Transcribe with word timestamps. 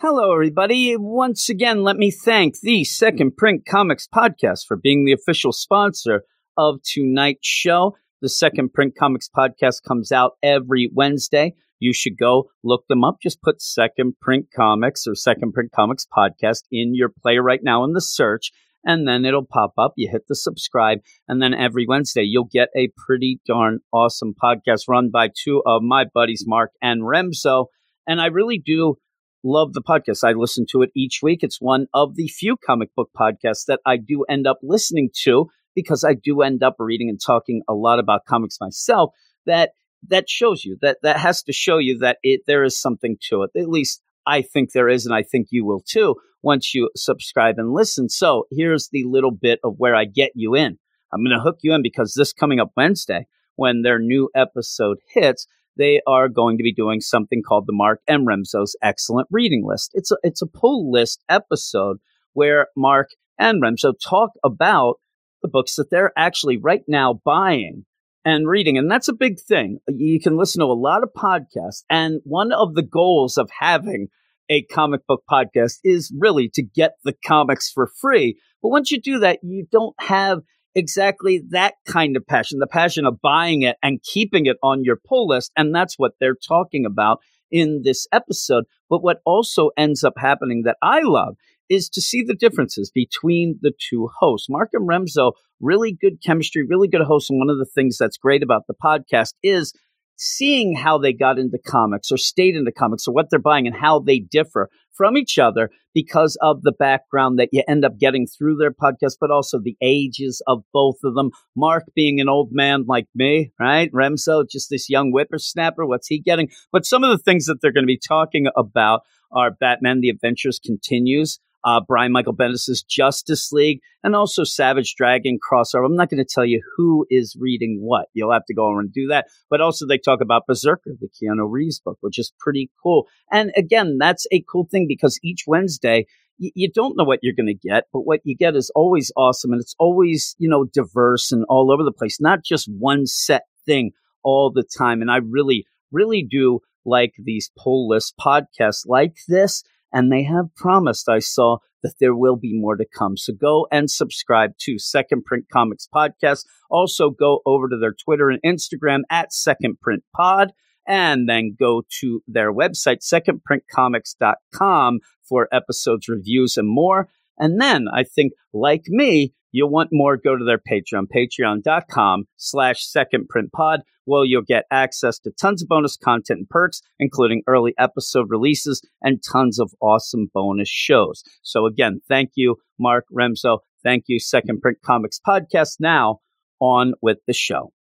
Hello, 0.00 0.32
everybody. 0.32 0.96
Once 0.96 1.48
again, 1.48 1.82
let 1.82 1.96
me 1.96 2.12
thank 2.12 2.60
the 2.60 2.84
Second 2.84 3.36
Print 3.36 3.66
Comics 3.66 4.06
Podcast 4.06 4.60
for 4.64 4.76
being 4.76 5.04
the 5.04 5.12
official 5.12 5.50
sponsor 5.50 6.22
of 6.56 6.78
tonight's 6.84 7.48
show. 7.48 7.96
The 8.22 8.28
Second 8.28 8.72
Print 8.72 8.94
Comics 8.96 9.28
Podcast 9.28 9.82
comes 9.82 10.12
out 10.12 10.34
every 10.40 10.88
Wednesday. 10.94 11.56
You 11.80 11.92
should 11.92 12.16
go 12.16 12.48
look 12.62 12.84
them 12.88 13.02
up. 13.02 13.16
Just 13.20 13.42
put 13.42 13.60
Second 13.60 14.14
Print 14.20 14.46
Comics 14.54 15.04
or 15.04 15.16
Second 15.16 15.52
Print 15.52 15.72
Comics 15.74 16.06
Podcast 16.16 16.62
in 16.70 16.94
your 16.94 17.08
player 17.08 17.42
right 17.42 17.64
now 17.64 17.82
in 17.82 17.92
the 17.92 18.00
search, 18.00 18.52
and 18.84 19.08
then 19.08 19.24
it'll 19.24 19.44
pop 19.44 19.72
up. 19.76 19.94
You 19.96 20.10
hit 20.12 20.28
the 20.28 20.36
subscribe, 20.36 21.00
and 21.26 21.42
then 21.42 21.54
every 21.54 21.86
Wednesday 21.88 22.22
you'll 22.22 22.48
get 22.52 22.68
a 22.76 22.92
pretty 22.96 23.40
darn 23.48 23.80
awesome 23.92 24.32
podcast 24.40 24.82
run 24.86 25.10
by 25.10 25.30
two 25.36 25.60
of 25.66 25.82
my 25.82 26.04
buddies, 26.04 26.44
Mark 26.46 26.70
and 26.80 27.02
Remso. 27.02 27.66
And 28.06 28.20
I 28.20 28.26
really 28.26 28.62
do 28.64 28.98
love 29.44 29.72
the 29.72 29.82
podcast. 29.82 30.24
I 30.24 30.32
listen 30.32 30.66
to 30.70 30.82
it 30.82 30.90
each 30.94 31.20
week. 31.22 31.40
It's 31.42 31.60
one 31.60 31.86
of 31.94 32.16
the 32.16 32.28
few 32.28 32.56
comic 32.56 32.94
book 32.94 33.10
podcasts 33.18 33.66
that 33.66 33.80
I 33.86 33.96
do 33.96 34.24
end 34.28 34.46
up 34.46 34.58
listening 34.62 35.10
to 35.24 35.48
because 35.74 36.04
I 36.04 36.14
do 36.14 36.42
end 36.42 36.62
up 36.62 36.76
reading 36.78 37.08
and 37.08 37.20
talking 37.24 37.62
a 37.68 37.74
lot 37.74 37.98
about 37.98 38.24
comics 38.26 38.58
myself. 38.60 39.12
That 39.46 39.70
that 40.08 40.28
shows 40.28 40.64
you 40.64 40.76
that 40.80 40.98
that 41.02 41.18
has 41.18 41.42
to 41.44 41.52
show 41.52 41.78
you 41.78 41.98
that 41.98 42.18
it 42.22 42.42
there 42.46 42.64
is 42.64 42.80
something 42.80 43.16
to 43.28 43.42
it. 43.42 43.50
At 43.58 43.68
least 43.68 44.02
I 44.26 44.42
think 44.42 44.72
there 44.72 44.88
is, 44.88 45.06
and 45.06 45.14
I 45.14 45.22
think 45.22 45.48
you 45.50 45.64
will 45.64 45.80
too 45.80 46.16
once 46.42 46.74
you 46.74 46.90
subscribe 46.96 47.56
and 47.58 47.72
listen. 47.72 48.08
So 48.08 48.46
here's 48.50 48.88
the 48.90 49.04
little 49.04 49.30
bit 49.30 49.58
of 49.64 49.74
where 49.78 49.94
I 49.94 50.04
get 50.04 50.32
you 50.34 50.54
in. 50.54 50.78
I'm 51.12 51.24
going 51.24 51.36
to 51.36 51.42
hook 51.42 51.58
you 51.62 51.74
in 51.74 51.82
because 51.82 52.14
this 52.14 52.32
coming 52.32 52.60
up 52.60 52.72
Wednesday, 52.76 53.26
when 53.56 53.82
their 53.82 53.98
new 53.98 54.30
episode 54.34 54.98
hits, 55.12 55.46
they 55.78 56.00
are 56.06 56.28
going 56.28 56.58
to 56.58 56.62
be 56.62 56.74
doing 56.74 57.00
something 57.00 57.42
called 57.42 57.66
the 57.66 57.72
Mark 57.72 58.00
M. 58.08 58.26
Remso's 58.26 58.76
Excellent 58.82 59.28
Reading 59.30 59.64
List. 59.66 59.92
It's 59.94 60.10
a, 60.10 60.16
it's 60.22 60.42
a 60.42 60.46
pull 60.46 60.90
list 60.90 61.22
episode 61.28 61.98
where 62.34 62.66
Mark 62.76 63.10
and 63.38 63.62
Remso 63.62 63.94
talk 64.04 64.30
about 64.44 64.96
the 65.42 65.48
books 65.48 65.76
that 65.76 65.90
they're 65.90 66.12
actually 66.16 66.58
right 66.58 66.82
now 66.88 67.20
buying 67.24 67.84
and 68.24 68.48
reading. 68.48 68.76
And 68.76 68.90
that's 68.90 69.08
a 69.08 69.12
big 69.12 69.40
thing. 69.40 69.78
You 69.88 70.20
can 70.20 70.36
listen 70.36 70.60
to 70.60 70.66
a 70.66 70.74
lot 70.74 71.02
of 71.02 71.10
podcasts. 71.16 71.84
And 71.88 72.20
one 72.24 72.52
of 72.52 72.74
the 72.74 72.82
goals 72.82 73.38
of 73.38 73.48
having 73.58 74.08
a 74.50 74.62
comic 74.64 75.06
book 75.06 75.22
podcast 75.30 75.78
is 75.84 76.12
really 76.18 76.50
to 76.54 76.62
get 76.62 76.94
the 77.04 77.14
comics 77.24 77.70
for 77.70 77.88
free. 78.00 78.38
But 78.62 78.70
once 78.70 78.90
you 78.90 79.00
do 79.00 79.20
that, 79.20 79.38
you 79.42 79.66
don't 79.70 79.94
have 80.00 80.40
exactly 80.74 81.42
that 81.50 81.74
kind 81.86 82.16
of 82.16 82.26
passion, 82.26 82.58
the 82.58 82.66
passion 82.66 83.06
of 83.06 83.20
buying 83.20 83.62
it 83.62 83.76
and 83.82 84.02
keeping 84.02 84.46
it 84.46 84.56
on 84.62 84.84
your 84.84 84.96
pull 84.96 85.28
list. 85.28 85.52
And 85.56 85.74
that's 85.74 85.98
what 85.98 86.12
they're 86.20 86.36
talking 86.36 86.84
about 86.86 87.18
in 87.50 87.82
this 87.84 88.06
episode. 88.12 88.64
But 88.88 89.02
what 89.02 89.20
also 89.24 89.70
ends 89.76 90.04
up 90.04 90.14
happening 90.16 90.62
that 90.64 90.76
I 90.82 91.00
love 91.02 91.36
is 91.68 91.88
to 91.90 92.00
see 92.00 92.22
the 92.22 92.34
differences 92.34 92.90
between 92.90 93.58
the 93.60 93.72
two 93.90 94.08
hosts. 94.20 94.48
Mark 94.48 94.70
and 94.72 94.88
Remso, 94.88 95.32
really 95.60 95.92
good 95.92 96.22
chemistry, 96.24 96.64
really 96.66 96.88
good 96.88 97.02
hosts. 97.02 97.30
And 97.30 97.38
one 97.38 97.50
of 97.50 97.58
the 97.58 97.66
things 97.66 97.98
that's 97.98 98.16
great 98.16 98.42
about 98.42 98.62
the 98.66 98.74
podcast 98.82 99.34
is 99.42 99.74
seeing 100.16 100.74
how 100.74 100.98
they 100.98 101.12
got 101.12 101.38
into 101.38 101.58
comics 101.64 102.10
or 102.10 102.16
stayed 102.16 102.56
into 102.56 102.72
comics 102.72 103.06
or 103.06 103.14
what 103.14 103.30
they're 103.30 103.38
buying 103.38 103.66
and 103.66 103.76
how 103.76 104.00
they 104.00 104.18
differ 104.18 104.68
from 104.98 105.16
each 105.16 105.38
other 105.38 105.70
because 105.94 106.36
of 106.42 106.62
the 106.62 106.72
background 106.72 107.38
that 107.38 107.48
you 107.52 107.62
end 107.66 107.84
up 107.84 107.98
getting 107.98 108.26
through 108.26 108.56
their 108.56 108.72
podcast, 108.72 109.16
but 109.20 109.30
also 109.30 109.58
the 109.58 109.76
ages 109.80 110.42
of 110.46 110.62
both 110.72 110.96
of 111.04 111.14
them. 111.14 111.30
Mark 111.56 111.84
being 111.94 112.20
an 112.20 112.28
old 112.28 112.50
man 112.52 112.84
like 112.86 113.06
me, 113.14 113.52
right? 113.58 113.90
Remso, 113.92 114.44
just 114.46 114.68
this 114.68 114.90
young 114.90 115.10
whippersnapper. 115.10 115.86
What's 115.86 116.08
he 116.08 116.18
getting? 116.18 116.50
But 116.72 116.84
some 116.84 117.04
of 117.04 117.10
the 117.10 117.22
things 117.22 117.46
that 117.46 117.62
they're 117.62 117.72
going 117.72 117.84
to 117.84 117.86
be 117.86 117.98
talking 117.98 118.48
about 118.56 119.02
are 119.32 119.50
Batman 119.50 120.00
The 120.00 120.08
Adventures 120.08 120.60
Continues, 120.64 121.38
uh, 121.64 121.80
Brian 121.86 122.12
Michael 122.12 122.36
Bendis' 122.36 122.86
Justice 122.86 123.52
League, 123.52 123.80
and 124.02 124.14
also 124.14 124.44
Savage 124.44 124.94
Dragon 124.96 125.38
crossover. 125.38 125.84
I'm 125.84 125.96
not 125.96 126.10
going 126.10 126.24
to 126.24 126.28
tell 126.28 126.44
you 126.44 126.62
who 126.76 127.06
is 127.10 127.36
reading 127.38 127.78
what. 127.80 128.06
You'll 128.14 128.32
have 128.32 128.46
to 128.46 128.54
go 128.54 128.66
over 128.66 128.80
and 128.80 128.92
do 128.92 129.08
that. 129.08 129.26
But 129.50 129.60
also, 129.60 129.86
they 129.86 129.98
talk 129.98 130.20
about 130.20 130.46
Berserker, 130.46 130.92
the 131.00 131.08
Keanu 131.08 131.46
Reeves 131.50 131.80
book, 131.80 131.98
which 132.00 132.18
is 132.18 132.32
pretty 132.38 132.70
cool. 132.82 133.06
And 133.30 133.52
again, 133.56 133.98
that's 133.98 134.26
a 134.32 134.44
cool 134.50 134.68
thing 134.70 134.86
because 134.88 135.18
each 135.22 135.44
Wednesday, 135.46 136.06
you 136.38 136.70
don't 136.72 136.96
know 136.96 137.04
what 137.04 137.18
you're 137.22 137.34
going 137.34 137.46
to 137.46 137.68
get, 137.68 137.84
but 137.92 138.02
what 138.02 138.20
you 138.24 138.36
get 138.36 138.54
is 138.54 138.70
always 138.74 139.10
awesome. 139.16 139.52
And 139.52 139.60
it's 139.60 139.74
always, 139.78 140.36
you 140.38 140.48
know, 140.48 140.64
diverse 140.64 141.32
and 141.32 141.44
all 141.48 141.72
over 141.72 141.82
the 141.82 141.92
place, 141.92 142.20
not 142.20 142.44
just 142.44 142.68
one 142.78 143.06
set 143.06 143.42
thing 143.66 143.90
all 144.22 144.52
the 144.52 144.62
time. 144.62 145.02
And 145.02 145.10
I 145.10 145.16
really, 145.16 145.66
really 145.90 146.22
do 146.28 146.60
like 146.84 147.14
these 147.18 147.50
pull 147.58 147.88
list 147.88 148.14
podcasts 148.18 148.86
like 148.86 149.16
this 149.26 149.64
and 149.92 150.12
they 150.12 150.24
have 150.24 150.54
promised, 150.56 151.08
I 151.08 151.18
saw, 151.18 151.58
that 151.82 151.94
there 152.00 152.14
will 152.14 152.36
be 152.36 152.58
more 152.58 152.76
to 152.76 152.84
come. 152.84 153.16
So 153.16 153.32
go 153.32 153.66
and 153.70 153.90
subscribe 153.90 154.52
to 154.62 154.78
Second 154.78 155.24
Print 155.24 155.46
Comics 155.52 155.88
Podcast. 155.92 156.44
Also, 156.70 157.10
go 157.10 157.40
over 157.46 157.68
to 157.68 157.78
their 157.78 157.94
Twitter 157.94 158.30
and 158.30 158.42
Instagram 158.42 159.02
at 159.10 159.32
Second 159.32 159.80
Print 159.80 160.02
Pod, 160.14 160.52
and 160.86 161.28
then 161.28 161.54
go 161.58 161.82
to 162.00 162.22
their 162.26 162.52
website, 162.52 162.98
secondprintcomics.com, 163.02 165.00
for 165.28 165.48
episodes, 165.52 166.08
reviews, 166.08 166.56
and 166.56 166.68
more. 166.68 167.08
And 167.38 167.60
then 167.60 167.86
I 167.92 168.02
think, 168.02 168.32
like 168.52 168.84
me, 168.88 169.34
you'll 169.52 169.70
want 169.70 169.90
more, 169.92 170.16
go 170.16 170.36
to 170.36 170.44
their 170.44 170.58
Patreon, 170.58 171.06
patreon.com 171.14 172.24
slash 172.36 172.86
secondprintpod, 172.86 173.80
where 174.08 174.24
you'll 174.24 174.42
get 174.42 174.64
access 174.70 175.18
to 175.20 175.30
tons 175.30 175.62
of 175.62 175.68
bonus 175.68 175.96
content 175.96 176.38
and 176.38 176.48
perks, 176.48 176.80
including 176.98 177.42
early 177.46 177.74
episode 177.78 178.26
releases 178.30 178.82
and 179.02 179.22
tons 179.22 179.60
of 179.60 179.72
awesome 179.80 180.30
bonus 180.32 180.68
shows. 180.68 181.22
So 181.42 181.66
again, 181.66 182.00
thank 182.08 182.30
you, 182.34 182.56
Mark 182.78 183.04
Remso. 183.16 183.58
Thank 183.84 184.04
you, 184.08 184.18
Second 184.18 184.60
Print 184.60 184.78
Comics 184.84 185.20
Podcast. 185.24 185.76
Now, 185.78 186.20
on 186.58 186.94
with 187.02 187.18
the 187.26 187.34
show. 187.34 187.72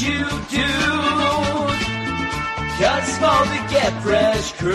You 0.00 0.37
Cause 3.20 3.48
to 3.48 3.58
get 3.68 3.92
fresh 4.00 4.52
crew. 4.52 4.72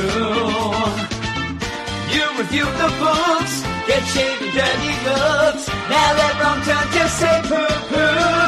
You 2.14 2.24
review 2.38 2.66
the 2.66 2.90
books, 3.00 3.62
get 3.88 4.04
shaved 4.04 4.42
and 4.42 4.54
dirty 4.54 4.94
looks. 5.08 5.68
Now 5.90 6.14
let 6.18 6.42
wrong 6.42 6.62
turn 6.62 6.88
to 6.92 7.08
say 7.08 7.42
poo 7.44 7.68
poo. 7.88 8.44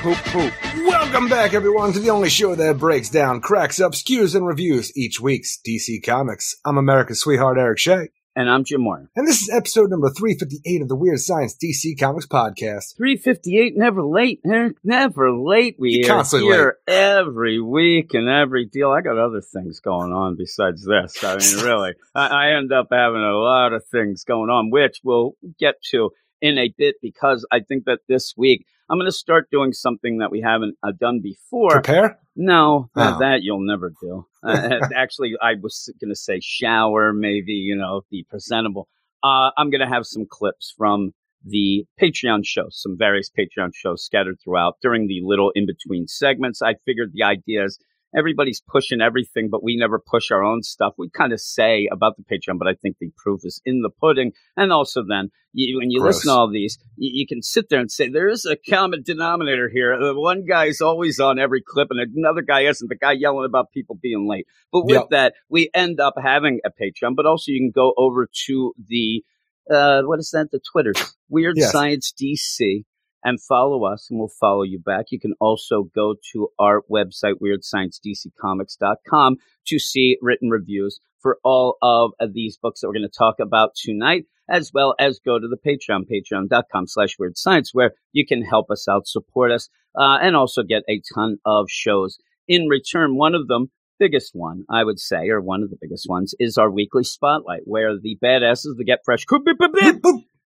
Poop 0.00 0.20
poop. 0.32 0.52
Welcome 0.86 1.28
back, 1.28 1.52
everyone, 1.52 1.92
to 1.92 1.98
the 1.98 2.08
only 2.08 2.30
show 2.30 2.54
that 2.54 2.78
breaks 2.78 3.10
down, 3.10 3.42
cracks 3.42 3.80
up, 3.80 3.92
skews, 3.92 4.34
and 4.34 4.46
reviews 4.46 4.96
each 4.96 5.20
week's 5.20 5.58
DC 5.58 6.02
Comics. 6.02 6.56
I'm 6.64 6.78
America's 6.78 7.20
sweetheart, 7.20 7.58
Eric 7.58 7.78
Shea. 7.78 8.08
And 8.38 8.48
I'm 8.48 8.62
Jim 8.62 8.82
Moore. 8.82 9.10
And 9.16 9.26
this 9.26 9.42
is 9.42 9.50
episode 9.50 9.90
number 9.90 10.10
358 10.10 10.82
of 10.82 10.86
the 10.86 10.94
Weird 10.94 11.18
Science 11.18 11.56
DC 11.56 11.98
Comics 11.98 12.28
Podcast. 12.28 12.96
358, 12.96 13.76
never 13.76 14.00
late, 14.00 14.38
Eric. 14.46 14.76
Never 14.84 15.32
late. 15.32 15.74
We 15.76 16.08
are 16.08 16.24
here 16.24 16.78
every 16.86 17.60
week 17.60 18.14
and 18.14 18.28
every 18.28 18.66
deal. 18.66 18.92
I 18.92 19.00
got 19.00 19.18
other 19.18 19.40
things 19.40 19.80
going 19.80 20.12
on 20.12 20.36
besides 20.36 20.86
this. 20.86 21.24
I 21.24 21.38
mean, 21.38 21.64
really, 21.64 21.94
I, 22.14 22.26
I 22.28 22.56
end 22.56 22.72
up 22.72 22.86
having 22.92 23.22
a 23.22 23.34
lot 23.34 23.72
of 23.72 23.84
things 23.88 24.22
going 24.22 24.50
on, 24.50 24.70
which 24.70 25.00
we'll 25.02 25.32
get 25.58 25.82
to 25.90 26.10
in 26.40 26.58
a 26.58 26.72
bit 26.78 26.94
because 27.02 27.44
I 27.50 27.58
think 27.58 27.86
that 27.86 28.02
this 28.08 28.34
week 28.36 28.66
I'm 28.88 28.98
going 28.98 29.10
to 29.10 29.12
start 29.12 29.50
doing 29.50 29.72
something 29.72 30.18
that 30.18 30.30
we 30.30 30.42
haven't 30.42 30.76
uh, 30.82 30.92
done 30.92 31.20
before. 31.20 31.72
Prepare? 31.72 32.20
No, 32.40 32.88
that, 32.94 33.14
Oh. 33.16 33.18
that 33.18 33.42
you'll 33.42 33.66
never 33.66 33.92
do. 34.00 34.24
Uh, 34.44 34.78
actually, 34.96 35.32
I 35.42 35.54
was 35.60 35.90
going 36.00 36.10
to 36.10 36.16
say 36.16 36.38
shower, 36.40 37.12
maybe, 37.12 37.52
you 37.52 37.74
know, 37.74 38.02
be 38.12 38.24
presentable. 38.30 38.88
Uh, 39.24 39.50
I'm 39.56 39.70
going 39.70 39.80
to 39.80 39.88
have 39.88 40.06
some 40.06 40.24
clips 40.30 40.72
from 40.78 41.12
the 41.44 41.84
Patreon 42.00 42.42
shows, 42.44 42.80
some 42.80 42.96
various 42.96 43.28
Patreon 43.36 43.70
shows 43.74 44.04
scattered 44.04 44.36
throughout 44.42 44.76
during 44.80 45.08
the 45.08 45.20
little 45.24 45.50
in 45.56 45.66
between 45.66 46.06
segments. 46.06 46.62
I 46.62 46.74
figured 46.86 47.10
the 47.12 47.24
idea 47.24 47.64
is 47.64 47.78
everybody's 48.16 48.60
pushing 48.66 49.00
everything, 49.00 49.48
but 49.50 49.62
we 49.62 49.76
never 49.76 49.98
push 49.98 50.30
our 50.30 50.42
own 50.42 50.62
stuff. 50.62 50.94
We 50.98 51.10
kind 51.10 51.32
of 51.32 51.40
say 51.40 51.88
about 51.92 52.14
the 52.16 52.22
Patreon, 52.24 52.58
but 52.58 52.68
I 52.68 52.74
think 52.74 52.96
the 52.98 53.10
proof 53.16 53.40
is 53.44 53.60
in 53.64 53.82
the 53.82 53.90
pudding. 53.90 54.32
And 54.56 54.72
also, 54.72 55.04
then 55.08 55.30
you, 55.52 55.78
when 55.78 55.90
you 55.90 56.00
Gross. 56.00 56.16
listen 56.16 56.28
to 56.32 56.38
all 56.38 56.50
these, 56.50 56.78
you, 56.96 57.10
you 57.20 57.26
can 57.26 57.42
sit 57.42 57.68
there 57.68 57.80
and 57.80 57.90
say 57.90 58.08
there 58.08 58.28
is 58.28 58.46
a 58.46 58.56
common 58.56 59.02
denominator 59.02 59.68
here. 59.68 59.98
The 59.98 60.18
one 60.18 60.44
is 60.66 60.80
always 60.80 61.20
on 61.20 61.38
every 61.38 61.62
clip, 61.66 61.88
and 61.90 62.00
another 62.16 62.42
guy 62.42 62.62
isn't. 62.62 62.88
The 62.88 62.96
guy 62.96 63.12
yelling 63.12 63.44
about 63.46 63.70
people 63.72 63.98
being 64.00 64.28
late. 64.28 64.46
But 64.72 64.84
with 64.84 64.94
Yep. 64.94 65.06
that, 65.10 65.34
we 65.48 65.70
end 65.74 66.00
up 66.00 66.14
having 66.22 66.60
a 66.64 66.70
Patreon. 66.70 67.14
But 67.16 67.26
also, 67.26 67.52
you 67.52 67.60
can 67.60 67.72
go 67.74 67.92
over 67.96 68.28
to 68.46 68.74
the 68.88 69.24
uh, 69.70 70.02
what 70.02 70.18
is 70.18 70.30
that? 70.30 70.50
The 70.50 70.60
Twitter 70.72 70.94
Weird 71.28 71.56
Yes. 71.58 71.72
Science 71.72 72.12
DC 72.18 72.84
and 73.24 73.40
follow 73.42 73.84
us, 73.84 74.08
and 74.10 74.18
we'll 74.18 74.28
follow 74.28 74.62
you 74.62 74.78
back. 74.78 75.06
You 75.10 75.20
can 75.20 75.34
also 75.40 75.84
go 75.94 76.14
to 76.32 76.48
our 76.58 76.82
website, 76.90 77.34
WeirdScienceDCComics.com, 77.42 79.36
to 79.66 79.78
see 79.78 80.16
written 80.22 80.50
reviews 80.50 81.00
for 81.20 81.38
all 81.44 81.76
of 81.82 82.12
these 82.32 82.56
books 82.56 82.80
that 82.80 82.88
we're 82.88 82.94
going 82.94 83.02
to 83.02 83.18
talk 83.18 83.40
about 83.40 83.74
tonight, 83.74 84.24
as 84.48 84.70
well 84.72 84.94
as 84.98 85.20
go 85.24 85.38
to 85.38 85.48
the 85.48 85.56
Patreon, 85.56 86.04
patreon.com 86.10 86.86
slash 86.86 87.18
weird 87.18 87.36
science, 87.36 87.74
where 87.74 87.92
you 88.12 88.24
can 88.26 88.42
help 88.42 88.70
us 88.70 88.88
out, 88.88 89.06
support 89.06 89.50
us, 89.50 89.68
uh, 89.98 90.18
and 90.22 90.36
also 90.36 90.62
get 90.62 90.82
a 90.88 91.02
ton 91.14 91.38
of 91.44 91.66
shows 91.68 92.18
in 92.46 92.68
return. 92.68 93.16
One 93.16 93.34
of 93.34 93.48
them, 93.48 93.70
biggest 93.98 94.30
one, 94.34 94.64
I 94.70 94.84
would 94.84 95.00
say, 95.00 95.28
or 95.28 95.40
one 95.40 95.62
of 95.62 95.70
the 95.70 95.78
biggest 95.80 96.06
ones, 96.08 96.34
is 96.38 96.56
our 96.56 96.70
weekly 96.70 97.04
spotlight, 97.04 97.62
where 97.64 97.98
the 97.98 98.16
badasses, 98.22 98.76
the 98.76 98.84
Get 98.84 99.00
Fresh, 99.04 99.26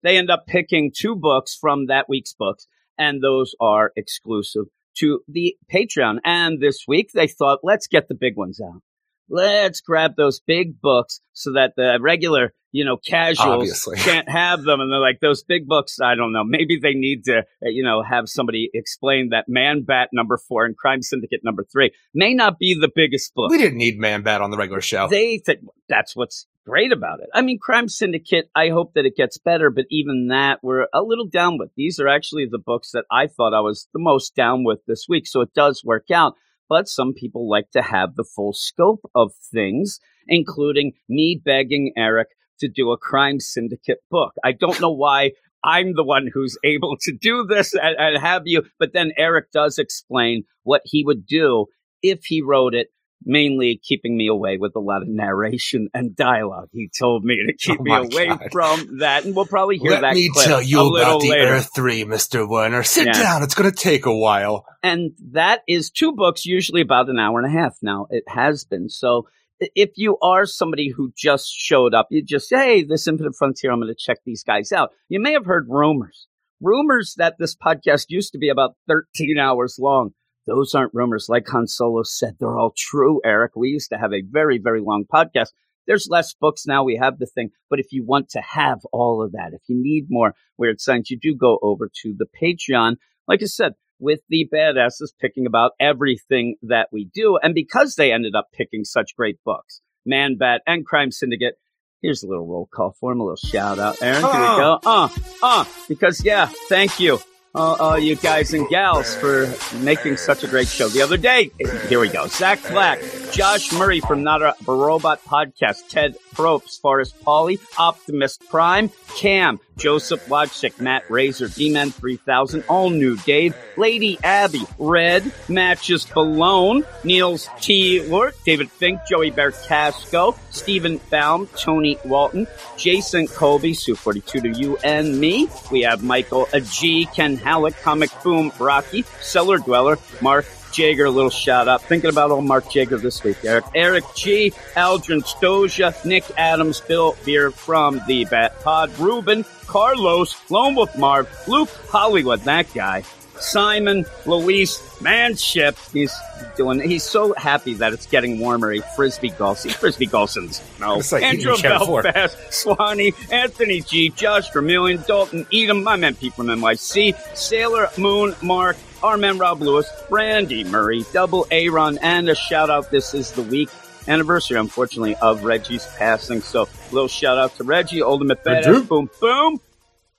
they 0.05 0.17
end 0.17 0.29
up 0.29 0.45
picking 0.45 0.91
two 0.95 1.15
books 1.15 1.57
from 1.59 1.87
that 1.87 2.07
week's 2.07 2.33
books, 2.33 2.67
and 2.97 3.23
those 3.23 3.55
are 3.59 3.91
exclusive 3.95 4.65
to 4.99 5.21
the 5.27 5.57
Patreon. 5.73 6.19
And 6.23 6.61
this 6.61 6.85
week 6.87 7.11
they 7.13 7.27
thought, 7.27 7.59
let's 7.63 7.87
get 7.87 8.07
the 8.07 8.15
big 8.15 8.37
ones 8.37 8.61
out. 8.61 8.81
Let's 9.27 9.81
grab 9.81 10.15
those 10.15 10.39
big 10.39 10.79
books 10.79 11.19
so 11.33 11.53
that 11.53 11.73
the 11.75 11.97
regular, 11.99 12.53
you 12.71 12.85
know, 12.85 12.97
casuals 12.97 13.47
Obviously. 13.47 13.97
can't 13.97 14.29
have 14.29 14.61
them. 14.61 14.79
And 14.79 14.91
they're 14.91 14.99
like, 14.99 15.19
those 15.19 15.43
big 15.43 15.67
books, 15.67 15.97
I 15.99 16.13
don't 16.13 16.31
know. 16.31 16.43
Maybe 16.43 16.77
they 16.79 16.93
need 16.93 17.23
to, 17.23 17.43
you 17.63 17.83
know, 17.83 18.03
have 18.03 18.29
somebody 18.29 18.69
explain 18.75 19.29
that 19.29 19.45
Man 19.47 19.81
Bat 19.81 20.09
number 20.13 20.37
four 20.37 20.65
and 20.65 20.77
Crime 20.77 21.01
Syndicate 21.01 21.41
number 21.43 21.63
three 21.63 21.91
may 22.13 22.35
not 22.35 22.59
be 22.59 22.77
the 22.79 22.91
biggest 22.93 23.33
book. 23.33 23.49
We 23.49 23.57
didn't 23.57 23.79
need 23.79 23.97
Man 23.97 24.21
Bat 24.21 24.41
on 24.41 24.51
the 24.51 24.57
regular 24.57 24.81
show. 24.81 25.07
They 25.07 25.39
think 25.39 25.61
that's 25.89 26.15
what's 26.15 26.45
great 26.65 26.91
about 26.91 27.19
it. 27.19 27.29
I 27.33 27.41
mean, 27.41 27.59
Crime 27.59 27.87
Syndicate, 27.87 28.49
I 28.55 28.69
hope 28.69 28.93
that 28.93 29.05
it 29.05 29.15
gets 29.15 29.37
better, 29.37 29.69
but 29.69 29.85
even 29.89 30.27
that 30.29 30.59
we're 30.63 30.87
a 30.93 31.01
little 31.01 31.27
down 31.27 31.57
with. 31.57 31.69
These 31.75 31.99
are 31.99 32.07
actually 32.07 32.47
the 32.49 32.59
books 32.59 32.91
that 32.91 33.05
I 33.11 33.27
thought 33.27 33.53
I 33.53 33.61
was 33.61 33.87
the 33.93 33.99
most 33.99 34.35
down 34.35 34.63
with 34.63 34.79
this 34.87 35.05
week. 35.07 35.27
So 35.27 35.41
it 35.41 35.53
does 35.53 35.83
work 35.83 36.11
out. 36.11 36.33
But 36.67 36.87
some 36.87 37.13
people 37.13 37.47
like 37.47 37.69
to 37.71 37.81
have 37.81 38.15
the 38.15 38.23
full 38.23 38.53
scope 38.53 39.01
of 39.13 39.31
things, 39.53 39.99
including 40.27 40.93
me 41.07 41.39
begging 41.43 41.93
Eric 41.95 42.29
to 42.59 42.67
do 42.67 42.91
a 42.91 42.97
Crime 42.97 43.39
Syndicate 43.39 43.99
book. 44.09 44.33
I 44.43 44.51
don't 44.51 44.81
know 44.81 44.91
why 44.91 45.31
I'm 45.63 45.93
the 45.95 46.03
one 46.03 46.29
who's 46.33 46.57
able 46.63 46.97
to 47.01 47.11
do 47.11 47.45
this 47.45 47.73
and, 47.73 47.95
and 47.97 48.17
have 48.17 48.43
you, 48.45 48.63
but 48.79 48.93
then 48.93 49.11
Eric 49.17 49.51
does 49.51 49.77
explain 49.77 50.43
what 50.63 50.81
he 50.85 51.03
would 51.05 51.25
do 51.27 51.67
if 52.01 52.25
he 52.25 52.41
wrote 52.41 52.73
it 52.73 52.87
mainly 53.25 53.79
keeping 53.83 54.15
me 54.15 54.27
away 54.27 54.57
with 54.57 54.75
a 54.75 54.79
lot 54.79 55.01
of 55.01 55.07
narration 55.07 55.89
and 55.93 56.15
dialogue. 56.15 56.69
He 56.71 56.89
told 56.97 57.23
me 57.23 57.43
to 57.47 57.53
keep 57.53 57.79
Oh 57.79 57.83
me 57.83 57.91
away 57.93 58.27
God. 58.27 58.47
from 58.51 58.99
that, 58.99 59.25
and 59.25 59.35
we'll 59.35 59.45
probably 59.45 59.77
hear 59.77 59.91
that. 59.91 60.01
Let 60.01 60.09
that. 60.09 60.15
me 60.15 60.29
clip 60.29 60.45
tell 60.47 60.61
you 60.61 60.95
about 60.95 61.21
the 61.21 61.29
later. 61.29 61.47
Earth 61.53 61.69
3, 61.75 62.03
Mr. 62.05 62.47
Werner. 62.47 62.83
Sit 62.83 63.07
Yeah. 63.07 63.13
down. 63.13 63.43
It's 63.43 63.55
going 63.55 63.69
to 63.69 63.75
take 63.75 64.05
a 64.05 64.15
while. 64.15 64.65
and 64.83 65.11
that 65.31 65.61
is 65.67 65.89
two 65.89 66.11
books, 66.13 66.45
usually 66.45 66.81
about 66.81 67.09
an 67.09 67.17
hour 67.19 67.39
and 67.39 67.47
a 67.47 67.59
half. 67.59 67.75
Now 67.81 68.07
it 68.09 68.23
has 68.27 68.63
been 68.63 68.89
so. 68.89 69.27
If 69.73 69.91
you 69.95 70.17
are 70.21 70.45
somebody 70.45 70.89
who 70.95 71.11
just 71.17 71.47
showed 71.49 71.93
up, 71.93 72.07
you 72.11 72.21
just 72.21 72.49
say, 72.49 72.57
"Hey, 72.57 72.83
this 72.83 73.07
Infinite 73.07 73.35
Frontier, 73.37 73.71
I'm 73.71 73.79
going 73.79 73.87
to 73.91 73.95
check 73.97 74.17
these 74.25 74.43
guys 74.43 74.71
out." 74.73 74.91
You 75.09 75.19
may 75.21 75.31
have 75.31 75.45
heard 75.45 75.67
rumors, 75.69 76.27
rumors 76.61 77.15
that 77.17 77.35
this 77.39 77.55
podcast 77.55 78.07
used 78.09 78.33
to 78.33 78.37
be 78.37 78.49
about 78.49 78.75
13 78.89 79.37
hours 79.39 79.77
long. 79.79 80.11
Those 80.47 80.73
aren't 80.75 80.93
rumors. 80.93 81.27
Like 81.29 81.47
Han 81.49 81.67
Solo 81.67 82.03
said, 82.03 82.35
they're 82.39 82.57
all 82.57 82.73
true, 82.77 83.19
Eric. 83.25 83.55
We 83.55 83.69
used 83.69 83.89
to 83.89 83.97
have 83.97 84.13
a 84.13 84.21
very, 84.21 84.59
very 84.59 84.81
long 84.81 85.05
podcast. 85.11 85.49
There's 85.87 86.07
less 86.09 86.33
books 86.33 86.65
now. 86.65 86.83
We 86.83 86.97
have 86.97 87.19
the 87.19 87.25
thing. 87.27 87.49
But 87.69 87.79
if 87.79 87.87
you 87.91 88.03
want 88.05 88.29
to 88.29 88.41
have 88.41 88.79
all 88.91 89.23
of 89.23 89.31
that, 89.33 89.51
if 89.53 89.61
you 89.67 89.75
need 89.81 90.05
more 90.09 90.33
Weird 90.57 90.81
Science, 90.81 91.09
you 91.11 91.17
do 91.19 91.35
go 91.35 91.59
over 91.61 91.89
to 92.03 92.15
the 92.17 92.25
Patreon. 92.41 92.95
Like 93.27 93.41
I 93.43 93.45
said, 93.45 93.73
with 93.99 94.19
the 94.29 94.47
badasses 94.53 95.13
picking 95.19 95.45
about 95.45 95.71
everything 95.79 96.55
that 96.63 96.89
we 96.91 97.09
do. 97.13 97.37
And 97.41 97.53
because 97.55 97.95
they 97.95 98.11
ended 98.11 98.35
up 98.35 98.47
picking 98.53 98.83
such 98.83 99.15
great 99.15 99.37
books, 99.45 99.81
Man 100.05 100.37
Bat 100.37 100.61
and 100.67 100.85
Crime 100.85 101.11
Syndicate, 101.11 101.55
here's 102.01 102.21
a 102.23 102.27
little 102.27 102.45
roll 102.47 102.67
call 102.71 102.95
for 102.99 103.11
him, 103.11 103.19
a 103.21 103.23
little 103.23 103.35
shout 103.37 103.79
out. 103.79 104.01
Aaron, 104.01 104.21
here 104.21 104.29
we 104.31 104.45
Uh. 104.47 104.57
go. 104.57 104.79
Uh, 104.85 105.09
uh, 105.41 105.65
because 105.87 106.23
yeah, 106.25 106.49
thank 106.67 106.99
you. 106.99 107.19
Uh, 107.55 107.91
uh, 107.91 107.95
you 107.95 108.17
guys 108.17 108.53
and 108.53 108.67
gals 108.67 109.15
for 109.15 109.49
making 109.77 110.17
such 110.17 110.43
a 110.43 110.47
great 110.47 110.67
show. 110.67 110.89
The 110.89 111.01
other 111.01 111.15
day, 111.15 111.51
here 111.87 112.01
we 112.01 112.09
go. 112.09 112.27
Zach 112.27 112.61
Black, 112.69 112.99
Josh 113.31 113.71
Murray 113.71 114.01
from 114.01 114.23
Not 114.23 114.41
a 114.41 114.53
Robot 114.67 115.23
Podcast, 115.23 115.87
Ted 115.87 116.17
Probst, 116.33 116.81
Forrest 116.81 117.17
Pauly, 117.23 117.57
Optimist 117.77 118.43
Prime, 118.49 118.91
Cam, 119.15 119.61
Joseph 119.77 120.25
Wojcik, 120.27 120.79
Matt 120.79 121.09
Razor, 121.09 121.49
D-Man 121.49 121.91
3000, 121.91 122.63
All 122.67 122.89
New 122.89 123.15
Dave, 123.17 123.55
Lady 123.77 124.17
Abby, 124.23 124.63
Red, 124.79 125.31
Matches 125.49 126.05
Balone, 126.05 126.85
Niels 127.03 127.49
T. 127.59 128.01
Lort, 128.07 128.35
David 128.45 128.71
Fink, 128.71 129.01
Joey 129.09 129.31
Bear 129.31 129.51
Casco, 129.51 130.35
Stephen 130.49 130.99
Baum, 131.09 131.47
Tony 131.57 131.97
Walton, 132.05 132.47
Jason 132.77 133.27
Colby, 133.27 133.73
Sue42 133.73 134.41
to 134.41 134.59
you 134.59 134.77
and 134.83 135.19
me. 135.19 135.47
We 135.71 135.81
have 135.81 136.03
Michael 136.03 136.47
A. 136.53 136.61
G, 136.61 137.05
Ken 137.13 137.37
Halleck, 137.37 137.79
Comic 137.81 138.11
Boom, 138.23 138.51
Rocky, 138.59 139.03
Cellar 139.21 139.57
Dweller, 139.57 139.97
Mark 140.21 140.45
Jager, 140.75 141.05
a 141.05 141.09
little 141.11 141.29
shout 141.29 141.67
out. 141.67 141.81
Thinking 141.81 142.09
about 142.09 142.31
old 142.31 142.45
Mark 142.45 142.69
Jager 142.69 142.97
this 142.97 143.23
week, 143.23 143.37
Eric. 143.43 143.65
Eric 143.73 144.03
G, 144.15 144.51
Aldrin 144.75 145.23
Stoja, 145.23 146.03
Nick 146.05 146.23
Adams, 146.37 146.81
Bill 146.81 147.15
Beer 147.25 147.51
from 147.51 148.01
the 148.07 148.25
Bat 148.25 148.61
Pod, 148.61 148.99
Ruben, 148.99 149.45
Carlos, 149.67 150.35
Lone 150.51 150.75
Wolf 150.75 150.97
Marv, 150.97 151.27
Luke 151.47 151.69
Hollywood, 151.89 152.41
that 152.41 152.71
guy. 152.73 153.03
Simon, 153.37 154.05
Luis, 154.25 154.79
Manship. 155.01 155.77
He's 155.91 156.13
doing. 156.55 156.79
He's 156.79 157.03
so 157.03 157.33
happy 157.33 157.73
that 157.75 157.91
it's 157.91 158.05
getting 158.05 158.39
warmer. 158.39 158.71
He 158.71 158.81
frisbee 158.95 159.29
golfs. 159.31 159.63
He 159.63 159.69
frisbee 159.71 160.07
golfs. 160.07 160.61
No, 160.79 160.99
It's 160.99 161.11
like 161.11 161.21
Andrew 161.23 161.51
eating 161.51 161.63
Channel 161.63 161.85
four. 161.85 162.03
Belfast, 162.03 162.37
Swanee, 162.53 163.11
Anthony 163.31 163.81
G, 163.81 164.09
Josh 164.09 164.49
Vermillion, 164.53 165.03
Dalton 165.05 165.45
Edom, 165.53 165.83
my 165.83 165.97
man 165.97 166.15
Pete 166.15 166.33
from 166.33 166.47
NYC, 166.47 167.13
Sailor 167.35 167.89
Moon, 167.97 168.33
Mark, 168.41 168.77
our 169.05 169.17
man 169.17 169.37
Rob 169.37 169.61
Lewis, 169.61 169.87
Brandy 170.09 170.63
Murray, 170.63 171.05
Double 171.13 171.45
Aaron, 171.51 171.99
and 172.01 172.27
a 172.27 172.33
shout 172.33 172.71
out. 172.71 172.89
This 172.89 173.13
is 173.13 173.31
the 173.33 173.43
week 173.43 173.69
anniversary, 174.07 174.57
unfortunately, 174.57 175.15
of 175.17 175.43
Reggie's 175.43 175.85
passing. 175.97 176.41
So, 176.41 176.63
a 176.63 176.93
little 176.93 177.07
shout 177.07 177.37
out 177.37 177.55
to 177.57 177.63
Reggie, 177.63 178.01
Ultimate 178.01 178.43
Badass, 178.43 178.87
boom, 178.87 179.07
boom. 179.21 179.61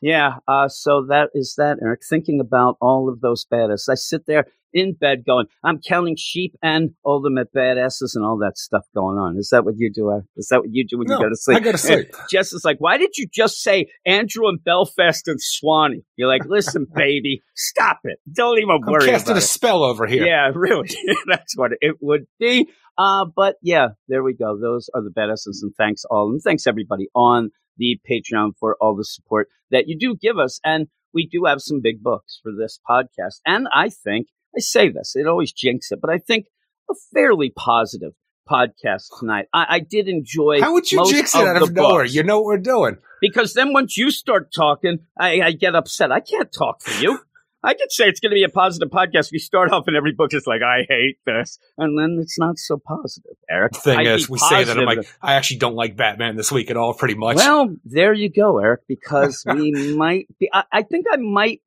Yeah, 0.00 0.36
uh, 0.46 0.68
so 0.68 1.06
that 1.06 1.30
is 1.34 1.56
that, 1.58 1.78
Eric. 1.82 2.02
Thinking 2.08 2.38
about 2.38 2.76
all 2.80 3.08
of 3.08 3.20
those 3.20 3.44
badass. 3.44 3.88
I 3.88 3.94
sit 3.94 4.26
there 4.26 4.46
in 4.76 4.94
bed 4.94 5.25
going, 5.26 5.46
I'm 5.64 5.81
counting 5.81 6.14
sheep 6.17 6.55
and 6.62 6.90
all 7.02 7.17
ultimate 7.17 7.49
badasses 7.55 8.14
and 8.14 8.25
all 8.25 8.38
that 8.38 8.58
stuff 8.58 8.84
going 8.94 9.17
on. 9.17 9.37
Is 9.38 9.49
that 9.50 9.64
what 9.64 9.75
you 9.78 9.90
do? 9.93 10.23
Is 10.37 10.49
that 10.49 10.61
what 10.61 10.69
you 10.70 10.87
do 10.87 10.99
when 10.99 11.06
No, 11.08 11.17
you 11.17 11.23
go 11.25 11.28
to 11.31 11.37
sleep? 11.37 11.56
I 11.56 11.61
go 11.61 11.73
to 11.73 11.78
sleep. 11.78 12.08
And 12.12 12.23
Jess 12.31 12.52
is 12.52 12.62
like, 12.64 12.76
why 12.78 12.99
did 12.99 13.17
you 13.17 13.26
just 13.32 13.62
say 13.62 13.87
Andrew 14.05 14.49
and 14.49 14.62
Belfast 14.62 15.26
and 15.28 15.40
Swanee? 15.40 16.02
You're 16.17 16.28
like, 16.28 16.44
listen, 16.46 16.87
baby, 16.95 17.42
stop 17.54 18.00
it. 18.04 18.18
Don't 18.30 18.59
even 18.59 18.80
worry. 18.87 19.04
I'm 19.04 19.11
casting 19.14 19.35
a 19.35 19.38
it. 19.38 19.42
spell 19.42 19.83
over 19.83 20.06
here. 20.06 20.26
Yeah, 20.26 20.50
really. 20.54 20.90
That's 21.26 21.56
what 21.56 21.73
it 21.80 21.97
would 22.00 22.26
be. 22.38 22.68
Uh, 22.99 23.25
but 23.35 23.56
yeah, 23.62 23.88
there 24.09 24.23
we 24.23 24.35
go. 24.35 24.59
Those 24.61 24.90
are 24.95 25.02
the 25.02 25.11
badasses 25.11 25.62
and 25.62 25.73
thanks 25.76 26.02
all. 26.11 26.30
And 26.30 26.40
thanks 26.42 26.66
everybody 26.66 27.09
on 27.14 27.50
the 27.78 27.99
Patreon 28.11 28.52
for 28.61 28.76
all 28.80 28.95
the 28.95 29.04
support 29.04 29.49
that 29.71 29.85
you 29.87 29.99
do 29.99 30.16
give 30.21 30.38
us. 30.38 30.61
And 30.64 30.88
we 31.12 31.26
do 31.26 31.45
have 31.47 31.61
some 31.61 31.80
big 31.83 32.02
books 32.02 32.38
for 32.42 32.52
this 32.52 32.78
podcast. 32.88 33.40
And 33.47 33.68
I 33.75 33.88
think, 33.88 34.28
I 34.56 34.60
say 34.60 34.88
this, 34.88 35.14
it 35.16 35.26
always 35.26 35.52
jinx 35.52 35.92
it, 35.92 36.00
but 36.00 36.10
I 36.10 36.18
think 36.18 36.46
a 36.90 36.94
fairly 37.12 37.50
positive 37.50 38.12
podcast 38.48 39.06
tonight. 39.18 39.46
I, 39.52 39.66
I 39.68 39.80
did 39.80 40.08
enjoy. 40.08 40.60
How 40.60 40.72
would 40.72 40.90
you 40.90 40.98
most 40.98 41.10
jinx 41.10 41.34
it 41.34 41.46
out 41.46 41.60
of 41.60 41.72
nowhere? 41.72 42.04
books. 42.04 42.14
You 42.14 42.22
know 42.22 42.38
what 42.38 42.46
we're 42.46 42.58
doing. 42.58 42.98
Because 43.20 43.54
then 43.54 43.72
once 43.72 43.96
you 43.96 44.10
start 44.10 44.52
talking, 44.54 45.00
I, 45.18 45.40
I 45.40 45.52
get 45.52 45.75
upset. 45.75 46.12
I 46.12 46.20
can't 46.20 46.52
talk 46.52 46.82
for 46.82 47.02
you. 47.02 47.18
I 47.62 47.75
could 47.75 47.90
say 47.90 48.04
it's 48.04 48.20
going 48.20 48.30
to 48.30 48.36
be 48.36 48.44
a 48.44 48.48
positive 48.48 48.90
podcast. 48.90 49.32
We 49.32 49.40
start 49.40 49.72
off 49.72 49.88
and 49.88 49.96
every 49.96 50.12
book 50.12 50.32
is 50.32 50.46
like, 50.46 50.62
I 50.62 50.86
hate 50.88 51.18
this. 51.26 51.58
And 51.76 51.98
then 51.98 52.18
it's 52.22 52.38
not 52.38 52.58
so 52.58 52.78
positive, 52.78 53.32
Eric. 53.50 53.72
The 53.72 53.78
Thing 53.80 53.98
I'd 53.98 54.06
is, 54.06 54.30
we 54.30 54.38
say 54.38 54.62
that 54.62 54.78
I'm 54.78 54.84
like, 54.84 55.08
I 55.20 55.34
actually 55.34 55.56
don't 55.58 55.75
like 55.75 55.96
Batman 55.96 56.36
this 56.36 56.52
week 56.52 56.70
at 56.70 56.76
all, 56.76 56.94
pretty 56.94 57.16
much. 57.16 57.36
Well, 57.36 57.75
there 57.84 58.12
you 58.12 58.30
go, 58.30 58.58
Eric, 58.58 58.82
because 58.88 59.44
we 59.44 59.72
might 59.96 60.28
be, 60.38 60.48
I, 60.52 60.62
I 60.70 60.82
think 60.82 61.06
I 61.10 61.16
might 61.16 61.60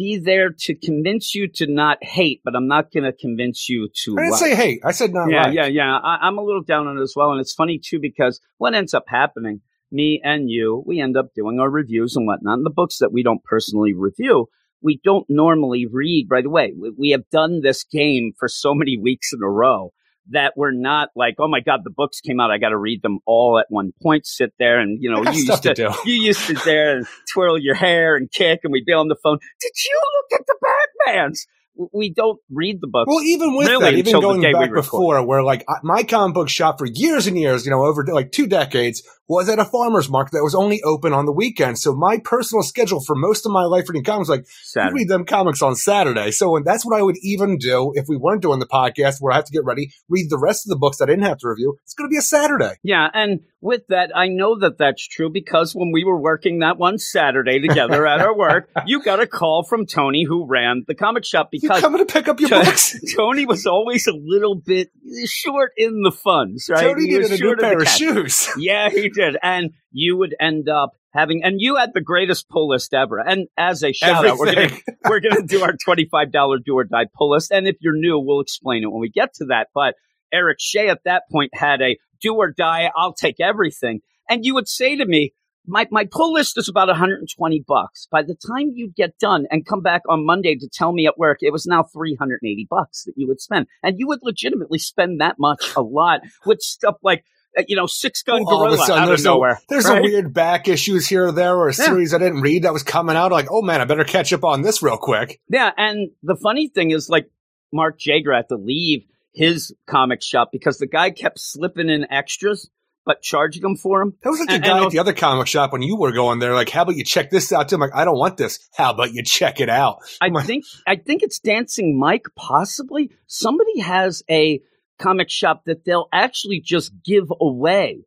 be 0.00 0.16
there 0.16 0.48
to 0.48 0.74
convince 0.74 1.34
you 1.34 1.46
to 1.46 1.66
not 1.66 1.98
hate, 2.00 2.40
but 2.42 2.56
I'm 2.56 2.66
not 2.66 2.90
going 2.90 3.04
to 3.04 3.12
convince 3.12 3.68
you 3.68 3.90
to 4.04 4.16
I 4.18 4.22
didn't 4.22 4.30
like. 4.30 4.40
say 4.40 4.54
hate. 4.54 4.80
I 4.82 4.92
said 4.92 5.12
not 5.12 5.30
yeah, 5.30 5.42
like. 5.42 5.54
yeah, 5.54 5.66
yeah. 5.66 5.98
I, 5.98 6.20
I'm 6.22 6.38
a 6.38 6.42
little 6.42 6.62
down 6.62 6.86
on 6.86 6.96
it 6.96 7.02
as 7.02 7.12
well. 7.14 7.32
And 7.32 7.38
it's 7.40 7.52
funny 7.52 7.78
too, 7.78 7.98
because 8.00 8.40
what 8.56 8.72
ends 8.72 8.94
up 8.94 9.04
happening, 9.08 9.60
me 9.92 10.18
and 10.24 10.48
you, 10.48 10.82
we 10.86 11.02
end 11.02 11.18
up 11.18 11.34
doing 11.36 11.60
our 11.60 11.68
reviews 11.68 12.16
and 12.16 12.26
whatnot. 12.26 12.56
And 12.56 12.64
the 12.64 12.70
books 12.70 12.96
that 13.00 13.12
we 13.12 13.22
don't 13.22 13.44
personally 13.44 13.92
review, 13.92 14.46
we 14.80 14.98
don't 15.04 15.26
normally 15.28 15.84
read 15.84 16.28
right 16.30 16.46
away. 16.46 16.72
We, 16.74 16.92
we 16.96 17.10
have 17.10 17.28
done 17.30 17.60
this 17.60 17.84
game 17.84 18.32
for 18.38 18.48
so 18.48 18.74
many 18.74 18.96
weeks 18.96 19.34
in 19.34 19.42
a 19.42 19.50
row 19.50 19.92
that 20.30 20.54
we're 20.56 20.72
not 20.72 21.10
like, 21.14 21.34
oh 21.38 21.48
my 21.48 21.60
God, 21.60 21.80
the 21.84 21.90
books 21.90 22.20
came 22.20 22.40
out. 22.40 22.50
I 22.50 22.58
got 22.58 22.70
to 22.70 22.78
read 22.78 23.02
them 23.02 23.18
all 23.26 23.58
at 23.58 23.66
one 23.68 23.92
point, 24.02 24.26
sit 24.26 24.52
there 24.58 24.78
and, 24.78 25.00
you 25.00 25.10
know, 25.10 25.22
you 25.30 25.42
used 25.42 25.62
to 25.62 25.74
to, 25.74 25.94
you 26.04 26.14
used 26.14 26.46
to 26.46 26.54
there 26.64 26.96
and 26.96 27.06
twirl 27.32 27.58
your 27.58 27.74
hair 27.74 28.16
and 28.16 28.30
kick 28.30 28.60
and 28.64 28.72
we'd 28.72 28.84
be 28.84 28.92
on 28.92 29.08
the 29.08 29.16
phone. 29.22 29.38
Did 29.60 29.72
you 29.84 30.00
look 30.16 30.40
at 30.40 30.46
the 30.46 30.56
Batmans? 30.64 31.46
We 31.92 32.12
don't 32.12 32.38
read 32.50 32.80
the 32.80 32.86
books. 32.86 33.08
Well, 33.08 33.22
even 33.22 33.56
with 33.56 33.68
Really, 33.68 33.84
that, 33.84 33.94
even 33.94 34.20
going 34.20 34.42
back 34.42 34.72
before, 34.72 35.24
where 35.24 35.42
like 35.42 35.64
I- 35.68 35.80
my 35.82 36.02
comic 36.02 36.34
book 36.34 36.48
shop 36.48 36.78
for 36.78 36.86
years 36.86 37.26
and 37.26 37.38
years, 37.38 37.64
you 37.64 37.70
know, 37.70 37.84
over 37.84 38.04
like 38.06 38.32
two 38.32 38.46
decades, 38.46 39.02
was 39.28 39.48
at 39.48 39.60
a 39.60 39.64
farmer's 39.64 40.08
market 40.08 40.32
that 40.32 40.42
was 40.42 40.56
only 40.56 40.82
open 40.82 41.12
on 41.12 41.24
the 41.24 41.32
weekend. 41.32 41.78
So 41.78 41.94
my 41.94 42.18
personal 42.18 42.64
schedule 42.64 43.00
for 43.00 43.14
most 43.14 43.46
of 43.46 43.52
my 43.52 43.62
life 43.62 43.88
reading 43.88 44.02
comics, 44.02 44.28
like 44.28 44.40
you 44.40 44.46
Saturday. 44.64 44.94
read 44.94 45.08
them 45.08 45.24
comics 45.24 45.62
on 45.62 45.76
Saturday. 45.76 46.32
So 46.32 46.56
and 46.56 46.66
that's 46.66 46.84
what 46.84 46.98
I 46.98 47.02
would 47.02 47.16
even 47.22 47.56
do 47.56 47.92
if 47.94 48.06
we 48.08 48.16
weren't 48.16 48.42
doing 48.42 48.58
the 48.58 48.66
podcast, 48.66 49.18
where 49.20 49.32
I 49.32 49.36
have 49.36 49.44
to 49.44 49.52
get 49.52 49.64
ready, 49.64 49.92
read 50.08 50.30
the 50.30 50.38
rest 50.38 50.66
of 50.66 50.70
the 50.70 50.76
books 50.76 50.98
that 50.98 51.04
I 51.04 51.12
didn't 51.12 51.26
have 51.26 51.38
to 51.38 51.48
review. 51.48 51.76
It's 51.84 51.94
going 51.94 52.10
to 52.10 52.12
be 52.12 52.18
a 52.18 52.22
Saturday. 52.22 52.74
Yeah, 52.82 53.08
and 53.14 53.40
with 53.60 53.82
that, 53.88 54.10
I 54.16 54.26
know 54.26 54.58
that 54.58 54.78
that's 54.78 55.06
true 55.06 55.30
because 55.30 55.74
when 55.74 55.92
we 55.92 56.02
were 56.02 56.20
working 56.20 56.58
that 56.60 56.76
one 56.76 56.98
Saturday 56.98 57.60
together 57.60 58.06
at 58.08 58.20
our 58.20 58.36
work, 58.36 58.68
you 58.86 59.00
got 59.00 59.20
a 59.20 59.28
call 59.28 59.62
from 59.62 59.86
Tony 59.86 60.24
who 60.24 60.44
ran 60.46 60.82
the 60.88 60.94
comic 60.96 61.24
shop 61.24 61.50
because 61.52 61.69
coming 61.78 61.98
to 61.98 62.12
pick 62.12 62.28
up 62.28 62.40
your 62.40 62.48
Tony- 62.48 62.64
books? 62.64 62.96
Tony 63.16 63.46
was 63.46 63.66
always 63.66 64.06
a 64.06 64.12
little 64.12 64.54
bit 64.54 64.90
short 65.26 65.72
in 65.76 66.02
the 66.02 66.10
funds, 66.10 66.68
right? 66.70 66.82
Tony 66.82 67.02
He 67.02 67.18
needed 67.18 67.32
a 67.32 67.38
new 67.38 67.56
pair 67.56 67.78
of 67.80 67.88
shoes. 67.88 68.48
Yeah, 68.58 68.90
he 68.90 69.08
did. 69.08 69.36
And 69.42 69.70
you 69.92 70.16
would 70.16 70.34
end 70.40 70.68
up 70.68 70.90
having, 71.12 71.42
and 71.44 71.56
you 71.60 71.76
had 71.76 71.90
the 71.94 72.00
greatest 72.00 72.48
pull 72.48 72.68
list 72.68 72.94
ever. 72.94 73.18
And 73.18 73.48
as 73.56 73.82
a 73.82 73.92
shout 73.92 74.26
out, 74.26 74.38
we're 74.38 74.54
gonna, 74.54 74.70
we're 75.08 75.20
gonna 75.20 75.46
do 75.46 75.62
our 75.62 75.72
$25 75.72 76.64
do 76.64 76.74
or 76.74 76.84
die 76.84 77.06
pull 77.14 77.30
list. 77.30 77.50
And 77.50 77.66
if 77.66 77.76
you're 77.80 77.96
new, 77.96 78.18
we'll 78.18 78.40
explain 78.40 78.82
it 78.82 78.90
when 78.90 79.00
we 79.00 79.10
get 79.10 79.34
to 79.34 79.46
that. 79.46 79.68
But 79.74 79.94
Eric 80.32 80.58
Shea 80.60 80.88
at 80.88 81.00
that 81.04 81.24
point 81.30 81.50
had 81.54 81.80
a 81.80 81.96
do 82.20 82.34
or 82.34 82.52
die, 82.52 82.90
I'll 82.94 83.14
take 83.14 83.40
everything. 83.40 84.00
And 84.28 84.44
you 84.44 84.54
would 84.54 84.68
say 84.68 84.96
to 84.96 85.04
me, 85.06 85.32
my, 85.66 85.86
my 85.90 86.06
pull 86.10 86.32
list 86.32 86.56
is 86.58 86.68
about 86.68 86.88
120 86.88 87.64
bucks. 87.66 88.08
By 88.10 88.22
the 88.22 88.34
time 88.34 88.72
you'd 88.74 88.94
get 88.94 89.18
done 89.18 89.46
and 89.50 89.66
come 89.66 89.82
back 89.82 90.02
on 90.08 90.24
Monday 90.24 90.56
to 90.56 90.68
tell 90.72 90.92
me 90.92 91.06
at 91.06 91.18
work, 91.18 91.38
it 91.40 91.52
was 91.52 91.66
now 91.66 91.82
380 91.82 92.66
bucks 92.68 93.04
that 93.04 93.12
you 93.16 93.26
would 93.28 93.40
spend. 93.40 93.66
And 93.82 93.98
you 93.98 94.06
would 94.08 94.20
legitimately 94.22 94.78
spend 94.78 95.20
that 95.20 95.36
much 95.38 95.72
a 95.76 95.82
lot 95.82 96.20
with 96.46 96.60
stuff 96.60 96.96
like, 97.02 97.24
uh, 97.58 97.62
you 97.68 97.76
know, 97.76 97.86
six 97.86 98.22
gun 98.22 98.42
a 98.42 98.44
gorilla 98.44 98.78
sudden, 98.78 98.92
out 98.96 99.02
of 99.02 99.08
there's, 99.08 99.24
nowhere. 99.24 99.60
there's 99.68 99.84
right? 99.86 99.98
a 99.98 100.02
weird 100.02 100.32
back 100.32 100.68
issues 100.68 101.06
here 101.08 101.26
or 101.26 101.32
there, 101.32 101.56
or 101.56 101.68
a 101.68 101.74
Yeah. 101.76 101.84
series 101.84 102.14
I 102.14 102.18
didn't 102.18 102.40
read 102.42 102.62
that 102.62 102.72
was 102.72 102.82
coming 102.82 103.16
out. 103.16 103.32
Like, 103.32 103.48
oh 103.50 103.62
man, 103.62 103.80
I 103.80 103.84
better 103.84 104.04
catch 104.04 104.32
up 104.32 104.44
on 104.44 104.62
this 104.62 104.82
real 104.82 104.96
quick. 104.98 105.40
Yeah, 105.48 105.70
and 105.76 106.10
the 106.22 106.36
funny 106.36 106.68
thing 106.68 106.90
is, 106.92 107.08
like, 107.08 107.28
Mark 107.72 107.98
Jager 107.98 108.32
had 108.34 108.48
to 108.48 108.56
leave 108.56 109.04
his 109.32 109.72
comic 109.86 110.22
shop 110.22 110.50
because 110.52 110.78
the 110.78 110.86
guy 110.86 111.10
kept 111.10 111.38
slipping 111.38 111.88
in 111.88 112.06
extras, 112.10 112.68
but 113.04 113.22
charging 113.22 113.62
them 113.62 113.76
for 113.76 114.00
them. 114.00 114.14
That 114.22 114.30
was 114.30 114.40
like 114.40 114.48
the 114.50 114.58
guy 114.58 114.76
and 114.76 114.86
at 114.86 114.92
the 114.92 114.98
other 114.98 115.12
comic 115.12 115.46
shop 115.46 115.72
when 115.72 115.82
you 115.82 115.96
were 115.96 116.12
going 116.12 116.38
there. 116.38 116.54
Like, 116.54 116.68
how 116.68 116.82
about 116.82 116.96
you 116.96 117.04
check 117.04 117.30
this 117.30 117.52
out 117.52 117.68
too? 117.68 117.76
I'm 117.76 117.80
like, 117.80 117.94
I 117.94 118.04
don't 118.04 118.18
want 118.18 118.36
this. 118.36 118.58
How 118.76 118.90
about 118.90 119.12
you 119.12 119.22
check 119.22 119.60
it 119.60 119.68
out? 119.68 119.98
I 120.20 120.28
My- 120.28 120.42
think 120.42 120.64
I 120.86 120.96
think 120.96 121.22
it's 121.22 121.38
Dancing 121.38 121.98
Mike, 121.98 122.26
possibly. 122.36 123.10
Somebody 123.26 123.80
has 123.80 124.22
a 124.30 124.60
comic 124.98 125.30
shop 125.30 125.64
that 125.64 125.84
they'll 125.84 126.08
actually 126.12 126.60
just 126.60 126.92
give 127.04 127.32
away 127.40 128.00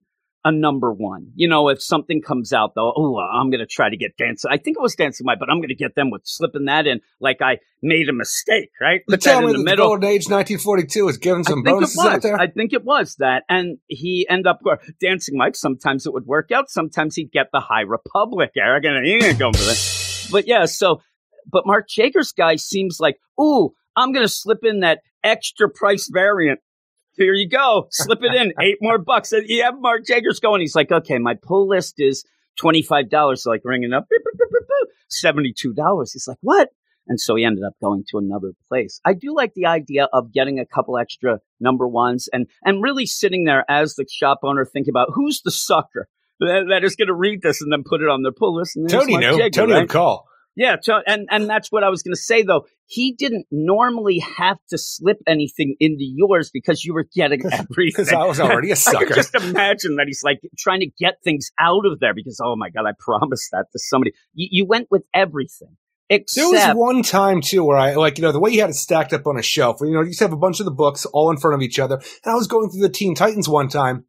a 0.45 0.51
number 0.51 0.91
one. 0.91 1.31
You 1.35 1.47
know, 1.47 1.69
if 1.69 1.81
something 1.81 2.21
comes 2.21 2.53
out 2.53 2.73
though, 2.75 2.93
oh, 2.95 3.17
I'm 3.17 3.49
going 3.49 3.59
to 3.59 3.65
try 3.65 3.89
to 3.89 3.97
get 3.97 4.17
Dancing. 4.17 4.51
I 4.51 4.57
think 4.57 4.77
it 4.77 4.81
was 4.81 4.95
Dancing 4.95 5.25
Mike, 5.25 5.39
but 5.39 5.49
I'm 5.49 5.57
going 5.57 5.69
to 5.69 5.75
get 5.75 5.95
them 5.95 6.09
with 6.11 6.21
slipping 6.25 6.65
that 6.65 6.85
in 6.85 7.01
like 7.19 7.41
I 7.41 7.59
made 7.81 8.09
a 8.09 8.13
mistake, 8.13 8.71
right? 8.81 9.01
Put 9.07 9.21
tell 9.21 9.41
me 9.41 9.47
in 9.47 9.53
the 9.53 9.57
the 9.59 9.63
middle. 9.63 9.87
Golden 9.87 10.09
Age 10.09 10.29
1942 10.29 11.07
is 11.07 11.17
giving 11.17 11.43
some 11.43 11.59
I 11.59 11.63
think 11.63 11.65
bonuses 11.65 12.05
out 12.05 12.21
there. 12.21 12.39
I 12.39 12.47
think 12.47 12.73
it 12.73 12.83
was 12.83 13.15
that, 13.15 13.43
and 13.49 13.77
he 13.87 14.25
ended 14.29 14.47
up 14.47 14.59
dancing 14.99 15.37
Mike. 15.37 15.55
Sometimes 15.55 16.05
it 16.05 16.13
would 16.13 16.25
work 16.25 16.51
out. 16.51 16.69
Sometimes 16.69 17.15
he'd 17.15 17.31
get 17.31 17.47
the 17.51 17.59
High 17.59 17.81
Republic, 17.81 18.51
Eric, 18.57 18.85
and 18.85 19.05
he 19.05 19.13
ain't 19.13 19.39
going 19.39 19.53
for 19.53 19.63
that. 19.63 20.27
But 20.31 20.47
yeah, 20.47 20.65
so 20.65 21.01
but 21.51 21.65
Mark 21.65 21.87
Jager's 21.89 22.31
guy 22.31 22.55
seems 22.55 22.99
like, 22.99 23.17
ooh, 23.39 23.71
I'm 23.95 24.11
gonna 24.11 24.27
slip 24.27 24.59
in 24.63 24.81
that 24.81 24.99
extra 25.23 25.69
price 25.69 26.09
variant. 26.11 26.59
Here 27.15 27.33
you 27.33 27.47
go, 27.47 27.87
slip 27.91 28.19
it 28.23 28.33
in, 28.33 28.53
eight 28.61 28.77
more 28.81 28.97
bucks. 28.97 29.31
And 29.31 29.47
you 29.47 29.63
have 29.63 29.75
Mark 29.79 30.05
Jager's 30.05 30.39
going. 30.39 30.61
He's 30.61 30.75
like, 30.75 30.91
okay, 30.91 31.19
my 31.19 31.35
pull 31.35 31.67
list 31.67 31.95
is 31.97 32.25
twenty 32.59 32.81
five 32.81 33.09
dollars. 33.09 33.43
So 33.43 33.51
like 33.51 33.61
ringing 33.63 33.93
up, 33.93 34.07
seventy 35.09 35.53
two 35.55 35.73
dollars. 35.73 36.13
He's 36.13 36.27
like, 36.27 36.39
what? 36.41 36.69
And 37.07 37.19
so 37.19 37.35
he 37.35 37.43
ended 37.43 37.63
up 37.65 37.73
going 37.81 38.05
to 38.11 38.17
another 38.17 38.53
place. 38.69 39.01
I 39.05 39.13
do 39.13 39.35
like 39.35 39.53
the 39.55 39.65
idea 39.65 40.07
of 40.13 40.31
getting 40.31 40.59
a 40.59 40.65
couple 40.65 40.97
extra 40.97 41.39
number 41.59 41.87
ones 41.87 42.29
and, 42.31 42.47
and 42.63 42.81
really 42.81 43.05
sitting 43.05 43.43
there 43.43 43.65
as 43.69 43.95
the 43.95 44.05
shop 44.09 44.39
owner 44.43 44.63
thinking 44.63 44.91
about 44.91 45.09
who's 45.13 45.41
the 45.41 45.51
sucker 45.51 46.07
that, 46.39 46.67
that 46.69 46.85
is 46.85 46.95
going 46.95 47.09
to 47.09 47.13
read 47.13 47.41
this 47.41 47.61
and 47.61 47.73
then 47.73 47.83
put 47.85 48.01
it 48.01 48.07
on 48.07 48.23
their 48.23 48.31
pull 48.31 48.55
list. 48.55 48.77
And 48.77 48.89
Tony 48.89 49.17
knew. 49.17 49.37
Jager, 49.37 49.49
Tony 49.49 49.73
right? 49.73 49.81
would 49.81 49.89
call. 49.89 50.27
Yeah, 50.55 50.75
and 51.07 51.27
and 51.31 51.49
that's 51.49 51.71
what 51.71 51.83
I 51.83 51.89
was 51.89 52.03
going 52.03 52.13
to 52.13 52.21
say 52.21 52.43
though. 52.43 52.65
He 52.85 53.13
didn't 53.13 53.47
normally 53.49 54.19
have 54.19 54.57
to 54.69 54.77
slip 54.77 55.17
anything 55.25 55.75
into 55.79 56.03
yours 56.03 56.51
because 56.53 56.83
you 56.83 56.93
were 56.93 57.07
getting 57.15 57.41
everything. 57.51 57.67
Because 57.87 58.13
I 58.13 58.25
was 58.25 58.39
already 58.39 58.69
a 58.69 58.73
I 58.73 58.75
sucker. 58.75 59.05
could 59.07 59.15
just 59.15 59.35
imagine 59.35 59.95
that 59.95 60.05
he's 60.07 60.23
like 60.23 60.41
trying 60.57 60.81
to 60.81 60.91
get 60.99 61.15
things 61.23 61.51
out 61.59 61.85
of 61.85 61.99
there 61.99 62.13
because 62.13 62.39
oh 62.43 62.55
my 62.55 62.69
god, 62.69 62.85
I 62.87 62.91
promised 62.99 63.49
that 63.51 63.65
to 63.71 63.79
somebody. 63.79 64.11
You, 64.33 64.47
you 64.51 64.65
went 64.65 64.89
with 64.91 65.03
everything 65.13 65.75
There 66.35 66.47
was 66.47 66.75
one 66.75 67.01
time 67.01 67.41
too 67.41 67.63
where 67.63 67.77
I 67.77 67.95
like 67.95 68.17
you 68.17 68.21
know 68.21 68.31
the 68.31 68.39
way 68.39 68.51
you 68.51 68.61
had 68.61 68.69
it 68.69 68.75
stacked 68.75 69.13
up 69.13 69.25
on 69.25 69.37
a 69.37 69.41
shelf. 69.41 69.77
You 69.81 69.91
know, 69.91 70.01
you 70.01 70.07
used 70.07 70.19
to 70.19 70.25
have 70.25 70.33
a 70.33 70.37
bunch 70.37 70.59
of 70.59 70.65
the 70.65 70.71
books 70.71 71.05
all 71.05 71.31
in 71.31 71.37
front 71.37 71.55
of 71.55 71.61
each 71.61 71.79
other. 71.79 71.95
And 71.95 72.31
I 72.31 72.35
was 72.35 72.47
going 72.47 72.69
through 72.69 72.81
the 72.81 72.89
Teen 72.89 73.15
Titans 73.15 73.49
one 73.49 73.69
time, 73.69 74.05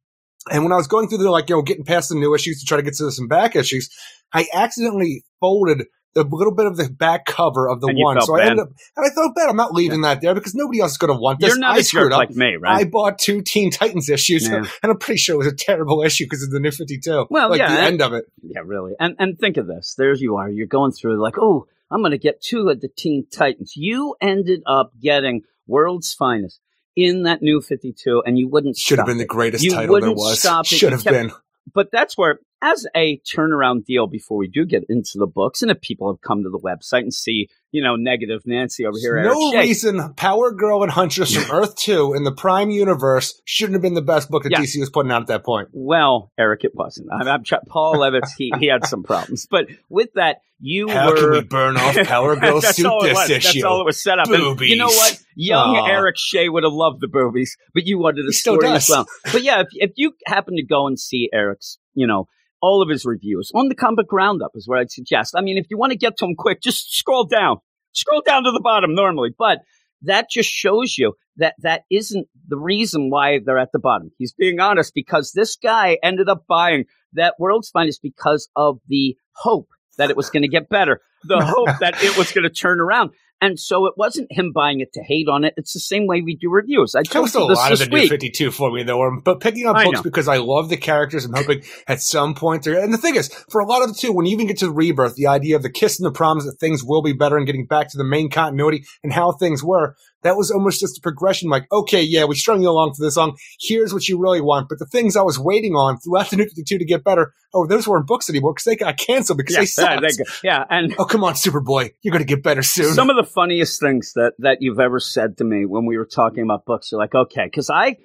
and 0.50 0.62
when 0.62 0.72
I 0.72 0.76
was 0.76 0.86
going 0.86 1.08
through 1.08 1.18
the 1.18 1.30
like 1.30 1.48
you 1.48 1.56
know 1.56 1.62
getting 1.62 1.84
past 1.84 2.10
the 2.10 2.16
new 2.16 2.34
issues 2.34 2.60
to 2.60 2.66
try 2.66 2.76
to 2.76 2.82
get 2.82 2.94
to 2.96 3.10
some 3.10 3.28
back 3.28 3.56
issues, 3.56 3.88
I 4.32 4.46
accidentally 4.52 5.24
folded 5.40 5.86
the 6.14 6.22
little 6.24 6.54
bit 6.54 6.66
of 6.66 6.76
the 6.76 6.88
back 6.88 7.26
cover 7.26 7.68
of 7.68 7.80
the 7.80 7.88
And 7.88 7.98
one. 7.98 8.20
So 8.22 8.34
I 8.36 8.38
bad. 8.40 8.48
ended 8.50 8.62
up 8.66 8.72
and 8.96 9.06
I 9.06 9.14
felt 9.14 9.34
bad. 9.34 9.48
I'm 9.48 9.56
not 9.56 9.72
leaving 9.74 10.02
that 10.02 10.20
there 10.20 10.34
because 10.34 10.54
nobody 10.54 10.80
else 10.80 10.92
is 10.92 10.98
going 10.98 11.12
to 11.12 11.18
want 11.20 11.40
this. 11.40 11.48
you're 11.48 11.58
not 11.58 11.74
I 11.76 11.78
a 11.78 11.82
screwed 11.82 12.12
up. 12.12 12.18
like 12.18 12.30
me, 12.30 12.56
right? 12.56 12.80
I 12.80 12.84
bought 12.84 13.18
two 13.18 13.42
Teen 13.42 13.70
Titans 13.70 14.08
issues, 14.08 14.48
Yeah. 14.48 14.56
and 14.82 14.92
I'm 14.92 14.98
pretty 14.98 15.18
sure 15.18 15.34
it 15.34 15.38
was 15.38 15.46
a 15.48 15.54
terrible 15.54 16.02
issue 16.02 16.24
because 16.26 16.42
of 16.42 16.50
the 16.50 16.60
new 16.60 16.70
52. 16.70 17.26
Well, 17.30 17.50
like 17.50 17.58
yeah, 17.58 17.68
the 17.68 17.78
and- 17.78 17.86
end 17.86 18.02
of 18.02 18.12
it. 18.12 18.24
Yeah, 18.42 18.60
really. 18.64 18.92
And 19.00 19.16
and 19.18 19.38
think 19.38 19.56
of 19.56 19.66
this. 19.66 19.94
there 19.98 20.14
you 20.14 20.36
are. 20.36 20.48
You're 20.48 20.66
going 20.66 20.92
through 20.92 21.20
like, 21.20 21.36
oh, 21.38 21.66
I'm 21.90 22.00
going 22.00 22.12
to 22.12 22.18
get 22.18 22.40
two 22.40 22.68
of 22.68 22.80
the 22.80 22.88
Teen 22.88 23.26
Titans. 23.30 23.74
You 23.76 24.14
ended 24.20 24.62
up 24.66 24.92
getting 25.00 25.42
World's 25.66 26.14
Finest 26.14 26.60
in 26.96 27.24
that 27.24 27.42
new 27.42 27.60
52, 27.60 28.22
and 28.24 28.38
you 28.38 28.46
wouldn't 28.48 28.76
stop. 28.76 28.86
Should 28.88 28.98
have 28.98 29.06
been 29.08 29.18
the 29.18 29.24
greatest 29.26 29.64
You 29.64 29.70
title 29.72 29.86
there 29.86 29.92
wouldn't 29.92 30.16
was. 30.16 30.38
stop 30.40 30.64
it. 30.64 30.68
Should 30.76 30.92
have 30.92 31.02
kept- 31.02 31.12
been. 31.12 31.32
But 31.72 31.90
that's 31.90 32.16
where, 32.16 32.38
as 32.64 32.86
a 32.96 33.20
turnaround 33.36 33.84
deal, 33.84 34.06
before 34.06 34.38
we 34.38 34.48
do 34.48 34.64
get 34.64 34.84
into 34.88 35.12
the 35.16 35.26
books, 35.26 35.60
and 35.62 35.70
if 35.70 35.80
people 35.82 36.10
have 36.10 36.20
come 36.22 36.42
to 36.44 36.48
the 36.50 36.58
website 36.58 37.00
and 37.02 37.12
see, 37.12 37.48
you 37.72 37.82
know, 37.82 37.94
negative 37.96 38.40
Nancy 38.46 38.86
over 38.86 38.96
here, 38.98 39.22
no 39.22 39.52
reason 39.52 40.14
Power 40.14 40.50
Girl 40.52 40.82
and 40.82 40.90
Huntress 40.90 41.34
from 41.34 41.50
Earth 41.54 41.76
2 41.76 42.14
in 42.14 42.24
the 42.24 42.32
Prime 42.32 42.70
Universe 42.70 43.40
shouldn't 43.44 43.74
have 43.74 43.82
been 43.82 43.94
the 43.94 44.00
best 44.02 44.30
book 44.30 44.44
that 44.44 44.52
Yeah. 44.52 44.60
DC 44.60 44.80
was 44.80 44.88
putting 44.90 45.12
out 45.12 45.20
at 45.22 45.28
that 45.28 45.44
point. 45.44 45.68
Well, 45.72 46.32
Eric, 46.38 46.64
it 46.64 46.72
wasn't. 46.74 47.08
I'm, 47.12 47.28
I'm 47.28 47.44
try- 47.44 47.58
Paul 47.68 47.96
Levitz. 47.96 48.30
He 48.38 48.52
he 48.58 48.66
had 48.66 48.86
some 48.86 49.02
problems, 49.02 49.46
but 49.50 49.66
with 49.90 50.08
that, 50.14 50.38
you 50.60 50.88
How 50.90 51.10
were. 51.10 51.16
can 51.16 51.30
we 51.32 51.42
burn 51.42 51.76
off 51.76 51.96
Power 52.06 52.36
Girl 52.40 52.60
That's 52.60 52.76
suit 52.76 52.86
it 52.86 53.02
this 53.02 53.14
was. 53.14 53.30
issue? 53.30 53.60
That's 53.60 53.64
all 53.64 53.80
it 53.82 53.84
was 53.84 54.02
set 54.02 54.18
up. 54.18 54.28
And 54.30 54.58
you 54.60 54.76
know 54.76 54.86
what? 54.86 55.20
Young 55.36 55.76
Aw. 55.76 55.86
Eric 55.86 56.16
Shea 56.16 56.48
would 56.48 56.62
have 56.64 56.72
loved 56.72 57.00
the 57.00 57.08
boobies, 57.08 57.56
but 57.74 57.84
you 57.86 57.98
wanted 57.98 58.24
a 58.24 58.28
He 58.28 58.32
story 58.32 58.68
as 58.68 58.88
well. 58.88 59.06
But 59.32 59.42
yeah, 59.42 59.60
if, 59.62 59.66
if 59.72 59.90
you 59.96 60.12
happen 60.26 60.54
to 60.56 60.64
go 60.64 60.86
and 60.86 60.98
see 60.98 61.28
Eric's, 61.32 61.76
you 61.94 62.06
know, 62.06 62.28
all 62.64 62.80
of 62.80 62.88
his 62.88 63.04
reviews 63.04 63.52
on 63.54 63.68
the 63.68 63.74
comic 63.74 64.06
roundup 64.10 64.52
is 64.54 64.66
what 64.66 64.78
I'd 64.78 64.90
suggest. 64.90 65.34
I 65.36 65.42
mean, 65.42 65.58
if 65.58 65.66
you 65.68 65.76
want 65.76 65.92
to 65.92 65.98
get 65.98 66.16
to 66.16 66.24
him 66.24 66.34
quick, 66.34 66.62
just 66.62 66.96
scroll 66.96 67.24
down, 67.24 67.58
scroll 67.92 68.22
down 68.26 68.44
to 68.44 68.52
the 68.52 68.60
bottom 68.62 68.94
normally, 68.94 69.34
but 69.38 69.58
that 70.00 70.30
just 70.30 70.48
shows 70.48 70.96
you 70.96 71.12
that 71.36 71.54
that 71.58 71.82
isn't 71.90 72.26
the 72.48 72.56
reason 72.56 73.10
why 73.10 73.40
they're 73.44 73.58
at 73.58 73.72
the 73.72 73.78
bottom. 73.78 74.12
He's 74.16 74.32
being 74.32 74.60
honest 74.60 74.92
because 74.94 75.32
this 75.32 75.56
guy 75.56 75.98
ended 76.02 76.30
up 76.30 76.44
buying 76.48 76.84
that 77.12 77.34
World's 77.38 77.68
Finest 77.68 78.00
because 78.02 78.48
of 78.56 78.78
the 78.88 79.14
hope 79.34 79.68
that 79.98 80.08
it 80.08 80.16
was 80.16 80.30
going 80.30 80.42
to 80.42 80.48
get 80.48 80.70
better, 80.70 81.00
the 81.24 81.44
hope 81.44 81.78
that 81.80 82.02
it 82.02 82.16
was 82.16 82.32
going 82.32 82.44
to 82.44 82.50
turn 82.50 82.80
around. 82.80 83.10
And 83.40 83.58
so 83.58 83.86
it 83.86 83.94
wasn't 83.96 84.28
him 84.30 84.52
buying 84.52 84.80
it 84.80 84.92
to 84.94 85.02
hate 85.02 85.28
on 85.28 85.44
it. 85.44 85.54
It's 85.56 85.74
the 85.74 85.80
same 85.80 86.06
way 86.06 86.22
we 86.22 86.34
do 86.36 86.50
reviews. 86.50 86.94
I 86.94 87.02
told 87.02 87.24
was 87.24 87.34
you 87.34 87.44
a 87.44 87.48
this 87.48 87.58
lot 87.58 87.72
of 87.72 87.78
this 87.78 87.88
the 87.88 87.94
new 87.94 88.08
52 88.08 88.50
for 88.50 88.70
me, 88.70 88.82
though. 88.84 89.20
But 89.22 89.40
picking 89.40 89.66
up 89.66 89.76
I 89.76 89.84
books 89.84 89.96
know. 89.96 90.02
because 90.02 90.28
I 90.28 90.38
love 90.38 90.70
the 90.70 90.76
characters. 90.76 91.24
I'm 91.24 91.34
hoping 91.34 91.62
at 91.86 92.00
some 92.00 92.34
point 92.34 92.62
they're. 92.62 92.82
And 92.82 92.92
the 92.92 92.98
thing 92.98 93.16
is, 93.16 93.28
for 93.50 93.60
a 93.60 93.66
lot 93.66 93.82
of 93.82 93.88
the 93.88 93.94
two, 93.94 94.12
when 94.12 94.24
you 94.24 94.32
even 94.32 94.46
get 94.46 94.58
to 94.58 94.66
the 94.66 94.72
rebirth, 94.72 95.16
the 95.16 95.26
idea 95.26 95.56
of 95.56 95.62
the 95.62 95.70
kiss 95.70 95.98
and 95.98 96.06
the 96.06 96.12
promise 96.12 96.44
that 96.46 96.58
things 96.58 96.82
will 96.82 97.02
be 97.02 97.12
better 97.12 97.36
and 97.36 97.46
getting 97.46 97.66
back 97.66 97.90
to 97.90 97.98
the 97.98 98.04
main 98.04 98.30
continuity 98.30 98.84
and 99.02 99.12
how 99.12 99.32
things 99.32 99.62
were, 99.62 99.94
that 100.24 100.36
was 100.36 100.50
almost 100.50 100.80
just 100.80 100.98
a 100.98 101.00
progression. 101.00 101.48
Like, 101.50 101.70
okay, 101.70 102.02
yeah, 102.02 102.24
we 102.24 102.34
strung 102.34 102.62
you 102.62 102.70
along 102.70 102.94
for 102.94 103.04
this 103.04 103.16
long. 103.16 103.36
Here's 103.60 103.92
what 103.92 104.08
you 104.08 104.18
really 104.18 104.40
want. 104.40 104.68
But 104.68 104.78
the 104.78 104.86
things 104.86 105.16
I 105.16 105.22
was 105.22 105.38
waiting 105.38 105.74
on 105.74 105.98
throughout 105.98 106.30
the 106.30 106.36
new 106.36 106.44
52 106.44 106.78
to 106.78 106.84
get 106.84 107.04
better, 107.04 107.32
oh, 107.52 107.66
those 107.66 107.86
weren't 107.86 108.06
books 108.06 108.28
anymore 108.28 108.54
because 108.54 108.64
they 108.64 108.74
got 108.74 108.96
canceled 108.96 109.38
because 109.38 109.54
they 109.54 109.62
yeah, 109.62 109.66
sucked. 109.66 110.02
they- 110.02 110.24
yeah, 110.42 110.64
and 110.68 110.94
oh, 110.98 111.04
come 111.04 111.22
on, 111.22 111.34
Superboy. 111.34 111.90
You're 112.02 112.12
going 112.12 112.24
to 112.24 112.28
get 112.28 112.42
better 112.42 112.62
soon. 112.62 112.92
some 112.94 113.10
of 113.10 113.16
the 113.16 113.30
funniest 113.30 113.80
things 113.80 114.14
that 114.14 114.32
that 114.38 114.58
you've 114.60 114.80
ever 114.80 114.98
said 114.98 115.36
to 115.38 115.44
me 115.44 115.66
when 115.66 115.86
we 115.86 115.96
were 115.96 116.06
talking 116.06 116.42
about 116.42 116.64
books. 116.64 116.90
You're 116.90 117.00
like, 117.00 117.14
okay, 117.14 117.44
because 117.44 117.70
I, 117.70 117.98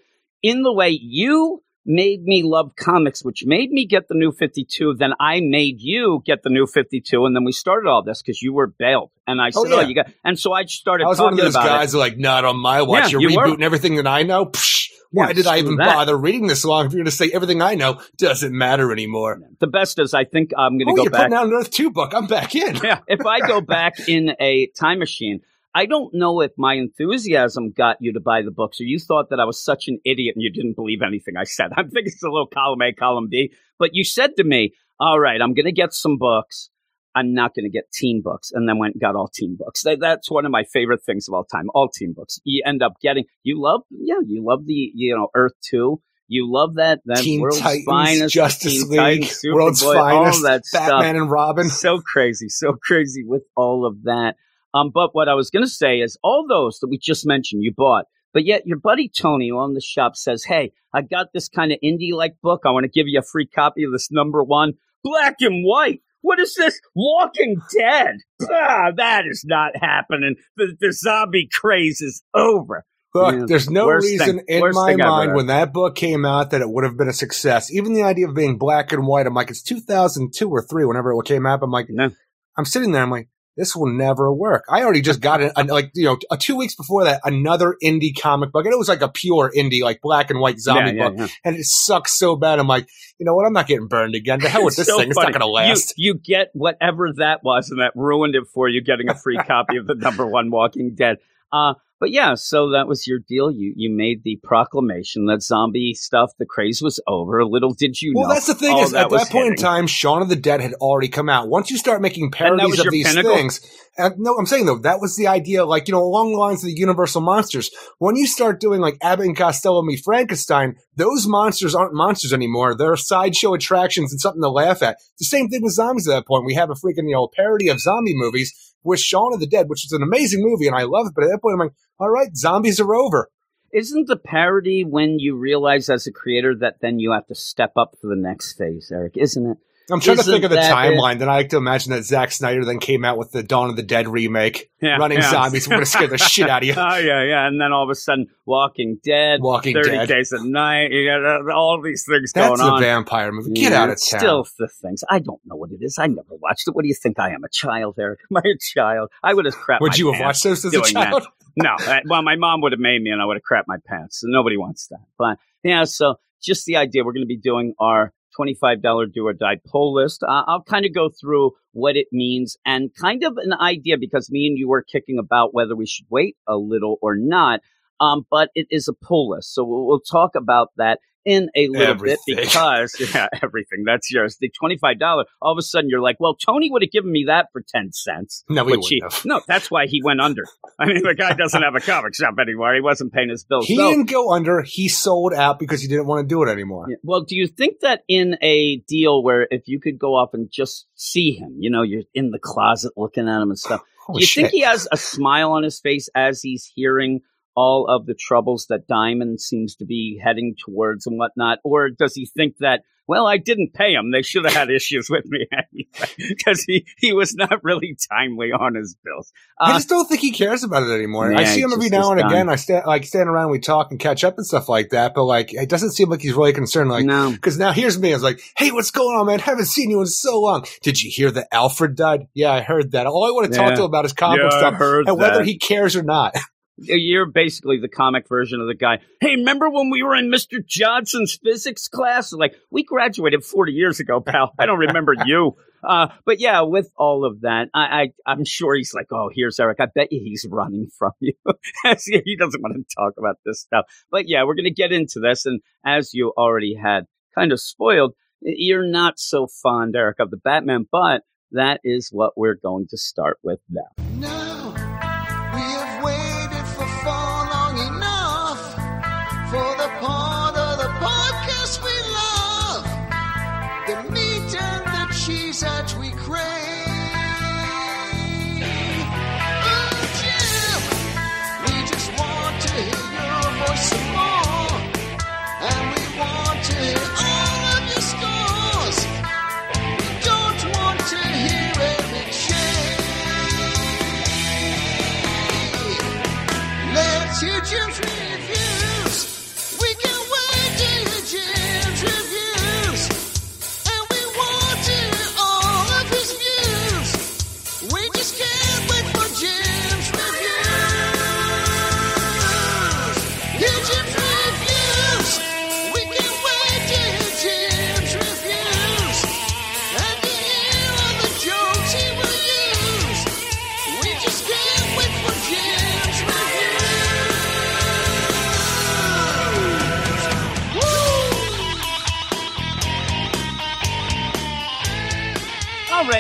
in 0.44 0.62
the 0.62 0.74
way 0.74 0.90
you 0.90 1.64
made 1.90 2.24
me 2.24 2.44
love 2.44 2.76
comics, 2.78 3.26
which 3.26 3.44
made 3.46 3.72
me 3.72 3.86
get 3.86 4.08
the 4.08 4.14
new 4.16 4.32
52. 4.32 4.94
Then 4.94 5.12
I 5.20 5.42
made 5.42 5.82
you 5.82 6.22
get 6.26 6.44
the 6.44 6.50
new 6.52 6.68
52. 6.68 7.26
And 7.26 7.36
then 7.36 7.44
we 7.44 7.52
started 7.52 7.90
all 7.90 8.04
this 8.04 8.22
because 8.22 8.42
you 8.42 8.54
were 8.54 8.68
bailed. 8.68 9.10
And 9.28 9.42
I 9.42 9.48
oh, 9.56 9.64
said, 9.66 9.74
Oh, 9.74 9.80
oh, 9.80 9.82
you 9.82 9.96
got, 9.96 10.06
and 10.24 10.40
so 10.40 10.54
I 10.54 10.64
started 10.66 11.06
I 11.06 11.08
was 11.08 11.20
one 11.20 11.34
of 11.34 11.40
those 11.40 11.56
guys 11.56 11.94
it. 11.94 11.98
are 11.98 12.00
like, 12.00 12.18
not 12.18 12.46
on 12.46 12.58
my 12.60 12.84
watch. 12.84 13.12
Yeah, 13.12 13.20
You're 13.20 13.32
you 13.32 13.38
were. 13.38 13.48
rebooting 13.48 13.64
everything 13.64 13.96
that 13.96 14.08
I 14.08 14.24
know. 14.24 14.46
Psh, 14.46 14.88
why 15.12 15.28
Yeah, 15.30 15.34
did 15.34 15.48
I 15.48 15.58
even 15.58 15.76
that. 15.78 15.86
bother 15.96 16.16
reading 16.16 16.46
this 16.46 16.64
long 16.64 16.86
if 16.86 16.92
you're 16.94 17.00
going 17.00 17.06
to 17.06 17.12
say 17.12 17.32
everything 17.34 17.62
I 17.64 17.74
know 17.74 18.00
doesn't 18.18 18.56
matter 18.56 18.92
anymore? 18.92 19.40
The 19.60 19.66
best 19.68 19.98
is 20.00 20.14
I 20.14 20.26
think 20.26 20.52
I'm 20.56 20.78
going 20.78 20.86
to 20.86 20.92
Oh, 20.94 20.96
go 20.96 21.04
you're 21.04 21.12
back. 21.12 21.22
putting 21.22 21.34
out 21.34 21.48
an 21.48 21.54
Earth 21.54 21.72
2 21.72 21.90
book. 21.90 22.14
I'm 22.14 22.28
back 22.28 22.54
in. 22.56 22.76
yeah, 22.84 23.00
if 23.08 23.26
I 23.26 23.40
go 23.40 23.62
back 23.62 23.94
in 24.08 24.32
a 24.40 24.68
time 24.80 25.00
machine, 25.00 25.42
I 25.74 25.86
don't 25.86 26.14
know 26.14 26.42
if 26.42 26.52
my 26.58 26.76
enthusiasm 26.76 27.72
got 27.72 27.98
you 28.00 28.14
to 28.14 28.20
buy 28.20 28.42
the 28.42 28.52
books 28.52 28.82
or 28.82 28.86
you 28.86 29.00
thought 29.00 29.30
that 29.30 29.40
I 29.40 29.46
was 29.46 29.64
such 29.64 29.88
an 29.88 30.00
idiot 30.04 30.36
and 30.36 30.44
you 30.44 30.52
didn't 30.52 30.76
believe 30.76 31.02
anything 31.02 31.36
I 31.38 31.44
said. 31.44 31.72
I'm 31.78 31.90
thinking 31.90 32.12
it's 32.14 32.24
a 32.24 32.30
little 32.30 32.48
column 32.48 32.82
A, 32.82 32.94
column 32.94 33.28
B. 33.30 33.54
But 33.78 33.92
you 33.94 34.04
said 34.04 34.36
to 34.38 34.44
me, 34.44 34.74
all 35.00 35.20
right, 35.20 35.42
I'm 35.42 35.54
going 35.54 35.66
to 35.66 35.72
get 35.72 35.94
some 35.94 36.18
books. 36.18 36.70
I'm 37.16 37.34
not 37.34 37.54
going 37.56 37.66
to 37.66 37.70
get 37.70 37.92
teen 37.92 38.22
books. 38.24 38.52
And 38.52 38.68
then 38.68 38.78
went 38.78 38.96
and 38.96 39.02
got 39.02 39.16
all 39.16 39.30
teen 39.34 39.58
books. 39.58 39.84
That, 39.84 40.00
that's 40.00 40.30
one 40.30 40.46
of 40.46 40.52
my 40.52 40.64
favorite 40.64 41.04
things 41.04 41.28
of 41.28 41.34
all 41.34 41.44
time, 41.44 41.68
all 41.74 41.90
teen 41.90 42.14
books. 42.14 42.40
You 42.44 42.64
end 42.66 42.82
up 42.82 42.94
getting, 43.02 43.26
you 43.44 43.62
love, 43.62 43.82
yeah, 43.90 44.20
you 44.26 44.44
love 44.46 44.66
the, 44.66 44.92
you 44.94 45.16
know, 45.16 45.28
Earth 45.36 45.54
2. 45.70 46.02
You 46.32 46.52
love 46.52 46.76
that, 46.76 47.00
that 47.06 47.18
Teen 47.18 47.42
World's 47.42 47.60
Titans, 47.60 47.86
Finest, 47.86 48.36
Justice 48.36 48.84
Teen 48.84 48.90
League, 48.90 49.24
Titans, 49.24 49.42
World's 49.52 49.82
Finest, 49.82 50.38
all 50.38 50.44
that 50.44 50.64
stuff 50.64 50.88
Batman 50.88 51.16
and 51.16 51.32
Robin. 51.32 51.70
so 51.70 52.02
crazy, 52.02 52.50
so 52.50 52.74
crazy 52.74 53.24
with 53.24 53.42
all 53.56 53.84
of 53.84 54.04
that. 54.04 54.36
Um, 54.74 54.92
but 54.94 55.10
what 55.14 55.28
I 55.30 55.34
was 55.34 55.50
going 55.50 55.64
to 55.66 55.70
say 55.70 55.98
is 56.00 56.18
all 56.24 56.46
those 56.48 56.80
that 56.80 56.88
we 56.90 56.98
just 56.98 57.26
mentioned, 57.26 57.64
you 57.64 57.74
bought, 57.76 58.06
but 58.34 58.46
yet 58.46 58.68
your 58.68 58.78
buddy 58.78 59.10
Tony 59.10 59.50
who 59.50 59.60
owned 59.60 59.76
the 59.76 59.82
shop 59.82 60.16
says, 60.16 60.44
Hey, 60.44 60.72
I 60.94 61.02
got 61.02 61.28
this 61.34 61.50
kind 61.50 61.72
of 61.72 61.80
indie 61.84 62.14
like 62.14 62.36
book. 62.44 62.62
I 62.66 62.72
want 62.72 62.84
to 62.84 62.90
give 62.92 63.08
you 63.08 63.20
a 63.20 63.24
free 63.24 63.48
copy 63.48 63.84
of 63.84 63.92
this 63.92 64.10
number 64.12 64.44
one 64.44 64.74
black 65.04 65.36
and 65.40 65.66
white. 65.66 66.02
What 66.22 66.40
is 66.40 66.54
this? 66.56 66.80
Walking 66.96 67.62
Dead. 67.76 68.18
Ah, 68.44 68.92
that 68.98 69.24
is 69.26 69.44
not 69.48 69.72
happening. 69.80 70.36
The, 70.58 70.76
the 70.80 70.92
zombie 70.92 71.48
craze 71.52 72.02
is 72.02 72.22
over. 72.34 72.86
Look, 73.16 73.34
Yeah, 73.36 73.46
there's 73.48 73.70
no 73.70 73.88
reason 73.88 74.38
thing- 74.40 74.46
in 74.48 74.72
my 74.74 74.96
mind 74.96 75.34
when 75.34 75.48
that 75.48 75.74
book 75.74 75.96
came 75.96 76.26
out 76.26 76.52
that 76.52 76.62
it 76.62 76.70
would 76.70 76.84
have 76.84 76.98
been 76.98 77.08
a 77.08 77.14
success. 77.14 77.72
Even 77.74 77.94
the 77.94 78.04
idea 78.04 78.28
of 78.28 78.36
being 78.36 78.58
black 78.58 78.92
and 78.92 79.08
white, 79.08 79.26
I'm 79.26 79.34
like, 79.34 79.50
it's 79.50 79.64
2002 79.64 80.48
or 80.50 80.62
three, 80.62 80.86
whenever 80.86 81.12
it 81.12 81.26
came 81.26 81.46
out. 81.46 81.64
I'm 81.64 81.72
like, 81.72 81.88
No. 81.90 82.12
I'm 82.58 82.66
sitting 82.66 82.92
there, 82.92 83.02
I'm 83.02 83.10
like, 83.10 83.30
this 83.58 83.76
will 83.76 83.92
never 83.92 84.34
work. 84.34 84.64
I 84.70 84.84
already 84.84 85.02
just 85.02 85.20
got 85.20 85.42
it, 85.42 85.52
like, 85.68 85.92
you 85.94 86.06
know, 86.06 86.18
uh, 86.32 86.38
two 86.40 86.56
weeks 86.56 86.76
before 86.76 87.04
that, 87.04 87.20
another 87.26 87.76
indie 87.84 88.12
comic 88.18 88.52
book. 88.52 88.64
And 88.66 88.74
it 88.74 88.78
was 88.78 88.88
like 88.88 89.02
a 89.02 89.10
pure 89.10 89.52
indie, 89.56 89.82
like 89.82 90.00
black 90.02 90.30
and 90.30 90.40
white 90.40 90.60
zombie 90.60 90.92
Yeah, 90.92 90.96
yeah, 90.96 91.10
book. 91.10 91.18
yeah. 91.20 91.28
And 91.44 91.56
it 91.58 91.66
sucks 91.66 92.18
so 92.18 92.36
bad. 92.36 92.60
I'm 92.60 92.68
like, 92.68 92.88
you 93.20 93.26
know 93.26 93.36
what? 93.36 93.46
I'm 93.46 93.54
not 93.54 93.68
getting 93.68 93.88
burned 93.88 94.16
again. 94.16 94.40
The 94.40 94.50
hell 94.50 94.64
with 94.64 94.78
this 94.78 94.88
so 94.88 94.98
thing. 94.98 95.10
It's 95.10 95.18
not 95.18 95.28
going 95.28 95.42
to 95.42 95.48
last. 95.48 95.94
You, 95.98 96.14
you 96.14 96.20
get 96.20 96.52
whatever 96.54 97.10
that 97.18 97.44
was, 97.44 97.70
and 97.70 97.82
that 97.82 97.92
ruined 97.96 98.36
it 98.36 98.44
for 98.54 98.70
you 98.70 98.82
getting 98.82 99.10
a 99.10 99.16
free 99.16 99.38
copy 99.48 99.78
of 99.78 99.88
the 99.88 99.96
number 99.96 100.26
one 100.26 100.52
Walking 100.52 100.96
Dead. 100.96 101.18
Uh, 101.52 101.74
but 102.00 102.12
yeah, 102.12 102.36
so 102.36 102.72
that 102.72 102.88
was 102.88 103.06
your 103.08 103.20
deal. 103.20 103.52
You 103.52 103.74
you 103.76 103.92
made 103.96 104.24
the 104.24 104.40
proclamation 104.44 105.26
that 105.26 105.42
zombie 105.42 105.94
stuff, 105.94 106.32
the 106.40 106.46
craze 106.46 106.82
was 106.82 107.02
over. 107.08 107.46
Little 107.46 107.74
did 107.74 108.02
you 108.02 108.14
Well, 108.16 108.24
know. 108.24 108.28
Well, 108.30 108.36
that's 108.36 108.48
the 108.48 108.56
thing 108.56 108.78
is, 108.78 108.94
at 108.94 109.10
that 109.10 109.30
point 109.30 109.48
in 109.48 109.56
time, 109.56 109.88
Shaun 109.88 110.22
of 110.22 110.30
the 110.30 110.36
Dead 110.36 110.62
had 110.62 110.74
already 110.76 111.10
come 111.10 111.30
out. 111.30 111.50
Once 111.50 111.70
you 111.70 111.78
start 111.78 112.02
making 112.02 112.32
parodies 112.32 112.80
of 112.80 112.92
these 112.92 113.08
pinnacle? 113.08 113.36
things, 113.36 113.62
and 113.98 114.16
no, 114.18 114.36
I'm 114.38 114.46
saying 114.46 114.66
though, 114.66 114.80
that 114.80 115.02
was 115.02 115.16
the 115.16 115.28
idea, 115.28 115.66
like, 115.66 115.88
you 115.88 115.92
know, 115.92 116.02
along 116.04 116.32
the 116.32 116.38
lines 116.38 116.64
of 116.64 116.68
the 116.68 116.78
Universal 116.78 117.22
Monsters. 117.22 117.70
When 117.98 118.16
you 118.16 118.28
start 118.28 118.60
doing 118.60 118.80
like 118.80 118.98
Abbott 119.02 119.26
and 119.26 119.38
Costello 119.38 119.82
meet 119.84 120.02
Frankenstein, 120.04 120.76
those 120.96 121.28
monsters 121.28 121.76
aren't 121.76 121.94
monsters 121.94 122.34
anymore. 122.34 122.76
They're 122.76 122.96
sideshow 122.96 123.54
attractions 123.54 124.12
and 124.12 124.22
something 124.22 124.42
to 124.42 124.50
laugh 124.50 124.82
at. 124.82 124.98
The 125.18 125.26
same 125.26 125.50
thing 125.50 125.64
with 125.64 125.74
zombies 125.74 126.08
at 126.08 126.12
that 126.12 126.28
point. 126.28 126.46
We 126.46 126.56
have 126.56 126.70
a 126.70 126.74
freaking, 126.74 127.08
you 127.08 127.14
know, 127.14 127.30
parody 127.36 127.68
of 127.68 127.80
zombie 127.80 128.16
movies 128.16 128.54
with 128.84 129.00
Shaun 129.00 129.34
of 129.34 129.40
the 129.40 129.48
Dead, 129.48 129.70
which 129.70 129.86
is 129.86 129.92
an 129.92 130.04
amazing 130.04 130.42
movie 130.44 130.68
and 130.68 130.76
I 130.76 130.84
love 130.84 131.08
it. 131.08 131.14
But 131.16 131.26
at 131.26 131.32
that 131.32 131.42
point, 131.42 131.54
I'm 131.54 131.60
like, 131.60 131.74
all 132.00 132.10
right, 132.10 132.36
zombies 132.36 132.80
are 132.80 132.96
over. 132.96 133.30
Isn't 133.72 134.08
the 134.08 134.18
parody 134.18 134.84
when 134.84 135.20
you 135.20 135.36
realize 135.36 135.90
as 135.90 136.08
a 136.08 136.12
creator 136.12 136.56
that 136.56 136.78
then 136.82 137.00
you 137.00 137.12
have 137.12 137.28
to 137.28 137.36
step 137.36 137.74
up 137.76 137.96
for 138.02 138.08
the 138.08 138.20
next 138.20 138.58
phase, 138.58 138.92
Eric? 138.92 139.16
Isn't 139.16 139.46
it? 139.46 139.58
I'm 139.92 140.00
trying 140.00 140.18
to 140.18 140.24
think 140.24 140.44
of 140.44 140.50
the 140.52 140.58
timeline. 140.58 141.20
Then 141.20 141.30
I 141.30 141.34
like 141.36 141.50
to 141.50 141.58
imagine 141.58 141.92
that 141.94 142.04
Zack 142.04 142.32
Snyder 142.32 142.64
then 142.66 142.80
came 142.80 143.04
out 143.06 143.18
with 143.18 143.32
the 143.32 143.44
Dawn 143.44 143.70
of 143.70 143.76
the 143.76 143.84
Dead 143.84 144.08
remake, 144.08 144.70
Yeah, 144.82 144.98
running 144.98 145.18
yeah. 145.20 145.32
zombies. 145.32 145.68
We're 145.68 145.76
going 145.76 145.86
to 145.86 145.90
scare 145.92 146.08
the 146.08 146.18
shit 146.20 146.50
out 146.50 146.62
of 146.64 146.68
you. 146.68 146.74
Oh 146.78 146.98
yeah, 146.98 147.24
yeah, 147.24 147.48
and 147.48 147.60
then 147.60 147.72
all 147.72 147.84
of 147.84 147.90
a 147.90 147.96
sudden, 147.96 148.28
Walking 148.46 149.00
Dead, 149.04 149.40
Walking 149.42 149.74
Thirty 149.74 149.90
Dead. 149.92 150.08
Days 150.08 150.32
at 150.34 150.42
Night. 150.42 150.92
You 150.92 151.08
got 151.10 151.24
uh, 151.26 151.54
all 151.56 151.82
these 151.82 152.06
things 152.08 152.32
That's 152.34 152.48
going 152.50 152.62
on. 152.62 152.80
That's 152.82 152.86
a 152.88 152.94
vampire 152.94 153.32
movie. 153.32 153.52
Get 153.52 153.72
Yeah, 153.72 153.84
out 153.84 153.90
of 153.90 153.98
town. 154.00 154.20
Still 154.20 154.48
the 154.58 154.68
things. 154.82 155.04
I 155.10 155.20
don't 155.20 155.42
know 155.46 155.56
what 155.56 155.72
it 155.72 155.80
is. 155.82 155.98
I 156.00 156.08
never 156.08 156.36
watched 156.42 156.68
it. 156.68 156.76
What 156.76 156.84
do 156.84 156.88
you 156.88 156.96
think 156.96 157.20
I 157.20 157.32
am? 157.32 157.44
A 157.44 157.50
child, 157.50 157.96
Eric? 158.00 158.20
Am 158.32 158.38
I 158.38 158.42
a 158.42 158.58
child? 158.60 159.10
I 159.24 159.34
would 159.34 159.46
have 159.46 159.56
crapped 159.56 159.82
Would 159.82 159.98
you 159.98 160.12
have 160.12 160.22
watched 160.24 160.44
those 160.44 160.64
as 160.66 160.74
a 160.74 160.82
child? 160.82 161.28
No. 161.56 161.72
I- 161.78 162.04
well, 162.08 162.22
my 162.22 162.36
mom 162.38 162.62
would 162.62 162.72
have 162.72 162.80
made 162.80 163.02
me 163.02 163.10
and 163.10 163.22
I 163.22 163.26
would 163.26 163.36
have 163.36 163.44
crapped 163.44 163.66
my 163.68 163.78
pants. 163.86 164.22
So 164.22 164.28
nobody 164.30 164.56
wants 164.56 164.88
that. 164.88 165.00
But 165.18 165.40
yeah, 165.64 165.84
so 165.84 166.16
just 166.42 166.66
the 166.66 166.78
idea 166.78 167.04
we're 167.04 167.12
going 167.12 167.24
to 167.24 167.28
be 167.28 167.36
doing 167.38 167.74
our 167.80 168.14
$25 168.38 169.14
do 169.14 169.26
or 169.28 169.34
die 169.34 169.58
poll 169.68 169.94
list. 169.94 170.24
Uh, 170.24 170.44
I'll 170.48 170.64
kind 170.64 170.86
of 170.86 170.94
go 170.94 171.10
through 171.10 171.52
what 171.72 171.96
it 171.96 172.08
means 172.12 172.58
and 172.66 172.94
kind 172.96 173.24
of 173.24 173.38
an 173.38 173.54
idea 173.54 173.98
because 173.98 174.32
me 174.32 174.48
and 174.48 174.58
you 174.58 174.68
were 174.68 174.84
kicking 174.84 175.20
about 175.20 175.54
whether 175.54 175.76
we 175.76 175.86
should 175.86 176.06
wait 176.10 176.36
a 176.48 176.58
little 176.58 176.98
or 177.02 177.16
not. 177.16 177.62
Um, 178.02 178.26
but 178.32 178.50
it 178.56 178.68
is 178.70 178.88
a 178.88 178.94
poll 178.94 179.32
list. 179.32 179.54
So 179.54 179.64
we'll, 179.66 179.86
we'll 179.86 180.00
talk 180.00 180.36
about 180.36 180.70
that 180.78 181.00
in 181.26 181.50
a 181.56 181.68
little 181.68 181.88
Everything. 181.88 182.18
bit 182.28 182.38
because 182.46 182.96
yeah, 183.14 183.28
everything 183.44 183.84
that's 183.86 184.12
yours. 184.12 184.38
The 184.40 184.50
$25, 184.62 185.26
all 185.42 185.52
of 185.52 185.58
a 185.58 185.62
sudden 185.62 185.90
you're 185.90 186.02
like, 186.02 186.16
well, 186.20 186.36
Tony 186.36 186.70
would 186.72 186.82
have 186.82 186.92
given 186.92 187.12
me 187.12 187.26
that 187.28 187.48
for 187.52 187.62
10 187.68 187.92
cents. 187.92 188.44
No, 188.50 188.64
he 188.66 188.72
wouldn't 188.72 188.88
he-. 188.88 189.02
No, 189.26 189.42
that's 189.48 189.70
why 189.70 189.86
he 189.88 190.02
went 190.04 190.22
under. 190.22 190.44
I 190.80 190.86
mean, 190.86 191.02
the 191.04 191.16
guy 191.16 191.34
doesn't 191.34 191.62
have 191.62 191.76
a 191.76 191.80
comic 191.82 192.16
shop 192.16 192.36
anymore. 192.42 192.74
He 192.74 192.82
wasn't 192.82 193.12
paying 193.14 193.30
his 193.30 193.44
bills. 193.44 193.66
He 193.68 193.76
So- 193.76 193.90
didn't 193.90 194.10
go 194.10 194.32
under. 194.32 194.62
He 194.62 194.88
sold 194.88 195.34
out 195.34 195.60
because 195.60 195.82
he 195.82 195.88
didn't 195.88 196.08
want 196.08 196.28
to 196.28 196.34
do 196.34 196.42
it 196.44 196.50
anymore. 196.50 196.86
Yeah. 196.90 196.96
Well, 197.04 197.22
do 197.22 197.36
you 197.36 197.48
think 197.48 197.82
that 197.82 198.02
in 198.08 198.38
a 198.42 198.78
deal 198.88 199.22
where 199.24 199.48
if 199.52 199.68
you 199.68 199.80
could 199.80 200.00
go 200.00 200.16
up 200.16 200.34
and 200.34 200.50
just 200.52 200.88
see 200.96 201.32
him, 201.34 201.58
you 201.60 201.70
know, 201.70 201.82
you're 201.82 202.04
in 202.14 202.32
the 202.32 202.40
closet 202.40 202.94
looking 202.96 203.28
at 203.28 203.42
him 203.42 203.50
and 203.50 203.60
stuff, 203.60 203.82
Holy 204.06 204.20
do 204.20 204.24
you 204.24 204.28
shit. 204.28 204.44
think 204.46 204.54
he 204.54 204.62
has 204.62 204.88
a 204.92 204.98
smile 204.98 205.52
on 205.52 205.64
his 205.64 205.80
face 205.80 206.10
as 206.16 206.42
he's 206.42 206.72
hearing 206.74 207.22
all 207.56 207.88
of 207.88 208.06
the 208.06 208.16
troubles 208.16 208.68
that 208.70 208.88
Diamond 208.88 209.42
seems 209.42 209.76
to 209.78 209.86
be 209.86 210.20
heading 210.24 210.56
towards 210.64 211.06
and 211.08 211.18
whatnot? 211.18 211.60
Or 211.64 211.90
does 211.90 212.14
he 212.16 212.26
think 212.26 212.58
that, 212.60 212.82
well, 213.08 213.26
I 213.26 213.38
didn't 213.38 213.74
pay 213.74 213.94
him. 213.96 214.12
They 214.12 214.22
should 214.22 214.46
have 214.46 214.54
had 214.54 214.70
issues 214.70 215.10
with 215.10 215.26
me 215.26 215.48
anyway 215.52 216.14
because 216.30 216.62
he, 216.64 216.86
he 217.00 217.12
was 217.12 217.34
not 217.34 217.64
really 217.64 217.98
timely 218.10 218.52
on 218.52 218.76
his 218.76 218.96
bills. 219.04 219.34
I 219.60 219.72
Uh, 219.72 219.74
just 219.74 219.90
don't 219.90 220.06
think 220.06 220.22
he 220.22 220.32
cares 220.32 220.64
about 220.64 220.84
it 220.84 220.92
anymore. 220.94 221.34
I 221.34 221.44
see 221.44 221.62
him 221.62 221.74
every 221.74 221.90
now 221.90 222.12
and 222.12 222.20
done. 222.22 222.32
again. 222.32 222.50
I 222.50 222.56
stand 222.56 222.86
like 222.86 223.04
stand 223.06 223.28
around, 223.28 223.50
we 223.50 223.58
talk 223.60 223.90
and 223.90 224.00
catch 224.00 224.24
up 224.24 224.38
and 224.38 224.46
stuff 224.46 224.70
like 224.70 224.90
that. 224.92 225.16
But 225.16 225.24
like, 225.26 225.52
it 225.54 225.70
doesn't 225.70 225.92
seem 225.94 226.10
like 226.10 226.22
he's 226.22 226.34
really 226.36 226.54
concerned. 226.54 226.92
Like, 226.92 227.04
no. 227.06 227.32
because 227.32 227.58
now 227.58 227.72
here's 227.72 227.98
me. 227.98 228.12
I 228.12 228.14
was 228.14 228.22
like, 228.24 228.42
hey, 228.58 228.72
what's 228.72 228.92
going 228.92 229.18
on, 229.20 229.26
man? 229.26 229.40
Haven't 229.40 229.66
seen 229.66 229.90
you 229.90 230.00
in 230.02 230.06
so 230.08 230.40
long. 230.40 230.66
Did 230.84 231.02
you 231.02 231.10
hear 231.10 231.32
that 231.32 231.48
Alfred 231.52 231.96
died? 231.96 232.28
Yeah, 232.36 232.52
I 232.52 232.62
heard 232.62 232.92
that. 232.92 233.08
All 233.08 233.26
I 233.26 233.32
want 233.32 233.52
to 233.52 233.58
talk 233.58 233.70
Yeah. 233.70 233.76
to 233.76 233.82
him 233.82 233.86
about 233.88 234.06
is 234.06 234.14
comic 234.14 234.40
Yeah, 234.44 234.50
stuff 234.60 234.76
heard 234.76 235.08
and 235.10 235.18
whether 235.18 235.40
that. 235.40 235.46
he 235.48 235.58
cares 235.58 235.96
or 235.96 236.04
not. 236.04 236.36
You're 236.82 237.26
basically 237.26 237.80
the 237.80 237.88
comic 237.88 238.28
version 238.28 238.62
of 238.62 238.68
the 238.68 238.76
guy. 238.76 239.00
Hey, 239.20 239.36
remember 239.36 239.70
when 239.70 239.90
we 239.90 240.04
were 240.04 240.16
in 240.16 240.32
Mr. 240.32 240.66
Johnson's 240.66 241.38
physics 241.42 241.88
class? 241.88 242.32
Like, 242.34 242.56
we 242.72 242.84
graduated 242.84 243.44
40 243.44 243.74
years 243.74 244.00
ago, 244.00 244.22
pal. 244.22 244.54
I 244.58 244.66
don't 244.66 244.80
remember 244.80 245.14
you. 245.26 245.56
Uh, 245.84 246.08
but 246.26 246.40
yeah, 246.40 246.62
with 246.62 246.92
all 246.98 247.26
of 247.26 247.42
that, 247.42 247.70
I, 247.74 247.80
I, 247.82 248.12
I'm 248.26 248.46
sure 248.46 248.76
he's 248.76 248.94
like, 248.94 249.08
oh, 249.12 249.30
here's 249.34 249.60
Eric. 249.60 249.78
I 249.80 249.88
bet 249.94 250.12
you 250.12 250.20
he's 250.22 250.46
running 250.50 250.88
from 250.98 251.12
you. 251.20 251.34
he 251.84 252.36
doesn't 252.38 252.62
want 252.62 252.76
to 252.76 252.96
talk 252.96 253.14
about 253.18 253.38
this 253.46 253.62
stuff. 253.62 253.86
But 254.12 254.28
yeah, 254.28 254.44
we're 254.44 254.56
going 254.56 254.66
to 254.66 254.72
get 254.72 254.92
into 254.92 255.20
this. 255.20 255.46
And 255.46 255.62
as 255.86 256.14
you 256.14 256.34
already 256.38 256.76
had 256.76 257.06
kind 257.36 257.52
of 257.52 257.62
spoiled, 257.62 258.14
you're 258.42 258.88
not 258.88 259.20
so 259.20 259.48
fond, 259.48 259.96
Eric, 259.96 260.20
of 260.20 260.32
the 260.32 260.38
Batman, 260.38 260.86
but 260.92 261.24
that 261.52 261.82
is 261.84 262.10
what 262.12 262.38
we're 262.38 262.56
going 262.56 262.88
to 262.90 262.98
start 262.98 263.38
with 263.44 263.60
now. 263.70 264.04
Now 264.16 264.49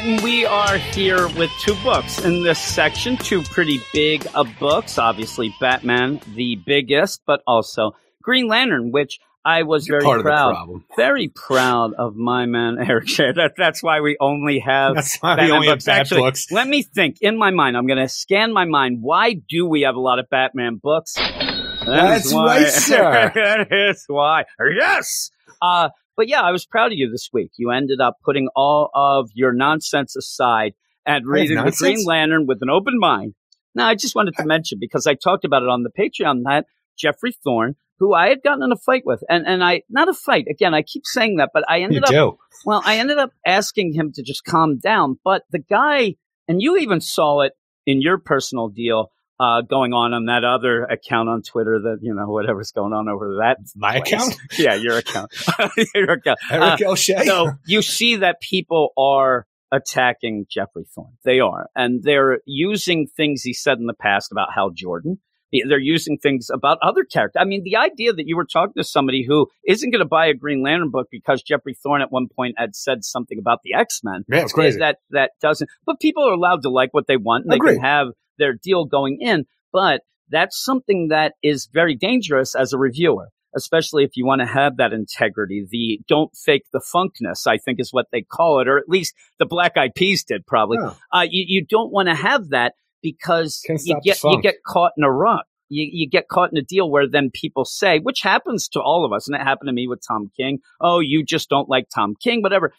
we 0.03 0.45
are 0.45 0.77
here 0.77 1.27
with 1.29 1.51
two 1.59 1.75
books 1.83 2.23
in 2.23 2.43
this 2.43 2.59
section, 2.59 3.17
two 3.17 3.41
pretty 3.41 3.81
big 3.93 4.25
uh, 4.33 4.45
books. 4.59 4.97
Obviously, 4.97 5.53
Batman, 5.59 6.21
the 6.35 6.55
biggest, 6.55 7.21
but 7.25 7.41
also 7.45 7.91
Green 8.21 8.47
Lantern, 8.47 8.91
which 8.91 9.19
I 9.43 9.63
was 9.63 9.87
You're 9.87 9.99
very 9.99 10.05
part 10.05 10.19
of 10.19 10.23
the 10.23 10.29
proud, 10.29 10.81
very 10.95 11.27
proud 11.27 11.93
of 11.93 12.15
my 12.15 12.45
man 12.45 12.77
Eric 12.87 13.07
Shea. 13.09 13.31
That, 13.33 13.53
that's 13.57 13.83
why 13.83 13.99
we 14.01 14.15
only 14.19 14.59
have 14.59 14.95
That's 14.95 15.17
why 15.17 15.33
we 15.33 15.37
Batman 15.37 15.51
only 15.51 15.67
have 15.67 15.75
books. 15.77 15.85
bad 15.85 15.99
Actually, 16.01 16.21
books. 16.21 16.51
Let 16.51 16.67
me 16.67 16.83
think. 16.83 17.17
In 17.21 17.37
my 17.37 17.51
mind, 17.51 17.75
I'm 17.75 17.87
going 17.87 17.99
to 17.99 18.09
scan 18.09 18.53
my 18.53 18.65
mind. 18.65 18.99
Why 19.01 19.33
do 19.49 19.65
we 19.65 19.81
have 19.81 19.95
a 19.95 20.01
lot 20.01 20.19
of 20.19 20.29
Batman 20.29 20.79
books? 20.81 21.13
That 21.15 21.85
That's 21.85 22.33
why. 22.33 22.45
right, 22.63 22.67
sir. 22.67 23.31
that 23.35 23.67
is 23.71 24.03
why. 24.07 24.43
Yes. 24.77 25.31
Uh, 25.61 25.89
but 26.19 26.27
yeah, 26.27 26.41
I 26.41 26.51
was 26.51 26.65
proud 26.65 26.91
of 26.91 26.97
you 26.97 27.09
this 27.09 27.29
week. 27.31 27.51
You 27.55 27.71
ended 27.71 28.01
up 28.01 28.17
putting 28.25 28.49
all 28.53 28.89
of 28.93 29.29
your 29.33 29.53
nonsense 29.53 30.17
aside 30.17 30.73
and 31.05 31.25
reading 31.25 31.55
the? 31.55 31.71
Green 31.71 32.05
Lantern 32.05 32.45
with 32.45 32.57
an 32.61 32.69
open 32.69 32.99
mind. 32.99 33.35
Now, 33.73 33.87
I 33.87 33.95
just 33.95 34.15
wanted 34.15 34.35
to 34.35 34.43
uh, 34.43 34.45
mention 34.45 34.79
because 34.81 35.07
I 35.07 35.13
talked 35.13 35.45
about 35.45 35.63
it 35.63 35.69
on 35.69 35.83
the 35.83 35.89
Patreon 35.89 36.41
that 36.43 36.65
Geoffrey 36.97 37.33
Thorne, 37.41 37.77
who 37.99 38.13
I 38.13 38.27
had 38.27 38.43
gotten 38.43 38.63
in 38.63 38.73
a 38.73 38.75
fight 38.75 39.03
with, 39.05 39.23
and 39.29 39.47
and 39.47 39.63
I 39.63 39.83
not 39.89 40.09
a 40.09 40.13
fight 40.13 40.47
again. 40.49 40.73
I 40.73 40.81
keep 40.81 41.03
saying 41.05 41.37
that, 41.37 41.51
but 41.53 41.63
I 41.69 41.77
You 41.77 41.85
ended 41.85 42.03
up 42.03 42.09
do. 42.09 42.37
well, 42.65 42.81
I 42.83 42.97
ended 42.97 43.17
up 43.17 43.31
asking 43.45 43.93
him 43.93 44.11
to 44.15 44.21
just 44.21 44.43
calm 44.43 44.77
down, 44.77 45.19
but 45.23 45.43
the 45.51 45.59
guy, 45.59 46.15
and 46.49 46.61
you 46.61 46.75
even 46.79 46.99
saw 46.99 47.43
it 47.43 47.53
in 47.85 48.01
your 48.01 48.17
personal 48.17 48.67
deal 48.67 49.09
uh, 49.39 49.61
going 49.61 49.93
on 49.93 50.13
on 50.13 50.25
that 50.25 50.43
other 50.43 50.83
account 50.83 51.29
on 51.29 51.41
Twitter 51.41 51.79
that, 51.83 51.99
you 52.01 52.13
know, 52.13 52.27
whatever's 52.27 52.71
going 52.71 52.93
on 52.93 53.07
over 53.07 53.37
that. 53.39 53.57
My 53.75 54.01
place. 54.01 54.13
account? 54.13 54.35
Yeah, 54.59 54.75
your 54.75 54.97
account. 54.97 55.31
your 55.95 56.11
account. 56.11 56.39
Eric? 56.51 56.81
Uh, 56.81 56.95
so 56.95 57.51
you 57.65 57.81
see 57.81 58.17
that 58.17 58.41
people 58.41 58.89
are 58.97 59.47
attacking 59.71 60.45
Geoffrey 60.49 60.85
Thorne. 60.93 61.13
They 61.23 61.39
are. 61.39 61.69
And 61.75 62.03
they're 62.03 62.39
using 62.45 63.07
things 63.07 63.43
he 63.43 63.53
said 63.53 63.77
in 63.77 63.85
the 63.85 63.93
past 63.93 64.31
about 64.31 64.49
Hal 64.53 64.71
Jordan. 64.71 65.19
They're 65.51 65.79
using 65.79 66.17
things 66.19 66.49
about 66.53 66.77
other 66.83 67.03
characters. 67.03 67.39
I 67.41 67.45
mean, 67.45 67.63
the 67.63 67.77
idea 67.77 68.13
that 68.13 68.27
you 68.27 68.35
were 68.35 68.45
talking 68.45 68.73
to 68.77 68.83
somebody 68.83 69.25
who 69.27 69.47
isn't 69.65 69.89
going 69.89 70.03
to 70.03 70.07
buy 70.07 70.27
a 70.27 70.33
Green 70.35 70.61
Lantern 70.61 70.91
book 70.91 71.07
because 71.11 71.41
Geoffrey 71.41 71.73
Thorne 71.73 72.01
at 72.01 72.11
one 72.11 72.27
point 72.27 72.55
had 72.57 72.75
said 72.75 73.03
something 73.03 73.39
about 73.39 73.59
the 73.63 73.73
X 73.73 74.01
Men. 74.03 74.25
yeah, 74.27 74.41
it's 74.41 74.53
crazy. 74.53 74.77
That 74.77 74.97
that 75.09 75.31
doesn't. 75.41 75.67
But 75.87 75.99
people 75.99 76.27
are 76.27 76.33
allowed 76.33 76.61
to 76.63 76.69
like 76.69 76.93
what 76.93 77.07
they 77.07 77.17
want, 77.17 77.45
and 77.45 77.51
they 77.53 77.57
can 77.57 77.79
have 77.79 78.09
their 78.39 78.53
deal 78.53 78.85
going 78.85 79.19
in. 79.21 79.45
But 79.71 80.01
that's 80.29 80.63
something 80.63 81.09
that 81.09 81.33
is 81.43 81.69
very 81.71 81.95
dangerous 81.95 82.55
as 82.55 82.73
a 82.73 82.77
reviewer, 82.77 83.29
especially 83.55 84.03
if 84.03 84.11
you 84.15 84.25
want 84.25 84.41
to 84.41 84.47
have 84.47 84.77
that 84.77 84.93
integrity. 84.93 85.65
The 85.69 86.01
don't 86.07 86.35
fake 86.35 86.65
the 86.71 86.81
funkness, 86.81 87.47
I 87.47 87.57
think, 87.57 87.79
is 87.79 87.93
what 87.93 88.07
they 88.11 88.21
call 88.21 88.59
it, 88.61 88.67
or 88.67 88.77
at 88.77 88.89
least 88.89 89.13
the 89.37 89.45
Black 89.45 89.77
Eyed 89.77 89.95
Peas 89.95 90.23
did 90.23 90.45
probably. 90.45 90.77
Oh. 90.81 90.97
Uh, 91.11 91.25
you 91.29 91.45
you 91.47 91.65
don't 91.65 91.91
want 91.91 92.09
to 92.09 92.15
have 92.15 92.49
that 92.49 92.73
because 93.01 93.63
you 93.85 93.99
get 94.03 94.23
you 94.23 94.41
get 94.41 94.63
caught 94.65 94.93
in 94.97 95.03
a 95.03 95.11
rut. 95.11 95.45
You, 95.71 95.87
you 95.91 96.09
get 96.09 96.27
caught 96.27 96.51
in 96.51 96.57
a 96.57 96.63
deal 96.63 96.89
where 96.89 97.07
then 97.07 97.29
people 97.31 97.63
say, 97.63 97.99
which 97.99 98.21
happens 98.21 98.67
to 98.69 98.81
all 98.81 99.05
of 99.05 99.13
us, 99.13 99.27
and 99.27 99.35
it 99.35 99.43
happened 99.43 99.67
to 99.67 99.73
me 99.73 99.87
with 99.87 100.01
Tom 100.05 100.31
King. 100.35 100.59
Oh, 100.81 100.99
you 100.99 101.23
just 101.23 101.47
don't 101.47 101.69
like 101.69 101.87
Tom 101.93 102.15
King, 102.19 102.41
whatever. 102.41 102.73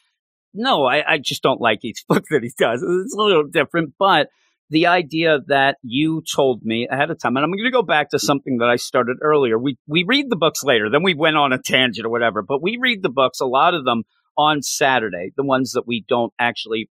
No, 0.53 0.87
I, 0.87 1.13
I 1.13 1.19
just 1.19 1.41
don't 1.41 1.61
like 1.61 1.85
each 1.85 2.05
book 2.09 2.25
that 2.31 2.43
he 2.43 2.51
does. 2.59 2.83
It's 2.83 3.15
a 3.15 3.17
little 3.17 3.45
different, 3.45 3.95
but 3.97 4.29
the 4.71 4.87
idea 4.87 5.39
that 5.49 5.77
you 5.83 6.23
told 6.35 6.63
me 6.63 6.89
ahead 6.91 7.11
of 7.11 7.21
time, 7.21 7.37
and 7.37 7.45
I'm 7.45 7.51
going 7.51 7.65
to 7.65 7.71
go 7.71 7.83
back 7.83 8.11
to 8.11 8.19
something 8.19 8.59
that 8.59 8.71
I 8.71 8.77
started 8.77 9.19
earlier. 9.23 9.59
We 9.59 9.77
we 9.87 10.05
read 10.07 10.31
the 10.31 10.37
books 10.37 10.63
later, 10.65 10.89
then 10.91 11.03
we 11.03 11.15
went 11.15 11.37
on 11.37 11.53
a 11.53 11.59
tangent 11.59 12.07
or 12.07 12.11
whatever, 12.11 12.43
but 12.43 12.63
we 12.63 12.79
read 12.81 13.03
the 13.03 13.11
books, 13.11 13.41
a 13.41 13.47
lot 13.47 13.75
of 13.75 13.85
them 13.85 14.05
on 14.39 14.63
Saturday, 14.63 15.33
the 15.37 15.45
ones 15.45 15.73
that 15.73 15.87
we 15.87 16.05
don't 16.09 16.33
actually 16.39 16.89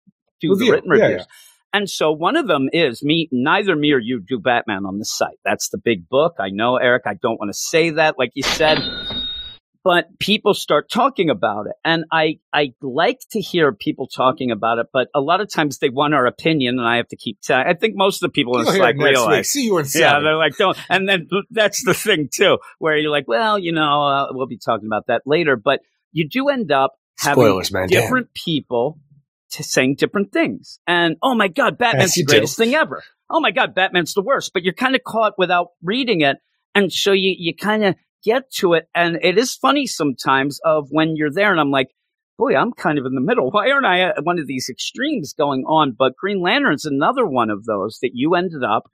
do 0.40 0.50
Review. 0.52 0.66
the 0.66 0.72
written 0.72 0.90
Yeah, 0.94 1.04
reviews. 1.04 1.26
And 1.74 1.88
so 1.88 2.12
one 2.12 2.36
of 2.36 2.46
them 2.46 2.68
is 2.72 3.02
me, 3.02 3.28
neither 3.32 3.74
me 3.74 3.92
or 3.92 3.98
you 3.98 4.20
do 4.20 4.38
Batman 4.38 4.84
on 4.84 4.98
the 4.98 5.06
site. 5.06 5.38
That's 5.42 5.70
the 5.70 5.78
big 5.78 6.06
book. 6.08 6.34
I 6.38 6.50
know, 6.50 6.76
Eric, 6.76 7.04
I 7.06 7.14
don't 7.14 7.38
want 7.38 7.48
to 7.48 7.58
say 7.58 7.90
that, 7.90 8.18
like 8.18 8.32
you 8.34 8.42
said, 8.42 8.78
but 9.84 10.18
people 10.18 10.54
start 10.54 10.90
talking 10.90 11.28
about 11.30 11.66
it. 11.66 11.72
And 11.84 12.04
I, 12.12 12.38
I 12.52 12.74
like 12.80 13.20
to 13.32 13.40
hear 13.40 13.72
people 13.72 14.06
talking 14.06 14.50
about 14.50 14.78
it, 14.78 14.86
but 14.92 15.08
a 15.14 15.20
lot 15.20 15.40
of 15.40 15.50
times 15.50 15.78
they 15.78 15.88
want 15.90 16.14
our 16.14 16.26
opinion 16.26 16.78
and 16.78 16.86
I 16.86 16.96
have 16.98 17.08
to 17.08 17.16
keep 17.16 17.40
telling. 17.42 17.66
I 17.66 17.74
think 17.74 17.94
most 17.96 18.22
of 18.22 18.28
the 18.28 18.32
people 18.32 18.54
in 18.58 18.64
You'll 18.64 18.66
the 18.66 18.72
hear 18.78 18.82
site 18.84 18.94
it 18.94 18.98
next 18.98 19.10
realize. 19.10 19.36
week. 19.38 19.44
See 19.46 19.64
you 19.64 19.78
in 19.78 19.86
Yeah, 19.94 20.20
they're 20.20 20.36
like, 20.36 20.56
don't. 20.56 20.78
And 20.88 21.08
then 21.08 21.28
that's 21.50 21.84
the 21.84 21.94
thing 21.94 22.28
too, 22.32 22.58
where 22.78 22.96
you're 22.96 23.10
like, 23.10 23.26
well, 23.26 23.58
you 23.58 23.72
know, 23.72 24.02
uh, 24.04 24.26
we'll 24.30 24.46
be 24.46 24.58
talking 24.58 24.86
about 24.86 25.06
that 25.08 25.22
later, 25.26 25.56
but 25.56 25.80
you 26.12 26.28
do 26.28 26.48
end 26.48 26.70
up 26.70 26.92
having 27.18 27.42
Spoilers, 27.42 27.72
man. 27.72 27.88
Damn. 27.88 28.02
different 28.02 28.34
people 28.34 28.98
t- 29.50 29.62
saying 29.62 29.96
different 29.96 30.32
things. 30.32 30.78
And 30.86 31.16
oh 31.22 31.34
my 31.34 31.48
God, 31.48 31.76
Batman's 31.78 32.10
Yes, 32.10 32.14
the 32.14 32.20
you 32.20 32.26
do. 32.26 32.30
greatest 32.32 32.56
thing 32.56 32.74
ever. 32.74 33.02
Oh 33.28 33.40
my 33.40 33.50
God, 33.50 33.74
Batman's 33.74 34.14
the 34.14 34.22
worst. 34.22 34.52
But 34.54 34.62
you're 34.62 34.74
kind 34.74 34.94
of 34.94 35.02
caught 35.04 35.34
without 35.38 35.68
reading 35.82 36.20
it. 36.20 36.36
And 36.74 36.92
so 36.92 37.12
you, 37.12 37.34
you 37.36 37.54
kind 37.54 37.84
of 37.84 37.94
get 38.24 38.50
to 38.58 38.74
it. 38.74 38.88
And 38.94 39.18
it 39.22 39.38
is 39.38 39.54
funny 39.54 39.86
sometimes 39.86 40.60
of 40.64 40.88
when 40.90 41.16
you're 41.16 41.32
there 41.32 41.50
and 41.50 41.60
I'm 41.60 41.70
like, 41.70 41.88
boy, 42.38 42.56
I'm 42.56 42.72
kind 42.72 42.98
of 42.98 43.06
in 43.06 43.14
the 43.14 43.20
middle. 43.20 43.50
Why 43.50 43.70
aren't 43.70 43.86
I 43.86 44.00
at 44.00 44.24
one 44.24 44.38
of 44.38 44.46
these 44.46 44.68
extremes 44.68 45.32
going 45.32 45.64
on? 45.64 45.94
But 45.96 46.16
Green 46.16 46.40
Lantern's 46.40 46.84
another 46.84 47.26
one 47.26 47.50
of 47.50 47.64
those 47.64 47.98
that 48.02 48.12
you 48.14 48.34
ended 48.34 48.64
up. 48.64 48.90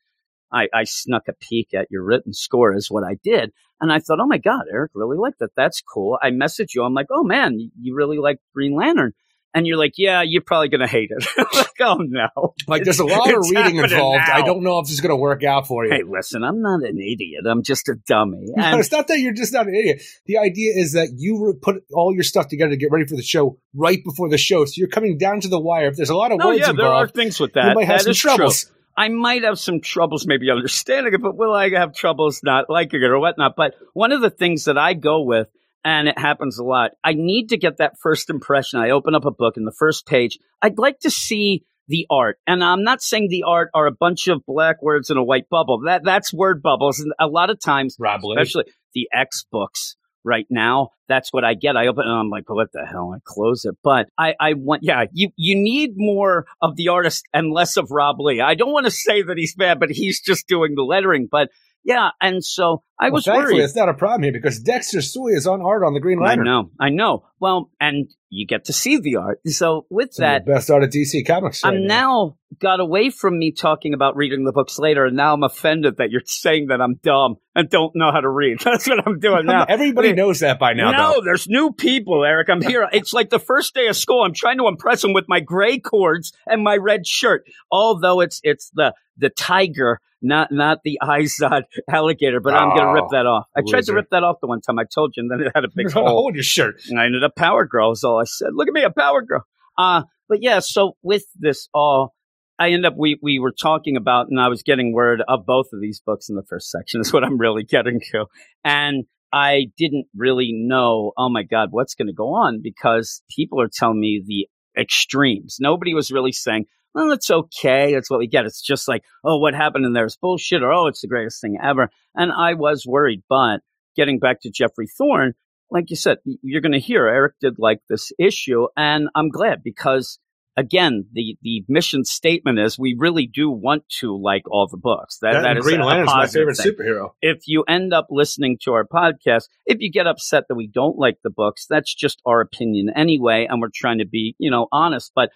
I, 0.52 0.68
I 0.74 0.84
snuck 0.84 1.24
a 1.28 1.34
peek 1.34 1.74
at 1.74 1.88
your 1.90 2.02
written 2.04 2.32
score 2.32 2.74
is 2.74 2.90
what 2.90 3.04
I 3.04 3.16
did. 3.22 3.52
And 3.80 3.92
I 3.92 3.98
thought, 3.98 4.18
oh 4.20 4.26
my 4.26 4.38
God, 4.38 4.62
Eric 4.72 4.92
really 4.94 5.18
liked 5.18 5.38
that. 5.40 5.50
That's 5.56 5.82
cool. 5.82 6.18
I 6.22 6.30
messaged 6.30 6.74
you. 6.74 6.82
I'm 6.82 6.94
like, 6.94 7.08
oh 7.10 7.22
man, 7.22 7.58
you 7.78 7.94
really 7.94 8.18
like 8.18 8.38
Green 8.54 8.74
Lantern. 8.74 9.12
And 9.54 9.66
you're 9.66 9.78
like, 9.78 9.94
yeah, 9.96 10.22
you're 10.24 10.42
probably 10.42 10.68
going 10.68 10.82
to 10.82 10.86
hate 10.86 11.10
it. 11.10 11.26
Like, 11.54 11.80
oh 11.80 11.96
no. 12.00 12.54
Like, 12.66 12.84
there's 12.84 12.98
a 12.98 13.04
lot 13.04 13.32
of 13.32 13.44
reading 13.50 13.76
involved. 13.76 14.24
I 14.30 14.42
don't 14.42 14.62
know 14.62 14.78
if 14.80 14.86
this 14.86 14.94
is 14.94 15.00
going 15.00 15.10
to 15.10 15.16
work 15.16 15.42
out 15.44 15.66
for 15.66 15.84
you. 15.84 15.90
Hey, 15.92 16.02
listen, 16.06 16.42
I'm 16.44 16.60
not 16.60 16.82
an 16.82 16.98
idiot. 16.98 17.44
I'm 17.48 17.62
just 17.62 17.88
a 17.88 17.94
dummy. 18.06 18.46
No, 18.56 18.78
it's 18.78 18.92
not 18.92 19.08
that 19.08 19.18
you're 19.20 19.32
just 19.32 19.52
not 19.52 19.66
an 19.66 19.74
idiot. 19.74 20.02
The 20.26 20.38
idea 20.38 20.72
is 20.76 20.92
that 20.92 21.14
you 21.16 21.58
put 21.62 21.82
all 21.92 22.12
your 22.14 22.24
stuff 22.24 22.48
together 22.48 22.70
to 22.70 22.76
get 22.76 22.90
ready 22.90 23.06
for 23.06 23.16
the 23.16 23.22
show 23.22 23.58
right 23.74 24.02
before 24.04 24.28
the 24.28 24.38
show. 24.38 24.64
So 24.64 24.74
you're 24.76 24.88
coming 24.88 25.18
down 25.18 25.40
to 25.40 25.48
the 25.48 25.58
wire. 25.58 25.88
If 25.88 25.96
there's 25.96 26.10
a 26.10 26.16
lot 26.16 26.32
of 26.32 26.38
oh 26.42 26.48
words 26.48 26.60
yeah, 26.60 26.72
there 26.72 26.86
are 26.86 27.08
things 27.08 27.40
with 27.40 27.52
you 27.56 27.62
that. 27.62 27.74
might 27.74 27.86
have 27.86 27.98
That 27.98 28.04
some 28.04 28.10
is 28.10 28.18
true. 28.18 28.34
troubles. 28.36 28.70
I 28.96 29.08
might 29.08 29.44
have 29.44 29.58
some 29.60 29.80
troubles 29.80 30.26
maybe 30.26 30.50
understanding 30.50 31.14
it, 31.14 31.22
but 31.22 31.36
will 31.36 31.54
I 31.54 31.70
have 31.70 31.94
troubles 31.94 32.40
not 32.42 32.68
liking 32.68 33.00
it 33.00 33.06
or 33.06 33.20
whatnot? 33.20 33.54
But 33.56 33.74
one 33.94 34.10
of 34.10 34.20
the 34.20 34.30
things 34.30 34.64
that 34.64 34.76
I 34.76 34.94
go 34.94 35.22
with, 35.22 35.48
and 35.84 36.08
it 36.08 36.18
happens 36.18 36.58
a 36.58 36.64
lot, 36.64 36.92
I 37.04 37.14
need 37.14 37.48
to 37.50 37.56
get 37.56 37.78
that 37.78 37.98
first 38.00 38.30
impression. 38.30 38.80
I 38.80 38.90
open 38.90 39.14
up 39.14 39.24
a 39.24 39.30
book 39.30 39.56
and 39.56 39.66
the 39.66 39.74
first 39.78 40.06
page, 40.06 40.38
I'd 40.60 40.78
like 40.78 41.00
to 41.00 41.10
see 41.10 41.64
the 41.88 42.06
art. 42.10 42.38
And 42.46 42.62
I'm 42.62 42.84
not 42.84 43.00
saying 43.00 43.28
the 43.28 43.44
art 43.46 43.70
are 43.74 43.86
a 43.86 43.92
bunch 43.92 44.28
of 44.28 44.44
black 44.46 44.82
words 44.82 45.10
in 45.10 45.16
a 45.16 45.24
white 45.24 45.48
bubble. 45.48 45.80
That 45.86 46.02
that's 46.04 46.32
word 46.32 46.62
bubbles. 46.62 47.00
And 47.00 47.12
a 47.18 47.26
lot 47.26 47.50
of 47.50 47.60
times, 47.60 47.96
Rob 47.98 48.20
Lee. 48.22 48.36
especially 48.36 48.64
the 48.94 49.08
X 49.12 49.46
books 49.50 49.96
right 50.24 50.46
now. 50.50 50.90
That's 51.08 51.32
what 51.32 51.44
I 51.44 51.54
get. 51.54 51.76
I 51.76 51.86
open 51.86 52.04
it 52.04 52.10
and 52.10 52.18
I'm 52.18 52.28
like, 52.28 52.50
what 52.50 52.70
the 52.72 52.84
hell? 52.84 53.14
I 53.16 53.18
close 53.24 53.64
it. 53.64 53.76
But 53.82 54.08
I, 54.18 54.34
I 54.38 54.54
want, 54.54 54.82
yeah, 54.82 55.04
you, 55.12 55.30
you 55.36 55.56
need 55.56 55.92
more 55.96 56.46
of 56.60 56.76
the 56.76 56.88
artist 56.88 57.24
and 57.32 57.50
less 57.50 57.76
of 57.76 57.90
Rob 57.90 58.16
Lee. 58.20 58.40
I 58.40 58.54
don't 58.54 58.72
want 58.72 58.84
to 58.84 58.90
say 58.90 59.22
that 59.22 59.38
he's 59.38 59.54
bad, 59.54 59.80
but 59.80 59.90
he's 59.90 60.20
just 60.20 60.46
doing 60.46 60.74
the 60.74 60.82
lettering. 60.82 61.28
But 61.30 61.48
yeah. 61.84 62.10
And 62.20 62.44
so 62.44 62.82
I 63.00 63.06
Well, 63.06 63.12
was 63.14 63.24
thankfully, 63.24 63.54
worried. 63.54 63.64
it's 63.64 63.76
not 63.76 63.88
a 63.88 63.94
problem 63.94 64.24
here 64.24 64.32
because 64.32 64.58
Dexter 64.58 65.00
Soy 65.00 65.28
is 65.28 65.46
on 65.46 65.62
art 65.62 65.84
on 65.84 65.94
the 65.94 66.00
Green 66.00 66.18
Lantern. 66.20 66.48
I 66.48 66.50
know. 66.50 66.70
I 66.80 66.88
know. 66.88 67.24
Well, 67.38 67.70
and 67.80 68.08
you 68.30 68.46
get 68.46 68.64
to 68.66 68.72
see 68.72 68.98
the 68.98 69.16
art. 69.16 69.40
So 69.46 69.86
with 69.88 70.14
Some 70.14 70.24
that, 70.24 70.44
the 70.44 70.52
best 70.52 70.70
art 70.70 70.82
of 70.82 70.90
DC 70.90 71.24
Comics. 71.26 71.64
I'm 71.64 71.86
now 71.86 72.36
got 72.60 72.80
away 72.80 73.10
from 73.10 73.38
me 73.38 73.52
talking 73.52 73.94
about 73.94 74.16
reading 74.16 74.44
the 74.44 74.52
books 74.52 74.78
later, 74.78 75.06
and 75.06 75.16
now 75.16 75.32
I'm 75.34 75.44
offended 75.44 75.98
that 75.98 76.10
you're 76.10 76.22
saying 76.24 76.66
that 76.68 76.80
I'm 76.80 76.96
dumb 76.96 77.36
and 77.54 77.70
don't 77.70 77.94
know 77.94 78.10
how 78.12 78.20
to 78.20 78.28
read. 78.28 78.58
That's 78.64 78.88
what 78.88 79.06
I'm 79.06 79.20
doing 79.20 79.46
now. 79.46 79.64
Everybody 79.68 80.08
I 80.08 80.10
mean, 80.10 80.16
knows 80.16 80.40
that 80.40 80.58
by 80.58 80.72
now. 80.72 80.90
no, 80.90 81.14
though. 81.14 81.20
there's 81.24 81.46
new 81.48 81.72
people, 81.72 82.24
Eric. 82.24 82.48
I'm 82.50 82.60
here. 82.62 82.88
It's 82.92 83.12
like 83.12 83.30
the 83.30 83.38
first 83.38 83.74
day 83.74 83.86
of 83.86 83.96
school. 83.96 84.24
I'm 84.24 84.34
trying 84.34 84.58
to 84.58 84.66
impress 84.66 85.02
them 85.02 85.12
with 85.12 85.26
my 85.28 85.38
gray 85.40 85.78
cords 85.78 86.32
and 86.46 86.64
my 86.64 86.76
red 86.76 87.06
shirt. 87.06 87.44
Although 87.70 88.20
it's 88.20 88.40
it's 88.42 88.70
the 88.74 88.92
the 89.16 89.30
tiger, 89.30 90.00
not 90.22 90.50
not 90.52 90.80
the 90.84 90.98
Izod 91.02 91.62
alligator. 91.90 92.40
But 92.40 92.54
I'm 92.54 92.76
gonna 92.76 92.87
Oh, 92.88 92.92
rip 92.92 93.04
that 93.10 93.26
off. 93.26 93.46
I 93.56 93.60
tried 93.68 93.84
to 93.84 93.94
rip 93.94 94.10
that 94.10 94.24
off 94.24 94.36
the 94.40 94.46
one 94.46 94.60
time. 94.60 94.78
I 94.78 94.84
told 94.84 95.14
you, 95.16 95.22
and 95.22 95.30
then 95.30 95.46
it 95.46 95.52
had 95.54 95.64
a 95.64 95.68
big 95.68 95.86
You're 95.94 96.04
hole. 96.04 96.28
in 96.28 96.34
your 96.34 96.42
shirt. 96.42 96.80
And 96.88 96.98
I 96.98 97.06
ended 97.06 97.24
up 97.24 97.36
Power 97.36 97.66
Girl. 97.66 97.92
Is 97.92 98.04
all 98.04 98.20
I 98.20 98.24
said. 98.24 98.50
Look 98.54 98.68
at 98.68 98.74
me, 98.74 98.82
a 98.82 98.90
Power 98.90 99.22
Girl. 99.22 99.44
Uh 99.76 100.02
but 100.28 100.42
yeah. 100.42 100.60
So 100.60 100.96
with 101.02 101.24
this 101.36 101.68
all. 101.74 102.14
I 102.60 102.70
end 102.70 102.84
up 102.84 102.94
we 102.96 103.16
we 103.22 103.38
were 103.38 103.52
talking 103.52 103.96
about, 103.96 104.26
and 104.30 104.40
I 104.40 104.48
was 104.48 104.64
getting 104.64 104.92
word 104.92 105.22
of 105.28 105.46
both 105.46 105.66
of 105.72 105.80
these 105.80 106.02
books 106.04 106.28
in 106.28 106.34
the 106.34 106.42
first 106.42 106.70
section. 106.72 107.00
Is 107.02 107.12
what 107.12 107.22
I'm 107.22 107.38
really 107.38 107.62
getting 107.62 108.00
to, 108.10 108.26
and 108.64 109.04
I 109.32 109.66
didn't 109.76 110.06
really 110.16 110.50
know. 110.52 111.12
Oh 111.16 111.28
my 111.28 111.44
God, 111.44 111.68
what's 111.70 111.94
going 111.94 112.08
to 112.08 112.12
go 112.12 112.34
on? 112.34 112.60
Because 112.60 113.22
people 113.30 113.60
are 113.60 113.70
telling 113.72 114.00
me 114.00 114.22
the 114.26 114.48
extremes. 114.80 115.58
Nobody 115.60 115.94
was 115.94 116.10
really 116.10 116.32
saying, 116.32 116.64
"Well, 116.98 117.12
it's 117.12 117.30
okay. 117.30 117.94
It's 117.94 118.10
what 118.10 118.18
we 118.18 118.26
get." 118.26 118.46
It's 118.46 118.60
just 118.62 118.88
like, 118.88 119.04
"Oh, 119.24 119.38
what 119.38 119.54
happened 119.54 119.84
in 119.86 119.92
there 119.92 120.06
is 120.06 120.16
bullshit," 120.16 120.62
or 120.62 120.72
"Oh, 120.72 120.86
it's 120.86 121.00
the 121.00 121.08
greatest 121.08 121.40
thing 121.40 121.58
ever." 121.62 121.90
And 122.14 122.32
I 122.32 122.54
was 122.54 122.86
worried, 122.86 123.22
but 123.28 123.60
getting 123.96 124.18
back 124.18 124.40
to 124.42 124.50
Geoffrey 124.50 124.86
Thorne, 124.86 125.34
like 125.70 125.90
you 125.90 125.96
said, 125.96 126.18
you're 126.42 126.60
going 126.60 126.72
to 126.72 126.78
hear 126.78 127.06
Eric 127.06 127.34
did 127.40 127.58
like 127.58 127.80
this 127.88 128.12
issue, 128.18 128.66
and 128.76 129.08
I'm 129.14 129.28
glad 129.28 129.62
because 129.62 130.18
again, 130.58 131.06
the 131.12 131.38
the 131.42 131.64
mission 131.68 132.04
statement 132.04 132.58
is 132.58 132.78
we 132.78 132.96
really 132.98 133.26
do 133.26 133.48
want 133.48 133.84
to 134.00 134.20
like 134.20 134.42
all 134.50 134.66
the 134.66 134.76
books. 134.76 135.18
That, 135.22 135.32
That 135.34 135.42
that 135.42 135.56
is 135.58 135.64
Green 135.64 135.80
Lantern's 135.80 136.12
my 136.12 136.26
favorite 136.26 136.56
thing. 136.56 136.72
superhero. 136.72 137.10
If 137.22 137.42
you 137.46 137.62
end 137.68 137.94
up 137.94 138.08
listening 138.10 138.58
to 138.62 138.72
our 138.72 138.84
podcast, 138.84 139.44
if 139.66 139.78
you 139.80 139.90
get 139.90 140.06
upset 140.06 140.44
that 140.48 140.56
we 140.56 140.66
don't 140.66 140.98
like 140.98 141.18
the 141.22 141.30
books, 141.30 141.66
that's 141.70 141.94
just 141.94 142.20
our 142.26 142.40
opinion 142.40 142.90
anyway, 142.94 143.46
and 143.48 143.60
we're 143.62 143.70
trying 143.72 143.98
to 143.98 144.06
be, 144.06 144.34
you 144.38 144.50
know, 144.50 144.66
honest. 144.72 145.12
But 145.14 145.30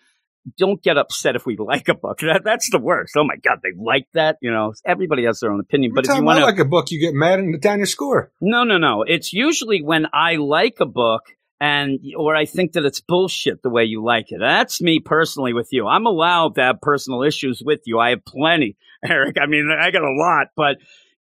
don't 0.59 0.83
get 0.83 0.99
upset 0.99 1.37
if 1.37 1.47
we 1.47 1.57
like 1.59 1.89
a 1.89 1.95
book. 1.95 2.19
That 2.21 2.43
that's 2.45 2.71
the 2.71 2.79
worst. 2.79 3.15
Oh 3.17 3.25
my 3.25 3.37
god, 3.37 3.59
they 3.63 3.71
like 3.77 4.07
that. 4.15 4.39
You 4.41 4.51
know, 4.51 4.75
everybody 4.85 5.25
has 5.25 5.41
their 5.41 5.53
own 5.53 5.61
opinion. 5.61 5.93
Every 5.93 6.03
But 6.03 6.11
if 6.11 6.17
you 6.17 6.25
want 6.25 6.39
to, 6.39 6.45
like 6.45 6.59
a 6.59 6.65
book, 6.65 6.91
you 6.91 7.01
get 7.01 7.15
mad 7.15 7.39
and 7.39 7.61
down 7.61 7.79
your 7.79 7.87
score. 7.87 8.33
no, 8.41 8.65
no, 8.65 8.79
no. 8.79 9.03
It's 9.07 9.33
usually 9.33 9.83
when 9.83 10.07
I 10.13 10.37
like 10.37 10.77
a 10.81 10.87
book 10.87 11.23
and 11.61 12.01
or 12.19 12.35
I 12.35 12.45
think 12.45 12.73
that 12.73 12.85
it's 12.85 13.01
bullshit 13.01 13.63
the 13.63 13.71
way 13.71 13.85
you 13.85 14.05
like 14.05 14.27
it. 14.33 14.39
That's 14.41 14.81
me 14.81 15.01
personally 15.01 15.53
with 15.53 15.69
you. 15.71 15.87
I'm 15.87 16.07
allowed 16.07 16.57
to 16.57 16.63
have 16.63 16.81
personal 16.81 17.23
issues 17.23 17.63
with 17.65 17.81
you. 17.87 17.99
I 18.01 18.11
have 18.11 18.25
plenty, 18.25 18.77
Eric. 19.09 19.37
I 19.41 19.47
mean, 19.47 19.71
I 19.71 19.91
got 19.93 20.03
a 20.03 20.13
lot, 20.13 20.49
but 20.57 20.79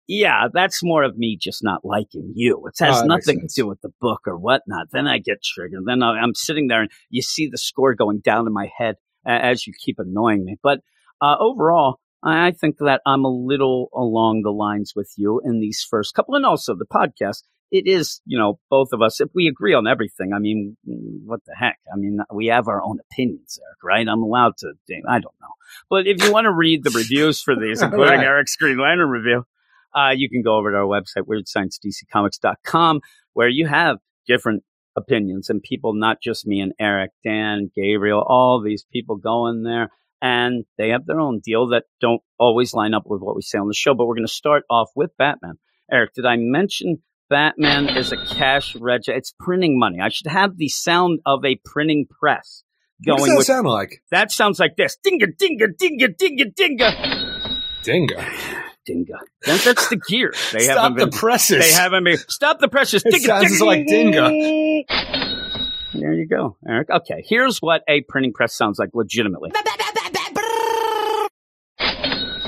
yeah, 0.08 0.48
that's 0.52 0.84
more 0.84 1.04
of 1.04 1.16
me 1.16 1.38
just 1.40 1.64
not 1.64 1.86
liking 1.86 2.34
you. 2.36 2.64
It 2.68 2.74
Oh, 2.82 2.86
has 2.86 2.98
ah, 3.02 3.06
makes 3.06 3.28
nothing 3.28 3.48
to 3.48 3.54
do 3.56 3.68
with 3.68 3.82
the 3.82 3.92
book 4.02 4.22
or 4.26 4.36
whatnot. 4.38 4.88
Then 4.92 5.08
I 5.08 5.20
get 5.20 5.44
triggered. 5.44 5.84
Then 5.86 6.02
I'm 6.02 6.34
sitting 6.34 6.68
there 6.68 6.82
and 6.82 6.92
you 7.12 7.22
see 7.22 7.48
the 7.48 7.58
score 7.60 7.94
going 7.94 8.20
down 8.20 8.48
in 8.48 8.52
my 8.54 8.70
head 8.76 8.96
as 9.26 9.68
you 9.68 9.74
keep 9.78 10.00
annoying 10.00 10.46
me. 10.46 10.58
But 10.62 10.80
uh, 11.22 11.36
overall, 11.40 12.00
I 12.24 12.52
think 12.52 12.78
that 12.80 13.02
I'm 13.06 13.26
a 13.26 13.30
little 13.30 13.90
along 13.94 14.42
the 14.44 14.52
lines 14.52 14.94
with 14.96 15.12
you 15.18 15.42
in 15.44 15.60
these 15.60 15.86
first 15.90 16.14
couple, 16.14 16.36
and 16.36 16.46
also 16.46 16.76
the 16.76 16.86
podcast. 16.86 17.44
It 17.72 17.88
is, 17.88 18.20
you 18.26 18.38
know, 18.38 18.60
both 18.70 18.90
of 18.92 19.02
us. 19.02 19.22
If 19.22 19.30
we 19.34 19.48
agree 19.48 19.74
on 19.74 19.88
everything, 19.88 20.34
I 20.34 20.40
mean, 20.40 20.76
what 21.26 21.40
the 21.46 21.56
heck? 21.58 21.80
I 21.92 21.96
mean, 21.96 22.20
we 22.34 22.48
have 22.48 22.68
our 22.68 22.84
own 22.84 23.00
opinions, 23.10 23.58
Eric. 23.66 23.78
Right? 23.82 24.08
I'm 24.08 24.22
allowed 24.22 24.58
to. 24.58 24.74
I 25.08 25.20
don't 25.20 25.36
know, 25.42 25.54
but 25.90 26.06
if 26.06 26.22
you 26.22 26.34
want 26.34 26.46
to 26.46 26.52
read 26.52 26.84
the 26.84 26.90
reviews 26.92 27.42
for 27.42 27.56
these, 27.56 27.82
including 27.82 28.18
Right. 28.18 28.26
Eric's 28.26 28.58
Green 28.58 28.78
Lantern 28.78 29.10
review, 29.10 29.46
uh, 29.96 30.12
you 30.14 30.30
can 30.30 30.42
go 30.42 30.58
over 30.58 30.72
to 30.72 30.78
our 30.78 30.84
website, 30.84 31.24
weirdsciencedccomics.com, 31.28 33.02
where 33.34 33.48
you 33.50 33.68
have 33.68 33.98
different 34.28 34.64
opinions 34.96 35.50
and 35.50 35.62
people, 35.62 35.94
not 35.94 36.22
just 36.22 36.46
me 36.48 36.60
and 36.62 36.74
Eric, 36.80 37.12
Dan, 37.24 37.72
Gabriel, 37.76 38.24
all 38.26 38.62
these 38.62 38.86
people 38.92 39.16
go 39.18 39.48
in 39.48 39.64
there 39.64 39.90
and 40.22 40.66
they 40.78 40.90
have 40.90 41.06
their 41.06 41.20
own 41.20 41.40
deal 41.40 41.70
that 41.70 41.86
don't 42.00 42.22
always 42.38 42.74
line 42.74 42.94
up 42.94 43.04
with 43.06 43.22
what 43.22 43.36
we 43.36 43.42
say 43.42 43.58
on 43.58 43.68
the 43.68 43.74
show. 43.74 43.94
But 43.94 44.06
we're 44.06 44.16
going 44.16 44.28
to 44.28 44.32
start 44.34 44.64
off 44.70 44.90
with 44.96 45.12
Batman. 45.18 45.56
Eric, 45.92 46.14
did 46.14 46.26
I 46.26 46.36
mention 46.38 47.02
Batman 47.30 47.90
is 47.98 48.12
a 48.12 48.18
cash 48.26 48.76
register? 48.76 49.14
It's 49.14 49.34
printing 49.40 49.80
money. 49.80 50.00
I 50.02 50.10
should 50.10 50.28
have 50.28 50.58
the 50.58 50.68
sound 50.70 51.20
of 51.26 51.44
a 51.44 51.60
printing 51.66 52.06
press 52.08 52.64
What 53.04 53.18
does 53.18 53.22
going 53.22 53.32
that 53.32 53.38
with 53.38 53.46
sound 53.48 53.68
like? 53.68 54.04
that 54.12 54.32
sounds 54.32 54.60
like 54.60 54.76
this. 54.76 54.98
Dinga, 55.06 55.28
dinga, 55.42 55.68
dinga, 55.76 56.16
dinga, 56.16 56.54
dinga. 56.54 57.62
Dingo. 57.84 58.16
Dinga. 58.18 58.64
That, 58.88 59.62
that's 59.64 59.90
the 59.90 59.96
gear. 60.08 60.34
They 60.54 60.60
Stop 60.62 60.78
haven't 60.78 60.98
the 60.98 61.06
been 61.08 61.18
presses. 61.18 61.60
they 61.66 61.72
haven't 61.72 62.04
been. 62.04 62.18
Stop 62.18 62.60
the 62.60 62.68
presses. 62.68 63.04
It 63.06 63.14
Dinga, 63.14 63.26
sounds 63.26 63.62
dinga. 63.62 63.66
like 63.66 63.86
dinga. 63.88 64.86
There 65.94 66.14
you 66.14 66.28
go, 66.28 66.58
Eric. 66.68 66.90
Okay, 66.90 67.24
here's 67.28 67.60
what 67.60 67.84
a 67.88 68.02
printing 68.02 68.34
press 68.34 68.54
sounds 68.56 68.80
like 68.80 68.90
legitimately. 68.94 69.52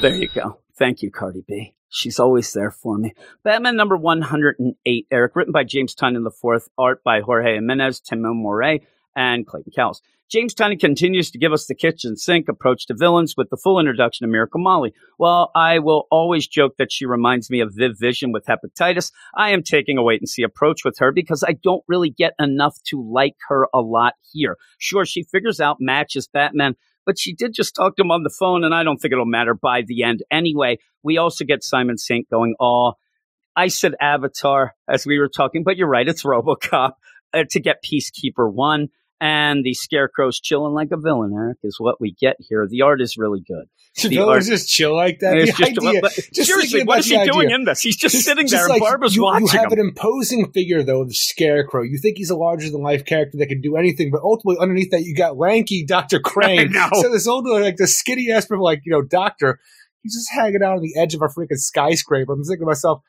There 0.01 0.15
you 0.15 0.27
go. 0.27 0.59
Thank 0.77 1.01
you, 1.01 1.11
Cardi 1.11 1.43
B. 1.47 1.75
She's 1.89 2.19
always 2.19 2.51
there 2.53 2.71
for 2.71 2.97
me. 2.97 3.13
Batman 3.43 3.75
number 3.75 3.95
108, 3.95 5.07
Eric, 5.11 5.35
written 5.35 5.53
by 5.53 5.63
James 5.63 5.95
Tynion 5.95 6.25
IV, 6.25 6.67
art 6.77 7.03
by 7.03 7.21
Jorge 7.21 7.53
Jimenez, 7.55 8.01
Tomeu 8.01 8.33
Morey, 8.35 8.81
and 9.15 9.45
Clayton 9.45 9.71
Cowles. 9.75 10.01
James 10.33 10.55
Tynion 10.55 10.79
continues 10.79 11.29
to 11.29 11.37
give 11.37 11.53
us 11.53 11.67
the 11.67 11.75
kitchen 11.75 12.15
sink 12.15 12.47
approach 12.49 12.87
to 12.87 12.95
villains 12.97 13.35
with 13.37 13.51
the 13.51 13.57
full 13.57 13.79
introduction 13.79 14.23
of 14.23 14.31
Miracle 14.31 14.59
Molly. 14.59 14.91
While 15.17 15.51
I 15.53 15.77
will 15.77 16.07
always 16.09 16.47
joke 16.47 16.77
that 16.79 16.91
she 16.91 17.05
reminds 17.05 17.51
me 17.51 17.59
of 17.59 17.73
Viv 17.75 17.99
Vision 17.99 18.31
with 18.31 18.47
hepatitis, 18.47 19.11
I 19.35 19.51
am 19.51 19.61
taking 19.61 19.99
a 19.99 20.03
wait 20.03 20.21
and 20.21 20.27
see 20.27 20.41
approach 20.41 20.83
with 20.83 20.97
her 20.97 21.11
because 21.11 21.43
I 21.43 21.53
don't 21.63 21.83
really 21.87 22.09
get 22.09 22.33
enough 22.39 22.81
to 22.85 23.07
like 23.13 23.35
her 23.49 23.67
a 23.73 23.81
lot 23.81 24.15
here. 24.31 24.57
Sure, 24.79 25.05
she 25.05 25.21
figures 25.21 25.59
out 25.59 25.77
matches 25.79 26.27
Batman, 26.27 26.77
but 27.05 27.19
she 27.19 27.35
did 27.35 27.53
just 27.53 27.75
talk 27.75 27.95
to 27.97 28.01
him 28.01 28.09
on 28.09 28.23
the 28.23 28.33
phone, 28.39 28.63
and 28.63 28.73
I 28.73 28.83
don't 28.83 28.97
think 28.97 29.11
it'll 29.11 29.25
matter 29.25 29.53
by 29.53 29.83
the 29.85 30.01
end 30.01 30.23
anyway. 30.31 30.79
We 31.03 31.19
also 31.19 31.45
get 31.45 31.63
Simon 31.63 31.99
Saint 31.99 32.27
going, 32.29 32.55
oh, 32.59 32.93
I 33.55 33.67
said 33.67 33.93
Avatar 34.01 34.73
as 34.89 35.05
we 35.05 35.19
were 35.19 35.29
talking, 35.29 35.63
but 35.63 35.77
you're 35.77 35.87
right, 35.87 36.07
it's 36.07 36.23
Robocop 36.23 36.93
uh, 37.33 37.43
to 37.51 37.59
get 37.59 37.83
Peacekeeper 37.83 38.51
1. 38.51 38.87
And 39.23 39.63
the 39.63 39.73
Scarecrow's 39.73 40.37
chilling 40.41 40.73
like 40.73 40.89
a 40.91 40.97
villain, 40.97 41.31
Eric, 41.33 41.59
is 41.63 41.77
what 41.79 42.01
we 42.01 42.11
get 42.19 42.35
here. 42.39 42.67
The 42.69 42.81
art 42.81 42.99
is 42.99 43.15
really 43.17 43.39
good. 43.47 43.67
Should 43.95 44.11
The 44.11 44.17
villains 44.17 44.49
art- 44.49 44.57
just 44.57 44.67
chill 44.69 44.93
like 44.93 45.19
that? 45.19 45.35
The 45.39 45.45
just, 45.45 45.61
idea, 45.63 46.01
but 46.01 46.11
just 46.33 46.49
seriously, 46.49 46.83
what 46.83 46.99
is 46.99 47.05
he 47.05 47.17
the 47.17 47.31
doing 47.31 47.49
in 47.49 47.63
this? 47.63 47.79
He's 47.79 47.95
just, 47.95 48.15
Just- 48.15 48.25
sitting 48.25 48.47
just 48.47 48.61
there 48.63 48.67
like 48.67 48.81
and 48.81 48.89
Barbara's 48.89 49.15
you, 49.15 49.23
watching 49.23 49.47
You 49.47 49.59
have 49.59 49.71
him. 49.71 49.79
an 49.79 49.85
imposing 49.87 50.51
figure, 50.51 50.83
though, 50.83 51.03
of 51.03 51.07
the 51.07 51.13
Scarecrow. 51.13 51.83
You 51.83 51.99
think 51.99 52.17
he's 52.17 52.31
a 52.31 52.35
larger 52.35 52.69
than 52.69 52.81
life 52.81 53.05
character 53.05 53.37
that 53.37 53.47
can 53.47 53.61
do 53.61 53.77
anything, 53.77 54.11
but 54.11 54.19
ultimately 54.23 54.57
underneath 54.61 54.91
that, 54.91 55.03
you 55.03 55.15
got 55.15 55.37
lanky 55.37 55.85
Dr. 55.85 56.19
Crane. 56.23 56.73
So 56.99 57.09
this 57.09 57.25
old, 57.25 57.47
like, 57.47 57.77
the 57.77 57.87
skinny 57.87 58.29
ass, 58.29 58.49
like, 58.51 58.81
you 58.83 58.91
know, 58.91 59.03
doctor, 59.03 59.57
he's 60.01 60.15
just 60.15 60.31
hanging 60.33 60.61
out 60.61 60.75
on 60.75 60.81
the 60.81 60.99
edge 60.99 61.13
of 61.13 61.21
a 61.21 61.27
freaking 61.27 61.57
skyscraper. 61.59 62.33
I'm 62.33 62.43
thinking 62.43 62.63
to 62.63 62.65
myself, 62.65 63.01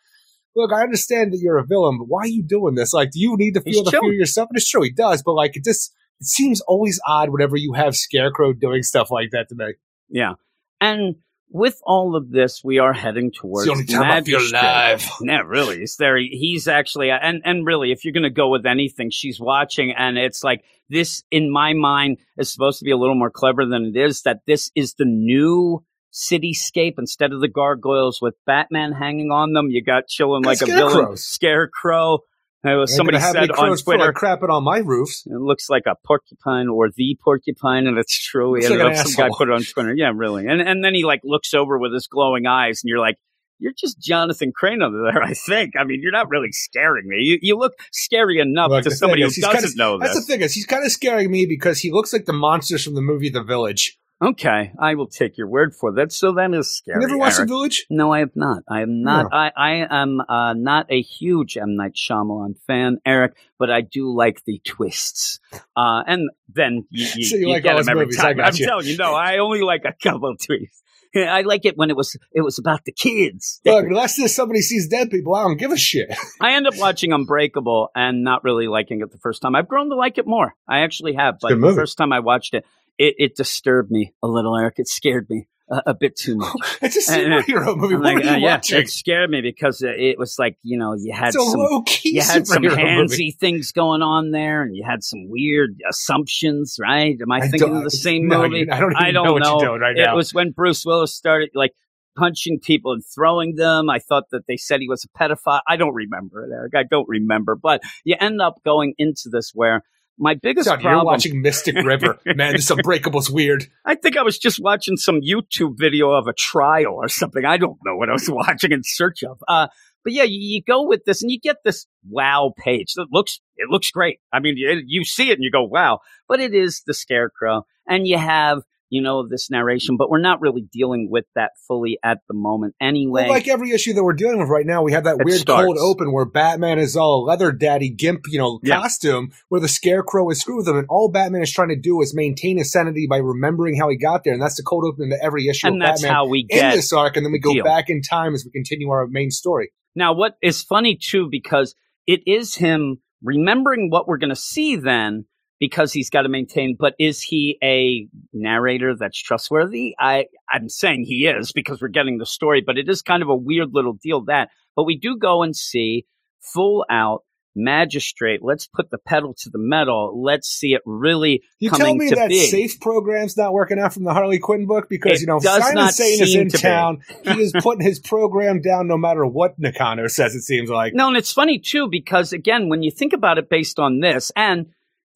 look, 0.55 0.71
I 0.73 0.83
understand 0.83 1.33
that 1.33 1.39
you're 1.43 1.59
a 1.59 1.67
villain, 1.67 1.99
but 1.99 2.05
why 2.05 2.21
are 2.21 2.29
you 2.29 2.45
doing 2.45 2.77
this? 2.77 2.93
Like, 2.95 3.11
do 3.11 3.19
you 3.19 3.35
need 3.37 3.55
to 3.55 3.63
He's 3.65 3.75
feel 3.75 3.83
the 3.85 3.91
chilling. 3.91 4.11
fear 4.11 4.21
yourself? 4.21 4.51
And 4.51 4.57
it's 4.57 4.71
true, 4.71 4.83
he 4.83 4.91
does, 4.93 5.21
but 5.25 5.33
like, 5.33 5.57
it 5.57 5.65
just, 5.65 5.93
it 6.21 6.27
seems 6.27 6.61
always 6.63 7.01
odd 7.07 7.31
whenever 7.31 7.57
you 7.57 7.73
have 7.75 7.97
Scarecrow 7.97 8.53
doing 8.53 8.83
stuff 8.83 9.11
like 9.11 9.31
that 9.33 9.49
to 9.49 9.55
me. 9.55 9.75
Yeah. 10.09 10.35
And 10.81 11.17
with 11.51 11.81
all 11.85 12.17
of 12.17 12.31
this, 12.31 12.63
we 12.65 12.79
are 12.79 12.93
heading 12.93 13.31
towards 13.31 13.67
the 13.67 13.73
only 13.73 13.85
time 13.85 14.11
I 14.11 14.23
feel 14.23 14.39
Magistrate. 14.39 14.61
alive. 14.61 15.11
Yeah, 15.23 15.43
really. 15.47 15.83
It's 15.83 15.97
there. 15.97 16.17
He's 16.19 16.67
actually, 16.67 17.11
uh, 17.11 17.19
and 17.23 17.43
and 17.45 17.65
really, 17.65 17.93
if 17.93 18.05
you're 18.05 18.13
going 18.13 18.25
to 18.25 18.31
go 18.31 18.49
with 18.49 18.67
anything, 18.67 19.11
she's 19.11 19.39
watching, 19.39 19.93
and 19.97 20.19
it's 20.19 20.43
like 20.43 20.65
this. 20.89 21.23
In 21.31 21.53
my 21.53 21.73
mind, 21.73 22.19
is 22.37 22.53
supposed 22.53 22.81
to 22.81 22.85
be 22.85 22.91
a 22.91 22.97
little 22.97 23.15
more 23.15 23.31
clever 23.31 23.65
than 23.67 23.93
it 23.95 23.99
is. 23.99 24.23
That 24.23 24.41
this 24.47 24.71
is 24.75 24.95
the 24.95 25.05
new 25.05 25.85
cityscape 26.13 26.95
instead 26.99 27.33
of 27.33 27.41
the 27.41 27.49
gargoyles 27.49 28.21
with 28.21 28.35
Batman 28.47 28.93
hanging 28.93 29.31
on 29.31 29.53
them. 29.53 29.69
You 29.71 29.83
got 29.83 30.09
chilling 30.09 30.43
like 30.43 30.61
a 30.61 30.67
villain, 30.67 31.17
scarecrow. 31.17 32.19
Ain't 32.65 32.89
somebody 32.89 33.19
said 33.21 33.51
on 33.51 33.73
of 33.73 33.83
Twitter, 33.85 34.13
crapping 34.13 34.49
on 34.49 34.65
my 34.65 34.79
roofs. 34.79 35.27
it 35.27 35.39
looks 35.39 35.69
like 35.69 35.85
a 35.87 35.97
porcupine 36.05 36.69
or 36.69 36.89
the 36.95 37.17
porcupine, 37.23 37.87
and 37.87 37.99
it's 37.99 38.17
true. 38.17 38.53
Looks 38.55 38.71
like 38.71 38.81
up, 38.81 39.07
some 39.07 39.13
guy 39.29 39.29
put 39.37 39.49
it 39.49 39.53
on 39.55 39.63
Twitter. 39.63 39.95
Yeah, 39.95 40.13
really. 40.15 40.47
And 40.47 40.61
and 40.61 40.83
then 40.83 40.95
he 40.95 41.05
like 41.05 41.21
looks 41.25 41.53
over 41.55 41.79
with 41.79 41.93
his 41.93 42.07
glowing 42.07 42.47
eyes, 42.47 42.81
and 42.83 42.89
you're 42.89 42.99
like, 43.01 43.17
you're 43.59 43.73
just 43.77 44.01
Jonathan 44.01 44.53
Crane 44.55 44.83
over 44.83 45.11
there. 45.13 45.23
I 45.23 45.35
think. 45.35 45.75
I 45.79 45.85
mean, 45.85 46.01
you're 46.03 46.13
not 46.13 46.29
really 46.31 46.53
scaring 46.53 47.07
me. 47.07 47.17
You 47.19 47.39
you 47.43 47.57
look 47.59 47.75
scary 47.93 48.39
enough 48.39 48.71
Look, 48.71 48.85
to 48.85 48.91
somebody 48.91 49.23
who 49.23 49.29
doesn't 49.29 49.53
kinda- 49.53 49.71
know 49.77 49.99
That's 49.99 50.15
this. 50.15 50.27
the 50.27 50.33
thing 50.33 50.41
is, 50.43 50.55
he's 50.55 50.67
kind 50.67 50.85
of 50.85 50.91
scaring 50.91 51.31
me 51.31 51.47
because 51.47 51.81
he 51.81 51.93
looks 51.93 52.13
like 52.13 52.25
the 52.25 52.33
monsters 52.33 52.83
from 52.85 52.95
the 52.95 53.03
movie 53.03 53.29
The 53.29 53.43
Village. 53.43 53.99
Okay, 54.21 54.73
I 54.79 54.95
will 54.95 55.07
take 55.07 55.37
your 55.37 55.49
word 55.49 55.75
for 55.75 55.93
that. 55.93 56.13
So 56.13 56.33
that 56.33 56.53
is 56.55 56.71
scary. 56.71 57.01
you 57.01 57.09
never 57.09 57.19
watched. 57.19 57.39
The 57.39 57.47
Village? 57.47 57.87
No, 57.91 58.13
I 58.13 58.21
have 58.21 58.35
not. 58.35 58.63
I 58.69 58.83
am 58.83 59.03
not. 59.03 59.31
No. 59.31 59.37
I, 59.37 59.53
I 59.57 59.87
am 59.91 60.21
uh, 60.21 60.55
not 60.55 60.87
a 60.91 61.01
huge 61.01 61.57
M 61.57 61.77
Night 61.77 61.95
Shyamalan 61.95 62.55
fan, 62.67 62.99
Eric, 63.05 63.37
but 63.59 63.71
I 63.71 63.81
do 63.81 64.15
like 64.15 64.45
the 64.45 64.61
twists. 64.65 65.41
Uh, 65.77 66.03
and 66.07 66.31
then 66.49 66.87
you, 66.91 67.07
you, 67.17 67.25
So 67.25 67.37
you 67.37 67.49
like 67.49 67.63
get 67.63 67.77
them 67.77 67.89
every 67.89 68.07
movies, 68.07 68.19
I 68.19 68.33
time. 68.35 68.41
I'm 68.45 68.55
you. 68.55 68.67
telling 68.67 68.87
you, 68.87 68.97
no, 68.97 69.15
I 69.15 69.39
only 69.39 69.63
like 69.63 69.85
a 69.85 69.95
couple 70.03 70.31
of 70.31 70.39
twists. 70.39 70.83
I 71.17 71.43
like 71.43 71.65
it 71.65 71.77
when 71.77 71.91
it 71.91 71.97
was 71.97 72.17
it 72.33 72.41
was 72.41 72.59
about 72.59 72.85
the 72.85 72.93
kids. 72.93 73.61
Look, 73.65 73.85
unless 73.85 74.19
somebody 74.35 74.61
sees 74.63 74.89
dead 74.89 75.11
people, 75.11 75.35
I 75.35 75.43
don't 75.45 75.57
give 75.57 75.71
a 75.71 75.77
shit. 75.77 76.13
I 76.41 76.55
end 76.55 76.67
up 76.67 76.77
watching 76.77 77.13
Unbreakable 77.13 77.91
and 77.95 78.25
not 78.25 78.43
really 78.43 78.67
liking 78.67 79.01
it 79.01 79.13
the 79.13 79.19
first 79.19 79.41
time. 79.41 79.55
I've 79.55 79.69
grown 79.69 79.91
to 79.91 79.95
like 79.95 80.19
it 80.19 80.27
more. 80.27 80.55
I 80.67 80.81
actually 80.81 81.15
have, 81.15 81.39
but 81.41 81.61
the 81.61 81.73
first 81.75 81.99
time 81.99 82.13
I 82.13 82.21
watched 82.21 82.55
it, 82.55 82.67
it, 82.99 83.15
it 83.19 83.37
disturbed 83.37 83.91
me 83.91 84.15
a 84.23 84.29
little, 84.29 84.57
Eric. 84.57 84.75
It 84.79 84.89
scared 84.89 85.29
me 85.31 85.49
a, 85.71 85.83
a 85.89 85.95
bit 85.95 86.17
too 86.17 86.37
much. 86.37 86.55
it's 86.83 87.09
a 87.09 87.13
And, 87.13 87.35
uh, 87.35 87.43
superhero 87.43 87.77
movie. 87.77 87.95
I'm 87.95 88.03
What 88.03 88.15
like, 88.17 88.25
uh, 88.27 88.37
yeah, 88.37 88.57
watching? 88.57 88.79
it 88.81 88.89
scared 88.91 89.31
me 89.31 89.41
because 89.41 89.83
it 89.83 90.19
was 90.19 90.37
like 90.39 90.57
you 90.63 90.79
know 90.79 90.95
you 90.95 91.13
had 91.13 91.33
some 91.35 91.69
you 92.05 92.23
had 92.23 92.47
some 92.47 92.63
handsy 92.63 93.11
movie. 93.11 93.31
things 93.33 93.73
going 93.73 94.03
on 94.03 94.31
there, 94.31 94.63
and 94.63 94.77
you 94.77 94.85
had 94.85 95.03
some 95.05 95.29
weird 95.29 95.81
assumptions, 95.89 96.77
right? 96.81 97.17
Am 97.21 97.33
I, 97.33 97.41
I 97.41 97.49
thinking 97.49 97.77
of 97.77 97.85
the 97.85 97.91
same 97.91 98.29
no, 98.29 98.43
movie? 98.43 98.71
I 98.71 98.81
don't 98.81 98.97
I 98.97 99.11
don't 99.13 99.25
know 99.25 99.33
what 99.35 99.43
know. 99.43 99.59
doing 99.59 99.81
right 99.81 99.97
it 99.97 100.05
now. 100.05 100.17
was 100.17 100.35
when 100.35 100.51
Bruce 100.53 100.85
Willis 100.85 101.15
started 101.15 101.51
like 101.55 101.73
punching 102.17 102.61
people 102.61 102.93
and 102.93 103.03
throwing 103.15 103.57
them. 103.57 103.91
I 103.91 103.99
thought 103.99 104.25
that 104.31 104.47
they 104.47 104.57
said 104.57 104.81
he 104.81 104.89
was 104.89 105.05
a 105.05 105.19
pedophile. 105.19 105.61
I 105.67 105.77
don't 105.77 105.95
remember 105.95 106.45
it, 106.45 106.53
Eric. 106.53 106.75
I 106.77 106.85
don't 106.85 107.09
remember, 107.09 107.57
but 107.57 107.83
you 108.05 108.17
end 108.21 108.41
up 108.43 108.57
going 108.65 108.95
into 108.99 109.29
this 109.31 109.53
where 109.55 109.83
my 110.19 110.35
biggest 110.35 110.69
problem. 110.69 110.93
you're 110.93 111.05
watching 111.05 111.43
Mystic 111.43 111.77
River. 111.77 112.19
Man, 112.27 112.53
this 112.53 112.71
Unbreakable's 112.71 113.31
weird. 113.31 113.67
I 113.85 113.95
think 113.95 114.17
I 114.17 114.23
was 114.23 114.39
just 114.39 114.61
watching 114.61 114.97
some 114.97 115.21
YouTube 115.21 115.77
video 115.79 116.11
of 116.11 116.27
a 116.27 116.33
trial 116.33 116.95
or 116.95 117.09
something. 117.09 117.45
I 117.45 117.57
don't 117.57 117.79
know 117.85 117.97
what 117.97 118.09
I 118.09 118.13
was 118.13 118.29
watching 118.31 118.73
in 118.73 118.83
search 118.85 119.23
of. 119.25 119.43
Uh, 119.49 119.69
but 120.05 120.13
yeah, 120.13 120.23
you, 120.25 120.39
you 120.39 120.63
go 120.63 120.87
with 120.87 121.05
this 121.05 121.23
and 121.23 121.31
you 121.31 121.41
get 121.41 121.57
this 121.65 121.87
wow 122.09 122.53
page 122.57 122.93
that 122.95 123.07
looks 123.11 123.41
it 123.57 123.69
looks 123.71 123.91
great. 123.91 124.21
I 124.33 124.41
mean, 124.41 124.57
you, 124.57 124.83
you 124.87 125.05
see 125.05 125.31
it 125.31 125.35
and 125.35 125.43
you 125.43 125.51
go 125.51 125.65
wow, 125.65 126.01
but 126.29 126.41
it 126.41 126.55
is 126.55 126.83
the 126.87 126.95
scarecrow, 126.95 127.67
and 127.89 128.07
you 128.07 128.19
have 128.19 128.63
you 128.95 129.03
know 129.03 129.27
this 129.29 129.51
narration, 129.51 129.97
but 129.97 130.09
we're 130.11 130.21
not 130.21 130.41
really 130.41 130.63
dealing 130.73 131.09
with 131.11 131.25
that 131.35 131.51
fully 131.69 131.99
at 132.05 132.19
the 132.29 132.35
moment 132.35 132.75
anyway. 132.81 133.23
Well, 133.25 133.31
like 133.31 133.49
every 133.49 133.71
issue 133.73 133.93
that 133.95 134.05
we're 134.05 134.13
dealing 134.15 134.39
with 134.39 134.49
right 134.49 134.65
now, 134.67 134.83
we 134.83 134.93
have 134.93 135.05
that 135.05 135.17
It 135.21 135.25
weird 135.25 135.41
starts. 135.41 135.65
cold 135.67 135.79
open 135.79 136.13
where 136.13 136.25
Batman 136.25 136.79
is 136.79 136.97
all 136.97 137.25
leather 137.25 137.53
daddy 137.53 137.91
gimp, 137.91 138.23
you 138.29 138.39
know, 138.39 138.61
Yeah. 138.63 138.77
costume, 138.81 139.31
where 139.49 139.61
the 139.61 139.69
scarecrow 139.69 140.29
is 140.31 140.41
screwed 140.41 140.59
with 140.59 140.69
him, 140.69 140.77
and 140.77 140.87
all 140.89 141.11
Batman 141.11 141.43
is 141.43 141.53
trying 141.53 141.71
to 141.71 141.77
do 141.77 142.01
is 142.01 142.15
maintain 142.15 142.59
his 142.59 142.71
sanity 142.73 143.07
by 143.11 143.19
remembering 143.19 143.77
how 143.77 143.89
he 143.89 143.97
got 143.97 144.25
there, 144.25 144.33
and 144.33 144.41
that's 144.43 144.57
the 144.57 144.63
cold 144.63 144.85
open 144.85 145.11
to 145.11 145.23
every 145.23 145.49
issue 145.49 145.67
and 145.67 145.83
of 145.83 145.87
that's 145.87 146.03
Batman 146.03 146.15
how 146.15 146.27
we 146.27 146.41
in 146.41 146.47
get 146.59 146.75
this 146.75 146.93
arc, 146.93 147.17
and 147.17 147.27
then 147.27 147.33
we 147.33 147.39
go 147.41 147.53
deal. 147.55 147.65
back 147.65 147.87
in 147.89 148.01
time 148.03 148.35
as 148.35 148.45
we 148.45 148.51
continue 148.51 148.89
our 148.91 149.07
main 149.07 149.31
story. 149.31 149.71
Now, 149.97 150.13
what 150.15 150.37
is 150.43 150.63
funny 150.63 150.97
too, 151.01 151.29
because 151.31 151.75
it 152.07 152.21
is 152.27 152.55
him 152.57 152.99
remembering 153.23 153.91
what 153.91 154.07
we're 154.07 154.19
going 154.19 154.31
to 154.31 154.37
see 154.37 154.77
then, 154.77 155.25
because 155.65 155.95
he's 155.95 156.11
got 156.11 156.23
to 156.23 156.29
maintain. 156.29 156.77
But 156.79 156.95
is 156.99 157.23
he 157.23 157.59
a 157.63 158.07
narrator 158.35 158.95
that's 158.95 159.19
trustworthy? 159.19 159.95
I 159.99 160.27
I'm 160.51 160.69
saying 160.69 161.05
he 161.07 161.27
is 161.27 161.53
because 161.53 161.81
we're 161.81 161.89
getting 161.89 162.19
the 162.19 162.27
story. 162.27 162.63
But 162.65 162.77
it 162.77 162.87
is 162.87 163.01
kind 163.01 163.23
of 163.23 163.31
a 163.31 163.35
weird 163.35 163.71
little 163.73 163.95
deal 163.95 164.25
that. 164.27 164.51
But 164.77 164.85
we 164.85 164.99
do 164.99 165.17
go 165.17 165.43
and 165.43 165.57
see 165.57 166.05
full 166.43 166.85
out 166.91 167.23
magistrate. 167.57 168.41
Let's 168.43 168.67
put 168.67 168.91
the 168.91 168.99
pedal 168.99 169.33
to 169.39 169.49
the 169.49 169.59
metal. 169.59 170.23
Let's 170.23 170.49
see 170.49 170.75
it 170.75 170.83
really 170.85 171.43
You 171.61 171.71
tell 171.71 171.95
me 171.95 172.11
that 172.11 172.29
be. 172.29 172.45
safe 172.47 172.79
program's 172.79 173.39
not 173.39 173.55
working 173.55 173.79
out 173.79 173.95
from 173.95 174.05
the 174.05 174.13
Harley 174.13 174.39
Quinn 174.39 174.67
book 174.67 174.91
because 174.91 175.13
It 175.13 175.21
you 175.23 175.27
know 175.29 175.39
Simon 175.39 175.91
Saint 175.93 176.21
is 176.21 176.35
in 176.35 176.51
to 176.51 176.59
town. 176.59 177.01
he 177.25 177.41
is 177.41 177.55
putting 177.59 177.87
his 177.87 178.01
program 178.01 178.61
down 178.61 178.87
no 178.87 178.99
matter 178.99 179.25
what 179.25 179.59
Nakano 179.59 180.09
says. 180.09 180.35
It 180.35 180.43
seems 180.43 180.69
like. 180.69 180.93
No, 180.93 181.09
and 181.09 181.17
it's 181.17 181.33
funny 181.33 181.59
too 181.59 181.89
because 181.89 182.35
again, 182.35 182.69
when 182.69 182.83
you 182.83 182.91
think 182.91 183.15
about 183.15 183.39
it 183.39 183.49
based 183.49 183.79
on 183.79 184.01
this, 184.01 184.31
and 184.37 184.67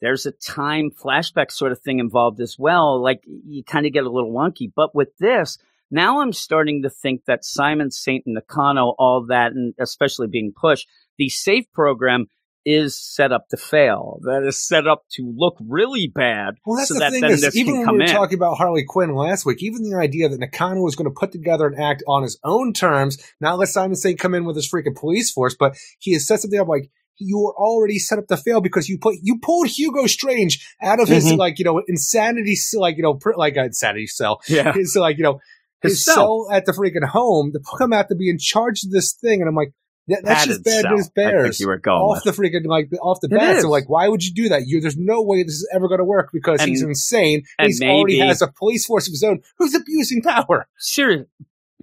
there's 0.01 0.27
a 0.27 0.33
time 0.33 0.91
flashback 0.91 1.51
sort 1.51 1.73
of 1.73 1.81
thing 1.81 1.99
involved 1.99 2.41
as 2.41 2.57
well. 2.59 3.03
Like 3.03 3.23
you 3.27 3.65
kind 3.65 3.87
of 3.87 3.93
get 3.93 4.05
a 4.05 4.11
little 4.11 4.33
wonky, 4.33 4.71
but 4.75 4.95
with 4.95 5.17
this, 5.19 5.59
now 5.91 6.21
I'm 6.21 6.33
starting 6.33 6.83
to 6.83 6.91
think 6.91 7.25
that 7.27 7.45
Simon 7.45 7.91
Saint 7.91 8.25
and 8.27 8.35
Nakano, 8.35 8.95
all 8.99 9.27
that, 9.29 9.53
and 9.53 9.75
especially 9.79 10.27
being 10.27 10.53
pushed, 10.55 10.87
the 11.17 11.29
safe 11.29 11.65
program 11.73 12.27
is 12.65 12.99
set 12.99 13.33
up 13.33 13.49
to 13.49 13.57
fail. 13.57 14.21
That 14.25 14.45
is 14.47 14.59
set 14.61 14.87
up 14.87 15.05
to 15.13 15.33
look 15.35 15.57
really 15.67 16.07
bad. 16.07 16.57
Well, 16.67 16.77
that's 16.77 16.89
so 16.89 16.95
the 16.95 17.01
that 17.01 17.13
thing 17.13 17.25
is, 17.25 17.57
even 17.57 17.79
when 17.79 17.93
we 17.93 17.99
were 17.99 18.05
in. 18.05 18.11
talking 18.11 18.37
about 18.37 18.59
Harley 18.59 18.85
Quinn 18.87 19.15
last 19.15 19.47
week, 19.47 19.63
even 19.63 19.83
the 19.83 19.97
idea 19.97 20.29
that 20.29 20.39
Nakano 20.39 20.83
was 20.83 20.95
going 20.95 21.09
to 21.09 21.19
put 21.19 21.33
together 21.33 21.67
an 21.67 21.81
act 21.81 22.03
on 22.07 22.23
his 22.23 22.39
own 22.45 22.75
terms, 22.75 23.17
not 23.41 23.59
let 23.59 23.69
Simon 23.69 23.97
Saint 23.97 24.19
come 24.19 24.35
in 24.35 24.45
with 24.45 24.57
his 24.57 24.71
freaking 24.71 24.95
police 24.95 25.31
force, 25.31 25.57
but 25.59 25.79
he 25.99 26.13
has 26.13 26.27
set 26.27 26.41
something 26.41 26.61
up 26.61 26.69
like 26.69 26.91
you 27.19 27.39
were 27.39 27.55
already 27.57 27.99
set 27.99 28.19
up 28.19 28.27
to 28.29 28.37
fail 28.37 28.61
because 28.61 28.89
you 28.89 28.99
put 28.99 29.17
you 29.23 29.39
pulled 29.39 29.67
Hugo 29.69 30.07
Strange 30.07 30.67
out 30.83 31.01
of 31.01 31.09
his 31.09 31.25
Mhm. 31.27 31.37
like 31.39 31.59
you 31.59 31.65
know 31.65 31.83
insanity 31.89 32.57
like 32.75 32.97
you 32.97 33.03
know 33.03 33.15
pr- 33.15 33.35
like 33.37 33.57
a 33.57 33.65
insanity 33.65 34.07
cell 34.07 34.41
yeah. 34.49 34.73
his 34.73 34.95
like 34.97 35.17
you 35.19 35.25
know 35.25 35.41
His 35.83 35.93
his, 35.93 36.05
cell. 36.05 36.15
cell. 36.15 36.49
at 36.53 36.65
the 36.67 36.73
freaking 36.73 37.07
home 37.07 37.53
to 37.53 37.61
come 37.79 37.93
out 37.93 38.09
to 38.09 38.15
be 38.15 38.29
in 38.31 38.39
charge 38.39 38.83
of 38.85 38.91
this 38.91 39.13
thing, 39.13 39.41
and 39.41 39.49
I'm 39.49 39.55
like. 39.55 39.73
That, 40.11 40.23
that's 40.25 40.47
just 40.47 40.65
bad 40.65 40.81
cell, 40.85 40.95
news 40.97 41.11
bears 41.11 41.61
you 41.61 41.67
were 41.67 41.77
going 41.77 41.99
off 42.01 42.25
with. 42.25 42.35
the 42.35 42.43
freaking 42.43 42.65
like 42.65 42.89
off 43.03 43.21
the 43.21 43.29
bat. 43.29 43.61
So 43.61 43.69
like, 43.69 43.91
why 43.91 44.09
would 44.09 44.25
you 44.25 44.33
do 44.33 44.49
that? 44.49 44.63
You 44.67 44.81
there's 44.81 44.97
no 44.97 45.21
way 45.21 45.43
this 45.43 45.53
is 45.57 45.69
ever 45.71 45.87
going 45.87 45.99
to 45.99 46.05
work 46.05 46.31
because 46.33 46.61
And- 46.63 46.71
he's 46.71 46.81
insane. 46.81 47.43
and 47.59 47.67
he's 47.67 47.83
already 47.83 48.17
has 48.21 48.41
a 48.41 48.47
police 48.49 48.87
force 48.87 49.07
of 49.07 49.13
his 49.13 49.23
own 49.23 49.41
who's 49.59 49.75
abusing 49.75 50.23
power. 50.23 50.67
Serious. 50.79 51.27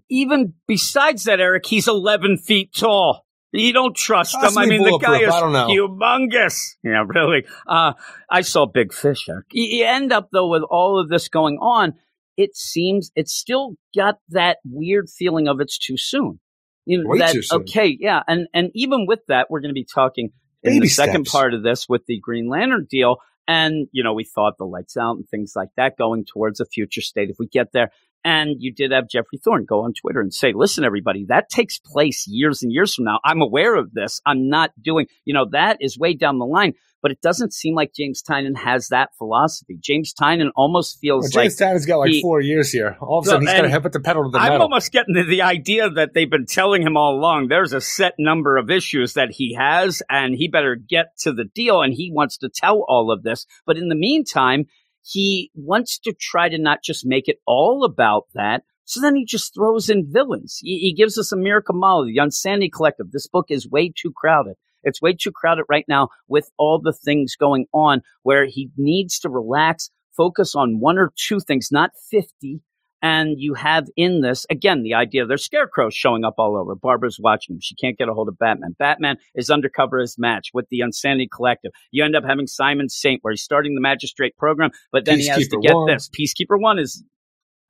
Even 0.10 0.54
besides 0.68 1.26
that, 1.26 1.40
Eric, 1.40 1.68
he's 1.68 1.88
11 1.88 2.38
feet 2.40 2.74
tall. 2.74 3.25
You 3.52 3.72
don't 3.72 3.96
trust 3.96 4.36
him. 4.36 4.58
I 4.58 4.66
mean, 4.66 4.84
the 4.84 4.98
guy 4.98 5.20
is 5.20 5.34
I 5.34 5.40
don't 5.40 5.54
know. 5.54 5.68
humongous. 5.68 6.76
Yeah, 6.84 7.04
really. 7.08 7.46
Uh, 7.66 7.94
I 8.30 8.42
saw 8.42 8.66
Big 8.66 8.94
Fish. 8.94 9.28
You, 9.52 9.86
end 9.86 10.12
up 10.12 10.30
though 10.32 10.48
with 10.50 10.64
all 10.64 11.00
of 11.00 11.10
this 11.10 11.30
going 11.30 11.58
on. 11.58 11.94
It 12.38 12.56
seems 12.56 13.12
it's 13.16 13.34
still 13.34 13.76
got 13.96 14.16
that 14.30 14.58
weird 14.66 15.10
feeling 15.10 15.48
of 15.48 15.62
it's 15.62 15.78
too 15.78 15.96
soon. 15.98 16.40
You 16.86 17.02
know 17.02 17.10
Way 17.10 17.20
that 17.20 17.32
too 17.32 17.42
soon. 17.42 17.62
okay, 17.62 17.96
yeah, 17.98 18.24
and 18.28 18.48
and 18.54 18.72
even 18.76 19.06
with 19.08 19.22
that, 19.30 19.48
we're 19.50 19.62
going 19.62 19.70
to 19.70 19.74
be 19.74 19.86
talking 19.86 20.32
in 20.66 20.74
the 20.74 20.80
Baby 20.80 20.90
second 20.90 21.26
part 21.26 21.54
of 21.54 21.64
this 21.64 21.88
with 21.88 22.06
the 22.08 22.20
Green 22.20 22.50
Lantern 22.50 22.88
deal. 22.90 23.18
And, 23.48 23.88
you 23.92 24.04
know, 24.04 24.14
we 24.14 24.24
thought 24.24 24.58
the 24.58 24.66
lights 24.66 24.98
out 24.98 25.18
and 25.18 25.30
things 25.30 25.54
like 25.56 25.70
that 25.78 25.98
going 25.98 26.26
towards 26.26 26.60
a 26.60 26.66
future 26.66 27.02
state 27.02 27.30
if 27.30 27.38
we 27.40 27.48
get 27.48 27.72
there. 27.74 27.92
And 28.26 28.56
you 28.60 28.74
did 28.74 28.92
have 28.92 29.08
Geoffrey 29.08 29.38
Thorne 29.38 29.66
go 29.66 29.84
on 29.84 29.94
Twitter 29.94 30.20
and 30.20 30.34
say, 30.34 30.52
listen, 30.54 30.84
everybody, 30.84 31.26
that 31.30 31.48
takes 31.48 31.78
place 31.78 32.26
years 32.28 32.64
and 32.64 32.72
years 32.72 32.96
from 32.96 33.06
now. 33.06 33.20
I'm 33.24 33.40
aware 33.40 33.76
of 33.76 33.94
this. 33.94 34.20
I'm 34.26 34.50
not 34.50 34.72
doing, 34.82 35.06
you 35.26 35.34
know, 35.36 35.46
that 35.52 35.78
is 35.80 35.98
way 35.98 36.16
down 36.16 36.40
the 36.40 36.46
line. 36.46 36.74
But 37.04 37.12
it 37.12 37.22
doesn't 37.22 37.54
seem 37.54 37.76
like 37.76 37.94
James 37.94 38.24
Tynion 38.28 38.58
has 38.58 38.88
that 38.88 39.10
philosophy. 39.16 39.78
James 39.80 40.12
Tynion 40.12 40.50
almost 40.56 40.98
Well, 40.98 41.22
feels 41.22 41.32
James 41.32 41.62
like 41.62 41.70
Tynion's 41.70 41.86
got 41.86 41.98
like 41.98 42.10
he- 42.10 42.22
four 42.24 42.42
years 42.42 42.72
here. 42.72 42.98
All 43.00 43.20
of 43.20 43.28
a 43.28 43.30
sudden, 43.30 43.46
he's 43.48 43.56
got 43.56 43.68
to 43.68 43.82
put 43.82 43.94
the 43.94 44.00
pedal 44.00 44.24
to 44.24 44.30
the 44.32 44.40
I'm 44.40 44.54
metal. 44.54 44.64
almost 44.64 44.92
getting 44.92 45.14
to 45.14 45.24
the 45.24 45.44
idea 45.44 45.88
that 45.92 46.16
they've 46.16 46.28
been 46.28 46.48
telling 46.48 46.82
him 46.82 46.98
all 46.98 47.16
along 47.16 47.50
there's 47.50 47.74
a 47.74 47.82
set 47.82 48.16
number 48.18 48.58
of 48.58 48.72
issues 48.72 49.14
that 49.14 49.30
he 49.30 49.54
has, 49.54 50.02
and 50.10 50.34
he 50.34 50.48
better 50.48 50.76
get 50.76 51.16
to 51.20 51.32
the 51.32 51.46
deal, 51.46 51.84
and 51.84 51.94
he 51.94 52.10
wants 52.12 52.40
to 52.40 52.50
tell 52.50 52.84
all 52.88 53.12
of 53.12 53.22
this. 53.22 53.46
But 53.68 53.78
in 53.78 53.90
the 53.90 53.96
meantime, 53.96 54.66
he 55.06 55.52
wants 55.54 56.00
to 56.00 56.14
try 56.20 56.50
to 56.50 56.58
not 56.58 56.84
just 56.84 57.06
make 57.06 57.28
it 57.28 57.38
all 57.46 57.84
about 57.84 58.26
that. 58.34 58.64
So 58.86 59.00
then 59.02 59.16
he 59.16 59.26
just 59.26 59.54
throws 59.54 59.90
in 59.90 60.12
villains. 60.12 60.60
He, 60.62 60.80
he 60.80 60.94
gives 60.94 61.18
us 61.18 61.32
a 61.32 61.38
Miracle 61.38 61.76
Molly, 61.76 62.14
the 62.14 62.22
Unsanity 62.22 62.70
Collective. 62.70 63.12
This 63.12 63.28
book 63.28 63.46
is 63.50 63.70
way 63.70 63.94
too 63.96 64.12
crowded. 64.16 64.56
It's 64.84 65.02
way 65.02 65.14
too 65.14 65.32
crowded 65.32 65.66
right 65.70 65.86
now 65.88 66.10
with 66.28 66.50
all 66.58 66.80
the 66.80 66.94
things 66.94 67.36
going 67.36 67.66
on 67.74 68.02
where 68.24 68.46
he 68.46 68.70
needs 68.78 69.20
to 69.20 69.30
relax, 69.30 69.90
focus 70.16 70.56
on 70.56 70.80
one 70.80 70.98
or 70.98 71.12
two 71.16 71.40
things, 71.40 71.70
not 71.72 71.92
50. 72.10 72.62
And 73.06 73.36
you 73.38 73.54
have 73.54 73.86
in 73.96 74.22
this, 74.22 74.48
again, 74.50 74.82
the 74.82 74.96
idea 74.96 75.22
of 75.22 75.28
there's 75.28 75.46
scarecrows 75.46 75.94
showing 75.94 76.26
up 76.26 76.34
all 76.40 76.58
over. 76.58 76.74
Barbara's 76.74 77.20
watching 77.22 77.54
him. 77.54 77.60
She 77.62 77.76
can't 77.76 77.96
get 78.00 78.10
a 78.10 78.16
hold 78.16 78.28
of 78.28 78.40
Batman. 78.40 78.76
Batman 78.80 79.18
is 79.36 79.52
undercover 79.52 80.00
as 80.00 80.18
match 80.18 80.50
with 80.56 80.66
the 80.72 80.80
Unsanity 80.80 81.30
Collective. 81.32 81.72
You 81.92 82.04
end 82.04 82.16
up 82.16 82.24
having 82.24 82.48
Simon 82.48 82.90
Saint, 82.90 83.20
where 83.22 83.32
he's 83.32 83.44
starting 83.44 83.76
the 83.76 83.82
magistrate 83.82 84.36
program, 84.38 84.72
but 84.92 85.06
then 85.06 85.20
he 85.20 85.28
has 85.28 85.48
to 85.50 85.60
get 85.62 85.76
One. 85.76 85.86
this. 85.86 86.10
Peacekeeper 86.10 86.60
One 86.60 86.80
is 86.80 87.04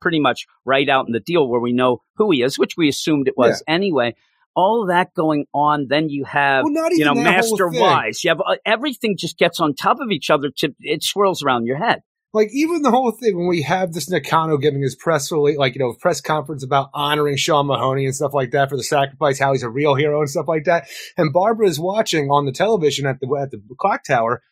pretty 0.00 0.20
much 0.20 0.46
right 0.64 0.88
out 0.88 1.06
in 1.06 1.12
the 1.12 1.20
deal 1.20 1.46
where 1.46 1.60
we 1.60 1.74
know 1.74 1.98
who 2.14 2.30
he 2.30 2.40
is, 2.40 2.58
which 2.58 2.78
we 2.78 2.88
assumed 2.88 3.28
it 3.28 3.34
was 3.36 3.62
anyway. 3.68 4.14
All 4.54 4.86
that 4.86 5.12
going 5.12 5.44
on, 5.52 5.88
then 5.90 6.08
you 6.08 6.24
have 6.24 6.64
Well, 6.64 6.72
you 6.92 7.04
know 7.04 7.12
even 7.12 7.24
that 7.24 7.44
whole 7.44 7.58
Master. 7.58 7.68
Wise. 7.68 8.24
You 8.24 8.30
have 8.30 8.40
uh, 8.40 8.56
everything 8.64 9.18
just 9.18 9.36
gets 9.36 9.60
on 9.60 9.74
top 9.74 9.98
of 10.00 10.10
each 10.10 10.30
other. 10.30 10.48
To 10.60 10.74
it 10.80 11.04
swirls 11.04 11.42
around 11.42 11.66
your 11.66 11.76
head. 11.76 12.00
Like 12.36 12.50
even 12.52 12.82
the 12.82 12.90
whole 12.90 13.12
thing 13.12 13.34
when 13.34 13.46
we 13.46 13.62
have 13.62 13.94
this 13.94 14.10
Nakano 14.10 14.58
giving 14.58 14.82
his 14.82 14.94
press 14.94 15.32
release, 15.32 15.56
like 15.56 15.74
you 15.74 15.78
know, 15.78 15.94
press 15.94 16.20
conference 16.20 16.62
about 16.62 16.90
honoring 16.92 17.38
Sean 17.38 17.66
Mahoney 17.66 18.04
and 18.04 18.14
stuff 18.14 18.34
like 18.34 18.50
that 18.50 18.68
for 18.68 18.76
the 18.76 18.82
sacrifice, 18.84 19.38
how 19.38 19.52
he's 19.52 19.62
a 19.62 19.70
real 19.70 19.94
hero 19.94 20.20
and 20.20 20.28
stuff 20.28 20.46
like 20.46 20.64
that. 20.64 20.86
And 21.16 21.32
Barbara 21.32 21.66
is 21.66 21.80
watching 21.80 22.28
on 22.28 22.44
the 22.44 22.52
television 22.52 23.06
at 23.06 23.20
the 23.20 23.38
at 23.40 23.52
the 23.52 23.62
clock 23.78 24.04
tower 24.04 24.42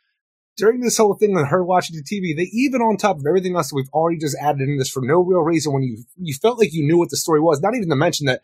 during 0.57 0.81
this 0.81 0.97
whole 0.97 1.12
thing 1.12 1.35
with 1.35 1.49
her 1.49 1.62
watching 1.62 1.94
the 1.94 2.03
TV. 2.03 2.35
They 2.35 2.49
even 2.55 2.81
on 2.81 2.97
top 2.97 3.18
of 3.18 3.27
everything 3.29 3.55
else 3.55 3.68
that 3.68 3.77
we've 3.77 3.92
already 3.92 4.18
just 4.18 4.38
added 4.40 4.62
in 4.62 4.79
this 4.79 4.88
for 4.88 5.03
no 5.03 5.20
real 5.20 5.42
reason. 5.42 5.75
When 5.75 5.83
you 5.83 6.03
you 6.16 6.35
felt 6.40 6.59
like 6.59 6.73
you 6.73 6.87
knew 6.87 6.97
what 6.97 7.11
the 7.11 7.18
story 7.18 7.40
was, 7.40 7.61
not 7.61 7.75
even 7.75 7.90
to 7.90 7.97
mention 7.97 8.27
that. 8.27 8.40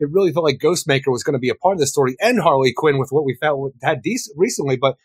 It 0.00 0.10
really 0.10 0.32
felt 0.32 0.44
like 0.44 0.58
Ghostmaker 0.58 1.12
was 1.12 1.22
going 1.22 1.34
to 1.34 1.38
be 1.38 1.50
a 1.50 1.54
part 1.54 1.74
of 1.74 1.78
the 1.78 1.86
story 1.86 2.16
and 2.20 2.40
Harley 2.40 2.72
Quinn 2.72 2.98
with 2.98 3.10
what 3.10 3.24
we 3.24 3.36
felt 3.40 3.74
had 3.80 4.02
recently, 4.36 4.76
but 4.76 4.96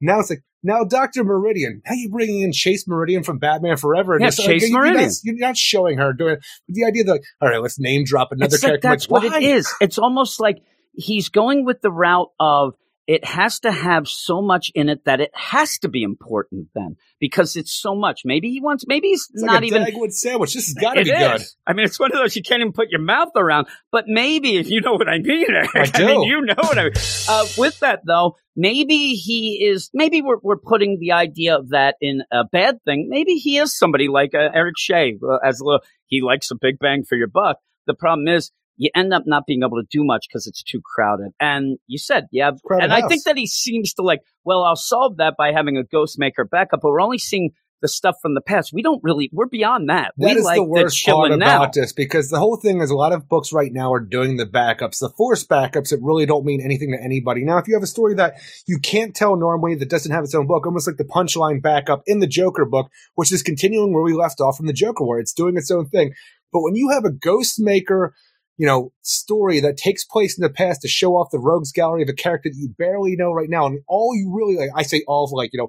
now 0.00 0.20
it's 0.20 0.30
like 0.30 0.42
now 0.62 0.84
Doctor 0.84 1.22
Meridian. 1.24 1.82
How 1.84 1.94
you 1.94 2.10
bringing 2.10 2.40
in 2.42 2.52
Chase 2.52 2.86
Meridian 2.88 3.22
from 3.22 3.38
Batman 3.38 3.76
Forever? 3.76 4.14
And 4.14 4.22
Yeah, 4.22 4.28
it's 4.28 4.38
like, 4.38 4.48
Chase 4.48 4.62
you're 4.68 4.72
not- 4.72 4.86
Meridian. 4.88 5.10
You're 5.22 5.38
not 5.38 5.56
showing 5.56 5.98
her 5.98 6.12
doing 6.12 6.36
the 6.68 6.84
idea 6.84 7.04
that 7.04 7.20
all 7.40 7.48
right, 7.48 7.60
let's 7.62 7.78
name 7.78 8.04
drop 8.04 8.32
another 8.32 8.52
like 8.56 8.60
character. 8.60 8.88
that's 8.88 9.08
Like, 9.08 9.22
what 9.22 9.32
why? 9.32 9.38
it 9.38 9.44
is. 9.44 9.72
It's 9.80 9.98
almost 9.98 10.40
like 10.40 10.62
he's 10.94 11.28
going 11.28 11.64
with 11.64 11.82
the 11.82 11.90
route 11.90 12.30
of 12.40 12.74
it 13.06 13.24
has 13.24 13.60
to 13.60 13.70
have 13.70 14.08
so 14.08 14.42
much 14.42 14.72
in 14.74 14.88
it 14.88 15.04
that 15.04 15.20
it 15.20 15.30
has 15.32 15.78
to 15.78 15.88
be 15.88 16.02
important 16.02 16.68
then 16.74 16.96
because 17.20 17.54
it's 17.54 17.72
so 17.72 17.94
much. 17.94 18.22
Maybe 18.24 18.50
he 18.50 18.60
wants. 18.60 18.84
Maybe 18.86 19.08
he's 19.08 19.28
It's 19.32 19.42
not 19.42 19.62
like 19.62 19.72
a 19.72 19.88
even. 19.88 20.10
Sandwich. 20.10 20.54
This 20.54 20.66
has 20.66 20.74
got 20.74 20.94
to 20.94 21.04
be 21.04 21.10
is. 21.10 21.18
good. 21.18 21.46
I 21.66 21.72
mean, 21.72 21.86
it's 21.86 22.00
one 22.00 22.10
of 22.10 22.18
those 22.18 22.34
you 22.34 22.42
can't 22.42 22.60
even 22.60 22.72
put 22.72 22.90
your 22.90 23.00
mouth 23.00 23.30
around. 23.36 23.68
But 23.92 24.06
maybe 24.08 24.56
if 24.56 24.68
you 24.68 24.80
know 24.80 24.94
what 24.94 25.08
I 25.08 25.18
mean, 25.18 25.46
Eric. 25.54 25.70
I 25.94 26.04
mean, 26.04 26.22
do. 26.22 26.26
you 26.26 26.40
know 26.42 26.54
what 26.56 26.78
I 26.78 26.84
mean. 26.84 26.92
Uh, 27.28 27.46
with 27.56 27.78
that 27.80 28.00
though, 28.04 28.36
maybe 28.56 29.14
he 29.14 29.64
is. 29.64 29.88
Maybe 29.94 30.20
we're 30.20 30.38
we're 30.42 30.58
putting 30.58 30.98
the 30.98 31.12
idea 31.12 31.56
of 31.56 31.70
that 31.70 31.96
in 32.00 32.22
a 32.32 32.44
bad 32.44 32.82
thing. 32.84 33.06
Maybe 33.08 33.34
he 33.34 33.58
is 33.58 33.76
somebody 33.76 34.08
like 34.08 34.34
uh, 34.34 34.48
Eric 34.52 34.74
Shea 34.78 35.16
uh, 35.22 35.36
as 35.44 35.60
a 35.60 35.64
little. 35.64 35.80
He 36.06 36.22
likes 36.22 36.50
a 36.50 36.56
big 36.60 36.78
bang 36.80 37.04
for 37.04 37.16
your 37.16 37.28
buck. 37.28 37.58
The 37.86 37.94
problem 37.94 38.26
is. 38.28 38.50
You 38.76 38.90
end 38.94 39.12
up 39.14 39.22
not 39.26 39.44
being 39.46 39.62
able 39.62 39.80
to 39.80 39.86
do 39.90 40.04
much 40.04 40.26
because 40.28 40.46
it's 40.46 40.62
too 40.62 40.80
crowded. 40.84 41.32
And 41.40 41.78
you 41.86 41.98
said, 41.98 42.26
yeah, 42.30 42.50
Crowded 42.64 42.84
and 42.84 42.92
I 42.92 43.06
think 43.08 43.24
that 43.24 43.36
he 43.38 43.46
seems 43.46 43.94
to 43.94 44.02
like, 44.02 44.20
well, 44.44 44.64
I'll 44.64 44.76
solve 44.76 45.16
that 45.16 45.34
by 45.36 45.52
having 45.52 45.76
a 45.76 45.82
Ghostmaker 45.82 46.48
backup, 46.50 46.80
but 46.82 46.90
we're 46.90 47.00
only 47.00 47.18
seeing 47.18 47.50
the 47.82 47.88
stuff 47.88 48.16
from 48.22 48.34
the 48.34 48.40
past. 48.40 48.72
We 48.72 48.82
don't 48.82 49.02
really. 49.02 49.30
We're 49.32 49.46
beyond 49.46 49.88
that. 49.88 50.12
That 50.16 50.34
we 50.34 50.40
is 50.40 50.44
like 50.44 50.56
the 50.56 50.64
worst 50.64 50.96
chilling 50.96 51.30
part 51.30 51.40
now. 51.40 51.56
about 51.56 51.72
this 51.74 51.92
because 51.92 52.30
the 52.30 52.38
whole 52.38 52.56
thing 52.56 52.80
is 52.80 52.90
a 52.90 52.96
lot 52.96 53.12
of 53.12 53.28
books 53.28 53.52
right 53.52 53.72
now 53.72 53.92
are 53.92 54.00
doing 54.00 54.36
the 54.36 54.46
backups, 54.46 54.98
the 54.98 55.10
forced 55.16 55.48
backups 55.48 55.90
that 55.90 56.00
really 56.02 56.26
don't 56.26 56.44
mean 56.44 56.60
anything 56.60 56.92
to 56.92 57.02
anybody. 57.02 57.44
Now, 57.44 57.58
if 57.58 57.68
you 57.68 57.74
have 57.74 57.82
a 57.82 57.88
story 57.88 58.14
that 58.14 58.34
you 58.66 58.78
can't 58.78 59.14
tell 59.14 59.36
normally 59.36 59.74
that 59.76 59.90
doesn't 59.90 60.12
have 60.12 60.24
its 60.24 60.34
own 60.34 60.46
book, 60.46 60.66
almost 60.66 60.86
like 60.86 60.96
the 60.96 61.04
punchline 61.04 61.62
backup 61.62 62.02
in 62.06 62.20
the 62.20 62.26
Joker 62.26 62.64
book, 62.64 62.90
which 63.14 63.32
is 63.32 63.42
continuing 63.42 63.92
where 63.92 64.02
we 64.02 64.14
left 64.14 64.40
off 64.40 64.56
from 64.56 64.66
the 64.66 64.72
Joker 64.72 65.04
War, 65.04 65.20
it's 65.20 65.32
doing 65.32 65.56
its 65.56 65.70
own 65.70 65.86
thing. 65.86 66.14
But 66.52 66.62
when 66.62 66.76
you 66.76 66.90
have 66.90 67.04
a 67.04 67.10
ghost 67.10 67.56
maker, 67.58 68.14
you 68.56 68.66
know, 68.66 68.92
story 69.02 69.60
that 69.60 69.76
takes 69.76 70.04
place 70.04 70.38
in 70.38 70.42
the 70.42 70.50
past 70.50 70.82
to 70.82 70.88
show 70.88 71.12
off 71.12 71.30
the 71.30 71.38
rogues 71.38 71.72
gallery 71.72 72.02
of 72.02 72.08
a 72.08 72.14
character 72.14 72.48
that 72.48 72.56
you 72.56 72.68
barely 72.78 73.16
know 73.16 73.32
right 73.32 73.50
now, 73.50 73.66
and 73.66 73.80
all 73.86 74.14
you 74.14 74.32
really 74.34 74.56
like, 74.56 74.70
I 74.74 74.82
say 74.82 75.02
all 75.06 75.30
like, 75.32 75.50
you 75.52 75.58
know, 75.58 75.68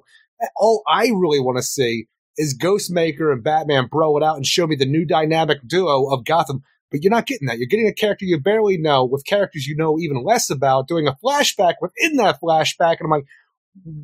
all 0.56 0.82
I 0.86 1.06
really 1.06 1.40
want 1.40 1.58
to 1.58 1.62
see 1.62 2.06
is 2.36 2.56
Ghostmaker 2.56 3.32
and 3.32 3.42
Batman 3.42 3.88
bro 3.90 4.16
it 4.16 4.22
out 4.22 4.36
and 4.36 4.46
show 4.46 4.66
me 4.66 4.76
the 4.76 4.86
new 4.86 5.04
dynamic 5.04 5.58
duo 5.66 6.06
of 6.10 6.24
Gotham. 6.24 6.62
But 6.90 7.02
you're 7.02 7.10
not 7.10 7.26
getting 7.26 7.48
that. 7.48 7.58
You're 7.58 7.66
getting 7.66 7.88
a 7.88 7.92
character 7.92 8.24
you 8.24 8.40
barely 8.40 8.78
know 8.78 9.04
with 9.04 9.26
characters 9.26 9.66
you 9.66 9.76
know 9.76 9.98
even 9.98 10.24
less 10.24 10.48
about, 10.48 10.88
doing 10.88 11.06
a 11.06 11.16
flashback 11.22 11.74
within 11.82 12.16
that 12.16 12.40
flashback. 12.42 12.96
And 12.98 13.04
I'm 13.04 13.10
like, 13.10 13.26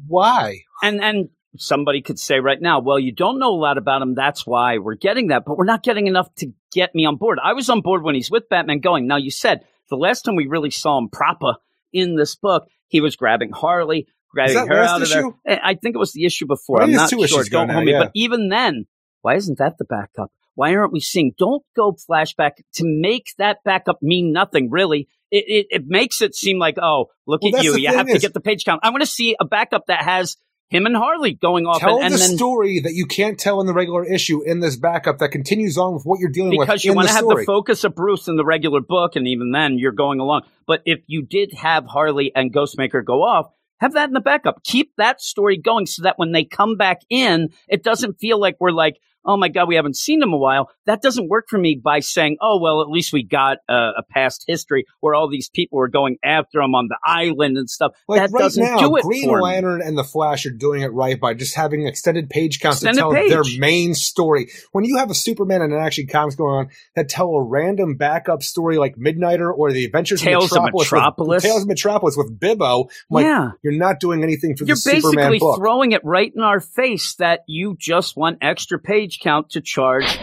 why? 0.07 0.61
And 0.83 1.03
and 1.03 1.29
somebody 1.57 2.03
could 2.03 2.19
say 2.19 2.41
right 2.41 2.61
now, 2.61 2.81
well, 2.81 2.99
you 2.99 3.13
don't 3.13 3.39
know 3.39 3.51
a 3.51 3.61
lot 3.61 3.79
about 3.79 4.03
him. 4.03 4.15
That's 4.15 4.47
why 4.47 4.79
we're 4.79 4.95
getting 4.95 5.29
that, 5.29 5.45
but 5.45 5.57
we're 5.57 5.65
not 5.65 5.83
getting 5.83 6.07
enough 6.07 6.33
to 6.37 6.53
get 6.73 6.95
me 6.95 7.05
on 7.05 7.17
board. 7.17 7.39
I 7.43 7.53
was 7.53 7.69
on 7.71 7.81
board 7.81 8.03
when 8.03 8.15
he's 8.15 8.31
with 8.31 8.49
Batman 8.49 8.81
going. 8.81 9.07
Now 9.07 9.17
you 9.17 9.31
said 9.31 9.65
the 9.91 9.97
last 9.97 10.23
time 10.23 10.37
we 10.37 10.47
really 10.47 10.71
saw 10.71 10.99
him 10.99 11.09
proper 11.09 11.55
in 11.93 12.17
this 12.17 12.35
book, 12.37 12.67
he 12.89 13.01
was 13.01 13.17
grabbing 13.17 13.53
Harley, 13.53 14.09
grabbing 14.31 14.67
her 14.69 14.83
out 14.83 15.03
of 15.03 15.09
issue? 15.09 15.33
there. 15.45 15.61
I 15.63 15.75
think 15.75 15.95
it 15.95 15.99
was 15.99 16.13
the 16.13 16.25
issue 16.25 16.47
before. 16.47 16.83
I'm 16.83 16.93
not 16.93 17.11
sure. 17.11 17.45
Don't 17.45 17.69
hold 17.69 17.85
me. 17.85 17.93
yeah. 17.93 18.05
But 18.05 18.13
even 18.15 18.49
then, 18.49 18.87
why 19.23 19.37
isn't 19.37 19.59
that 19.59 19.79
the 19.79 19.85
backup? 19.85 20.31
Why 20.55 20.75
aren't 20.75 20.93
we 20.93 21.01
seeing? 21.01 21.33
Don't 21.37 21.65
go 21.75 21.97
flashback 22.09 22.53
to 22.75 22.85
make 22.85 23.33
that 23.39 23.59
backup 23.65 24.03
mean 24.03 24.33
nothing. 24.33 24.71
Really, 24.71 25.09
it 25.31 25.45
it, 25.49 25.67
it 25.71 25.83
makes 25.87 26.21
it 26.23 26.35
seem 26.35 26.59
like 26.59 26.77
oh, 26.81 27.07
look 27.27 27.43
Well, 27.43 27.57
at 27.57 27.65
you. 27.65 27.77
You 27.77 27.89
have 27.89 28.07
to 28.07 28.19
get 28.19 28.35
the 28.35 28.41
page 28.41 28.65
count. 28.65 28.81
I 28.85 28.91
want 28.91 29.03
to 29.03 29.07
see 29.07 29.37
a 29.41 29.45
backup 29.45 29.87
that 29.87 30.03
has 30.05 30.37
him 30.69 30.87
and 30.87 30.97
Harley 30.97 31.35
going 31.35 31.67
off 31.67 31.81
Tell 31.81 31.97
and, 31.97 32.07
and 32.07 32.15
the 32.15 32.19
then 32.19 32.37
story 32.37 32.81
that 32.81 32.95
you 32.95 33.07
can't 33.07 33.39
tell 33.39 33.61
in 33.61 33.67
the 33.67 33.75
regular 33.75 34.05
issue 34.05 34.43
in 34.43 34.61
this 34.61 34.77
backup 34.77 35.19
that 35.19 35.31
continues 35.31 35.79
on 35.79 35.95
with 35.95 36.05
what 36.05 36.21
you're 36.21 36.31
dealing 36.31 36.57
with. 36.57 36.67
because 36.67 36.85
you 36.85 36.95
want 36.95 37.09
to 37.09 37.15
have 37.15 37.27
the 37.27 37.45
focus 37.47 37.85
of 37.85 37.95
Bruce 37.95 38.29
in 38.29 38.37
the 38.37 38.45
regular 38.45 38.81
book, 38.81 39.17
and 39.17 39.29
even 39.29 39.53
then 39.53 39.79
you're 39.79 39.93
going 39.93 40.21
along. 40.21 40.43
But 40.67 40.83
if 40.85 41.01
you 41.07 41.23
did 41.23 41.53
have 41.55 41.87
Harley 41.87 42.33
and 42.35 42.53
Ghostmaker 42.53 43.05
go 43.05 43.23
off, 43.23 43.47
have 43.79 43.93
that 43.95 44.09
in 44.09 44.15
the 44.15 44.21
backup. 44.21 44.65
Keep 44.65 44.93
that 44.97 45.21
story 45.21 45.59
going 45.59 45.87
so 45.87 46.03
that 46.03 46.19
when 46.19 46.33
they 46.33 46.45
come 46.45 46.77
back 46.77 47.03
in, 47.11 47.51
it 47.69 47.83
doesn't 47.83 48.19
feel 48.19 48.41
like 48.41 48.57
we're 48.59 48.71
like, 48.71 48.97
oh 49.25 49.37
my 49.37 49.49
god, 49.49 49.69
we 49.69 49.77
haven't 49.77 49.97
seen 49.97 50.21
them 50.21 50.33
a 50.33 50.37
while. 50.37 50.71
That 50.87 51.03
doesn't 51.03 51.29
work 51.29 51.47
for 51.49 51.59
me 51.59 51.81
by 51.83 52.01
saying, 52.01 52.37
oh 52.41 52.59
well, 52.61 52.81
at 52.83 52.89
least 52.89 53.13
we 53.13 53.23
got 53.23 53.59
uh, 53.69 53.93
a 53.99 54.03
past 54.11 54.45
history 54.47 54.85
where 55.01 55.15
all 55.15 55.29
these 55.29 55.49
people 55.49 55.79
were 55.79 55.89
going 55.89 56.17
after 56.25 56.61
them 56.61 56.75
on 56.75 56.89
the 56.89 56.99
island 57.05 57.57
and 57.57 57.69
stuff. 57.69 57.93
Like 58.09 58.21
that 58.21 58.31
right 58.33 58.41
doesn't 58.41 58.63
now, 58.63 58.79
do 58.79 58.97
it 58.97 59.03
Green 59.03 59.29
for 59.29 59.37
me. 59.39 59.43
Lantern 59.43 59.83
and 59.83 59.97
the 59.97 60.05
Flash 60.05 60.47
are 60.47 60.51
doing 60.51 60.83
it 60.83 60.93
right 60.93 61.19
by 61.19 61.35
just 61.35 61.55
having 61.55 61.87
extended 61.87 62.29
page 62.31 62.61
counts 62.61 62.79
Extended 62.83 62.97
to 62.97 63.01
tell 63.01 63.13
page. 63.13 63.31
their 63.31 63.43
main 63.59 63.95
story. 63.95 64.49
When 64.73 64.85
you 64.85 64.97
have 64.99 65.11
a 65.11 65.15
Superman 65.15 65.63
and 65.63 65.73
an 65.73 65.81
action 65.81 66.07
comics 66.07 66.37
going 66.37 66.55
on 66.55 66.69
that 66.97 67.09
tell 67.09 67.31
a 67.31 67.43
random 67.43 67.97
backup 67.97 68.43
story 68.43 68.79
like 68.79 68.97
Midnighter 68.97 69.53
or 69.57 69.73
the 69.73 69.85
Adventures 69.85 70.21
Tales 70.21 70.53
of 70.53 70.59
of 70.59 70.65
Metropolis, 70.65 70.93
Metropolis. 70.93 71.29
With, 71.29 71.43
Tales 71.43 71.63
of 71.63 71.69
Metropolis 71.69 72.17
with 72.17 72.39
Bibbo, 72.39 72.91
like 73.11 73.25
Yeah. 73.25 73.51
you're 73.63 73.73
not 73.73 74.01
doing 74.01 74.23
anything 74.23 74.57
for 74.57 74.65
the 74.65 74.77
Superman. 74.77 75.03
You're 75.03 75.31
basically 75.31 75.55
throwing 75.57 75.93
it 75.93 76.05
right 76.05 76.33
in 76.35 76.43
our 76.43 76.61
face 76.61 77.15
that 77.17 77.41
you 77.47 77.77
just 77.79 78.17
want 78.17 78.39
extra 78.41 78.79
page 78.79 79.14
count 79.21 79.51
to 79.51 79.61
charge 79.61 80.19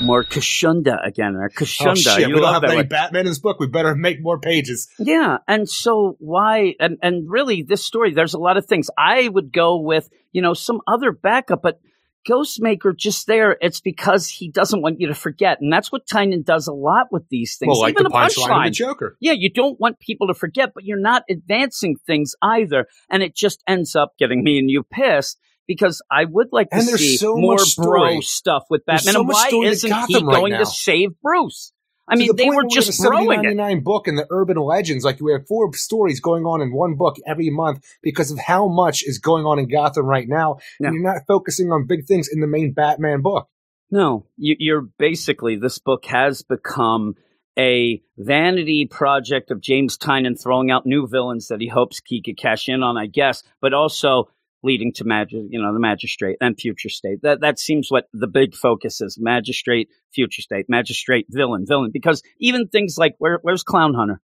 more 0.00 0.24
Kashunda 0.24 1.04
again. 1.06 1.36
Or 1.36 1.44
oh, 1.44 1.48
Kashunda. 1.48 1.90
oh 1.90 1.94
shit, 1.94 2.28
you 2.28 2.34
we 2.34 2.40
don't 2.40 2.52
have 2.52 2.62
that 2.62 2.70
any 2.70 2.78
word. 2.78 2.88
Batman 2.88 3.20
in 3.20 3.26
this 3.26 3.38
book. 3.38 3.58
We 3.60 3.66
better 3.66 3.94
make 3.94 4.22
more 4.22 4.38
pages. 4.38 4.88
Yeah, 4.98 5.38
and 5.48 5.68
so 5.68 6.16
why? 6.18 6.74
And 6.80 6.98
and 7.02 7.30
really, 7.30 7.62
this 7.62 7.84
story, 7.84 8.12
there's 8.12 8.34
a 8.34 8.38
lot 8.38 8.56
of 8.56 8.66
things. 8.66 8.90
I 8.96 9.28
would 9.28 9.52
go 9.52 9.80
with 9.80 10.08
you 10.32 10.42
know 10.42 10.54
some 10.54 10.80
other 10.86 11.12
backup, 11.12 11.62
but 11.62 11.80
Ghostmaker 12.28 12.96
just 12.96 13.26
there. 13.26 13.56
It's 13.60 13.80
because 13.80 14.28
he 14.28 14.48
doesn't 14.50 14.80
want 14.80 15.00
you 15.00 15.08
to 15.08 15.14
forget, 15.14 15.60
and 15.60 15.72
that's 15.72 15.90
what 15.90 16.06
Tynion 16.06 16.44
does 16.44 16.66
a 16.66 16.72
lot 16.72 17.08
with 17.10 17.28
these 17.28 17.56
things. 17.56 17.70
Well, 17.70 17.80
like 17.80 17.94
Even 17.94 18.04
the 18.04 18.10
punchline 18.10 18.58
of 18.58 18.64
the. 18.64 18.70
Joker. 18.70 19.16
Yeah, 19.20 19.32
you 19.32 19.50
don't 19.50 19.78
want 19.80 19.98
people 19.98 20.28
to 20.28 20.34
forget, 20.34 20.72
but 20.74 20.84
you're 20.84 21.00
not 21.00 21.24
advancing 21.28 21.96
things 22.06 22.34
either, 22.42 22.86
and 23.10 23.22
it 23.22 23.34
just 23.34 23.62
ends 23.66 23.96
up 23.96 24.14
getting 24.18 24.42
me 24.42 24.58
and 24.58 24.70
you 24.70 24.82
pissed. 24.82 25.38
Because 25.66 26.02
I 26.10 26.24
would 26.24 26.48
like 26.52 26.70
to 26.70 26.82
see 26.82 27.16
so 27.16 27.36
more 27.36 27.58
bro 27.76 28.20
stuff 28.20 28.64
with 28.68 28.84
Batman. 28.84 29.14
so 29.14 29.20
and 29.20 29.28
why 29.28 29.50
isn't 29.52 29.92
he 30.08 30.14
right 30.16 30.22
going 30.22 30.52
now. 30.52 30.58
to 30.58 30.66
save 30.66 31.10
Bruce? 31.22 31.72
I 32.08 32.16
mean, 32.16 32.28
the 32.28 32.34
they 32.34 32.50
were 32.50 32.64
just 32.70 33.00
throwing 33.00 33.24
it. 33.24 33.56
1799 33.56 33.84
book 33.84 34.08
in 34.08 34.16
the 34.16 34.26
urban 34.30 34.56
legends. 34.56 35.04
Like 35.04 35.20
we 35.20 35.32
have 35.32 35.46
four 35.46 35.72
stories 35.74 36.20
going 36.20 36.44
on 36.44 36.60
in 36.60 36.72
one 36.72 36.96
book 36.96 37.16
every 37.26 37.48
month 37.48 37.84
because 38.02 38.30
of 38.30 38.38
how 38.38 38.66
much 38.68 39.02
is 39.04 39.18
going 39.18 39.46
on 39.46 39.58
in 39.58 39.68
Gotham 39.68 40.06
right 40.06 40.28
now. 40.28 40.58
Yeah. 40.80 40.88
And 40.88 40.96
you're 40.96 41.04
not 41.04 41.22
focusing 41.28 41.70
on 41.70 41.86
big 41.86 42.06
things 42.06 42.28
in 42.28 42.40
the 42.40 42.46
main 42.46 42.72
Batman 42.72 43.22
book. 43.22 43.48
No, 43.90 44.26
you're 44.36 44.88
basically 44.98 45.56
this 45.56 45.78
book 45.78 46.06
has 46.06 46.42
become 46.42 47.14
a 47.58 48.02
vanity 48.16 48.86
project 48.86 49.50
of 49.50 49.60
James 49.60 49.98
Tynion 49.98 50.40
throwing 50.40 50.70
out 50.70 50.86
new 50.86 51.06
villains 51.06 51.48
that 51.48 51.60
he 51.60 51.68
hopes 51.68 52.00
he 52.06 52.22
could 52.22 52.38
cash 52.38 52.68
in 52.68 52.82
on, 52.82 52.96
I 52.96 53.06
guess, 53.06 53.42
but 53.60 53.74
also 53.74 54.30
leading 54.62 54.92
to 54.94 55.04
magic, 55.04 55.42
you 55.48 55.60
know, 55.60 55.72
the 55.72 55.80
magistrate 55.80 56.36
and 56.40 56.58
future 56.58 56.88
state. 56.88 57.22
That 57.22 57.40
that 57.40 57.58
seems 57.58 57.90
what 57.90 58.08
the 58.12 58.28
big 58.28 58.54
focus 58.54 59.00
is: 59.00 59.18
magistrate, 59.20 59.88
future 60.12 60.42
state, 60.42 60.66
magistrate, 60.68 61.26
villain, 61.30 61.64
villain. 61.66 61.90
Because 61.92 62.22
even 62.38 62.68
things 62.68 62.96
like 62.98 63.14
where 63.18 63.38
where's 63.42 63.62
Clown 63.62 63.94
Hunter? 63.94 64.20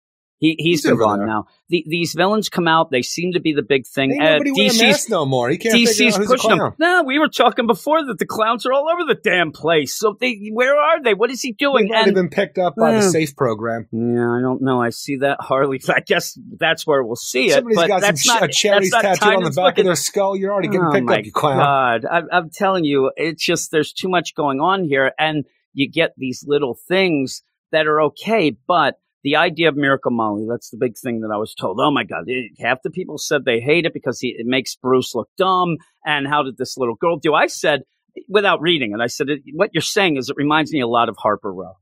He 0.45 0.57
he's, 0.59 0.83
He's 0.83 0.93
over 0.93 1.03
gone 1.03 1.19
there. 1.21 1.27
now. 1.27 1.47
The, 1.71 1.85
these 1.87 2.13
villains 2.13 2.51
come 2.51 2.69
out; 2.69 2.91
they 2.91 3.01
seem 3.01 3.33
to 3.33 3.41
be 3.41 3.55
the 3.55 3.63
big 3.63 3.87
thing. 3.87 4.21
Uh, 4.21 4.33
nobody 4.33 4.53
wearing 4.53 4.69
a 4.69 4.95
DC's 4.95 5.09
no 5.09 5.25
more. 5.25 5.49
He 5.49 5.57
can't 5.57 5.75
DC's 5.75 6.15
out 6.15 6.21
who's 6.21 6.31
a 6.31 6.35
pushing 6.35 6.59
them. 6.59 6.75
No, 6.79 7.03
we 7.03 7.19
were 7.19 7.29
talking 7.29 7.67
before 7.67 8.05
that 8.05 8.19
the 8.19 8.27
clowns 8.27 8.67
are 8.67 8.73
all 8.75 8.87
over 8.93 9.05
the 9.05 9.19
damn 9.19 9.53
place. 9.53 9.97
So 9.97 10.19
they, 10.21 10.51
where 10.53 10.77
are 10.77 11.03
they? 11.03 11.15
What 11.15 11.31
is 11.31 11.41
he 11.41 11.53
doing? 11.53 11.89
might 11.89 12.05
have 12.05 12.15
been 12.15 12.29
picked 12.29 12.59
up 12.59 12.75
by 12.77 12.93
the 12.93 13.01
safe 13.01 13.35
program. 13.35 13.89
yeah, 13.91 14.31
I 14.31 14.43
don't 14.43 14.61
know. 14.61 14.83
I 14.83 14.91
see 14.91 15.17
that 15.17 15.39
Harley. 15.41 15.81
I 15.89 16.01
guess 16.01 16.39
that's 16.59 16.87
where 16.87 17.03
we'll 17.03 17.17
see 17.17 17.47
it. 17.47 17.55
Somebody's 17.55 17.77
but 17.79 17.89
got 17.89 18.19
some 18.19 18.35
not, 18.35 18.45
a 18.45 18.49
charity's 18.49 18.91
tattoo 18.91 19.31
on 19.31 19.45
the 19.45 19.51
back 19.51 19.77
book. 19.77 19.79
of 19.79 19.85
their 19.87 19.97
skull. 19.97 20.37
You're 20.37 20.53
already 20.53 20.69
getting 20.69 20.87
oh 20.87 20.93
picked 20.93 21.11
up, 21.11 21.25
you 21.25 21.33
clown. 21.33 21.57
God, 21.57 22.05
I'm, 22.05 22.29
I'm 22.31 22.51
telling 22.51 22.85
you, 22.85 23.11
it's 23.17 23.43
just 23.43 23.71
there's 23.71 23.95
too 23.95 24.11
much 24.11 24.35
going 24.35 24.61
on 24.61 24.85
here, 24.85 25.13
and 25.19 25.47
you 25.73 25.89
get 25.91 26.13
these 26.19 26.45
little 26.47 26.75
things 26.75 27.43
that 27.73 27.87
are 27.87 28.03
okay, 28.03 28.51
but 28.51 28.99
the 29.25 29.37
idea 29.37 29.69
of 29.69 29.77
Miracle 29.77 30.11
Molly, 30.11 30.47
that's 30.49 30.71
the 30.71 30.77
big 30.77 30.97
thing 30.97 31.21
that 31.23 31.33
I 31.35 31.39
was 31.39 31.55
told. 31.55 31.81
Oh 31.81 31.91
my 31.91 32.05
God, 32.05 32.25
it, 32.27 32.53
half 32.61 32.83
the 32.85 32.91
people 32.91 33.17
said 33.19 33.45
they 33.45 33.59
hate 33.59 33.87
it 33.87 33.95
because 33.95 34.21
he, 34.21 34.37
it 34.39 34.47
makes 34.47 34.77
Bruce 34.77 35.15
look 35.15 35.31
dumb. 35.39 35.79
And 36.05 36.29
how 36.29 36.43
did 36.43 36.59
this 36.59 36.77
little 36.77 36.95
girl 36.95 37.17
do? 37.17 37.35
I 37.35 37.47
said, 37.47 37.83
without 38.29 38.61
reading 38.61 38.93
it, 38.93 39.03
I 39.03 39.07
said, 39.07 39.29
what 39.55 39.71
you're 39.73 39.81
saying 39.81 40.19
is 40.19 40.29
it 40.29 40.37
reminds 40.37 40.73
me 40.73 40.81
a 40.81 40.87
lot 40.87 41.09
of 41.09 41.17
Harper 41.19 41.53
Row. 41.53 41.73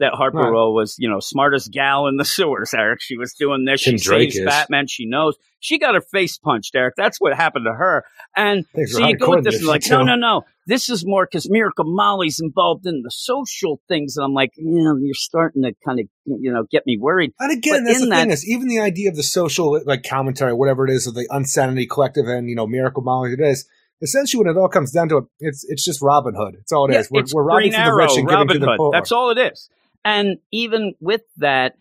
That 0.00 0.12
Harper 0.14 0.38
Right. 0.38 0.50
Row 0.50 0.72
was, 0.72 0.96
you 0.98 1.10
know, 1.10 1.18
smartest 1.18 1.72
gal 1.72 2.06
in 2.06 2.16
the 2.16 2.24
sewers, 2.24 2.72
Eric. 2.72 3.00
She 3.00 3.16
was 3.16 3.34
doing 3.34 3.64
this. 3.64 3.80
She 3.80 3.96
Drake 3.96 4.32
saves 4.32 4.36
is. 4.36 4.44
Batman. 4.44 4.86
She 4.86 5.06
knows. 5.06 5.36
She 5.60 5.78
got 5.78 5.94
her 5.94 6.00
face 6.00 6.38
punched, 6.38 6.76
Eric. 6.76 6.94
That's 6.96 7.20
what 7.20 7.34
happened 7.34 7.64
to 7.66 7.72
her. 7.72 8.04
And 8.36 8.64
Thanks 8.74 8.92
so 8.92 9.04
you 9.04 9.16
go 9.16 9.30
with 9.30 9.44
this 9.44 9.56
and 9.56 9.66
like, 9.66 9.82
no, 9.90 10.04
no, 10.04 10.14
no. 10.14 10.44
This 10.66 10.88
is 10.88 11.04
more 11.04 11.26
because 11.26 11.50
Miracle 11.50 11.84
Molly's 11.86 12.38
involved 12.40 12.86
in 12.86 13.02
the 13.02 13.10
social 13.10 13.80
things, 13.88 14.16
and 14.16 14.24
I'm 14.24 14.34
like, 14.34 14.52
you 14.56 14.84
know, 14.84 14.96
you're 15.00 15.14
starting 15.14 15.62
to 15.62 15.72
kind 15.84 15.98
of, 15.98 16.06
you 16.26 16.52
know, 16.52 16.64
get 16.70 16.86
me 16.86 16.96
worried. 17.00 17.32
And 17.40 17.50
again, 17.50 17.82
But 17.82 17.88
that's 17.88 18.00
the 18.00 18.10
thing 18.10 18.30
is, 18.30 18.48
even 18.48 18.68
the 18.68 18.78
idea 18.78 19.08
of 19.08 19.16
the 19.16 19.22
social 19.22 19.80
like 19.84 20.04
commentary, 20.04 20.52
whatever 20.52 20.86
it 20.86 20.92
is, 20.92 21.06
of 21.06 21.14
the 21.14 21.26
Unsanity 21.30 21.86
Collective 21.86 22.26
and 22.28 22.48
you 22.48 22.54
know 22.54 22.66
Miracle 22.66 23.02
Molly, 23.02 23.32
it 23.32 23.40
is 23.40 23.66
essentially 24.02 24.44
when 24.44 24.54
it 24.54 24.58
all 24.58 24.68
comes 24.68 24.92
down 24.92 25.08
to 25.08 25.16
it, 25.18 25.24
it's 25.40 25.64
it's 25.68 25.84
just 25.84 26.02
Robin 26.02 26.34
Hood. 26.34 26.56
It's 26.60 26.70
all 26.72 26.88
it 26.90 26.94
is. 26.94 27.08
Yeah, 27.10 27.22
We're, 27.22 27.42
we're 27.42 27.42
robbing 27.44 27.72
from 27.72 27.84
the 27.84 27.94
rich 27.94 28.16
and 28.16 28.28
giving 28.28 28.48
to 28.48 28.58
the 28.58 28.74
poor. 28.76 28.92
That's 28.92 29.12
all 29.12 29.30
it 29.30 29.38
is. 29.38 29.70
And 30.08 30.38
even 30.50 30.94
with 31.00 31.20
that, 31.36 31.74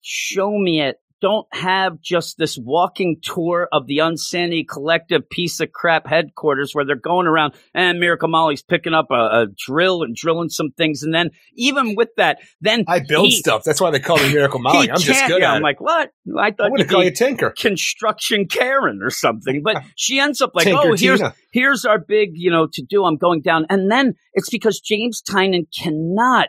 show 0.00 0.56
me 0.56 0.80
it. 0.80 0.96
Don't 1.20 1.46
have 1.52 2.00
just 2.00 2.38
this 2.38 2.56
walking 2.58 3.18
tour 3.22 3.68
of 3.72 3.86
the 3.86 3.98
Unsanity 3.98 4.64
Collective 4.64 5.28
piece 5.28 5.60
of 5.60 5.70
crap 5.70 6.06
headquarters 6.06 6.74
where 6.74 6.86
they're 6.86 6.96
going 6.96 7.26
around 7.26 7.54
and 7.74 8.00
Miracle 8.00 8.28
Molly's 8.28 8.62
picking 8.62 8.94
up 8.94 9.08
a, 9.10 9.14
a 9.14 9.46
drill 9.66 10.02
and 10.02 10.16
drilling 10.16 10.48
some 10.48 10.70
things. 10.70 11.02
And 11.02 11.14
then 11.14 11.30
even 11.56 11.94
with 11.94 12.08
that, 12.16 12.38
then 12.62 12.84
I 12.88 13.00
build 13.00 13.26
he- 13.26 13.36
stuff. 13.36 13.64
That's 13.64 13.82
why 13.82 13.90
they 13.90 14.00
call 14.00 14.16
me 14.16 14.32
Miracle 14.32 14.60
Molly. 14.62 14.90
I'm 14.90 14.98
just 14.98 15.26
good 15.26 15.42
yeah, 15.42 15.52
I'm 15.52 15.60
it. 15.60 15.64
like, 15.64 15.80
what? 15.80 16.10
I 16.38 16.52
thought 16.52 16.70
you'd 16.70 16.84
to 16.84 16.84
call 16.86 17.04
you 17.04 17.10
Tinker. 17.10 17.50
construction 17.50 18.46
Karen 18.46 19.00
or 19.02 19.10
something. 19.10 19.62
But 19.62 19.82
she 19.96 20.20
ends 20.20 20.40
up 20.40 20.52
like, 20.54 20.64
Tinker 20.64 20.88
oh, 20.88 20.94
here's 20.94 21.20
Tina. 21.20 21.34
here's 21.52 21.84
our 21.84 21.98
big, 21.98 22.30
you 22.32 22.50
know, 22.50 22.66
to 22.72 22.82
do. 22.82 23.04
I'm 23.04 23.18
going 23.18 23.42
down. 23.42 23.66
And 23.68 23.90
then 23.90 24.14
it's 24.32 24.48
because 24.48 24.80
James 24.80 25.22
Tynion 25.22 25.66
cannot 25.78 26.48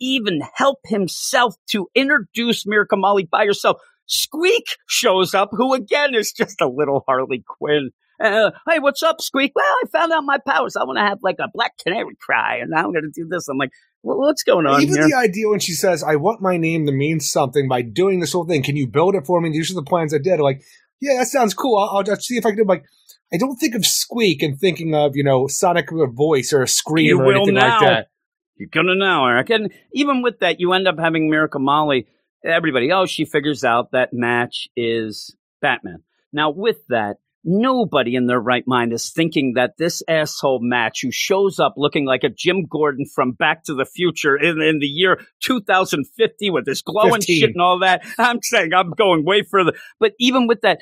even 0.00 0.40
help 0.54 0.78
himself 0.84 1.54
to 1.70 1.88
introduce 1.94 2.66
Miracle 2.66 2.98
Molly 2.98 3.28
by 3.30 3.44
herself. 3.46 3.78
Squeak 4.06 4.64
shows 4.86 5.34
up, 5.34 5.50
who 5.52 5.74
again 5.74 6.14
is 6.14 6.32
just 6.32 6.60
a 6.60 6.68
little 6.68 7.02
Harley 7.06 7.44
Quinn. 7.46 7.90
Uh, 8.22 8.50
hey, 8.68 8.78
what's 8.78 9.02
up, 9.02 9.20
Squeak? 9.20 9.52
Well, 9.54 9.64
I 9.64 9.88
found 9.92 10.12
out 10.12 10.22
my 10.24 10.38
powers. 10.46 10.76
I 10.76 10.84
want 10.84 10.98
to 10.98 11.04
have 11.04 11.18
like 11.22 11.36
a 11.38 11.48
black 11.52 11.72
canary 11.84 12.16
cry, 12.20 12.58
and 12.58 12.70
now 12.70 12.84
I'm 12.84 12.92
going 12.92 13.04
to 13.04 13.10
do 13.12 13.28
this. 13.28 13.48
I'm 13.48 13.58
like, 13.58 13.70
well, 14.02 14.18
what's 14.18 14.42
going 14.42 14.66
on 14.66 14.80
Even 14.80 14.94
here? 14.94 15.08
the 15.08 15.16
idea 15.16 15.48
when 15.48 15.58
she 15.58 15.72
says, 15.72 16.02
I 16.02 16.16
want 16.16 16.40
my 16.40 16.56
name 16.56 16.86
to 16.86 16.92
mean 16.92 17.20
something 17.20 17.68
by 17.68 17.82
doing 17.82 18.20
this 18.20 18.32
whole 18.32 18.46
thing. 18.46 18.62
Can 18.62 18.76
you 18.76 18.86
build 18.86 19.16
it 19.16 19.26
for 19.26 19.40
me? 19.40 19.50
These 19.50 19.70
are 19.70 19.74
the 19.74 19.82
plans 19.82 20.14
I 20.14 20.18
did. 20.18 20.40
Like, 20.40 20.62
yeah, 21.00 21.14
that 21.18 21.26
sounds 21.26 21.52
cool. 21.52 21.76
I'll, 21.76 21.98
I'll 21.98 22.02
just 22.04 22.22
see 22.22 22.36
if 22.36 22.46
I 22.46 22.50
can 22.50 22.58
do 22.58 22.62
it. 22.62 22.68
Like, 22.68 22.84
I 23.32 23.36
don't 23.36 23.56
think 23.56 23.74
of 23.74 23.84
Squeak 23.84 24.42
and 24.42 24.58
thinking 24.58 24.94
of, 24.94 25.16
you 25.16 25.24
know, 25.24 25.46
Sonic 25.48 25.88
voice 25.90 26.52
or 26.52 26.62
a 26.62 26.68
scream 26.68 27.06
You 27.06 27.20
or 27.20 27.32
anything 27.34 27.54
now. 27.54 27.80
like 27.80 27.88
that. 27.88 28.08
You're 28.56 28.70
gonna 28.72 28.94
know, 28.94 29.26
Eric. 29.26 29.50
And 29.50 29.72
even 29.92 30.22
with 30.22 30.40
that, 30.40 30.60
you 30.60 30.72
end 30.72 30.88
up 30.88 30.98
having 30.98 31.30
Miracle 31.30 31.60
Molly. 31.60 32.06
Everybody, 32.44 32.92
oh, 32.92 33.06
she 33.06 33.24
figures 33.24 33.64
out 33.64 33.92
that 33.92 34.12
match 34.12 34.68
is 34.76 35.34
Batman. 35.60 36.02
Now, 36.32 36.50
with 36.50 36.78
that, 36.88 37.16
nobody 37.46 38.16
in 38.16 38.26
their 38.26 38.40
right 38.40 38.64
mind 38.66 38.92
is 38.92 39.10
thinking 39.10 39.54
that 39.54 39.78
this 39.78 40.02
asshole 40.08 40.58
match 40.60 41.00
who 41.02 41.10
shows 41.12 41.58
up 41.60 41.74
looking 41.76 42.04
like 42.04 42.24
a 42.24 42.28
Jim 42.28 42.66
Gordon 42.68 43.06
from 43.14 43.32
Back 43.32 43.64
to 43.64 43.74
the 43.74 43.84
Future 43.84 44.36
in, 44.36 44.60
in 44.60 44.80
the 44.80 44.86
year 44.86 45.20
2050 45.42 46.50
with 46.50 46.66
this 46.66 46.82
glowing 46.82 47.20
15. 47.20 47.40
shit 47.40 47.50
and 47.50 47.62
all 47.62 47.78
that. 47.80 48.04
I'm 48.18 48.40
saying 48.42 48.74
I'm 48.74 48.90
going 48.90 49.24
way 49.24 49.42
further. 49.42 49.72
But 50.00 50.12
even 50.18 50.46
with 50.46 50.62
that, 50.62 50.80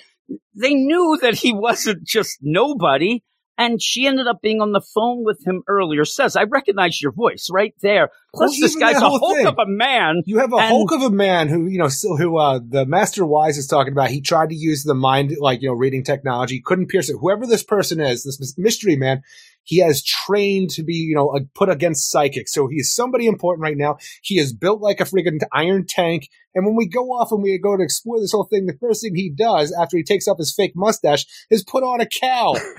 they 0.55 0.75
knew 0.75 1.19
that 1.21 1.35
he 1.35 1.53
wasn't 1.53 2.05
just 2.05 2.39
nobody. 2.41 3.23
And 3.57 3.81
she 3.81 4.07
ended 4.07 4.27
up 4.27 4.43
being 4.43 4.61
on 4.61 4.73
the 4.73 4.81
phone 4.81 5.23
with 5.25 5.47
him 5.47 5.63
earlier. 5.69 6.05
Says, 6.05 6.35
I 6.35 6.43
recognize 6.43 7.01
your 7.01 7.13
voice 7.13 7.49
right 7.53 7.73
there. 7.83 8.09
Plus, 8.35 8.51
Well, 8.51 8.61
this 8.61 8.75
guy's 8.75 8.97
a 8.97 9.01
hulk 9.09 9.37
thing. 9.37 9.47
of 9.47 9.59
a 9.61 9.67
man. 9.67 10.23
You 10.27 10.39
have 10.39 10.53
a 10.53 10.57
And- 10.57 10.69
hulk 10.69 10.91
of 10.91 11.03
a 11.03 11.11
man 11.11 11.49
who, 11.49 11.67
you 11.67 11.79
know, 11.79 11.87
still 11.87 12.17
who 12.17 12.37
uh 12.37 12.59
the 12.69 12.85
Master 12.85 13.25
Wise 13.25 13.57
is 13.57 13.69
talking 13.69 13.93
about. 13.93 14.11
He 14.11 14.21
tried 14.21 14.49
to 14.49 14.57
use 14.57 14.83
the 14.83 14.95
mind, 14.95 15.37
like 15.39 15.63
you 15.63 15.69
know, 15.69 15.75
reading 15.75 16.03
technology, 16.03 16.61
couldn't 16.61 16.89
pierce 16.89 17.09
it. 17.09 17.17
Whoever 17.21 17.47
this 17.47 17.63
person 17.63 18.01
is, 18.01 18.25
this 18.25 18.59
mystery 18.59 18.97
man, 18.97 19.23
he 19.65 19.79
has 19.79 20.03
trained 20.03 20.71
to 20.71 20.83
be, 20.85 20.95
you 20.95 21.15
know, 21.15 21.39
put 21.55 21.69
against 21.69 22.11
psychics. 22.11 22.53
So 22.53 22.69
he 22.69 22.77
is 22.77 22.95
somebody 22.95 23.27
important 23.27 23.63
right 23.63 23.77
now. 23.77 23.97
He 24.23 24.39
is 24.39 24.53
built 24.53 24.81
like 24.81 25.01
a 25.01 25.05
freaking 25.05 25.41
iron 25.53 25.87
tank. 25.89 26.29
And 26.55 26.65
when 26.65 26.77
we 26.77 26.87
go 26.87 27.07
off 27.07 27.33
and 27.33 27.43
we 27.43 27.59
go 27.59 27.77
to 27.77 27.83
explore 27.83 28.21
this 28.21 28.31
whole 28.31 28.45
thing, 28.45 28.67
the 28.67 28.77
first 28.81 29.03
thing 29.03 29.17
he 29.17 29.29
does 29.31 29.73
after 29.73 29.97
he 29.97 30.05
takes 30.05 30.29
off 30.29 30.39
his 30.39 30.55
fake 30.55 30.73
mustache 30.77 31.27
is 31.51 31.65
put 31.65 31.83
on 31.83 32.01
a 32.01 32.07
cow. 32.07 32.55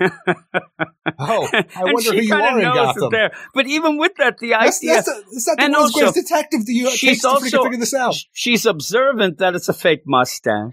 oh, 1.18 1.48
I 1.52 1.84
wonder 1.84 2.12
who 2.12 2.20
you 2.22 2.34
are 2.34 2.58
in 2.58 2.64
Gotham. 2.64 3.10
there. 3.10 3.32
But 3.52 3.66
even 3.66 3.98
with 3.98 4.12
that, 4.16 4.38
the 4.38 4.50
That's, 4.50 4.78
idea 4.78 4.94
that's, 4.94 5.08
a, 5.08 5.12
that's 5.30 5.46
not 5.48 5.56
the 5.58 5.62
and 5.64 5.72
world's 5.74 5.94
also, 5.94 5.98
greatest 6.12 6.28
detective. 6.28 6.66
Do 6.66 6.72
you 6.72 6.90
she's 6.90 7.22
to 7.22 7.28
also- 7.28 7.62
figure 7.62 7.78
this 7.78 7.94
out? 7.94 8.14
she's 8.32 8.64
observant 8.64 9.38
that 9.38 9.54
it's 9.54 9.68
a 9.68 9.74
fake 9.74 10.02
mustache. 10.06 10.72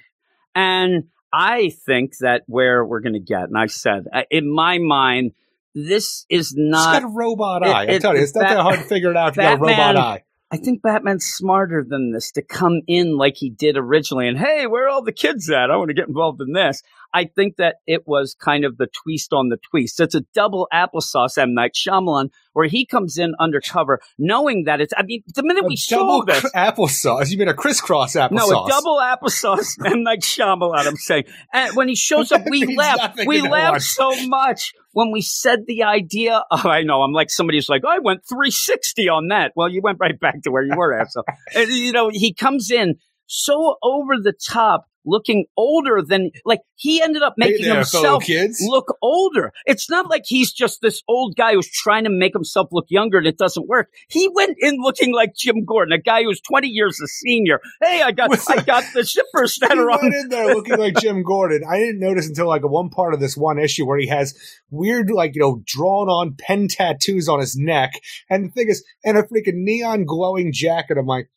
And 0.56 1.06
I 1.34 1.72
think 1.86 2.14
that 2.20 2.44
where 2.46 2.86
we're 2.86 3.02
going 3.02 3.14
to 3.14 3.20
get, 3.20 3.44
and 3.44 3.58
I 3.58 3.66
said, 3.66 4.06
uh, 4.14 4.22
in 4.30 4.54
my 4.54 4.78
mind, 4.78 5.32
this 5.76 6.26
is 6.30 6.54
not. 6.56 7.02
got 7.02 7.10
a 7.12 7.14
robot 7.14 7.64
it- 7.64 7.70
eye. 7.70 7.84
I'm 7.84 7.90
it- 7.90 8.02
telling 8.02 8.18
you, 8.18 8.24
it's 8.24 8.36
not 8.36 8.42
Bat- 8.44 8.56
that 8.58 8.62
hard 8.64 8.80
to 8.80 8.86
figure 8.86 9.12
it 9.12 9.18
out 9.18 9.30
if 9.30 9.38
you 9.38 9.42
got 9.44 9.58
a 9.58 9.62
robot 9.62 9.96
eye. 9.98 10.24
I 10.52 10.58
think 10.58 10.84
Batman's 10.84 11.26
smarter 11.26 11.84
than 11.88 12.12
this 12.12 12.32
to 12.34 12.44
come 12.44 12.82
in 12.86 13.18
like 13.18 13.38
he 13.38 13.50
did 13.50 13.76
originally. 13.76 14.28
And 14.28 14.38
hey, 14.38 14.68
where 14.68 14.86
are 14.86 14.90
all 14.90 15.02
the 15.04 15.12
kids 15.12 15.50
at? 15.50 15.72
I 15.72 15.78
want 15.78 15.88
to 15.88 15.96
get 15.96 16.08
involved 16.08 16.42
in 16.42 16.54
this. 16.54 16.84
I 17.12 17.26
think 17.26 17.56
that 17.56 17.78
it 17.88 18.08
was 18.08 18.36
kind 18.40 18.64
of 18.64 18.78
the 18.78 18.86
twist 18.88 19.34
on 19.34 19.50
the 19.50 19.58
twist. 19.58 20.00
It's 20.00 20.14
a 20.14 20.22
double 20.36 20.68
applesauce 20.72 21.40
M. 21.40 21.56
Night 21.56 21.74
Shyamalan 21.74 22.30
where 22.54 22.68
he 22.68 22.86
comes 22.86 23.18
in 23.18 23.34
undercover 23.40 24.00
knowing 24.18 24.64
that 24.66 24.82
it's, 24.82 24.94
I 24.98 25.04
mean, 25.04 25.24
the 25.36 25.44
minute 25.44 25.64
A 25.66 25.68
we 25.68 25.76
saw 25.76 26.24
this. 26.26 26.42
cr- 26.42 26.48
applesauce. 26.56 27.30
You 27.32 27.38
mean 27.38 27.48
a 27.50 27.54
crisscross 27.54 28.16
applesauce? 28.16 28.32
No, 28.32 28.66
a 28.66 28.70
double 28.70 28.98
applesauce 28.98 29.76
M. 29.86 30.04
Night 30.04 30.22
Shyamalan, 30.22 30.88
I'm 30.88 30.96
saying. 30.96 31.26
And 31.54 31.76
when 31.76 31.88
he 31.88 31.96
shows 31.96 32.32
up, 32.32 32.44
we 32.50 32.66
laugh. 32.78 33.16
We 33.26 33.42
laugh 33.42 33.82
so 33.82 34.12
much 34.28 34.74
when 34.94 35.12
we 35.12 35.22
said 35.22 35.66
the 35.68 35.84
idea. 35.84 36.44
Oh, 36.52 36.70
I 36.70 36.84
know. 36.84 37.02
I'm 37.02 37.12
like, 37.12 37.30
somebody's 37.30 37.70
like, 37.70 37.84
I 37.88 38.00
went 38.00 38.22
360 38.28 39.10
on 39.10 39.28
that. 39.30 39.52
Well, 39.56 39.70
you 39.70 39.82
went 39.82 39.98
right 40.00 40.20
back 40.20 40.42
to 40.44 40.52
where 40.52 40.64
you 40.64 40.76
were, 40.76 40.94
asshole. 41.00 41.26
And, 41.56 41.70
you 41.70 41.92
know, 41.92 42.10
he 42.12 42.34
comes 42.34 42.72
in 42.72 42.96
so 43.26 43.78
over 43.82 44.14
the 44.22 44.34
top, 44.34 44.86
looking 45.06 45.46
older 45.58 46.02
than, 46.02 46.32
like, 46.46 46.60
he 46.76 47.02
ended 47.02 47.22
up 47.22 47.36
Hey 47.40 47.50
making 47.50 47.66
there, 47.66 47.76
himself 47.76 48.24
look 48.68 48.98
older. 49.02 49.52
It's 49.66 49.90
not 49.90 50.10
like 50.10 50.24
he's 50.26 50.52
just 50.52 50.82
this 50.82 51.02
old 51.08 51.36
guy 51.36 51.54
who's 51.54 51.70
trying 51.70 52.04
to 52.04 52.10
make 52.10 52.34
himself 52.34 52.70
look 52.72 52.86
younger 52.90 53.18
and 53.20 53.28
it 53.28 53.38
doesn't 53.38 53.68
work. 53.68 53.90
He 54.10 54.30
went 54.34 54.58
in 54.60 54.78
looking 54.80 55.14
like 55.14 55.36
Jim 55.36 55.66
Gordon, 55.66 55.94
a 55.94 56.02
guy 56.02 56.24
who's 56.24 56.42
20 56.42 56.68
years 56.68 57.00
a 57.02 57.08
senior. 57.08 57.60
Hey, 57.82 58.02
I 58.02 58.12
got, 58.12 58.32
I 58.50 58.56
the- 58.56 58.64
got 58.64 58.84
the 58.94 59.02
zippers 59.02 59.60
that 59.60 59.78
are 59.78 59.90
on. 59.92 60.00
went 60.02 60.16
in 60.16 60.30
there 60.30 60.54
looking 60.54 60.78
like 60.78 61.00
Jim 61.00 61.24
Gordon. 61.28 61.62
I 61.70 61.78
didn't 61.78 62.00
notice 62.00 62.28
until 62.28 62.48
like 62.48 62.68
one 62.68 62.90
part 62.90 63.14
of 63.14 63.20
this 63.20 63.38
one 63.38 63.60
issue 63.60 63.86
where 63.86 63.98
he 64.00 64.08
has 64.08 64.34
weird, 64.70 65.10
like 65.12 65.36
you 65.36 65.42
know, 65.42 65.62
drawn 65.66 66.10
on 66.10 66.36
pen 66.38 66.68
tattoos 66.68 67.30
on 67.30 67.40
his 67.40 67.56
neck, 67.56 67.92
and 68.30 68.46
the 68.46 68.50
thing 68.50 68.70
is, 68.70 68.84
and 69.04 69.18
a 69.18 69.24
freaking 69.24 69.64
neon 69.64 70.06
glowing 70.06 70.52
jacket. 70.54 70.98
I'm 70.98 71.06
like, 71.06 71.30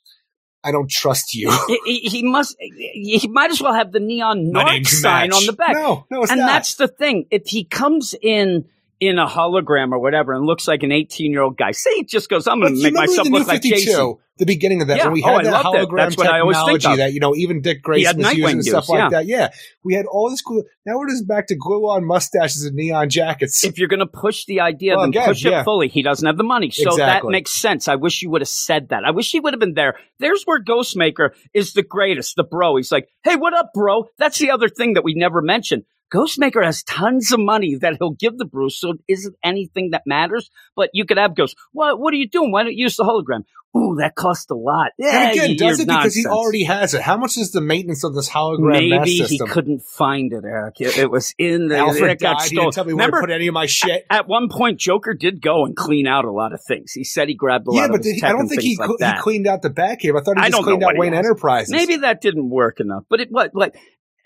I 0.65 0.73
don't 0.73 0.91
trust 0.91 1.35
you. 1.35 1.51
He, 1.69 1.81
he- 1.85 2.09
he 2.09 2.23
must, 2.23 2.57
he 2.61 3.29
might 3.31 3.51
as 3.51 3.61
well 3.61 3.75
have 3.75 3.93
the 3.93 4.01
neon 4.01 4.53
My 4.53 4.65
Narc 4.81 4.87
sign 4.89 5.29
Match. 5.31 5.37
on 5.37 5.47
the 5.47 5.53
back. 5.53 5.75
No, 5.75 6.07
no, 6.11 6.23
it's 6.23 6.33
and 6.33 6.41
not. 6.41 6.47
that's 6.49 6.75
the 6.75 6.89
thing. 6.89 7.27
If 7.31 7.47
he 7.47 7.65
comes 7.65 8.15
in 8.21 8.67
in 8.99 9.19
a 9.19 9.27
hologram 9.27 9.93
or 9.93 9.99
whatever 9.99 10.33
and 10.33 10.47
looks 10.47 10.67
like 10.67 10.83
an 10.83 10.93
18 10.93 11.31
year 11.33 11.43
old 11.43 11.57
guy, 11.57 11.73
say 11.73 11.91
he 11.97 12.05
just 12.05 12.29
goes, 12.31 12.47
I'm 12.47 12.61
going 12.61 12.75
to 12.75 12.83
make 12.83 12.95
myself 12.95 13.29
look 13.29 13.47
like 13.47 13.63
52, 13.63 13.75
Jason. 13.75 14.15
the 14.39 14.47
beginning 14.47 14.81
of 14.81 14.89
that, 14.89 14.97
Yeah. 14.99 15.05
when 15.05 15.13
we 15.13 15.23
Oh, 15.23 15.27
had 15.37 15.47
I 15.47 15.51
that 15.51 15.65
hologram 15.65 15.97
That's 15.99 16.17
what 16.17 16.27
I 16.29 16.41
always 16.41 16.57
think 16.57 16.81
technology 16.81 17.03
of. 17.03 17.07
that, 17.07 17.13
you 17.13 17.21
know, 17.21 17.35
even 17.37 17.61
Dick 17.61 17.83
Grayson 17.83 18.17
was 18.19 18.33
using 18.35 18.49
and 18.57 18.65
stuff 18.65 18.85
use, 18.85 18.89
like 18.89 18.99
yeah. 18.99 19.09
that. 19.11 19.27
Yeah. 19.27 19.49
We 19.85 19.95
had 19.95 20.07
all 20.07 20.31
this 20.31 20.41
cool. 20.41 20.63
Now 20.87 20.97
we're 20.99 21.09
just 21.11 21.29
back 21.29 21.47
to 21.49 21.57
glue 21.57 21.83
on 21.91 22.07
mustaches 22.07 22.65
and 22.65 22.75
neon 22.75 23.11
jackets. 23.11 23.65
If 23.65 23.79
you're 23.79 23.89
going 23.89 24.01
to 24.01 24.07
push 24.07 24.47
the 24.47 24.61
idea, 24.61 24.93
Well, 24.95 25.03
then 25.03 25.11
again, 25.11 25.25
push 25.29 25.45
it 25.45 25.65
fully. 25.65 25.89
He 25.89 26.03
doesn't 26.03 26.27
have 26.27 26.39
the 26.39 26.45
money. 26.45 26.71
So 26.71 26.97
that 26.97 27.25
makes 27.25 27.51
sense. 27.51 27.89
I 27.89 27.97
wish 27.97 28.23
you 28.23 28.31
would 28.31 28.41
have 28.41 28.49
said 28.49 28.89
that. 28.91 29.05
I 29.05 29.11
wish 29.11 29.31
he 29.31 29.41
would 29.41 29.53
have 29.53 29.61
been 29.61 29.75
there. 29.75 29.97
There's 30.21 30.45
where 30.45 30.63
Ghostmaker 30.63 31.31
is 31.53 31.75
the 31.75 31.83
greatest, 31.83 32.37
the 32.37 32.45
bro. 32.45 32.77
He's 32.77 32.91
like, 32.93 33.09
hey, 33.25 33.37
what 33.37 33.53
up, 33.55 33.73
bro? 33.75 34.07
That's 34.19 34.39
the 34.39 34.53
other 34.53 34.69
thing 34.71 34.95
that 34.95 35.05
we 35.05 35.15
never 35.15 35.43
mentioned. 35.43 35.85
Ghostmaker 36.13 36.65
has 36.65 36.83
tons 36.85 37.33
of 37.33 37.41
money 37.41 37.77
that 37.81 37.97
he'll 37.99 38.13
give 38.13 38.39
the 38.39 38.45
Bruce, 38.45 38.79
so 38.79 38.91
it 38.93 39.01
isn't 39.09 39.35
anything 39.43 39.91
that 39.91 40.03
matters. 40.07 40.51
But 40.75 40.91
you 40.93 41.05
could 41.05 41.19
have 41.19 41.35
Ghost. 41.35 41.57
What 41.73 41.99
What 42.01 42.15
are 42.15 42.17
you 42.17 42.29
doing? 42.29 42.53
Why 42.53 42.63
don't 42.63 42.73
you 42.75 42.85
use 42.85 42.97
the 42.97 43.05
hologram? 43.05 43.45
Ooh, 43.77 43.97
that 43.99 44.15
costs 44.15 44.51
a 44.51 44.55
lot. 44.55 44.93
Yeah, 44.97 45.21
and 45.29 45.33
again, 45.33 45.57
does 45.57 45.81
it 45.81 45.87
because 45.89 46.15
he 46.15 46.25
already 46.25 46.65
has 46.65 46.95
it? 46.95 47.03
How 47.03 47.19
much 47.19 47.37
is 47.37 47.51
the 47.53 47.61
maintenance 47.61 48.05
of 48.05 48.15
this 48.15 48.27
hologram 48.31 48.89
Maybe 48.89 49.19
he 49.19 49.39
couldn't 49.39 49.83
find 49.83 50.33
it, 50.33 50.45
Eric. 50.45 50.81
It, 50.81 50.97
it 50.97 51.11
was 51.11 51.35
in 51.37 51.69
the. 51.69 51.77
Alfred 51.77 52.13
it 52.13 52.21
got 52.21 52.39
died. 52.39 52.49
He 52.51 52.57
didn't 52.57 52.73
tell 52.73 52.85
me 52.85 52.95
where 52.95 53.11
to 53.11 53.21
put 53.21 53.31
any 53.31 53.49
of 53.49 53.55
my 53.55 53.67
shit. 53.67 54.07
at 54.09 54.27
one 54.29 54.49
point, 54.49 54.79
Joker 54.81 55.13
did 55.13 55.43
go 55.43 55.67
and 55.67 55.77
clean 55.77 56.07
out 56.07 56.25
a 56.25 56.31
lot 56.33 56.55
of 56.55 56.61
things. 56.67 56.93
He 56.93 57.05
said 57.05 57.29
he 57.29 57.35
grabbed 57.35 57.67
a 57.69 57.73
Yeah, 57.75 57.83
lot 57.83 57.91
but 57.91 58.01
of 58.01 58.05
his 58.07 58.15
did, 58.15 58.21
tech 58.23 58.31
I 58.31 58.33
don't 58.33 58.49
think 58.49 58.63
he, 58.63 58.77
like 58.79 58.89
cl- 58.99 59.13
he 59.15 59.21
cleaned 59.21 59.47
out 59.47 59.61
the 59.61 59.71
Batcave. 59.71 60.19
I 60.19 60.23
thought 60.25 60.39
he 60.39 60.45
I 60.45 60.51
just 60.51 60.63
cleaned 60.63 60.83
out 60.83 60.97
Wayne. 60.97 61.13
Enterprises. 61.13 61.71
Maybe 61.71 61.97
that 61.97 62.23
didn't 62.23 62.49
work 62.49 62.81
enough. 62.81 63.05
But 63.11 63.21
it 63.21 63.29
what 63.31 63.51
like 63.55 63.77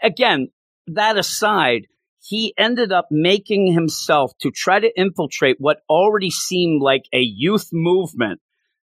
again, 0.01 0.49
that 0.95 1.19
aside, 1.19 1.87
he 2.23 2.55
ended 2.59 2.93
up 2.93 3.07
making 3.11 3.73
himself 3.73 4.33
to 4.41 4.51
try 4.51 4.79
to 4.79 4.91
infiltrate 5.01 5.57
what 5.59 5.79
already 5.89 6.31
seemed 6.31 6.83
like 6.83 7.05
a 7.13 7.21
youth 7.21 7.69
movement. 7.73 8.41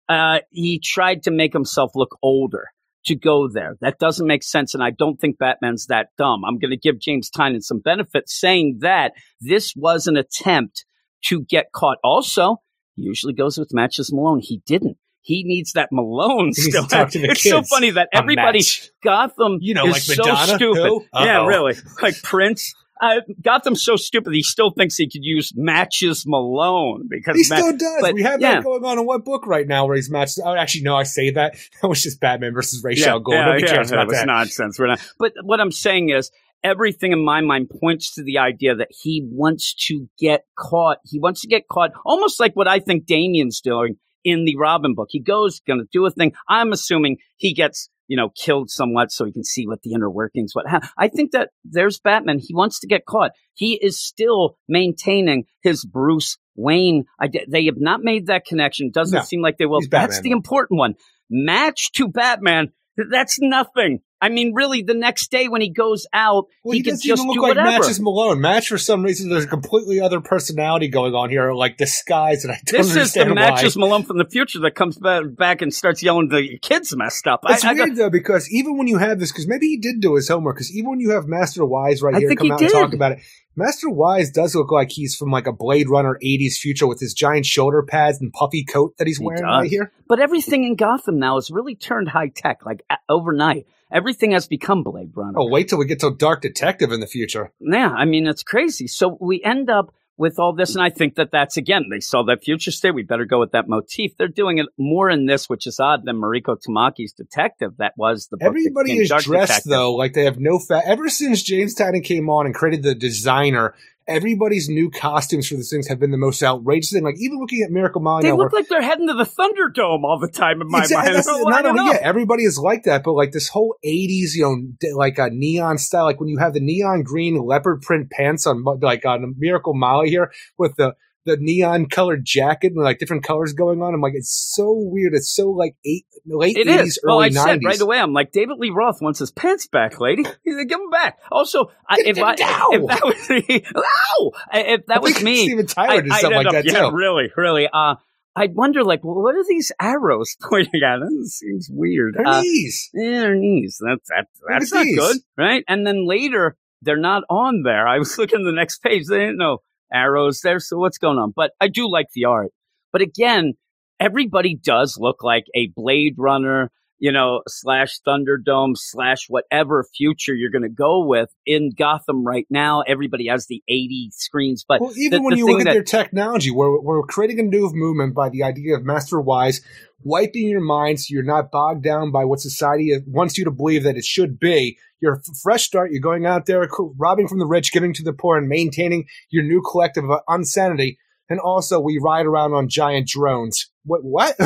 Uh, 0.08 0.40
he 0.50 0.80
tried 0.82 1.22
to 1.24 1.30
make 1.30 1.52
himself 1.52 1.90
look 1.94 2.16
older 2.22 2.68
to 3.06 3.14
go 3.14 3.48
there. 3.48 3.76
That 3.80 3.98
doesn't 3.98 4.26
make 4.26 4.42
sense, 4.42 4.74
and 4.74 4.82
I 4.82 4.90
don't 4.90 5.20
think 5.20 5.38
Batman's 5.38 5.86
that 5.86 6.08
dumb. 6.18 6.44
I'm 6.44 6.58
going 6.58 6.70
to 6.70 6.76
give 6.76 6.98
James 6.98 7.30
Tynion 7.30 7.62
some 7.62 7.80
benefit 7.80 8.28
saying 8.28 8.78
that 8.80 9.12
this 9.40 9.74
was 9.76 10.06
an 10.06 10.16
attempt 10.16 10.84
to 11.26 11.44
get 11.44 11.72
caught. 11.72 11.98
Also, 12.02 12.56
he 12.94 13.02
usually 13.02 13.32
goes 13.32 13.58
with 13.58 13.74
matches 13.74 14.12
Malone. 14.12 14.40
He 14.40 14.62
didn't. 14.66 14.96
He 15.26 15.42
needs 15.44 15.72
that 15.72 15.88
Malone 15.90 16.46
needs 16.46 16.62
still. 16.62 16.86
talk 16.86 17.10
to 17.10 17.18
the 17.18 17.26
it's 17.30 17.42
so 17.42 17.60
funny 17.64 17.90
that 17.90 18.08
everybody. 18.12 18.62
Gotham, 19.02 19.58
You 19.60 19.74
know, 19.74 19.86
is 19.88 19.92
like 19.92 20.02
so 20.02 20.22
Madonna, 20.22 20.54
stupid. 20.54 21.08
Yeah, 21.14 21.46
really, 21.46 21.74
like 22.00 22.22
Prince. 22.22 22.72
Uh, 23.02 23.16
Gotham's 23.42 23.82
so 23.82 23.96
stupid. 23.96 24.32
He 24.32 24.44
still 24.44 24.70
thinks 24.70 24.94
he 24.96 25.10
could 25.10 25.24
use 25.24 25.52
matches 25.56 26.24
Malone 26.28 27.08
because 27.10 27.36
He 27.36 27.42
still 27.42 27.76
does. 27.76 27.98
but, 28.00 28.14
we 28.14 28.22
have 28.22 28.40
yeah. 28.40 28.54
that 28.54 28.64
going 28.64 28.84
on 28.84 29.00
in 29.00 29.04
what 29.04 29.24
book 29.24 29.48
right 29.48 29.66
now 29.66 29.86
where 29.86 29.96
he's 29.96 30.08
matched. 30.08 30.38
Oh, 30.42 30.54
actually, 30.54 30.82
no, 30.82 30.94
I 30.94 31.02
say 31.02 31.30
that. 31.32 31.56
That 31.82 31.88
was 31.88 32.02
just 32.02 32.20
Batman 32.20 32.54
versus 32.54 32.82
Ra's 32.84 33.00
yeah, 33.00 33.08
al 33.08 33.22
yeah, 33.28 33.44
Nobody 33.44 33.64
yeah, 33.66 33.74
cares 33.74 33.90
about 33.90 34.06
was 34.06 34.16
that. 34.16 34.26
nonsense. 34.26 34.78
We're 34.78 34.86
not. 34.86 35.00
But 35.18 35.32
what 35.42 35.60
I'm 35.60 35.72
saying 35.72 36.10
is, 36.10 36.30
everything 36.62 37.10
in 37.10 37.22
my 37.24 37.40
mind 37.40 37.70
points 37.80 38.14
to 38.14 38.22
the 38.22 38.38
idea 38.38 38.76
that 38.76 38.88
he 38.90 39.26
wants 39.28 39.74
to 39.88 40.08
get 40.18 40.44
caught. 40.56 40.98
He 41.04 41.18
wants 41.18 41.40
to 41.42 41.48
get 41.48 41.68
caught, 41.68 41.90
almost 42.04 42.38
like 42.38 42.54
what 42.54 42.68
I 42.68 42.78
think 42.78 43.06
Damian's 43.06 43.60
doing 43.60 43.96
in 44.26 44.44
the 44.44 44.56
Robin 44.56 44.92
book. 44.92 45.06
He 45.10 45.20
goes, 45.20 45.60
going 45.60 45.78
to 45.78 45.86
do 45.92 46.04
a 46.04 46.10
thing. 46.10 46.32
I'm 46.48 46.72
assuming 46.72 47.18
he 47.36 47.54
gets, 47.54 47.88
you 48.08 48.16
know, 48.16 48.30
killed 48.30 48.70
somewhat 48.70 49.12
so 49.12 49.24
he 49.24 49.30
can 49.30 49.44
see 49.44 49.68
what 49.68 49.82
the 49.82 49.92
inner 49.92 50.10
workings, 50.10 50.50
what 50.52 50.66
ha- 50.68 50.90
I 50.98 51.06
think 51.06 51.30
that 51.30 51.50
there's 51.64 52.00
Batman. 52.00 52.40
He 52.40 52.52
wants 52.52 52.80
to 52.80 52.88
get 52.88 53.06
caught. 53.06 53.30
He 53.54 53.78
is 53.80 54.00
still 54.04 54.58
maintaining 54.68 55.44
his 55.62 55.84
Bruce 55.84 56.38
Wayne. 56.56 57.04
I, 57.20 57.28
they 57.48 57.66
have 57.66 57.78
not 57.78 58.00
made 58.02 58.26
that 58.26 58.44
connection. 58.44 58.90
Doesn't 58.90 59.16
No, 59.16 59.22
seem 59.22 59.42
like 59.42 59.58
they 59.58 59.66
will. 59.66 59.80
That's 59.88 60.20
the 60.20 60.32
important 60.32 60.80
one. 60.80 60.94
Match 61.30 61.92
to 61.92 62.08
Batman. 62.08 62.72
That's 62.96 63.38
nothing. 63.40 64.00
I 64.26 64.28
mean, 64.28 64.54
really, 64.54 64.82
the 64.82 64.94
next 64.94 65.30
day 65.30 65.46
when 65.46 65.60
he 65.60 65.68
goes 65.68 66.04
out, 66.12 66.46
Well, 66.64 66.72
he, 66.72 66.78
he, 66.78 66.82
doesn't 66.82 67.06
just 67.06 67.22
even 67.22 67.28
look 67.28 67.36
do 67.36 67.42
like 67.42 67.50
whatever. 67.50 67.78
Matches 67.78 68.00
Malone. 68.00 68.40
Match 68.40 68.66
for 68.68 68.76
some 68.76 69.04
reason 69.04 69.30
there's 69.30 69.44
a 69.44 69.48
completely 69.48 70.00
other 70.00 70.20
personality 70.20 70.88
going 70.88 71.14
on 71.14 71.30
here, 71.30 71.52
like 71.52 71.76
disguise, 71.76 72.42
and 72.44 72.52
I 72.52 72.56
don't 72.64 72.78
This 72.78 72.88
is 72.88 72.94
the 72.94 73.20
understand 73.20 73.30
why. 73.30 73.34
Matches 73.34 73.76
Malone 73.76 74.02
from 74.02 74.18
the 74.18 74.24
future 74.24 74.58
that 74.60 74.74
comes 74.74 74.98
back 74.98 75.62
and 75.62 75.72
starts 75.72 76.02
yelling, 76.02 76.28
"The 76.28 76.58
kid's 76.60 76.94
messed 76.96 77.28
up." 77.28 77.44
It's 77.44 77.64
I, 77.64 77.70
I 77.70 77.72
weird 77.74 77.90
go- 77.90 77.94
though 77.94 78.10
because 78.10 78.50
even 78.50 78.76
when 78.76 78.88
you 78.88 78.98
have 78.98 79.20
this, 79.20 79.30
because 79.30 79.46
maybe 79.46 79.68
he 79.68 79.76
did 79.76 80.00
do 80.00 80.16
his 80.16 80.26
homework. 80.26 80.56
Because 80.56 80.74
even 80.74 80.90
when 80.90 81.00
you 81.00 81.10
have 81.10 81.28
Master 81.28 81.64
Wise 81.64 82.02
right 82.02 82.16
I 82.16 82.18
here 82.18 82.34
come 82.34 82.46
he 82.46 82.52
out 82.52 82.60
and 82.60 82.70
talk 82.72 82.94
about 82.94 83.12
it, 83.12 83.20
Master 83.54 83.88
Wise 83.88 84.30
does 84.30 84.56
look 84.56 84.72
like 84.72 84.90
he's 84.90 85.14
from 85.14 85.30
like 85.30 85.46
a 85.46 85.52
Blade 85.52 85.88
Runner 85.88 86.18
'80s 86.20 86.56
future 86.56 86.88
with 86.88 86.98
his 86.98 87.14
giant 87.14 87.46
shoulder 87.46 87.84
pads 87.84 88.20
and 88.20 88.32
puffy 88.32 88.64
coat 88.64 88.96
that 88.98 89.06
he's 89.06 89.18
He 89.18 89.24
wearing 89.24 89.44
right 89.44 89.70
here. 89.70 89.92
But 90.08 90.18
everything 90.18 90.64
in 90.64 90.74
Gotham 90.74 91.20
now 91.20 91.36
is 91.36 91.50
really 91.50 91.76
turned 91.76 92.08
high 92.08 92.28
tech, 92.34 92.66
like 92.66 92.82
overnight. 93.08 93.66
Everything 93.92 94.32
has 94.32 94.46
become 94.48 94.82
Blade 94.82 95.12
Runner. 95.14 95.38
Oh, 95.38 95.48
wait 95.48 95.68
till 95.68 95.78
we 95.78 95.86
get 95.86 96.00
to 96.00 96.10
Dark 96.10 96.42
Detective 96.42 96.90
in 96.92 97.00
the 97.00 97.06
future. 97.06 97.52
Yeah, 97.60 97.90
I 97.90 98.04
mean, 98.04 98.26
it's 98.26 98.42
crazy. 98.42 98.86
So 98.88 99.16
we 99.20 99.42
end 99.44 99.70
up 99.70 99.94
with 100.18 100.38
all 100.38 100.54
this, 100.54 100.74
and 100.74 100.82
I 100.82 100.88
think 100.90 101.16
that 101.16 101.30
that's 101.30 101.56
again, 101.56 101.84
they 101.90 102.00
saw 102.00 102.22
that 102.24 102.42
future 102.42 102.70
state. 102.70 102.92
We 102.92 103.02
better 103.02 103.26
go 103.26 103.38
with 103.38 103.52
that 103.52 103.68
motif. 103.68 104.16
They're 104.16 104.28
doing 104.28 104.58
it 104.58 104.66
more 104.78 105.10
in 105.10 105.26
this, 105.26 105.48
which 105.48 105.66
is 105.66 105.78
odd 105.78 106.04
than 106.04 106.16
Mariko 106.16 106.56
Tamaki's 106.60 107.12
Detective. 107.12 107.72
That 107.78 107.92
was 107.96 108.26
the 108.28 108.38
Everybody 108.40 108.96
is 108.98 109.10
Dark 109.10 109.24
dressed 109.24 109.48
Detective. 109.48 109.70
though 109.70 109.94
like 109.94 110.14
they 110.14 110.24
have 110.24 110.38
no 110.40 110.58
fat. 110.58 110.84
Ever 110.86 111.08
since 111.08 111.42
James 111.42 111.74
Tynion 111.74 112.02
came 112.02 112.30
on 112.30 112.46
and 112.46 112.54
created 112.54 112.82
the 112.82 112.94
designer, 112.94 113.74
everybody's 114.08 114.68
new 114.68 114.90
costumes 114.90 115.48
for 115.48 115.54
these 115.56 115.70
things 115.70 115.88
have 115.88 115.98
been 115.98 116.10
the 116.10 116.16
most 116.18 116.42
outrageous 116.42 116.92
thing. 116.92 117.02
Like 117.04 117.16
even 117.18 117.38
looking 117.38 117.62
at 117.62 117.70
Miracle 117.70 118.00
Molly, 118.00 118.22
They 118.22 118.28
now, 118.30 118.36
look 118.36 118.52
where- 118.52 118.60
like 118.62 118.68
they're 118.68 118.82
heading 118.82 119.08
to 119.08 119.14
the 119.14 119.24
Thunderdome 119.24 120.04
all 120.04 120.18
the 120.20 120.28
time 120.28 120.60
in 120.60 120.68
my 120.70 120.80
Exactly, 120.80 121.12
mind. 121.12 121.24
that's- 121.24 121.26
Well, 121.44 121.48
I 121.54 121.60
not 121.62 121.66
only- 121.78 121.92
yeah, 121.92 121.98
everybody 122.02 122.44
is 122.44 122.58
like 122.58 122.84
that, 122.84 123.02
but 123.04 123.12
like 123.12 123.32
this 123.32 123.48
whole 123.48 123.76
'80s, 123.84 124.34
you 124.34 124.42
know, 124.82 124.96
like 124.96 125.18
a 125.18 125.30
neon 125.30 125.78
style, 125.78 126.04
like 126.04 126.20
when 126.20 126.28
you 126.28 126.38
have 126.38 126.54
the 126.54 126.60
neon 126.60 127.02
green 127.02 127.36
leopard 127.44 127.82
print 127.82 128.10
pants 128.10 128.46
on, 128.46 128.62
like 128.80 129.04
on 129.04 129.34
Miracle 129.38 129.74
Molly 129.74 130.08
here 130.10 130.30
with 130.58 130.76
the 130.76 130.94
the 131.26 131.36
neon 131.38 131.86
colored 131.86 132.24
jacket 132.24 132.72
and 132.74 132.82
like 132.82 132.98
different 132.98 133.24
colors 133.24 133.52
going 133.52 133.82
on. 133.82 133.92
I'm 133.92 134.00
like, 134.00 134.14
it's 134.14 134.30
so 134.54 134.72
weird. 134.72 135.12
It's 135.12 135.28
so 135.28 135.50
like 135.50 135.76
eight 135.84 136.06
late 136.24 136.56
It 136.56 136.66
'80s, 136.66 136.82
is. 136.86 137.00
Well, 137.04 137.16
early 137.16 137.26
I 137.26 137.30
said 137.44 137.60
right 137.64 137.80
away, 137.80 137.98
I'm 137.98 138.12
like, 138.14 138.32
David 138.32 138.56
Lee 138.58 138.70
Roth 138.70 139.02
wants 139.02 139.18
his 139.18 139.30
pants 139.30 139.66
back, 139.66 140.00
lady. 140.00 140.22
He's 140.44 140.56
like, 140.56 140.68
give 140.68 140.78
them 140.78 140.90
back. 140.90 141.18
Also, 141.30 141.70
I, 141.88 141.96
if, 142.06 142.18
I, 142.18 142.36
Ow! 142.40 142.68
if 142.72 142.86
that 142.86 143.04
was 143.04 143.28
me, 143.28 143.62
ow! 143.76 144.30
If 144.54 144.86
that 144.86 144.96
I 144.96 145.00
was 145.00 145.22
me, 145.22 145.44
Steven 145.44 145.66
Tyler 145.66 146.02
did 146.02 146.12
I- 146.12 146.20
something 146.20 146.36
like 146.36 146.46
up- 146.46 146.52
that 146.54 146.64
yeah, 146.64 146.88
too. 146.88 146.96
really, 146.96 147.30
really. 147.36 147.68
Uh, 147.72 147.96
I'd 148.38 148.54
wonder, 148.54 148.84
like, 148.84 149.02
well, 149.02 149.14
what 149.22 149.34
are 149.34 149.44
these 149.48 149.72
arrows 149.80 150.36
pointing 150.42 150.82
at? 150.84 150.98
That 151.00 151.26
seems 151.30 151.68
weird. 151.72 152.16
Her 152.16 152.26
Uh, 152.26 152.40
knees. 152.42 152.90
yeah, 152.94 153.20
their 153.20 153.34
knees. 153.34 153.80
That's 153.84 154.08
that, 154.10 154.26
that's 154.48 154.72
not 154.72 154.84
good, 154.94 155.16
right? 155.38 155.64
And 155.66 155.86
then 155.86 156.06
later, 156.06 156.56
they're 156.82 156.98
not 156.98 157.22
on 157.30 157.62
there. 157.64 157.88
I 157.88 157.98
was 157.98 158.18
looking 158.18 158.40
at 158.40 158.44
the 158.44 158.52
next 158.52 158.82
page. 158.82 159.06
They 159.08 159.18
didn't 159.20 159.38
know 159.38 159.58
arrows 159.92 160.40
there. 160.40 160.60
So 160.60 160.78
what's 160.78 160.98
going 160.98 161.18
on? 161.18 161.32
But 161.34 161.52
I 161.60 161.68
do 161.68 161.90
like 161.90 162.06
the 162.14 162.24
art. 162.24 162.52
But 162.92 163.02
again, 163.02 163.54
everybody 164.00 164.56
does 164.56 164.96
look 164.98 165.22
like 165.22 165.44
a 165.54 165.68
Blade 165.74 166.14
Runner, 166.18 166.70
you 166.98 167.12
know, 167.12 167.42
slash 167.46 167.98
Thunderdome 168.06 168.72
slash 168.74 169.26
whatever 169.28 169.84
future 169.96 170.34
you're 170.34 170.50
going 170.50 170.62
to 170.62 170.68
go 170.68 171.04
with 171.06 171.28
in 171.44 171.70
Gotham 171.76 172.24
right 172.24 172.46
now. 172.50 172.82
Everybody 172.82 173.28
has 173.28 173.46
the 173.46 173.62
80 173.68 174.10
screens, 174.12 174.64
but 174.66 174.80
Well, 174.80 174.92
even 174.96 175.18
the- 175.18 175.22
when 175.22 175.32
the 175.32 175.38
you 175.38 175.46
look 175.46 175.60
at 175.60 175.64
that- 175.66 175.72
their 175.74 175.82
technology, 175.82 176.50
we're, 176.50 176.80
we're 176.80 177.02
creating 177.02 177.38
a 177.40 177.42
new 177.42 177.70
movement 177.72 178.14
by 178.14 178.28
the 178.30 178.42
idea 178.42 178.76
of 178.76 178.84
Master 178.84 179.20
Wise 179.20 179.60
wiping 180.02 180.48
your 180.48 180.60
mind 180.60 181.00
so 181.00 181.06
you're 181.10 181.22
not 181.24 181.50
bogged 181.50 181.82
down 181.82 182.12
by 182.12 182.24
what 182.24 182.38
society 182.40 182.96
wants 183.06 183.36
you 183.38 183.44
to 183.44 183.50
believe 183.50 183.82
that 183.82 183.96
it 183.96 184.04
should 184.04 184.38
be. 184.38 184.78
You're 185.00 185.14
a 185.14 185.20
fresh 185.42 185.64
start. 185.64 185.90
You're 185.90 186.00
going 186.00 186.26
out 186.26 186.46
there, 186.46 186.66
robbing 186.96 187.28
from 187.28 187.38
the 187.38 187.46
rich, 187.46 187.72
giving 187.72 187.92
to 187.94 188.02
the 188.02 188.12
poor, 188.12 188.38
and 188.38 188.48
maintaining 188.48 189.06
your 189.30 189.42
new 189.42 189.62
collective 189.62 190.04
of 190.04 190.20
unsanity. 190.28 190.98
And 191.28 191.40
also, 191.40 191.80
we 191.80 191.98
ride 192.02 192.24
around 192.26 192.52
on 192.52 192.68
giant 192.68 193.08
drones. 193.08 193.70
What? 193.86 194.02
What? 194.02 194.36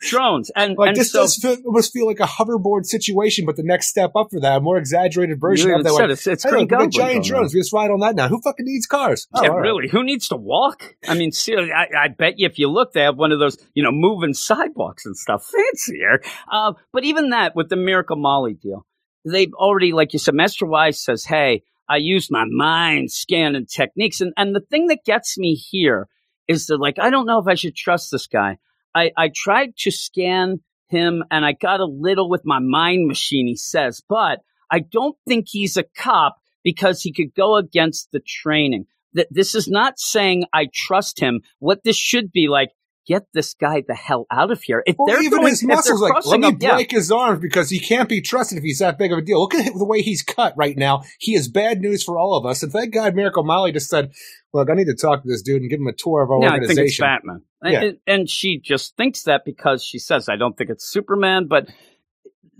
drones 0.00 0.50
and, 0.54 0.76
like 0.78 0.88
and 0.88 0.96
this 0.96 1.12
so, 1.12 1.22
does 1.22 1.36
feel, 1.36 1.56
almost 1.66 1.92
feel 1.92 2.06
like 2.06 2.20
a 2.20 2.24
hoverboard 2.24 2.86
situation, 2.86 3.44
but 3.44 3.56
the 3.56 3.62
next 3.62 3.88
step 3.88 4.12
up 4.14 4.28
for 4.30 4.40
that, 4.40 4.58
a 4.58 4.60
more 4.60 4.78
exaggerated 4.78 5.40
version 5.40 5.72
of 5.72 5.82
that. 5.82 5.90
said 5.92 6.02
One. 6.02 6.10
it's, 6.10 6.26
it's 6.26 6.44
Hey, 6.44 6.50
Green 6.50 6.62
look, 6.62 6.70
we 6.70 6.76
got 6.76 6.76
Goblin 6.78 6.90
giant 6.90 7.24
drones. 7.24 7.54
We 7.54 7.60
just 7.60 7.72
ride 7.72 7.90
on 7.90 8.00
that 8.00 8.14
now. 8.14 8.28
Who 8.28 8.40
fucking 8.40 8.64
needs 8.64 8.86
cars? 8.86 9.26
Oh, 9.34 9.42
yeah, 9.42 9.48
right. 9.48 9.60
really. 9.60 9.88
Who 9.88 10.04
needs 10.04 10.28
to 10.28 10.36
walk? 10.36 10.94
I 11.06 11.14
mean, 11.14 11.32
seriously, 11.32 11.72
I, 11.72 12.04
I 12.04 12.08
bet 12.08 12.38
you 12.38 12.46
if 12.46 12.58
you 12.58 12.68
look, 12.68 12.92
they 12.92 13.02
have 13.02 13.16
one 13.16 13.32
of 13.32 13.38
those, 13.38 13.58
you 13.74 13.82
know, 13.82 13.90
moving 13.92 14.34
sidewalks 14.34 15.04
and 15.04 15.16
stuff. 15.16 15.46
Fancier. 15.52 16.22
Uh, 16.50 16.74
but 16.92 17.04
even 17.04 17.30
that 17.30 17.56
with 17.56 17.68
the 17.68 17.76
Miracle 17.76 18.16
Molly 18.16 18.54
deal, 18.54 18.86
they've 19.24 19.52
already, 19.54 19.92
like 19.92 20.12
you 20.12 20.18
said, 20.18 20.34
Master 20.34 20.66
Wise 20.66 21.00
says, 21.00 21.24
hey, 21.24 21.62
I 21.88 21.96
use 21.96 22.30
my 22.30 22.44
mind 22.46 23.10
scanning 23.10 23.66
techniques. 23.66 24.20
And, 24.20 24.32
and 24.36 24.54
the 24.54 24.60
thing 24.60 24.88
that 24.88 25.04
gets 25.04 25.38
me 25.38 25.54
here 25.54 26.08
is 26.46 26.66
that, 26.66 26.78
like, 26.78 26.98
I 26.98 27.10
don't 27.10 27.26
know 27.26 27.38
if 27.38 27.46
I 27.46 27.54
should 27.54 27.74
trust 27.74 28.10
this 28.10 28.26
guy. 28.26 28.58
I, 28.94 29.12
I 29.16 29.30
tried 29.34 29.76
to 29.78 29.90
scan 29.90 30.60
him 30.88 31.24
and 31.30 31.44
I 31.44 31.52
got 31.52 31.80
a 31.80 31.84
little 31.84 32.28
with 32.28 32.42
my 32.44 32.58
mind 32.58 33.06
machine, 33.06 33.46
he 33.46 33.56
says, 33.56 34.02
but 34.08 34.40
I 34.70 34.80
don't 34.80 35.16
think 35.26 35.46
he's 35.48 35.76
a 35.76 35.84
cop 35.84 36.36
because 36.64 37.02
he 37.02 37.12
could 37.12 37.34
go 37.34 37.56
against 37.56 38.10
the 38.12 38.20
training. 38.20 38.86
That 39.14 39.28
this 39.30 39.54
is 39.54 39.68
not 39.68 39.98
saying 39.98 40.44
I 40.52 40.68
trust 40.72 41.18
him. 41.18 41.40
What 41.58 41.82
this 41.84 41.96
should 41.96 42.30
be 42.30 42.48
like, 42.48 42.70
get 43.08 43.24
this 43.32 43.54
guy 43.54 43.82
the 43.88 43.94
hell 43.94 44.26
out 44.30 44.50
of 44.50 44.62
here. 44.62 44.82
If 44.86 44.96
Well, 44.98 45.06
they're 45.06 45.22
even 45.22 45.38
going, 45.38 45.50
his 45.50 45.64
muscles, 45.64 46.00
like, 46.02 46.24
let 46.26 46.40
me 46.40 46.48
up, 46.48 46.54
yeah. 46.60 46.74
break 46.74 46.90
his 46.90 47.10
arms 47.10 47.40
because 47.40 47.70
he 47.70 47.80
can't 47.80 48.08
be 48.08 48.20
trusted 48.20 48.58
if 48.58 48.64
he's 48.64 48.78
that 48.80 48.98
big 48.98 49.10
of 49.12 49.18
a 49.18 49.22
deal. 49.22 49.40
Look 49.40 49.54
at 49.54 49.72
the 49.72 49.84
way 49.84 50.02
he's 50.02 50.22
cut 50.22 50.52
right 50.56 50.76
now. 50.76 51.02
He 51.18 51.34
is 51.34 51.48
bad 51.48 51.80
news 51.80 52.04
for 52.04 52.18
all 52.18 52.36
of 52.36 52.44
us. 52.44 52.62
And 52.62 52.70
thank 52.70 52.92
God 52.92 53.14
Miracle 53.14 53.42
Molly 53.44 53.72
just 53.72 53.88
said, 53.88 54.12
look, 54.52 54.68
I 54.70 54.74
need 54.74 54.86
to 54.86 54.94
talk 54.94 55.22
to 55.22 55.28
this 55.28 55.42
dude 55.42 55.62
and 55.62 55.70
give 55.70 55.80
him 55.80 55.86
a 55.86 55.92
tour 55.92 56.22
of 56.22 56.30
our 56.30 56.40
Yeah, 56.42 56.52
I 56.52 56.66
think 56.66 56.78
it's. 56.78 56.98
Batman. 57.00 57.42
And- 57.62 57.72
Yeah. 57.72 57.80
And, 57.82 57.98
and 58.06 58.30
she 58.30 58.60
just 58.60 58.96
thinks 58.96 59.22
that 59.22 59.44
because 59.44 59.82
she 59.82 59.98
says, 59.98 60.28
I 60.28 60.36
don't 60.36 60.56
think 60.56 60.70
it's 60.70 60.84
Superman, 60.88 61.46
but 61.48 61.68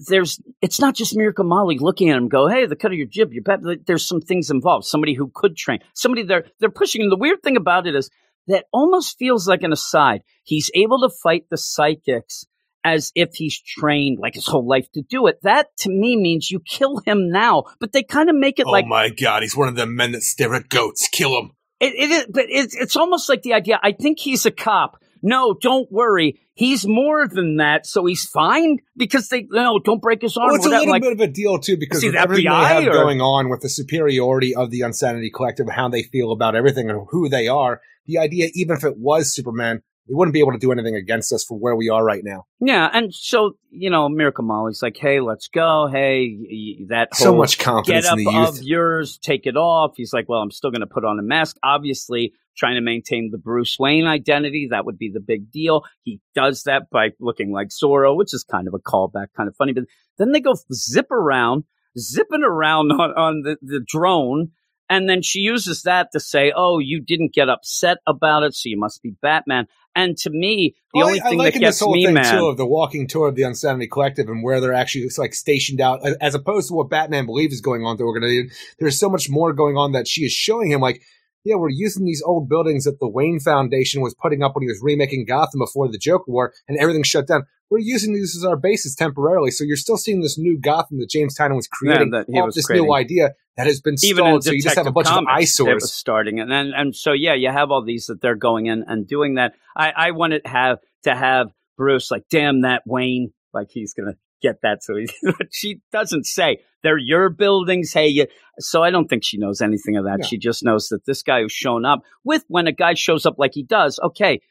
there's, 0.06 0.40
it's 0.62 0.80
not 0.80 0.94
just 0.94 1.16
Miracle 1.16 1.44
Molly 1.44 1.76
looking 1.78 2.08
at 2.10 2.16
him 2.16 2.28
go, 2.28 2.48
Hey, 2.48 2.66
the 2.66 2.76
cut 2.76 2.92
of 2.92 2.96
your 2.98 3.06
jib, 3.06 3.32
you're 3.32 3.42
bad. 3.42 3.60
There's 3.86 4.06
some 4.06 4.20
things 4.20 4.50
involved. 4.50 4.86
Somebody 4.86 5.14
who 5.14 5.30
could 5.34 5.56
train, 5.56 5.80
somebody 5.92 6.22
they're, 6.22 6.44
they're 6.60 6.70
pushing. 6.70 7.02
And 7.02 7.12
the 7.12 7.16
weird 7.16 7.42
thing 7.42 7.56
about 7.56 7.86
it 7.86 7.94
is 7.94 8.08
that 8.48 8.64
almost 8.72 9.16
feels 9.18 9.46
like 9.46 9.62
an 9.62 9.72
aside. 9.72 10.22
He's 10.42 10.70
able 10.74 11.00
to 11.00 11.14
fight 11.22 11.44
the 11.50 11.56
psychics 11.56 12.44
as 12.84 13.12
if 13.14 13.30
he's 13.34 13.60
trained 13.60 14.18
like 14.20 14.34
his 14.34 14.46
whole 14.46 14.66
life 14.66 14.90
to 14.94 15.02
do 15.02 15.26
it. 15.26 15.38
That 15.42 15.68
to 15.80 15.90
me 15.90 16.16
means 16.16 16.50
you 16.50 16.60
kill 16.60 17.00
him 17.04 17.30
now, 17.30 17.64
but 17.80 17.92
they 17.92 18.02
kind 18.02 18.30
of 18.30 18.36
make 18.36 18.58
it 18.58 18.66
oh 18.66 18.70
like 18.70 18.84
oh 18.84 18.88
my 18.88 19.10
God, 19.10 19.42
he's 19.42 19.56
one 19.56 19.68
of 19.68 19.76
the 19.76 19.86
men 19.86 20.12
that 20.12 20.22
stare 20.22 20.54
at 20.54 20.68
goats. 20.68 21.08
Kill 21.12 21.38
him. 21.38 21.52
it, 21.80 21.94
it 21.94 22.10
is, 22.10 22.26
but 22.30 22.46
it's, 22.48 22.74
it's 22.74 22.96
almost 22.96 23.28
like 23.28 23.42
the 23.42 23.54
idea. 23.54 23.78
I 23.82 23.92
think 23.92 24.18
he's 24.18 24.46
a 24.46 24.50
cop. 24.50 25.02
No, 25.22 25.54
don't 25.60 25.90
worry. 25.90 26.40
He's 26.54 26.86
more 26.86 27.28
than 27.28 27.56
that, 27.56 27.86
so 27.86 28.04
he's 28.04 28.24
fine 28.24 28.78
because 28.96 29.28
they 29.28 29.46
no, 29.50 29.78
don't 29.78 30.00
break 30.00 30.22
his 30.22 30.36
arm. 30.36 30.48
Well, 30.48 30.56
it's 30.56 30.66
a 30.66 30.70
little 30.70 30.88
like, 30.88 31.02
bit 31.02 31.12
of 31.12 31.20
a 31.20 31.26
deal 31.26 31.58
too 31.58 31.76
because 31.76 32.02
Is 32.02 32.12
he 32.12 32.18
everything 32.18 32.46
FBI 32.46 32.68
they 32.68 32.74
have 32.74 32.86
or- 32.86 33.04
going 33.04 33.20
on 33.20 33.48
with 33.48 33.60
the 33.60 33.68
superiority 33.68 34.54
of 34.54 34.70
the 34.70 34.80
Unsanity 34.82 35.30
Collective, 35.30 35.68
how 35.68 35.88
they 35.88 36.02
feel 36.02 36.32
about 36.32 36.56
everything 36.56 36.88
and 36.90 37.06
who 37.10 37.28
they 37.28 37.48
are. 37.48 37.80
The 38.08 38.18
idea, 38.18 38.48
even 38.54 38.76
if 38.76 38.82
it 38.84 38.98
was 38.98 39.32
Superman, 39.32 39.82
they 40.08 40.14
wouldn't 40.14 40.32
be 40.32 40.40
able 40.40 40.52
to 40.52 40.58
do 40.58 40.72
anything 40.72 40.96
against 40.96 41.32
us 41.32 41.44
for 41.44 41.58
where 41.58 41.76
we 41.76 41.90
are 41.90 42.02
right 42.02 42.22
now. 42.24 42.44
yeah, 42.60 42.88
and 42.92 43.14
so 43.14 43.52
you 43.70 43.90
know, 43.90 44.08
Miracle 44.08 44.44
Molly's 44.44 44.82
like, 44.82 44.96
hey, 44.96 45.20
let's 45.20 45.48
go. 45.48 45.86
Hey, 45.92 46.78
that 46.88 47.14
So 47.14 47.28
whole 47.30 47.36
much 47.38 47.58
get 47.58 47.64
confidence 47.64 48.06
up 48.06 48.18
in 48.18 48.24
the 48.24 48.32
youth. 48.32 48.48
of 48.58 48.62
yours, 48.62 49.18
take 49.18 49.46
it 49.46 49.56
off. 49.56 49.92
He's 49.96 50.12
like, 50.12 50.28
well, 50.28 50.40
I'm 50.40 50.50
still 50.50 50.70
going 50.70 50.80
to 50.80 50.86
put 50.86 51.04
on 51.04 51.18
a 51.18 51.22
mask. 51.22 51.58
Obviously, 51.62 52.32
trying 52.56 52.76
to 52.76 52.80
maintain 52.80 53.28
the 53.30 53.36
Bruce 53.38 53.76
Wayne 53.78 54.06
identity. 54.06 54.68
That 54.70 54.86
would 54.86 54.96
be 54.98 55.10
the 55.12 55.20
big 55.20 55.52
deal. 55.52 55.84
He 56.02 56.20
does 56.34 56.62
that 56.62 56.88
by 56.90 57.10
looking 57.20 57.52
like 57.52 57.68
Zorro, 57.68 58.16
which 58.16 58.32
is 58.32 58.44
kind 58.50 58.66
of 58.66 58.74
a 58.74 58.78
callback, 58.78 59.26
kind 59.36 59.48
of 59.48 59.56
funny. 59.56 59.74
But 59.74 59.84
then 60.16 60.32
they 60.32 60.40
go 60.40 60.54
zip 60.72 61.10
around, 61.10 61.64
zipping 61.98 62.42
around 62.42 62.90
on, 62.92 63.10
on 63.12 63.42
the, 63.42 63.58
the 63.60 63.84
drone. 63.86 64.52
And 64.90 65.08
then 65.08 65.22
she 65.22 65.40
uses 65.40 65.82
that 65.82 66.12
to 66.12 66.20
say, 66.20 66.52
oh, 66.56 66.78
you 66.78 67.00
didn't 67.00 67.34
get 67.34 67.48
upset 67.48 67.98
about 68.06 68.42
it, 68.42 68.54
so 68.54 68.68
you 68.68 68.78
must 68.78 69.02
be 69.02 69.14
Batman. 69.20 69.66
And 69.94 70.16
to 70.18 70.30
me, 70.30 70.76
the 70.94 71.00
Well, 71.00 71.08
only 71.08 71.20
I, 71.20 71.26
I 71.26 71.28
thing 71.30 71.38
like 71.38 71.52
that 71.52 71.56
in 71.56 71.62
this 71.62 71.74
gets 71.76 71.80
whole 71.80 71.92
me 71.92 72.06
thing 72.06 72.14
mad. 72.14 72.30
too 72.30 72.46
of 72.46 72.56
the 72.56 72.66
walking 72.66 73.06
tour 73.06 73.28
of 73.28 73.34
the 73.34 73.42
Unsanity 73.42 73.88
Collective 73.88 74.28
and 74.28 74.42
where 74.42 74.60
they're 74.60 74.72
actually 74.72 75.08
like 75.18 75.34
stationed 75.34 75.80
out, 75.80 76.00
as 76.20 76.34
opposed 76.34 76.68
to 76.68 76.74
what 76.74 76.88
Batman 76.88 77.26
believes 77.26 77.54
is 77.54 77.60
going 77.60 77.84
on. 77.84 77.96
That 77.96 78.06
we're 78.06 78.18
going 78.18 78.48
to 78.48 78.54
there's 78.78 78.98
so 78.98 79.10
much 79.10 79.28
more 79.28 79.52
going 79.52 79.76
on 79.76 79.92
that 79.92 80.06
she 80.06 80.22
is 80.22 80.32
showing 80.32 80.70
him. 80.70 80.80
Like, 80.80 81.02
yeah, 81.44 81.56
we're 81.56 81.68
using 81.70 82.04
these 82.04 82.22
old 82.24 82.48
buildings 82.48 82.84
that 82.84 83.00
the 83.00 83.08
Wayne 83.08 83.40
Foundation 83.40 84.00
was 84.00 84.14
putting 84.14 84.42
up 84.42 84.54
when 84.54 84.62
he 84.62 84.68
was 84.68 84.80
remaking 84.82 85.26
Gotham 85.26 85.60
before 85.60 85.88
the 85.88 85.98
Joker 85.98 86.24
War, 86.28 86.52
and 86.68 86.78
everything 86.78 87.02
shut 87.02 87.26
down. 87.26 87.44
We're 87.70 87.78
using 87.80 88.14
these 88.14 88.34
as 88.36 88.44
our 88.44 88.56
bases 88.56 88.94
temporarily, 88.94 89.50
so 89.50 89.64
you're 89.64 89.76
still 89.76 89.98
seeing 89.98 90.22
this 90.22 90.38
new 90.38 90.58
Gotham 90.58 90.98
that 91.00 91.10
James 91.10 91.36
Tynion 91.36 91.56
was 91.56 91.68
creating, 91.68 92.10
that 92.10 92.26
he 92.28 92.40
was 92.40 92.54
this 92.54 92.66
creating. 92.66 92.86
new 92.86 92.94
idea 92.94 93.34
that 93.56 93.66
has 93.66 93.80
been 93.80 93.96
even 94.02 94.24
stalled. 94.24 94.44
So 94.44 94.52
you 94.52 94.62
just 94.62 94.76
have 94.76 94.86
a 94.86 94.92
bunch 94.92 95.08
Comics, 95.08 95.30
of 95.30 95.36
eyesores. 95.36 95.82
was 95.82 95.92
starting, 95.92 96.40
and 96.40 96.52
and, 96.52 96.72
and 96.74 96.96
so 96.96 97.12
yeah, 97.12 97.34
you 97.34 97.50
have 97.50 97.70
all 97.70 97.84
these 97.84 98.06
that 98.06 98.22
they're 98.22 98.36
going 98.36 98.66
in 98.66 98.84
and 98.86 99.06
doing 99.06 99.34
that. 99.34 99.54
I 99.76 99.92
I 99.94 100.10
wanted 100.12 100.42
have 100.46 100.78
to 101.04 101.14
have 101.14 101.48
Bruce 101.78 102.10
like, 102.10 102.24
damn 102.30 102.62
that 102.62 102.82
Wayne, 102.84 103.32
like 103.54 103.68
he's 103.70 103.94
going 103.94 104.12
to 104.12 104.18
get 104.42 104.60
that. 104.62 104.82
So 104.82 104.96
he, 104.96 105.08
she 105.50 105.80
doesn't 105.92 106.26
say 106.26 106.58
they're 106.82 106.98
your 106.98 107.30
buildings. 107.30 107.92
Hey, 107.92 108.08
you, 108.08 108.26
so 108.58 108.82
I 108.82 108.90
don't 108.90 109.08
think 109.08 109.24
she 109.24 109.38
knows 109.38 109.62
anything 109.62 109.96
of 109.96 110.04
that. 110.04 110.18
No. 110.20 110.26
She 110.26 110.36
just 110.36 110.62
knows 110.62 110.88
that 110.88 111.06
this 111.06 111.22
guy 111.22 111.40
who's 111.40 111.52
shown 111.52 111.84
up 111.84 112.02
with 112.24 112.44
when 112.48 112.66
a 112.66 112.72
guy 112.72 112.94
shows 112.94 113.24
up 113.24 113.36
like 113.38 113.52
he 113.54 113.62
does. 113.62 113.98
Okay. 114.02 114.42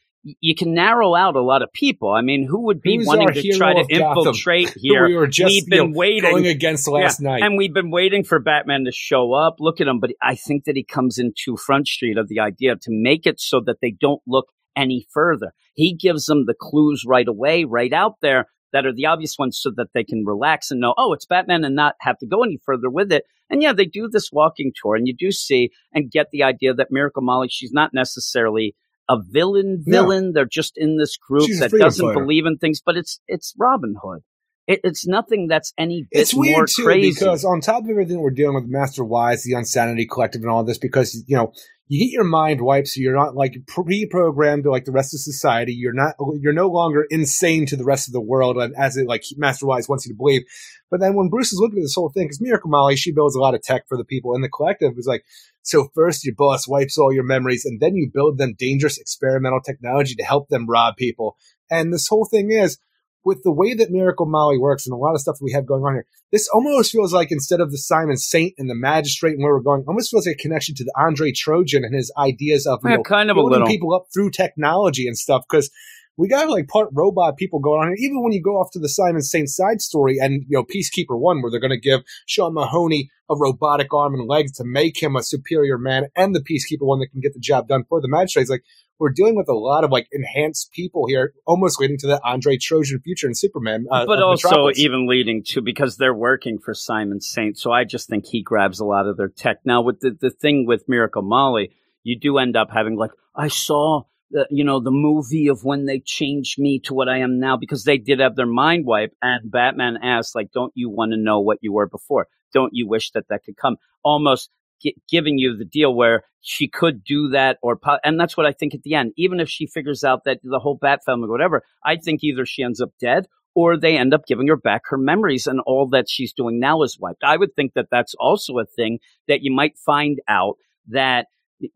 You 0.41 0.55
can 0.55 0.73
narrow 0.73 1.15
out 1.15 1.35
a 1.35 1.41
lot 1.41 1.61
of 1.61 1.71
people. 1.73 2.09
I 2.11 2.21
mean, 2.21 2.45
who 2.49 2.63
would 2.65 2.81
be 2.81 2.97
Who's 2.97 3.07
wanting 3.07 3.33
to 3.33 3.57
try 3.57 3.73
to 3.73 3.81
of 3.81 3.89
Gotham? 3.89 4.17
infiltrate 4.19 4.73
here? 4.75 5.05
we 5.07 5.15
were 5.15 5.27
just 5.27 5.53
We've 5.53 5.63
you 5.67 5.69
been 5.83 5.91
know, 5.91 5.97
waiting. 5.97 6.29
going 6.31 6.47
against 6.47 6.87
last 6.87 7.21
Yeah, 7.21 7.29
night. 7.31 7.43
And 7.43 7.57
we've 7.57 7.73
been 7.73 7.91
waiting 7.91 8.23
for 8.23 8.39
Batman 8.39 8.85
to 8.85 8.91
show 8.91 9.33
up. 9.33 9.55
Look 9.59 9.79
at 9.81 9.87
him, 9.87 9.99
but 9.99 10.11
I 10.21 10.35
think 10.35 10.65
that 10.65 10.75
he 10.75 10.83
comes 10.83 11.17
into 11.17 11.55
Front 11.57 11.87
Street 11.87 12.17
of 12.17 12.27
the 12.27 12.39
idea 12.39 12.75
to 12.75 12.89
make 12.89 13.25
it 13.25 13.39
so 13.39 13.61
that 13.65 13.77
they 13.81 13.91
don't 13.91 14.21
look 14.27 14.47
any 14.75 15.05
further. 15.11 15.53
He 15.73 15.93
gives 15.95 16.25
them 16.25 16.45
the 16.45 16.55
clues 16.59 17.03
right 17.07 17.27
away, 17.27 17.63
right 17.63 17.93
out 17.93 18.15
there 18.21 18.45
that 18.73 18.85
are 18.85 18.93
the 18.93 19.05
obvious 19.05 19.35
ones 19.39 19.57
so 19.61 19.71
that 19.77 19.87
they 19.93 20.03
can 20.03 20.25
relax 20.25 20.71
and 20.71 20.81
know, 20.81 20.93
oh, 20.97 21.13
it's 21.13 21.25
Batman 21.25 21.63
and 21.63 21.75
not 21.75 21.95
have 22.01 22.17
to 22.19 22.27
go 22.27 22.43
any 22.43 22.59
further 22.65 22.89
with 22.89 23.11
it. 23.11 23.23
And 23.49 23.61
yeah, 23.63 23.71
they 23.73 23.85
do 23.85 24.09
this 24.09 24.29
walking 24.31 24.73
tour 24.75 24.95
and 24.95 25.07
you 25.07 25.15
do 25.17 25.31
see 25.31 25.69
and 25.93 26.11
get 26.11 26.27
the 26.31 26.43
idea 26.43 26.73
that 26.73 26.87
Miracle 26.91 27.21
Molly, 27.21 27.47
she's 27.49 27.71
not 27.71 27.93
necessarily 27.93 28.75
a 29.09 29.17
villain 29.21 29.83
villain. 29.85 30.33
They're 30.33 30.45
just 30.45 30.73
in 30.77 30.97
this 30.97 31.17
group 31.17 31.47
She's 31.47 31.59
that 31.59 31.71
doesn't 31.71 32.05
fighter. 32.05 32.19
believe 32.19 32.45
in 32.45 32.57
things, 32.57 32.81
but 32.85 32.97
it's 32.97 33.19
it's 33.27 33.53
Robin 33.57 33.95
Hood. 34.01 34.21
It, 34.67 34.81
it's 34.83 35.07
nothing 35.07 35.47
that's 35.47 35.73
any 35.77 36.07
bit 36.11 36.21
it's 36.21 36.33
weird 36.33 36.57
more 36.57 36.65
too 36.67 36.83
crazy. 36.83 37.11
because 37.11 37.45
on 37.45 37.61
top 37.61 37.83
of 37.83 37.89
everything 37.89 38.19
we're 38.19 38.31
dealing 38.31 38.55
with 38.55 38.65
Master 38.65 39.03
Wise, 39.03 39.43
the 39.43 39.53
Unsanity 39.53 40.05
Collective, 40.05 40.41
and 40.41 40.51
all 40.51 40.63
this, 40.63 40.77
because 40.77 41.23
you 41.25 41.37
know 41.37 41.53
you 41.87 42.05
get 42.05 42.11
your 42.11 42.25
mind 42.25 42.59
wiped, 42.61 42.89
so 42.89 42.99
you're 42.99 43.15
not 43.15 43.35
like 43.35 43.65
pre-programmed 43.65 44.63
to 44.63 44.71
like 44.71 44.83
the 44.83 44.91
rest 44.91 45.13
of 45.13 45.21
society. 45.21 45.73
You're 45.73 45.93
not, 45.93 46.15
you're 46.41 46.51
no 46.51 46.67
longer 46.67 47.05
insane 47.09 47.65
to 47.67 47.77
the 47.77 47.85
rest 47.85 48.09
of 48.09 48.13
the 48.13 48.21
world, 48.21 48.57
as 48.77 48.97
it 48.97 49.07
like 49.07 49.23
Master 49.37 49.65
Wise 49.65 49.87
wants 49.87 50.05
you 50.05 50.11
to 50.13 50.17
believe. 50.17 50.43
But 50.91 50.99
then 50.99 51.15
when 51.15 51.29
Bruce 51.29 51.53
is 51.53 51.59
looking 51.59 51.79
at 51.79 51.83
this 51.83 51.95
whole 51.95 52.09
thing, 52.09 52.25
because 52.25 52.41
Miracle 52.41 52.69
Molly, 52.69 52.97
she 52.97 53.13
builds 53.13 53.35
a 53.35 53.39
lot 53.39 53.55
of 53.55 53.61
tech 53.61 53.87
for 53.87 53.97
the 53.97 54.03
people 54.03 54.35
in 54.35 54.41
the 54.41 54.49
collective. 54.49 54.93
It's 54.97 55.07
like, 55.07 55.23
so 55.61 55.87
first 55.95 56.25
your 56.25 56.35
boss 56.35 56.67
wipes 56.67 56.97
all 56.97 57.13
your 57.13 57.23
memories, 57.23 57.63
and 57.63 57.79
then 57.79 57.95
you 57.95 58.11
build 58.13 58.37
them 58.37 58.55
dangerous 58.57 58.97
experimental 58.97 59.61
technology 59.61 60.15
to 60.15 60.23
help 60.23 60.49
them 60.49 60.67
rob 60.67 60.97
people. 60.97 61.37
And 61.69 61.93
this 61.93 62.07
whole 62.07 62.25
thing 62.25 62.51
is 62.51 62.79
with 63.27 63.43
the 63.43 63.51
way 63.51 63.73
that 63.73 63.91
Miracle 63.91 64.25
Molly 64.25 64.57
works 64.57 64.87
and 64.87 64.93
a 64.93 64.97
lot 64.97 65.13
of 65.13 65.19
stuff 65.19 65.35
we 65.41 65.51
have 65.51 65.65
going 65.65 65.83
on 65.83 65.95
here, 65.95 66.05
this 66.31 66.47
almost 66.53 66.93
feels 66.93 67.13
like 67.13 67.29
instead 67.29 67.59
of 67.59 67.71
the 67.71 67.77
Simon 67.77 68.15
Saint 68.15 68.53
and 68.57 68.69
the 68.69 68.75
Magistrate 68.75 69.33
and 69.33 69.43
where 69.43 69.53
we're 69.53 69.59
going, 69.59 69.83
almost 69.85 70.11
feels 70.11 70.25
like 70.25 70.37
a 70.39 70.41
connection 70.41 70.75
to 70.75 70.85
the 70.85 70.93
Andre 70.97 71.33
Trojan 71.33 71.83
and 71.83 71.93
his 71.93 72.09
ideas 72.17 72.65
of 72.65 72.79
Yeah, 72.85 72.95
know, 72.95 73.03
kind 73.03 73.29
of 73.29 73.35
building 73.35 73.65
people 73.67 73.93
up 73.93 74.05
through 74.13 74.31
technology 74.31 75.07
and 75.07 75.17
stuff. 75.17 75.43
Because 75.47 75.69
we 76.17 76.27
got 76.27 76.49
like 76.49 76.67
part 76.67 76.89
robot 76.91 77.37
people 77.37 77.59
going 77.59 77.81
on 77.81 77.87
here. 77.89 78.09
Even 78.09 78.23
when 78.23 78.33
you 78.33 78.41
go 78.41 78.59
off 78.59 78.71
to 78.71 78.79
the 78.79 78.89
Simon 78.89 79.21
Saint 79.21 79.49
side 79.49 79.81
story 79.81 80.17
and 80.19 80.43
you 80.47 80.57
know 80.57 80.63
Peacekeeper 80.63 81.17
One, 81.17 81.41
where 81.41 81.51
they're 81.51 81.59
going 81.59 81.69
to 81.69 81.79
give 81.79 82.01
Sean 82.25 82.55
Mahoney 82.55 83.09
a 83.29 83.35
robotic 83.35 83.93
arm 83.93 84.15
and 84.15 84.27
legs 84.27 84.53
to 84.53 84.63
make 84.65 85.01
him 85.01 85.15
a 85.15 85.23
superior 85.23 85.77
man, 85.77 86.07
and 86.15 86.35
the 86.35 86.41
Peacekeeper 86.41 86.85
One 86.85 86.99
that 86.99 87.11
can 87.11 87.21
get 87.21 87.33
the 87.33 87.39
job 87.39 87.67
done 87.67 87.85
for 87.87 88.01
the 88.01 88.09
Magistrates, 88.09 88.49
like. 88.49 88.63
We're 88.99 89.11
dealing 89.11 89.35
with 89.35 89.47
a 89.47 89.53
lot 89.53 89.83
of 89.83 89.91
like 89.91 90.07
enhanced 90.11 90.71
people 90.71 91.05
here, 91.05 91.35
almost 91.45 91.79
leading 91.79 91.99
to 91.99 92.07
the 92.07 92.19
Andre 92.25 92.57
Trojan 92.57 92.99
future 92.99 93.27
and 93.27 93.37
Superman. 93.37 93.85
Uh, 93.91 94.07
but 94.07 94.23
also 94.23 94.47
Metropolis. 94.47 94.79
even 94.79 95.07
leading 95.07 95.43
to 95.49 95.61
because 95.61 95.97
they're 95.97 96.15
working 96.15 96.57
for 96.57 96.73
Simon 96.73 97.21
Saint. 97.21 97.59
So 97.59 97.71
I 97.71 97.83
just 97.83 98.09
think 98.09 98.25
he 98.25 98.41
grabs 98.41 98.79
a 98.79 98.85
lot 98.85 99.05
of 99.05 99.15
their 99.15 99.27
tech. 99.27 99.57
Now 99.63 99.83
with 99.83 99.99
the, 99.99 100.17
the 100.19 100.31
thing 100.31 100.65
with 100.65 100.89
Miracle 100.89 101.21
Molly, 101.21 101.75
you 102.01 102.19
do 102.19 102.39
end 102.39 102.57
up 102.57 102.69
having 102.73 102.97
like 102.97 103.11
I 103.35 103.49
saw 103.49 104.05
you 104.49 104.63
know 104.63 104.79
the 104.79 104.91
movie 104.91 105.47
of 105.47 105.63
when 105.63 105.85
they 105.85 105.99
changed 105.99 106.59
me 106.59 106.79
to 106.79 106.93
what 106.93 107.09
I 107.09 107.19
am 107.19 107.39
now 107.39 107.57
because 107.57 107.83
they 107.83 107.97
did 107.97 108.19
have 108.19 108.35
their 108.35 108.45
mind 108.45 108.85
wipe 108.85 109.13
and 109.21 109.49
Batman 109.49 109.97
asked 110.03 110.35
like 110.35 110.51
don't 110.51 110.73
you 110.75 110.89
want 110.89 111.11
to 111.11 111.17
know 111.17 111.39
what 111.39 111.59
you 111.61 111.73
were 111.73 111.87
before? 111.87 112.27
Don't 112.53 112.73
you 112.73 112.87
wish 112.87 113.11
that 113.11 113.27
that 113.29 113.43
could 113.45 113.57
come? 113.57 113.77
Almost 114.03 114.49
gi- 114.81 114.95
giving 115.09 115.37
you 115.37 115.55
the 115.55 115.65
deal 115.65 115.93
where 115.95 116.23
she 116.41 116.67
could 116.67 117.03
do 117.03 117.29
that 117.29 117.57
or 117.61 117.77
po- 117.77 117.99
and 118.03 118.19
that's 118.19 118.35
what 118.37 118.45
I 118.45 118.51
think 118.51 118.73
at 118.73 118.83
the 118.83 118.95
end 118.95 119.13
even 119.17 119.39
if 119.39 119.49
she 119.49 119.65
figures 119.67 120.03
out 120.03 120.23
that 120.25 120.39
the 120.43 120.59
whole 120.59 120.77
bat 120.79 121.01
family 121.05 121.29
whatever 121.29 121.63
I 121.83 121.95
think 121.95 122.23
either 122.23 122.45
she 122.45 122.63
ends 122.63 122.81
up 122.81 122.91
dead 122.99 123.27
or 123.55 123.75
they 123.75 123.97
end 123.97 124.13
up 124.13 124.27
giving 124.27 124.47
her 124.49 124.55
back 124.55 124.83
her 124.85 124.99
memories 124.99 125.47
and 125.47 125.59
all 125.65 125.87
that 125.87 126.07
she's 126.07 126.31
doing 126.31 126.59
now 126.59 126.83
is 126.83 126.99
wiped. 126.99 127.23
I 127.23 127.37
would 127.37 127.55
think 127.55 127.73
that 127.73 127.87
that's 127.89 128.13
also 128.19 128.59
a 128.59 128.65
thing 128.65 128.99
that 129.27 129.41
you 129.41 129.51
might 129.51 129.79
find 129.79 130.19
out 130.27 130.57
that 130.89 131.25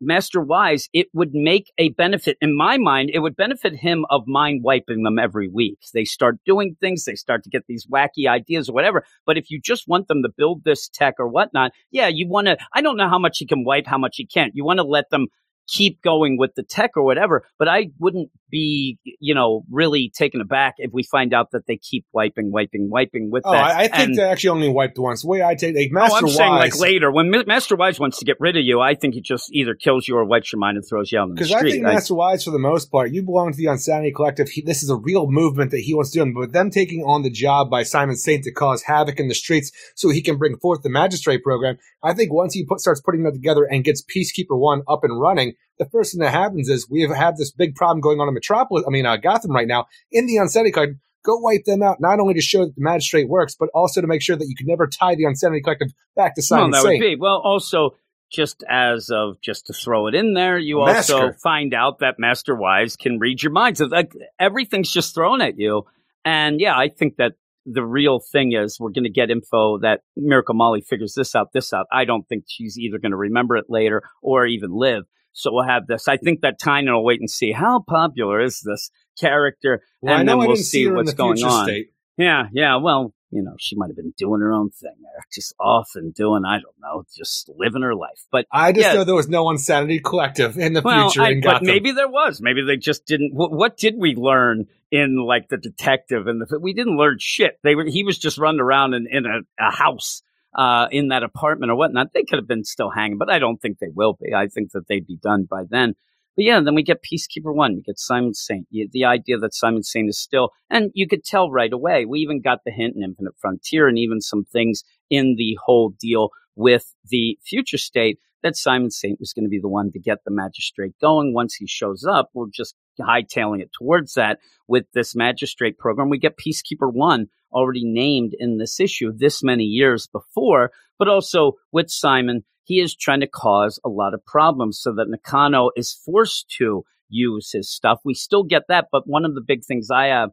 Master 0.00 0.40
Wise, 0.40 0.88
it 0.92 1.08
would 1.12 1.32
make 1.32 1.72
a 1.78 1.90
benefit 1.90 2.36
in 2.40 2.56
my 2.56 2.78
mind. 2.78 3.10
It 3.12 3.20
would 3.20 3.36
benefit 3.36 3.74
him 3.76 4.04
of 4.10 4.26
mind 4.26 4.62
wiping 4.62 5.02
them 5.02 5.18
every 5.18 5.48
week. 5.48 5.78
They 5.92 6.04
start 6.04 6.38
doing 6.46 6.76
things, 6.80 7.04
they 7.04 7.14
start 7.14 7.42
to 7.44 7.50
get 7.50 7.64
these 7.66 7.86
wacky 7.86 8.28
ideas 8.28 8.68
or 8.68 8.72
whatever. 8.72 9.04
But 9.26 9.38
if 9.38 9.50
you 9.50 9.60
just 9.60 9.88
want 9.88 10.08
them 10.08 10.22
to 10.22 10.28
build 10.36 10.64
this 10.64 10.88
tech 10.88 11.14
or 11.18 11.28
whatnot, 11.28 11.72
yeah, 11.90 12.08
you 12.08 12.28
want 12.28 12.46
to. 12.46 12.56
I 12.72 12.82
don't 12.82 12.96
know 12.96 13.08
how 13.08 13.18
much 13.18 13.38
he 13.38 13.46
can 13.46 13.64
wipe, 13.64 13.86
how 13.86 13.98
much 13.98 14.16
he 14.16 14.26
can't. 14.26 14.54
You 14.54 14.64
want 14.64 14.78
to 14.78 14.84
let 14.84 15.10
them 15.10 15.26
keep 15.68 16.02
going 16.02 16.36
with 16.38 16.54
the 16.54 16.62
tech 16.62 16.92
or 16.96 17.02
whatever. 17.02 17.44
But 17.58 17.68
I 17.68 17.90
wouldn't 17.98 18.30
be, 18.50 18.98
you 19.02 19.34
know, 19.34 19.64
really 19.70 20.10
taken 20.14 20.40
aback 20.40 20.74
if 20.78 20.92
we 20.92 21.02
find 21.02 21.32
out 21.32 21.52
that 21.52 21.66
they 21.66 21.76
keep 21.76 22.04
wiping, 22.12 22.52
wiping, 22.52 22.90
wiping 22.90 23.30
with 23.30 23.44
Oh, 23.46 23.52
that. 23.52 23.62
I, 23.62 23.78
I 23.84 23.88
think 23.88 24.08
And- 24.10 24.16
they 24.18 24.22
actually 24.24 24.50
only 24.50 24.68
wiped 24.68 24.98
once. 24.98 25.22
The 25.22 25.28
way 25.28 25.42
I 25.42 25.54
take, 25.54 25.74
like, 25.74 25.90
Master 25.90 26.14
oh, 26.14 26.18
I'm 26.18 26.24
Wise, 26.24 26.36
saying 26.36 26.52
like 26.52 26.78
later 26.78 27.10
when 27.10 27.30
Ma- 27.30 27.44
Master 27.46 27.76
Wise 27.76 27.98
wants 27.98 28.18
to 28.18 28.24
get 28.24 28.36
rid 28.40 28.56
of 28.56 28.64
you. 28.64 28.80
I 28.80 28.94
think 28.94 29.14
he 29.14 29.20
just 29.22 29.50
either 29.54 29.74
kills 29.74 30.06
you 30.06 30.16
or 30.16 30.24
wipes 30.24 30.52
your 30.52 30.58
mind 30.60 30.76
and 30.76 30.86
throws 30.86 31.10
you 31.10 31.18
out 31.18 31.24
in 31.24 31.28
the 31.30 31.34
Because 31.36 31.52
I 31.52 31.62
think 31.62 31.82
Master 31.82 32.14
Wise, 32.14 32.44
for 32.44 32.50
the 32.50 32.58
most 32.58 32.90
part, 32.90 33.10
you 33.12 33.22
belong 33.22 33.52
to 33.52 33.56
the 33.56 33.66
Unsanity 33.66 34.12
Collective. 34.12 34.48
He, 34.50 34.60
this 34.62 34.82
is 34.82 34.90
a 34.90 34.96
real 34.96 35.30
movement 35.30 35.70
that 35.70 35.80
he 35.80 35.94
wants 35.94 36.10
to 36.10 36.24
do. 36.24 36.32
But 36.34 36.52
them 36.52 36.70
taking 36.70 37.02
on 37.04 37.22
the 37.22 37.30
job 37.30 37.70
by 37.70 37.82
Simon 37.84 38.16
Saint 38.16 38.44
to 38.44 38.52
cause 38.52 38.82
havoc 38.82 39.18
in 39.18 39.28
the 39.28 39.34
streets 39.34 39.72
so 39.94 40.10
he 40.10 40.20
can 40.20 40.36
bring 40.36 40.56
forth 40.58 40.82
the 40.82 40.90
Magistrate 40.90 41.42
program, 41.42 41.78
I 42.02 42.12
think 42.12 42.32
once 42.32 42.52
he 42.52 42.64
put, 42.66 42.80
starts 42.80 43.00
putting 43.00 43.22
that 43.22 43.32
together 43.32 43.64
and 43.64 43.82
gets 43.84 44.02
Peacekeeper 44.02 44.58
1 44.58 44.82
up 44.88 45.04
and 45.04 45.18
running, 45.18 45.54
the 45.78 45.88
first 45.90 46.12
thing 46.12 46.20
that 46.20 46.30
happens 46.30 46.68
is 46.68 46.88
we 46.88 47.02
have 47.02 47.14
had 47.14 47.36
this 47.36 47.50
big 47.50 47.74
problem 47.74 48.00
going 48.00 48.20
on 48.20 48.28
in 48.28 48.34
Metropolis, 48.34 48.84
I 48.86 48.90
mean, 48.90 49.06
uh, 49.06 49.16
Gotham 49.16 49.52
right 49.52 49.66
now, 49.66 49.86
in 50.10 50.26
the 50.26 50.36
Unsanity 50.36 50.72
Collective. 50.72 50.98
Go 51.24 51.36
wipe 51.36 51.62
them 51.64 51.84
out, 51.84 52.00
not 52.00 52.18
only 52.18 52.34
to 52.34 52.40
show 52.40 52.64
that 52.64 52.74
the 52.74 52.82
Magistrate 52.82 53.28
works, 53.28 53.54
but 53.54 53.68
also 53.72 54.00
to 54.00 54.08
make 54.08 54.22
sure 54.22 54.34
that 54.34 54.46
you 54.48 54.56
can 54.56 54.66
never 54.66 54.88
tie 54.88 55.14
the 55.14 55.22
Unsanity 55.22 55.62
Collective 55.62 55.92
back 56.16 56.34
to 56.34 56.42
well, 56.50 56.68
that 56.68 56.82
Saint. 56.82 57.00
would 57.00 57.00
be 57.00 57.14
well. 57.14 57.40
Also, 57.44 57.90
just 58.32 58.64
as 58.68 59.08
of 59.08 59.40
just 59.40 59.66
to 59.66 59.72
throw 59.72 60.08
it 60.08 60.16
in 60.16 60.34
there, 60.34 60.58
you 60.58 60.80
also 60.80 61.30
find 61.40 61.74
out 61.74 62.00
that 62.00 62.16
Master 62.18 62.56
Wise 62.56 62.96
can 62.96 63.20
read 63.20 63.40
your 63.40 63.52
minds. 63.52 63.80
Like 63.80 64.12
everything's 64.40 64.90
just 64.90 65.14
thrown 65.14 65.40
at 65.40 65.58
you, 65.58 65.84
and 66.24 66.60
yeah, 66.60 66.76
I 66.76 66.88
think 66.88 67.18
that 67.18 67.34
the 67.66 67.84
real 67.84 68.18
thing 68.18 68.52
is 68.52 68.80
we're 68.80 68.90
going 68.90 69.04
to 69.04 69.10
get 69.10 69.30
info 69.30 69.78
that 69.78 70.00
Miracle 70.16 70.54
Molly 70.54 70.80
figures 70.80 71.14
this 71.14 71.34
out, 71.36 71.52
this 71.52 71.72
out. 71.72 71.86
I 71.92 72.04
don't 72.04 72.26
think 72.28 72.44
she's 72.48 72.76
either 72.78 72.98
going 72.98 73.12
to 73.12 73.16
remember 73.16 73.56
it 73.56 73.66
later 73.68 74.02
or 74.22 74.46
even 74.46 74.72
live. 74.72 75.04
So 75.32 75.52
we'll 75.52 75.64
have 75.64 75.86
this. 75.86 76.08
I 76.08 76.16
think 76.16 76.40
that 76.42 76.60
Tynion 76.60 76.92
will 76.92 77.04
wait 77.04 77.20
and 77.20 77.30
see 77.30 77.52
how 77.52 77.80
popular 77.86 78.40
is 78.40 78.60
this 78.60 78.90
character, 79.18 79.82
Well, 80.00 80.18
and 80.18 80.28
then 80.28 80.38
we'll 80.38 80.56
see 80.56 80.88
what's 80.88 81.14
going 81.14 81.42
on. 81.42 81.66
state. 81.66 81.92
Yeah, 82.18 82.44
yeah. 82.52 82.76
Well, 82.76 83.14
you 83.30 83.42
know, 83.42 83.54
she 83.58 83.76
might 83.76 83.86
have 83.88 83.96
been 83.96 84.12
doing 84.18 84.42
her 84.42 84.52
own 84.52 84.70
thing 84.70 84.92
just 85.32 85.54
off 85.58 85.90
and 85.94 86.12
doing, 86.14 86.44
I 86.44 86.56
don't 86.60 86.74
know, 86.82 87.04
just 87.16 87.50
living 87.56 87.80
her 87.82 87.94
life. 87.94 88.26
But 88.30 88.46
I 88.52 88.72
just 88.72 88.86
Yeah. 88.88 88.94
know 88.94 89.04
there 89.04 89.14
was 89.14 89.28
no 89.28 89.48
Insanity 89.50 89.98
Collective 90.00 90.58
in 90.58 90.74
the 90.74 90.82
well, 90.82 91.08
future 91.08 91.22
I, 91.26 91.30
in 91.30 91.40
but 91.40 91.52
Gotham. 91.52 91.66
maybe 91.68 91.92
there 91.92 92.08
was. 92.08 92.40
Maybe 92.42 92.62
they 92.62 92.76
just 92.76 93.06
didn't. 93.06 93.32
What, 93.34 93.50
what 93.52 93.76
did 93.78 93.94
we 93.96 94.14
learn 94.14 94.66
in 94.90 95.16
like 95.16 95.48
the 95.48 95.56
detective 95.56 96.26
and 96.26 96.42
the? 96.42 96.58
We 96.60 96.74
didn't 96.74 96.96
learn 96.98 97.16
shit. 97.18 97.58
They 97.62 97.74
were. 97.74 97.84
He 97.86 98.04
was 98.04 98.18
just 98.18 98.36
running 98.36 98.60
around 98.60 98.92
in, 98.94 99.06
in 99.10 99.24
a, 99.24 99.38
a 99.58 99.70
house, 99.74 100.22
uh, 100.54 100.88
in 100.90 101.08
that 101.08 101.22
apartment 101.22 101.70
or 101.70 101.76
whatnot. 101.76 102.12
They 102.12 102.24
could 102.24 102.38
have 102.38 102.48
been 102.48 102.64
still 102.64 102.90
hanging, 102.90 103.18
but 103.18 103.30
I 103.30 103.38
don't 103.38 103.60
think 103.60 103.78
they 103.78 103.90
will 103.94 104.16
be. 104.20 104.34
I 104.34 104.48
think 104.48 104.72
that 104.72 104.86
they'd 104.88 105.06
be 105.06 105.16
done 105.16 105.46
by 105.48 105.64
then. 105.68 105.94
But 106.34 106.46
yeah, 106.46 106.60
then 106.60 106.74
we 106.74 106.82
get 106.82 107.02
Peacekeeper 107.02 107.54
One. 107.54 107.74
We 107.74 107.82
get 107.82 107.98
Simon 107.98 108.32
Saint. 108.32 108.66
The 108.70 109.04
idea 109.04 109.36
that 109.38 109.54
Simon 109.54 109.82
Saint 109.82 110.08
is 110.08 110.18
still, 110.18 110.50
and 110.70 110.90
you 110.94 111.06
could 111.06 111.24
tell 111.24 111.50
right 111.50 111.72
away. 111.72 112.06
We 112.06 112.20
even 112.20 112.40
got 112.40 112.60
the 112.64 112.70
hint 112.70 112.96
in 112.96 113.02
Infinite 113.02 113.34
Frontier, 113.38 113.86
and 113.86 113.98
even 113.98 114.20
some 114.20 114.44
things 114.44 114.82
in 115.10 115.34
the 115.36 115.58
whole 115.62 115.90
deal 116.00 116.30
with 116.56 116.94
the 117.04 117.38
future 117.44 117.78
state 117.78 118.18
that 118.42 118.56
Simon 118.56 118.90
Saint 118.90 119.20
was 119.20 119.32
going 119.32 119.44
to 119.44 119.50
be 119.50 119.60
the 119.60 119.68
one 119.68 119.92
to 119.92 120.00
get 120.00 120.24
the 120.24 120.30
magistrate 120.30 120.94
going. 121.00 121.32
Once 121.32 121.54
he 121.54 121.66
shows 121.66 122.04
up, 122.04 122.30
we're 122.34 122.46
just 122.52 122.74
hightailing 123.00 123.60
it 123.60 123.70
towards 123.78 124.14
that 124.14 124.38
with 124.66 124.84
this 124.94 125.14
magistrate 125.14 125.78
program. 125.78 126.10
We 126.10 126.18
get 126.18 126.38
Peacekeeper 126.38 126.92
One 126.92 127.28
already 127.52 127.84
named 127.84 128.34
in 128.38 128.58
this 128.58 128.80
issue 128.80 129.12
this 129.14 129.42
many 129.42 129.64
years 129.64 130.06
before, 130.06 130.70
but 130.98 131.08
also 131.08 131.52
with 131.72 131.90
Simon, 131.90 132.44
he 132.64 132.80
is 132.80 132.94
trying 132.94 133.20
to 133.20 133.26
cause 133.26 133.80
a 133.84 133.88
lot 133.88 134.14
of 134.14 134.24
problems 134.24 134.80
so 134.80 134.94
that 134.94 135.08
Nakano 135.08 135.70
is 135.76 135.92
forced 135.92 136.48
to 136.58 136.84
use 137.08 137.50
his 137.52 137.70
stuff. 137.70 138.00
We 138.04 138.14
still 138.14 138.44
get 138.44 138.62
that, 138.68 138.86
but 138.90 139.06
one 139.06 139.24
of 139.24 139.34
the 139.34 139.42
big 139.46 139.64
things 139.64 139.90
I 139.90 140.06
have 140.06 140.30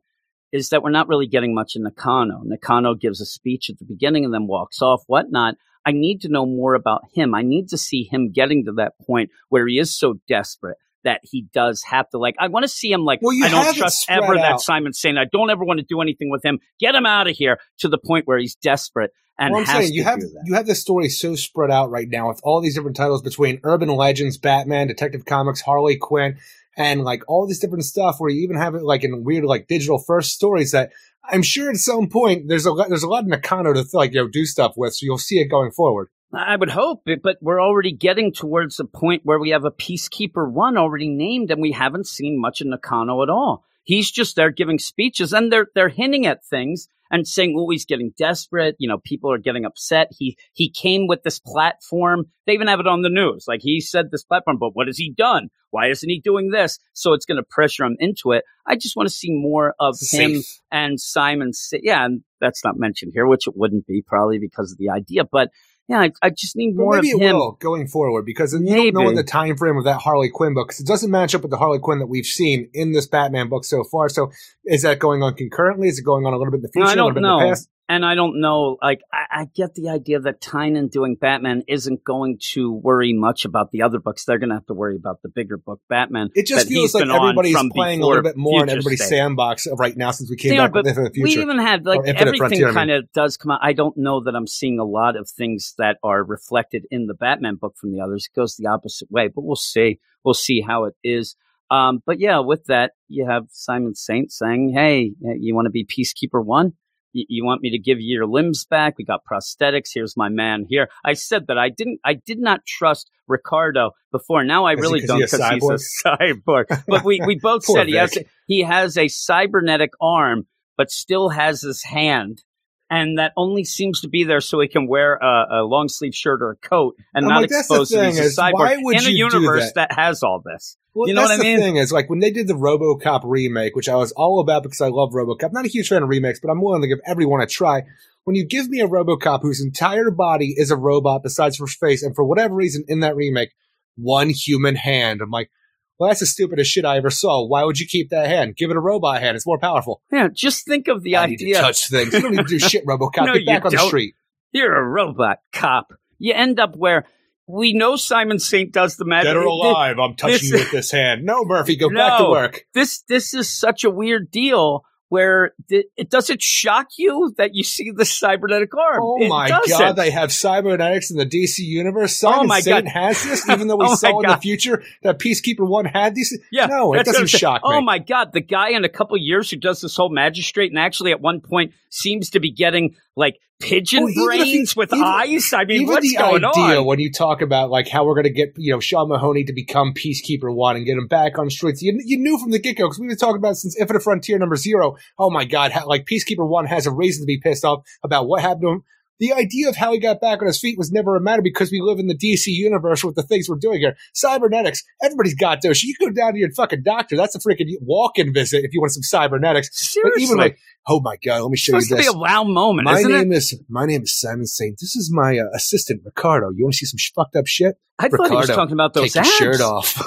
is 0.51 0.69
that 0.69 0.81
we're 0.81 0.89
not 0.89 1.07
really 1.07 1.27
getting 1.27 1.53
much 1.53 1.75
in 1.75 1.83
Nakano. 1.83 2.41
Nakano 2.43 2.95
gives 2.95 3.21
a 3.21 3.25
speech 3.25 3.69
at 3.69 3.77
the 3.77 3.85
beginning 3.85 4.25
and 4.25 4.33
then 4.33 4.47
walks 4.47 4.81
off, 4.81 5.03
whatnot. 5.07 5.55
I 5.85 5.91
need 5.91 6.21
to 6.21 6.29
know 6.29 6.45
more 6.45 6.73
about 6.73 7.03
him. 7.13 7.33
I 7.33 7.41
need 7.41 7.69
to 7.69 7.77
see 7.77 8.07
him 8.11 8.31
getting 8.31 8.65
to 8.65 8.73
that 8.73 8.93
point 9.05 9.29
where 9.49 9.67
he 9.67 9.79
is 9.79 9.97
so 9.97 10.15
desperate 10.27 10.77
that 11.03 11.21
he 11.23 11.45
does 11.53 11.83
have 11.83 12.09
to 12.09 12.17
like. 12.17 12.35
I 12.39 12.47
want 12.47 12.63
to 12.63 12.69
see 12.69 12.91
him 12.91 13.05
like. 13.05 13.19
Well, 13.21 13.33
you 13.33 13.45
I 13.45 13.49
don't 13.49 13.75
trust 13.75 14.05
ever 14.09 14.35
that 14.35 14.53
out. 14.53 14.61
Simon 14.61 14.93
saying 14.93 15.17
I 15.17 15.25
don't 15.31 15.49
ever 15.49 15.63
want 15.63 15.79
to 15.79 15.85
do 15.87 16.01
anything 16.01 16.29
with 16.29 16.43
him. 16.43 16.59
Get 16.79 16.95
him 16.95 17.05
out 17.05 17.29
of 17.29 17.35
here 17.35 17.59
to 17.79 17.87
the 17.87 17.97
point 17.97 18.27
where 18.27 18.37
he's 18.37 18.55
desperate 18.55 19.11
and 19.39 19.53
well, 19.53 19.61
I'm 19.61 19.67
saying 19.67 19.93
you 19.93 20.03
have 20.03 20.19
that. 20.19 20.43
you 20.45 20.53
have 20.55 20.67
this 20.67 20.81
story 20.81 21.07
so 21.07 21.35
spread 21.35 21.71
out 21.71 21.89
right 21.89 22.07
now 22.09 22.27
with 22.27 22.41
all 22.43 22.59
these 22.59 22.75
different 22.75 22.97
titles 22.97 23.21
between 23.21 23.61
Urban 23.63 23.87
Legends, 23.87 24.37
Batman, 24.37 24.87
Detective 24.87 25.23
Comics, 25.23 25.61
Harley 25.61 25.95
Quinn, 25.95 26.37
and 26.75 27.05
like 27.05 27.23
all 27.29 27.47
this 27.47 27.59
different 27.59 27.85
stuff. 27.85 28.19
Where 28.19 28.29
you 28.29 28.41
even 28.41 28.57
have 28.57 28.75
it 28.75 28.83
like 28.83 29.05
in 29.05 29.23
weird 29.23 29.45
like 29.45 29.67
digital 29.67 29.97
first 29.97 30.33
stories 30.33 30.71
that 30.71 30.91
I'm 31.23 31.41
sure 31.41 31.69
at 31.69 31.77
some 31.77 32.09
point 32.09 32.49
there's 32.49 32.65
a 32.65 32.73
lot, 32.73 32.89
there's 32.89 33.03
a 33.03 33.07
lot 33.07 33.23
of 33.23 33.29
Nakano 33.29 33.71
to 33.71 33.85
like 33.93 34.13
you 34.13 34.21
know 34.21 34.27
do 34.27 34.45
stuff 34.45 34.73
with. 34.75 34.93
So 34.93 35.05
you'll 35.05 35.17
see 35.17 35.39
it 35.39 35.45
going 35.45 35.71
forward. 35.71 36.09
I 36.33 36.55
would 36.55 36.69
hope, 36.69 37.01
but 37.23 37.37
we're 37.41 37.61
already 37.61 37.91
getting 37.91 38.31
towards 38.31 38.79
a 38.79 38.85
point 38.85 39.25
where 39.25 39.39
we 39.39 39.49
have 39.49 39.65
a 39.65 39.71
Peacekeeper 39.71 40.49
One 40.49 40.77
already 40.77 41.09
named, 41.09 41.49
and 41.49 41.61
we 41.61 41.71
haven't 41.71 42.07
seen 42.07 42.39
much 42.39 42.61
of 42.61 42.67
Nakano 42.67 43.23
at 43.23 43.29
all. 43.29 43.63
He's 43.83 44.11
just 44.11 44.35
there 44.35 44.51
giving 44.51 44.77
speeches, 44.77 45.33
and 45.33 45.51
they're 45.51 45.67
they're 45.73 45.89
hinting 45.89 46.27
at 46.27 46.45
things 46.45 46.87
and 47.09 47.27
saying, 47.27 47.55
"Oh, 47.57 47.71
he's 47.71 47.85
getting 47.85 48.13
desperate." 48.15 48.75
You 48.77 48.87
know, 48.87 48.99
people 48.99 49.33
are 49.33 49.39
getting 49.39 49.65
upset. 49.65 50.09
He 50.11 50.37
he 50.53 50.69
came 50.69 51.07
with 51.07 51.23
this 51.23 51.39
platform. 51.39 52.25
They 52.45 52.53
even 52.53 52.67
have 52.67 52.79
it 52.79 52.85
on 52.85 53.01
the 53.01 53.09
news. 53.09 53.45
Like 53.47 53.61
he 53.63 53.81
said, 53.81 54.11
this 54.11 54.23
platform, 54.23 54.57
but 54.59 54.75
what 54.75 54.85
has 54.85 54.97
he 54.97 55.11
done? 55.11 55.49
Why 55.71 55.89
isn't 55.89 56.09
he 56.09 56.19
doing 56.19 56.51
this? 56.51 56.77
So 56.93 57.13
it's 57.13 57.25
going 57.25 57.37
to 57.37 57.43
pressure 57.43 57.85
him 57.85 57.95
into 57.99 58.33
it. 58.33 58.43
I 58.67 58.75
just 58.75 58.95
want 58.95 59.09
to 59.09 59.15
see 59.15 59.31
more 59.31 59.73
of 59.79 59.97
him 60.11 60.43
and 60.71 60.99
Simon. 60.99 61.53
Yeah, 61.71 62.05
and 62.05 62.21
that's 62.39 62.63
not 62.63 62.77
mentioned 62.77 63.13
here, 63.15 63.25
which 63.25 63.47
it 63.47 63.57
wouldn't 63.57 63.87
be 63.87 64.03
probably 64.05 64.37
because 64.37 64.71
of 64.71 64.77
the 64.77 64.89
idea, 64.89 65.23
but. 65.23 65.49
Yeah, 65.89 66.01
I, 66.01 66.11
I 66.21 66.29
just 66.29 66.55
need 66.55 66.75
more 66.75 66.97
of 66.97 67.03
maybe 67.03 67.17
it 67.17 67.19
him. 67.19 67.35
will 67.35 67.53
going 67.53 67.87
forward 67.87 68.23
because 68.23 68.53
you 68.53 68.59
don't 68.59 68.93
know 68.93 69.09
in 69.09 69.15
the 69.15 69.23
time 69.23 69.57
frame 69.57 69.75
of 69.75 69.85
that 69.85 69.97
Harley 69.97 70.29
Quinn 70.29 70.53
book 70.53 70.67
because 70.67 70.79
it 70.79 70.85
doesn't 70.85 71.09
match 71.09 71.33
up 71.33 71.41
with 71.41 71.49
the 71.49 71.57
Harley 71.57 71.79
Quinn 71.79 71.97
that 71.97 72.05
we've 72.05 72.27
seen 72.27 72.69
in 72.75 72.91
this 72.91 73.07
Batman 73.07 73.49
book 73.49 73.65
so 73.65 73.83
far. 73.83 74.07
So 74.07 74.31
is 74.65 74.83
that 74.83 74.99
going 74.99 75.23
on 75.23 75.33
concurrently? 75.33 75.87
Is 75.87 75.97
it 75.97 76.03
going 76.03 76.27
on 76.27 76.33
a 76.33 76.37
little 76.37 76.51
bit 76.51 76.57
in 76.57 76.61
the 76.61 76.69
future? 76.71 76.89
I 76.89 76.93
a 76.93 76.95
don't 76.95 77.15
little 77.15 77.15
bit 77.15 77.17
in 77.19 77.23
know. 77.23 77.39
the 77.39 77.55
past? 77.55 77.69
And 77.89 78.05
I 78.05 78.13
don't 78.13 78.39
know, 78.39 78.77
like, 78.83 79.01
I, 79.11 79.25
I 79.31 79.45
get 79.45 79.73
the 79.73 79.89
idea 79.89 80.19
that 80.19 80.41
Tynion 80.41 80.91
doing 80.91 81.15
Batman 81.15 81.63
isn't 81.67 82.03
going 82.03 82.37
to 82.51 82.71
worry 82.71 83.13
much 83.13 83.45
about 83.45 83.71
the 83.71 83.81
other 83.81 83.97
books. 83.99 84.25
They're 84.25 84.37
going 84.37 84.49
to 84.49 84.55
have 84.57 84.67
to 84.67 84.75
worry 84.75 84.95
about 84.95 85.23
the 85.23 85.29
bigger 85.29 85.57
book, 85.57 85.81
Batman. 85.89 86.29
It 86.35 86.45
just 86.45 86.67
feels 86.67 86.93
like 86.93 87.09
everybody's 87.09 87.57
playing 87.73 88.03
a 88.03 88.05
little 88.05 88.21
bit 88.21 88.37
more 88.37 88.61
in 88.61 88.69
everybody's 88.69 89.03
State. 89.03 89.17
sandbox 89.17 89.67
right 89.75 89.97
now 89.97 90.11
since 90.11 90.29
we 90.29 90.35
came 90.35 90.51
They 90.51 90.57
back 90.57 90.69
are, 90.69 90.71
but 90.71 90.85
with 90.85 90.97
Infinite 90.99 91.23
we 91.23 91.31
even 91.31 91.57
had, 91.57 91.87
like, 91.87 92.01
everything 92.05 92.61
kind 92.71 92.91
of 92.91 93.11
does 93.11 93.37
come 93.37 93.49
out. 93.49 93.59
I 93.63 93.73
don't 93.73 93.97
know 93.97 94.23
that 94.23 94.35
I'm 94.35 94.45
seeing 94.45 94.77
a 94.77 94.85
lot 94.85 95.15
of 95.15 95.27
things 95.27 95.73
that 95.79 95.97
are 96.03 96.23
reflected 96.23 96.85
in 96.91 97.07
the 97.07 97.15
Batman 97.15 97.55
book 97.55 97.75
from 97.75 97.91
the 97.91 98.01
others. 98.01 98.29
It 98.31 98.39
goes 98.39 98.55
the 98.55 98.67
opposite 98.67 99.09
way, 99.09 99.29
but 99.29 99.43
we'll 99.43 99.55
see. 99.55 99.99
We'll 100.23 100.35
see 100.35 100.61
how 100.61 100.83
it 100.83 100.93
is. 101.03 101.35
Um, 101.71 102.03
but 102.05 102.19
yeah, 102.19 102.37
with 102.37 102.65
that, 102.65 102.91
you 103.07 103.27
have 103.27 103.47
Simon 103.49 103.95
Saint 103.95 104.31
saying, 104.31 104.73
Hey, 104.75 105.13
you 105.39 105.55
want 105.55 105.65
to 105.65 105.71
be 105.71 105.85
Peacekeeper 105.85 106.45
One? 106.45 106.73
You, 107.13 107.43
want 107.43 107.61
me 107.61 107.71
to 107.71 107.79
give 107.79 107.99
you 107.99 108.15
your 108.15 108.27
limbs 108.27 108.65
back? 108.65 108.95
We 108.97 109.03
got 109.05 109.21
prosthetics. 109.25 109.89
Here's 109.93 110.15
my 110.15 110.29
man 110.29 110.65
here. 110.69 110.89
I 111.03 111.13
said 111.13 111.47
that 111.47 111.57
I 111.57 111.69
didn't, 111.69 111.99
I 112.05 112.13
did 112.13 112.39
not 112.39 112.65
trust 112.65 113.09
Ricardo 113.27 113.91
before. 114.11 114.43
Now 114.43 114.65
I 114.65 114.73
Is 114.73 114.79
he- 114.79 115.07
don't 115.07 115.17
he 115.19 115.25
because 115.25 115.49
he's 115.49 116.05
a 116.05 116.07
cyborg. 116.17 116.83
But 116.87 117.03
we, 117.03 117.19
we 117.25 117.35
both 117.41 117.65
said 117.65 117.87
he 117.87 117.95
has, 117.95 118.17
he 118.47 118.61
has 118.61 118.97
a 118.97 119.07
cybernetic 119.07 119.91
arm, 119.99 120.47
but 120.77 120.91
still 120.91 121.29
has 121.29 121.61
his 121.61 121.83
hand. 121.83 122.43
And 122.89 123.19
that 123.19 123.33
only 123.37 123.63
seems 123.63 124.01
to 124.01 124.07
be 124.07 124.23
there 124.23 124.41
so 124.41 124.59
he 124.59 124.67
can 124.67 124.87
wear 124.87 125.15
a, 125.15 125.59
a 125.59 125.63
long 125.63 125.89
sleeve 125.89 126.15
shirt 126.15 126.41
or 126.41 126.51
a 126.51 126.55
coat 126.55 126.95
and 127.13 127.25
I'm 127.25 127.29
not 127.29 127.41
like, 127.41 127.49
that's 127.49 127.67
the 127.67 127.75
expose 127.75 127.89
that 127.89 127.99
thing 127.99 128.09
he's 128.11 128.19
a 128.19 128.23
is, 128.23 128.37
cyborg 128.37 128.77
in 128.93 129.05
a 129.05 129.09
universe 129.09 129.71
that? 129.73 129.89
that 129.89 129.91
has 129.91 130.23
all 130.23 130.41
this. 130.43 130.75
Well, 130.93 131.07
You 131.07 131.13
know 131.13 131.21
what 131.21 131.31
I 131.31 131.37
mean? 131.37 131.57
the 131.57 131.63
thing 131.63 131.75
is, 131.75 131.91
like 131.91 132.09
when 132.09 132.19
they 132.19 132.31
did 132.31 132.47
the 132.47 132.55
RoboCop 132.55 133.21
remake, 133.23 133.75
which 133.75 133.87
I 133.87 133.95
was 133.95 134.11
all 134.13 134.39
about 134.39 134.63
because 134.63 134.81
I 134.81 134.87
love 134.87 135.11
RoboCop. 135.11 135.53
Not 135.53 135.65
a 135.65 135.69
huge 135.69 135.87
fan 135.87 136.03
of 136.03 136.09
remakes, 136.09 136.39
but 136.39 136.49
I'm 136.49 136.61
willing 136.61 136.81
to 136.81 136.87
give 136.87 136.99
everyone 137.05 137.41
a 137.41 137.47
try. 137.47 137.83
When 138.23 138.35
you 138.35 138.45
give 138.45 138.69
me 138.69 138.81
a 138.81 138.87
RoboCop 138.87 139.41
whose 139.41 139.61
entire 139.63 140.11
body 140.11 140.53
is 140.57 140.71
a 140.71 140.75
robot 140.75 141.23
besides 141.23 141.57
for 141.57 141.67
face, 141.67 142.03
and 142.03 142.15
for 142.15 142.23
whatever 142.25 142.55
reason 142.55 142.85
in 142.87 143.01
that 143.01 143.15
remake, 143.15 143.51
one 143.95 144.29
human 144.29 144.75
hand, 144.75 145.21
I'm 145.21 145.31
like, 145.31 145.51
well, 145.99 146.09
that's 146.09 146.21
the 146.21 146.25
stupidest 146.25 146.71
shit 146.71 146.85
I 146.85 146.97
ever 146.97 147.09
saw. 147.09 147.45
Why 147.45 147.63
would 147.63 147.77
you 147.79 147.85
keep 147.87 148.09
that 148.09 148.27
hand? 148.27 148.55
Give 148.55 148.71
it 148.71 148.77
a 148.77 148.79
robot 148.79 149.21
hand. 149.21 149.35
It's 149.35 149.45
more 149.45 149.59
powerful. 149.59 150.01
Yeah, 150.11 150.29
just 150.33 150.65
think 150.65 150.87
of 150.87 151.03
the 151.03 151.17
I 151.17 151.25
need 151.27 151.37
to 151.39 151.45
idea. 151.45 151.59
touch 151.61 151.89
things. 151.89 152.13
You 152.13 152.21
don't 152.21 152.31
need 152.31 152.47
to 152.47 152.57
do 152.57 152.59
shit, 152.69 152.85
RoboCop. 152.85 153.25
No, 153.25 153.33
Get 153.33 153.45
back 153.45 153.65
on 153.65 153.71
the 153.71 153.77
don't. 153.77 153.87
street. 153.87 154.15
You're 154.51 154.75
a 154.75 154.83
robot 154.83 155.39
cop. 155.53 155.93
You 156.17 156.33
end 156.33 156.59
up 156.59 156.75
where 156.75 157.05
we 157.47 157.73
know 157.73 157.95
Simon 157.95 158.39
Saint 158.39 158.71
does 158.71 158.95
the 158.95 159.05
magic. 159.05 159.29
Dead 159.29 159.37
or 159.37 159.41
alive, 159.43 159.97
I'm 159.99 160.15
touching 160.15 160.33
this- 160.35 160.49
you 160.51 160.57
with 160.57 160.71
this 160.71 160.91
hand. 160.91 161.23
No, 161.23 161.43
Murphy, 161.45 161.75
go 161.75 161.89
back 161.89 162.19
to 162.19 162.29
work. 162.29 162.65
This 162.73 163.01
this 163.09 163.33
is 163.33 163.49
such 163.49 163.83
a 163.83 163.89
weird 163.89 164.31
deal 164.31 164.83
where 165.09 165.53
th- 165.69 165.85
it 165.97 166.09
does 166.09 166.29
it 166.29 166.41
shock 166.41 166.87
you 166.97 167.33
that 167.37 167.55
you 167.55 167.63
see 167.63 167.91
the 167.91 168.05
cybernetic 168.05 168.69
arm. 168.75 168.99
Oh 169.01 169.17
It 169.23 169.27
my 169.27 169.47
doesn't. 169.49 169.77
god, 169.77 169.95
they 169.95 170.11
have 170.11 170.31
cybernetics 170.31 171.11
in 171.11 171.17
the 171.17 171.25
DC 171.25 171.59
universe. 171.59 172.23
Oh 172.23 172.29
Simon 172.31 172.39
Oh 172.45 172.47
my 172.47 172.59
Saint 172.61 172.85
God. 172.85 172.91
has 172.93 173.23
this, 173.23 173.49
even 173.49 173.67
though 173.67 173.75
we 173.77 173.85
Oh 173.87 173.95
saw 173.95 174.19
in 174.21 174.29
the 174.29 174.37
future 174.37 174.83
that 175.03 175.19
Peacekeeper 175.19 175.67
One 175.67 175.85
had 175.85 176.15
these. 176.15 176.37
Yeah, 176.51 176.67
no, 176.67 176.93
it 176.93 177.05
doesn't 177.05 177.27
shock 177.29 177.63
me. 177.63 177.69
Oh 177.71 177.81
my 177.81 177.99
god, 177.99 178.31
the 178.33 178.41
guy 178.41 178.69
in 178.69 178.85
a 178.85 178.89
couple 178.89 179.17
years 179.17 179.49
who 179.49 179.57
does 179.57 179.81
this 179.81 179.95
whole 179.95 180.09
magistrate 180.09 180.71
and 180.71 180.79
actually 180.79 181.11
at 181.11 181.19
one 181.21 181.41
point 181.41 181.73
seems 181.89 182.29
to 182.31 182.39
be 182.39 182.51
getting 182.51 182.95
like 183.15 183.39
pigeon 183.59 184.03
Well, 184.05 184.25
brains 184.25 184.75
with 184.75 184.93
even- 184.93 185.03
eyes. 185.03 185.51
I 185.53 185.65
mean, 185.65 185.87
what's 185.87 186.09
the 186.09 186.15
going 186.17 186.45
idea 186.45 186.79
on? 186.79 186.85
when 186.85 186.99
you 186.99 187.11
talk 187.11 187.41
about 187.41 187.69
like 187.69 187.87
how 187.87 188.05
we're 188.05 188.15
going 188.15 188.23
to 188.25 188.29
get 188.29 188.53
you 188.57 188.71
know 188.73 188.79
Sean 188.79 189.09
Mahoney 189.09 189.43
to 189.45 189.53
become 189.53 189.93
Peacekeeper 189.93 190.53
One 190.53 190.75
and 190.75 190.85
get 190.85 190.97
him 190.97 191.07
back 191.07 191.37
on 191.37 191.49
streets, 191.49 191.81
you, 191.81 191.99
you 192.03 192.17
knew 192.17 192.37
from 192.39 192.51
the 192.51 192.59
get 192.59 192.77
go 192.77 192.85
because 192.85 192.99
we've 192.99 193.09
been 193.09 193.17
talking 193.17 193.37
about 193.37 193.51
it 193.51 193.55
since 193.55 193.77
Infinite 193.79 194.01
Frontier 194.03 194.37
number 194.39 194.55
zero. 194.55 194.95
Oh 195.17 195.29
my 195.29 195.45
god, 195.45 195.71
how, 195.71 195.87
like 195.87 196.05
Peacekeeper 196.05 196.47
One 196.47 196.65
has 196.65 196.85
a 196.85 196.91
reason 196.91 197.23
to 197.23 197.27
be 197.27 197.39
pissed 197.39 197.65
off 197.65 197.83
about 198.03 198.27
what 198.27 198.41
happened 198.41 198.61
to 198.63 198.69
him. 198.69 198.83
The 199.19 199.33
idea 199.33 199.67
of 199.69 199.75
how 199.75 199.91
he 199.91 199.99
got 199.99 200.21
back 200.21 200.41
on 200.41 200.47
his 200.47 200.59
feet 200.59 200.77
was 200.77 200.91
never 200.91 201.15
a 201.15 201.21
matter 201.21 201.41
because 201.41 201.71
we 201.71 201.81
live 201.81 201.99
in 201.99 202.07
the 202.07 202.15
DC 202.17 202.47
universe 202.47 203.03
with 203.03 203.15
the 203.15 203.23
things 203.23 203.49
we're 203.49 203.57
doing 203.57 203.79
here. 203.79 203.95
Cybernetics, 204.13 204.83
everybody's 205.03 205.35
got 205.35 205.61
those. 205.61 205.83
You 205.83 205.93
go 205.99 206.09
down 206.09 206.33
to 206.33 206.39
your 206.39 206.51
fucking 206.51 206.83
doctor. 206.83 207.17
That's 207.17 207.35
a 207.35 207.39
freaking 207.39 207.67
walk-in 207.81 208.33
visit 208.33 208.63
if 208.63 208.73
you 208.73 208.79
want 208.79 208.93
some 208.93 209.03
cybernetics. 209.03 209.69
Seriously, 209.73 210.11
But 210.13 210.21
even 210.21 210.37
like, 210.37 210.57
oh 210.87 210.99
my 211.01 211.17
god, 211.23 211.41
let 211.41 211.49
me 211.49 211.53
it's 211.55 211.61
show 211.61 211.75
you 211.75 211.81
supposed 211.81 211.89
to 211.89 211.95
this. 211.95 212.11
be 212.13 212.17
a 212.17 212.19
wow 212.19 212.43
moment, 212.43 212.85
My 212.85 213.01
name 213.01 213.31
it? 213.33 213.35
is 213.37 213.59
my 213.69 213.85
name 213.85 214.03
is 214.03 214.17
Simon 214.17 214.45
Saint. 214.45 214.77
This 214.79 214.95
is 214.95 215.11
my 215.13 215.37
uh, 215.39 215.43
assistant 215.53 216.01
Ricardo. 216.05 216.49
You 216.51 216.63
want 216.63 216.73
to 216.73 216.77
see 216.77 216.85
some 216.85 216.97
sh- 216.97 217.11
fucked 217.13 217.35
up 217.35 217.45
shit? 217.47 217.75
I 218.01 218.07
thought 218.07 218.29
he 218.29 218.35
was 218.37 218.47
Ricardo, 218.47 218.55
talking 218.55 218.73
about 218.73 218.93
those 218.93 219.11
Take 219.11 219.23
abs. 219.25 219.39
your 219.41 219.53
shirt 219.53 219.61
off. 219.65 219.97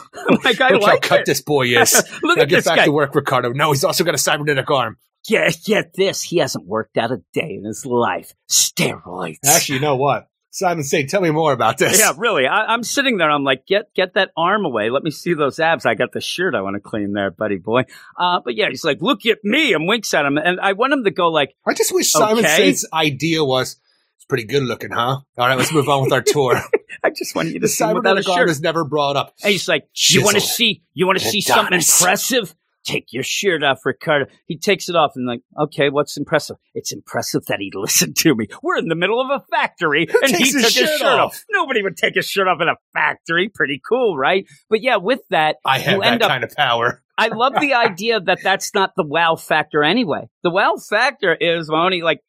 Like, 0.45 0.59
I 0.63 0.71
Look 0.71 0.83
how 0.85 0.93
like 0.93 1.03
cut 1.03 1.27
this 1.27 1.43
boy 1.43 1.67
is. 1.67 1.93
Look 2.23 2.39
now 2.39 2.45
at 2.45 2.49
get 2.49 2.57
this 2.57 2.65
back 2.65 2.77
guy. 2.77 2.85
to 2.87 2.93
work, 2.93 3.15
Ricardo. 3.15 3.53
No, 3.53 3.73
he's 3.73 3.85
also 3.85 4.05
got 4.05 4.15
a 4.15 4.19
cybernetic 4.19 4.71
arm. 4.71 4.97
Get, 5.27 5.59
get 5.65 5.95
this. 5.95 6.23
He 6.23 6.39
hasn't 6.39 6.67
worked 6.67 6.99
out 6.99 7.13
a 7.13 7.23
day 7.33 7.55
in 7.59 7.65
his 7.65 7.87
life. 7.87 8.35
Steroids. 8.51 9.39
Actually, 9.45 9.77
you 9.77 9.81
know 9.81 9.97
what? 9.97 10.29
Simon 10.55 10.85
Saint, 10.85 11.09
tell 11.09 11.23
me 11.23 11.31
more 11.31 11.53
about 11.53 11.79
this. 11.79 11.99
Yeah, 11.99 12.13
really. 12.19 12.47
I, 12.47 12.67
I'm 12.67 12.83
sitting 12.83 13.17
there. 13.17 13.31
I'm 13.31 13.43
like, 13.43 13.67
get 13.67 13.95
get 13.95 14.15
that 14.15 14.33
arm 14.37 14.67
away. 14.67 14.91
Let 14.91 15.03
me 15.03 15.11
see 15.11 15.33
those 15.33 15.59
abs. 15.59 15.87
I 15.87 15.95
got 15.95 16.13
the 16.13 16.21
shirt 16.21 16.55
I 16.55 16.61
want 16.61 16.75
to 16.75 16.81
clean 16.81 17.15
there, 17.15 17.31
buddy 17.31 17.57
boy. 17.57 17.85
Uh, 18.19 18.41
but 18.45 18.55
yeah, 18.55 18.69
he's 18.69 18.85
like, 18.85 19.01
look 19.01 19.25
at 19.25 19.39
me, 19.43 19.73
and 19.73 19.89
winks 19.89 20.13
at 20.13 20.27
him, 20.27 20.37
and 20.37 20.61
I 20.61 20.75
want 20.75 20.93
him 20.93 21.05
to 21.05 21.11
go 21.11 21.29
like, 21.29 21.55
I 21.67 21.73
just 21.73 21.95
wish 21.95 22.13
Simon 22.13 22.45
Okay. 22.45 22.55
Saint's 22.55 22.87
idea 22.93 23.43
was 23.43 23.81
it's 24.17 24.27
pretty 24.27 24.45
good 24.45 24.63
looking, 24.65 24.91
huh? 24.91 25.01
All 25.01 25.25
right, 25.39 25.57
let's 25.57 25.73
move 25.73 25.89
on 25.89 26.03
with 26.03 26.13
our 26.13 26.21
tour. 26.23 26.55
I 27.03 27.11
just 27.11 27.35
want 27.35 27.49
you 27.49 27.55
the 27.55 27.61
to 27.61 27.69
see 27.69 27.85
him 27.85 27.95
without 27.95 28.19
a 28.19 28.23
shirt. 28.23 28.51
is 28.51 28.61
never 28.61 28.85
brought 28.85 29.17
up. 29.17 29.35
And 29.43 29.53
he's 29.53 29.67
like, 29.67 29.89
you 29.95 30.23
want 30.23 30.35
to 30.35 30.41
see, 30.43 30.83
you 30.93 31.07
want 31.07 31.19
to 31.19 31.25
see 31.25 31.41
something 31.41 31.73
impressive? 31.73 32.55
Take 32.85 33.07
your 33.13 33.23
shirt 33.23 33.63
off, 33.63 33.81
Ricardo. 33.85 34.27
He 34.47 34.59
takes 34.59 34.89
it 34.89 34.97
off 34.97 35.13
and 35.15 35.27
like, 35.27 35.43
okay, 35.59 35.89
what's 35.89 36.17
impressive? 36.17 36.57
It's 36.75 36.93
impressive 36.93 37.45
that 37.47 37.59
he 37.61 37.71
listened 37.75 38.17
to 38.17 38.35
me. 38.35 38.49
We're 38.63 38.79
in 38.79 38.89
the 38.89 38.97
middle 38.97 39.21
of 39.21 39.29
a 39.31 39.45
factory 39.51 40.09
and 40.11 40.31
he 40.31 40.39
takes 40.39 40.53
took 40.53 40.63
his 40.63 40.75
his 40.77 40.89
shirt 40.89 40.99
shirt 40.99 41.19
off. 41.19 41.33
off? 41.33 41.45
Nobody 41.51 41.83
would 41.83 41.97
take 41.97 42.15
his 42.15 42.27
shirt 42.27 42.49
off 42.49 42.61
in 42.61 42.69
a 42.69 42.77
factory. 42.93 43.49
Pretty 43.49 43.81
cool, 43.89 44.17
right? 44.17 44.47
But 44.69 44.83
yeah, 44.83 44.97
with 44.97 45.21
that, 45.31 45.57
I 45.65 45.79
have 45.79 45.95
you 45.95 46.01
that 46.01 46.13
end 46.13 46.23
up 46.23 46.29
kind 46.29 46.45
of 46.45 46.51
power. 46.57 47.03
I 47.19 47.29
love 47.29 47.55
the 47.61 47.75
idea 47.75 48.21
that 48.21 48.39
that's 48.43 48.75
not 48.75 48.93
the 48.97 49.05
wow 49.05 49.37
factor 49.37 49.85
anyway. 49.85 50.29
The 50.43 50.51
wow 50.51 50.77
factor 50.77 51.35
is 51.35 51.69
Mahoney, 51.69 52.03
like, 52.03 52.21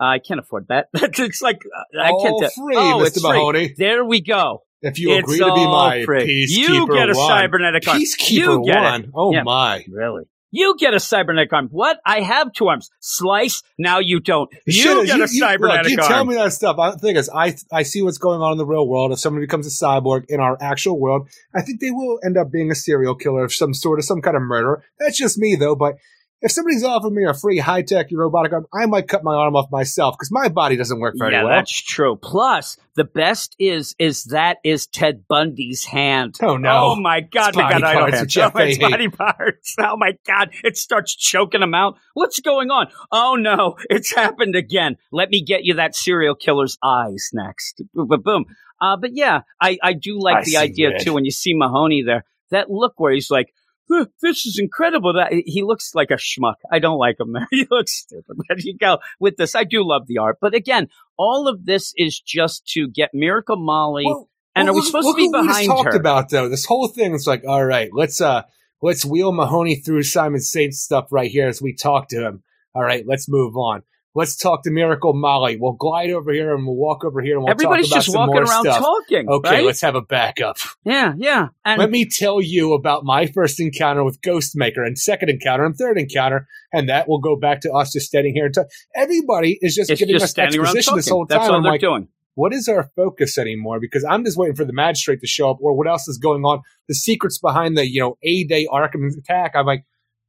I 0.00 0.18
can't 0.18 0.40
afford 0.40 0.66
that. 0.68 0.88
it's 0.94 1.42
like, 1.42 1.60
uh, 1.64 2.00
I 2.00 2.08
can't 2.08 2.52
free, 2.54 2.76
oh, 2.76 2.98
Mr. 3.00 3.06
it's 3.06 3.20
free. 3.20 3.30
Mahoney. 3.30 3.74
There 3.76 4.04
we 4.04 4.20
go. 4.20 4.64
If 4.82 4.98
you 4.98 5.12
It's 5.12 5.20
agree 5.20 5.38
to 5.38 5.54
be 5.54 5.66
my 5.66 6.04
free. 6.04 6.46
peacekeeper 6.46 6.68
You 6.68 6.86
get 6.88 7.08
a 7.10 7.14
one. 7.14 7.28
cybernetic 7.28 7.86
arm. 7.88 7.98
Peacekeeper 7.98 8.30
You 8.32 8.62
get 8.66 8.76
it. 8.78 8.82
one. 8.82 9.10
Oh 9.14 9.32
Yeah. 9.32 9.42
my. 9.44 9.84
Really? 9.90 10.24
You 10.54 10.76
get 10.78 10.92
a 10.92 11.00
cybernetic 11.00 11.50
arm. 11.54 11.68
What? 11.70 11.98
I 12.04 12.20
have 12.20 12.52
two 12.52 12.68
arms. 12.68 12.90
Slice. 13.00 13.62
Now 13.78 14.00
you 14.00 14.20
don't. 14.20 14.50
You 14.66 14.72
Shit, 14.74 15.06
get 15.06 15.16
a 15.16 15.18
look, 15.20 15.28
cybernetic 15.30 15.92
you 15.92 15.98
arm. 16.02 16.08
tell 16.12 16.24
me 16.26 16.34
that 16.34 16.52
stuff. 16.52 16.78
I 16.78 16.90
the 16.90 16.98
thing 16.98 17.16
is, 17.16 17.30
I 17.34 17.54
I 17.72 17.84
see 17.84 18.02
what's 18.02 18.18
going 18.18 18.42
on 18.42 18.52
in 18.52 18.58
the 18.58 18.66
real 18.66 18.86
world. 18.86 19.12
If 19.12 19.18
somebody 19.20 19.46
becomes 19.46 19.66
a 19.66 19.70
cyborg 19.70 20.24
in 20.28 20.40
our 20.40 20.58
actual 20.60 20.98
world, 21.00 21.28
I 21.54 21.62
think 21.62 21.80
they 21.80 21.90
will 21.90 22.18
end 22.22 22.36
up 22.36 22.50
being 22.52 22.70
a 22.70 22.74
serial 22.74 23.14
killer 23.14 23.44
of 23.44 23.54
some 23.54 23.72
sort, 23.72 23.98
of 23.98 24.04
some 24.04 24.20
kind 24.20 24.36
of 24.36 24.42
murderer. 24.42 24.84
That's 24.98 25.16
just 25.16 25.38
me, 25.38 25.56
though. 25.56 25.74
But 25.74 25.94
if 26.42 26.50
somebody's 26.50 26.82
offering 26.82 27.14
me 27.14 27.24
a 27.24 27.34
free 27.34 27.58
high 27.58 27.82
tech 27.82 28.08
robotic 28.12 28.52
arm, 28.52 28.66
I 28.74 28.86
might 28.86 29.06
cut 29.06 29.22
my 29.22 29.34
arm 29.34 29.54
off 29.54 29.70
myself 29.70 30.16
because 30.18 30.32
my 30.32 30.48
body 30.48 30.76
doesn't 30.76 30.98
work 30.98 31.14
very 31.16 31.32
yeah, 31.32 31.44
well. 31.44 31.52
Yeah, 31.52 31.58
that's 31.58 31.70
true. 31.70 32.16
Plus, 32.16 32.76
the 32.96 33.04
best 33.04 33.54
is 33.60 33.94
is 33.98 34.24
that 34.24 34.58
is 34.64 34.88
Ted 34.88 35.24
Bundy's 35.28 35.84
hand. 35.84 36.36
Oh, 36.42 36.56
no. 36.56 36.92
Oh 36.92 36.96
my 36.96 37.20
God! 37.20 37.50
It's 37.50 37.56
body 37.56 37.80
parts 37.80 38.20
with 38.20 38.28
Jeff 38.28 38.52
oh, 38.56 38.58
it's 38.62 38.78
body 38.78 39.08
parts. 39.08 39.76
Oh 39.78 39.96
my 39.96 40.18
God! 40.26 40.50
It 40.64 40.76
starts 40.76 41.14
choking 41.14 41.62
him 41.62 41.74
out. 41.74 41.96
What's 42.14 42.40
going 42.40 42.70
on? 42.70 42.88
Oh 43.12 43.36
no! 43.36 43.76
It's 43.88 44.12
happened 44.12 44.56
again. 44.56 44.96
Let 45.12 45.30
me 45.30 45.42
get 45.42 45.64
you 45.64 45.74
that 45.74 45.94
serial 45.94 46.34
killer's 46.34 46.76
eyes 46.82 47.30
next. 47.32 47.82
Boom, 47.94 48.08
boom, 48.08 48.20
boom. 48.20 48.44
Uh, 48.80 48.96
but 48.96 49.10
yeah, 49.14 49.42
I 49.60 49.78
I 49.80 49.92
do 49.92 50.20
like 50.20 50.38
I 50.38 50.44
the 50.44 50.56
idea 50.56 50.90
red. 50.90 51.02
too. 51.02 51.12
When 51.12 51.24
you 51.24 51.30
see 51.30 51.54
Mahoney 51.54 52.02
there, 52.02 52.24
that 52.50 52.68
look 52.68 52.94
where 52.96 53.12
he's 53.12 53.30
like. 53.30 53.52
"Huh, 53.90 54.06
This 54.20 54.46
is 54.46 54.58
incredible. 54.58 55.12
That 55.14 55.32
he 55.32 55.62
looks 55.62 55.94
like 55.94 56.10
a 56.10 56.14
schmuck. 56.14 56.56
I 56.70 56.78
don't 56.78 56.98
like 56.98 57.18
him 57.20 57.32
there. 57.32 57.46
He 57.50 57.66
looks 57.70 57.92
stupid. 57.92 58.36
There 58.48 58.58
you 58.58 58.76
go 58.76 58.98
with 59.20 59.36
this. 59.36 59.54
I 59.54 59.64
do 59.64 59.86
love 59.86 60.06
the 60.06 60.18
art, 60.18 60.38
but 60.40 60.54
again, 60.54 60.88
all 61.16 61.48
of 61.48 61.64
this 61.66 61.92
is 61.96 62.18
just 62.20 62.66
to 62.74 62.88
get 62.88 63.10
Miracle 63.12 63.56
Molly. 63.56 64.04
Well, 64.06 64.28
and 64.54 64.66
well, 64.66 64.74
are 64.74 64.80
we 64.80 64.86
supposed 64.86 65.06
look 65.06 65.16
to 65.16 65.22
be 65.22 65.28
what 65.28 65.42
we 65.42 65.48
just 65.48 65.58
behind 65.60 65.68
talked 65.68 65.94
her? 65.94 65.98
about 65.98 66.28
though 66.30 66.48
this 66.48 66.66
whole 66.66 66.88
thing 66.88 67.14
is 67.14 67.26
like 67.26 67.42
all 67.48 67.64
right 67.64 67.88
let's 67.94 68.20
uh 68.20 68.42
let's 68.82 69.02
wheel 69.04 69.32
mahoney 69.32 69.76
through 69.76 70.02
simon 70.02 70.40
saint's 70.40 70.78
stuff 70.78 71.06
right 71.10 71.30
here 71.30 71.48
as 71.48 71.62
we 71.62 71.74
talk 71.74 72.08
to 72.08 72.20
him 72.22 72.42
all 72.74 72.82
right 72.82 73.04
let's 73.06 73.30
move 73.30 73.56
on 73.56 73.82
let's 74.14 74.36
talk 74.36 74.62
to 74.62 74.70
miracle 74.70 75.12
molly 75.14 75.56
we'll 75.60 75.72
glide 75.72 76.10
over 76.10 76.32
here 76.32 76.54
and 76.54 76.66
we'll 76.66 76.76
walk 76.76 77.04
over 77.04 77.20
here 77.22 77.36
and 77.36 77.44
we'll 77.44 77.50
Everybody's 77.52 77.88
talk 77.88 77.96
about 77.96 78.04
just 78.04 78.12
some 78.12 78.18
walking 78.20 78.34
more 78.34 78.42
around 78.44 78.64
stuff 78.64 78.78
talking. 78.78 79.28
okay 79.28 79.50
right? 79.50 79.64
let's 79.64 79.80
have 79.80 79.94
a 79.94 80.02
backup 80.02 80.56
yeah, 80.84 81.14
yeah. 81.16 81.48
And 81.64 81.78
let 81.78 81.90
me 81.90 82.06
tell 82.08 82.40
you 82.40 82.72
about 82.72 83.04
my 83.04 83.26
first 83.26 83.60
encounter 83.60 84.02
with 84.02 84.20
Ghostmaker 84.20 84.84
and 84.84 84.98
second 84.98 85.30
encounter 85.30 85.64
and 85.64 85.76
third 85.76 85.96
encounter, 85.96 86.48
and 86.72 86.88
that 86.88 87.08
will 87.08 87.20
go 87.20 87.36
back 87.36 87.60
to 87.60 87.72
us 87.72 87.92
just 87.92 88.06
standing 88.06 88.34
here 88.34 88.46
and 88.46 88.54
talk. 88.54 88.66
Everybody 88.96 89.58
is 89.60 89.76
just 89.76 89.90
it's 89.90 90.00
giving 90.00 90.14
just 90.14 90.24
us 90.24 90.30
standing 90.30 90.58
around 90.58 90.76
exposition 90.76 90.90
talking. 90.90 90.98
this 90.98 91.08
whole 91.08 91.26
That's 91.26 91.48
all 91.48 91.54
I'm 91.54 91.62
they're 91.62 91.72
like, 91.72 91.80
doing. 91.80 92.08
what 92.34 92.52
is 92.52 92.66
our 92.68 92.90
focus 92.96 93.38
anymore? 93.38 93.78
Because 93.80 94.04
I'm 94.04 94.24
just 94.24 94.36
waiting 94.36 94.56
for 94.56 94.64
the 94.64 94.72
magistrate 94.72 95.20
to 95.20 95.26
show 95.28 95.50
up, 95.50 95.58
or 95.60 95.76
what 95.76 95.86
else 95.86 96.08
is 96.08 96.18
going 96.18 96.42
on? 96.44 96.62
The 96.88 96.94
secrets 96.94 97.38
behind 97.38 97.76
the 97.76 97.88
you 97.88 98.00
know 98.00 98.18
A 98.24 98.44
Day 98.44 98.66
Arkham 98.70 99.08
attack. 99.16 99.52
I'm 99.54 99.66
like, 99.66 99.84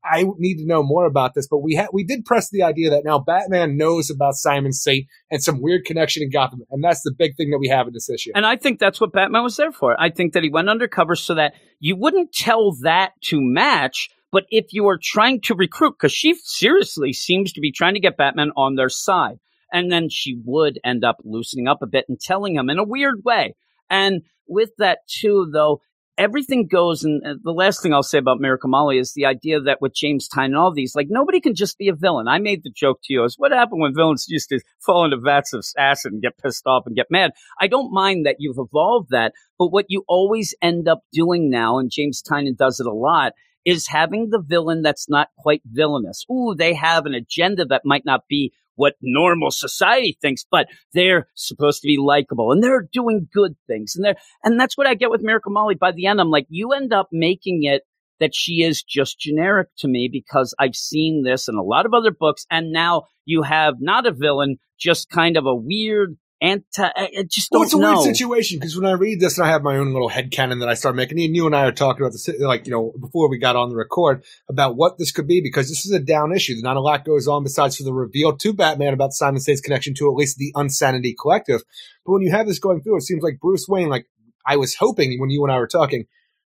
I 0.05 0.25
need 0.37 0.57
to 0.57 0.65
know 0.65 0.83
more 0.83 1.05
about 1.05 1.33
this. 1.33 1.47
But 1.47 1.59
we 1.59 1.75
ha- 1.75 1.87
we 1.93 2.03
did 2.03 2.25
press 2.25 2.49
the 2.49 2.63
idea 2.63 2.89
that 2.89 3.03
now 3.05 3.19
Batman 3.19 3.77
knows 3.77 4.09
about 4.09 4.35
Simon 4.35 4.73
Saint 4.73 5.07
and 5.31 5.41
some 5.41 5.61
weird 5.61 5.85
connection 5.85 6.23
in 6.23 6.29
Gotham, 6.29 6.61
and 6.71 6.83
that's 6.83 7.01
the 7.03 7.13
big 7.17 7.35
thing 7.35 7.51
that 7.51 7.59
we 7.59 7.69
have 7.69 7.87
in 7.87 7.93
this 7.93 8.09
issue. 8.09 8.31
And 8.35 8.45
I 8.45 8.55
think 8.55 8.79
that's 8.79 8.99
what 8.99 9.13
Batman 9.13 9.43
was 9.43 9.57
there 9.57 9.71
for. 9.71 9.99
I 9.99 10.09
think 10.09 10.33
that 10.33 10.43
he 10.43 10.49
went 10.49 10.69
undercover 10.69 11.15
so 11.15 11.35
that 11.35 11.53
you 11.79 11.95
wouldn't 11.95 12.33
tell 12.33 12.73
that 12.81 13.11
to 13.25 13.39
match. 13.41 14.09
But 14.31 14.45
if 14.49 14.73
you 14.73 14.87
are 14.87 14.99
trying 15.01 15.41
to 15.41 15.53
recruit, 15.55 15.95
because 15.99 16.11
she 16.11 16.33
seriously 16.43 17.13
seems 17.13 17.53
to 17.53 17.61
be 17.61 17.71
trying 17.71 17.93
to 17.93 17.99
get 17.99 18.17
Batman 18.17 18.51
on 18.57 18.75
their 18.75 18.89
side, 18.89 19.37
and 19.71 19.91
then 19.91 20.09
she 20.09 20.39
would 20.43 20.79
end 20.83 21.03
up 21.03 21.17
loosening 21.23 21.67
up 21.67 21.81
a 21.81 21.87
bit 21.87 22.05
and 22.09 22.19
telling 22.19 22.55
him 22.55 22.69
in 22.69 22.79
a 22.79 22.83
weird 22.83 23.23
way. 23.23 23.55
And 23.89 24.23
with 24.47 24.71
that 24.79 24.99
too, 25.07 25.49
though, 25.53 25.81
everything 26.17 26.67
goes. 26.67 27.03
And 27.03 27.25
uh, 27.25 27.35
the 27.43 27.51
last 27.51 27.81
thing 27.81 27.93
I'll 27.93 28.03
say 28.03 28.17
about 28.17 28.39
Miracle 28.39 28.69
Molly 28.69 28.97
is 28.97 29.13
the 29.13 29.25
idea 29.25 29.59
that 29.61 29.81
with 29.81 29.93
James 29.95 30.27
Tynion 30.29 30.45
and 30.45 30.57
all 30.57 30.73
these, 30.73 30.95
like 30.95 31.07
nobody 31.09 31.39
can 31.39 31.55
just 31.55 31.77
be 31.77 31.89
a 31.89 31.95
villain. 31.95 32.27
I 32.27 32.39
made 32.39 32.63
the 32.63 32.71
joke 32.71 32.99
to 33.03 33.13
you 33.13 33.23
as 33.23 33.35
what 33.37 33.51
happened 33.51 33.81
when 33.81 33.95
villains 33.95 34.25
used 34.27 34.49
to 34.49 34.59
fall 34.79 35.05
into 35.05 35.17
vats 35.17 35.53
of 35.53 35.65
acid 35.77 36.13
and 36.13 36.21
get 36.21 36.37
pissed 36.37 36.65
off 36.67 36.83
and 36.85 36.95
get 36.95 37.07
mad. 37.09 37.31
I 37.59 37.67
don't 37.67 37.93
mind 37.93 38.25
that 38.25 38.37
you've 38.39 38.59
evolved 38.59 39.09
that, 39.11 39.33
but 39.57 39.71
what 39.71 39.85
you 39.89 40.03
always 40.07 40.53
end 40.61 40.87
up 40.87 41.01
doing 41.11 41.49
now, 41.49 41.79
and 41.79 41.91
James 41.91 42.21
Tynion 42.21 42.57
does 42.57 42.79
it 42.79 42.87
a 42.87 42.93
lot, 42.93 43.33
is 43.65 43.87
having 43.87 44.29
the 44.29 44.41
villain 44.41 44.81
that's 44.81 45.09
not 45.09 45.29
quite 45.37 45.61
villainous. 45.65 46.25
Ooh, 46.29 46.53
they 46.55 46.73
have 46.73 47.05
an 47.05 47.13
agenda 47.13 47.65
that 47.65 47.83
might 47.85 48.05
not 48.05 48.27
be 48.27 48.51
what 48.75 48.95
normal 49.01 49.51
society 49.51 50.17
thinks, 50.21 50.45
but 50.49 50.67
they're 50.93 51.27
supposed 51.35 51.81
to 51.81 51.87
be 51.87 51.97
likable 51.97 52.51
and 52.51 52.63
they're 52.63 52.87
doing 52.91 53.27
good 53.33 53.55
things. 53.67 53.95
And 53.95 54.05
they're, 54.05 54.15
and 54.43 54.59
that's 54.59 54.77
what 54.77 54.87
I 54.87 54.95
get 54.95 55.11
with 55.11 55.21
Miracle 55.21 55.51
Molly. 55.51 55.75
By 55.75 55.91
the 55.91 56.07
end, 56.07 56.19
I'm 56.19 56.31
like, 56.31 56.47
you 56.49 56.71
end 56.71 56.93
up 56.93 57.09
making 57.11 57.63
it 57.63 57.83
that 58.19 58.33
she 58.33 58.63
is 58.63 58.83
just 58.83 59.19
generic 59.19 59.67
to 59.79 59.87
me 59.87 60.09
because 60.11 60.55
I've 60.59 60.75
seen 60.75 61.23
this 61.23 61.47
in 61.47 61.55
a 61.55 61.63
lot 61.63 61.85
of 61.85 61.93
other 61.93 62.11
books. 62.11 62.45
And 62.49 62.71
now 62.71 63.03
you 63.25 63.41
have 63.41 63.75
not 63.79 64.05
a 64.05 64.11
villain, 64.11 64.57
just 64.79 65.09
kind 65.09 65.37
of 65.37 65.45
a 65.45 65.55
weird 65.55 66.15
anti, 66.43 66.89
I 66.95 67.23
just 67.27 67.49
don't 67.51 67.63
it's 67.63 67.73
a 67.73 67.79
know. 67.79 67.93
weird 67.93 68.15
situation 68.15 68.59
because 68.59 68.75
when 68.75 68.85
I 68.85 68.91
read 68.91 69.19
this 69.19 69.37
and 69.37 69.47
I 69.47 69.49
have 69.49 69.63
my 69.63 69.77
own 69.77 69.93
little 69.93 70.09
head 70.09 70.29
headcanon 70.29 70.59
that 70.59 70.69
I 70.69 70.73
start 70.73 70.95
making, 70.95 71.19
and 71.21 71.35
you 71.35 71.45
and 71.45 71.55
I 71.55 71.65
are 71.65 71.71
talking 71.71 72.01
about 72.01 72.11
this, 72.11 72.29
like, 72.39 72.67
you 72.67 72.71
know, 72.71 72.93
before 72.99 73.29
we 73.29 73.37
got 73.37 73.55
on 73.55 73.69
the 73.69 73.75
record 73.75 74.23
about 74.49 74.75
what 74.75 74.97
this 74.97 75.11
could 75.11 75.27
be 75.27 75.41
because 75.41 75.69
this 75.69 75.85
is 75.85 75.91
a 75.93 75.99
down 75.99 76.33
issue. 76.35 76.55
Not 76.57 76.77
a 76.77 76.81
lot 76.81 77.05
goes 77.05 77.27
on 77.27 77.43
besides 77.43 77.77
for 77.77 77.83
the 77.83 77.93
reveal 77.93 78.35
to 78.35 78.53
Batman 78.53 78.93
about 78.93 79.13
Simon 79.13 79.39
Saint's 79.39 79.61
connection 79.61 79.93
to 79.95 80.07
at 80.07 80.15
least 80.15 80.37
the 80.37 80.51
Unsanity 80.55 81.15
Collective. 81.19 81.61
But 82.05 82.11
when 82.11 82.21
you 82.21 82.31
have 82.31 82.47
this 82.47 82.59
going 82.59 82.81
through, 82.81 82.97
it 82.97 83.03
seems 83.03 83.23
like 83.23 83.39
Bruce 83.39 83.65
Wayne, 83.67 83.89
like 83.89 84.07
I 84.45 84.57
was 84.57 84.75
hoping 84.75 85.19
when 85.19 85.29
you 85.29 85.43
and 85.43 85.51
I 85.51 85.57
were 85.57 85.67
talking, 85.67 86.05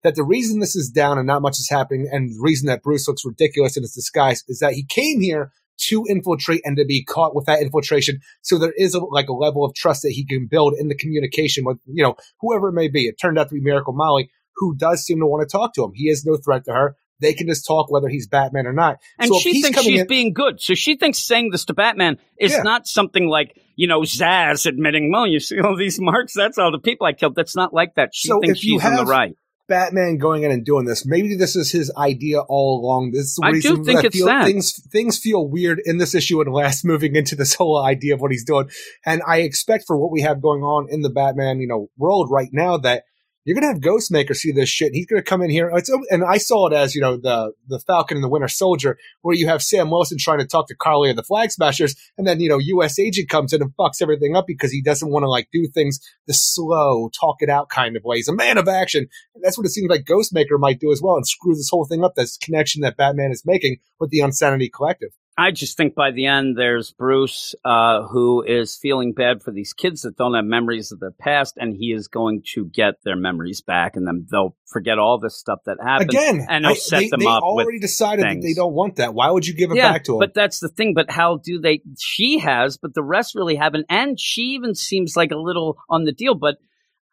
that 0.04 0.16
the 0.16 0.24
reason 0.24 0.60
this 0.60 0.76
is 0.76 0.90
down 0.90 1.18
and 1.18 1.28
not 1.28 1.42
much 1.42 1.60
is 1.60 1.70
happening 1.70 2.08
and 2.12 2.30
the 2.30 2.42
reason 2.42 2.68
that 2.68 2.84
Bruce 2.84 3.08
looks 3.08 3.26
ridiculous 3.26 3.78
in 3.78 3.84
his 3.84 3.94
disguise 3.94 4.44
is 4.48 4.60
that 4.60 4.74
he 4.74 4.86
came 4.86 5.22
here 5.22 5.52
to 5.78 6.06
infiltrate 6.10 6.62
and 6.66 6.78
to 6.78 6.86
be 6.86 7.04
caught 7.04 7.36
with 7.36 7.46
that 7.46 7.62
infiltration. 7.62 8.20
So 8.42 8.58
there 8.58 8.74
is 8.78 8.96
a, 8.96 9.00
like 9.00 9.30
a 9.30 9.34
level 9.34 9.64
of 9.64 9.74
trust 9.76 10.02
that 10.04 10.12
he 10.12 10.26
can 10.26 10.48
build 10.50 10.74
in 10.78 10.88
the 10.88 10.96
communication 10.96 11.66
with, 11.66 11.78
you 11.86 12.04
know, 12.04 12.16
whoever 12.42 12.70
it 12.70 12.74
may 12.74 12.88
be. 12.88 13.08
It 13.08 13.16
turned 13.22 13.38
out 13.38 13.50
to 13.50 13.56
be 13.56 13.62
Miracle 13.62 13.94
Molly, 13.94 14.30
who 14.56 14.76
does 14.76 15.04
seem 15.04 15.20
to 15.20 15.28
want 15.28 15.48
to 15.48 15.52
talk 15.52 15.74
to 15.76 15.84
him. 15.84 15.92
He 15.94 16.10
is 16.10 16.26
no 16.26 16.38
threat 16.38 16.66
to 16.66 16.74
her. 16.74 16.96
They 17.20 17.34
can 17.34 17.48
just 17.48 17.66
talk 17.66 17.90
whether 17.92 18.10
he's 18.10 18.28
Batman 18.28 18.68
or 18.68 18.74
not. 18.74 18.98
And 19.18 19.30
so 19.30 19.40
she 19.40 19.62
thinks 19.64 19.82
she's 19.82 20.02
in- 20.02 20.08
being 20.08 20.34
good. 20.34 20.62
So 20.62 20.76
she 20.76 20.96
thinks 20.98 21.18
saying 21.18 21.50
this 21.52 21.66
to 21.66 21.74
Batman 21.74 22.18
is 22.40 22.52
Yeah. 22.52 22.62
not 22.62 22.86
something 22.86 23.28
like, 23.28 23.60
you 23.76 23.88
know, 23.88 24.02
Zsasz 24.02 24.68
admitting, 24.68 25.12
well, 25.12 25.26
you 25.26 25.40
see 25.40 25.60
all 25.60 25.76
these 25.76 26.00
marks, 26.00 26.34
that's 26.36 26.60
all 26.60 26.72
the 26.72 26.80
people 26.80 27.08
I 27.08 27.14
killed. 27.14 27.34
That's 27.36 27.56
not 27.56 27.74
like 27.74 27.96
that. 27.96 28.10
She 28.14 28.28
So 28.28 28.40
thinks 28.40 28.60
she's 28.60 28.84
in 28.86 28.96
the 28.96 29.06
right. 29.06 29.36
Batman 29.68 30.18
going 30.18 30.44
in 30.44 30.52
and 30.52 30.66
doing 30.66 30.86
this. 30.86 31.06
Maybe 31.06 31.36
this 31.36 31.56
is 31.56 31.72
his 31.72 31.92
idea 31.98 32.40
all 32.40 32.80
along. 32.80 33.12
This 33.12 33.26
is 33.26 33.36
the 33.36 33.46
I 33.46 33.52
do 33.60 33.84
think 33.84 34.00
that 34.00 34.06
it's 34.06 34.18
feel, 34.18 34.26
that. 34.28 34.46
things 34.46 34.82
things 34.90 35.18
feel 35.18 35.48
weird 35.48 35.82
in 35.86 35.98
this 35.98 36.16
issue 36.16 36.42
and 36.42 36.54
last 36.54 36.86
moving 36.86 37.16
into 37.16 37.36
this 37.36 37.54
whole 37.54 37.84
idea 37.84 38.14
of 38.14 38.22
what 38.22 38.32
he's 38.32 38.46
doing. 38.46 38.70
And 39.06 39.22
I 39.28 39.40
expect 39.40 39.86
for 39.86 39.98
what 39.98 40.12
we 40.12 40.22
have 40.22 40.42
going 40.42 40.64
on 40.64 40.88
in 40.90 41.02
the 41.02 41.10
Batman, 41.10 41.60
you 41.60 41.68
know, 41.68 41.90
world 41.98 42.30
right 42.32 42.50
now 42.52 42.78
that 42.78 43.04
you're 43.48 43.56
gonna 43.56 43.72
have 43.72 43.82
Ghostmaker 43.82 44.36
see 44.36 44.52
this 44.52 44.68
shit. 44.68 44.88
And 44.88 44.96
he's 44.96 45.06
gonna 45.06 45.24
come 45.24 45.42
in 45.42 45.50
here. 45.50 45.72
And 46.10 46.24
I 46.24 46.38
saw 46.38 46.68
it 46.68 46.74
as 46.74 46.94
you 46.94 47.02
know 47.02 47.16
the 47.16 47.54
the 47.68 47.80
Falcon 47.80 48.18
and 48.18 48.24
the 48.24 48.30
Winter 48.30 48.50
Soldier, 48.50 48.98
where 49.22 49.36
you 49.36 49.48
have 49.48 49.64
Sam 49.64 49.90
Wilson 49.90 50.18
trying 50.20 50.40
to 50.40 50.46
talk 50.46 50.68
to 50.68 50.76
Carly 50.76 51.10
of 51.10 51.16
the 51.16 51.24
Flag 51.24 51.52
Smashers, 51.52 51.96
and 52.18 52.28
then 52.28 52.42
you 52.42 52.50
know 52.50 52.58
U.S. 52.58 53.00
Agent 53.00 53.30
comes 53.30 53.54
in 53.54 53.62
and 53.62 53.72
fucks 53.78 54.02
everything 54.02 54.36
up 54.36 54.46
because 54.48 54.72
he 54.72 54.82
doesn't 54.82 55.10
want 55.10 55.24
to 55.24 55.30
like 55.30 55.48
do 55.54 55.66
things 55.74 56.00
the 56.28 56.34
slow, 56.34 57.10
talk 57.18 57.38
it 57.40 57.50
out 57.50 57.70
kind 57.70 57.96
of 57.96 58.04
way. 58.04 58.18
He's 58.18 58.28
a 58.28 58.36
man 58.36 58.58
of 58.58 58.68
action. 58.68 59.08
And 59.34 59.44
that's 59.44 59.58
what 59.58 59.66
it 59.66 59.72
seems 59.72 59.90
like 59.90 60.04
Ghostmaker 60.04 60.60
might 60.60 60.80
do 60.80 60.92
as 60.92 61.02
well 61.02 61.16
and 61.16 61.26
screw 61.26 61.56
this 61.56 61.70
whole 61.70 61.86
thing 61.86 62.04
up. 62.04 62.16
This 62.16 62.38
connection 62.38 62.82
that 62.82 62.98
Batman 62.98 63.32
is 63.32 63.44
making 63.46 63.78
with 64.00 64.10
the 64.10 64.20
Unsanity 64.20 64.70
Collective. 64.70 65.12
I 65.40 65.52
just 65.52 65.78
think 65.78 65.94
by 65.94 66.10
the 66.10 66.26
end, 66.26 66.58
there's 66.58 66.92
Bruce, 66.92 67.54
uh, 67.64 68.08
who 68.08 68.42
is 68.42 68.76
feeling 68.76 69.14
bad 69.14 69.44
for 69.44 69.52
these 69.52 69.72
kids 69.72 70.02
that 70.02 70.18
don't 70.18 70.34
have 70.34 70.46
memories 70.46 70.92
of 70.92 71.00
their 71.00 71.12
past, 71.12 71.58
and 71.58 71.76
he 71.78 71.92
is 71.92 72.08
going 72.08 72.42
to 72.56 72.66
get 72.66 72.96
their 73.04 73.16
memories 73.16 73.62
back, 73.62 73.96
and 73.96 74.08
then 74.08 74.26
they'll 74.32 74.56
forget 74.66 74.98
all 74.98 75.20
this 75.20 75.38
stuff 75.38 75.60
that 75.68 75.78
happened. 75.80 76.10
Again, 76.10 76.48
and 76.50 76.66
he'll 76.66 76.72
I- 76.72 76.76
set 76.76 77.00
they, 77.02 77.10
them 77.10 77.20
they 77.20 77.28
up 77.28 77.44
already 77.44 77.80
decided 77.80 78.26
that 78.26 78.42
they 78.42 78.56
don't 78.56 78.74
want 78.74 78.96
that. 78.96 79.14
Why 79.14 79.30
would 79.30 79.46
you 79.46 79.54
give 79.54 79.70
it 79.70 79.78
yeah, 79.78 79.92
back 79.92 80.06
to 80.06 80.14
them? 80.14 80.20
But 80.20 80.34
that's 80.34 80.60
the 80.60 80.70
thing. 80.70 80.96
But 80.96 81.12
how 81.12 81.38
do 81.38 81.60
they? 81.60 81.82
She 82.00 82.40
has, 82.40 82.78
but 82.78 82.96
the 82.96 83.04
rest 83.04 83.36
really 83.36 83.56
haven't. 83.56 83.86
And 83.90 84.20
she 84.20 84.42
even 84.56 84.74
seems 84.74 85.16
like 85.16 85.32
a 85.32 85.38
little 85.38 85.78
on 85.88 86.06
the 86.06 86.14
deal. 86.14 86.34
But 86.34 86.56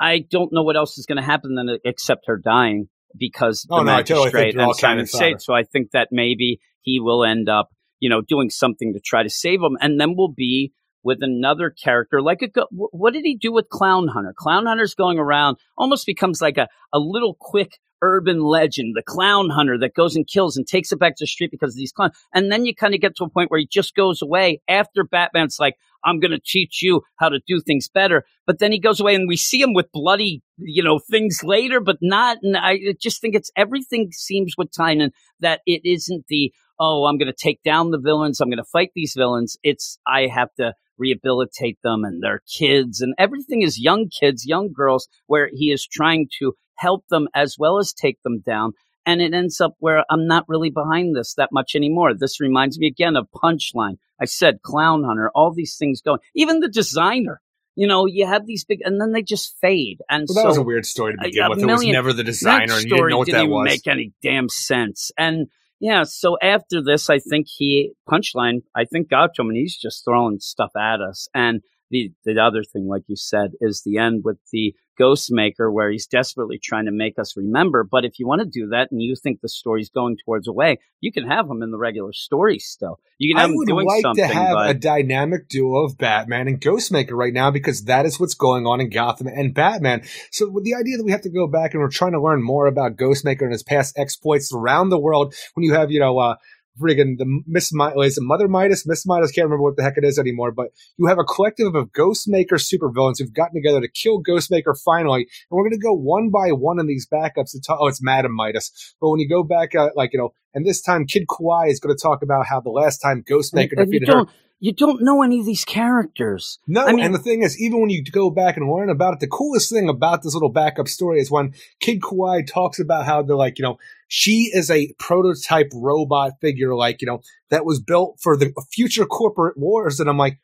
I 0.01 0.19
don't 0.19 0.53
know 0.53 0.63
what 0.63 0.77
else 0.77 0.97
is 0.97 1.05
going 1.07 1.19
to 1.19 1.23
happen 1.23 1.57
then, 1.57 1.79
except 1.85 2.27
her 2.27 2.39
dying 2.39 2.89
because 3.17 3.67
Oh, 3.71 3.79
the 3.79 3.85
no, 3.85 4.03
totally 4.03 4.25
magistrate 4.25 4.59
all 4.59 4.71
and 4.71 4.79
Simon. 4.79 5.07
State. 5.07 5.41
So 5.41 5.55
I 5.55 5.63
think 5.63 5.91
that 5.93 6.09
maybe 6.11 6.61
he 6.81 7.01
will 7.01 7.25
end 7.25 7.49
up, 7.49 7.71
you 8.05 8.11
know, 8.11 8.21
doing 8.21 8.51
something 8.51 8.93
to 8.93 9.01
try 9.01 9.23
to 9.23 9.31
save 9.31 9.63
him, 9.63 9.79
and 9.81 9.99
then 9.99 10.15
we'll 10.15 10.29
be 10.29 10.75
with 11.03 11.23
another 11.23 11.71
character 11.71 12.21
like 12.21 12.43
a 12.43 12.49
what 12.71 13.15
did 13.15 13.25
he 13.25 13.35
do 13.35 13.51
with 13.51 13.71
clown 13.71 14.09
hunter? 14.09 14.35
Clown 14.37 14.67
hunter's 14.67 14.95
going 14.95 15.19
around 15.19 15.57
almost 15.79 16.05
becomes 16.05 16.43
like 16.43 16.59
a, 16.59 16.69
a 16.93 16.99
little 16.99 17.35
quick 17.41 17.79
urban 18.05 18.43
legend 18.43 18.93
the 18.95 19.03
clown 19.03 19.49
hunter 19.49 19.79
that 19.79 19.95
goes 19.95 20.15
and 20.15 20.27
kills 20.27 20.59
and 20.59 20.67
takes 20.67 20.93
it 20.93 20.99
back 20.99 21.17
to 21.17 21.23
the 21.23 21.27
street 21.27 21.51
because 21.51 21.71
of 21.71 21.79
these 21.79 21.93
clowns 21.93 22.15
and 22.35 22.53
then 22.53 22.67
you 22.67 22.75
kind 22.75 22.95
of 22.95 23.01
get 23.01 23.17
to 23.17 23.25
a 23.25 23.31
point 23.31 23.51
where 23.51 23.59
he 23.59 23.67
just 23.67 23.95
goes 23.95 24.21
away 24.21 24.61
after 24.69 25.05
batman's 25.05 25.57
like 25.59 25.77
i'm 26.05 26.21
going 26.21 26.31
to 26.31 26.41
teach 26.45 26.83
you 26.83 27.01
how 27.17 27.31
to 27.31 27.41
do 27.47 27.63
things 27.63 27.89
better 27.89 28.25
but 28.47 28.59
then 28.59 28.73
he 28.73 28.79
goes 28.79 29.01
away 29.01 29.15
and 29.15 29.27
we 29.27 29.39
see 29.39 29.59
him 29.59 29.73
with 29.73 29.91
bloody 29.91 30.43
you 30.59 30.83
know 30.83 30.99
things 30.99 31.41
later 31.43 31.81
but 31.81 31.97
not 32.03 32.37
and 32.43 32.59
i 32.59 32.79
just 33.01 33.23
think 33.23 33.35
it's 33.35 33.51
everything 33.57 34.11
seems 34.13 34.53
with 34.59 34.71
tynion 34.71 35.11
that 35.41 35.63
it 35.65 35.81
isn't 35.85 36.27
the 36.29 36.53
oh 36.81 37.05
i'm 37.07 37.19
going 37.19 37.27
to 37.27 37.33
take 37.33 37.63
down 37.63 37.91
the 37.91 37.99
villains 37.99 38.41
i'm 38.41 38.49
going 38.49 38.59
to 38.59 38.65
fight 38.65 38.91
these 38.95 39.15
villains 39.17 39.57
it's 39.63 39.99
i 40.07 40.27
have 40.27 40.53
to 40.55 40.73
rehabilitate 40.99 41.79
them 41.83 42.05
and 42.05 42.23
their 42.23 42.41
kids 42.59 43.01
and 43.01 43.15
everything 43.19 43.63
is 43.63 43.79
young 43.81 44.09
kids 44.09 44.47
young 44.47 44.73
girls 44.73 45.09
where 45.27 45.49
he 45.53 45.71
is 45.73 45.87
trying 45.87 46.29
to 46.39 46.53
help 46.77 47.05
them 47.09 47.29
as 47.35 47.57
well 47.59 47.79
as 47.79 47.93
take 47.93 48.21
them 48.23 48.41
down 48.47 48.73
And 49.07 49.21
it 49.21 49.35
ends 49.35 49.61
up 49.61 49.75
where 49.81 50.05
I'm 50.11 50.27
not 50.27 50.45
really 50.49 50.71
behind 50.71 51.15
this 51.15 51.35
that 51.35 51.51
much 51.53 51.75
anymore. 51.75 52.15
This 52.15 52.41
reminds 52.41 52.79
me 52.79 52.87
again 52.87 53.17
of 53.17 53.29
Punchline. 53.35 53.97
I 54.21 54.25
said 54.25 54.63
Clown 54.63 55.05
Hunter, 55.05 55.31
all 55.35 55.53
these 55.53 55.77
things 55.77 56.01
going. 56.01 56.21
Even 56.35 56.61
the 56.61 56.69
designer, 56.71 57.41
you 57.77 57.87
know, 57.87 58.07
you 58.07 58.27
have 58.27 58.47
these 58.47 58.65
big, 58.65 58.81
and 58.83 59.01
then 59.01 59.13
they 59.13 59.23
just 59.23 59.57
fade. 59.61 59.99
And 60.09 60.27
Well, 60.29 60.37
that 60.37 60.43
so 60.43 60.49
was 60.49 60.57
a 60.57 60.63
weird 60.63 60.87
story 60.87 61.13
to 61.15 61.21
uh, 61.21 61.25
begin 61.25 61.43
a 61.45 61.51
with. 61.51 61.59
it 61.59 61.67
was 61.67 61.87
never 61.87 62.13
the 62.15 62.25
designer, 62.25 62.75
and 62.75 62.85
you 62.85 62.97
didn't 62.97 63.11
know 63.11 63.19
what 63.19 63.27
didn't 63.27 63.41
that 63.51 63.55
was. 63.55 63.65
make 63.67 63.87
any 63.87 64.13
damn 64.23 64.49
sense. 64.49 65.11
And 65.19 65.49
yeah, 65.85 66.05
so 66.05 66.39
after 66.41 66.83
this, 66.83 67.11
I 67.11 67.19
think 67.19 67.47
he 67.47 67.93
punchline. 68.09 68.63
I 68.75 68.87
think 68.87 69.11
got 69.11 69.35
to 69.35 69.43
him, 69.43 69.49
and 69.49 69.57
he's 69.59 69.77
just 69.77 70.03
throwing 70.03 70.41
stuff 70.41 70.71
at 70.75 71.03
us. 71.03 71.29
And 71.35 71.61
the 71.91 72.13
the 72.25 72.41
other 72.41 72.63
thing, 72.65 72.89
like 72.89 73.03
you 73.07 73.17
said, 73.17 73.53
is 73.61 73.83
the 73.85 73.99
end 73.99 74.23
with 74.25 74.39
the 74.53 74.75
Ghost 74.97 75.29
Maker, 75.31 75.71
where 75.71 75.91
he's 75.91 76.07
desperately 76.07 76.59
trying 76.63 76.87
to 76.87 76.93
make 76.93 77.19
us 77.19 77.37
remember. 77.37 77.85
But 77.85 78.05
if 78.05 78.19
you 78.19 78.27
want 78.27 78.43
to 78.43 78.47
do 78.47 78.69
that, 78.69 78.89
and 78.91 79.03
you 79.03 79.15
think 79.21 79.41
the 79.41 79.49
story's 79.49 79.91
going 79.91 80.17
towards 80.25 80.47
a 80.49 80.53
way, 80.53 80.79
you 81.01 81.13
can 81.13 81.27
have 81.27 81.49
him 81.49 81.63
in 81.63 81.71
the 81.71 81.79
regular 81.79 82.13
story 82.13 82.59
still. 82.59 83.01
You 83.19 83.35
can 83.35 83.39
I 83.39 83.43
have 83.43 83.51
him 83.51 83.57
would 83.57 83.69
doing 83.69 83.87
like 83.87 84.03
something, 84.03 84.27
to 84.27 84.35
have 84.35 84.55
but 84.55 84.71
a 84.71 84.75
dynamic 84.75 85.49
duo 85.49 85.85
of 85.85 85.99
Batman 85.99 86.49
and 86.49 86.61
Ghostmaker 86.61 87.13
right 87.13 87.33
now 87.33 87.51
because 87.51 87.85
that 87.85 88.07
is 88.07 88.21
what's 88.21 88.35
going 88.35 88.67
on 88.67 88.81
in 88.81 88.91
Gotham 88.91 89.27
and 89.27 89.55
Batman. 89.55 90.03
So 90.31 90.49
with 90.49 90.65
the 90.65 90.75
idea 90.75 90.97
that 90.97 91.05
we 91.05 91.13
have 91.13 91.23
to 91.23 91.31
go 91.31 91.47
back 91.47 91.75
and 91.75 91.83
we're 91.83 91.91
trying 91.91 92.13
to 92.13 92.23
learn 92.23 92.43
more 92.43 92.67
about 92.67 92.97
Ghostmaker 92.97 93.43
and 93.43 93.53
his 93.53 93.63
past 93.63 93.99
exploits 93.99 94.53
around 94.53 94.91
the 94.91 94.99
world, 94.99 95.35
when 95.55 95.65
you 95.65 95.75
have 95.75 95.91
you 95.91 96.01
know 96.01 96.19
uh, 96.19 96.37
friggin' 96.81 97.19
the 97.19 97.43
Miss 97.47 97.73
Midas, 97.73 98.13
is 98.13 98.19
it 98.19 98.23
Mother 98.23 98.49
Midas, 98.49 98.87
Miss 98.87 99.07
Midas, 99.07 99.31
can't 99.31 99.47
remember 99.47 99.63
what 99.63 99.77
the 99.77 99.83
heck 99.83 99.97
it 99.97 100.05
is 100.05 100.19
anymore, 100.19 100.53
but 100.53 100.69
you 100.97 101.07
have 101.07 101.19
a 101.19 101.25
collective 101.25 101.75
of 101.75 101.93
Ghostmaker 101.93 102.59
supervillains 102.59 103.19
who've 103.19 103.33
gotten 103.33 103.55
together 103.55 103.81
to 103.81 103.89
kill 103.89 104.23
Ghostmaker 104.23 104.75
finally, 104.85 105.23
and 105.23 105.51
we're 105.51 105.65
going 105.65 105.73
to 105.73 105.79
go 105.79 105.95
one 105.95 106.31
by 106.31 106.53
one 106.53 106.79
in 106.79 106.87
these 106.87 107.07
backups 107.07 107.53
to 107.53 107.61
talk. 107.61 107.79
Oh, 107.81 107.87
it's 107.87 108.03
Madam 108.03 108.35
Midas, 108.35 108.95
but 109.01 109.11
when 109.11 109.21
you 109.21 109.29
go 109.29 109.43
back, 109.43 109.75
uh, 109.75 109.91
like 109.95 110.13
you 110.13 110.19
know, 110.19 110.33
and 110.55 110.65
this 110.67 110.81
time 110.81 111.07
Kid 111.07 111.27
Kawaii 111.29 111.71
is 111.71 111.81
going 111.81 111.95
to 111.95 112.01
talk 112.01 112.23
about 112.23 112.47
how 112.47 112.61
the 112.61 112.71
last 112.71 112.99
time 112.99 113.23
Ghostmaker 113.23 113.73
and 113.77 113.87
defeated 113.91 114.09
her. 114.09 114.27
You 114.65 114.73
don't 114.73 115.03
know 115.03 115.23
any 115.23 115.41
of 115.41 115.45
these 115.45 115.63
characters. 115.63 116.59
No, 116.67 116.87
I 116.87 116.93
mean- 116.93 117.05
and 117.05 117.15
the 117.15 117.19
thing 117.19 117.43
is, 117.43 117.61
even 117.61 117.83
when 117.83 117.91
you 117.91 118.03
go 118.03 118.31
back 118.31 118.57
and 118.57 118.67
learn 118.71 118.89
about 118.89 119.13
it, 119.13 119.21
the 119.21 119.27
coolest 119.27 119.71
thing 119.71 119.91
about 119.91 120.23
this 120.23 120.33
little 120.33 120.49
backup 120.49 120.89
story 120.89 121.21
is 121.21 121.31
when 121.31 121.53
Kid 121.81 122.01
Kawaii 122.01 122.47
talks 122.51 122.79
about 122.81 123.05
how 123.05 123.21
they're 123.21 123.37
like, 123.37 123.59
you 123.59 123.63
know, 123.63 123.77
she 124.09 124.51
is 124.55 124.71
a 124.71 124.91
prototype 124.99 125.71
robot 125.75 126.33
figure, 126.41 126.75
like, 126.75 127.03
you 127.03 127.07
know, 127.07 127.21
that 127.51 127.67
was 127.67 127.79
built 127.79 128.19
for 128.23 128.39
the 128.39 128.55
future 128.73 129.05
corporate 129.05 129.59
wars. 129.59 130.01
And 130.01 130.09
I'm 130.09 130.17
like, 130.17 130.39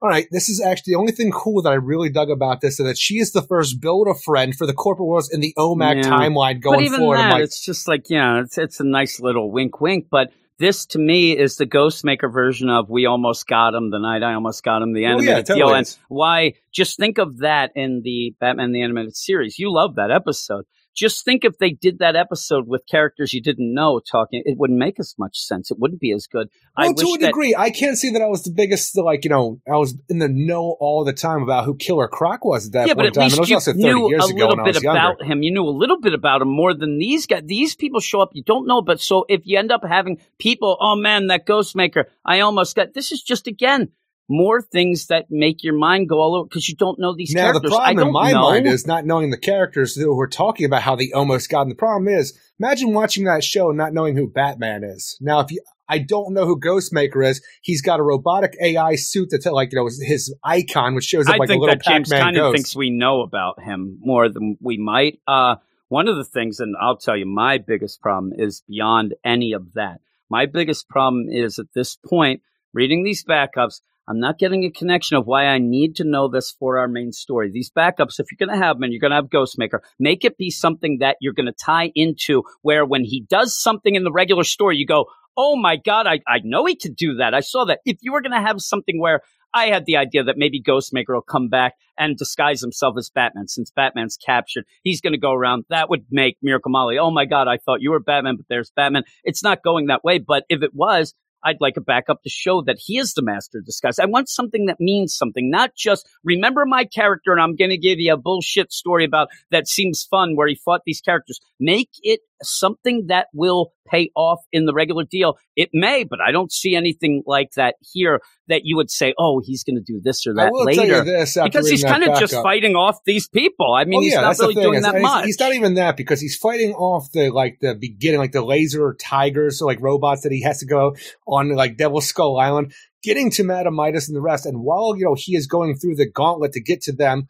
all 0.00 0.08
right, 0.08 0.28
this 0.30 0.48
is 0.48 0.60
actually 0.60 0.92
the 0.92 0.98
only 1.00 1.12
thing 1.12 1.32
cool 1.32 1.60
that 1.62 1.70
I 1.70 1.74
really 1.76 2.10
dug 2.10 2.30
about 2.30 2.60
this 2.60 2.78
is 2.78 2.86
that 2.86 2.96
she 2.96 3.14
is 3.18 3.32
the 3.32 3.42
first 3.42 3.80
build 3.80 4.06
a 4.06 4.14
friend 4.14 4.54
for 4.54 4.66
the 4.68 4.72
corporate 4.72 5.06
wars 5.06 5.28
in 5.32 5.40
the 5.40 5.52
OMAC 5.58 5.96
Yeah. 5.96 6.10
timeline 6.10 6.60
going 6.60 6.78
but 6.78 6.84
even 6.84 7.00
forward. 7.00 7.16
That, 7.16 7.32
like, 7.32 7.42
it's 7.42 7.64
just 7.64 7.88
like 7.88 8.08
yeah, 8.08 8.40
it's 8.42 8.56
it's 8.56 8.78
a 8.78 8.84
nice 8.84 9.18
little 9.18 9.50
wink, 9.50 9.80
wink. 9.80 10.06
But 10.10 10.30
this 10.58 10.86
to 10.86 10.98
me 10.98 11.36
is 11.36 11.56
the 11.56 11.66
Ghostmaker 11.66 12.32
version 12.32 12.70
of 12.70 12.88
"We 12.88 13.06
almost 13.06 13.46
got 13.46 13.74
him" 13.74 13.90
the 13.90 13.98
night 13.98 14.22
I 14.22 14.34
almost 14.34 14.62
got 14.62 14.82
him 14.82 14.92
the 14.92 15.06
Oh, 15.06 15.08
yeah, 15.08 15.12
animated 15.14 15.46
totally 15.46 15.60
deal. 15.60 15.74
And 15.74 15.96
why? 16.08 16.54
Just 16.72 16.96
think 16.96 17.18
of 17.18 17.38
that 17.38 17.72
in 17.74 18.02
the 18.04 18.34
Batman 18.40 18.72
the 18.72 18.82
animated 18.82 19.16
series. 19.16 19.58
You 19.58 19.72
love 19.72 19.96
that 19.96 20.10
episode. 20.10 20.64
Just 20.94 21.24
think 21.24 21.44
if 21.44 21.58
they 21.58 21.70
did 21.70 21.98
that 21.98 22.16
episode 22.16 22.68
with 22.68 22.82
characters 22.88 23.32
you 23.34 23.42
didn't 23.42 23.74
know 23.74 24.00
talking, 24.00 24.42
it 24.44 24.56
wouldn't 24.58 24.78
make 24.78 25.00
as 25.00 25.14
much 25.18 25.36
sense. 25.38 25.70
It 25.70 25.78
wouldn't 25.78 26.00
be 26.00 26.12
as 26.12 26.26
good. 26.26 26.48
I 26.76 26.86
Well, 26.86 26.94
to 26.94 27.04
wish 27.06 27.14
a 27.16 27.18
that 27.20 27.26
degree, 27.26 27.54
I 27.56 27.70
can't 27.70 27.96
see 27.96 28.10
that 28.10 28.22
I 28.22 28.26
was 28.26 28.44
the 28.44 28.52
biggest, 28.52 28.96
like, 28.96 29.24
you 29.24 29.30
know, 29.30 29.60
I 29.70 29.76
was 29.76 29.96
in 30.08 30.18
the 30.18 30.28
know 30.28 30.76
all 30.80 31.04
the 31.04 31.12
time 31.12 31.42
about 31.42 31.64
who 31.64 31.76
Killer 31.76 32.08
Croc 32.08 32.44
was 32.44 32.66
at 32.66 32.72
that 32.72 32.88
yeah, 32.88 32.94
point 32.94 32.96
but 32.96 33.06
at 33.06 33.08
in 33.08 33.12
time. 33.14 33.22
and 33.24 33.32
it 33.32 33.38
least 33.38 33.40
was 33.40 33.50
you 33.50 33.56
also 33.56 33.72
30 33.72 33.82
knew 33.82 34.08
years 34.10 34.24
a 34.24 34.34
ago 34.34 34.46
little 34.48 34.60
I 34.60 34.64
bit 34.64 34.74
was 34.74 34.82
younger. 34.82 34.98
about 34.98 35.22
him. 35.22 35.42
You 35.42 35.52
knew 35.52 35.64
a 35.64 35.70
little 35.70 36.00
bit 36.00 36.14
about 36.14 36.42
him 36.42 36.48
more 36.48 36.74
than 36.74 36.98
these 36.98 37.26
guys. 37.26 37.42
These 37.44 37.74
people 37.74 38.00
show 38.00 38.20
up, 38.20 38.30
you 38.32 38.42
don't 38.42 38.66
know. 38.66 38.82
But 38.82 39.00
so 39.00 39.24
if 39.28 39.42
you 39.44 39.58
end 39.58 39.72
up 39.72 39.82
having 39.84 40.18
people, 40.38 40.76
oh 40.80 40.96
man, 40.96 41.26
that 41.28 41.46
Ghostmaker, 41.46 42.04
I 42.24 42.40
almost 42.40 42.76
got. 42.76 42.94
This 42.94 43.12
is 43.12 43.22
just 43.22 43.46
again 43.46 43.90
more 44.28 44.62
things 44.62 45.06
that 45.08 45.26
make 45.30 45.62
your 45.62 45.74
mind 45.74 46.08
go 46.08 46.18
all 46.20 46.36
over 46.36 46.46
because 46.48 46.68
you 46.68 46.76
don't 46.76 46.98
know 46.98 47.14
these 47.14 47.34
Now, 47.34 47.52
the 47.52 47.60
characters. 47.60 47.72
I 47.72 47.92
problem 47.94 48.08
in 48.08 48.12
my 48.12 48.32
know. 48.32 48.40
mind 48.42 48.66
is 48.66 48.86
not 48.86 49.04
knowing 49.04 49.30
the 49.30 49.38
characters 49.38 49.94
who 49.94 50.14
we're 50.16 50.28
talking 50.28 50.66
about 50.66 50.82
how 50.82 50.96
they 50.96 51.10
almost 51.12 51.50
got. 51.50 51.62
And 51.62 51.70
the 51.70 51.76
problem 51.76 52.08
is, 52.08 52.38
imagine 52.58 52.94
watching 52.94 53.24
that 53.24 53.44
show 53.44 53.68
and 53.68 53.78
not 53.78 53.92
knowing 53.92 54.16
who 54.16 54.28
Batman 54.28 54.82
is. 54.84 55.18
Now, 55.20 55.40
if 55.40 55.50
you, 55.50 55.60
I 55.88 55.98
don't 55.98 56.32
know 56.32 56.46
who 56.46 56.58
Ghostmaker 56.58 57.26
is. 57.26 57.42
He's 57.62 57.82
got 57.82 58.00
a 58.00 58.02
robotic 58.02 58.56
AI 58.62 58.94
suit 58.96 59.28
that's 59.30 59.46
like, 59.46 59.72
you 59.72 59.78
know, 59.78 59.88
his 60.00 60.34
icon, 60.42 60.94
which 60.94 61.04
shows 61.04 61.26
up 61.26 61.34
I 61.34 61.38
like 61.38 61.48
a 61.48 61.52
think 61.52 61.60
little 61.60 61.76
that 61.76 61.84
James 61.84 62.08
Pac-Man 62.08 62.34
kind 62.34 62.36
of 62.38 62.54
thinks 62.54 62.74
we 62.74 62.90
know 62.90 63.20
about 63.20 63.62
him 63.62 63.98
more 64.00 64.28
than 64.28 64.56
we 64.60 64.78
might. 64.78 65.20
Uh, 65.26 65.56
one 65.88 66.08
of 66.08 66.16
the 66.16 66.24
things, 66.24 66.60
and 66.60 66.74
I'll 66.80 66.96
tell 66.96 67.16
you, 67.16 67.26
my 67.26 67.58
biggest 67.58 68.00
problem 68.00 68.32
is 68.36 68.62
beyond 68.66 69.14
any 69.24 69.52
of 69.52 69.74
that. 69.74 70.00
My 70.30 70.46
biggest 70.46 70.88
problem 70.88 71.28
is 71.30 71.58
at 71.58 71.66
this 71.74 71.96
point, 71.96 72.40
reading 72.72 73.04
these 73.04 73.22
backups, 73.22 73.80
I'm 74.06 74.20
not 74.20 74.38
getting 74.38 74.64
a 74.64 74.70
connection 74.70 75.16
of 75.16 75.26
why 75.26 75.46
I 75.46 75.58
need 75.58 75.96
to 75.96 76.04
know 76.04 76.28
this 76.28 76.50
for 76.50 76.78
our 76.78 76.88
main 76.88 77.12
story. 77.12 77.50
These 77.50 77.70
backups, 77.70 78.20
if 78.20 78.26
you're 78.30 78.46
going 78.46 78.58
to 78.58 78.64
have 78.64 78.76
them 78.76 78.82
and 78.84 78.92
you're 78.92 79.00
going 79.00 79.12
to 79.12 79.16
have 79.16 79.26
Ghostmaker, 79.26 79.80
make 79.98 80.24
it 80.24 80.36
be 80.36 80.50
something 80.50 80.98
that 81.00 81.16
you're 81.20 81.32
going 81.32 81.46
to 81.46 81.52
tie 81.52 81.90
into 81.94 82.42
where 82.62 82.84
when 82.84 83.04
he 83.04 83.26
does 83.28 83.58
something 83.58 83.94
in 83.94 84.04
the 84.04 84.12
regular 84.12 84.44
story, 84.44 84.76
you 84.76 84.86
go, 84.86 85.06
oh 85.36 85.56
my 85.56 85.76
God, 85.76 86.06
I, 86.06 86.20
I 86.26 86.40
know 86.44 86.66
he 86.66 86.76
could 86.76 86.96
do 86.96 87.14
that. 87.16 87.34
I 87.34 87.40
saw 87.40 87.64
that. 87.64 87.80
If 87.84 87.98
you 88.02 88.12
were 88.12 88.22
going 88.22 88.32
to 88.32 88.46
have 88.46 88.60
something 88.60 89.00
where 89.00 89.20
I 89.54 89.66
had 89.66 89.86
the 89.86 89.96
idea 89.96 90.24
that 90.24 90.36
maybe 90.36 90.60
Ghostmaker 90.60 91.14
will 91.14 91.22
come 91.22 91.48
back 91.48 91.74
and 91.96 92.16
disguise 92.16 92.60
himself 92.60 92.96
as 92.98 93.08
Batman 93.08 93.46
since 93.46 93.70
Batman's 93.70 94.16
captured. 94.16 94.64
He's 94.82 95.00
going 95.00 95.12
to 95.12 95.18
go 95.18 95.32
around. 95.32 95.64
That 95.70 95.88
would 95.88 96.06
make 96.10 96.36
Miracle 96.42 96.72
Molly, 96.72 96.98
oh 96.98 97.12
my 97.12 97.24
God, 97.24 97.46
I 97.46 97.58
thought 97.58 97.80
you 97.80 97.92
were 97.92 98.00
Batman, 98.00 98.36
but 98.36 98.46
there's 98.48 98.72
Batman. 98.74 99.04
It's 99.22 99.44
not 99.44 99.62
going 99.62 99.86
that 99.86 100.02
way. 100.02 100.18
But 100.18 100.42
if 100.48 100.62
it 100.62 100.74
was, 100.74 101.14
I'd 101.44 101.60
like 101.60 101.76
a 101.76 101.80
backup 101.80 102.22
to 102.22 102.30
show 102.30 102.62
that 102.62 102.78
he 102.78 102.98
is 102.98 103.14
the 103.14 103.22
master 103.22 103.58
of 103.58 103.66
disguise. 103.66 103.98
I 103.98 104.06
want 104.06 104.28
something 104.28 104.66
that 104.66 104.80
means 104.80 105.14
something, 105.14 105.50
not 105.50 105.74
just 105.76 106.08
remember 106.24 106.64
my 106.66 106.84
character 106.84 107.32
and 107.32 107.40
I'm 107.40 107.56
going 107.56 107.70
to 107.70 107.78
give 107.78 107.98
you 107.98 108.12
a 108.12 108.16
bullshit 108.16 108.72
story 108.72 109.04
about 109.04 109.28
that 109.50 109.68
seems 109.68 110.06
fun 110.10 110.36
where 110.36 110.48
he 110.48 110.54
fought 110.54 110.82
these 110.86 111.00
characters. 111.00 111.40
Make 111.60 111.90
it 112.02 112.20
something 112.42 113.06
that 113.08 113.28
will 113.32 113.72
pay 113.86 114.10
off 114.16 114.40
in 114.52 114.64
the 114.64 114.74
regular 114.74 115.04
deal. 115.04 115.36
It 115.56 115.70
may, 115.72 116.04
but 116.04 116.20
I 116.20 116.32
don't 116.32 116.52
see 116.52 116.74
anything 116.74 117.22
like 117.26 117.50
that 117.56 117.76
here 117.80 118.20
that 118.48 118.62
you 118.64 118.76
would 118.76 118.90
say, 118.90 119.14
oh, 119.18 119.40
he's 119.44 119.64
going 119.64 119.76
to 119.76 119.82
do 119.82 120.00
this 120.02 120.26
or 120.26 120.34
that 120.34 120.52
later. 120.52 120.84
you 120.84 121.04
this 121.04 121.36
after 121.36 121.50
Because 121.50 121.68
he's 121.68 121.84
kind 121.84 122.04
of 122.04 122.18
just 122.18 122.34
fighting 122.34 122.74
off 122.74 122.98
these 123.04 123.28
people. 123.28 123.72
I 123.72 123.84
mean, 123.84 123.98
oh, 123.98 124.02
he's 124.02 124.14
not 124.14 124.38
really 124.38 124.54
doing 124.54 124.78
is- 124.78 124.82
that 124.82 124.94
he's- 124.94 125.02
much. 125.02 125.24
He's 125.24 125.40
not 125.40 125.54
even 125.54 125.74
that 125.74 125.96
because 125.96 126.20
he's 126.20 126.36
fighting 126.36 126.72
off 126.74 127.10
the 127.12 127.30
like 127.30 127.58
the 127.60 127.74
beginning, 127.74 128.20
like 128.20 128.32
the 128.32 128.44
laser 128.44 128.94
tigers, 128.94 129.58
so 129.58 129.66
like 129.66 129.80
robots 129.80 130.22
that 130.22 130.32
he 130.32 130.42
has 130.42 130.58
to 130.58 130.66
go 130.66 130.96
on 131.26 131.54
like 131.54 131.76
Devil 131.76 132.00
Skull 132.00 132.38
Island, 132.38 132.72
getting 133.02 133.30
to 133.32 133.44
Madame 133.44 133.74
Midas 133.74 134.08
and 134.08 134.16
the 134.16 134.20
rest. 134.20 134.46
And 134.46 134.62
while 134.62 134.96
you 134.96 135.04
know 135.04 135.14
he 135.16 135.36
is 135.36 135.46
going 135.46 135.76
through 135.76 135.96
the 135.96 136.08
gauntlet 136.08 136.52
to 136.52 136.60
get 136.60 136.82
to 136.82 136.92
them, 136.92 137.28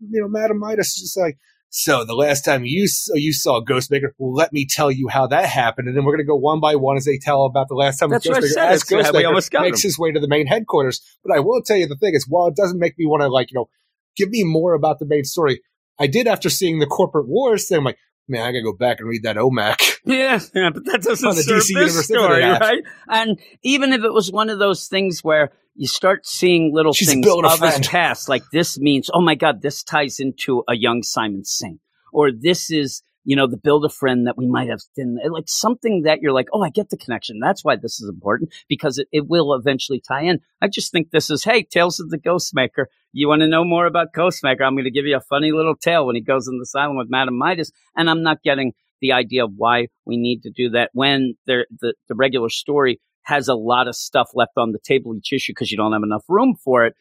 you 0.00 0.20
know 0.20 0.28
Madame 0.28 0.58
Midas 0.58 0.88
is 0.88 1.02
just 1.02 1.18
like. 1.18 1.38
So 1.72 2.04
the 2.04 2.14
last 2.14 2.44
time 2.44 2.64
you 2.64 2.88
saw, 2.88 3.14
you 3.14 3.32
saw 3.32 3.60
Ghostmaker, 3.60 4.10
well, 4.18 4.34
let 4.34 4.52
me 4.52 4.66
tell 4.68 4.90
you 4.90 5.06
how 5.06 5.28
that 5.28 5.46
happened, 5.46 5.86
and 5.86 5.96
then 5.96 6.04
we're 6.04 6.16
going 6.16 6.24
to 6.24 6.28
go 6.28 6.34
one 6.34 6.58
by 6.60 6.74
one 6.74 6.96
as 6.96 7.04
they 7.04 7.16
tell 7.16 7.44
about 7.44 7.68
the 7.68 7.76
last 7.76 7.98
time 7.98 8.10
That's 8.10 8.26
Ghostmaker 8.26 8.48
said. 8.48 8.72
as 8.72 8.82
It's 8.82 8.90
how 8.90 9.12
we 9.12 9.22
Ghostmaker 9.22 9.62
makes 9.62 9.84
him. 9.84 9.88
his 9.88 9.98
way 9.98 10.10
to 10.10 10.18
the 10.18 10.26
main 10.28 10.48
headquarters. 10.48 11.00
But 11.24 11.36
I 11.36 11.38
will 11.38 11.62
tell 11.62 11.76
you 11.76 11.86
the 11.86 11.96
thing 11.96 12.14
is, 12.14 12.26
while 12.28 12.48
it 12.48 12.56
doesn't 12.56 12.80
make 12.80 12.98
me 12.98 13.06
want 13.06 13.22
to 13.22 13.28
like 13.28 13.52
you 13.52 13.54
know 13.54 13.68
give 14.16 14.30
me 14.30 14.42
more 14.42 14.74
about 14.74 14.98
the 14.98 15.06
main 15.06 15.22
story, 15.22 15.60
I 15.98 16.08
did 16.08 16.26
after 16.26 16.50
seeing 16.50 16.80
the 16.80 16.86
corporate 16.86 17.28
wars 17.28 17.68
thing. 17.68 17.78
I'm 17.78 17.84
like, 17.84 17.98
man, 18.30 18.42
I 18.42 18.52
gotta 18.52 18.62
go 18.62 18.72
back 18.72 19.00
and 19.00 19.08
read 19.08 19.24
that 19.24 19.36
OMAC. 19.36 19.96
Yeah, 20.06 20.40
yeah, 20.54 20.70
but 20.72 20.86
that 20.86 21.02
doesn't 21.02 21.34
serve 21.34 21.62
DC 21.62 21.74
this 21.74 22.06
story, 22.06 22.42
app. 22.42 22.62
right? 22.62 22.82
And 23.08 23.38
even 23.62 23.92
if 23.92 24.02
it 24.02 24.12
was 24.12 24.32
one 24.32 24.48
of 24.48 24.58
those 24.58 24.88
things 24.88 25.22
where 25.22 25.52
you 25.74 25.86
start 25.86 26.26
seeing 26.26 26.74
little 26.74 26.94
She's 26.94 27.08
things 27.08 27.26
of 27.28 27.44
his 27.44 27.58
friend. 27.58 27.84
past, 27.84 28.26
like 28.28 28.42
this 28.50 28.78
means, 28.78 29.10
oh 29.12 29.20
my 29.20 29.34
God, 29.34 29.60
this 29.60 29.82
ties 29.82 30.18
into 30.18 30.64
a 30.68 30.74
young 30.74 31.02
Simon 31.02 31.44
Saint, 31.44 31.80
or 32.14 32.30
this 32.32 32.70
is, 32.70 33.02
you 33.30 33.36
know, 33.36 33.46
the 33.46 33.56
build 33.56 33.84
a 33.84 33.88
friend 33.88 34.26
that 34.26 34.36
we 34.36 34.48
might 34.48 34.68
have 34.68 34.80
been 34.96 35.16
eh, 35.24 35.28
like 35.30 35.44
something 35.46 36.02
that 36.02 36.20
you're 36.20 36.32
like, 36.32 36.48
oh, 36.52 36.64
I 36.64 36.68
get 36.68 36.90
the 36.90 36.96
connection. 36.96 37.38
That's 37.38 37.62
why 37.62 37.76
this 37.76 38.00
is 38.00 38.08
important 38.08 38.52
because 38.68 38.98
it, 38.98 39.06
it 39.12 39.28
will 39.28 39.54
eventually 39.54 40.00
tie 40.00 40.22
in. 40.22 40.40
I 40.60 40.66
just 40.66 40.90
think 40.90 41.12
this 41.12 41.30
is, 41.30 41.44
hey, 41.44 41.62
Tales 41.62 42.00
of 42.00 42.10
the 42.10 42.18
Ghostmaker. 42.18 42.86
You 43.12 43.28
want 43.28 43.42
to 43.42 43.46
know 43.46 43.62
more 43.62 43.86
about 43.86 44.12
Ghostmaker? 44.12 44.62
I'm 44.62 44.74
going 44.74 44.82
to 44.82 44.90
give 44.90 45.06
you 45.06 45.16
a 45.16 45.20
funny 45.20 45.52
little 45.52 45.76
tale 45.76 46.06
when 46.06 46.16
he 46.16 46.20
goes 46.20 46.48
in 46.48 46.58
the 46.58 46.62
asylum 46.62 46.96
with 46.96 47.08
Madame 47.08 47.38
Midas, 47.38 47.70
and 47.94 48.10
I'm 48.10 48.24
not 48.24 48.42
getting 48.42 48.72
the 49.00 49.12
idea 49.12 49.44
of 49.44 49.52
why 49.56 49.86
we 50.04 50.16
need 50.16 50.42
to 50.42 50.50
do 50.50 50.70
that 50.70 50.90
when 50.92 51.36
there, 51.46 51.66
the, 51.80 51.94
the 52.08 52.16
regular 52.16 52.48
story 52.48 53.00
has 53.22 53.46
a 53.46 53.54
lot 53.54 53.86
of 53.86 53.94
stuff 53.94 54.30
left 54.34 54.54
on 54.56 54.72
the 54.72 54.80
table 54.80 55.14
each 55.14 55.32
issue 55.32 55.52
because 55.52 55.70
you 55.70 55.76
don't 55.76 55.92
have 55.92 56.02
enough 56.02 56.24
room 56.28 56.56
for 56.56 56.84
it. 56.84 56.96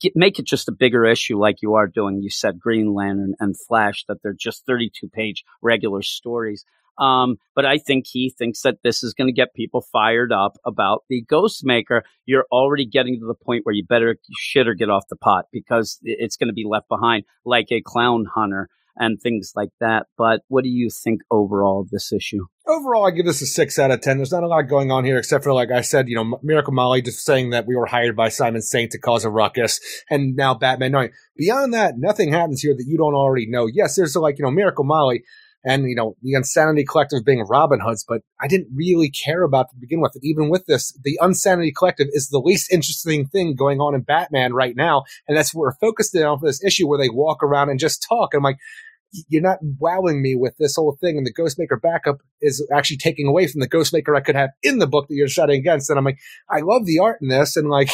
Get, 0.00 0.12
make 0.14 0.38
it 0.38 0.46
just 0.46 0.68
a 0.68 0.72
bigger 0.72 1.06
issue 1.06 1.38
like 1.38 1.62
you 1.62 1.74
are 1.74 1.86
doing. 1.86 2.20
You 2.22 2.30
said 2.30 2.58
Green 2.58 2.94
Lantern 2.94 3.34
and 3.40 3.56
Flash, 3.58 4.04
that 4.08 4.18
they're 4.22 4.34
just 4.38 4.66
32 4.66 5.08
page 5.08 5.44
regular 5.62 6.02
stories. 6.02 6.64
Um, 6.98 7.36
but 7.54 7.64
I 7.64 7.78
think 7.78 8.06
he 8.08 8.30
thinks 8.36 8.62
that 8.62 8.78
this 8.82 9.02
is 9.02 9.14
going 9.14 9.28
to 9.28 9.32
get 9.32 9.54
people 9.54 9.80
fired 9.92 10.32
up 10.32 10.58
about 10.66 11.04
the 11.08 11.22
Ghost 11.22 11.64
Maker. 11.64 12.02
You're 12.26 12.46
already 12.50 12.86
getting 12.86 13.20
to 13.20 13.26
the 13.26 13.34
point 13.34 13.64
where 13.64 13.74
you 13.74 13.84
better 13.84 14.16
shit 14.36 14.66
or 14.66 14.74
get 14.74 14.90
off 14.90 15.04
the 15.08 15.16
pot 15.16 15.46
because 15.52 15.98
it's 16.02 16.36
going 16.36 16.48
to 16.48 16.54
be 16.54 16.66
left 16.68 16.88
behind 16.88 17.24
like 17.44 17.68
a 17.70 17.80
clown 17.80 18.26
hunter. 18.34 18.68
And 18.98 19.20
things 19.20 19.52
like 19.54 19.70
that. 19.80 20.06
But 20.16 20.40
what 20.48 20.64
do 20.64 20.70
you 20.70 20.90
think 20.90 21.20
overall 21.30 21.80
of 21.80 21.90
this 21.90 22.12
issue? 22.12 22.46
Overall, 22.66 23.06
I 23.06 23.12
give 23.12 23.26
this 23.26 23.40
a 23.40 23.46
six 23.46 23.78
out 23.78 23.90
of 23.90 24.00
ten. 24.00 24.16
There's 24.16 24.32
not 24.32 24.42
a 24.42 24.48
lot 24.48 24.62
going 24.62 24.90
on 24.90 25.04
here, 25.04 25.18
except 25.18 25.44
for 25.44 25.52
like 25.52 25.70
I 25.70 25.82
said, 25.82 26.08
you 26.08 26.16
know, 26.16 26.38
Miracle 26.42 26.72
Molly 26.72 27.00
just 27.00 27.24
saying 27.24 27.50
that 27.50 27.66
we 27.66 27.76
were 27.76 27.86
hired 27.86 28.16
by 28.16 28.28
Simon 28.28 28.60
Saint 28.60 28.90
to 28.92 28.98
cause 28.98 29.24
a 29.24 29.30
ruckus, 29.30 29.80
and 30.10 30.36
now 30.36 30.54
Batman 30.54 30.92
knowing. 30.92 31.10
Beyond 31.36 31.72
that, 31.74 31.94
nothing 31.96 32.32
happens 32.32 32.60
here 32.60 32.74
that 32.74 32.84
you 32.86 32.98
don't 32.98 33.14
already 33.14 33.48
know. 33.48 33.66
Yes, 33.72 33.96
there's 33.96 34.16
like 34.16 34.38
you 34.38 34.44
know 34.44 34.50
Miracle 34.50 34.84
Molly 34.84 35.22
and 35.64 35.88
you 35.88 35.94
know 35.94 36.16
the 36.22 36.34
Unsanity 36.34 36.84
Collective 36.84 37.24
being 37.24 37.42
Robin 37.42 37.80
Hoods, 37.80 38.04
but 38.06 38.22
I 38.40 38.48
didn't 38.48 38.68
really 38.74 39.10
care 39.10 39.42
about 39.42 39.70
to 39.70 39.76
begin 39.76 40.00
with. 40.00 40.16
Even 40.22 40.48
with 40.48 40.66
this, 40.66 40.92
the 41.02 41.18
Unsanity 41.20 41.72
Collective 41.72 42.08
is 42.12 42.28
the 42.28 42.38
least 42.38 42.72
interesting 42.72 43.26
thing 43.28 43.54
going 43.54 43.80
on 43.80 43.94
in 43.94 44.02
Batman 44.02 44.52
right 44.52 44.76
now, 44.76 45.04
and 45.26 45.36
that's 45.36 45.54
what 45.54 45.62
we're 45.62 45.74
focused 45.74 46.16
on 46.16 46.38
for 46.38 46.46
this 46.46 46.62
issue 46.64 46.88
where 46.88 46.98
they 46.98 47.10
walk 47.10 47.42
around 47.42 47.70
and 47.70 47.80
just 47.80 48.04
talk. 48.08 48.32
And 48.32 48.40
I'm 48.40 48.44
like, 48.44 48.58
you're 49.28 49.42
not 49.42 49.58
wowing 49.78 50.22
me 50.22 50.34
with 50.34 50.56
this 50.58 50.76
whole 50.76 50.96
thing. 51.00 51.16
And 51.16 51.26
the 51.26 51.34
Ghostmaker 51.34 51.80
backup 51.80 52.18
is 52.40 52.66
actually 52.72 52.98
taking 52.98 53.26
away 53.26 53.46
from 53.46 53.60
the 53.60 53.68
Ghostmaker 53.68 54.16
I 54.16 54.20
could 54.20 54.36
have 54.36 54.50
in 54.62 54.78
the 54.78 54.86
book 54.86 55.08
that 55.08 55.14
you're 55.14 55.28
shutting 55.28 55.58
against. 55.58 55.90
And 55.90 55.98
I'm 55.98 56.04
like, 56.04 56.18
I 56.50 56.60
love 56.60 56.86
the 56.86 56.98
art 56.98 57.18
in 57.20 57.28
this, 57.28 57.56
and 57.56 57.68
like. 57.68 57.90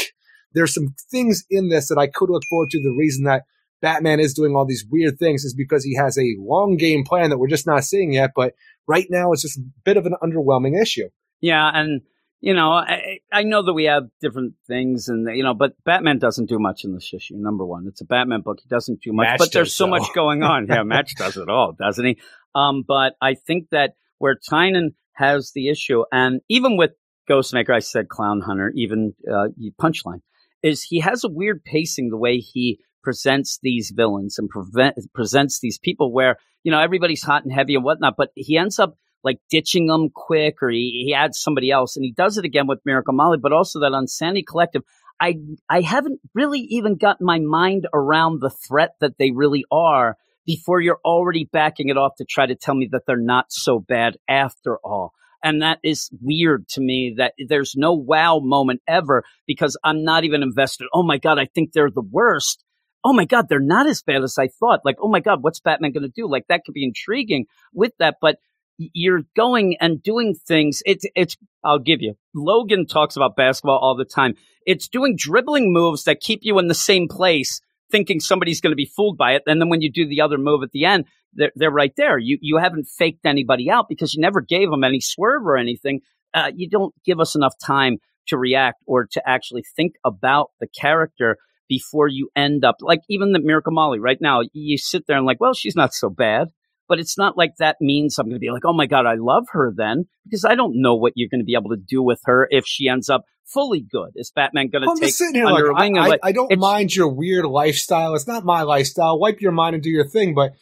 There's 0.56 0.72
some 0.72 0.94
things 1.10 1.44
in 1.50 1.68
this 1.68 1.88
that 1.88 1.98
I 1.98 2.06
could 2.06 2.30
look 2.30 2.44
forward 2.48 2.70
to. 2.70 2.78
The 2.80 2.94
reason 2.96 3.24
that 3.24 3.42
Batman 3.82 4.20
is 4.20 4.34
doing 4.34 4.54
all 4.54 4.64
these 4.64 4.86
weird 4.88 5.18
things 5.18 5.42
is 5.42 5.52
because 5.52 5.82
he 5.82 5.96
has 5.96 6.16
a 6.16 6.36
long 6.38 6.76
game 6.76 7.02
plan 7.02 7.30
that 7.30 7.38
we're 7.38 7.48
just 7.48 7.66
not 7.66 7.82
seeing 7.82 8.12
yet. 8.12 8.30
But 8.36 8.54
right 8.86 9.08
now, 9.10 9.32
it's 9.32 9.42
just 9.42 9.58
a 9.58 9.64
bit 9.84 9.96
of 9.96 10.06
an 10.06 10.14
underwhelming 10.22 10.80
issue. 10.80 11.08
Yeah, 11.40 11.68
and 11.74 12.02
you 12.44 12.52
know, 12.52 12.72
I, 12.72 13.20
I 13.32 13.42
know 13.42 13.62
that 13.62 13.72
we 13.72 13.84
have 13.84 14.10
different 14.20 14.52
things, 14.66 15.08
and 15.08 15.26
you 15.34 15.42
know, 15.42 15.54
but 15.54 15.82
Batman 15.84 16.18
doesn't 16.18 16.46
do 16.46 16.58
much 16.58 16.84
in 16.84 16.92
this 16.92 17.10
issue. 17.14 17.36
Number 17.38 17.64
one, 17.64 17.86
it's 17.88 18.02
a 18.02 18.04
Batman 18.04 18.42
book; 18.42 18.58
he 18.62 18.68
doesn't 18.68 19.00
do 19.00 19.14
much, 19.14 19.24
Match 19.24 19.38
but 19.38 19.52
there's 19.52 19.68
does, 19.68 19.76
so 19.76 19.86
much 19.86 20.12
going 20.14 20.42
on. 20.42 20.66
Yeah, 20.74 20.82
Match 20.82 21.14
does 21.16 21.38
it 21.38 21.48
all, 21.48 21.72
doesn't 21.72 22.04
he? 22.04 22.18
Um, 22.54 22.84
but 22.86 23.14
I 23.22 23.32
think 23.32 23.70
that 23.70 23.94
where 24.18 24.36
Tynion 24.36 24.92
has 25.14 25.52
the 25.54 25.70
issue, 25.70 26.04
and 26.12 26.42
even 26.50 26.76
with 26.76 26.90
Ghostmaker, 27.30 27.74
I 27.74 27.78
said 27.78 28.10
Clown 28.10 28.42
Hunter, 28.42 28.70
even 28.76 29.14
uh, 29.26 29.48
Punchline, 29.80 30.20
is 30.62 30.82
he 30.82 31.00
has 31.00 31.24
a 31.24 31.30
weird 31.30 31.64
pacing 31.64 32.10
the 32.10 32.18
way 32.18 32.40
he 32.40 32.78
presents 33.02 33.58
these 33.62 33.90
villains 33.90 34.38
and 34.38 34.50
prevent, 34.50 34.96
presents 35.14 35.60
these 35.60 35.78
people 35.78 36.12
where 36.12 36.36
you 36.62 36.70
know 36.70 36.80
everybody's 36.80 37.22
hot 37.22 37.44
and 37.44 37.54
heavy 37.54 37.74
and 37.74 37.84
whatnot, 37.84 38.16
but 38.18 38.32
he 38.34 38.58
ends 38.58 38.78
up 38.78 38.98
like 39.24 39.38
ditching 39.50 39.86
them 39.86 40.10
quick, 40.14 40.62
or 40.62 40.70
he, 40.70 41.04
he 41.06 41.14
adds 41.14 41.40
somebody 41.40 41.70
else, 41.70 41.96
and 41.96 42.04
he 42.04 42.12
does 42.12 42.38
it 42.38 42.44
again 42.44 42.66
with 42.66 42.80
Miracle 42.84 43.14
Molly, 43.14 43.38
but 43.40 43.52
also 43.52 43.80
that 43.80 43.92
Unsanity 43.92 44.44
Collective. 44.48 44.82
I 45.20 45.36
I 45.68 45.80
haven't 45.80 46.20
really 46.34 46.60
even 46.60 46.96
gotten 46.96 47.24
my 47.24 47.38
mind 47.38 47.86
around 47.94 48.40
the 48.40 48.50
threat 48.50 48.90
that 49.00 49.16
they 49.18 49.30
really 49.30 49.64
are 49.70 50.16
before 50.44 50.80
you're 50.80 51.00
already 51.04 51.48
backing 51.50 51.88
it 51.88 51.96
off 51.96 52.16
to 52.18 52.24
try 52.28 52.46
to 52.46 52.54
tell 52.54 52.74
me 52.74 52.88
that 52.92 53.02
they're 53.06 53.16
not 53.16 53.46
so 53.50 53.78
bad 53.78 54.16
after 54.28 54.78
all. 54.84 55.12
And 55.42 55.60
that 55.60 55.78
is 55.84 56.10
weird 56.22 56.68
to 56.70 56.80
me 56.80 57.14
that 57.18 57.34
there's 57.48 57.74
no 57.76 57.92
wow 57.92 58.40
moment 58.42 58.80
ever 58.88 59.24
because 59.46 59.76
I'm 59.84 60.02
not 60.02 60.24
even 60.24 60.42
invested. 60.42 60.88
Oh 60.92 61.02
my 61.02 61.18
God, 61.18 61.38
I 61.38 61.46
think 61.54 61.72
they're 61.72 61.90
the 61.90 62.02
worst. 62.02 62.64
Oh 63.04 63.12
my 63.12 63.26
God, 63.26 63.46
they're 63.48 63.60
not 63.60 63.86
as 63.86 64.02
bad 64.02 64.22
as 64.22 64.38
I 64.38 64.48
thought. 64.48 64.80
Like, 64.86 64.96
oh 65.02 65.08
my 65.08 65.20
God, 65.20 65.42
what's 65.42 65.60
Batman 65.60 65.92
going 65.92 66.10
to 66.10 66.12
do? 66.14 66.26
Like, 66.26 66.46
that 66.48 66.62
could 66.64 66.72
be 66.72 66.84
intriguing 66.84 67.44
with 67.74 67.92
that. 67.98 68.16
But 68.22 68.38
you're 68.78 69.22
going 69.36 69.76
and 69.80 70.02
doing 70.02 70.34
things. 70.34 70.82
It's, 70.84 71.04
it's, 71.14 71.36
I'll 71.62 71.78
give 71.78 72.02
you. 72.02 72.14
Logan 72.34 72.86
talks 72.86 73.16
about 73.16 73.36
basketball 73.36 73.78
all 73.78 73.96
the 73.96 74.04
time. 74.04 74.34
It's 74.66 74.88
doing 74.88 75.16
dribbling 75.16 75.72
moves 75.72 76.04
that 76.04 76.20
keep 76.20 76.40
you 76.42 76.58
in 76.58 76.68
the 76.68 76.74
same 76.74 77.08
place, 77.08 77.60
thinking 77.90 78.20
somebody's 78.20 78.60
going 78.60 78.72
to 78.72 78.76
be 78.76 78.90
fooled 78.96 79.16
by 79.16 79.32
it. 79.32 79.42
And 79.46 79.60
then 79.60 79.68
when 79.68 79.80
you 79.80 79.90
do 79.92 80.08
the 80.08 80.20
other 80.20 80.38
move 80.38 80.62
at 80.62 80.70
the 80.72 80.84
end, 80.84 81.04
they're, 81.34 81.52
they're 81.54 81.70
right 81.70 81.94
there. 81.96 82.18
You, 82.18 82.38
you 82.40 82.58
haven't 82.58 82.86
faked 82.86 83.26
anybody 83.26 83.70
out 83.70 83.86
because 83.88 84.14
you 84.14 84.20
never 84.20 84.40
gave 84.40 84.70
them 84.70 84.84
any 84.84 85.00
swerve 85.00 85.46
or 85.46 85.56
anything. 85.56 86.00
Uh, 86.32 86.50
you 86.54 86.68
don't 86.68 86.94
give 87.04 87.20
us 87.20 87.34
enough 87.34 87.54
time 87.64 87.98
to 88.28 88.38
react 88.38 88.82
or 88.86 89.06
to 89.12 89.22
actually 89.28 89.64
think 89.76 89.94
about 90.04 90.50
the 90.60 90.66
character 90.66 91.36
before 91.68 92.08
you 92.08 92.28
end 92.36 92.64
up 92.64 92.76
like 92.80 93.00
even 93.08 93.32
the 93.32 93.40
Miracle 93.40 93.72
Molly 93.72 93.98
right 93.98 94.18
now. 94.20 94.42
You 94.52 94.78
sit 94.78 95.06
there 95.06 95.16
and 95.16 95.26
like, 95.26 95.40
well, 95.40 95.54
she's 95.54 95.76
not 95.76 95.94
so 95.94 96.10
bad. 96.10 96.48
But 96.88 96.98
it's 96.98 97.16
not 97.16 97.36
like 97.36 97.52
that 97.58 97.76
means 97.80 98.18
I'm 98.18 98.26
going 98.26 98.34
to 98.34 98.40
be 98.40 98.50
like, 98.50 98.64
oh 98.64 98.74
my 98.74 98.86
God, 98.86 99.06
I 99.06 99.14
love 99.18 99.46
her 99.52 99.72
then, 99.74 100.04
because 100.24 100.44
I 100.44 100.54
don't 100.54 100.80
know 100.80 100.94
what 100.94 101.12
you're 101.16 101.28
going 101.30 101.40
to 101.40 101.44
be 101.44 101.54
able 101.54 101.70
to 101.70 101.76
do 101.76 102.02
with 102.02 102.20
her 102.24 102.46
if 102.50 102.64
she 102.66 102.88
ends 102.88 103.08
up 103.08 103.24
fully 103.46 103.80
good. 103.80 104.10
Is 104.16 104.30
Batman 104.34 104.68
going 104.68 104.82
to 104.82 104.90
I'm 104.90 104.96
take 104.96 105.08
just 105.08 105.18
sitting 105.18 105.34
here 105.34 105.46
under 105.46 105.72
like, 105.72 105.82
wing? 105.82 105.98
I, 105.98 106.08
and 106.08 106.18
I, 106.22 106.32
don't 106.32 106.58
mind 106.58 106.94
your 106.94 107.08
weird 107.08 107.46
lifestyle. 107.46 108.14
It's 108.14 108.26
not 108.26 108.44
my 108.44 108.62
lifestyle. 108.62 109.18
Wipe 109.18 109.40
your 109.40 109.52
mind 109.52 109.74
and 109.74 109.82
do 109.82 109.90
your 109.90 110.06
thing, 110.06 110.34
but 110.34 110.52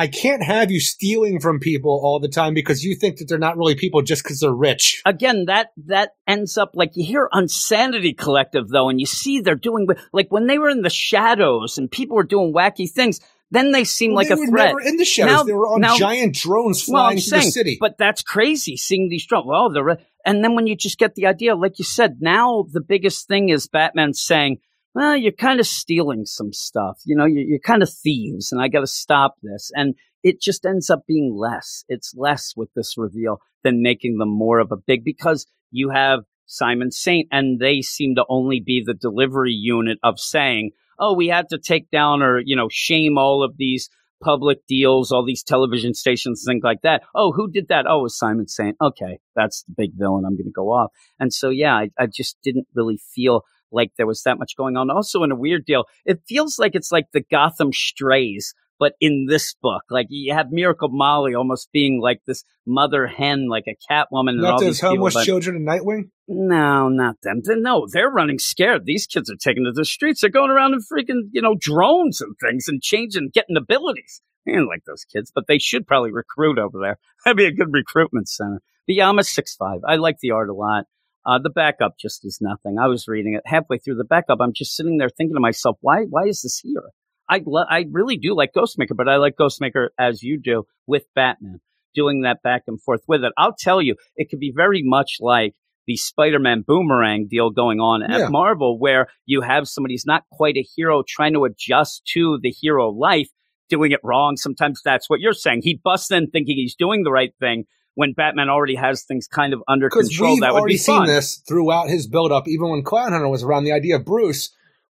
I 0.00 0.06
can't 0.06 0.42
have 0.42 0.70
you 0.70 0.80
stealing 0.80 1.40
from 1.40 1.60
people 1.60 2.00
all 2.02 2.20
the 2.20 2.28
time 2.28 2.54
because 2.54 2.82
you 2.82 2.94
think 2.94 3.18
that 3.18 3.28
they're 3.28 3.38
not 3.38 3.58
really 3.58 3.74
people 3.74 4.00
just 4.00 4.22
because 4.22 4.40
they're 4.40 4.50
rich. 4.50 5.02
again, 5.04 5.44
that 5.46 5.72
that 5.86 6.12
ends 6.26 6.56
up 6.56 6.70
like 6.74 6.92
you 6.94 7.04
hear 7.04 7.28
Unsanity 7.32 8.14
Collective 8.14 8.68
though, 8.68 8.88
and 8.88 8.98
you 8.98 9.04
see 9.04 9.40
they're 9.40 9.56
doing 9.56 9.86
like 10.12 10.28
when 10.30 10.46
they 10.46 10.58
were 10.58 10.70
in 10.70 10.80
the 10.80 10.88
shadows 10.88 11.76
and 11.76 11.90
people 11.90 12.16
were 12.16 12.24
doing 12.24 12.54
wacky 12.54 12.90
things. 12.90 13.20
Then 13.52 13.72
they 13.72 13.84
seem 13.84 14.12
Well, 14.12 14.16
like 14.18 14.28
they 14.28 14.34
a 14.34 14.36
were 14.38 14.46
threat. 14.46 14.66
never 14.68 14.80
in 14.80 14.96
the 14.96 15.04
shadows. 15.04 15.32
Now- 15.32 15.42
they 15.42 15.52
were 15.52 15.66
on 15.66 15.80
now- 15.80 15.96
giant 15.96 16.34
drones 16.36 16.86
Well, 16.88 17.02
flying 17.02 17.16
I'm 17.18 17.20
through 17.22 17.28
saying, 17.30 17.46
the 17.46 17.50
city. 17.52 17.76
but 17.80 17.98
that's 17.98 18.22
crazy 18.22 18.76
seeing 18.76 19.08
these 19.08 19.26
drones. 19.26 19.46
Well, 19.46 19.70
the 19.70 19.98
and 20.24 20.44
then 20.44 20.54
when 20.54 20.66
you 20.66 20.76
just 20.76 20.98
get 20.98 21.14
the 21.14 21.26
idea, 21.26 21.54
like 21.56 21.78
you 21.78 21.84
said, 21.84 22.18
now 22.20 22.66
the 22.70 22.80
biggest 22.80 23.26
thing 23.26 23.48
is 23.48 23.66
Batman 23.66 24.12
saying, 24.12 24.58
"Well, 24.94 25.16
you're 25.16 25.32
kind 25.32 25.58
of 25.60 25.66
stealing 25.66 26.26
some 26.26 26.52
stuff. 26.52 27.00
You 27.04 27.16
know, 27.16 27.24
you're, 27.24 27.42
you're 27.44 27.58
kind 27.58 27.82
of 27.82 27.90
thieves, 27.92 28.52
and 28.52 28.60
I 28.60 28.68
got 28.68 28.80
to 28.80 28.86
stop 28.86 29.36
this." 29.42 29.70
And 29.74 29.94
it 30.22 30.40
just 30.40 30.64
ends 30.66 30.90
up 30.90 31.06
being 31.06 31.34
less. 31.34 31.84
It's 31.88 32.14
less 32.14 32.54
with 32.56 32.68
this 32.74 32.96
reveal 32.98 33.40
than 33.64 33.82
making 33.82 34.18
them 34.18 34.28
more 34.30 34.58
of 34.58 34.70
a 34.70 34.76
big 34.76 35.02
because 35.04 35.46
you 35.70 35.90
have 35.90 36.20
Simon 36.46 36.90
Saint, 36.90 37.28
and 37.32 37.58
they 37.58 37.80
seem 37.80 38.14
to 38.16 38.24
only 38.28 38.60
be 38.60 38.82
the 38.84 38.94
delivery 38.94 39.52
unit 39.52 39.98
of 40.02 40.18
saying, 40.20 40.72
"Oh, 41.00 41.14
we 41.14 41.28
had 41.28 41.48
to 41.48 41.58
take 41.58 41.90
down 41.90 42.22
or 42.22 42.38
you 42.38 42.54
know 42.54 42.68
shame 42.70 43.18
all 43.18 43.42
of 43.42 43.56
these." 43.56 43.88
public 44.22 44.58
deals, 44.66 45.10
all 45.10 45.24
these 45.24 45.42
television 45.42 45.94
stations, 45.94 46.44
things 46.46 46.62
like 46.62 46.82
that. 46.82 47.02
Oh, 47.14 47.32
who 47.32 47.50
did 47.50 47.68
that? 47.68 47.86
Oh, 47.88 48.00
it 48.00 48.02
was 48.02 48.18
Simon 48.18 48.46
Saint. 48.48 48.76
Okay, 48.80 49.18
that's 49.34 49.62
the 49.62 49.74
big 49.76 49.92
villain. 49.94 50.24
I'm 50.26 50.36
going 50.36 50.44
to 50.44 50.50
go 50.50 50.68
off. 50.72 50.90
And 51.18 51.32
so, 51.32 51.48
yeah, 51.48 51.74
I, 51.74 51.88
I 51.98 52.06
just 52.06 52.36
didn't 52.42 52.66
really 52.74 52.98
feel 53.14 53.44
like 53.72 53.92
there 53.96 54.06
was 54.06 54.22
that 54.22 54.38
much 54.38 54.56
going 54.56 54.76
on. 54.76 54.90
Also, 54.90 55.22
in 55.22 55.30
a 55.30 55.36
weird 55.36 55.64
deal, 55.64 55.84
it 56.04 56.20
feels 56.28 56.58
like 56.58 56.74
it's 56.74 56.92
like 56.92 57.06
the 57.12 57.24
Gotham 57.30 57.72
Strays, 57.72 58.54
but 58.80 58.94
in 59.00 59.26
this 59.28 59.54
book, 59.62 59.82
like 59.90 60.06
you 60.08 60.34
have 60.34 60.46
Miracle 60.50 60.88
Molly 60.90 61.34
almost 61.34 61.70
being 61.70 62.00
like 62.02 62.22
this 62.26 62.42
mother 62.66 63.06
hen, 63.06 63.46
like 63.48 63.66
a 63.68 63.76
Catwoman, 63.92 64.30
and 64.30 64.44
all 64.44 64.52
not 64.52 64.60
these 64.60 64.68
those 64.68 64.80
people. 64.80 64.90
homeless 64.96 65.14
but- 65.14 65.24
children 65.26 65.56
in 65.56 65.64
Nightwing. 65.66 66.10
no, 66.26 66.88
not 66.88 67.16
them. 67.22 67.42
No, 67.44 67.86
they're 67.92 68.10
running 68.10 68.38
scared. 68.38 68.86
These 68.86 69.06
kids 69.06 69.30
are 69.30 69.36
taking 69.36 69.64
to 69.66 69.72
the 69.72 69.84
streets. 69.84 70.22
They're 70.22 70.30
going 70.30 70.50
around 70.50 70.72
in 70.72 70.80
freaking, 70.80 71.28
you 71.32 71.42
know, 71.42 71.54
drones 71.60 72.20
and 72.20 72.34
things 72.42 72.66
and 72.66 72.82
changing, 72.82 73.30
getting 73.34 73.56
abilities. 73.56 74.22
I 74.48 74.52
don't 74.52 74.66
like 74.66 74.84
those 74.86 75.04
kids, 75.04 75.30
but 75.32 75.44
they 75.46 75.58
should 75.58 75.86
probably 75.86 76.12
recruit 76.12 76.58
over 76.58 76.78
there. 76.80 76.98
That'd 77.24 77.36
be 77.36 77.44
a 77.44 77.52
good 77.52 77.72
recruitment 77.72 78.28
center. 78.28 78.62
But 78.86 78.96
yeah, 78.96 79.08
I'm 79.08 79.18
a 79.18 79.24
six 79.24 79.54
five. 79.54 79.80
I 79.86 79.96
like 79.96 80.16
the 80.20 80.30
art 80.30 80.48
a 80.48 80.54
lot. 80.54 80.86
Uh, 81.26 81.38
the 81.38 81.50
backup 81.50 81.96
just 82.00 82.24
is 82.24 82.38
nothing. 82.40 82.78
I 82.80 82.86
was 82.86 83.06
reading 83.06 83.34
it 83.34 83.42
halfway 83.44 83.76
through 83.76 83.96
the 83.96 84.04
backup. 84.04 84.38
I'm 84.40 84.54
just 84.54 84.74
sitting 84.74 84.96
there 84.96 85.10
thinking 85.10 85.34
to 85.34 85.40
myself, 85.40 85.76
why, 85.82 86.04
why 86.08 86.22
is 86.24 86.40
this 86.40 86.60
here? 86.64 86.90
I, 87.30 87.40
lo- 87.46 87.64
I 87.70 87.86
really 87.90 88.16
do 88.18 88.34
like 88.36 88.50
Ghostmaker, 88.56 88.96
but 88.96 89.08
I 89.08 89.16
like 89.16 89.36
Ghostmaker 89.40 89.88
as 89.98 90.22
you 90.22 90.38
do 90.38 90.64
with 90.86 91.04
Batman, 91.14 91.60
doing 91.94 92.22
that 92.22 92.42
back 92.42 92.62
and 92.66 92.82
forth 92.82 93.02
with 93.06 93.22
it. 93.24 93.32
I'll 93.38 93.54
tell 93.58 93.80
you, 93.80 93.94
it 94.16 94.28
could 94.28 94.40
be 94.40 94.52
very 94.54 94.82
much 94.84 95.18
like 95.20 95.54
the 95.86 95.96
Spider-Man 95.96 96.64
boomerang 96.66 97.28
deal 97.30 97.50
going 97.50 97.78
on 97.80 98.00
Yeah. 98.02 98.26
at 98.26 98.30
Marvel, 98.32 98.78
where 98.78 99.06
you 99.26 99.40
have 99.42 99.68
somebody 99.68 99.94
who's 99.94 100.04
not 100.06 100.24
quite 100.32 100.56
a 100.56 100.66
hero 100.76 101.02
trying 101.08 101.32
to 101.34 101.44
adjust 101.44 102.02
to 102.14 102.38
the 102.42 102.50
hero 102.50 102.90
life, 102.90 103.28
doing 103.68 103.92
it 103.92 104.00
wrong. 104.02 104.36
Sometimes 104.36 104.80
that's 104.84 105.08
what 105.08 105.20
you're 105.20 105.32
saying. 105.32 105.60
He 105.62 105.80
busts 105.82 106.10
in 106.10 106.26
thinking 106.30 106.56
he's 106.56 106.74
doing 106.76 107.02
the 107.04 107.12
right 107.12 107.32
thing 107.40 107.64
when 107.94 108.12
Batman 108.12 108.48
already 108.48 108.74
has 108.76 109.04
things 109.04 109.26
kind 109.26 109.52
of 109.52 109.62
under 109.68 109.88
control. 109.88 110.32
we've 110.34 110.40
That 110.42 110.52
would 110.52 110.60
already 110.60 110.74
be 110.74 110.78
seen 110.78 110.98
fun. 111.00 111.06
this 111.08 111.42
throughout 111.48 111.88
his 111.88 112.06
build-up, 112.06 112.46
even 112.48 112.68
when 112.70 112.82
Clown 112.82 113.12
Hunter 113.12 113.28
was 113.28 113.42
around. 113.42 113.64
The 113.64 113.72
idea 113.72 113.96
of 113.96 114.04
Bruce. 114.04 114.50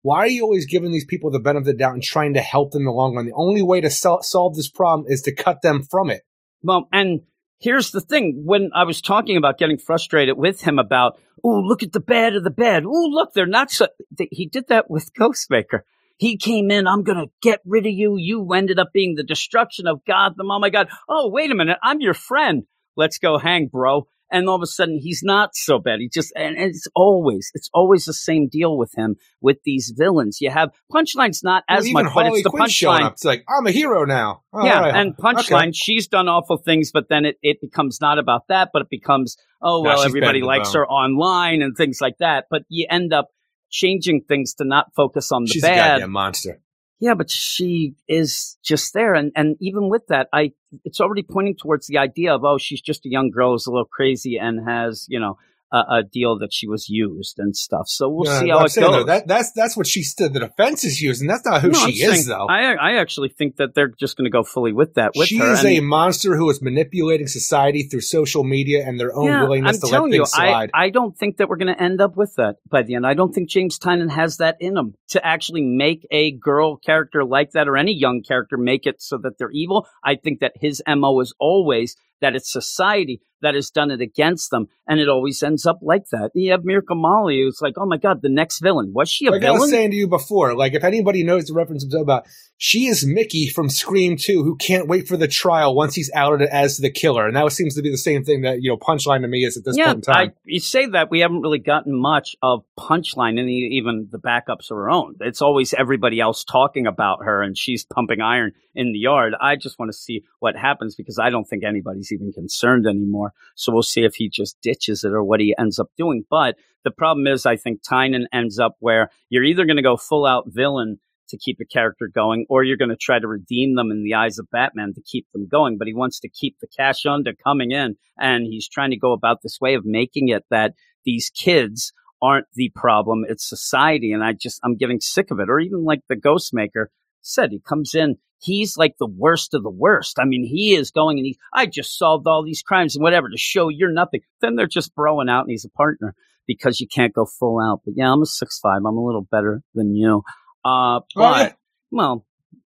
Why 0.05 0.19
are 0.19 0.27
you 0.27 0.43
always 0.43 0.67
giving 0.67 0.91
these 0.91 1.03
people 1.03 1.31
the 1.31 1.39
benefit 1.39 1.61
of 1.61 1.65
the 1.65 1.73
doubt 1.73 1.95
and 1.95 2.03
trying 2.03 2.35
to 2.35 2.39
help 2.39 2.69
them 2.69 2.83
in 2.83 2.85
the 2.85 2.91
long 2.91 3.15
run? 3.15 3.25
The 3.25 3.33
only 3.33 3.63
way 3.63 3.81
to 3.81 3.89
sol- 3.89 4.21
solve 4.21 4.55
this 4.55 4.69
problem 4.69 5.07
is 5.09 5.23
to 5.23 5.33
cut 5.33 5.63
them 5.63 5.81
from 5.81 6.11
it. 6.11 6.21
Well, 6.61 6.87
and 6.93 7.21
here's 7.59 7.89
the 7.89 8.01
thing: 8.01 8.43
when 8.45 8.69
I 8.75 8.83
was 8.83 9.01
talking 9.01 9.35
about 9.35 9.57
getting 9.57 9.79
frustrated 9.79 10.37
with 10.37 10.61
him 10.61 10.77
about, 10.77 11.19
oh, 11.43 11.59
look 11.59 11.81
at 11.81 11.91
the 11.91 11.99
bad 11.99 12.35
of 12.35 12.43
the 12.43 12.51
bad. 12.51 12.83
Oh, 12.85 13.09
look, 13.09 13.33
they're 13.33 13.47
not 13.47 13.71
so. 13.71 13.87
He 14.29 14.45
did 14.45 14.67
that 14.67 14.91
with 14.91 15.11
Ghostmaker. 15.15 15.79
He 16.17 16.37
came 16.37 16.69
in. 16.69 16.85
I'm 16.85 17.01
gonna 17.01 17.31
get 17.41 17.61
rid 17.65 17.87
of 17.87 17.91
you. 17.91 18.15
You 18.15 18.47
ended 18.53 18.77
up 18.77 18.93
being 18.93 19.15
the 19.15 19.23
destruction 19.23 19.87
of 19.87 20.05
Gotham. 20.05 20.51
Oh 20.51 20.59
my 20.59 20.69
God. 20.69 20.87
Oh, 21.09 21.31
wait 21.31 21.49
a 21.49 21.55
minute. 21.55 21.79
I'm 21.81 21.99
your 21.99 22.13
friend. 22.13 22.65
Let's 22.95 23.17
go 23.17 23.39
hang, 23.39 23.69
bro. 23.69 24.07
And 24.35 24.49
all 24.49 24.55
of 24.55 24.61
a 24.61 24.67
sudden 24.67 24.99
he's 25.01 25.21
not 25.23 25.55
so 25.55 25.79
bad. 25.79 25.99
He 25.99 26.09
just 26.09 26.33
and, 26.35 26.57
and 26.57 26.69
it's 26.69 26.87
always 26.93 27.51
it's 27.53 27.69
always 27.73 28.05
the 28.05 28.13
same 28.13 28.47
deal 28.49 28.77
with 28.77 28.91
him 28.95 29.15
with 29.41 29.57
these 29.63 29.93
villains. 29.95 30.39
You 30.41 30.51
have 30.51 30.71
punchline's 30.91 31.41
not 31.43 31.63
Well, 31.69 31.77
as 31.79 31.87
even 31.87 32.05
much, 32.05 32.13
but 32.13 32.25
it's 32.27 32.43
the 32.43 32.49
punchline. 32.49 33.11
It's 33.11 33.23
like 33.23 33.45
I'm 33.49 33.65
a 33.65 33.71
hero 33.71 34.03
now. 34.05 34.41
Oh, 34.53 34.65
yeah, 34.65 34.79
right. 34.79 34.95
and 34.95 35.15
punchline, 35.15 35.71
she's 35.73 36.07
done 36.07 36.27
awful 36.27 36.57
things, 36.57 36.91
but 36.91 37.07
then 37.09 37.25
it, 37.25 37.37
it 37.41 37.61
becomes 37.61 37.99
not 38.01 38.19
about 38.19 38.47
that, 38.49 38.69
but 38.71 38.83
it 38.83 38.89
becomes, 38.89 39.37
oh, 39.61 39.81
well, 39.81 40.01
everybody 40.01 40.41
likes 40.41 40.73
her 40.73 40.85
online 40.87 41.61
and 41.61 41.75
things 41.75 41.99
like 42.01 42.17
that. 42.19 42.45
But 42.49 42.63
you 42.69 42.87
end 42.89 43.13
up 43.13 43.29
changing 43.69 44.21
things 44.27 44.53
to 44.55 44.65
not 44.65 44.87
focus 44.95 45.31
on 45.31 45.43
the 45.43 45.49
She's 45.51 45.63
a 45.63 45.67
bad. 45.67 45.95
goddamn 45.95 46.11
monster. 46.11 46.61
Yeah, 46.99 47.13
but 47.13 47.29
she 47.29 47.95
is 48.07 48.57
just 48.63 48.93
there, 48.93 49.13
and 49.13 49.31
and 49.35 49.57
even 49.59 49.89
with 49.89 50.07
that, 50.07 50.27
I 50.31 50.51
it's 50.85 51.01
already 51.01 51.23
pointing 51.23 51.55
towards 51.55 51.87
the 51.87 51.97
idea 51.97 52.33
of 52.33 52.43
oh, 52.45 52.57
she's 52.57 52.81
just 52.81 53.05
a 53.05 53.09
young 53.09 53.31
girl 53.31 53.51
who's 53.51 53.67
a 53.67 53.71
little 53.71 53.85
crazy 53.85 54.37
and 54.37 54.67
has 54.67 55.05
you 55.09 55.19
know 55.19 55.37
a, 55.71 55.77
a 55.77 56.03
deal 56.03 56.37
that 56.39 56.53
she 56.53 56.67
was 56.67 56.87
used 56.89 57.39
and 57.39 57.55
stuff. 57.55 57.87
So 57.87 58.07
we'll 58.09 58.25
Yeah, 58.31 58.39
see 58.39 58.49
how 58.49 58.59
I'm 58.59 58.65
it 58.65 58.69
saying, 58.69 58.87
goes. 58.87 58.95
though, 58.97 59.03
that, 59.05 59.27
that's 59.27 59.51
that's 59.53 59.75
what 59.75 59.87
she 59.87 60.03
stood. 60.03 60.33
The 60.33 60.39
defense 60.41 60.83
is 60.85 61.01
using. 61.01 61.27
That's 61.27 61.45
not 61.45 61.61
who 61.61 61.69
No, 61.69 61.79
I'm 61.79 61.91
she 61.91 62.03
is, 62.03 62.11
saying- 62.13 62.27
though. 62.27 62.45
I 62.47 62.73
I 62.73 62.95
actually 63.01 63.29
think 63.29 63.57
that 63.57 63.73
they're 63.75 63.87
just 63.89 64.15
going 64.17 64.25
to 64.25 64.31
go 64.31 64.43
fully 64.43 64.73
with 64.73 64.93
that 64.95 65.11
with 65.15 65.27
she 65.27 65.37
her. 65.37 65.53
is 65.53 65.59
and- 65.63 65.69
a 65.77 65.79
monster 65.81 66.35
who 66.35 66.49
is 66.49 66.61
manipulating 66.61 67.27
society 67.27 67.83
through 67.83 68.01
social 68.01 68.43
media 68.43 68.83
and 68.87 68.99
their 68.99 69.15
own 69.15 69.25
yeah, 69.27 69.41
willingness 69.43 69.77
I'm 69.77 69.79
to 69.81 69.85
let 69.87 69.91
telling 69.91 70.13
you, 70.13 70.19
things 70.19 70.31
slide. 70.31 70.71
I, 70.73 70.85
I 70.85 70.89
don't 70.89 71.17
think 71.17 71.37
that 71.37 71.49
we're 71.49 71.57
going 71.57 71.73
to 71.75 71.81
end 71.81 71.99
up 72.01 72.15
with 72.15 72.35
that 72.37 72.55
by 72.69 72.83
the 72.83 72.95
end. 72.95 73.05
I 73.07 73.13
don't 73.13 73.33
think 73.33 73.49
James 73.49 73.79
Tynion 73.79 74.11
has 74.11 74.37
that 74.37 74.57
in 74.59 74.77
him 74.77 74.93
to 75.09 75.25
actually 75.25 75.61
make 75.63 76.05
a 76.11 76.31
girl 76.31 76.77
character 76.77 77.25
like 77.25 77.51
that 77.51 77.67
or 77.67 77.75
any 77.77 77.93
young 77.93 78.21
character 78.21 78.57
make 78.57 78.85
it 78.85 79.01
so 79.01 79.17
that 79.17 79.37
they're 79.39 79.51
evil. 79.51 79.87
I 80.03 80.15
think 80.15 80.39
that 80.41 80.53
his 80.59 80.81
MO 80.87 81.19
is 81.21 81.33
always 81.39 81.95
that 82.21 82.35
it's 82.35 82.51
society 82.51 83.21
that 83.45 83.55
has 83.55 83.69
done 83.69 83.91
it 83.91 84.01
against 84.01 84.49
them, 84.49 84.67
and 84.87 84.99
it 84.99 85.07
always 85.07 85.41
ends 85.43 85.65
up 85.65 85.79
like 85.81 86.09
that. 86.11 86.31
You 86.33 86.51
have 86.51 86.65
Miracle 86.65 86.95
Molly, 86.95 87.41
who's 87.41 87.61
like, 87.61 87.75
oh 87.77 87.85
my 87.85 87.97
God, 87.97 88.21
the 88.23 88.29
next 88.29 88.59
villain. 88.59 88.91
Was 88.93 89.07
she 89.07 89.27
a 89.27 89.31
like 89.31 89.43
I 89.43 89.51
was 89.51 89.69
saying 89.69 89.91
to 89.91 89.95
you 89.95 90.07
before, 90.07 90.55
like 90.55 90.73
if 90.73 90.83
anybody 90.83 91.23
knows 91.23 91.45
the 91.45 91.53
reference 91.53 91.83
I'm 91.83 91.91
talking 91.91 92.01
about, 92.01 92.25
she 92.57 92.87
is 92.87 93.05
Mickey 93.05 93.47
from 93.47 93.69
Scream 93.69 94.15
2 94.17 94.43
who 94.43 94.55
can't 94.55 94.87
wait 94.87 95.07
for 95.07 95.17
the 95.17 95.27
trial 95.27 95.75
once 95.75 95.93
he's 95.93 96.09
outed 96.15 96.47
as 96.47 96.77
the 96.77 96.89
killer. 96.89 97.27
And 97.27 97.35
that 97.35 97.51
seems 97.51 97.75
to 97.75 97.81
be 97.81 97.91
the 97.91 97.97
same 97.97 98.23
thing 98.23 98.41
that, 98.41 98.61
you 98.61 98.69
know, 98.69 98.77
Punchline 98.77 99.21
to 99.21 99.27
me 99.27 99.43
is 99.43 99.57
at 99.57 99.65
this 99.65 99.77
yeah, 99.77 99.87
point 99.87 99.97
in 99.97 100.01
time. 100.01 100.29
I, 100.29 100.33
you 100.45 100.59
say 100.59 100.85
that 100.87 101.11
we 101.11 101.19
haven't 101.19 101.41
really 101.41 101.59
gotten 101.59 101.93
much 101.93 102.35
of 102.41 102.63
Punchline 102.79 103.39
and 103.39 103.49
even 103.49 104.07
the 104.09 104.19
backups 104.19 104.71
of 104.71 104.77
her 104.77 104.89
own. 104.89 105.15
It's 105.19 105.41
always 105.41 105.73
everybody 105.73 106.19
else 106.19 106.43
talking 106.43 106.87
about 106.87 107.23
her 107.23 107.41
and 107.41 107.57
she's 107.57 107.83
pumping 107.83 108.21
iron 108.21 108.53
in 108.73 108.93
the 108.93 108.99
yard. 108.99 109.33
I 109.39 109.57
just 109.57 109.77
want 109.77 109.91
to 109.91 109.97
see 109.97 110.23
what 110.39 110.55
happens 110.55 110.95
because 110.95 111.19
I 111.19 111.29
don't 111.29 111.45
think 111.45 111.63
anybody's 111.63 112.11
even 112.13 112.31
concerned 112.31 112.87
anymore. 112.87 113.33
So 113.55 113.71
we'll 113.71 113.83
see 113.83 114.03
if 114.03 114.15
he 114.15 114.29
just 114.29 114.57
ditches 114.61 115.03
it 115.03 115.11
or 115.11 115.23
what 115.23 115.39
he 115.39 115.55
ends 115.57 115.79
up 115.79 115.89
doing. 115.97 116.23
But 116.29 116.55
the 116.83 116.91
problem 116.91 117.27
is, 117.27 117.45
I 117.45 117.55
think 117.55 117.81
Tynion 117.81 118.25
ends 118.33 118.59
up 118.59 118.75
where 118.79 119.09
you're 119.29 119.43
either 119.43 119.65
going 119.65 119.77
to 119.77 119.83
go 119.83 119.97
full 119.97 120.25
out 120.25 120.45
villain 120.47 120.99
to 121.29 121.37
keep 121.37 121.57
a 121.59 121.65
character 121.65 122.09
going, 122.13 122.45
or 122.49 122.63
you're 122.63 122.77
going 122.77 122.89
to 122.89 122.95
try 122.95 123.19
to 123.19 123.27
redeem 123.27 123.75
them 123.75 123.91
in 123.91 124.03
the 124.03 124.13
eyes 124.13 124.37
of 124.37 124.49
Batman 124.51 124.93
to 124.93 125.01
keep 125.01 125.25
them 125.33 125.47
going. 125.47 125.77
But 125.77 125.87
he 125.87 125.93
wants 125.93 126.19
to 126.19 126.29
keep 126.29 126.57
the 126.59 126.67
cash 126.67 127.05
under 127.05 127.33
coming 127.43 127.71
in, 127.71 127.95
and 128.19 128.45
he's 128.45 128.69
trying 128.69 128.91
to 128.91 128.97
go 128.97 129.11
about 129.11 129.39
this 129.41 129.59
way 129.59 129.73
of 129.73 129.85
making 129.85 130.29
it 130.29 130.43
that 130.49 130.73
these 131.03 131.31
kids 131.35 131.93
aren't 132.21 132.47
the 132.53 132.71
problem; 132.75 133.25
it's 133.27 133.47
society. 133.47 134.11
And 134.11 134.23
I 134.23 134.33
just 134.33 134.59
I'm 134.63 134.77
getting 134.77 134.99
sick 134.99 135.31
of 135.31 135.39
it. 135.39 135.49
Or 135.49 135.59
even 135.59 135.83
like 135.83 136.01
the 136.07 136.15
Ghostmaker 136.15 136.87
said, 137.25 137.51
he 137.51 137.59
comes 137.59 137.93
in. 137.95 138.17
He's 138.39 138.77
like 138.77 138.95
the 138.99 139.07
worst 139.07 139.53
of 139.53 139.63
the 139.63 139.69
worst. 139.71 140.19
I 140.19 140.25
mean, 140.25 140.45
he 140.45 140.75
is 140.75 140.91
going 140.91 141.17
and 141.17 141.25
he, 141.25 141.37
I 141.53 141.65
just 141.65 141.97
solved 141.97 142.27
all 142.27 142.43
these 142.43 142.61
crimes 142.61 142.95
and 142.95 143.01
whatever 143.03 143.29
to 143.29 143.37
show 143.37 143.69
you're 143.69 143.91
nothing. 143.91 144.21
Then 144.41 144.55
they're 144.55 144.67
just 144.67 144.93
throwing 144.93 145.29
out 145.29 145.41
and 145.41 145.49
he's 145.51 145.65
a 145.65 145.69
partner 145.69 146.13
because 146.45 146.79
you 146.79 146.87
can't 146.87 147.13
go 147.13 147.25
full 147.25 147.59
out. 147.59 147.81
But 147.85 147.95
yeah, 147.97 148.11
I'm 148.11 148.21
a 148.21 148.25
six 148.25 148.59
five. 148.59 148.77
I'm 148.85 148.97
a 148.97 149.05
little 149.05 149.27
better 149.31 149.63
than 149.73 149.95
you. 149.95 150.21
Uh, 150.63 150.99
but 151.15 151.55
well, 151.91 152.25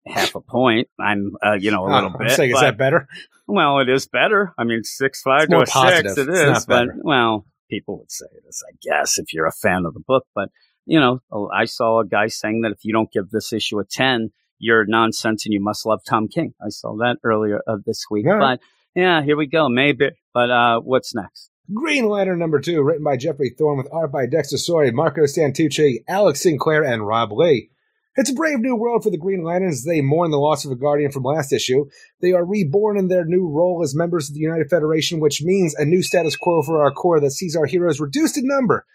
half 0.07 0.35
a 0.35 0.41
point. 0.41 0.87
I'm, 0.99 1.31
uh, 1.45 1.57
you 1.59 1.69
know, 1.71 1.85
a 1.85 1.89
little 1.93 2.13
bit. 2.17 2.31
saying, 2.31 2.51
is 2.51 2.59
that 2.61 2.77
better? 2.77 3.07
well, 3.47 3.79
it 3.79 3.89
is 3.89 4.07
better. 4.07 4.53
I 4.57 4.63
mean, 4.63 4.83
six 4.83 5.21
five 5.21 5.43
It's 5.43 5.51
to 5.51 5.57
a 5.57 5.65
six, 5.65 5.71
positive. 5.73 6.17
it 6.17 6.29
It's 6.33 6.59
is. 6.59 6.65
But 6.65 6.87
well, 7.03 7.45
people 7.69 7.99
would 7.99 8.11
say 8.11 8.25
this, 8.45 8.63
I 8.67 8.73
guess, 8.81 9.17
if 9.19 9.33
you're 9.33 9.45
a 9.45 9.51
fan 9.51 9.85
of 9.85 9.93
the 9.93 9.99
book. 10.05 10.25
But 10.33 10.49
you 10.85 10.99
know, 10.99 11.19
oh, 11.31 11.49
I 11.53 11.65
saw 11.65 11.99
a 11.99 12.07
guy 12.07 12.27
saying 12.27 12.61
that 12.61 12.71
if 12.71 12.79
you 12.83 12.93
don't 12.93 13.11
give 13.11 13.29
this 13.29 13.51
issue 13.53 13.79
a 13.79 13.83
ten, 13.85 14.31
you're 14.59 14.85
nonsense 14.85 15.45
and 15.45 15.53
you 15.53 15.61
must 15.61 15.85
love 15.85 16.01
Tom 16.07 16.27
King. 16.27 16.53
I 16.61 16.69
saw 16.69 16.95
that 16.97 17.17
earlier 17.23 17.59
of 17.67 17.83
this 17.83 18.05
week. 18.09 18.25
Yeah. 18.27 18.39
But 18.39 18.59
yeah, 18.95 19.21
here 19.23 19.37
we 19.37 19.47
go. 19.47 19.69
Maybe. 19.69 20.09
But 20.33 20.49
uh, 20.49 20.79
what's 20.81 21.13
next? 21.13 21.51
Green 21.73 22.07
Lantern 22.07 22.39
number 22.39 22.61
two, 22.61 22.81
written 22.81 23.03
by 23.03 23.17
Geoffrey 23.17 23.49
Thorne 23.49 23.77
with 23.77 23.91
art 23.91 24.11
by 24.11 24.25
Dexter 24.25 24.55
Sori, 24.55 24.93
Marco 24.93 25.23
Santucci, 25.23 25.97
Alex 26.07 26.41
Sinclair, 26.41 26.83
and 26.83 27.05
Rob 27.05 27.31
Leigh. 27.33 27.69
It's 28.15 28.31
a 28.31 28.33
brave 28.33 28.59
new 28.59 28.75
world 28.75 29.03
for 29.03 29.11
the 29.11 29.17
Green 29.17 29.43
Lanterns 29.43 29.79
as 29.79 29.83
they 29.83 30.01
mourn 30.01 30.31
the 30.31 30.39
loss 30.39 30.65
of 30.65 30.71
a 30.71 30.75
guardian 30.75 31.11
from 31.11 31.23
last 31.23 31.53
issue. 31.53 31.85
They 32.19 32.31
are 32.31 32.43
reborn 32.43 32.97
in 32.97 33.09
their 33.09 33.25
new 33.25 33.47
role 33.47 33.83
as 33.83 33.93
members 33.95 34.27
of 34.27 34.33
the 34.33 34.41
United 34.41 34.71
Federation, 34.71 35.19
which 35.19 35.43
means 35.43 35.75
a 35.75 35.85
new 35.85 36.01
status 36.01 36.35
quo 36.35 36.63
for 36.63 36.81
our 36.81 36.91
Corps 36.91 37.19
that 37.19 37.31
sees 37.31 37.55
our 37.55 37.67
heroes 37.67 37.99
reduced 37.99 38.37
in 38.37 38.47
number. 38.47 38.85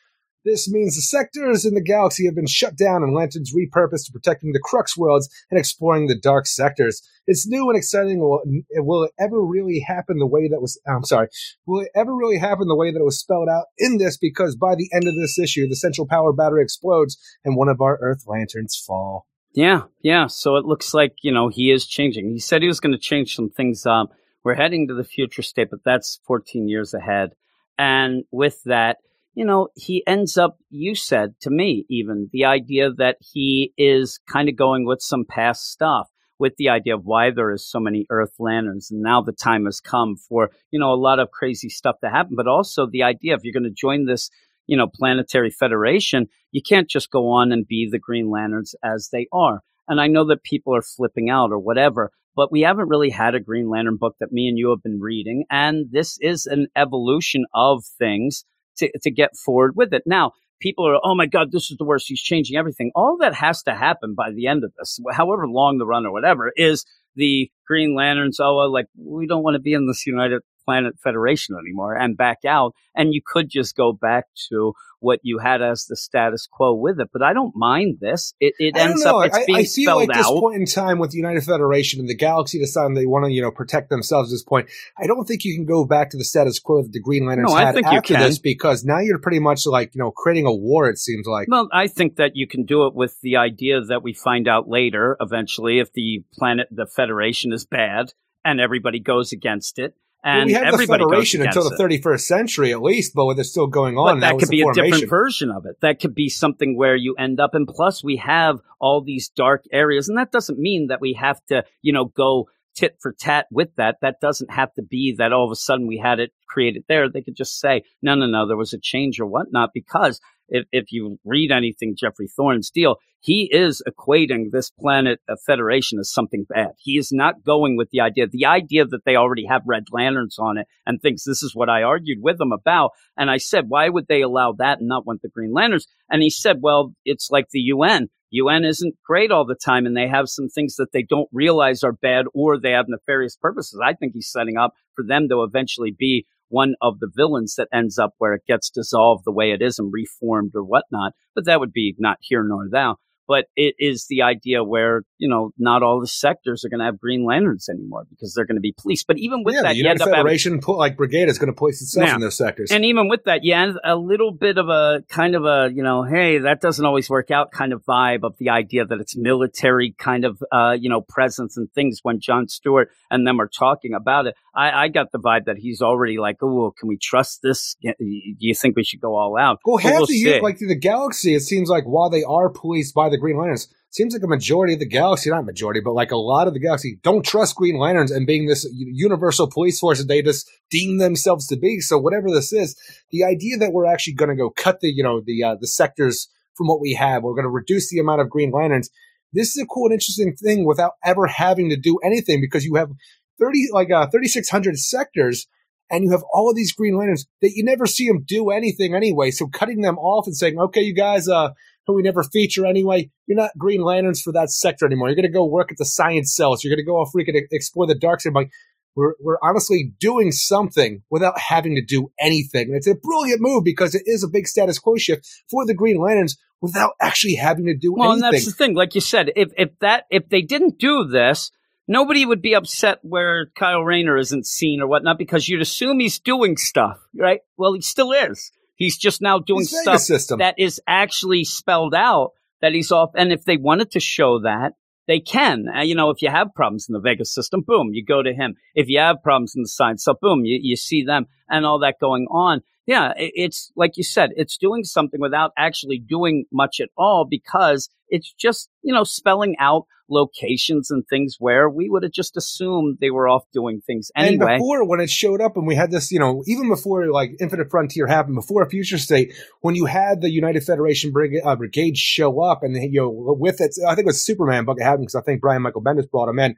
This 0.45 0.69
means 0.71 0.97
the 0.97 1.03
sectors 1.03 1.65
in 1.65 1.75
the 1.75 1.83
galaxy 1.83 2.27
have 2.27 2.35
been 2.35 2.47
shut 2.47 2.77
down 2.77 3.03
and 3.03 3.15
lanterns 3.15 3.55
repurposed 3.55 4.07
to 4.07 4.13
protecting 4.13 4.53
the 4.53 4.61
Crux 4.63 4.97
worlds 4.97 5.29
and 5.51 5.59
exploring 5.59 6.09
the 6.09 6.19
dark 6.19 6.47
sectors. 6.47 7.01
It's 7.27 7.47
new 7.47 7.69
and 7.69 7.79
exciting. 7.79 8.19
Will, 8.19 8.43
will 8.77 9.05
it 9.05 9.13
ever 9.21 9.41
really 9.41 9.79
happen 9.87 10.19
the 10.19 10.27
way 10.27 10.49
that 10.49 10.61
was? 10.61 10.81
I'm 10.87 11.05
sorry. 11.05 11.29
Will 11.67 11.83
it 11.83 11.91
ever 11.95 12.15
really 12.15 12.39
happen 12.39 12.67
the 12.67 12.77
way 12.77 12.91
that 12.91 12.99
it 12.99 13.05
was 13.05 13.21
spelled 13.21 13.49
out 13.49 13.67
in 13.79 13.99
this? 13.99 14.17
Because 14.17 14.57
by 14.57 14.75
the 14.75 14.91
end 14.93 15.07
of 15.07 15.15
this 15.15 15.39
issue, 15.39 15.69
the 15.69 15.77
central 15.77 16.09
power 16.09 16.33
battery 16.33 16.63
explodes 16.63 17.17
and 17.45 17.57
one 17.57 17.69
of 17.69 17.81
our 17.81 17.99
Earth 18.01 18.25
lanterns 18.27 18.77
fall. 18.77 19.27
Yeah, 19.55 19.83
yeah. 20.01 20.27
So 20.27 20.57
it 20.57 20.65
looks 20.65 20.95
like, 20.95 21.15
you 21.23 21.31
know, 21.31 21.49
he 21.49 21.71
is 21.71 21.87
changing. 21.87 22.31
He 22.31 22.39
said 22.39 22.63
he 22.63 22.69
was 22.69 22.81
going 22.81 22.93
to 22.93 22.99
change 22.99 23.37
some 23.37 23.51
things 23.51 23.87
up. 23.87 24.11
We're 24.45 24.55
heading 24.55 24.89
to 24.89 24.95
the 24.95 25.05
future 25.05 25.43
state, 25.43 25.71
but 25.71 25.85
that's 25.85 26.19
14 26.27 26.69
years 26.69 26.95
ahead. 26.95 27.35
And 27.79 28.25
with 28.33 28.63
that, 28.65 28.99
you 29.35 29.45
know, 29.45 29.69
he 29.75 30.03
ends 30.07 30.37
up, 30.37 30.59
you 30.71 30.95
said 30.95 31.35
to 31.41 31.51
me, 31.51 31.87
even 31.89 32.29
the 32.33 32.45
idea 32.45 32.91
that 32.99 33.17
he 33.21 33.73
is 33.77 34.21
kind 34.29 34.49
of 34.49 34.57
going 34.57 34.85
with 34.85 35.01
some 35.01 35.25
past 35.25 35.71
stuff 35.71 36.09
with 36.39 36.57
the 36.57 36.69
idea 36.69 36.95
of 36.95 37.05
why 37.05 37.31
there 37.31 37.53
is 37.53 37.65
so 37.65 37.79
many 37.79 38.05
earth 38.11 38.35
lanterns 38.39 38.91
and 38.91 39.01
now 39.01 39.23
the 39.23 39.33
time 39.33 39.65
has 39.65 39.81
come 39.81 40.17
for 40.17 40.51
you 40.73 40.81
know 40.81 40.93
a 40.93 40.97
lot 40.97 41.21
of 41.21 41.31
crazy 41.31 41.69
stuff 41.69 41.97
to 42.03 42.11
happen. 42.11 42.35
But 42.37 42.49
also 42.49 42.87
the 42.87 43.05
idea 43.05 43.35
if 43.35 43.45
you're 43.45 43.53
going 43.53 43.63
to 43.63 43.71
join 43.71 44.07
this 44.07 44.29
you 44.67 44.77
know 44.77 44.89
planetary 44.89 45.51
federation 45.51 46.27
you 46.51 46.61
can't 46.61 46.91
just 46.91 47.13
go 47.13 47.31
on 47.31 47.53
and 47.53 47.67
be 47.67 47.89
the 47.89 47.99
green 47.99 48.29
lanterns 48.29 48.75
as 48.83 49.11
they 49.13 49.29
are. 49.33 49.61
And 49.87 50.01
i 50.01 50.09
know 50.09 50.27
that 50.27 50.43
people 50.43 50.75
are 50.75 50.83
flipping 50.83 51.31
out 51.31 51.53
or 51.53 51.61
whatever 51.61 52.11
but 52.35 52.51
we 52.51 52.63
haven't 52.63 52.89
really 52.89 53.11
had 53.11 53.35
a 53.35 53.41
green 53.41 53.69
lantern 53.69 53.97
book 53.97 54.17
that 54.19 54.33
me 54.33 54.49
and 54.49 54.59
you 54.59 54.71
have 54.71 54.83
been 54.83 55.01
reading. 55.01 55.45
And 55.51 55.87
this 55.91 56.19
is 56.21 56.47
an 56.47 56.69
evolution 56.75 57.45
of 57.53 57.85
things 57.99 58.45
to, 58.79 58.91
to 59.03 59.11
get 59.11 59.37
forward 59.37 59.73
with 59.77 59.93
it 59.93 60.03
now 60.07 60.33
people 60.63 60.89
are, 60.89 60.99
oh 61.03 61.15
my 61.15 61.27
God, 61.27 61.51
this 61.51 61.71
is 61.71 61.77
the 61.77 61.85
worst. 61.85 62.07
He's 62.09 62.23
changing 62.23 62.57
everything. 62.57 62.93
All 62.95 63.19
that 63.21 63.35
has 63.35 63.63
to 63.65 63.75
happen 63.75 64.15
by 64.17 64.31
the 64.31 64.47
end 64.47 64.65
of 64.65 64.73
this, 64.79 64.99
however 65.13 65.47
long 65.47 65.77
the 65.77 65.87
run 65.87 66.07
or 66.07 66.13
whatever, 66.13 66.53
is 66.57 66.87
the 67.17 67.51
Green 67.67 67.95
Lanterns, 67.95 68.41
oh, 68.41 68.55
like, 68.71 68.87
we 68.97 69.27
don't 69.27 69.43
want 69.43 69.55
to 69.55 69.61
be 69.61 69.75
in 69.75 69.87
this 69.87 70.07
United 70.07 70.41
Planet 70.65 70.95
Federation 71.03 71.57
anymore 71.59 71.95
and 71.97 72.17
back 72.17 72.39
out. 72.47 72.75
And 72.95 73.15
you 73.15 73.21
could 73.25 73.49
just 73.49 73.77
go 73.77 73.93
back 73.93 74.27
to 74.49 74.75
what 75.03 75.19
you 75.23 75.39
had 75.39 75.61
as 75.61 75.87
the 75.87 75.97
status 75.97 76.47
quo 76.51 76.75
with 76.75 77.01
it. 77.01 77.09
But 77.13 77.23
I 77.23 77.33
don't 77.33 77.55
mind 77.57 77.99
this. 78.01 78.35
It, 78.41 78.55
it 78.59 78.77
ends 78.77 79.05
know. 79.05 79.21
up, 79.21 79.27
it's 79.27 79.37
I, 79.37 79.45
being 79.47 79.59
I 79.59 79.65
feel 79.65 79.97
like 79.97 80.09
this 80.09 80.27
point 80.27 80.61
in 80.61 80.67
time 80.67 80.99
with 80.99 81.11
the 81.11 81.17
United 81.17 81.43
Federation 81.43 82.01
and 82.01 82.09
the 82.09 82.15
galaxy 82.15 82.59
deciding 82.59 82.95
they 82.95 83.07
want 83.07 83.25
to, 83.25 83.33
you 83.33 83.43
know, 83.43 83.51
protect 83.51 83.91
themselves 83.91 84.31
at 84.31 84.35
this 84.35 84.45
point. 84.45 84.69
I 84.97 85.07
don't 85.07 85.25
think 85.25 85.45
you 85.45 85.55
can 85.55 85.67
go 85.67 85.85
back 85.85 86.11
to 86.11 86.17
the 86.17 86.25
status 86.25 86.59
quo 86.59 86.83
that 86.83 86.93
the 86.93 87.01
Green 87.01 87.27
Lanterns 87.27 87.51
No, 87.51 87.57
I 87.57 87.67
had 87.67 87.79
after 87.85 88.15
this 88.15 88.39
because 88.39 88.85
now 88.85 89.01
you're 89.01 89.19
pretty 89.19 89.41
much 89.41 89.67
like, 89.67 89.95
you 89.95 89.99
know, 89.99 90.11
creating 90.11 90.47
a 90.47 90.55
war, 90.55 90.89
it 90.89 90.99
seems 90.99 91.27
like. 91.27 91.49
Well, 91.51 91.69
I 91.73 91.89
think 91.89 92.17
that 92.17 92.33
you 92.35 92.47
can 92.47 92.65
do 92.65 92.87
it 92.87 92.95
with 92.95 93.21
the 93.23 93.37
idea 93.37 93.81
that 93.81 94.03
we 94.03 94.15
find 94.15 94.47
out 94.47 94.69
later, 94.69 95.17
eventually, 95.21 95.81
if 95.81 95.93
the 95.93 96.25
planet, 96.33 96.69
the 96.71 96.87
Federation 96.87 97.53
is 97.53 97.65
bad 97.65 98.13
and 98.45 98.61
everybody 98.61 99.01
goes 99.01 99.33
against 99.33 99.79
it. 99.79 99.95
And 100.25 100.47
we 100.47 100.53
have 100.53 100.77
the 100.77 100.87
Federation 100.87 101.43
until 101.43 101.69
the 101.69 101.77
31st 101.77 102.21
century 102.21 102.73
at 102.73 102.81
least, 102.81 103.13
but 103.15 103.29
it's 103.39 103.51
still 103.51 103.67
going 103.67 103.97
on, 103.97 104.21
But 104.21 104.21
that 104.21 104.35
was 104.35 104.45
could 104.45 104.51
be 104.51 104.63
a 104.63 104.73
different 104.73 105.09
version 105.09 105.51
of 105.51 105.67
it. 105.67 105.77
That 105.81 106.01
could 106.01 106.15
be 106.15 106.29
something 106.29 106.77
where 106.77 106.95
you 106.95 107.15
end 107.19 107.41
up, 107.41 107.55
and 107.55 107.67
plus 107.67 108.05
we 108.05 108.17
have 108.17 108.61
all 108.81 109.03
these 109.03 109.29
dark 109.29 109.65
areas, 109.73 110.09
and 110.09 110.17
that 110.19 110.31
doesn't 110.31 110.59
mean 110.59 110.87
that 110.89 111.01
we 111.01 111.15
have 111.15 111.45
to, 111.49 111.65
you 111.81 111.93
know, 111.93 112.05
go 112.05 112.49
tit 112.75 112.97
for 113.01 113.13
tat 113.13 113.47
with 113.51 113.69
that. 113.77 113.97
That 114.01 114.21
doesn't 114.21 114.51
have 114.51 114.73
to 114.75 114.83
be 114.83 115.15
that 115.19 115.33
all 115.33 115.45
of 115.45 115.51
a 115.51 115.57
sudden 115.57 115.87
we 115.87 115.99
had 115.99 116.21
it 116.21 116.31
created 116.49 116.85
there. 116.89 117.11
They 117.11 117.23
could 117.23 117.37
just 117.37 117.59
say, 117.59 117.83
no, 118.01 118.15
no, 118.15 118.27
no, 118.27 118.47
there 118.47 118.57
was 118.57 118.73
a 118.73 118.79
change 118.81 119.21
or 119.21 119.27
whatnot, 119.27 119.71
because 119.75 120.21
if, 120.53 120.67
if 120.71 120.93
you 120.93 121.19
read 121.25 121.51
anything 121.51 121.97
Geoffrey 121.99 122.29
Thorne's 122.29 122.71
deal, 122.71 122.97
he 123.21 123.49
is 123.53 123.83
equating 123.89 124.51
this 124.51 124.71
planet 124.71 125.21
uh, 125.29 125.37
Federation 125.47 125.99
as 125.99 126.13
something 126.13 126.45
bad. 126.49 126.73
He 126.79 126.99
is 126.99 127.11
not 127.11 127.43
going 127.45 127.77
with 127.77 127.89
the 127.91 128.01
idea, 128.01 128.27
the 128.27 128.47
idea 128.47 128.85
that 128.85 129.05
they 129.05 129.17
already 129.17 129.47
have 129.47 129.63
red 129.65 129.85
lanterns 129.91 130.37
on 130.39 130.59
it 130.59 130.67
and 130.87 131.01
thinks 131.01 131.25
this 131.25 131.43
is 131.43 131.55
what 131.55 131.69
I 131.69 131.83
argued 131.83 132.19
with 132.21 132.39
them 132.39 132.53
about. 132.53 132.91
And 133.17 133.31
I 133.31 133.39
said, 133.39 133.67
why 133.69 133.89
would 133.89 134.09
they 134.09 134.23
allow 134.23 134.53
that 134.59 134.81
and 134.81 134.89
not 134.89 135.07
want 135.07 135.23
the 135.23 135.29
green 135.29 135.53
lanterns? 135.53 135.87
And 136.11 136.23
he 136.23 136.31
said, 136.31 136.59
well, 136.61 136.93
it's 137.05 137.31
like 137.31 137.47
the 137.51 137.61
UN. 137.61 138.09
UN 138.31 138.65
isn't 138.65 138.97
great 139.07 139.31
all 139.31 139.47
the 139.47 139.55
time 139.55 139.87
and 139.87 139.97
they 139.97 140.09
have 140.09 140.29
some 140.29 140.49
things 140.49 140.77
that 140.77 140.93
they 140.93 141.03
don't 141.03 141.29
realize 141.33 141.85
are 141.85 141.93
bad 141.93 142.27
or 142.35 142.59
they 142.59 142.73
have 142.73 142.87
nefarious 142.89 143.37
purposes. 143.37 143.81
I 143.83 143.93
think 143.93 144.15
he's 144.15 144.33
setting 144.33 144.57
up 144.57 144.75
for 144.97 145.05
them 145.07 145.29
to 145.29 145.43
eventually 145.45 145.95
be 145.97 146.27
one 146.53 146.75
of 146.83 147.01
the 147.01 147.11
villains 147.13 147.55
that 147.57 147.69
ends 147.73 147.99
up 147.99 148.13
where 148.19 148.35
it 148.35 148.43
gets 148.47 148.69
dissolved 148.69 149.25
the 149.25 149.33
way 149.33 149.53
it 149.53 149.63
is 149.63 149.79
and 149.79 149.91
reformed 149.91 150.53
or 150.55 150.63
whatnot. 150.63 151.15
But 151.35 151.47
that 151.47 151.61
would 151.61 151.73
be 151.73 151.95
not 151.99 152.19
here 152.21 152.45
nor 152.45 152.69
now 152.71 152.99
but 153.29 153.47
it 153.57 153.75
is 153.79 154.07
the 154.09 154.23
idea 154.23 154.63
where 154.65 155.03
you 155.19 155.29
know 155.29 155.51
not 155.59 155.83
all 155.83 156.01
the 156.01 156.07
sectors 156.07 156.65
are 156.65 156.69
going 156.69 156.81
to 156.81 156.85
have 156.87 156.99
green 156.99 157.25
lanterns 157.25 157.69
anymore 157.69 158.05
because 158.11 158.35
they're 158.35 158.45
going 158.47 158.57
to 158.57 158.61
be 158.61 158.75
police. 158.77 159.05
But 159.05 159.19
even 159.19 159.43
with 159.45 159.55
yeah, 159.55 159.63
that, 159.63 159.69
the 159.71 159.75
you 159.77 159.83
United 159.85 160.03
up 160.03 160.09
having- 160.09 160.19
Federation, 160.19 160.61
like 160.67 160.97
brigade, 160.97 161.29
is 161.29 161.39
going 161.39 161.53
to 161.53 161.57
place 161.57 161.81
itself 161.83 162.09
Yeah. 162.09 162.15
in 162.17 162.21
those 162.21 162.37
sectors. 162.37 162.71
and 162.71 162.85
even 162.85 163.09
with 163.09 163.25
that, 163.25 163.45
yeah, 163.45 163.73
a 163.85 163.97
little 163.97 164.33
bit 164.33 164.59
of 164.59 164.69
a 164.69 165.03
kind 165.09 165.35
of 165.35 165.45
a, 165.45 165.71
you 165.75 165.83
know, 165.83 166.03
hey, 166.03 166.39
that 166.39 166.61
doesn't 166.61 166.85
always 166.85 167.09
work 167.11 167.31
out 167.31 167.51
kind 167.53 167.73
of 167.73 167.83
vibe 167.85 168.25
of 168.25 168.37
the 168.39 168.51
idea 168.51 168.85
that 168.85 169.01
it's 169.01 169.17
military 169.17 169.95
kind 169.99 170.25
of, 170.25 170.43
uh, 170.53 170.77
you 170.79 170.89
know, 170.89 171.01
presence 171.01 171.57
and 171.57 171.71
things 171.73 172.01
when 172.03 172.21
John 172.21 172.49
Stewart 172.49 172.91
and 173.11 173.27
them 173.27 173.41
are 173.41 173.49
talking 173.49 173.95
about 173.95 174.27
it. 174.27 174.35
I, 174.55 174.85
I 174.85 174.89
got 174.89 175.13
the 175.13 175.19
vibe 175.19 175.47
that 175.47 175.57
he's 175.59 175.81
already 175.81 176.19
like, 176.19 176.37
oh, 176.43 176.73
can 176.79 176.89
we 176.89 176.99
trust 176.99 177.41
this? 177.43 177.77
Do 177.83 177.95
you 177.99 178.55
think 178.55 178.77
we 178.77 178.85
should 178.85 179.01
go 179.01 179.15
all 179.17 179.39
out? 179.39 179.61
Well, 179.65 179.79
half 179.79 179.93
we'll 179.93 180.07
the 180.07 180.15
u- 180.15 180.43
like 180.43 180.59
the 180.59 180.75
galaxy, 180.75 181.35
it 181.35 181.41
seems 181.41 181.69
like 181.71 181.85
while 181.85 182.11
they 182.11 182.23
are 182.25 182.49
policed 182.51 182.95
by 182.95 183.09
the 183.13 183.19
Green 183.19 183.39
Lanterns, 183.39 183.69
seems 183.91 184.15
like 184.15 184.23
a 184.23 184.29
majority 184.29 184.73
of 184.73 184.81
the 184.81 184.89
galaxy, 184.89 185.31
not 185.31 185.45
majority, 185.45 185.81
but 185.81 185.93
like 185.93 186.11
a 186.11 186.17
lot 186.17 186.49
of 186.49 186.55
the 186.55 186.61
galaxy 186.61 186.99
don't 187.03 187.25
trust 187.25 187.57
Green 187.57 187.79
Lanterns 187.79 188.11
and 188.11 188.27
being 188.27 188.47
this 188.47 188.69
universal 188.73 189.51
police 189.51 189.79
force 189.79 189.99
that 189.99 190.09
they 190.09 190.23
just 190.23 190.51
deem 190.71 190.99
themselves 190.99 191.47
to 191.49 191.57
be. 191.57 191.81
So 191.81 191.99
whatever 191.99 192.29
this 192.31 192.53
is, 192.53 192.77
the 193.11 193.25
idea 193.25 193.59
that 193.59 193.73
we're 193.73 193.87
actually 193.87 194.15
going 194.15 194.31
to 194.31 194.37
go 194.37 194.51
cut 194.51 194.81
the 194.81 194.91
you 194.91 195.03
know 195.03 195.21
the 195.25 195.43
uh, 195.45 195.57
the 195.61 195.69
sectors 195.69 196.29
from 196.57 196.67
what 196.67 196.81
we 196.81 196.95
have, 196.95 197.23
we're 197.23 197.35
going 197.35 197.45
to 197.45 197.51
reduce 197.51 197.91
the 197.91 197.99
amount 197.99 198.21
of 198.21 198.31
Green 198.31 198.51
Lanterns. 198.51 198.91
This 199.33 199.57
is 199.57 199.63
a 199.63 199.67
cool 199.67 199.87
and 199.87 199.95
interesting 199.95 200.35
thing 200.35 200.67
without 200.67 200.93
ever 201.05 201.27
having 201.27 201.71
to 201.71 201.77
do 201.77 201.99
anything 202.05 202.41
because 202.41 202.65
you 202.65 202.75
have 202.75 202.91
thirty 203.39 203.69
like 203.73 203.91
uh, 203.91 204.07
thirty 204.07 204.29
six 204.29 204.49
hundred 204.49 204.79
sectors 204.79 205.47
and 205.93 206.05
you 206.05 206.11
have 206.11 206.25
all 206.33 206.49
of 206.49 206.57
these 206.57 206.73
Green 206.73 206.97
Lanterns 206.97 207.27
that 207.43 207.53
you 207.55 207.63
never 207.63 207.87
see 207.87 208.09
them 208.09 208.25
do 208.27 208.51
anything 208.51 208.95
anyway. 208.95 209.31
So 209.31 209.47
cutting 209.47 209.83
them 209.83 209.99
off 209.99 210.27
and 210.27 210.35
saying, 210.35 210.59
okay, 210.59 210.81
you 210.81 210.95
guys, 210.95 211.29
uh, 211.29 211.51
who 211.87 211.95
we 211.95 212.03
never 212.03 212.23
feature 212.23 212.67
anyway, 212.67 213.11
you're 213.27 213.37
not 213.37 213.51
Green 213.59 213.83
Lanterns 213.83 214.23
for 214.23 214.33
that 214.33 214.51
sector 214.51 214.87
anymore. 214.87 215.09
You're 215.09 215.17
going 215.17 215.25
to 215.25 215.29
go 215.29 215.45
work 215.45 215.73
at 215.73 215.79
the 215.79 215.85
science 215.85 216.35
cells. 216.35 216.63
You're 216.63 216.75
going 216.75 216.85
to 216.85 216.89
go 216.89 216.97
off 216.97 217.11
freaking 217.15 217.41
explore 217.51 217.87
the 217.87 217.95
dark 217.95 218.21
side. 218.21 218.35
Like, 218.35 218.51
we're, 218.95 219.15
we're 219.21 219.39
honestly 219.43 219.93
doing 219.99 220.33
something 220.33 221.03
without 221.11 221.39
having 221.39 221.75
to 221.77 221.83
do 221.83 222.13
anything. 222.21 222.69
And 222.69 222.77
it's 222.77 222.87
a 222.87 222.95
brilliant 222.95 223.41
move 223.41 223.65
because 223.65 223.95
it 223.95 224.03
is 224.07 224.23
a 224.23 224.29
big 224.29 224.47
status 224.47 224.79
quo 224.79 224.97
shift 224.97 225.27
for 225.51 225.67
the 225.67 225.75
Green 225.75 225.99
Lanterns 225.99 226.37
without 226.61 226.93
actually 227.01 227.35
having 227.35 227.67
to 227.67 227.77
do 227.77 227.95
Well, 227.95 228.13
and 228.13 228.23
that's 228.23 228.45
the 228.45 228.53
thing. 228.53 228.75
Like 228.75 228.95
you 228.95 229.01
said, 229.01 229.33
if 229.35 229.51
if 229.57 229.71
that 229.81 230.05
if 230.11 230.29
they 230.29 230.43
didn't 230.43 230.79
do 230.79 231.05
this, 231.05 231.51
nobody 231.89 232.25
would 232.25 232.43
be 232.43 232.55
upset 232.55 232.99
where 233.03 233.47
Kyle 233.57 233.83
Rayner 233.83 234.17
isn't 234.17 234.47
seen 234.47 234.81
or 234.81 234.87
whatnot 234.87 235.19
because 235.19 235.49
you'd 235.49 235.63
assume 235.63 235.99
he's 235.99 236.21
doing 236.21 236.57
stuff, 236.57 236.99
right? 237.19 237.41
Well, 237.57 237.73
he 237.75 237.81
still 237.81 238.13
is. 238.13 238.53
He's 238.83 238.99
just 238.99 239.23
now 239.23 239.39
doing 239.39 239.65
stuff 239.65 240.01
system. 240.01 240.41
that 240.41 240.57
is 240.59 240.81
actually 240.89 241.45
spelled 241.45 241.95
out 241.95 242.31
that 242.61 242.73
he's 242.73 242.91
off. 242.91 243.11
And 243.15 243.33
if 243.33 243.45
they 243.45 243.57
wanted 243.57 243.93
to 243.93 244.01
show 244.01 244.41
that, 244.41 244.73
they 245.07 245.21
can. 245.21 245.67
Uh, 245.69 245.83
you 245.83 245.95
know, 245.95 246.11
if 246.11 246.21
you 246.21 246.31
have 246.31 246.49
problems 246.57 246.87
in 246.89 246.93
the 246.93 247.01
Vegas 247.01 247.33
system, 247.33 247.63
boom, 247.65 247.91
you 247.93 248.05
go 248.05 248.25
to 248.25 248.35
him. 248.35 248.57
If 248.75 248.89
you 248.89 248.99
have 248.99 249.23
problems 249.23 249.55
in 249.55 249.63
the 249.63 249.69
science, 249.69 250.03
so 250.03 250.15
boom, 250.21 250.45
you, 250.45 250.59
you 250.61 250.75
see 250.75 251.05
them 251.05 251.27
and 251.49 251.65
all 251.65 251.79
that 251.79 252.01
going 252.01 252.27
on. 252.29 252.63
Yeah, 252.87 253.13
it's 253.17 253.71
like 253.77 253.97
you 253.97 254.03
said, 254.03 254.31
it's 254.35 254.57
doing 254.57 254.83
something 254.83 255.21
without 255.21 255.53
actually 255.57 255.99
doing 255.99 256.47
much 256.53 256.81
at 256.81 256.89
all 256.97 257.25
because 257.29 257.89
it's 258.09 258.33
just, 258.33 258.69
you 258.83 258.93
know, 258.93 259.05
spelling 259.05 259.55
out 259.61 259.87
locations 260.13 260.91
and 260.91 261.05
things 261.09 261.37
where 261.39 261.69
we 261.69 261.89
would 261.89 262.03
have 262.03 262.13
just 262.13 262.37
assumed 262.37 262.99
they 263.01 263.11
were 263.11 263.29
off 263.29 263.45
doing 263.53 263.81
things 263.87 264.11
anyway. 264.17 264.55
And 264.55 264.59
before, 264.59 264.87
when 264.87 265.01
it 265.01 265.11
showed 265.11 265.41
up, 265.41 265.57
and 265.57 265.67
we 265.67 265.75
had 265.75 265.91
this, 265.91 266.13
you 266.13 266.19
know, 266.19 266.43
even 266.47 266.69
before 266.69 267.07
like 267.11 267.33
Infinite 267.41 267.71
Frontier 267.71 268.07
happened, 268.07 268.35
before 268.35 268.69
future 268.69 268.99
state, 268.99 269.33
when 269.61 269.75
you 269.75 269.87
had 269.87 270.21
the 270.21 270.31
United 270.31 270.65
Federation 270.65 271.13
Brig- 271.13 271.41
uh, 271.45 271.57
Brigade 271.57 271.97
show 271.97 272.43
up, 272.43 272.63
and 272.63 272.77
you 272.77 273.01
know, 273.01 273.11
with 273.39 273.61
it, 273.61 273.77
I 273.87 273.95
think 273.95 274.07
it 274.07 274.11
was 274.11 274.25
Superman 274.25 274.65
book 274.65 274.79
it 274.81 274.85
happened 274.85 275.07
because 275.07 275.15
I 275.15 275.23
think 275.23 275.41
Brian 275.41 275.63
Michael 275.63 275.83
Bendis 275.83 276.11
brought 276.11 276.29
him 276.29 276.39
in. 276.39 276.57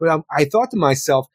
But 0.00 0.08
um, 0.08 0.24
I 0.30 0.44
thought 0.44 0.70
to 0.70 0.76
myself, 0.76 1.28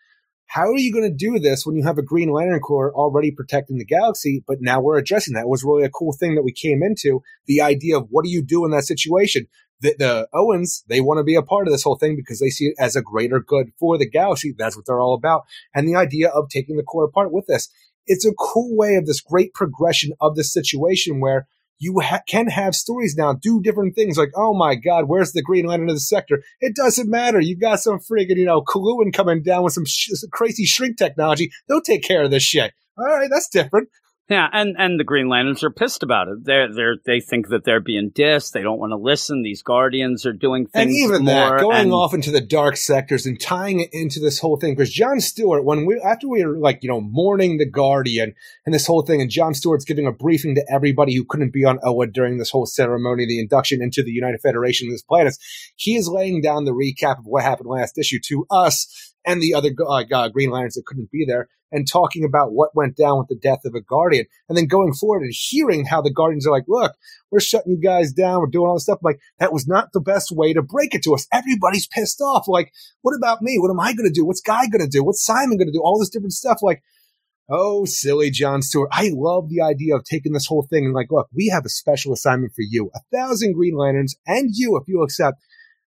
how 0.49 0.63
are 0.63 0.77
you 0.77 0.91
going 0.91 1.09
to 1.09 1.15
do 1.15 1.39
this 1.39 1.65
when 1.65 1.75
you 1.75 1.83
have 1.83 1.97
a 1.97 2.03
Green 2.03 2.29
Lantern 2.29 2.59
Corps 2.59 2.93
already 2.93 3.31
protecting 3.31 3.77
the 3.77 3.85
galaxy? 3.85 4.43
But 4.47 4.57
now 4.61 4.81
we're 4.81 4.97
addressing 4.97 5.33
that. 5.35 5.41
It 5.41 5.49
was 5.49 5.63
really 5.63 5.83
a 5.83 5.89
cool 5.89 6.11
thing 6.11 6.35
that 6.35 6.43
we 6.43 6.51
came 6.51 6.83
into 6.83 7.21
the 7.45 7.61
idea 7.61 7.97
of 7.97 8.07
what 8.09 8.25
do 8.25 8.31
you 8.31 8.43
do 8.43 8.65
in 8.65 8.71
that 8.71 8.83
situation? 8.83 9.47
the, 9.81 9.95
the 9.97 10.27
Oans, 10.33 10.83
they 10.87 11.01
want 11.01 11.19
to 11.19 11.23
be 11.23 11.35
a 11.35 11.41
part 11.41 11.67
of 11.67 11.73
this 11.73 11.83
whole 11.83 11.97
thing 11.97 12.15
because 12.15 12.39
they 12.39 12.49
see 12.49 12.65
it 12.65 12.75
as 12.79 12.95
a 12.95 13.01
greater 13.01 13.39
good 13.39 13.71
for 13.79 13.97
the 13.97 14.09
galaxy. 14.09 14.53
That's 14.57 14.75
what 14.75 14.85
they're 14.85 14.99
all 14.99 15.13
about. 15.13 15.43
And 15.73 15.87
the 15.87 15.95
idea 15.95 16.29
of 16.29 16.49
taking 16.49 16.77
the 16.77 16.83
core 16.83 17.05
apart 17.05 17.31
with 17.31 17.47
this. 17.47 17.69
It's 18.05 18.25
a 18.25 18.33
cool 18.33 18.75
way 18.75 18.95
of 18.95 19.05
this 19.05 19.21
great 19.21 19.53
progression 19.53 20.13
of 20.19 20.35
this 20.35 20.51
situation 20.51 21.19
where 21.19 21.47
you 21.79 21.99
ha- 22.01 22.21
can 22.27 22.47
have 22.47 22.75
stories 22.75 23.15
now 23.17 23.33
do 23.33 23.61
different 23.61 23.95
things 23.95 24.17
like, 24.17 24.31
oh 24.35 24.53
my 24.53 24.75
God, 24.75 25.05
where's 25.07 25.31
the 25.31 25.41
Green 25.41 25.65
Lantern 25.65 25.89
of 25.89 25.95
the 25.95 26.01
sector? 26.01 26.43
It 26.59 26.75
doesn't 26.75 27.09
matter. 27.09 27.39
You 27.39 27.57
got 27.57 27.79
some 27.79 27.99
friggin', 27.99 28.35
you 28.35 28.45
know, 28.45 28.61
Kaluan 28.61 29.13
coming 29.13 29.41
down 29.41 29.63
with 29.63 29.73
some, 29.73 29.85
sh- 29.85 30.09
some 30.11 30.29
crazy 30.31 30.65
shrink 30.65 30.97
technology. 30.97 31.49
They'll 31.67 31.81
take 31.81 32.03
care 32.03 32.23
of 32.23 32.31
this 32.31 32.43
shit. 32.43 32.73
All 32.97 33.05
right, 33.05 33.29
that's 33.31 33.47
different. 33.47 33.89
Yeah, 34.29 34.47
and 34.53 34.75
and 34.77 34.99
the 34.99 35.03
Green 35.03 35.27
Lanterns 35.27 35.63
are 35.63 35.71
pissed 35.71 36.03
about 36.03 36.27
it. 36.27 36.45
They're 36.45 36.71
they're 36.71 36.97
they 37.03 37.19
think 37.19 37.47
that 37.49 37.63
they're 37.63 37.79
being 37.79 38.11
dissed. 38.11 38.51
They 38.51 38.61
don't 38.61 38.77
want 38.77 38.91
to 38.91 38.95
listen. 38.97 39.41
These 39.41 39.63
Guardians 39.63 40.23
are 40.27 40.33
doing 40.33 40.67
things 40.67 40.83
And 40.85 40.91
even 40.91 41.25
more. 41.25 41.33
that, 41.33 41.59
going 41.59 41.75
and- 41.77 41.93
off 41.93 42.13
into 42.13 42.29
the 42.29 42.39
dark 42.39 42.77
sectors 42.77 43.25
and 43.25 43.41
tying 43.41 43.79
it 43.79 43.89
into 43.91 44.19
this 44.19 44.37
whole 44.37 44.57
thing, 44.57 44.75
because 44.75 44.93
John 44.93 45.19
Stewart, 45.19 45.65
when 45.65 45.83
we 45.85 45.99
after 45.99 46.27
we 46.27 46.45
were 46.45 46.59
like 46.59 46.83
you 46.83 46.89
know 46.89 47.01
mourning 47.01 47.57
the 47.57 47.65
Guardian 47.65 48.35
and 48.67 48.75
this 48.75 48.85
whole 48.85 49.01
thing, 49.01 49.19
and 49.19 49.31
John 49.31 49.55
Stewart's 49.55 49.85
giving 49.85 50.05
a 50.05 50.11
briefing 50.11 50.53
to 50.55 50.65
everybody 50.71 51.15
who 51.15 51.25
couldn't 51.25 51.51
be 51.51 51.65
on 51.65 51.79
Oa 51.83 52.05
during 52.05 52.37
this 52.37 52.51
whole 52.51 52.67
ceremony, 52.67 53.25
the 53.25 53.39
induction 53.39 53.81
into 53.81 54.03
the 54.03 54.11
United 54.11 54.41
Federation 54.41 54.87
of 54.87 54.91
these 54.91 55.01
planets, 55.03 55.39
he 55.75 55.95
is 55.95 56.07
laying 56.07 56.39
down 56.39 56.65
the 56.65 56.71
recap 56.71 57.17
of 57.17 57.25
what 57.25 57.43
happened 57.43 57.69
last 57.69 57.97
issue 57.97 58.19
to 58.25 58.45
us 58.51 59.15
and 59.25 59.41
the 59.41 59.53
other 59.53 59.69
uh, 59.79 60.03
uh, 60.11 60.29
Green 60.29 60.49
Lanterns 60.49 60.75
that 60.75 60.85
couldn't 60.85 61.11
be 61.11 61.25
there, 61.27 61.49
and 61.71 61.87
talking 61.87 62.23
about 62.23 62.51
what 62.51 62.75
went 62.75 62.95
down 62.95 63.19
with 63.19 63.27
the 63.27 63.35
death 63.35 63.65
of 63.65 63.75
a 63.75 63.81
Guardian, 63.81 64.25
and 64.47 64.57
then 64.57 64.67
going 64.67 64.93
forward 64.93 65.21
and 65.21 65.33
hearing 65.33 65.85
how 65.85 66.01
the 66.01 66.11
Guardians 66.11 66.47
are 66.47 66.51
like, 66.51 66.65
look, 66.67 66.93
we're 67.31 67.39
shutting 67.39 67.71
you 67.71 67.79
guys 67.79 68.11
down, 68.11 68.39
we're 68.39 68.47
doing 68.47 68.67
all 68.67 68.75
this 68.75 68.83
stuff. 68.83 68.99
I'm 69.01 69.11
like, 69.11 69.19
that 69.39 69.53
was 69.53 69.67
not 69.67 69.93
the 69.93 70.01
best 70.01 70.31
way 70.31 70.53
to 70.53 70.61
break 70.61 70.95
it 70.95 71.03
to 71.03 71.13
us. 71.13 71.27
Everybody's 71.31 71.87
pissed 71.87 72.21
off. 72.21 72.47
Like, 72.47 72.73
what 73.01 73.15
about 73.15 73.41
me? 73.41 73.57
What 73.59 73.71
am 73.71 73.79
I 73.79 73.93
going 73.93 74.07
to 74.07 74.13
do? 74.13 74.25
What's 74.25 74.41
Guy 74.41 74.67
going 74.67 74.81
to 74.81 74.87
do? 74.87 75.03
What's 75.03 75.25
Simon 75.25 75.57
going 75.57 75.67
to 75.67 75.73
do? 75.73 75.81
All 75.83 75.99
this 75.99 76.09
different 76.09 76.33
stuff. 76.33 76.59
Like, 76.61 76.81
oh, 77.49 77.85
silly 77.85 78.31
John 78.31 78.61
Stewart. 78.61 78.89
I 78.91 79.11
love 79.13 79.49
the 79.49 79.61
idea 79.61 79.95
of 79.95 80.03
taking 80.03 80.33
this 80.33 80.47
whole 80.47 80.67
thing 80.69 80.85
and 80.85 80.93
like, 80.93 81.11
look, 81.11 81.27
we 81.35 81.47
have 81.47 81.65
a 81.65 81.69
special 81.69 82.13
assignment 82.13 82.53
for 82.53 82.63
you. 82.67 82.91
A 82.95 82.99
thousand 83.15 83.53
Green 83.53 83.75
Lanterns 83.75 84.15
and 84.25 84.49
you, 84.53 84.77
if 84.77 84.87
you 84.87 85.03
accept. 85.03 85.37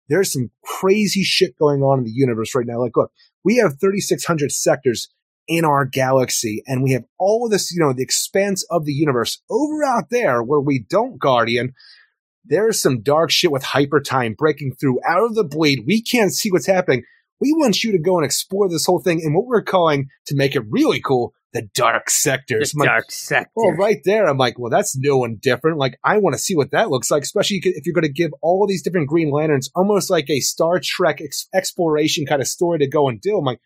There's 0.08 0.32
some 0.32 0.50
crazy 0.64 1.22
shit 1.22 1.58
going 1.58 1.82
on 1.82 1.98
in 1.98 2.04
the 2.04 2.10
universe 2.10 2.54
right 2.54 2.66
now. 2.66 2.80
Like, 2.80 2.96
look, 2.96 3.12
we 3.44 3.56
have 3.56 3.78
3,600 3.78 4.50
sectors 4.50 5.08
in 5.48 5.64
our 5.64 5.84
galaxy, 5.86 6.62
and 6.66 6.82
we 6.82 6.92
have 6.92 7.04
all 7.18 7.46
of 7.46 7.50
this, 7.50 7.72
you 7.72 7.80
know, 7.80 7.92
the 7.92 8.02
expanse 8.02 8.64
of 8.70 8.84
the 8.84 8.92
universe 8.92 9.42
over 9.50 9.82
out 9.84 10.10
there 10.10 10.42
where 10.42 10.60
we 10.60 10.84
don't 10.88 11.18
Guardian. 11.18 11.72
There's 12.44 12.80
some 12.80 13.02
dark 13.02 13.30
shit 13.30 13.50
with 13.50 13.62
hyper 13.62 14.00
time 14.00 14.34
breaking 14.38 14.74
through 14.78 15.00
out 15.06 15.24
of 15.24 15.34
the 15.34 15.44
bleed. 15.44 15.84
We 15.86 16.02
can't 16.02 16.32
see 16.32 16.50
what's 16.50 16.66
happening. 16.66 17.02
We 17.40 17.52
want 17.52 17.82
you 17.82 17.92
to 17.92 17.98
go 17.98 18.16
and 18.16 18.24
explore 18.24 18.68
this 18.68 18.86
whole 18.86 19.00
thing 19.00 19.20
in 19.20 19.34
what 19.34 19.46
we're 19.46 19.62
calling, 19.62 20.08
to 20.26 20.36
make 20.36 20.56
it 20.56 20.64
really 20.68 21.00
cool, 21.00 21.34
the 21.52 21.62
dark 21.74 22.10
sectors. 22.10 22.72
the 22.72 22.76
I'm 22.76 22.80
like, 22.80 22.88
dark 22.88 23.10
sector. 23.10 23.50
well, 23.54 23.72
right 23.72 24.00
there, 24.04 24.26
I'm 24.26 24.38
like, 24.38 24.58
well, 24.58 24.70
that's 24.70 24.96
new 24.96 25.24
and 25.24 25.40
different. 25.40 25.78
Like, 25.78 25.98
I 26.04 26.18
want 26.18 26.34
to 26.34 26.38
see 26.38 26.56
what 26.56 26.72
that 26.72 26.90
looks 26.90 27.10
like, 27.10 27.22
especially 27.22 27.60
if 27.62 27.86
you're 27.86 27.94
going 27.94 28.02
to 28.02 28.12
give 28.12 28.32
all 28.42 28.66
these 28.66 28.82
different 28.82 29.08
Green 29.08 29.30
Lanterns 29.30 29.70
almost 29.74 30.10
like 30.10 30.28
a 30.28 30.40
Star 30.40 30.80
Trek 30.82 31.20
ex- 31.22 31.48
exploration 31.54 32.26
kind 32.26 32.42
of 32.42 32.48
story 32.48 32.78
to 32.80 32.88
go 32.88 33.08
and 33.08 33.20
do. 33.20 33.38
I'm 33.38 33.44
like, 33.44 33.60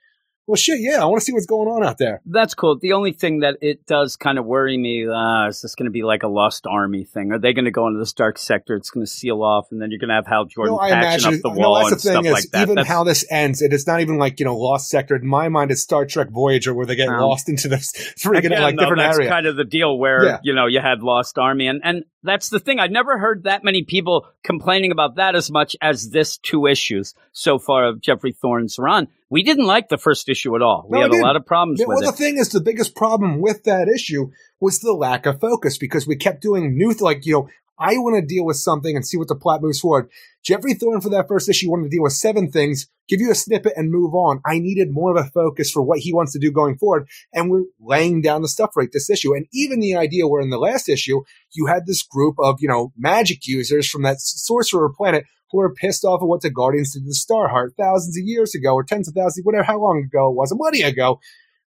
well, 0.52 0.56
shit, 0.56 0.80
yeah, 0.80 1.02
I 1.02 1.06
want 1.06 1.20
to 1.20 1.24
see 1.24 1.32
what's 1.32 1.46
going 1.46 1.66
on 1.68 1.82
out 1.82 1.98
there. 1.98 2.20
That's 2.26 2.54
cool. 2.54 2.78
The 2.78 2.92
only 2.92 3.12
thing 3.12 3.40
that 3.40 3.56
it 3.62 3.86
does 3.86 4.16
kind 4.16 4.38
of 4.38 4.44
worry 4.44 4.76
me 4.76 5.08
uh, 5.08 5.48
is 5.48 5.62
this 5.62 5.74
going 5.74 5.86
to 5.86 5.90
be 5.90 6.02
like 6.02 6.22
a 6.22 6.28
Lost 6.28 6.66
Army 6.66 7.04
thing? 7.04 7.32
Are 7.32 7.38
they 7.38 7.52
going 7.52 7.64
to 7.64 7.70
go 7.70 7.86
into 7.86 7.98
this 7.98 8.12
dark 8.12 8.38
sector? 8.38 8.74
It's 8.76 8.90
going 8.90 9.06
to 9.06 9.10
seal 9.10 9.42
off, 9.42 9.72
and 9.72 9.80
then 9.80 9.90
you're 9.90 9.98
going 9.98 10.08
to 10.10 10.14
have 10.14 10.26
Hal 10.26 10.44
Jordan 10.44 10.74
No, 10.74 10.80
I 10.80 10.90
patching 10.90 11.24
imagine. 11.28 11.34
up 11.46 11.54
the 11.54 11.60
no, 11.60 11.68
wall 11.70 11.78
that's 11.88 11.92
and 11.92 11.98
the 11.98 12.02
thing 12.02 12.12
stuff 12.12 12.26
is, 12.26 12.32
like 12.32 12.50
that. 12.52 12.62
even 12.62 12.74
That's- 12.76 12.92
how 12.94 13.04
this 13.04 13.24
ends, 13.30 13.62
it 13.62 13.72
is 13.72 13.86
not 13.86 14.00
even 14.00 14.18
like 14.18 14.38
you 14.40 14.44
know 14.46 14.56
Lost 14.56 14.88
Sector. 14.90 15.16
In 15.16 15.26
my 15.26 15.48
mind, 15.48 15.70
it's 15.70 15.80
Star 15.82 16.04
Trek 16.04 16.28
Voyager, 16.30 16.74
where 16.74 16.84
they 16.86 16.96
get 16.96 17.08
Um, 17.08 17.20
lost 17.20 17.48
into 17.48 17.68
this 17.68 17.90
freaking 18.18 18.38
Again, 18.46 18.62
like 18.62 18.76
though, 18.76 18.82
different 18.82 19.00
that's 19.02 19.18
area. 19.18 19.30
kind 19.30 19.46
of 19.46 19.56
the 19.56 19.64
deal 19.64 19.98
where 19.98 20.24
Yeah. 20.24 20.38
you 20.42 20.54
know 20.54 20.66
you 20.66 20.80
had 20.80 21.02
Lost 21.02 21.38
Army, 21.38 21.66
and 21.66 21.80
and 21.82 22.04
that's 22.22 22.50
the 22.50 22.60
thing. 22.60 22.78
I've 22.78 22.90
never 22.92 23.18
heard 23.18 23.44
that 23.44 23.64
many 23.64 23.82
people 23.82 24.26
complaining 24.44 24.92
about 24.92 25.16
that 25.16 25.34
as 25.34 25.50
much 25.50 25.74
as 25.80 26.10
this 26.10 26.36
two 26.38 26.66
issues 26.66 27.14
so 27.32 27.58
far 27.58 27.84
of 27.86 28.00
Geoffrey 28.00 28.32
Thorne's 28.32 28.78
run. 28.78 29.08
We 29.32 29.42
didn't 29.42 29.64
like 29.64 29.88
the 29.88 29.96
first 29.96 30.28
issue 30.28 30.54
at 30.56 30.60
all. 30.60 30.86
We 30.90 31.00
had 31.00 31.10
we 31.10 31.18
a 31.18 31.22
lot 31.22 31.36
of 31.36 31.46
problems 31.46 31.80
Yeah, 31.80 31.86
with 31.86 32.00
well, 32.00 32.08
it. 32.10 32.12
the 32.12 32.18
thing 32.18 32.36
is, 32.36 32.50
the 32.50 32.60
biggest 32.60 32.94
problem 32.94 33.40
with 33.40 33.64
that 33.64 33.88
issue 33.88 34.30
was 34.60 34.80
the 34.80 34.92
lack 34.92 35.24
of 35.24 35.40
focus 35.40 35.78
because 35.78 36.06
we 36.06 36.16
kept 36.16 36.42
doing 36.42 36.76
new, 36.76 36.90
th- 36.90 37.00
like, 37.00 37.24
you 37.24 37.32
know, 37.32 37.48
I 37.78 37.94
want 37.96 38.14
to 38.16 38.26
deal 38.26 38.44
with 38.44 38.58
something 38.58 38.94
and 38.94 39.06
see 39.06 39.16
what 39.16 39.28
the 39.28 39.34
plot 39.34 39.62
moves 39.62 39.80
forward. 39.80 40.10
Geoffrey 40.44 40.74
Thorne 40.74 41.00
for 41.00 41.08
that 41.08 41.28
first 41.28 41.48
issue 41.48 41.70
wanted 41.70 41.84
to 41.84 41.88
deal 41.88 42.02
with 42.02 42.12
seven 42.12 42.50
things, 42.52 42.88
give 43.08 43.22
you 43.22 43.30
a 43.30 43.34
snippet 43.34 43.72
and 43.74 43.90
move 43.90 44.12
on. 44.14 44.42
I 44.44 44.58
needed 44.58 44.92
more 44.92 45.16
of 45.16 45.24
a 45.24 45.30
focus 45.30 45.70
for 45.70 45.80
what 45.80 46.00
he 46.00 46.12
wants 46.12 46.34
to 46.34 46.38
do 46.38 46.52
going 46.52 46.76
forward. 46.76 47.08
And 47.32 47.50
we're 47.50 47.64
laying 47.80 48.20
down 48.20 48.42
the 48.42 48.48
stuff 48.48 48.76
right 48.76 48.90
this 48.92 49.08
issue. 49.08 49.34
And 49.34 49.46
even 49.50 49.80
the 49.80 49.96
idea 49.96 50.28
where 50.28 50.42
in 50.42 50.50
the 50.50 50.58
last 50.58 50.90
issue, 50.90 51.22
you 51.52 51.68
had 51.68 51.86
this 51.86 52.02
group 52.02 52.34
of, 52.38 52.56
you 52.60 52.68
know, 52.68 52.92
magic 52.98 53.46
users 53.46 53.88
from 53.88 54.02
that 54.02 54.20
sorcerer 54.20 54.92
planet 54.94 55.24
who 55.52 55.60
are 55.60 55.72
pissed 55.72 56.04
off 56.04 56.22
at 56.22 56.26
what 56.26 56.40
the 56.40 56.50
Guardians 56.50 56.94
did 56.94 57.00
to 57.00 57.04
the 57.04 57.14
Starheart 57.14 57.76
thousands 57.78 58.16
of 58.16 58.24
years 58.24 58.54
ago 58.54 58.74
or 58.74 58.82
tens 58.82 59.06
of 59.06 59.14
thousands, 59.14 59.44
whatever, 59.44 59.64
how 59.64 59.78
long 59.78 60.02
ago 60.04 60.30
it 60.30 60.34
was, 60.34 60.50
a 60.50 60.56
money 60.56 60.82
ago. 60.82 61.20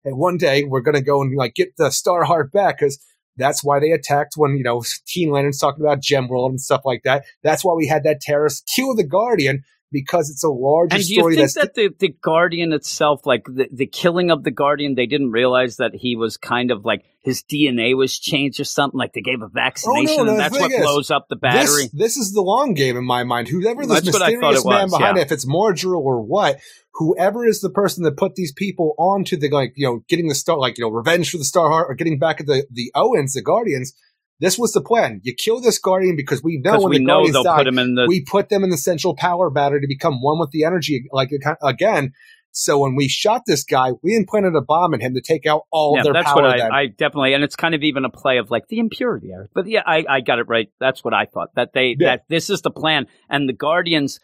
And 0.04 0.16
one 0.16 0.36
day 0.36 0.64
we're 0.64 0.80
going 0.80 0.96
to 0.96 1.02
go 1.02 1.22
and 1.22 1.34
like 1.36 1.54
get 1.54 1.76
the 1.76 1.88
Starheart 1.88 2.52
back 2.52 2.78
because 2.78 3.02
that's 3.36 3.64
why 3.64 3.80
they 3.80 3.90
attacked 3.90 4.34
when, 4.36 4.56
you 4.56 4.62
know, 4.62 4.82
Teen 5.06 5.30
Lantern's 5.30 5.58
talking 5.58 5.84
about 5.84 6.02
Gemworld 6.02 6.50
and 6.50 6.60
stuff 6.60 6.82
like 6.84 7.02
that. 7.04 7.24
That's 7.42 7.64
why 7.64 7.74
we 7.74 7.86
had 7.86 8.04
that 8.04 8.20
terrorist 8.20 8.70
kill 8.74 8.94
the 8.94 9.04
Guardian 9.04 9.62
because 9.92 10.30
it's 10.30 10.44
a 10.44 10.48
larger 10.48 10.96
And 10.96 11.04
do 11.04 11.14
you 11.14 11.34
think 11.34 11.52
that 11.54 11.74
the, 11.74 11.90
the 11.98 12.14
Guardian 12.22 12.72
itself, 12.72 13.26
like 13.26 13.44
the, 13.44 13.68
the 13.72 13.86
killing 13.86 14.30
of 14.30 14.44
the 14.44 14.50
Guardian, 14.50 14.94
they 14.94 15.06
didn't 15.06 15.32
realize 15.32 15.76
that 15.76 15.94
he 15.94 16.16
was 16.16 16.36
kind 16.36 16.70
of 16.70 16.84
like 16.84 17.04
his 17.22 17.42
DNA 17.42 17.96
was 17.96 18.18
changed 18.18 18.60
or 18.60 18.64
something? 18.64 18.98
Like 18.98 19.12
they 19.12 19.20
gave 19.20 19.42
a 19.42 19.48
vaccination 19.48 20.20
Oh, 20.20 20.24
no, 20.24 20.30
and 20.30 20.40
that's 20.40 20.58
what 20.58 20.70
is, 20.70 20.80
blows 20.80 21.10
up 21.10 21.26
the 21.28 21.36
battery? 21.36 21.84
This, 21.84 21.90
this 21.92 22.16
is 22.16 22.32
the 22.32 22.40
long 22.40 22.74
game 22.74 22.96
in 22.96 23.04
my 23.04 23.24
mind. 23.24 23.48
Whoever 23.48 23.84
this 23.84 24.02
That's 24.02 24.12
what 24.12 24.22
I 24.22 24.32
thought 24.34 24.52
mysterious 24.52 24.64
man 24.64 24.82
was, 24.84 24.98
behind 24.98 25.16
yeah. 25.16 25.22
it, 25.22 25.26
if 25.26 25.32
it's 25.32 25.46
Mordril 25.46 26.00
or 26.00 26.22
what, 26.22 26.60
whoever 26.94 27.46
is 27.46 27.60
the 27.60 27.70
person 27.70 28.04
that 28.04 28.16
put 28.16 28.36
these 28.36 28.52
people 28.52 28.94
onto 28.96 29.36
the 29.36 29.48
like, 29.50 29.72
you 29.74 29.86
know, 29.86 30.04
getting 30.08 30.28
the 30.28 30.34
star, 30.34 30.56
like 30.58 30.78
you 30.78 30.84
know, 30.84 30.90
revenge 30.90 31.30
for 31.30 31.38
the 31.38 31.44
Starheart 31.44 31.88
or 31.88 31.94
getting 31.94 32.18
back 32.18 32.40
at 32.40 32.46
the 32.46 32.66
the 32.70 32.92
Oans, 32.94 33.32
the 33.32 33.42
Guardians. 33.42 33.92
This 34.40 34.58
was 34.58 34.72
the 34.72 34.80
plan. 34.80 35.20
You 35.22 35.34
kill 35.34 35.60
this 35.60 35.78
Guardian 35.78 36.16
because 36.16 36.42
we 36.42 36.58
know 36.58 36.80
when 36.80 36.90
we 36.90 36.98
the 36.98 37.04
know 37.04 37.14
Guardians 37.14 37.32
they'll 37.34 37.42
die, 37.44 37.58
put 37.58 37.66
him 37.66 37.78
in 37.78 37.94
the. 37.94 38.06
we 38.08 38.24
put 38.24 38.48
them 38.48 38.64
in 38.64 38.70
the 38.70 38.78
central 38.78 39.14
power 39.14 39.50
battery 39.50 39.80
to 39.82 39.86
become 39.86 40.22
one 40.22 40.38
with 40.40 40.50
the 40.50 40.64
energy, 40.64 41.04
like 41.12 41.30
again. 41.62 42.12
So 42.52 42.78
when 42.80 42.96
we 42.96 43.06
shot 43.06 43.42
this 43.46 43.62
guy, 43.62 43.92
we 44.02 44.16
implanted 44.16 44.56
a 44.56 44.60
bomb 44.60 44.92
in 44.94 45.00
him 45.00 45.14
to 45.14 45.20
take 45.20 45.46
out 45.46 45.62
all 45.70 45.92
yeah, 45.94 46.00
of 46.00 46.04
their 46.04 46.12
that's 46.14 46.26
power. 46.26 46.42
what 46.42 46.56
then. 46.56 46.72
I, 46.72 46.80
I 46.80 46.86
definitely, 46.86 47.34
and 47.34 47.44
it's 47.44 47.54
kind 47.54 47.76
of 47.76 47.84
even 47.84 48.04
a 48.04 48.10
play 48.10 48.38
of 48.38 48.50
like 48.50 48.66
the 48.68 48.80
impurity, 48.80 49.30
But 49.54 49.68
yeah, 49.68 49.82
I, 49.86 50.04
I 50.08 50.20
got 50.20 50.40
it 50.40 50.48
right. 50.48 50.68
That's 50.80 51.04
what 51.04 51.14
I 51.14 51.26
thought. 51.26 51.54
That 51.54 51.72
they 51.74 51.94
Yeah. 51.98 52.16
that 52.16 52.24
this 52.28 52.50
is 52.50 52.62
the 52.62 52.70
plan, 52.70 53.06
and 53.28 53.48
the 53.48 53.52
Guardians 53.52 54.18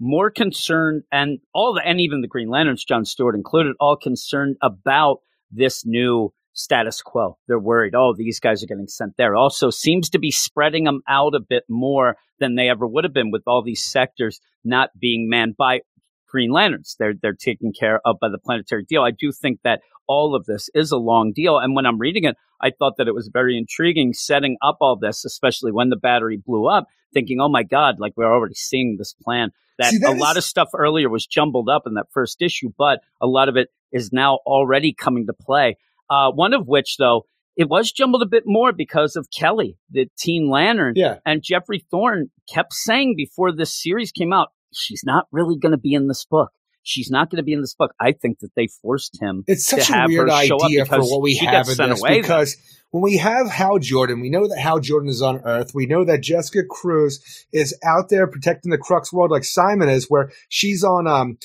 more 0.00 0.30
concerned, 0.30 1.04
and 1.12 1.38
all 1.52 1.74
the, 1.74 1.86
and 1.86 2.00
even 2.00 2.20
the 2.20 2.28
Green 2.28 2.48
Lanterns, 2.48 2.84
John 2.84 3.04
Stewart 3.04 3.34
included, 3.34 3.76
all 3.78 3.96
concerned 3.96 4.56
about 4.62 5.18
this 5.50 5.84
new 5.86 6.32
status 6.52 7.02
quo. 7.02 7.36
They're 7.46 7.58
worried. 7.58 7.94
Oh, 7.94 8.14
these 8.16 8.40
guys 8.40 8.62
are 8.62 8.66
getting 8.66 8.88
sent 8.88 9.16
there. 9.16 9.36
Also, 9.36 9.70
seems 9.70 10.10
to 10.10 10.18
be 10.18 10.30
spreading 10.30 10.84
them 10.84 11.02
out 11.08 11.34
a 11.34 11.40
bit 11.40 11.64
more 11.68 12.16
than 12.40 12.54
they 12.54 12.68
ever 12.68 12.86
would 12.86 13.04
have 13.04 13.12
been 13.12 13.30
with 13.30 13.42
all 13.46 13.62
these 13.62 13.84
sectors 13.84 14.40
not 14.64 14.90
being 14.98 15.28
manned 15.28 15.56
by 15.56 15.80
Green 16.28 16.50
Lanterns. 16.50 16.96
They're 16.98 17.14
they're 17.20 17.32
taken 17.32 17.72
care 17.72 18.00
of 18.04 18.16
by 18.20 18.28
the 18.28 18.38
planetary 18.38 18.84
deal. 18.84 19.02
I 19.02 19.10
do 19.10 19.32
think 19.32 19.60
that 19.64 19.80
all 20.06 20.34
of 20.34 20.46
this 20.46 20.70
is 20.74 20.90
a 20.90 20.96
long 20.96 21.32
deal. 21.32 21.58
And 21.58 21.74
when 21.74 21.86
I'm 21.86 21.98
reading 21.98 22.24
it, 22.24 22.36
I 22.60 22.70
thought 22.70 22.96
that 22.96 23.08
it 23.08 23.14
was 23.14 23.30
very 23.32 23.56
intriguing 23.56 24.12
setting 24.14 24.56
up 24.62 24.78
all 24.80 24.96
this, 24.96 25.24
especially 25.24 25.70
when 25.70 25.90
the 25.90 25.96
battery 25.96 26.40
blew 26.44 26.66
up, 26.66 26.86
thinking, 27.12 27.40
oh 27.40 27.48
my 27.48 27.62
God, 27.62 28.00
like 28.00 28.14
we're 28.16 28.32
already 28.32 28.54
seeing 28.54 28.96
this 28.98 29.14
plan. 29.14 29.50
That, 29.78 29.92
See, 29.92 29.98
that 29.98 30.16
a 30.16 30.18
lot 30.18 30.36
of 30.36 30.44
stuff 30.44 30.70
earlier 30.74 31.08
was 31.08 31.26
jumbled 31.26 31.68
up 31.68 31.82
in 31.86 31.94
that 31.94 32.08
first 32.10 32.42
issue, 32.42 32.70
but 32.76 33.00
a 33.20 33.26
lot 33.26 33.48
of 33.48 33.56
it 33.56 33.68
is 33.92 34.12
now 34.12 34.40
already 34.44 34.92
coming 34.92 35.26
to 35.26 35.32
play. 35.32 35.76
Uh, 36.10 36.30
one 36.30 36.54
of 36.54 36.66
which, 36.66 36.96
though, 36.98 37.26
it 37.56 37.68
was 37.68 37.90
jumbled 37.90 38.22
a 38.22 38.26
bit 38.26 38.44
more 38.46 38.72
because 38.72 39.16
of 39.16 39.28
Kelly, 39.36 39.76
the 39.90 40.06
Teen 40.16 40.48
Lantern. 40.48 40.94
yeah. 40.96 41.16
And 41.26 41.42
Geoffrey 41.42 41.84
Thorne 41.90 42.30
kept 42.52 42.72
saying 42.72 43.14
before 43.16 43.52
this 43.52 43.74
series 43.74 44.12
came 44.12 44.32
out, 44.32 44.48
she's 44.72 45.02
not 45.04 45.26
really 45.32 45.58
going 45.58 45.72
to 45.72 45.78
be 45.78 45.92
in 45.92 46.06
this 46.08 46.24
book. 46.24 46.50
She's 46.84 47.10
not 47.10 47.30
going 47.30 47.38
to 47.38 47.42
be 47.42 47.52
in 47.52 47.60
this 47.60 47.74
book. 47.74 47.92
I 48.00 48.12
think 48.12 48.38
that 48.38 48.50
they 48.56 48.68
forced 48.80 49.20
him. 49.20 49.44
It's 49.46 49.66
to 49.66 49.80
such 49.80 49.90
a 49.90 49.94
have 49.94 50.08
weird 50.08 50.30
show 50.30 50.56
up 50.56 50.66
idea 50.66 50.86
for 50.86 50.96
because 50.96 51.10
what 51.10 51.20
we 51.20 51.36
have 51.36 51.68
in 51.68 51.76
this 51.90 52.00
away 52.00 52.10
then. 52.14 52.22
because 52.22 52.56
when 52.90 53.02
we 53.02 53.18
have 53.18 53.50
Hal 53.50 53.78
Jordan, 53.78 54.20
we 54.20 54.30
know 54.30 54.48
that 54.48 54.58
Hal 54.58 54.80
Jordan 54.80 55.10
is 55.10 55.20
on 55.20 55.42
Earth. 55.44 55.72
We 55.74 55.84
know 55.84 56.04
that 56.04 56.22
Jessica 56.22 56.64
Cruz 56.64 57.46
is 57.52 57.76
out 57.84 58.08
there 58.08 58.26
protecting 58.26 58.70
the 58.70 58.78
Crux 58.78 59.12
world 59.12 59.30
like 59.30 59.44
Simon 59.44 59.90
is, 59.90 60.06
where 60.08 60.30
she's 60.48 60.82
on 60.82 61.06
um 61.06 61.36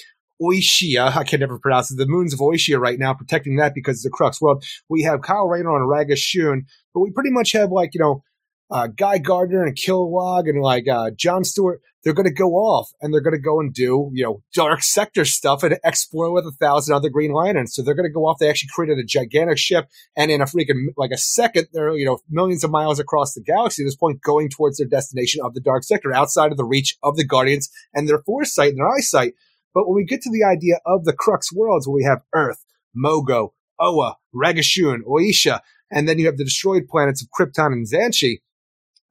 Oishia. 0.41 1.15
I 1.15 1.23
can 1.23 1.39
never 1.39 1.59
pronounce 1.59 1.91
it. 1.91 1.97
The 1.97 2.05
moons 2.07 2.33
of 2.33 2.39
Oishia 2.39 2.79
right 2.79 2.99
now, 2.99 3.13
protecting 3.13 3.57
that 3.57 3.73
because 3.73 3.97
it's 3.97 4.05
a 4.05 4.09
Crux 4.09 4.41
world. 4.41 4.63
We 4.89 5.03
have 5.03 5.21
Kyle 5.21 5.47
Rayner 5.47 5.69
on 5.69 5.87
Ragashun, 5.87 6.61
but 6.93 7.01
we 7.01 7.11
pretty 7.11 7.31
much 7.31 7.51
have 7.53 7.71
like, 7.71 7.91
you 7.93 8.01
know, 8.01 8.23
uh, 8.71 8.87
Guy 8.87 9.19
Gardner 9.19 9.63
and 9.63 9.75
Kilowog 9.75 10.49
and 10.49 10.61
like 10.61 10.87
uh, 10.87 11.11
John 11.15 11.43
Stewart, 11.43 11.79
they're 12.03 12.13
going 12.13 12.27
to 12.27 12.33
go 12.33 12.53
off 12.53 12.89
and 13.01 13.13
they're 13.13 13.21
going 13.21 13.35
to 13.35 13.41
go 13.41 13.59
and 13.59 13.73
do, 13.73 14.09
you 14.13 14.23
know, 14.23 14.41
dark 14.53 14.81
sector 14.81 15.25
stuff 15.25 15.63
and 15.63 15.77
explore 15.83 16.31
with 16.33 16.45
a 16.45 16.51
thousand 16.51 16.95
other 16.95 17.09
Green 17.09 17.33
Lanterns. 17.33 17.75
So 17.75 17.83
they're 17.83 17.93
going 17.93 18.09
to 18.09 18.13
go 18.13 18.25
off. 18.25 18.39
They 18.39 18.49
actually 18.49 18.69
created 18.73 18.97
a 18.97 19.05
gigantic 19.05 19.57
ship 19.59 19.87
and 20.17 20.31
in 20.31 20.41
a 20.41 20.45
freaking, 20.45 20.87
like 20.97 21.11
a 21.11 21.17
second, 21.17 21.67
they're, 21.71 21.95
you 21.95 22.05
know, 22.05 22.19
millions 22.29 22.63
of 22.63 22.71
miles 22.71 22.99
across 22.99 23.33
the 23.33 23.43
galaxy 23.43 23.83
at 23.83 23.85
this 23.85 23.95
point 23.95 24.21
going 24.21 24.49
towards 24.49 24.77
their 24.77 24.87
destination 24.87 25.41
of 25.43 25.53
the 25.53 25.61
dark 25.61 25.83
sector 25.83 26.13
outside 26.13 26.51
of 26.51 26.57
the 26.57 26.65
reach 26.65 26.97
of 27.03 27.15
the 27.15 27.25
Guardians 27.25 27.69
and 27.93 28.09
their 28.09 28.23
foresight 28.25 28.69
and 28.69 28.79
their 28.79 28.89
eyesight. 28.89 29.33
But 29.73 29.87
when 29.87 29.95
we 29.95 30.05
get 30.05 30.21
to 30.21 30.31
the 30.31 30.43
idea 30.43 30.79
of 30.85 31.05
the 31.05 31.13
Crux 31.13 31.51
worlds 31.51 31.87
where 31.87 31.95
we 31.95 32.03
have 32.03 32.21
Earth, 32.33 32.63
Mogo, 32.95 33.49
Oa, 33.79 34.17
Ragashun, 34.35 34.99
Oisha, 35.07 35.59
and 35.91 36.07
then 36.07 36.19
you 36.19 36.25
have 36.25 36.37
the 36.37 36.43
destroyed 36.43 36.87
planets 36.87 37.21
of 37.21 37.29
Krypton 37.29 37.73
and 37.73 37.87
Xanshi, 37.87 38.39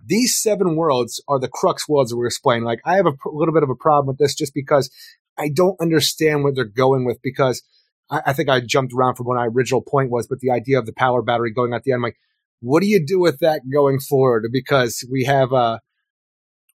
these 0.04 0.40
seven 0.40 0.76
worlds 0.76 1.22
are 1.28 1.38
the 1.38 1.48
crux 1.48 1.88
worlds 1.88 2.10
that 2.10 2.16
we're 2.16 2.26
explaining. 2.26 2.64
Like, 2.64 2.80
I 2.84 2.96
have 2.96 3.06
a 3.06 3.12
pr- 3.12 3.30
little 3.32 3.54
bit 3.54 3.62
of 3.62 3.70
a 3.70 3.74
problem 3.74 4.08
with 4.08 4.18
this 4.18 4.34
just 4.34 4.54
because 4.54 4.90
I 5.38 5.48
don't 5.48 5.80
understand 5.80 6.42
what 6.42 6.54
they're 6.54 6.64
going 6.64 7.04
with 7.04 7.20
because 7.22 7.62
I, 8.10 8.22
I 8.26 8.32
think 8.32 8.48
I 8.48 8.60
jumped 8.60 8.92
around 8.92 9.14
from 9.14 9.26
what 9.26 9.36
my 9.36 9.46
original 9.46 9.80
point 9.80 10.10
was, 10.10 10.26
but 10.26 10.40
the 10.40 10.50
idea 10.50 10.78
of 10.78 10.86
the 10.86 10.92
power 10.92 11.22
battery 11.22 11.52
going 11.52 11.72
at 11.72 11.84
the 11.84 11.92
end, 11.92 11.98
I'm 11.98 12.02
like, 12.02 12.18
what 12.60 12.80
do 12.80 12.86
you 12.86 13.04
do 13.04 13.20
with 13.20 13.38
that 13.40 13.62
going 13.72 14.00
forward? 14.00 14.46
Because 14.52 15.06
we 15.10 15.24
have, 15.24 15.52
uh, 15.52 15.78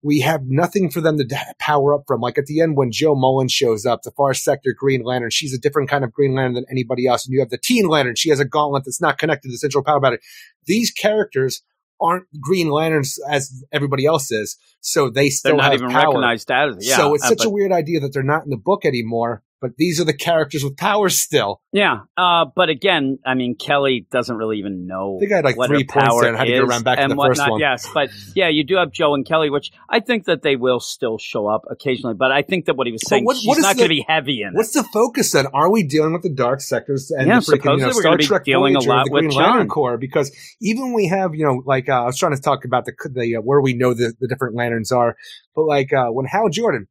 we 0.02 0.20
have 0.20 0.42
nothing 0.46 0.90
for 0.90 1.00
them 1.00 1.18
to 1.18 1.26
power 1.58 1.94
up 1.94 2.02
from. 2.06 2.20
Like 2.20 2.38
at 2.38 2.46
the 2.46 2.60
end, 2.60 2.76
when 2.76 2.92
Jo 2.92 3.14
Mullein 3.14 3.48
shows 3.48 3.84
up, 3.84 4.02
the 4.02 4.12
Far 4.12 4.32
Sector 4.34 4.74
Green 4.78 5.02
Lantern, 5.02 5.30
she's 5.30 5.52
a 5.52 5.58
different 5.58 5.88
kind 5.90 6.04
of 6.04 6.12
Green 6.12 6.34
Lantern 6.34 6.54
than 6.54 6.66
anybody 6.70 7.06
else. 7.06 7.26
And 7.26 7.32
you 7.32 7.40
have 7.40 7.50
the 7.50 7.58
Teen 7.58 7.88
Lantern, 7.88 8.14
she 8.16 8.30
has 8.30 8.40
a 8.40 8.44
gauntlet 8.44 8.84
that's 8.84 9.00
not 9.00 9.18
connected 9.18 9.48
to 9.48 9.52
the 9.52 9.58
central 9.58 9.82
power 9.82 10.00
battery. 10.00 10.20
These 10.66 10.90
characters 10.92 11.62
aren't 12.00 12.26
Green 12.40 12.70
Lanterns 12.70 13.18
as 13.28 13.64
everybody 13.72 14.06
else 14.06 14.30
is, 14.30 14.56
so 14.80 15.10
they 15.10 15.30
still 15.30 15.50
They're 15.50 15.56
not 15.56 15.72
have 15.72 15.74
even 15.74 15.90
power. 15.90 16.06
recognized 16.06 16.50
as 16.50 16.76
yeah. 16.80 16.96
so 16.96 17.14
it's 17.14 17.24
uh, 17.24 17.30
such 17.30 17.44
a 17.44 17.50
weird 17.50 17.72
idea 17.72 18.00
that 18.00 18.12
they're 18.12 18.22
not 18.22 18.44
in 18.44 18.50
the 18.50 18.56
book 18.56 18.84
anymore. 18.84 19.42
But 19.60 19.76
these 19.76 20.00
are 20.00 20.04
the 20.04 20.16
characters 20.16 20.62
with 20.62 20.76
powers 20.76 21.18
still. 21.18 21.60
Yeah, 21.72 22.00
uh, 22.16 22.44
but 22.54 22.68
again, 22.68 23.18
I 23.26 23.34
mean, 23.34 23.56
Kelly 23.56 24.06
doesn't 24.10 24.36
really 24.36 24.58
even 24.58 24.86
know. 24.86 25.16
I 25.16 25.20
think 25.20 25.32
I 25.32 25.36
had 25.36 25.44
like 25.44 25.56
what 25.56 25.68
three 25.68 25.84
points 25.84 26.20
there 26.20 26.28
and 26.28 26.38
had 26.38 26.44
to 26.44 26.52
get 26.52 26.62
around 26.62 26.84
back 26.84 26.98
to 26.98 27.02
and 27.02 27.12
the 27.12 27.16
first 27.16 27.40
whatnot. 27.40 27.50
one. 27.50 27.60
Yes, 27.60 27.86
but 27.92 28.10
yeah, 28.34 28.48
you 28.48 28.64
do 28.64 28.76
have 28.76 28.92
Jo 28.92 29.14
and 29.14 29.26
Kelly, 29.26 29.50
which 29.50 29.72
I 29.88 30.00
think 30.00 30.26
that 30.26 30.42
they 30.42 30.54
will 30.54 30.78
still 30.78 31.18
show 31.18 31.48
up 31.48 31.64
occasionally. 31.68 32.14
But 32.14 32.30
I 32.30 32.42
think 32.42 32.66
that 32.66 32.76
what 32.76 32.86
he 32.86 32.92
was 32.92 33.02
saying, 33.06 33.24
what- 33.24 33.36
she's 33.36 33.48
what 33.48 33.58
not 33.60 33.76
going 33.76 33.88
to 33.88 33.94
be 33.94 34.04
heavy 34.06 34.42
in 34.42 34.54
What's 34.54 34.72
the 34.72 34.84
focus 34.84 35.32
then? 35.32 35.46
Are 35.52 35.70
we 35.70 35.82
dealing 35.82 36.12
with 36.12 36.22
the 36.22 36.32
dark 36.32 36.60
sectors 36.60 37.10
and 37.10 37.26
Yeah, 37.26 37.40
the 37.40 37.52
freaking 37.52 37.78
you 37.78 37.86
know, 37.86 37.92
Star 37.92 38.16
Trek 38.16 38.44
dealing 38.44 38.76
a 38.76 38.80
lot 38.80 39.06
the 39.06 39.12
with 39.12 39.24
Green 39.24 39.36
Lantern. 39.36 39.68
Corps? 39.68 39.98
Because 39.98 40.30
even 40.60 40.92
we 40.92 41.08
have 41.08 41.34
you 41.34 41.44
know 41.44 41.62
like 41.66 41.88
uh, 41.88 42.02
I 42.02 42.04
was 42.04 42.18
trying 42.18 42.34
to 42.34 42.40
talk 42.40 42.64
about 42.64 42.84
the 42.84 42.92
the 43.10 43.36
uh, 43.36 43.40
where 43.40 43.60
we 43.60 43.74
know 43.74 43.94
the, 43.94 44.14
the 44.20 44.28
different 44.28 44.54
lanterns 44.54 44.92
are, 44.92 45.16
but 45.54 45.64
like 45.64 45.92
uh, 45.92 46.06
when 46.06 46.26
Hal 46.26 46.48
Jordan, 46.48 46.86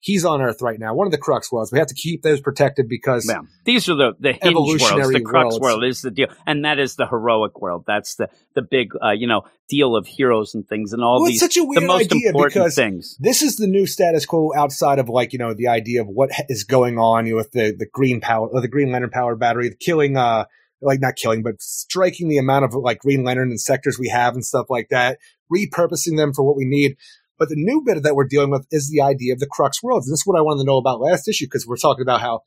He's 0.00 0.24
on 0.24 0.40
Earth 0.40 0.62
right 0.62 0.78
now. 0.78 0.94
One 0.94 1.06
of 1.06 1.10
the 1.12 1.18
Crux 1.18 1.52
worlds. 1.52 1.70
We 1.70 1.78
have 1.78 1.88
to 1.88 1.94
keep 1.94 2.22
those 2.22 2.40
protected 2.40 2.88
because 2.88 3.28
Yeah. 3.28 3.42
These 3.64 3.88
are 3.88 3.94
the, 3.94 4.12
the 4.18 4.32
hinge 4.32 4.54
worlds. 4.54 5.12
The 5.12 5.20
crux 5.20 5.44
worlds. 5.44 5.60
world 5.60 5.84
is 5.84 6.00
the 6.02 6.10
deal. 6.10 6.28
And 6.46 6.64
that 6.64 6.78
is 6.78 6.96
the 6.96 7.06
heroic 7.06 7.60
world. 7.60 7.84
That's 7.86 8.14
the, 8.14 8.30
the 8.54 8.62
big, 8.62 8.92
uh, 9.02 9.10
you 9.10 9.26
know, 9.26 9.42
deal 9.68 9.94
of 9.94 10.06
heroes 10.06 10.54
and 10.54 10.66
things 10.68 10.92
and 10.92 11.02
all 11.02 11.20
Well, 11.20 11.26
these, 11.30 11.42
it's 11.42 11.54
such 11.54 11.56
a 11.56 11.60
the 11.60 11.66
weird 11.66 11.84
most 11.84 12.12
idea 12.12 12.32
because 12.34 12.74
things. 12.74 13.16
this 13.20 13.42
is 13.42 13.56
the 13.56 13.66
new 13.66 13.86
status 13.86 14.26
quo 14.26 14.52
outside 14.56 14.98
of 14.98 15.08
like 15.08 15.32
you 15.32 15.38
know 15.38 15.54
the 15.54 15.68
idea 15.68 16.00
of 16.02 16.08
what 16.08 16.30
is 16.48 16.64
going 16.64 16.98
on 16.98 17.26
you 17.26 17.32
know, 17.32 17.36
with 17.36 17.52
the 17.52 17.74
the 17.78 17.86
green 17.86 18.20
power 18.20 18.48
or 18.48 18.60
the 18.60 18.68
Green 18.68 18.90
Lantern 18.90 19.10
power 19.10 19.36
battery, 19.36 19.68
the 19.68 19.76
killing 19.76 20.16
uh 20.16 20.44
like 20.82 21.00
not 21.00 21.14
killing 21.16 21.42
but 21.42 21.60
striking 21.60 22.28
the 22.28 22.38
amount 22.38 22.64
of 22.64 22.74
like 22.74 22.98
Green 22.98 23.22
Lantern 23.22 23.50
and 23.50 23.60
sectors 23.60 23.98
we 23.98 24.08
have 24.08 24.34
and 24.34 24.44
stuff 24.44 24.66
like 24.68 24.88
that, 24.90 25.18
repurposing 25.54 26.16
them 26.16 26.32
for 26.32 26.42
what 26.42 26.56
we 26.56 26.64
need. 26.64 26.96
But 27.40 27.48
the 27.48 27.56
new 27.56 27.82
bit 27.84 28.02
that 28.02 28.14
we're 28.14 28.28
dealing 28.28 28.50
with 28.50 28.66
is 28.70 28.90
the 28.90 29.00
idea 29.00 29.32
of 29.32 29.40
the 29.40 29.46
Crux 29.46 29.82
worlds. 29.82 30.06
And 30.06 30.12
this 30.12 30.20
is 30.20 30.26
what 30.26 30.38
I 30.38 30.42
wanted 30.42 30.60
to 30.60 30.66
know 30.66 30.76
about 30.76 31.00
last 31.00 31.26
issue 31.26 31.46
because 31.46 31.66
we're 31.66 31.78
talking 31.78 32.02
about 32.02 32.20
how, 32.20 32.42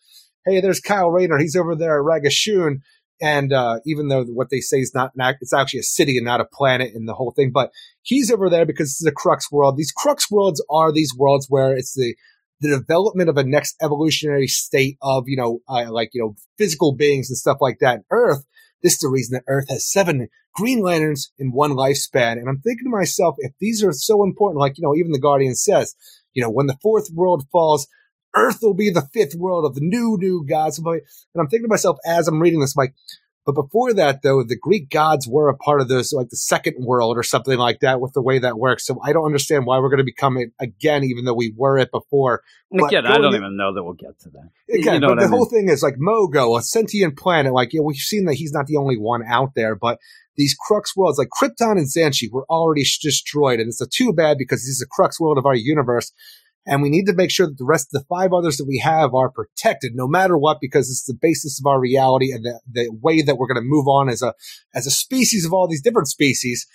hey, 0.45 0.61
there's 0.61 0.79
Kyle 0.79 1.09
Rayner. 1.09 1.39
He's 1.39 1.55
over 1.55 1.75
there 1.75 1.99
at 1.99 2.05
Ragashun. 2.05 2.81
And 3.19 3.51
uh, 3.51 3.79
even 3.87 4.09
though 4.09 4.23
what 4.25 4.51
they 4.51 4.59
say 4.59 4.77
is 4.77 4.93
not, 4.93 5.11
not, 5.15 5.35
it's 5.41 5.53
actually 5.53 5.79
a 5.79 5.83
city 5.83 6.17
and 6.17 6.25
not 6.25 6.41
a 6.41 6.45
planet 6.45 6.93
and 6.93 7.07
the 7.09 7.15
whole 7.15 7.31
thing, 7.31 7.51
but 7.51 7.71
he's 8.03 8.31
over 8.31 8.49
there 8.49 8.67
because 8.67 8.91
it's 8.91 9.05
a 9.05 9.11
Crux 9.11 9.51
world. 9.51 9.77
These 9.77 9.91
Crux 9.91 10.29
worlds 10.29 10.63
are 10.69 10.91
these 10.91 11.13
worlds 11.17 11.47
where 11.49 11.75
it's 11.75 11.95
the 11.95 12.15
the 12.61 12.69
development 12.69 13.29
of 13.29 13.37
a 13.37 13.43
next 13.43 13.75
evolutionary 13.81 14.47
state 14.47 14.97
of 15.01 15.25
you 15.27 15.35
know 15.35 15.59
uh, 15.67 15.91
like 15.91 16.11
you 16.13 16.21
know 16.21 16.35
physical 16.57 16.95
beings 16.95 17.29
and 17.29 17.37
stuff 17.37 17.57
like 17.59 17.79
that. 17.81 18.01
Earth. 18.09 18.45
This 18.83 18.93
is 18.93 18.99
the 18.99 19.09
reason 19.09 19.33
that 19.33 19.45
Earth 19.47 19.69
has 19.69 19.91
seven 19.91 20.27
Green 20.55 20.81
Lanterns 20.81 21.31
in 21.39 21.51
one 21.51 21.71
lifespan. 21.71 22.33
And 22.33 22.47
I'm 22.47 22.59
thinking 22.59 22.85
to 22.85 22.95
myself, 22.95 23.35
if 23.39 23.53
these 23.59 23.83
are 23.83 23.93
so 23.93 24.23
important, 24.23 24.59
like 24.59 24.77
you 24.77 24.83
know, 24.83 24.95
even 24.95 25.13
the 25.13 25.19
Guardian 25.19 25.55
says, 25.55 25.95
you 26.33 26.43
know, 26.43 26.49
when 26.51 26.67
the 26.67 26.77
fourth 26.81 27.09
world 27.13 27.45
falls. 27.51 27.87
Earth 28.35 28.57
will 28.63 28.73
be 28.73 28.89
the 28.89 29.07
fifth 29.13 29.35
world 29.35 29.63
of 29.63 29.75
the 29.75 29.81
new, 29.83 30.17
new 30.19 30.43
gods. 30.43 30.79
And 30.79 31.01
I'm 31.35 31.47
thinking 31.47 31.65
to 31.65 31.69
myself 31.69 31.99
as 32.03 32.27
I'm 32.27 32.39
reading 32.39 32.61
this, 32.61 32.75
like, 32.75 32.95
but 33.45 33.53
before 33.55 33.93
that, 33.93 34.21
though, 34.23 34.43
the 34.43 34.57
Greek 34.57 34.89
gods 34.89 35.27
were 35.27 35.49
a 35.49 35.57
part 35.57 35.81
of 35.81 35.89
this, 35.89 36.13
like 36.13 36.29
the 36.29 36.37
second 36.37 36.75
world 36.79 37.17
or 37.17 37.23
something 37.23 37.57
like 37.57 37.81
that, 37.81 37.99
with 37.99 38.13
the 38.13 38.21
way 38.21 38.39
that 38.39 38.57
works. 38.57 38.85
So 38.85 38.99
I 39.03 39.11
don't 39.11 39.25
understand 39.25 39.65
why 39.65 39.79
we're 39.79 39.89
going 39.89 39.97
to 39.97 40.03
become 40.05 40.37
it 40.37 40.51
again, 40.59 41.03
even 41.03 41.25
though 41.25 41.33
we 41.33 41.53
were 41.55 41.77
it 41.77 41.91
before. 41.91 42.41
But 42.71 42.85
Again, 42.87 43.05
I 43.05 43.17
don't 43.17 43.33
in- 43.33 43.41
even 43.41 43.57
know 43.57 43.73
that 43.73 43.83
we'll 43.83 43.93
get 43.93 44.17
to 44.21 44.29
that. 44.29 44.49
Again, 44.73 44.93
you 44.95 44.99
know 45.01 45.09
but 45.09 45.15
the 45.15 45.21
I 45.21 45.25
mean? 45.25 45.31
whole 45.37 45.45
thing 45.45 45.69
is 45.69 45.83
like 45.83 45.95
Mogo, 45.95 46.57
a 46.57 46.61
sentient 46.61 47.17
planet. 47.17 47.53
Like, 47.53 47.73
yeah, 47.73 47.81
we've 47.81 47.97
seen 47.97 48.25
that 48.25 48.35
he's 48.35 48.53
not 48.53 48.67
the 48.67 48.77
only 48.77 48.97
one 48.97 49.23
out 49.27 49.51
there, 49.55 49.75
but 49.75 49.99
these 50.35 50.55
Crux 50.59 50.95
worlds, 50.95 51.19
like 51.19 51.29
Krypton 51.29 51.77
and 51.77 51.87
Xanshi, 51.87 52.31
were 52.31 52.45
already 52.49 52.83
sh- 52.83 52.99
destroyed, 52.99 53.59
and 53.59 53.67
it's 53.67 53.81
a 53.81 53.87
too 53.87 54.13
bad 54.13 54.37
because 54.37 54.61
this 54.61 54.69
is 54.69 54.81
a 54.81 54.89
Crux 54.89 55.19
world 55.19 55.37
of 55.37 55.45
our 55.45 55.53
universe. 55.53 56.11
And 56.65 56.81
we 56.81 56.89
need 56.89 57.05
to 57.07 57.13
make 57.13 57.29
sure 57.29 57.47
that 57.47 57.57
the 57.57 57.65
rest 57.65 57.93
of 57.93 58.01
the 58.01 58.07
five 58.07 58.31
others 58.31 58.57
that 58.57 58.67
we 58.67 58.79
have 58.79 59.13
are 59.13 59.29
protected 59.29 59.93
no 59.95 60.07
matter 60.07 60.37
what, 60.37 60.59
because 60.61 60.89
it's 60.89 61.05
the 61.05 61.17
basis 61.19 61.59
of 61.59 61.65
our 61.65 61.79
reality 61.79 62.31
and 62.31 62.45
the, 62.45 62.61
the 62.71 62.89
way 63.01 63.21
that 63.21 63.37
we're 63.37 63.47
going 63.47 63.61
to 63.61 63.61
move 63.61 63.87
on 63.87 64.07
as 64.07 64.21
a, 64.21 64.33
as 64.73 64.87
a 64.87 64.91
species 64.91 65.45
of 65.45 65.53
all 65.53 65.67
these 65.67 65.81
different 65.81 66.07
species. 66.07 66.65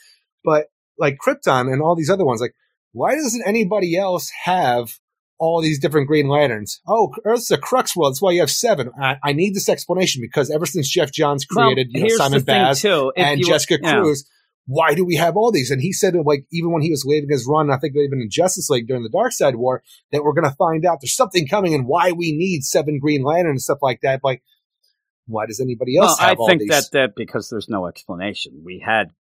But 0.44 0.66
like 0.98 1.16
Krypton 1.24 1.72
and 1.72 1.80
all 1.80 1.96
these 1.96 2.10
other 2.10 2.24
ones, 2.24 2.40
like, 2.40 2.54
why 2.92 3.14
doesn't 3.14 3.46
anybody 3.46 3.96
else 3.96 4.30
have 4.44 4.98
all 5.38 5.62
these 5.62 5.78
different 5.78 6.08
Green 6.08 6.28
Lanterns? 6.28 6.80
Oh, 6.86 7.12
Earth's 7.24 7.50
a 7.50 7.56
Crux 7.58 7.96
world. 7.96 8.12
That's 8.12 8.22
why 8.22 8.32
you 8.32 8.40
have 8.40 8.50
seven. 8.50 8.90
I, 9.00 9.16
I 9.22 9.32
need 9.32 9.54
this 9.54 9.68
explanation 9.68 10.20
because 10.20 10.50
ever 10.50 10.66
since 10.66 10.88
Geoff 10.88 11.12
Johns 11.12 11.44
created, 11.44 11.90
well, 11.94 12.02
you 12.02 12.08
know, 12.10 12.16
Simon 12.16 12.42
Baz 12.42 12.82
too. 12.82 13.12
And 13.16 13.40
Jessica 13.44 13.78
yeah. 13.80 14.00
Cruz. 14.00 14.28
Why 14.70 14.92
do 14.92 15.02
we 15.02 15.16
have 15.16 15.34
all 15.34 15.50
these? 15.50 15.70
And 15.70 15.80
he 15.80 15.94
said, 15.94 16.14
like, 16.26 16.44
even 16.52 16.70
when 16.72 16.82
he 16.82 16.90
was 16.90 17.02
leaving 17.06 17.30
his 17.30 17.46
run, 17.48 17.70
I 17.70 17.78
think 17.78 17.96
even 17.96 18.20
in 18.20 18.28
Justice 18.30 18.68
League 18.68 18.86
during 18.86 19.02
the 19.02 19.08
Dark 19.08 19.32
Side 19.32 19.56
War, 19.56 19.82
that 20.12 20.22
we're 20.22 20.34
going 20.34 20.48
to 20.48 20.54
find 20.56 20.84
out 20.84 20.98
there's 21.00 21.16
something 21.16 21.48
coming 21.48 21.74
and 21.74 21.86
why 21.86 22.12
we 22.12 22.32
need 22.32 22.64
seven 22.64 22.98
Green 22.98 23.22
Lanterns 23.22 23.52
and 23.52 23.62
stuff 23.62 23.78
like 23.80 24.00
that. 24.02 24.20
Like, 24.22 24.42
why 25.26 25.46
does 25.46 25.58
anybody 25.58 25.94
Well, 25.98 26.08
else 26.08 26.20
I 26.20 26.28
have 26.28 26.38
all 26.38 26.48
think 26.48 26.60
these? 26.60 26.68
that 26.68 26.84
that 26.92 27.14
because 27.16 27.48
there's 27.48 27.68
no 27.70 27.86
explanation. 27.86 28.60
We 28.62 28.82
had 28.84 29.10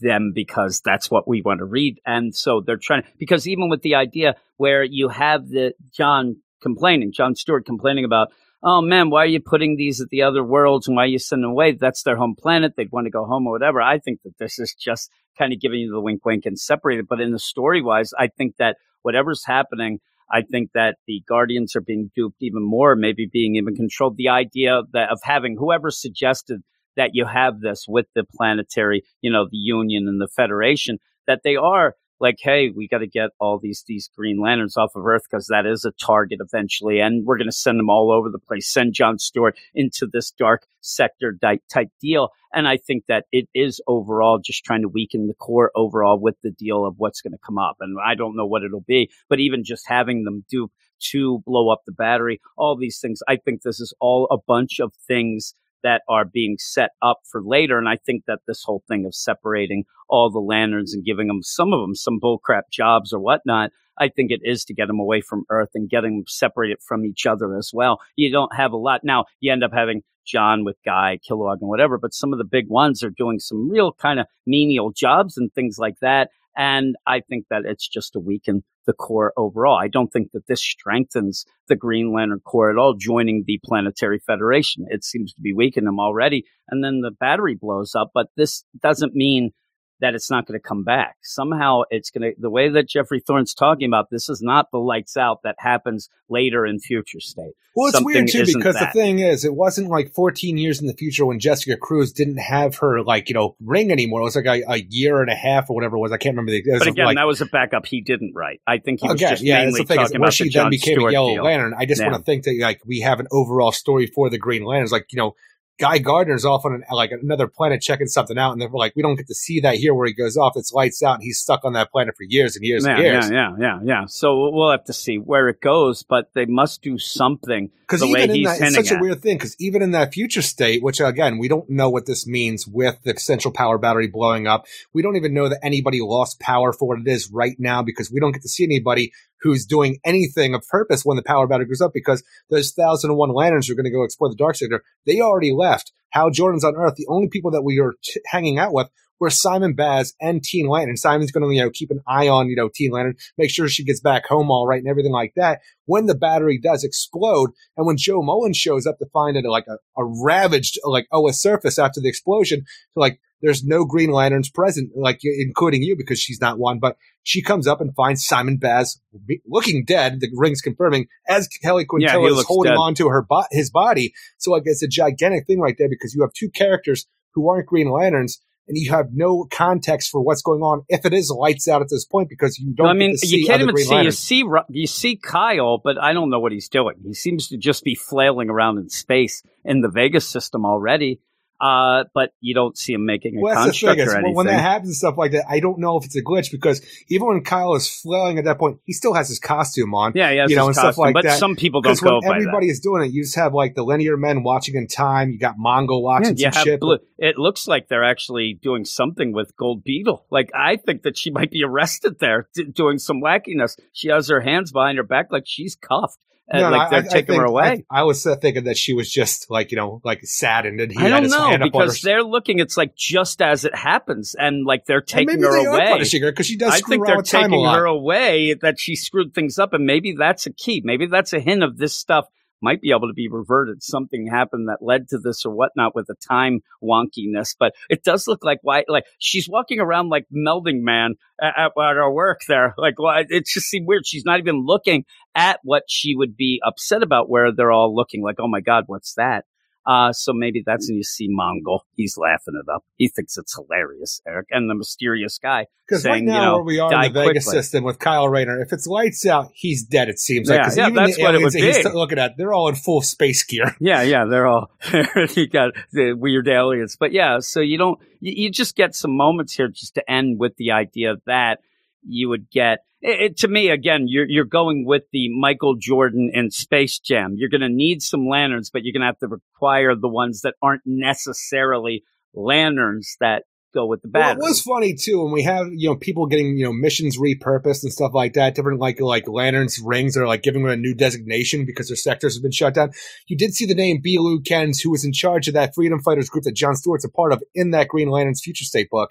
them 0.00 0.32
because 0.34 0.80
that's 0.84 1.08
what 1.08 1.28
we 1.28 1.40
want 1.40 1.58
to 1.58 1.64
read, 1.66 2.00
and 2.04 2.34
so 2.34 2.60
they're 2.60 2.76
trying. 2.76 3.04
Because 3.18 3.46
even 3.46 3.68
with 3.68 3.82
the 3.82 3.94
idea 3.94 4.34
where 4.56 4.82
you 4.82 5.08
have 5.08 5.48
the 5.48 5.74
John 5.92 6.36
complaining, 6.62 7.12
John 7.12 7.34
Stewart 7.34 7.64
complaining 7.66 8.04
about, 8.04 8.28
oh 8.62 8.82
man, 8.82 9.10
why 9.10 9.24
are 9.24 9.26
you 9.26 9.40
putting 9.40 9.76
these 9.76 10.00
at 10.00 10.08
the 10.08 10.22
other 10.22 10.44
worlds 10.44 10.86
and 10.86 10.96
why 10.96 11.04
are 11.04 11.08
you 11.08 11.18
sending 11.18 11.42
them 11.42 11.52
away? 11.52 11.72
That's 11.72 12.02
their 12.02 12.16
home 12.16 12.34
planet. 12.38 12.74
They'd 12.76 12.92
want 12.92 13.06
to 13.06 13.10
go 13.10 13.24
home 13.24 13.46
or 13.46 13.52
whatever. 13.52 13.80
I 13.80 13.98
think 13.98 14.20
that 14.24 14.38
this 14.38 14.58
is 14.58 14.74
just 14.74 15.10
kind 15.38 15.52
of 15.52 15.60
giving 15.60 15.80
you 15.80 15.90
the 15.90 16.00
wink, 16.00 16.24
wink, 16.24 16.44
and 16.46 16.58
separate 16.58 16.98
it. 16.98 17.08
But 17.08 17.20
in 17.20 17.32
the 17.32 17.38
story 17.38 17.82
wise, 17.82 18.12
I 18.18 18.28
think 18.28 18.56
that 18.58 18.76
whatever's 19.02 19.44
happening. 19.44 20.00
I 20.30 20.42
think 20.42 20.70
that 20.74 20.96
the 21.06 21.22
Guardians 21.26 21.74
are 21.74 21.80
being 21.80 22.10
duped 22.14 22.36
even 22.40 22.62
more, 22.62 22.94
maybe 22.94 23.28
being 23.30 23.56
even 23.56 23.74
controlled. 23.74 24.16
The 24.16 24.28
idea 24.28 24.82
that 24.92 25.10
of 25.10 25.20
having 25.24 25.56
whoever 25.58 25.90
suggested 25.90 26.60
that 26.96 27.10
you 27.14 27.24
have 27.24 27.60
this 27.60 27.86
with 27.88 28.06
the 28.14 28.24
planetary, 28.36 29.02
you 29.22 29.32
know, 29.32 29.46
the 29.50 29.56
Union 29.56 30.06
and 30.06 30.20
the 30.20 30.28
Federation, 30.28 30.98
that 31.26 31.40
they 31.42 31.56
are 31.56 31.94
like, 32.20 32.36
hey, 32.40 32.70
we 32.74 32.86
got 32.86 32.98
to 32.98 33.06
get 33.06 33.30
all 33.40 33.58
these 33.58 33.84
these 33.86 34.10
Green 34.14 34.40
Lanterns 34.40 34.76
off 34.76 34.94
of 34.94 35.06
Earth 35.06 35.22
because 35.30 35.46
that 35.46 35.66
is 35.66 35.84
a 35.84 35.92
target 35.92 36.40
eventually, 36.40 37.00
and 37.00 37.24
we're 37.24 37.38
going 37.38 37.48
to 37.48 37.52
send 37.52 37.78
them 37.78 37.90
all 37.90 38.12
over 38.12 38.28
the 38.28 38.38
place. 38.38 38.72
Send 38.72 38.94
John 38.94 39.18
Stewart 39.18 39.56
into 39.74 40.06
this 40.10 40.30
dark 40.30 40.66
sector 40.80 41.36
type 41.40 41.90
deal, 42.00 42.28
and 42.52 42.68
I 42.68 42.76
think 42.76 43.04
that 43.08 43.24
it 43.32 43.48
is 43.54 43.80
overall 43.86 44.38
just 44.38 44.64
trying 44.64 44.82
to 44.82 44.88
weaken 44.88 45.26
the 45.26 45.34
core 45.34 45.70
overall 45.74 46.20
with 46.20 46.36
the 46.42 46.50
deal 46.50 46.84
of 46.84 46.94
what's 46.98 47.22
going 47.22 47.32
to 47.32 47.38
come 47.44 47.58
up, 47.58 47.76
and 47.80 47.96
I 48.04 48.14
don't 48.14 48.36
know 48.36 48.46
what 48.46 48.62
it'll 48.62 48.84
be, 48.86 49.10
but 49.28 49.40
even 49.40 49.64
just 49.64 49.88
having 49.88 50.24
them 50.24 50.44
do 50.50 50.70
to 51.10 51.42
blow 51.46 51.70
up 51.70 51.80
the 51.86 51.92
battery, 51.92 52.40
all 52.58 52.76
these 52.76 52.98
things, 53.00 53.20
I 53.26 53.36
think 53.36 53.62
this 53.62 53.80
is 53.80 53.94
all 54.00 54.28
a 54.30 54.36
bunch 54.36 54.80
of 54.80 54.92
things 55.08 55.54
that 55.82 56.02
are 56.08 56.24
being 56.24 56.56
set 56.58 56.90
up 57.02 57.20
for 57.30 57.42
later. 57.42 57.78
And 57.78 57.88
I 57.88 57.96
think 57.96 58.24
that 58.26 58.40
this 58.46 58.62
whole 58.64 58.82
thing 58.88 59.04
of 59.04 59.14
separating 59.14 59.84
all 60.08 60.30
the 60.30 60.38
lanterns 60.38 60.94
and 60.94 61.04
giving 61.04 61.28
them 61.28 61.42
some 61.42 61.72
of 61.72 61.80
them 61.80 61.94
some 61.94 62.20
bullcrap 62.20 62.62
jobs 62.72 63.12
or 63.12 63.20
whatnot, 63.20 63.70
I 63.98 64.08
think 64.08 64.30
it 64.30 64.40
is 64.42 64.64
to 64.64 64.74
get 64.74 64.86
them 64.86 64.98
away 64.98 65.20
from 65.20 65.44
Earth 65.50 65.70
and 65.74 65.90
getting 65.90 66.18
them 66.18 66.24
separated 66.26 66.78
from 66.86 67.04
each 67.04 67.26
other 67.26 67.56
as 67.56 67.70
well. 67.72 68.00
You 68.16 68.32
don't 68.32 68.54
have 68.56 68.72
a 68.72 68.78
lot 68.78 69.02
now. 69.04 69.26
You 69.40 69.52
end 69.52 69.62
up 69.64 69.72
having 69.74 70.02
John 70.26 70.64
with 70.64 70.76
Guy, 70.84 71.18
Kilowog, 71.28 71.58
and 71.60 71.68
whatever, 71.68 71.98
but 71.98 72.14
some 72.14 72.32
of 72.32 72.38
the 72.38 72.44
big 72.44 72.68
ones 72.68 73.02
are 73.02 73.10
doing 73.10 73.38
some 73.38 73.70
real 73.70 73.92
kind 73.92 74.20
of 74.20 74.26
menial 74.46 74.92
jobs 74.92 75.36
and 75.36 75.52
things 75.52 75.76
like 75.78 75.96
that. 76.00 76.30
And 76.56 76.96
I 77.06 77.20
think 77.20 77.46
that 77.50 77.62
it's 77.64 77.88
just 77.88 78.12
to 78.14 78.20
weaken 78.20 78.64
the 78.90 78.94
core 78.94 79.32
overall. 79.36 79.78
I 79.78 79.86
don't 79.86 80.12
think 80.12 80.32
that 80.32 80.48
this 80.48 80.60
strengthens 80.60 81.44
the 81.68 81.76
Green 81.76 82.12
Lantern 82.12 82.40
Corps 82.40 82.70
at 82.70 82.76
all, 82.76 82.94
joining 82.98 83.44
the 83.46 83.60
Planetary 83.64 84.18
Federation. 84.18 84.84
It 84.88 85.04
seems 85.04 85.32
to 85.34 85.40
be 85.40 85.52
weakening 85.52 85.86
them 85.86 86.00
already. 86.00 86.44
And 86.68 86.82
then 86.82 87.00
the 87.00 87.12
battery 87.12 87.56
blows 87.60 87.94
up, 87.94 88.10
but 88.12 88.26
this 88.36 88.64
doesn't 88.82 89.14
mean 89.14 89.52
that 90.00 90.14
it's 90.14 90.30
not 90.30 90.46
going 90.46 90.58
to 90.58 90.62
come 90.66 90.82
back. 90.84 91.16
Somehow 91.22 91.82
it's 91.90 92.10
going 92.10 92.32
to, 92.34 92.40
the 92.40 92.50
way 92.50 92.68
that 92.68 92.88
Geoffrey 92.88 93.20
Thorne's 93.20 93.54
talking 93.54 93.86
about, 93.86 94.10
this 94.10 94.28
is 94.28 94.40
not 94.42 94.70
the 94.70 94.78
lights 94.78 95.16
out 95.16 95.42
that 95.44 95.56
happens 95.58 96.08
later 96.28 96.64
in 96.66 96.78
future 96.80 97.20
state. 97.20 97.52
Well, 97.76 97.86
it's 97.88 97.96
Something 97.96 98.14
weird 98.14 98.28
too 98.28 98.44
because 98.46 98.74
that. 98.74 98.92
the 98.92 98.98
thing 99.00 99.20
is, 99.20 99.44
it 99.44 99.54
wasn't 99.54 99.88
like 99.88 100.12
14 100.12 100.58
years 100.58 100.80
in 100.80 100.86
the 100.88 100.94
future 100.94 101.24
when 101.24 101.38
Jessica 101.38 101.76
Cruz 101.76 102.12
didn't 102.12 102.38
have 102.38 102.76
her 102.78 103.02
like 103.02 103.28
you 103.28 103.34
know 103.34 103.54
ring 103.60 103.92
anymore. 103.92 104.20
It 104.22 104.24
was 104.24 104.36
like 104.36 104.46
a, 104.46 104.62
a 104.68 104.78
year 104.88 105.20
and 105.20 105.30
a 105.30 105.36
half 105.36 105.70
or 105.70 105.74
whatever 105.74 105.96
it 105.96 106.00
was. 106.00 106.10
I 106.10 106.16
can't 106.16 106.34
remember 106.34 106.50
the. 106.50 106.62
Was 106.66 106.80
But 106.80 106.88
again, 106.88 107.04
like, 107.06 107.16
that 107.16 107.26
was 107.26 107.40
a 107.40 107.46
backup 107.46 107.86
he 107.86 108.00
didn't 108.00 108.32
write. 108.34 108.60
I 108.66 108.78
think 108.78 109.00
he 109.00 109.06
was 109.06 109.14
again, 109.14 109.30
just 109.30 109.42
yeah, 109.44 109.58
mainly. 109.64 109.82
Is 109.82 109.88
talking 109.88 109.98
where 109.98 110.16
about 110.16 110.32
she 110.32 110.44
the 110.44 110.50
then 110.50 110.62
John 110.64 110.70
became 110.70 110.94
Stewart 110.96 111.10
a 111.10 111.12
Yellow 111.12 111.34
deal. 111.34 111.44
Lantern. 111.44 111.74
I 111.78 111.86
just 111.86 112.00
Yeah. 112.00 112.10
want 112.10 112.18
to 112.20 112.24
think 112.24 112.44
that 112.44 112.58
like 112.60 112.80
we 112.86 113.00
have 113.00 113.20
an 113.20 113.28
overall 113.30 113.70
story 113.72 114.06
for 114.06 114.28
the 114.30 114.38
Green 114.38 114.64
Lanterns. 114.64 114.90
Like 114.90 115.06
you 115.12 115.18
know, 115.18 115.36
Guy 115.80 115.98
Gardner's 115.98 116.44
off 116.44 116.66
on 116.66 116.74
an, 116.74 116.84
like 116.92 117.10
another 117.10 117.46
planet 117.46 117.80
checking 117.80 118.06
something 118.06 118.36
out, 118.36 118.52
and 118.52 118.60
they're 118.60 118.68
like, 118.68 118.94
we 118.94 119.02
don't 119.02 119.16
get 119.16 119.26
to 119.28 119.34
see 119.34 119.60
that 119.60 119.76
here 119.76 119.94
where 119.94 120.06
he 120.06 120.12
goes 120.12 120.36
off. 120.36 120.52
It's 120.56 120.72
lights 120.72 121.02
out, 121.02 121.14
and 121.14 121.22
he's 121.22 121.38
stuck 121.38 121.64
on 121.64 121.72
that 121.72 121.90
planet 121.90 122.16
for 122.16 122.24
years 122.24 122.54
and 122.54 122.64
years 122.64 122.84
yeah, 122.84 122.92
and 122.92 123.02
years. 123.02 123.30
yeah, 123.30 123.56
yeah, 123.58 123.78
yeah, 123.78 123.80
yeah. 123.82 124.04
So 124.06 124.50
we'll 124.50 124.70
have 124.70 124.84
to 124.84 124.92
see 124.92 125.16
where 125.16 125.48
it 125.48 125.62
goes, 125.62 126.02
but 126.02 126.30
they 126.34 126.44
must 126.44 126.82
do 126.82 126.98
something 126.98 127.70
Because 127.80 128.04
even 128.04 128.30
in 128.30 128.42
that, 128.42 128.60
it's 128.60 128.74
such 128.74 128.90
a 128.92 129.00
weird 129.00 129.22
thing. 129.22 129.38
Because 129.38 129.56
even 129.58 129.80
in 129.80 129.92
that 129.92 130.12
future 130.12 130.42
state, 130.42 130.82
which 130.82 131.00
again 131.00 131.38
we 131.38 131.48
don't 131.48 131.68
know 131.70 131.88
what 131.88 132.06
this 132.06 132.26
means 132.26 132.66
with 132.66 132.98
the 133.02 133.18
central 133.18 133.52
power 133.52 133.78
battery 133.78 134.06
blowing 134.06 134.46
up, 134.46 134.66
we 134.92 135.02
don't 135.02 135.16
even 135.16 135.32
know 135.32 135.48
that 135.48 135.64
anybody 135.64 136.00
lost 136.00 136.38
power 136.40 136.72
for 136.72 136.86
what 136.86 137.00
it 137.00 137.08
is 137.08 137.30
right 137.32 137.56
now 137.58 137.82
because 137.82 138.10
we 138.12 138.20
don't 138.20 138.32
get 138.32 138.42
to 138.42 138.48
see 138.48 138.64
anybody 138.64 139.12
who's 139.42 139.66
doing 139.66 139.98
anything 140.04 140.54
of 140.54 140.66
purpose 140.68 141.04
when 141.04 141.16
the 141.16 141.22
power 141.22 141.46
battery 141.46 141.66
goes 141.66 141.80
up. 141.80 141.92
Because 141.92 142.22
those 142.50 142.72
thousand 142.72 143.10
and 143.10 143.18
one 143.18 143.32
lanterns 143.32 143.66
who 143.66 143.72
are 143.72 143.76
going 143.76 143.84
to 143.84 143.90
go 143.90 144.04
explore 144.04 144.30
the 144.30 144.36
dark 144.36 144.56
sector, 144.56 144.82
they 145.06 145.20
already 145.20 145.52
left. 145.52 145.92
Hal 146.10 146.30
Jordan's 146.30 146.64
on 146.64 146.76
Earth. 146.76 146.96
The 146.96 147.06
only 147.08 147.28
people 147.28 147.50
that 147.52 147.62
we 147.62 147.78
are 147.78 147.94
t- 148.02 148.20
hanging 148.26 148.58
out 148.58 148.72
with 148.72 148.88
were 149.20 149.30
Simon 149.30 149.74
Baz 149.74 150.14
and 150.20 150.42
Teen 150.42 150.66
Lantern. 150.66 150.96
Simon's 150.96 151.30
going 151.30 151.48
to 151.48 151.54
you 151.54 151.62
know 151.62 151.70
keep 151.70 151.90
an 151.90 152.00
eye 152.08 152.26
on 152.26 152.48
you 152.48 152.56
know 152.56 152.70
Teen 152.74 152.90
Lantern, 152.90 153.16
make 153.38 153.50
sure 153.50 153.68
she 153.68 153.84
gets 153.84 154.00
back 154.00 154.26
home 154.26 154.50
all 154.50 154.66
right 154.66 154.80
and 154.80 154.88
everything 154.88 155.12
like 155.12 155.34
that. 155.36 155.60
When 155.84 156.06
the 156.06 156.14
battery 156.14 156.58
does 156.58 156.82
explode, 156.82 157.50
and 157.76 157.86
when 157.86 157.96
Jo 157.96 158.22
Mullein 158.22 158.54
shows 158.54 158.86
up 158.86 158.98
to 158.98 159.06
find 159.12 159.36
it 159.36 159.44
like 159.44 159.66
a, 159.68 159.78
a 159.96 160.04
ravaged 160.04 160.78
like 160.84 161.06
Oa's 161.12 161.40
surface 161.40 161.78
after 161.78 162.00
the 162.00 162.08
explosion, 162.08 162.60
to 162.60 163.00
like 163.00 163.20
there's 163.42 163.64
no 163.64 163.84
Green 163.84 164.10
Lanterns 164.10 164.50
present, 164.50 164.90
like 164.94 165.20
including 165.22 165.82
you 165.82 165.96
because 165.96 166.20
she's 166.20 166.40
not 166.40 166.58
one. 166.58 166.78
But 166.78 166.96
she 167.22 167.42
comes 167.42 167.66
up 167.66 167.80
and 167.80 167.94
finds 167.94 168.24
Simon 168.24 168.56
Baz 168.56 169.00
looking 169.48 169.84
dead. 169.84 170.20
The 170.20 170.30
ring's 170.34 170.60
confirming 170.60 171.06
as 171.28 171.48
Kelly 171.48 171.86
Yeah, 171.98 172.18
is 172.18 172.44
holding 172.46 172.72
dead. 172.72 172.78
on 172.78 172.94
to 172.96 173.08
her 173.08 173.22
bo- 173.22 173.44
his 173.50 173.70
body. 173.70 174.12
So 174.38 174.50
like 174.50 174.62
it's 174.66 174.82
a 174.82 174.88
gigantic 174.88 175.46
thing 175.46 175.60
right 175.60 175.76
there 175.78 175.88
because 175.88 176.14
you 176.14 176.22
have 176.22 176.32
two 176.32 176.50
characters 176.50 177.06
who 177.34 177.48
aren't 177.48 177.66
Green 177.66 177.90
Lanterns. 177.90 178.40
And 178.68 178.78
you 178.78 178.92
have 178.92 179.06
no 179.12 179.48
context 179.50 180.12
for 180.12 180.20
what's 180.20 180.42
going 180.42 180.60
on 180.60 180.82
if 180.88 181.04
it 181.04 181.12
is 181.12 181.28
lights 181.28 181.66
out 181.66 181.82
at 181.82 181.88
this 181.90 182.04
point 182.04 182.28
because 182.28 182.56
you 182.56 182.72
don't. 182.72 182.86
I 182.86 182.92
get 182.92 182.98
mean, 182.98 183.16
you 183.20 183.44
can't 183.44 183.62
even 183.62 183.74
Green 183.74 183.84
see. 183.84 184.00
You 184.02 184.10
see, 184.12 184.44
you 184.68 184.86
see 184.86 185.16
Kyle, 185.16 185.78
but 185.82 185.98
I 186.00 186.12
don't 186.12 186.30
know 186.30 186.38
what 186.38 186.52
he's 186.52 186.68
doing. 186.68 186.94
He 187.04 187.12
seems 187.12 187.48
to 187.48 187.56
just 187.56 187.82
be 187.82 187.96
flailing 187.96 188.48
around 188.48 188.78
in 188.78 188.88
space 188.88 189.42
in 189.64 189.80
the 189.80 189.88
Vegas 189.88 190.28
system 190.28 190.64
already. 190.64 191.18
Uh, 191.60 192.04
but 192.14 192.30
you 192.40 192.54
don't 192.54 192.78
see 192.78 192.94
him 192.94 193.04
making 193.04 193.36
a 193.36 193.40
Well, 193.40 193.54
that's 193.54 193.78
the 193.80 193.86
construct 193.86 193.98
thing 193.98 194.08
or 194.08 194.10
when- 194.12 194.16
anything. 194.24 194.34
when 194.36 194.46
that 194.46 194.60
happens 194.60 194.88
and 194.88 194.96
stuff 194.96 195.18
like 195.18 195.32
that, 195.32 195.44
I 195.48 195.60
don't 195.60 195.78
know 195.78 195.98
if 195.98 196.04
it's 196.06 196.16
a 196.16 196.22
glitch 196.22 196.50
because 196.50 196.80
even 197.08 197.26
when 197.28 197.44
Kyle 197.44 197.74
is 197.74 197.88
flailing 198.00 198.38
at 198.38 198.44
that 198.46 198.58
point, 198.58 198.78
he 198.86 198.92
still 198.94 199.12
has 199.14 199.28
his 199.28 199.38
costume 199.38 199.94
on. 199.94 200.12
yeah, 200.14 200.30
yeah, 200.30 200.46
you 200.48 200.56
know, 200.56 200.66
and 200.68 200.74
stuff 200.74 200.96
like 200.96 201.12
but 201.14 201.24
that. 201.24 201.30
But 201.32 201.38
some 201.38 201.56
people 201.56 201.82
don't 201.82 202.00
go 202.00 202.18
when 202.20 202.28
by 202.30 202.36
everybody 202.36 202.68
is 202.70 202.80
doing 202.80 203.04
it, 203.04 203.12
you 203.12 203.22
just 203.24 203.36
have 203.36 203.52
like 203.52 203.74
the 203.74 203.82
linear 203.84 204.16
men 204.16 204.42
watching 204.42 204.74
in 204.74 204.86
time. 204.86 205.30
You 205.30 205.38
got 205.38 205.56
Mongul 205.58 205.86
that. 205.88 206.00
watching 206.00 206.36
Yeah, 206.38 206.50
some 206.50 206.64
shit. 206.64 206.80
blue. 206.80 206.98
It 207.18 207.36
looks 207.36 207.68
like 207.68 207.88
they're 207.88 208.04
actually 208.04 208.58
doing 208.62 208.84
something 208.86 209.32
with 209.32 209.54
Gold 209.56 209.84
Beetle. 209.84 210.24
Like 210.30 210.50
I 210.54 210.76
think 210.76 211.02
that 211.02 211.18
she 211.18 211.30
might 211.30 211.50
be 211.50 211.62
arrested 211.62 212.18
there, 212.20 212.48
d- 212.54 212.64
doing 212.64 212.98
some 212.98 213.20
wackiness. 213.20 213.76
She 213.92 214.08
has 214.08 214.28
her 214.28 214.40
hands 214.40 214.72
behind 214.72 214.96
her 214.96 215.04
back, 215.04 215.26
like 215.30 215.44
she's 215.46 215.76
cuffed, 215.76 216.18
and 216.50 216.62
No, 216.62 216.70
no, 216.70 216.76
like 216.76 216.86
I- 216.88 216.90
they're 216.90 216.98
I 217.10 217.12
taking 217.12 217.26
think- 217.26 217.40
her 217.40 217.46
away. 217.46 217.84
I, 217.90 218.00
I 218.00 218.02
was 218.02 218.26
uh, 218.26 218.36
thinking 218.36 218.64
that 218.64 218.76
she 218.76 218.92
was 218.92 219.10
just 219.10 219.50
like 219.50 219.70
you 219.70 219.76
know 219.76 220.00
like 220.04 220.24
saddened 220.26 220.80
and 220.80 220.90
he 220.90 220.98
I 220.98 221.02
had 221.02 221.08
don't 221.10 221.22
his 221.24 221.32
know 221.32 221.48
hand 221.48 221.62
up 221.62 221.74
on 221.74 221.80
her. 221.80 221.86
because 221.86 222.02
they're 222.02 222.22
looking. 222.24 222.58
It's 222.58 222.76
like 222.76 222.94
just 222.96 223.40
as 223.40 223.64
it 223.64 223.74
happens, 223.74 224.34
and 224.38 224.64
like 224.66 224.86
they're 224.86 225.00
taking 225.00 225.26
maybe 225.28 225.42
her 225.42 225.52
they 225.52 225.66
are 225.66 225.76
away. 225.76 225.86
punishing 225.88 226.22
her 226.22 226.32
because 226.32 226.46
she 226.46 226.56
does 226.56 226.72
I 226.72 226.78
screw 226.78 226.90
think 226.94 227.06
they're 227.06 227.16
with 227.16 227.26
time 227.26 227.52
a 227.52 227.56
taking 227.56 227.64
her 227.66 227.84
away. 227.84 228.54
That 228.54 228.78
she 228.80 228.96
screwed 228.96 229.34
things 229.34 229.58
up, 229.58 229.72
and 229.72 229.84
maybe 229.86 230.14
that's 230.18 230.46
a 230.46 230.52
key. 230.52 230.82
Maybe 230.84 231.06
that's 231.06 231.32
a 231.32 231.40
hint 231.40 231.62
of 231.62 231.78
this 231.78 231.96
stuff 231.96 232.26
might 232.60 232.80
be 232.80 232.90
able 232.90 233.08
to 233.08 233.14
be 233.14 233.28
reverted. 233.28 233.82
Something 233.82 234.26
happened 234.26 234.68
that 234.68 234.82
led 234.82 235.08
to 235.08 235.18
this 235.18 235.44
or 235.44 235.52
whatnot 235.52 235.94
with 235.94 236.06
the 236.06 236.14
time 236.14 236.60
wonkiness. 236.82 237.54
But 237.58 237.74
it 237.88 238.04
does 238.04 238.26
look 238.26 238.44
like 238.44 238.58
why, 238.62 238.84
like 238.88 239.04
she's 239.18 239.48
walking 239.48 239.80
around 239.80 240.08
like 240.08 240.26
melding 240.34 240.82
man 240.82 241.14
at, 241.40 241.54
at, 241.58 241.72
her 241.76 242.10
work 242.10 242.40
there. 242.48 242.74
Like, 242.76 242.98
why 242.98 243.24
it 243.28 243.46
just 243.46 243.66
seemed 243.66 243.86
weird. 243.86 244.06
She's 244.06 244.24
not 244.24 244.38
even 244.38 244.64
looking 244.64 245.04
at 245.34 245.60
what 245.62 245.84
she 245.86 246.14
would 246.16 246.36
be 246.36 246.60
upset 246.64 247.02
about. 247.02 247.28
Where 247.28 247.52
they're 247.52 247.72
all 247.72 247.94
looking 247.94 248.22
like, 248.22 248.36
oh 248.38 248.48
my 248.48 248.60
god, 248.60 248.84
what's 248.86 249.14
that? 249.14 249.44
Uh, 249.86 250.12
so 250.12 250.32
maybe 250.34 250.62
that's 250.64 250.88
when 250.88 250.96
you 250.96 251.02
see 251.02 251.28
Mongul. 251.28 251.80
He's 251.94 252.16
laughing 252.16 252.60
it 252.62 252.70
up. 252.70 252.84
He 252.96 253.08
thinks 253.08 253.36
it's 253.36 253.54
hilarious, 253.54 254.20
Eric, 254.26 254.48
and 254.50 254.68
the 254.68 254.74
mysterious 254.74 255.38
guy. 255.38 255.66
Because 255.88 256.04
right 256.04 256.14
saying, 256.14 256.26
now, 256.26 256.34
you 256.34 256.46
know, 256.46 256.54
where 256.56 256.64
we 256.64 256.78
are 256.78 256.92
in 256.92 257.12
the 257.12 257.20
Vegas 257.20 257.44
quickly. 257.44 257.62
system 257.62 257.84
with 257.84 257.98
Kyle 257.98 258.28
Rayner, 258.28 258.60
if 258.60 258.72
it's 258.72 258.86
lights 258.86 259.26
out, 259.26 259.50
he's 259.54 259.82
dead. 259.82 260.08
It 260.08 260.20
seems 260.20 260.48
like 260.48 260.76
yeah, 260.76 260.82
even 260.86 260.94
that's 260.94 261.16
the 261.16 261.22
what 261.22 261.34
it 261.34 261.42
would 261.42 261.52
that 261.52 261.58
he's 261.58 261.78
be. 261.78 261.82
t- 261.82 261.90
looking 261.90 262.18
at, 262.18 262.36
they're 262.36 262.52
all 262.52 262.68
in 262.68 262.74
full 262.74 263.02
space 263.02 263.42
gear. 263.42 263.74
Yeah, 263.80 264.02
yeah, 264.02 264.26
they're 264.26 264.46
all 264.46 264.70
you 265.34 265.48
got 265.48 265.72
the 265.92 266.12
weird 266.12 266.46
aliens, 266.48 266.96
but 267.00 267.12
yeah, 267.12 267.38
so 267.40 267.60
you 267.60 267.78
don't 267.78 267.98
you, 268.20 268.44
you 268.44 268.50
just 268.50 268.76
get 268.76 268.94
some 268.94 269.16
moments 269.16 269.54
here 269.54 269.68
just 269.68 269.94
to 269.94 270.10
end 270.10 270.38
with 270.38 270.56
the 270.56 270.72
idea 270.72 271.14
that 271.26 271.60
you 272.02 272.28
would 272.28 272.50
get 272.50 272.80
it, 273.00 273.20
it- 273.20 273.36
to 273.38 273.48
me 273.48 273.70
again. 273.70 274.04
You're 274.06 274.26
you're 274.28 274.44
going 274.44 274.84
with 274.86 275.02
the 275.12 275.28
Michael 275.30 275.76
Jordan 275.76 276.30
and 276.34 276.52
Space 276.52 276.98
Jam. 276.98 277.34
You're 277.36 277.50
going 277.50 277.60
to 277.62 277.68
need 277.68 278.02
some 278.02 278.28
lanterns, 278.28 278.70
but 278.70 278.82
you're 278.84 278.92
going 278.92 279.02
to 279.02 279.06
have 279.06 279.18
to 279.18 279.28
require 279.28 279.94
the 279.94 280.08
ones 280.08 280.42
that 280.42 280.54
aren't 280.62 280.82
necessarily 280.84 282.04
lanterns 282.34 283.16
that 283.20 283.44
go 283.72 283.86
with 283.86 284.02
the 284.02 284.10
Well, 284.12 284.32
it 284.32 284.38
was 284.38 284.60
funny 284.62 284.94
too 284.94 285.22
when 285.22 285.32
we 285.32 285.42
have 285.44 285.66
you 285.70 285.88
know 285.88 285.96
people 285.96 286.26
getting 286.26 286.56
you 286.56 286.64
know 286.64 286.72
missions 286.72 287.18
repurposed 287.18 287.82
and 287.82 287.92
stuff 287.92 288.12
like 288.14 288.34
that, 288.34 288.54
different 288.54 288.80
like 288.80 289.00
like 289.00 289.28
lanterns 289.28 289.80
rings 289.84 290.16
are 290.16 290.26
like 290.26 290.42
giving 290.42 290.62
them 290.62 290.72
a 290.72 290.76
new 290.76 290.94
designation 290.94 291.64
because 291.64 291.88
their 291.88 291.96
sectors 291.96 292.36
have 292.36 292.42
been 292.42 292.52
shut 292.52 292.74
down. 292.74 292.90
You 293.28 293.36
did 293.36 293.54
see 293.54 293.66
the 293.66 293.74
name 293.74 294.00
B. 294.02 294.18
Lou 294.18 294.40
Kens, 294.40 294.80
who 294.80 294.90
was 294.90 295.04
in 295.04 295.12
charge 295.12 295.48
of 295.48 295.54
that 295.54 295.74
Freedom 295.74 296.00
Fighters 296.00 296.28
group 296.28 296.44
that 296.44 296.56
John 296.56 296.74
Stewart's 296.74 297.04
a 297.04 297.10
part 297.10 297.32
of 297.32 297.42
in 297.54 297.70
that 297.70 297.88
Green 297.88 298.08
Lantern's 298.08 298.42
Future 298.42 298.64
State 298.64 298.90
book. 298.90 299.10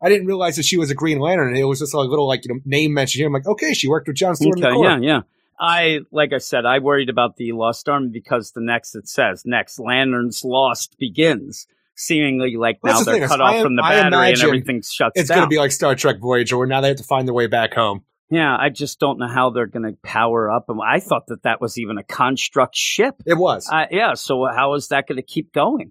I 0.00 0.08
didn't 0.08 0.26
realize 0.26 0.56
that 0.56 0.64
she 0.64 0.76
was 0.76 0.90
a 0.90 0.94
Green 0.94 1.18
Lantern. 1.18 1.56
It 1.56 1.64
was 1.64 1.80
just 1.80 1.94
a 1.94 2.00
little 2.00 2.26
like 2.26 2.44
you 2.44 2.54
know 2.54 2.60
name 2.64 2.94
mention 2.94 3.20
here. 3.20 3.26
I'm 3.26 3.32
like, 3.32 3.46
okay, 3.46 3.74
she 3.74 3.88
worked 3.88 4.08
with 4.08 4.16
John 4.16 4.36
Stewart. 4.36 4.62
Okay, 4.62 4.82
yeah, 4.82 4.98
yeah. 4.98 5.20
I 5.60 6.00
like 6.12 6.32
I 6.32 6.38
said, 6.38 6.64
I 6.64 6.78
worried 6.78 7.08
about 7.08 7.36
the 7.36 7.52
Lost 7.52 7.88
Army 7.88 8.08
because 8.08 8.52
the 8.52 8.60
next 8.60 8.94
it 8.94 9.08
says 9.08 9.42
next 9.44 9.78
Lanterns 9.78 10.44
Lost 10.44 10.96
begins. 10.98 11.66
Seemingly 11.96 12.54
like 12.56 12.78
Well, 12.80 13.00
now 13.00 13.02
the 13.02 13.18
they're 13.18 13.26
cut 13.26 13.40
I 13.40 13.56
off 13.56 13.62
from 13.62 13.74
the 13.74 13.82
battery 13.82 14.30
and 14.30 14.40
everything 14.40 14.82
shuts 14.82 14.92
It's 14.92 15.00
down. 15.00 15.20
It's 15.20 15.30
going 15.30 15.42
to 15.42 15.48
be 15.48 15.58
like 15.58 15.72
Star 15.72 15.96
Trek 15.96 16.20
Voyager, 16.20 16.56
where 16.56 16.68
now 16.68 16.80
they 16.80 16.86
have 16.86 16.98
to 16.98 17.02
find 17.02 17.26
their 17.26 17.34
way 17.34 17.48
back 17.48 17.74
home. 17.74 18.04
yeah, 18.30 18.56
I 18.56 18.68
just 18.68 19.00
don't 19.00 19.18
know 19.18 19.26
how 19.26 19.50
they're 19.50 19.66
going 19.66 19.82
to 19.82 19.98
power 20.04 20.48
up. 20.48 20.66
And 20.68 20.78
I 20.80 21.00
thought 21.00 21.26
that 21.26 21.42
that 21.42 21.60
was 21.60 21.76
even 21.76 21.98
a 21.98 22.04
construct 22.04 22.76
ship. 22.76 23.16
It 23.26 23.36
was. 23.36 23.68
Uh, 23.68 23.86
yeah, 23.90 24.14
so 24.14 24.46
how 24.46 24.74
is 24.74 24.88
that 24.88 25.08
going 25.08 25.16
to 25.16 25.22
keep 25.22 25.52
going? 25.52 25.90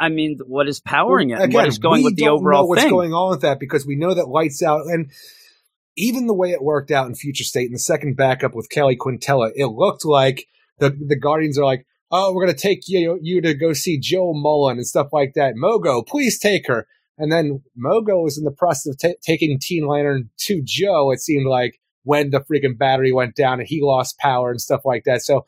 I, 0.00 0.08
mean, 0.08 0.38
what 0.46 0.68
is 0.68 0.80
powering 0.80 1.30
Well, 1.30 1.40
it? 1.40 1.44
and 1.44 1.52
what 1.54 1.60
again, 1.60 1.68
is 1.68 1.78
going 1.78 2.04
with 2.04 2.16
the 2.16 2.24
don't 2.24 2.38
overall 2.40 2.62
know 2.62 2.66
what's 2.66 2.82
thing? 2.82 2.90
going 2.90 3.12
on 3.12 3.30
with 3.30 3.40
that 3.42 3.58
because 3.60 3.86
we 3.86 3.96
know 3.96 4.14
that 4.14 4.28
lights 4.28 4.62
out 4.62 4.86
and 4.86 5.10
even 5.96 6.26
the 6.26 6.34
way 6.34 6.52
it 6.52 6.62
worked 6.62 6.90
out 6.90 7.06
in 7.08 7.14
Future 7.14 7.44
State 7.44 7.66
in 7.66 7.72
the 7.72 7.78
second 7.78 8.16
backup 8.16 8.54
with 8.54 8.70
Kelly 8.70 8.96
Quintela, 8.96 9.50
it 9.54 9.66
looked 9.66 10.04
like 10.04 10.46
the 10.78 10.90
the 10.90 11.16
Guardians 11.18 11.58
are 11.58 11.64
like, 11.64 11.86
oh, 12.10 12.32
we're 12.32 12.44
gonna 12.46 12.56
take 12.56 12.88
you 12.88 13.18
you 13.22 13.40
to 13.40 13.54
go 13.54 13.72
see 13.72 13.98
Jo 13.98 14.32
Mullein 14.32 14.76
and 14.76 14.86
stuff 14.86 15.08
like 15.12 15.32
that. 15.34 15.54
Mogo, 15.54 16.06
please 16.06 16.38
take 16.38 16.66
her. 16.68 16.86
And 17.16 17.32
then 17.32 17.62
Mogo 17.76 18.22
was 18.22 18.38
in 18.38 18.44
the 18.44 18.52
process 18.52 18.92
of 18.92 18.98
ta 18.98 19.08
taking 19.22 19.58
Teen 19.60 19.86
Lantern 19.88 20.30
to 20.42 20.62
Jo. 20.64 21.10
It 21.10 21.20
seemed 21.20 21.46
like 21.48 21.80
when 22.04 22.30
the 22.30 22.40
freaking 22.40 22.78
battery 22.78 23.10
went 23.12 23.34
down 23.34 23.58
and 23.58 23.68
he 23.68 23.80
lost 23.82 24.18
power 24.18 24.50
and 24.50 24.60
stuff 24.60 24.82
like 24.84 25.04
that. 25.04 25.22
So. 25.22 25.46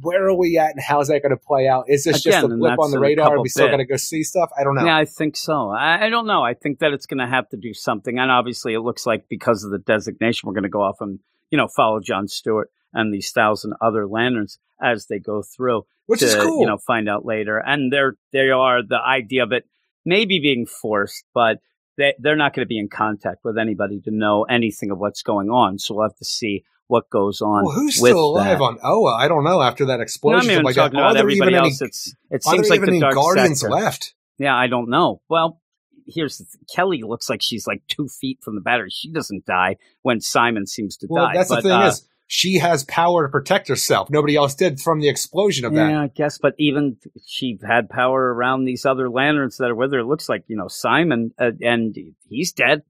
Where 0.00 0.28
are 0.28 0.34
we 0.34 0.58
at, 0.58 0.70
and 0.70 0.80
how's 0.80 1.08
that 1.08 1.20
going 1.20 1.30
to 1.30 1.36
play 1.36 1.68
out? 1.68 1.84
Is 1.88 2.04
this 2.04 2.22
just 2.22 2.44
a 2.44 2.48
blip 2.48 2.78
on 2.78 2.90
the 2.90 2.98
radar? 2.98 3.34
and 3.34 3.42
we 3.42 3.48
still 3.48 3.68
got 3.68 3.76
to 3.76 3.84
go 3.84 3.96
see 3.96 4.22
stuff. 4.22 4.50
I 4.58 4.64
don't 4.64 4.74
know. 4.74 4.84
Yeah, 4.84 4.96
I 4.96 5.04
think 5.04 5.36
so. 5.36 5.70
I, 5.70 6.06
I 6.06 6.08
don't 6.08 6.26
know. 6.26 6.42
I 6.42 6.54
think 6.54 6.78
that 6.78 6.92
it's 6.92 7.06
going 7.06 7.18
to 7.18 7.26
have 7.26 7.48
to 7.50 7.56
do 7.56 7.74
something, 7.74 8.18
and 8.18 8.30
obviously, 8.30 8.74
it 8.74 8.80
looks 8.80 9.06
like 9.06 9.28
because 9.28 9.62
of 9.62 9.70
the 9.70 9.78
designation, 9.78 10.46
we're 10.46 10.54
going 10.54 10.64
to 10.64 10.68
go 10.70 10.82
off 10.82 11.00
and 11.00 11.20
you 11.50 11.58
know 11.58 11.68
follow 11.68 12.00
John 12.00 12.28
Stewart 12.28 12.70
and 12.92 13.12
these 13.12 13.30
thousand 13.30 13.74
other 13.80 14.06
lanterns 14.06 14.58
as 14.80 15.06
they 15.06 15.18
go 15.18 15.42
through 15.42 15.84
which 16.06 16.20
to 16.20 16.26
is 16.26 16.34
cool. 16.34 16.60
you 16.60 16.66
know 16.66 16.78
find 16.78 17.08
out 17.08 17.24
later. 17.24 17.58
And 17.58 17.92
there, 17.92 18.16
they 18.32 18.50
are 18.50 18.82
the 18.82 19.00
idea 19.00 19.42
of 19.42 19.52
it 19.52 19.66
maybe 20.04 20.38
being 20.38 20.66
forced, 20.66 21.24
but 21.34 21.58
they 21.96 22.14
they're 22.18 22.36
not 22.36 22.54
going 22.54 22.64
to 22.64 22.68
be 22.68 22.78
in 22.78 22.88
contact 22.88 23.44
with 23.44 23.58
anybody 23.58 24.00
to 24.02 24.10
know 24.10 24.44
anything 24.44 24.90
of 24.90 24.98
what's 24.98 25.22
going 25.22 25.50
on. 25.50 25.78
So 25.78 25.94
we'll 25.94 26.08
have 26.08 26.16
to 26.16 26.24
see 26.24 26.64
what 26.86 27.08
goes 27.10 27.40
on. 27.40 27.64
Well, 27.64 27.74
who's 27.74 27.96
still 27.96 28.18
alive 28.18 28.58
that. 28.58 28.64
on 28.64 28.78
Oa? 28.82 29.14
I 29.16 29.28
don't 29.28 29.44
know. 29.44 29.62
After 29.62 29.86
that 29.86 29.92
No, 29.92 29.94
I'm 29.96 30.02
explosion, 30.02 30.50
even 30.50 30.64
like 30.64 30.74
talking 30.74 30.98
about 30.98 31.16
everybody 31.16 31.54
else. 31.54 31.80
any, 31.80 31.88
it's 31.88 32.14
it 32.30 32.44
seems 32.44 32.68
like 32.68 32.80
the 32.80 32.88
any 32.88 33.00
dark 33.00 33.14
Guardians 33.14 33.60
sector. 33.60 33.74
left? 33.74 34.14
Yeah, 34.38 34.54
I 34.56 34.66
don't 34.66 34.88
know. 34.90 35.20
Well, 35.28 35.60
here's 36.06 36.38
the 36.38 36.44
th- 36.44 36.64
Kelly 36.74 37.02
looks 37.02 37.30
like 37.30 37.40
she's 37.40 37.66
like 37.66 37.82
two 37.88 38.08
feet 38.08 38.38
from 38.42 38.54
the 38.54 38.60
battery. 38.60 38.90
She 38.90 39.10
doesn't 39.10 39.46
die 39.46 39.76
when 40.02 40.20
Simon 40.20 40.66
seems 40.66 40.96
to 40.98 41.06
Well, 41.08 41.26
die. 41.26 41.32
that's 41.34 41.48
but, 41.48 41.56
the 41.56 41.62
thing 41.62 41.72
uh, 41.72 41.86
is, 41.88 42.06
she 42.26 42.54
has 42.58 42.84
power 42.84 43.26
to 43.26 43.30
protect 43.30 43.68
herself. 43.68 44.10
Nobody 44.10 44.34
else 44.34 44.54
did 44.54 44.80
from 44.80 45.00
the 45.00 45.08
explosion 45.08 45.64
of 45.64 45.72
that. 45.74 45.90
yeah, 45.90 46.00
I 46.02 46.08
guess. 46.08 46.38
But 46.38 46.54
even 46.58 46.96
she 47.26 47.58
had 47.66 47.88
power 47.88 48.34
around 48.34 48.64
these 48.64 48.84
other 48.84 49.08
lanterns 49.08 49.56
that 49.58 49.70
are 49.70 49.74
with 49.74 49.92
her. 49.92 50.00
It 50.00 50.06
looks 50.06 50.28
like 50.28 50.44
you 50.48 50.56
know 50.56 50.68
Simon, 50.68 51.32
uh, 51.38 51.52
and 51.62 51.96
he's 52.28 52.52
dead. 52.52 52.82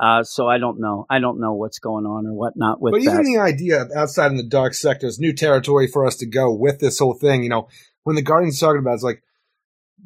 Uh, 0.00 0.22
so 0.22 0.48
I 0.48 0.56
don't 0.56 0.80
know. 0.80 1.04
I 1.10 1.18
don't 1.18 1.40
know 1.40 1.52
what's 1.52 1.78
going 1.78 2.06
on 2.06 2.26
or 2.26 2.32
whatnot 2.32 2.80
with 2.80 2.92
But 2.92 3.04
that. 3.04 3.12
even 3.12 3.24
the 3.24 3.38
idea 3.38 3.82
of 3.82 3.90
outside 3.94 4.30
in 4.30 4.38
the 4.38 4.42
dark 4.42 4.72
sector 4.72 5.06
is 5.06 5.18
new 5.20 5.34
territory 5.34 5.86
for 5.86 6.06
us 6.06 6.16
to 6.16 6.26
go 6.26 6.50
with 6.52 6.78
this 6.80 6.98
whole 6.98 7.12
thing. 7.12 7.42
You 7.42 7.50
know, 7.50 7.68
when 8.04 8.16
the 8.16 8.22
Guardians 8.22 8.62
are 8.62 8.68
talking 8.68 8.80
about, 8.80 8.92
it, 8.92 8.94
it's 8.94 9.02
like 9.02 9.22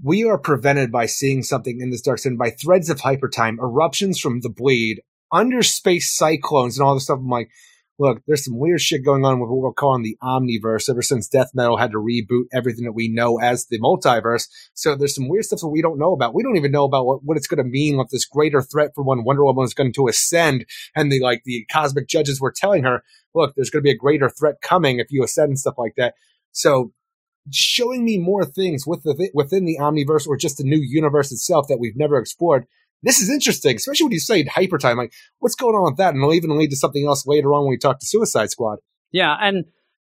we 0.03 0.25
are 0.25 0.37
prevented 0.37 0.91
by 0.91 1.07
seeing 1.07 1.45
something 1.45 1.81
in 1.81 1.91
this 1.91 2.01
dark 2.01 2.19
sector 2.19 2.37
by 2.37 2.51
threads 2.51 2.91
of 2.91 3.01
hypertime, 3.01 3.59
eruptions 3.61 4.19
from 4.19 4.41
the 4.41 4.51
bleed, 4.51 5.01
under 5.31 5.63
space 5.63 6.13
cyclones, 6.13 6.77
and 6.77 6.85
all 6.85 6.95
this 6.95 7.05
stuff. 7.05 7.21
I'm 7.21 7.29
like, 7.29 7.51
look, 7.99 8.21
there's 8.27 8.45
some 8.45 8.59
weird 8.59 8.81
shit 8.81 9.05
going 9.05 9.25
on 9.25 9.41
with 9.41 9.49
what 9.49 9.59
we're 9.59 9.73
calling 9.73 10.03
the 10.03 10.17
omniverse 10.23 10.91
ever 10.91 11.03
since 11.03 11.29
Death 11.29 11.51
Metal 11.55 11.77
had 11.77 11.93
to 11.93 11.99
reboot 11.99 12.45
everything 12.53 12.85
that 12.85 12.93
we 12.93 13.09
know 13.09 13.39
as 13.39 13.67
the 13.67 13.79
multiverse. 13.79 14.49
So 14.75 14.97
there's 14.97 15.15
some 15.15 15.29
weird 15.29 15.45
stuff 15.45 15.61
that 15.61 15.69
we 15.69 15.83
don't 15.83 15.99
know 15.99 16.13
about. 16.13 16.35
We 16.35 16.43
don't 16.43 16.57
even 16.57 16.73
know 16.73 16.85
about 16.85 17.07
what, 17.07 17.21
what 17.23 17.37
it's 17.37 17.47
going 17.47 17.65
to 17.65 17.71
mean 17.71 17.97
with 17.97 18.09
this 18.11 18.25
greater 18.25 18.63
threat 18.63 18.91
for 18.95 19.05
when 19.05 19.25
Wonder 19.25 19.45
Woman 19.45 19.65
is 19.65 19.75
going 19.75 19.93
to 19.93 20.09
ascend 20.09 20.67
and 20.97 21.11
the 21.11 21.21
like 21.21 21.43
the 21.45 21.65
cosmic 21.71 22.09
judges 22.09 22.41
were 22.41 22.53
telling 22.55 22.83
her, 22.83 23.03
look, 23.35 23.55
there's 23.55 23.71
going 23.71 23.83
to 23.83 23.87
be 23.87 23.93
a 23.93 23.97
greater 23.97 24.29
threat 24.29 24.57
coming 24.61 24.99
if 24.99 25.09
you 25.11 25.23
ascend 25.23 25.51
and 25.51 25.59
stuff 25.59 25.75
like 25.79 25.95
that. 25.97 26.15
So 26.53 26.93
showing 27.51 28.05
me 28.05 28.19
more 28.19 28.45
things 28.45 28.87
with 28.87 29.03
the, 29.03 29.31
within 29.35 29.65
the 29.65 29.79
omniverse 29.81 30.27
or 30.27 30.37
just 30.37 30.59
the 30.59 30.65
new 30.65 30.81
universe 30.81 31.31
itself 31.31 31.67
that 31.69 31.79
we've 31.79 31.97
never 31.97 32.19
explored. 32.19 32.67
This 33.05 33.21
is 33.21 33.31
interesting, 33.31 33.77
especially 33.77 34.05
when 34.05 34.13
you 34.13 34.19
say 34.19 34.45
hyper 34.45 34.79
time. 34.79 34.97
Like, 34.97 35.13
what's 35.39 35.55
going 35.55 35.75
on 35.75 35.85
with 35.85 35.99
that? 35.99 36.15
And 36.15 36.19
it'll 36.19 36.35
even 36.35 36.57
lead 36.57 36.71
to 36.71 36.77
something 36.77 37.07
else 37.07 37.27
later 37.27 37.53
on 37.53 37.63
when 37.63 37.71
we 37.71 37.79
talk 37.79 38.01
to 38.01 38.07
Suicide 38.07 38.51
Squad. 38.51 38.79
Yeah, 39.13 39.37
and 39.41 39.67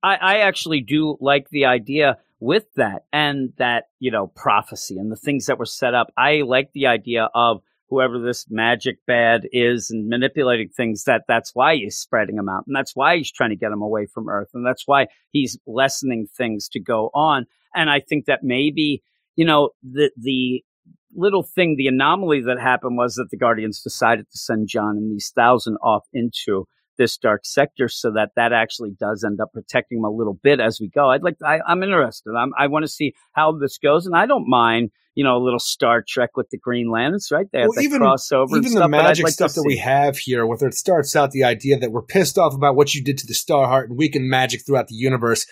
I, 0.03 0.15
I 0.15 0.37
actually 0.39 0.81
do 0.81 1.17
like 1.19 1.49
the 1.49 1.65
idea 1.65 2.17
with 2.39 2.65
that 2.75 3.05
and 3.13 3.53
that, 3.57 3.85
you 3.99 4.11
know, 4.11 4.27
prophecy 4.27 4.97
and 4.97 5.11
the 5.11 5.15
things 5.15 5.45
that 5.45 5.57
were 5.57 5.65
set 5.65 5.93
up. 5.93 6.11
I 6.17 6.41
like 6.41 6.71
the 6.73 6.87
idea 6.87 7.29
of 7.33 7.61
whoever 7.91 8.19
this 8.19 8.45
magic 8.49 8.97
bad 9.05 9.47
is 9.51 9.91
and 9.91 10.07
manipulating 10.07 10.69
things 10.69 11.03
that 11.03 11.23
that's 11.27 11.51
why 11.53 11.75
he's 11.75 11.97
spreading 11.97 12.37
them 12.37 12.49
out 12.49 12.63
and 12.65 12.75
that's 12.75 12.95
why 12.95 13.17
he's 13.17 13.31
trying 13.31 13.49
to 13.49 13.55
get 13.55 13.69
them 13.69 13.81
away 13.81 14.05
from 14.05 14.29
earth 14.29 14.47
and 14.53 14.65
that's 14.65 14.83
why 14.85 15.05
he's 15.31 15.59
lessening 15.67 16.25
things 16.37 16.69
to 16.69 16.79
go 16.79 17.11
on 17.13 17.45
and 17.75 17.89
i 17.89 17.99
think 17.99 18.27
that 18.27 18.39
maybe 18.43 19.03
you 19.35 19.43
know 19.43 19.71
the 19.83 20.09
the 20.15 20.63
little 21.15 21.43
thing 21.43 21.75
the 21.77 21.87
anomaly 21.87 22.41
that 22.41 22.59
happened 22.59 22.97
was 22.97 23.15
that 23.15 23.27
the 23.31 23.37
guardians 23.37 23.81
decided 23.81 24.25
to 24.29 24.37
send 24.37 24.67
john 24.67 24.97
and 24.97 25.11
these 25.11 25.31
thousand 25.35 25.75
off 25.83 26.03
into 26.13 26.65
this 27.01 27.17
dark 27.17 27.41
sector 27.45 27.87
so 27.87 28.11
that 28.11 28.29
that 28.35 28.53
actually 28.53 28.91
does 28.99 29.23
end 29.23 29.39
up 29.41 29.51
protecting 29.53 29.99
them 29.99 30.05
a 30.05 30.15
little 30.15 30.37
bit 30.43 30.59
as 30.59 30.79
we 30.79 30.87
go. 30.87 31.09
I'd 31.09 31.23
like, 31.23 31.37
I, 31.43 31.59
I'm 31.65 31.81
interested. 31.83 32.31
I'm, 32.37 32.51
I 32.57 32.67
want 32.67 32.83
to 32.83 32.87
see 32.87 33.13
how 33.33 33.51
this 33.53 33.77
goes, 33.79 34.05
and 34.05 34.15
I 34.15 34.27
don't 34.27 34.47
mind, 34.47 34.91
you 35.15 35.23
know, 35.23 35.35
a 35.35 35.43
little 35.43 35.59
Star 35.59 36.03
Trek 36.07 36.37
with 36.37 36.49
the 36.51 36.57
Green 36.57 36.91
Lanterns, 36.91 37.29
right? 37.31 37.47
They 37.51 37.61
have 37.61 37.69
Well, 37.69 37.77
the 37.77 37.81
even 37.81 38.01
crossover, 38.01 38.51
even 38.51 38.63
the 38.63 38.69
stuff, 38.69 38.83
I'd 38.83 38.91
magic 38.91 39.23
like 39.23 39.33
stuff 39.33 39.53
that 39.55 39.63
we 39.63 39.77
have 39.77 40.17
here, 40.17 40.45
whether 40.45 40.67
it 40.67 40.75
starts 40.75 41.15
out 41.15 41.31
the 41.31 41.43
idea 41.43 41.77
that 41.79 41.91
we're 41.91 42.03
pissed 42.03 42.37
off 42.37 42.53
about 42.53 42.75
what 42.75 42.93
you 42.93 43.03
did 43.03 43.17
to 43.19 43.27
the 43.27 43.33
Starheart 43.33 43.85
and 43.85 43.97
weaken 43.97 44.29
magic 44.29 44.65
throughout 44.65 44.87
the 44.87 44.95
universe. 44.95 45.45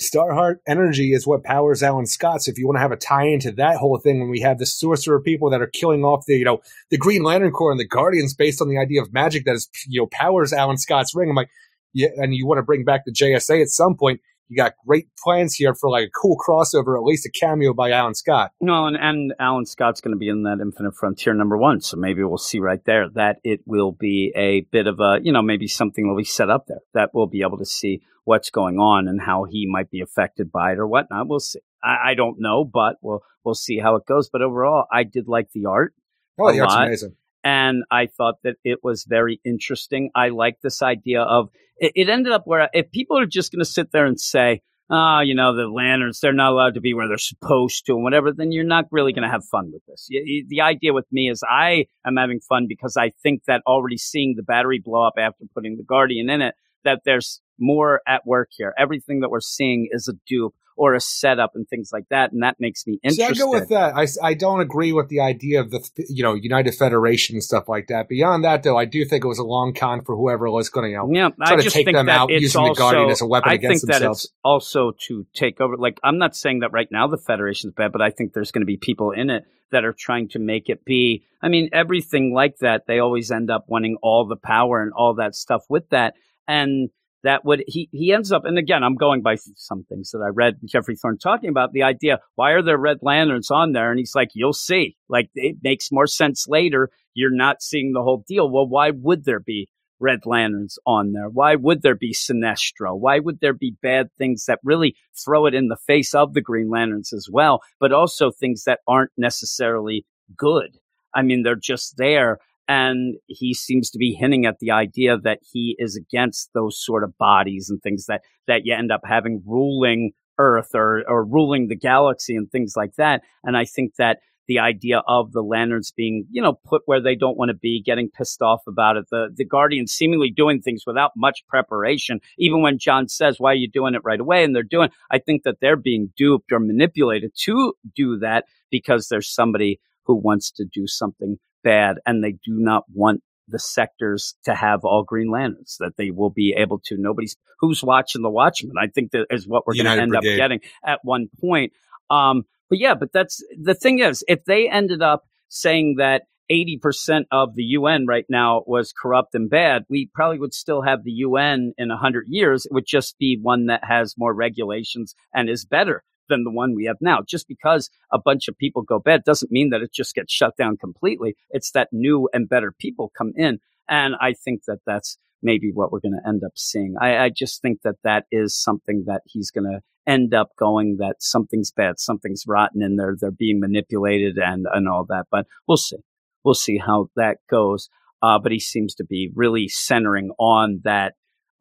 Starheart 0.00 0.56
energy 0.66 1.12
is 1.12 1.26
what 1.26 1.44
powers 1.44 1.82
Alan 1.82 2.06
Scott. 2.06 2.42
So 2.42 2.50
if 2.50 2.58
you 2.58 2.66
want 2.66 2.76
to 2.76 2.80
have 2.80 2.92
a 2.92 2.96
tie 2.96 3.26
into 3.26 3.52
that 3.52 3.76
whole 3.76 3.98
thing, 3.98 4.20
when 4.20 4.30
we 4.30 4.40
have 4.40 4.58
the 4.58 4.66
sorcerer 4.66 5.20
people 5.20 5.50
that 5.50 5.62
are 5.62 5.68
killing 5.68 6.04
off 6.04 6.26
the, 6.26 6.36
you 6.36 6.44
know, 6.44 6.60
the 6.90 6.98
Green 6.98 7.22
Lantern 7.22 7.52
Corps 7.52 7.70
and 7.70 7.78
the 7.78 7.86
Guardians 7.86 8.34
based 8.34 8.60
on 8.60 8.68
the 8.68 8.78
idea 8.78 9.00
of 9.00 9.12
magic 9.12 9.44
that 9.44 9.54
is, 9.54 9.68
you 9.86 10.00
know, 10.00 10.08
powers 10.10 10.52
Alan 10.52 10.78
Scott's 10.78 11.14
ring. 11.14 11.30
I'm 11.30 11.36
like, 11.36 11.50
yeah, 11.92 12.08
and 12.16 12.34
you 12.34 12.46
want 12.46 12.58
to 12.58 12.62
bring 12.62 12.84
back 12.84 13.04
the 13.04 13.12
JSA 13.12 13.62
at 13.62 13.68
some 13.68 13.96
point. 13.96 14.20
You 14.48 14.56
got 14.56 14.72
great 14.86 15.06
plans 15.22 15.54
here 15.54 15.74
for 15.74 15.90
like 15.90 16.08
a 16.08 16.10
cool 16.10 16.36
crossover, 16.36 16.96
at 16.96 17.02
least 17.02 17.26
a 17.26 17.30
cameo 17.30 17.72
by 17.72 17.90
Alan 17.90 18.14
Scott. 18.14 18.52
No, 18.60 18.86
and, 18.86 18.96
and 18.96 19.32
Alan 19.40 19.66
Scott's 19.66 20.00
going 20.00 20.14
to 20.14 20.18
be 20.18 20.28
in 20.28 20.42
that 20.42 20.58
Infinite 20.60 20.94
Frontier 20.96 21.34
number 21.34 21.56
one. 21.56 21.80
So 21.80 21.96
maybe 21.96 22.22
we'll 22.22 22.38
see 22.38 22.58
right 22.58 22.84
there 22.84 23.08
that 23.14 23.38
it 23.42 23.60
will 23.66 23.92
be 23.92 24.32
a 24.36 24.60
bit 24.70 24.86
of 24.86 25.00
a, 25.00 25.18
you 25.22 25.32
know, 25.32 25.42
maybe 25.42 25.66
something 25.66 26.06
will 26.06 26.16
be 26.16 26.24
set 26.24 26.50
up 26.50 26.66
there 26.66 26.80
that 26.92 27.10
we'll 27.14 27.26
be 27.26 27.42
able 27.42 27.58
to 27.58 27.64
see 27.64 28.02
what's 28.24 28.50
going 28.50 28.78
on 28.78 29.08
and 29.08 29.20
how 29.20 29.44
he 29.44 29.66
might 29.66 29.90
be 29.90 30.00
affected 30.00 30.50
by 30.52 30.72
it 30.72 30.78
or 30.78 30.86
whatnot. 30.86 31.28
We'll 31.28 31.40
see. 31.40 31.60
I, 31.82 32.10
I 32.10 32.14
don't 32.14 32.36
know, 32.38 32.64
but 32.64 32.96
we'll 33.02 33.22
we'll 33.44 33.54
see 33.54 33.78
how 33.78 33.96
it 33.96 34.06
goes. 34.06 34.28
But 34.30 34.42
overall, 34.42 34.86
I 34.92 35.04
did 35.04 35.28
like 35.28 35.50
the 35.52 35.66
art. 35.66 35.94
Oh, 36.38 36.52
the 36.52 36.60
art's 36.60 36.74
lot. 36.74 36.86
amazing. 36.86 37.16
And 37.44 37.84
I 37.90 38.06
thought 38.06 38.36
that 38.42 38.56
it 38.64 38.78
was 38.82 39.04
very 39.08 39.40
interesting. 39.44 40.10
I 40.14 40.30
like 40.30 40.56
this 40.62 40.82
idea 40.82 41.22
of 41.22 41.50
it, 41.76 41.92
it 41.94 42.08
ended 42.08 42.32
up 42.32 42.42
where 42.46 42.68
if 42.72 42.90
people 42.90 43.18
are 43.18 43.26
just 43.26 43.52
going 43.52 43.60
to 43.60 43.64
sit 43.64 43.92
there 43.92 44.06
and 44.06 44.18
say, 44.18 44.62
"Ah, 44.90 45.20
you 45.20 45.34
know, 45.34 45.54
the 45.54 45.68
lanterns 45.68 46.20
they're 46.20 46.32
not 46.32 46.52
allowed 46.52 46.74
to 46.74 46.80
be 46.80 46.94
where 46.94 47.06
they're 47.08 47.18
supposed 47.18 47.84
to," 47.86 47.94
and 47.94 48.02
whatever, 48.02 48.32
then 48.32 48.50
you're 48.52 48.64
not 48.64 48.86
really 48.90 49.12
going 49.12 49.22
to 49.24 49.28
have 49.30 49.44
fun 49.44 49.70
with 49.72 49.82
this. 49.86 50.08
Y- 50.10 50.22
y- 50.26 50.42
The 50.48 50.60
idea 50.62 50.92
with 50.92 51.06
me 51.12 51.28
is 51.30 51.42
I 51.48 51.86
am 52.06 52.16
having 52.16 52.40
fun 52.40 52.66
because 52.68 52.96
I 52.96 53.10
think 53.22 53.44
that 53.46 53.62
already 53.66 53.98
seeing 53.98 54.34
the 54.36 54.42
battery 54.42 54.80
blow 54.84 55.06
up 55.06 55.14
after 55.18 55.44
putting 55.54 55.76
the 55.76 55.84
Guardian 55.84 56.30
in 56.30 56.40
it, 56.42 56.54
that 56.84 57.02
there's 57.04 57.40
more 57.58 58.00
at 58.06 58.26
work 58.26 58.48
here. 58.52 58.74
Everything 58.78 59.20
that 59.20 59.30
we're 59.30 59.40
seeing 59.40 59.88
is 59.90 60.08
a 60.08 60.14
dupe 60.26 60.54
or 60.76 60.94
a 60.94 61.00
setup 61.00 61.52
and 61.54 61.68
things 61.68 61.90
like 61.92 62.08
that, 62.10 62.32
and 62.32 62.42
that 62.42 62.56
makes 62.58 62.86
me 62.86 62.94
See, 62.94 63.22
interested. 63.22 63.42
I 63.42 63.46
go 63.46 63.50
with 63.50 63.68
that. 63.68 63.94
I, 63.94 64.06
I 64.22 64.34
don't 64.34 64.60
agree 64.60 64.92
with 64.92 65.08
the 65.08 65.20
idea 65.20 65.60
of 65.60 65.70
the 65.70 65.80
you 66.08 66.22
know 66.22 66.34
United 66.34 66.74
Federation 66.74 67.36
and 67.36 67.42
stuff 67.42 67.68
like 67.68 67.88
that. 67.88 68.08
Beyond 68.08 68.44
that, 68.44 68.62
though, 68.62 68.76
I 68.76 68.84
do 68.84 69.04
think 69.04 69.24
it 69.24 69.28
was 69.28 69.38
a 69.38 69.44
long 69.44 69.74
con 69.74 70.02
for 70.02 70.16
whoever 70.16 70.50
was 70.50 70.68
going 70.68 70.86
to 70.86 70.90
you 70.90 70.96
know 70.96 71.08
Yeah, 71.12 71.28
try 71.30 71.54
I 71.54 71.56
to 71.56 71.62
just 71.62 71.74
take 71.74 71.86
think 71.86 71.96
them 71.96 72.06
that 72.06 72.18
out 72.18 72.30
using 72.30 72.60
also, 72.60 72.74
the 72.74 72.78
Guardian 72.78 73.10
as 73.10 73.20
a 73.20 73.26
weapon 73.26 73.50
I 73.50 73.54
against 73.54 73.82
think 73.82 73.92
that 73.92 73.98
themselves. 74.00 74.24
it's 74.24 74.32
also 74.44 74.92
to 75.06 75.26
take 75.34 75.60
over. 75.60 75.76
Like, 75.76 76.00
I'm 76.02 76.18
not 76.18 76.34
saying 76.36 76.60
that 76.60 76.72
right 76.72 76.88
now 76.90 77.06
the 77.06 77.18
Federation 77.18 77.68
is 77.70 77.74
bad, 77.74 77.92
but 77.92 78.02
I 78.02 78.10
think 78.10 78.32
there's 78.32 78.50
going 78.50 78.62
to 78.62 78.66
be 78.66 78.76
people 78.76 79.10
in 79.12 79.30
it 79.30 79.44
that 79.70 79.84
are 79.84 79.92
trying 79.92 80.28
to 80.28 80.38
make 80.38 80.68
it 80.68 80.84
be. 80.84 81.24
I 81.42 81.48
mean, 81.48 81.70
everything 81.72 82.32
like 82.34 82.58
that, 82.58 82.86
they 82.86 82.98
always 83.00 83.30
end 83.30 83.50
up 83.50 83.64
wanting 83.68 83.96
all 84.02 84.26
the 84.26 84.36
power 84.36 84.82
and 84.82 84.92
all 84.92 85.14
that 85.14 85.34
stuff 85.34 85.62
with 85.68 85.88
that. 85.90 86.14
And 86.46 86.90
that 87.24 87.44
would 87.44 87.64
he 87.66 87.88
he 87.90 88.12
ends 88.12 88.30
up 88.30 88.44
and 88.44 88.58
again 88.58 88.84
I'm 88.84 88.94
going 88.94 89.22
by 89.22 89.36
some 89.56 89.84
things 89.84 90.10
that 90.12 90.20
I 90.20 90.28
read 90.28 90.58
Geoffrey 90.64 90.94
Thorne 90.94 91.18
talking 91.18 91.48
about 91.48 91.72
the 91.72 91.82
idea 91.82 92.20
why 92.36 92.52
are 92.52 92.62
there 92.62 92.78
red 92.78 92.98
lanterns 93.02 93.50
on 93.50 93.72
there? 93.72 93.90
And 93.90 93.98
he's 93.98 94.14
like 94.14 94.30
you'll 94.34 94.52
see. 94.52 94.96
Like 95.08 95.30
it 95.34 95.56
makes 95.62 95.90
more 95.90 96.06
sense 96.06 96.46
later 96.46 96.90
you're 97.14 97.34
not 97.34 97.62
seeing 97.62 97.92
the 97.92 98.02
whole 98.02 98.24
deal. 98.28 98.48
Well 98.48 98.68
why 98.68 98.90
would 98.90 99.24
there 99.24 99.40
be 99.40 99.68
red 100.00 100.20
lanterns 100.26 100.78
on 100.86 101.12
there? 101.12 101.28
Why 101.28 101.54
would 101.54 101.82
there 101.82 101.94
be 101.94 102.12
Sinestro? 102.12 102.98
Why 102.98 103.18
would 103.18 103.40
there 103.40 103.54
be 103.54 103.76
bad 103.82 104.10
things 104.18 104.44
that 104.46 104.60
really 104.62 104.94
throw 105.24 105.46
it 105.46 105.54
in 105.54 105.68
the 105.68 105.78
face 105.86 106.14
of 106.14 106.34
the 106.34 106.42
Green 106.42 106.68
Lanterns 106.68 107.12
as 107.12 107.28
well 107.30 107.60
but 107.80 107.92
also 107.92 108.30
things 108.30 108.64
that 108.64 108.80
aren't 108.86 109.12
necessarily 109.16 110.04
good? 110.36 110.78
I 111.14 111.22
mean 111.22 111.42
they're 111.42 111.56
just 111.56 111.96
there 111.96 112.38
and 112.68 113.16
he 113.26 113.52
seems 113.52 113.90
to 113.90 113.98
be 113.98 114.16
hinting 114.18 114.46
at 114.46 114.58
the 114.58 114.70
idea 114.70 115.18
that 115.18 115.40
he 115.52 115.76
is 115.78 115.96
against 115.96 116.50
those 116.54 116.82
sort 116.82 117.04
of 117.04 117.16
bodies 117.18 117.68
and 117.68 117.82
things 117.82 118.06
that 118.06 118.22
that 118.46 118.62
you 118.64 118.74
end 118.74 118.92
up 118.92 119.02
having 119.04 119.42
ruling 119.46 120.12
earth 120.38 120.74
or 120.74 121.04
or 121.08 121.24
ruling 121.24 121.68
the 121.68 121.76
galaxy 121.76 122.34
and 122.34 122.50
things 122.50 122.74
like 122.76 122.94
that. 122.96 123.22
And 123.42 123.56
i 123.56 123.64
think 123.64 123.94
that 123.96 124.18
the 124.46 124.58
idea 124.58 125.02
of 125.08 125.32
the 125.32 125.42
lanterns 125.42 125.92
being 125.96 126.26
you 126.30 126.42
know 126.42 126.58
put 126.64 126.82
where 126.86 127.00
they 127.00 127.14
don't 127.14 127.36
want 127.36 127.48
to 127.50 127.54
be 127.54 127.82
getting 127.82 128.10
pissed 128.10 128.42
off 128.42 128.60
about 128.66 128.96
it 128.96 129.06
the 129.10 129.28
the 129.34 129.44
guardians 129.44 129.92
seemingly 129.92 130.30
doing 130.30 130.60
things 130.60 130.84
without 130.86 131.12
much 131.16 131.44
preparation. 131.48 132.20
Even 132.38 132.62
when 132.62 132.78
john 132.78 133.08
says 133.08 133.36
why 133.38 133.52
are 133.52 133.54
you 133.54 133.68
doing 133.68 133.94
it 133.94 134.02
right 134.04 134.20
away? 134.20 134.44
and 134.44 134.54
they're 134.54 134.62
doing 134.62 134.90
i 135.10 135.18
think 135.18 135.42
that 135.44 135.56
they're 135.60 135.76
being 135.76 136.12
duped 136.16 136.52
or 136.52 136.60
manipulated 136.60 137.32
to 137.34 137.74
do 137.94 138.18
that 138.18 138.44
because 138.70 139.08
there's 139.08 139.32
somebody 139.32 139.80
who 140.04 140.14
wants 140.14 140.50
to 140.50 140.64
do 140.64 140.86
something 140.86 141.38
bad 141.64 141.96
and 142.06 142.22
they 142.22 142.32
do 142.32 142.52
not 142.56 142.84
want 142.92 143.22
the 143.48 143.58
sectors 143.58 144.34
to 144.44 144.54
have 144.54 144.84
all 144.84 145.02
green 145.02 145.30
lanterns 145.30 145.76
that 145.80 145.96
they 145.96 146.10
will 146.10 146.30
be 146.30 146.54
able 146.56 146.78
to 146.78 146.96
nobody's 146.96 147.36
who's 147.58 147.82
watching 147.82 148.22
the 148.22 148.30
watchmen 148.30 148.72
i 148.80 148.86
think 148.86 149.10
that 149.10 149.26
is 149.30 149.46
what 149.46 149.66
we're 149.66 149.74
going 149.74 149.84
to 149.86 150.00
end 150.00 150.12
Brigade. 150.12 150.34
up 150.34 150.36
getting 150.36 150.60
at 150.84 151.00
one 151.02 151.28
point 151.40 151.72
um 152.10 152.42
but 152.70 152.78
yeah 152.78 152.94
but 152.94 153.12
that's 153.12 153.42
the 153.60 153.74
thing 153.74 153.98
is 153.98 154.24
if 154.28 154.44
they 154.44 154.68
ended 154.68 155.02
up 155.02 155.24
saying 155.48 155.96
that 155.98 156.22
80% 156.50 157.24
of 157.30 157.54
the 157.54 157.62
UN 157.62 158.06
right 158.06 158.26
now 158.28 158.64
was 158.66 158.92
corrupt 158.92 159.34
and 159.34 159.48
bad, 159.48 159.84
we 159.88 160.10
probably 160.12 160.38
would 160.38 160.52
still 160.52 160.82
have 160.82 161.02
the 161.02 161.12
UN 161.12 161.72
in 161.78 161.88
100 161.88 162.26
years. 162.28 162.66
It 162.66 162.72
would 162.72 162.86
just 162.86 163.16
be 163.18 163.38
one 163.40 163.66
that 163.66 163.82
has 163.82 164.14
more 164.18 164.34
regulations 164.34 165.14
and 165.32 165.48
is 165.48 165.64
better 165.64 166.04
than 166.28 166.44
the 166.44 166.50
one 166.50 166.74
we 166.74 166.84
have 166.86 166.96
now. 167.00 167.20
Just 167.26 167.48
because 167.48 167.90
a 168.12 168.18
bunch 168.18 168.48
of 168.48 168.56
people 168.56 168.82
go 168.82 168.98
bad 168.98 169.24
doesn't 169.24 169.52
mean 169.52 169.70
that 169.70 169.82
it 169.82 169.92
just 169.92 170.14
gets 170.14 170.32
shut 170.32 170.56
down 170.56 170.76
completely. 170.76 171.36
It's 171.50 171.70
that 171.72 171.88
new 171.92 172.28
and 172.32 172.48
better 172.48 172.72
people 172.78 173.12
come 173.16 173.32
in. 173.36 173.58
And 173.88 174.14
I 174.20 174.32
think 174.32 174.62
that 174.66 174.78
that's 174.86 175.18
maybe 175.42 175.70
what 175.72 175.92
we're 175.92 176.00
going 176.00 176.18
to 176.20 176.28
end 176.28 176.42
up 176.44 176.52
seeing. 176.56 176.94
I, 177.00 177.24
I 177.24 177.30
just 177.30 177.60
think 177.60 177.82
that 177.82 177.96
that 178.02 178.24
is 178.32 178.56
something 178.56 179.04
that 179.06 179.22
he's 179.26 179.50
going 179.50 179.70
to 179.70 179.80
end 180.06 180.34
up 180.34 180.50
going 180.58 180.96
that 180.98 181.16
something's 181.20 181.70
bad, 181.70 181.98
something's 181.98 182.44
rotten 182.46 182.82
in 182.82 182.96
there. 182.96 183.14
They're 183.18 183.30
being 183.30 183.60
manipulated 183.60 184.38
and, 184.38 184.66
and 184.72 184.88
all 184.88 185.04
that, 185.08 185.26
but 185.30 185.46
we'll 185.68 185.76
see. 185.76 185.98
We'll 186.44 186.54
see 186.54 186.78
how 186.78 187.08
that 187.16 187.38
goes. 187.50 187.88
Uh, 188.22 188.38
but 188.38 188.52
he 188.52 188.60
seems 188.60 188.94
to 188.94 189.04
be 189.04 189.30
really 189.34 189.68
centering 189.68 190.30
on 190.38 190.80
that 190.84 191.14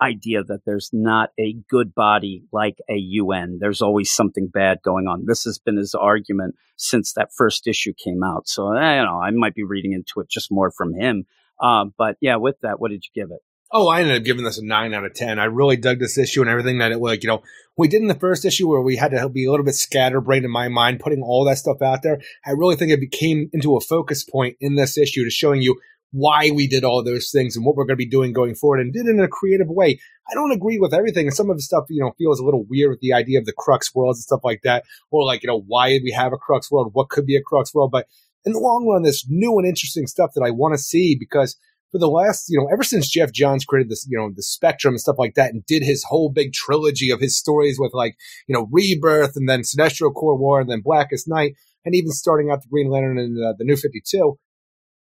idea 0.04 0.44
that 0.44 0.66
there's 0.66 0.90
not 0.92 1.30
a 1.40 1.56
good 1.70 1.96
body 1.96 2.44
like 2.52 2.78
a 2.90 2.96
UN. 2.96 3.58
There's 3.60 3.82
always 3.82 4.12
something 4.12 4.48
bad 4.48 4.80
going 4.84 5.08
on. 5.08 5.26
This 5.26 5.44
has 5.46 5.58
been 5.58 5.78
his 5.78 5.96
argument 5.96 6.56
since 6.76 7.14
that 7.14 7.34
first 7.36 7.68
issue 7.68 7.94
came 7.94 8.24
out. 8.24 8.48
So 8.48 8.68
I 8.68 8.96
don't 8.96 9.06
know. 9.06 9.22
I 9.22 9.32
might 9.32 9.56
be 9.56 9.64
reading 9.64 9.94
into 9.94 10.20
it 10.20 10.30
just 10.30 10.52
more 10.52 10.72
from 10.72 10.94
him. 10.94 11.26
Um, 11.62 11.94
but 11.98 12.18
yeah, 12.20 12.36
with 12.36 12.60
that, 12.62 12.80
what 12.80 12.92
did 12.92 13.06
you 13.06 13.22
give 13.22 13.32
it? 13.32 13.40
Oh, 13.76 13.88
I 13.88 14.02
ended 14.02 14.18
up 14.18 14.24
giving 14.24 14.44
this 14.44 14.60
a 14.60 14.66
nine 14.66 14.94
out 14.94 15.06
of 15.06 15.16
ten. 15.16 15.40
I 15.40 15.46
really 15.46 15.78
dug 15.78 15.98
this 15.98 16.18
issue 16.18 16.42
and 16.42 16.50
everything 16.50 16.78
that 16.78 16.92
it 16.92 17.00
like, 17.00 17.24
you 17.24 17.28
know, 17.28 17.42
we 17.76 17.88
did 17.88 18.02
in 18.02 18.08
the 18.08 18.14
first 18.14 18.46
issue 18.46 18.68
where 18.68 18.82
we 18.82 18.98
had 18.98 19.12
to 19.12 19.30
be 19.30 19.46
a 19.46 19.52
little 19.52 19.66
bit 19.66 19.74
scatterbrained 19.74 20.46
in 20.46 20.52
my 20.52 20.68
mind, 20.68 21.00
putting 21.00 21.24
all 21.24 21.44
that 21.46 21.58
stuff 21.58 21.82
out 21.82 22.04
there. 22.04 22.22
I 22.46 22.52
really 22.52 22.76
think 22.76 22.92
it 22.92 23.00
became 23.00 23.50
into 23.52 23.76
a 23.76 23.82
focus 23.82 24.24
point 24.24 24.58
in 24.60 24.76
this 24.76 24.96
issue 24.96 25.24
to 25.24 25.32
showing 25.32 25.64
you 25.64 25.80
why 26.14 26.52
we 26.52 26.68
did 26.68 26.84
all 26.84 27.04
those 27.04 27.32
things 27.32 27.56
and 27.56 27.66
what 27.66 27.76
we're 27.76 27.86
going 27.86 27.98
to 27.98 28.06
be 28.06 28.06
doing 28.06 28.32
going 28.34 28.54
forward 28.54 28.80
and 28.80 28.94
did 28.94 29.08
it 29.08 29.10
in 29.10 29.20
a 29.20 29.28
creative 29.28 29.68
way. 29.68 30.00
I 30.30 30.36
don't 30.36 30.52
agree 30.52 30.78
with 30.78 30.94
everything. 30.94 31.26
And 31.26 31.36
some 31.36 31.50
of 31.50 31.58
the 31.58 31.64
stuff, 31.64 31.86
you 31.90 32.02
know, 32.02 32.14
feels 32.20 32.40
a 32.40 32.46
little 32.46 32.66
weird 32.70 32.92
with 32.92 33.00
the 33.00 33.14
idea 33.14 33.40
of 33.40 33.46
the 33.46 33.54
crux 33.58 33.94
worlds 33.96 34.20
and 34.20 34.24
stuff 34.24 34.42
like 34.44 34.62
that. 34.64 34.84
Or 35.10 35.26
like, 35.26 35.42
you 35.42 35.48
know, 35.48 35.64
why 35.66 35.90
did 35.90 36.04
we 36.04 36.12
have 36.12 36.32
a 36.32 36.38
crux 36.38 36.72
world? 36.72 36.92
What 36.94 37.10
could 37.10 37.26
be 37.26 37.36
a 37.36 37.42
crux 37.42 37.74
world? 37.74 37.92
But 37.92 38.06
in 38.46 38.54
the 38.54 38.60
long 38.60 38.88
run, 38.88 39.02
there's 39.02 39.26
new 39.28 39.58
and 39.58 39.68
interesting 39.68 40.06
stuff 40.06 40.32
that 40.36 40.44
I 40.44 40.52
want 40.52 40.76
to 40.76 40.78
see 40.78 41.18
because 41.20 41.58
for 41.92 41.98
the 41.98 42.08
last, 42.08 42.46
you 42.50 42.60
know, 42.60 42.68
ever 42.72 42.84
since 42.84 43.10
Geoff 43.10 43.32
Johns 43.32 43.66
created 43.66 43.90
this, 43.90 44.06
you 44.10 44.18
know, 44.18 44.32
the 44.36 44.44
Spectrum 44.44 44.94
and 44.94 45.02
stuff 45.02 45.18
like 45.20 45.36
that, 45.36 45.52
and 45.54 45.66
did 45.66 45.84
his 45.84 46.04
whole 46.04 46.30
big 46.30 46.52
trilogy 46.52 47.12
of 47.12 47.22
his 47.22 47.38
stories 47.38 47.78
with 47.80 47.94
like, 47.94 48.16
you 48.48 48.54
know, 48.54 48.68
Rebirth 48.72 49.36
and 49.36 49.48
then 49.48 49.62
Sinestro 49.62 50.14
Corps 50.14 50.38
War 50.38 50.60
and 50.60 50.70
then 50.70 50.82
Blackest 50.82 51.28
Night, 51.28 51.54
and 51.86 51.94
even 51.96 52.12
starting 52.12 52.50
out 52.50 52.64
the 52.64 52.68
Green 52.68 52.90
Lantern 52.90 53.20
and 53.20 53.38
uh, 53.38 53.54
the 53.58 53.64
New 53.64 53.76
Fifty 53.76 54.02
Two. 54.04 54.40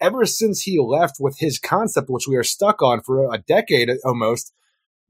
Ever 0.02 0.26
since 0.26 0.62
he 0.62 0.80
left 0.80 1.18
with 1.20 1.40
his 1.40 1.60
concept, 1.60 2.10
which 2.10 2.28
we 2.28 2.36
are 2.38 2.44
stuck 2.44 2.82
on 2.82 3.02
for 3.02 3.34
a 3.34 3.38
decade 3.38 3.90
almost, 4.06 4.54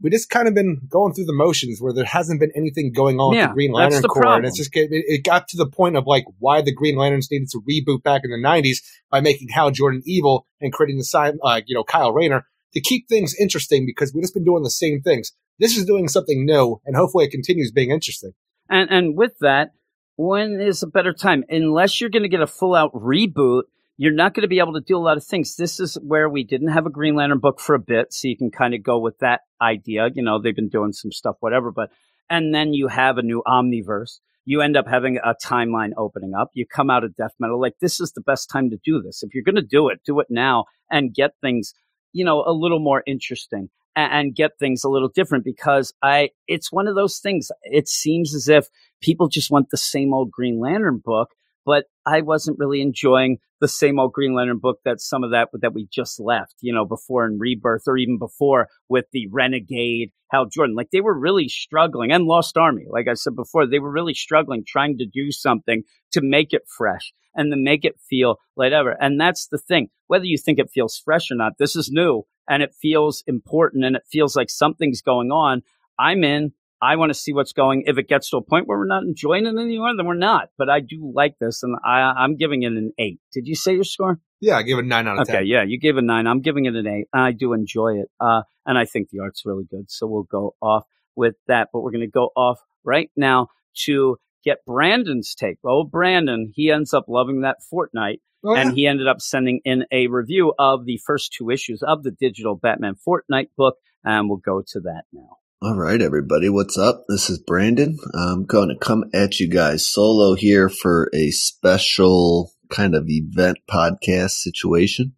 we 0.01 0.09
just 0.09 0.29
kind 0.29 0.47
of 0.47 0.53
been 0.53 0.81
going 0.89 1.13
through 1.13 1.25
the 1.25 1.33
motions 1.33 1.81
where 1.81 1.93
there 1.93 2.05
hasn't 2.05 2.39
been 2.39 2.51
anything 2.55 2.91
going 2.93 3.19
on 3.19 3.35
Yeah, 3.35 3.41
with 3.43 3.49
the 3.51 3.53
Green 3.53 3.71
Lantern 3.73 4.01
the 4.01 4.07
Corps, 4.07 4.21
problem. 4.21 4.37
and 4.39 4.47
it's 4.47 4.57
just 4.57 4.75
it, 4.75 4.89
it 4.91 5.23
got 5.23 5.47
to 5.49 5.57
the 5.57 5.67
point 5.67 5.97
of 5.97 6.07
like 6.07 6.23
why 6.39 6.61
the 6.61 6.73
Green 6.73 6.95
Lanterns 6.95 7.29
needed 7.29 7.49
to 7.51 7.61
reboot 7.69 8.01
back 8.03 8.21
in 8.23 8.31
the 8.31 8.37
'90s 8.37 8.77
by 9.11 9.19
making 9.21 9.49
Hal 9.49 9.71
Jordan 9.71 10.01
evil 10.05 10.47
and 10.61 10.71
creating 10.73 10.97
the 10.97 11.03
sign, 11.03 11.37
uh, 11.43 11.61
you 11.65 11.75
know, 11.75 11.83
Kyle 11.83 12.13
Rayner 12.13 12.45
to 12.73 12.81
keep 12.81 13.09
things 13.09 13.35
interesting 13.39 13.85
because 13.85 14.13
we've 14.13 14.23
just 14.23 14.33
been 14.33 14.45
doing 14.45 14.63
the 14.63 14.69
same 14.69 15.01
things. 15.01 15.33
This 15.59 15.75
is 15.77 15.85
doing 15.85 16.07
something 16.07 16.45
new, 16.45 16.79
and 16.85 16.95
hopefully 16.95 17.25
it 17.25 17.31
continues 17.31 17.71
being 17.71 17.91
interesting. 17.91 18.31
And 18.69 18.89
and 18.89 19.17
with 19.17 19.37
that, 19.41 19.71
when 20.15 20.59
is 20.61 20.81
a 20.81 20.87
better 20.87 21.13
time? 21.13 21.43
Unless 21.49 21.99
you're 21.99 22.09
going 22.09 22.23
to 22.23 22.29
get 22.29 22.41
a 22.41 22.47
full 22.47 22.73
out 22.75 22.93
reboot, 22.93 23.63
you're 24.01 24.13
not 24.13 24.33
going 24.33 24.43
to 24.43 24.47
be 24.47 24.59
able 24.59 24.75
to 24.75 24.79
do 24.79 24.95
a 24.95 24.97
lot 24.97 25.17
of 25.17 25.25
things. 25.25 25.57
This 25.57 25.77
is 25.81 25.95
where 25.95 26.29
we 26.29 26.45
didn't 26.45 26.69
have 26.69 26.85
a 26.85 26.89
Green 26.89 27.15
Lantern 27.15 27.39
book 27.39 27.59
for 27.59 27.75
a 27.75 27.79
bit, 27.79 28.13
so 28.13 28.29
you 28.29 28.37
can 28.37 28.49
kind 28.49 28.73
of 28.73 28.81
go 28.81 28.97
with 28.97 29.19
that 29.19 29.41
idea. 29.61 30.07
You 30.15 30.23
know, 30.23 30.41
they've 30.41 30.55
been 30.55 30.69
doing 30.69 30.93
some 30.93 31.11
stuff, 31.11 31.35
whatever, 31.41 31.69
but 31.69 31.89
and 32.29 32.55
then 32.55 32.73
you 32.73 32.87
have 32.87 33.17
a 33.17 33.21
new 33.21 33.43
omniverse. 33.45 34.19
You 34.45 34.61
end 34.61 34.77
up 34.77 34.87
having 34.87 35.17
a 35.17 35.35
timeline 35.43 35.91
opening 35.97 36.33
up. 36.33 36.51
You 36.53 36.65
come 36.65 36.89
out 36.89 37.03
of 37.03 37.13
death 37.17 37.33
metal. 37.41 37.59
Like 37.59 37.73
this 37.81 37.99
is 37.99 38.13
the 38.13 38.21
best 38.21 38.49
time 38.49 38.69
to 38.69 38.79
do 38.85 39.01
this. 39.01 39.21
If 39.21 39.33
you're 39.33 39.43
going 39.43 39.55
to 39.55 39.61
do 39.61 39.89
it, 39.89 39.99
do 40.05 40.21
it 40.21 40.27
now 40.29 40.63
and 40.89 41.13
get 41.13 41.31
things, 41.41 41.73
you 42.13 42.23
know, 42.23 42.41
a 42.47 42.53
little 42.53 42.79
more 42.79 43.03
interesting 43.05 43.69
and, 43.97 44.13
and 44.13 44.35
get 44.35 44.51
things 44.59 44.85
a 44.85 44.89
little 44.89 45.09
different 45.09 45.43
because 45.43 45.93
I, 46.01 46.29
it's 46.47 46.71
one 46.71 46.87
of 46.87 46.95
those 46.95 47.19
things. 47.19 47.51
It 47.63 47.89
seems 47.89 48.33
as 48.33 48.47
if 48.47 48.67
people 49.01 49.27
just 49.27 49.51
want 49.51 49.71
the 49.71 49.77
same 49.77 50.13
old 50.13 50.31
Green 50.31 50.57
Lantern 50.57 51.01
book, 51.03 51.31
but 51.65 51.83
I 52.05 52.21
wasn't 52.21 52.59
really 52.59 52.81
enjoying 52.81 53.39
the 53.59 53.67
same 53.67 53.99
old 53.99 54.13
Green 54.13 54.33
Lantern 54.33 54.59
book 54.59 54.79
that 54.85 54.99
some 54.99 55.23
of 55.23 55.31
that 55.31 55.49
that 55.53 55.73
we 55.73 55.87
just 55.91 56.19
left, 56.19 56.55
you 56.61 56.73
know, 56.73 56.85
before 56.85 57.25
in 57.25 57.39
Rebirth 57.39 57.83
or 57.87 57.97
even 57.97 58.17
before 58.17 58.67
with 58.87 59.05
the 59.11 59.27
Renegade 59.31 60.11
Hal 60.31 60.45
Jordan. 60.45 60.75
Like 60.75 60.91
they 60.91 61.01
were 61.01 61.17
really 61.17 61.47
struggling 61.47 62.11
and 62.11 62.25
Lost 62.25 62.57
Army. 62.57 62.85
Like 62.89 63.07
I 63.07 63.13
said 63.13 63.35
before, 63.35 63.65
they 63.65 63.79
were 63.79 63.91
really 63.91 64.13
struggling 64.13 64.63
trying 64.65 64.97
to 64.97 65.05
do 65.05 65.31
something 65.31 65.83
to 66.11 66.21
make 66.21 66.53
it 66.53 66.63
fresh 66.67 67.13
and 67.35 67.51
to 67.51 67.57
make 67.57 67.85
it 67.85 67.99
feel 68.09 68.37
like 68.55 68.71
ever. 68.71 68.95
And 68.99 69.19
that's 69.19 69.47
the 69.47 69.57
thing. 69.57 69.89
Whether 70.07 70.25
you 70.25 70.37
think 70.37 70.59
it 70.59 70.71
feels 70.73 70.97
fresh 70.97 71.31
or 71.31 71.35
not, 71.35 71.53
this 71.59 71.75
is 71.75 71.89
new 71.91 72.23
and 72.47 72.63
it 72.63 72.73
feels 72.81 73.23
important 73.27 73.85
and 73.85 73.95
it 73.95 74.03
feels 74.11 74.35
like 74.35 74.49
something's 74.49 75.01
going 75.01 75.31
on. 75.31 75.61
I'm 75.97 76.23
in. 76.23 76.53
I 76.81 76.95
want 76.95 77.09
to 77.09 77.13
see 77.13 77.33
what's 77.33 77.53
going. 77.53 77.83
If 77.87 77.97
it 77.97 78.07
gets 78.07 78.29
to 78.29 78.37
a 78.37 78.41
point 78.41 78.67
where 78.67 78.77
we're 78.77 78.85
not 78.87 79.03
enjoying 79.03 79.45
it 79.45 79.49
anymore, 79.57 79.95
then 79.97 80.05
we're 80.05 80.13
not. 80.13 80.49
But 80.57 80.69
I 80.69 80.79
do 80.79 81.11
like 81.13 81.35
this, 81.39 81.61
and 81.63 81.75
I, 81.85 81.99
I'm 82.17 82.37
giving 82.37 82.63
it 82.63 82.71
an 82.71 82.93
eight. 82.97 83.19
Did 83.33 83.47
you 83.47 83.55
say 83.55 83.73
your 83.73 83.83
score? 83.83 84.19
Yeah, 84.41 84.55
I 84.55 84.63
give 84.63 84.77
it 84.79 84.85
a 84.85 84.87
nine 84.87 85.07
out 85.07 85.17
of 85.19 85.21
Okay, 85.23 85.39
ten. 85.39 85.47
yeah, 85.47 85.63
you 85.63 85.77
gave 85.79 85.97
it 85.97 86.03
a 86.03 86.05
nine. 86.05 86.25
I'm 86.27 86.41
giving 86.41 86.65
it 86.65 86.75
an 86.75 86.87
eight. 86.87 87.07
I 87.13 87.31
do 87.33 87.53
enjoy 87.53 87.95
it, 87.99 88.07
uh, 88.19 88.43
and 88.65 88.77
I 88.77 88.85
think 88.85 89.09
the 89.09 89.19
art's 89.19 89.43
really 89.45 89.65
good. 89.69 89.91
So 89.91 90.07
we'll 90.07 90.23
go 90.23 90.55
off 90.61 90.85
with 91.15 91.35
that. 91.47 91.69
But 91.73 91.81
we're 91.81 91.91
going 91.91 92.01
to 92.01 92.07
go 92.07 92.29
off 92.35 92.59
right 92.85 93.11
now 93.17 93.47
to 93.85 94.17
get 94.45 94.59
Brandon's 94.65 95.35
take. 95.35 95.57
Oh, 95.65 95.83
Brandon, 95.83 96.51
he 96.55 96.71
ends 96.71 96.93
up 96.93 97.05
loving 97.09 97.41
that 97.41 97.57
Fortnite 97.73 98.19
Oh, 98.41 98.55
yeah. 98.55 98.61
and 98.61 98.73
he 98.73 98.87
ended 98.87 99.05
up 99.05 99.19
sending 99.19 99.59
in 99.65 99.83
a 99.91 100.07
review 100.07 100.53
of 100.57 100.85
the 100.85 100.97
first 101.05 101.33
two 101.37 101.49
issues 101.49 101.83
of 101.83 102.03
the 102.03 102.11
digital 102.11 102.55
Batman 102.55 102.95
Fortnite 103.05 103.49
book, 103.57 103.75
and 104.05 104.29
we'll 104.29 104.37
go 104.37 104.63
to 104.65 104.79
that 104.79 105.03
now. 105.11 105.35
All 105.61 105.75
right, 105.75 106.01
everybody, 106.01 106.47
what's 106.47 106.77
up? 106.77 107.03
This 107.09 107.29
is 107.29 107.37
Brandon. 107.37 107.97
I'm 108.13 108.45
going 108.45 108.69
to 108.69 108.77
come 108.77 109.09
at 109.13 109.41
you 109.41 109.49
guys 109.49 109.85
solo 109.85 110.33
here 110.33 110.69
for 110.69 111.09
a 111.13 111.31
special 111.31 112.53
kind 112.69 112.95
of 112.95 113.09
event 113.09 113.57
podcast 113.69 114.35
situation. 114.35 115.15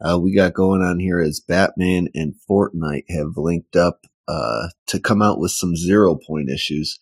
Uh, 0.00 0.18
we 0.18 0.34
got 0.34 0.54
going 0.54 0.80
on 0.80 0.98
here 0.98 1.20
as 1.20 1.44
Batman 1.46 2.08
and 2.14 2.34
Fortnite 2.48 3.04
have 3.10 3.36
linked 3.36 3.76
up 3.76 4.06
uh, 4.26 4.68
to 4.86 4.98
come 4.98 5.20
out 5.20 5.38
with 5.38 5.50
some 5.50 5.76
zero 5.76 6.16
point 6.16 6.48
issues. 6.48 6.98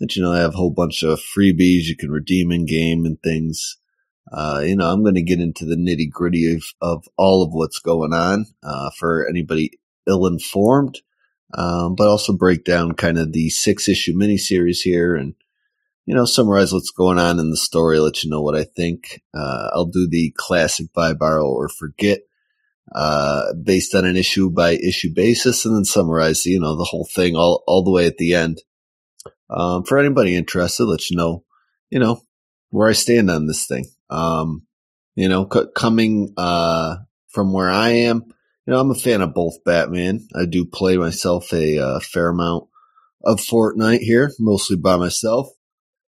That 0.00 0.16
you 0.16 0.22
know, 0.22 0.32
they 0.32 0.40
have 0.40 0.54
a 0.54 0.56
whole 0.56 0.74
bunch 0.74 1.04
of 1.04 1.20
freebies 1.20 1.84
you 1.84 1.96
can 1.96 2.10
redeem 2.10 2.50
in 2.50 2.66
game 2.66 3.04
and 3.04 3.16
things. 3.22 3.76
Uh, 4.32 4.60
you 4.66 4.74
know, 4.74 4.90
I'm 4.90 5.04
going 5.04 5.14
to 5.14 5.22
get 5.22 5.38
into 5.38 5.66
the 5.66 5.76
nitty 5.76 6.10
gritty 6.10 6.52
of, 6.52 6.64
of 6.80 7.04
all 7.16 7.44
of 7.44 7.52
what's 7.52 7.78
going 7.78 8.12
on 8.12 8.46
uh, 8.64 8.90
for 8.98 9.24
anybody 9.28 9.70
ill 10.08 10.26
informed 10.26 11.00
um, 11.56 11.94
but 11.94 12.08
also 12.08 12.32
break 12.32 12.64
down 12.64 12.92
kind 12.92 13.18
of 13.18 13.32
the 13.32 13.48
six 13.50 13.88
issue 13.88 14.14
miniseries 14.14 14.78
here 14.82 15.14
and, 15.14 15.34
you 16.06 16.14
know, 16.14 16.24
summarize 16.24 16.72
what's 16.72 16.90
going 16.90 17.18
on 17.18 17.38
in 17.38 17.50
the 17.50 17.56
story, 17.56 17.98
let 17.98 18.22
you 18.24 18.30
know 18.30 18.42
what 18.42 18.56
I 18.56 18.64
think. 18.64 19.22
Uh, 19.32 19.70
I'll 19.72 19.86
do 19.86 20.08
the 20.08 20.34
classic 20.36 20.92
buy, 20.92 21.14
borrow, 21.14 21.46
or 21.46 21.68
forget, 21.68 22.20
uh, 22.94 23.54
based 23.54 23.94
on 23.94 24.04
an 24.04 24.16
issue 24.16 24.50
by 24.50 24.72
issue 24.72 25.10
basis 25.14 25.64
and 25.64 25.76
then 25.76 25.84
summarize, 25.84 26.44
you 26.44 26.60
know, 26.60 26.76
the 26.76 26.84
whole 26.84 27.08
thing 27.14 27.36
all, 27.36 27.62
all 27.66 27.84
the 27.84 27.90
way 27.90 28.06
at 28.06 28.18
the 28.18 28.34
end. 28.34 28.62
Um, 29.48 29.84
for 29.84 29.98
anybody 29.98 30.34
interested, 30.34 30.84
let 30.84 31.08
you 31.10 31.16
know, 31.16 31.44
you 31.90 31.98
know, 31.98 32.20
where 32.70 32.88
I 32.88 32.92
stand 32.92 33.30
on 33.30 33.46
this 33.46 33.66
thing. 33.66 33.86
Um, 34.10 34.66
you 35.14 35.28
know, 35.28 35.48
c- 35.52 35.66
coming, 35.76 36.34
uh, 36.36 36.96
from 37.28 37.52
where 37.52 37.70
I 37.70 37.90
am, 37.90 38.33
you 38.66 38.72
know, 38.72 38.80
I'm 38.80 38.90
a 38.90 38.94
fan 38.94 39.20
of 39.20 39.34
both 39.34 39.64
Batman. 39.64 40.26
I 40.34 40.46
do 40.46 40.64
play 40.64 40.96
myself 40.96 41.52
a 41.52 41.78
uh, 41.78 42.00
fair 42.00 42.28
amount 42.28 42.68
of 43.22 43.40
Fortnite 43.40 44.00
here, 44.00 44.32
mostly 44.38 44.76
by 44.76 44.96
myself. 44.96 45.48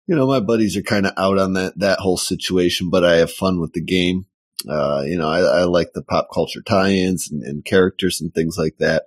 You 0.07 0.15
know, 0.15 0.27
my 0.27 0.39
buddies 0.39 0.77
are 0.77 0.81
kind 0.81 1.05
of 1.05 1.13
out 1.17 1.37
on 1.37 1.53
that 1.53 1.77
that 1.79 1.99
whole 1.99 2.17
situation, 2.17 2.89
but 2.89 3.03
I 3.03 3.17
have 3.17 3.31
fun 3.31 3.59
with 3.59 3.73
the 3.73 3.83
game. 3.83 4.25
Uh, 4.67 5.03
you 5.05 5.17
know, 5.17 5.29
I, 5.29 5.39
I 5.39 5.63
like 5.65 5.91
the 5.93 6.01
pop 6.01 6.29
culture 6.33 6.61
tie-ins 6.61 7.29
and, 7.29 7.43
and 7.43 7.65
characters 7.65 8.21
and 8.21 8.33
things 8.33 8.57
like 8.57 8.77
that. 8.79 9.03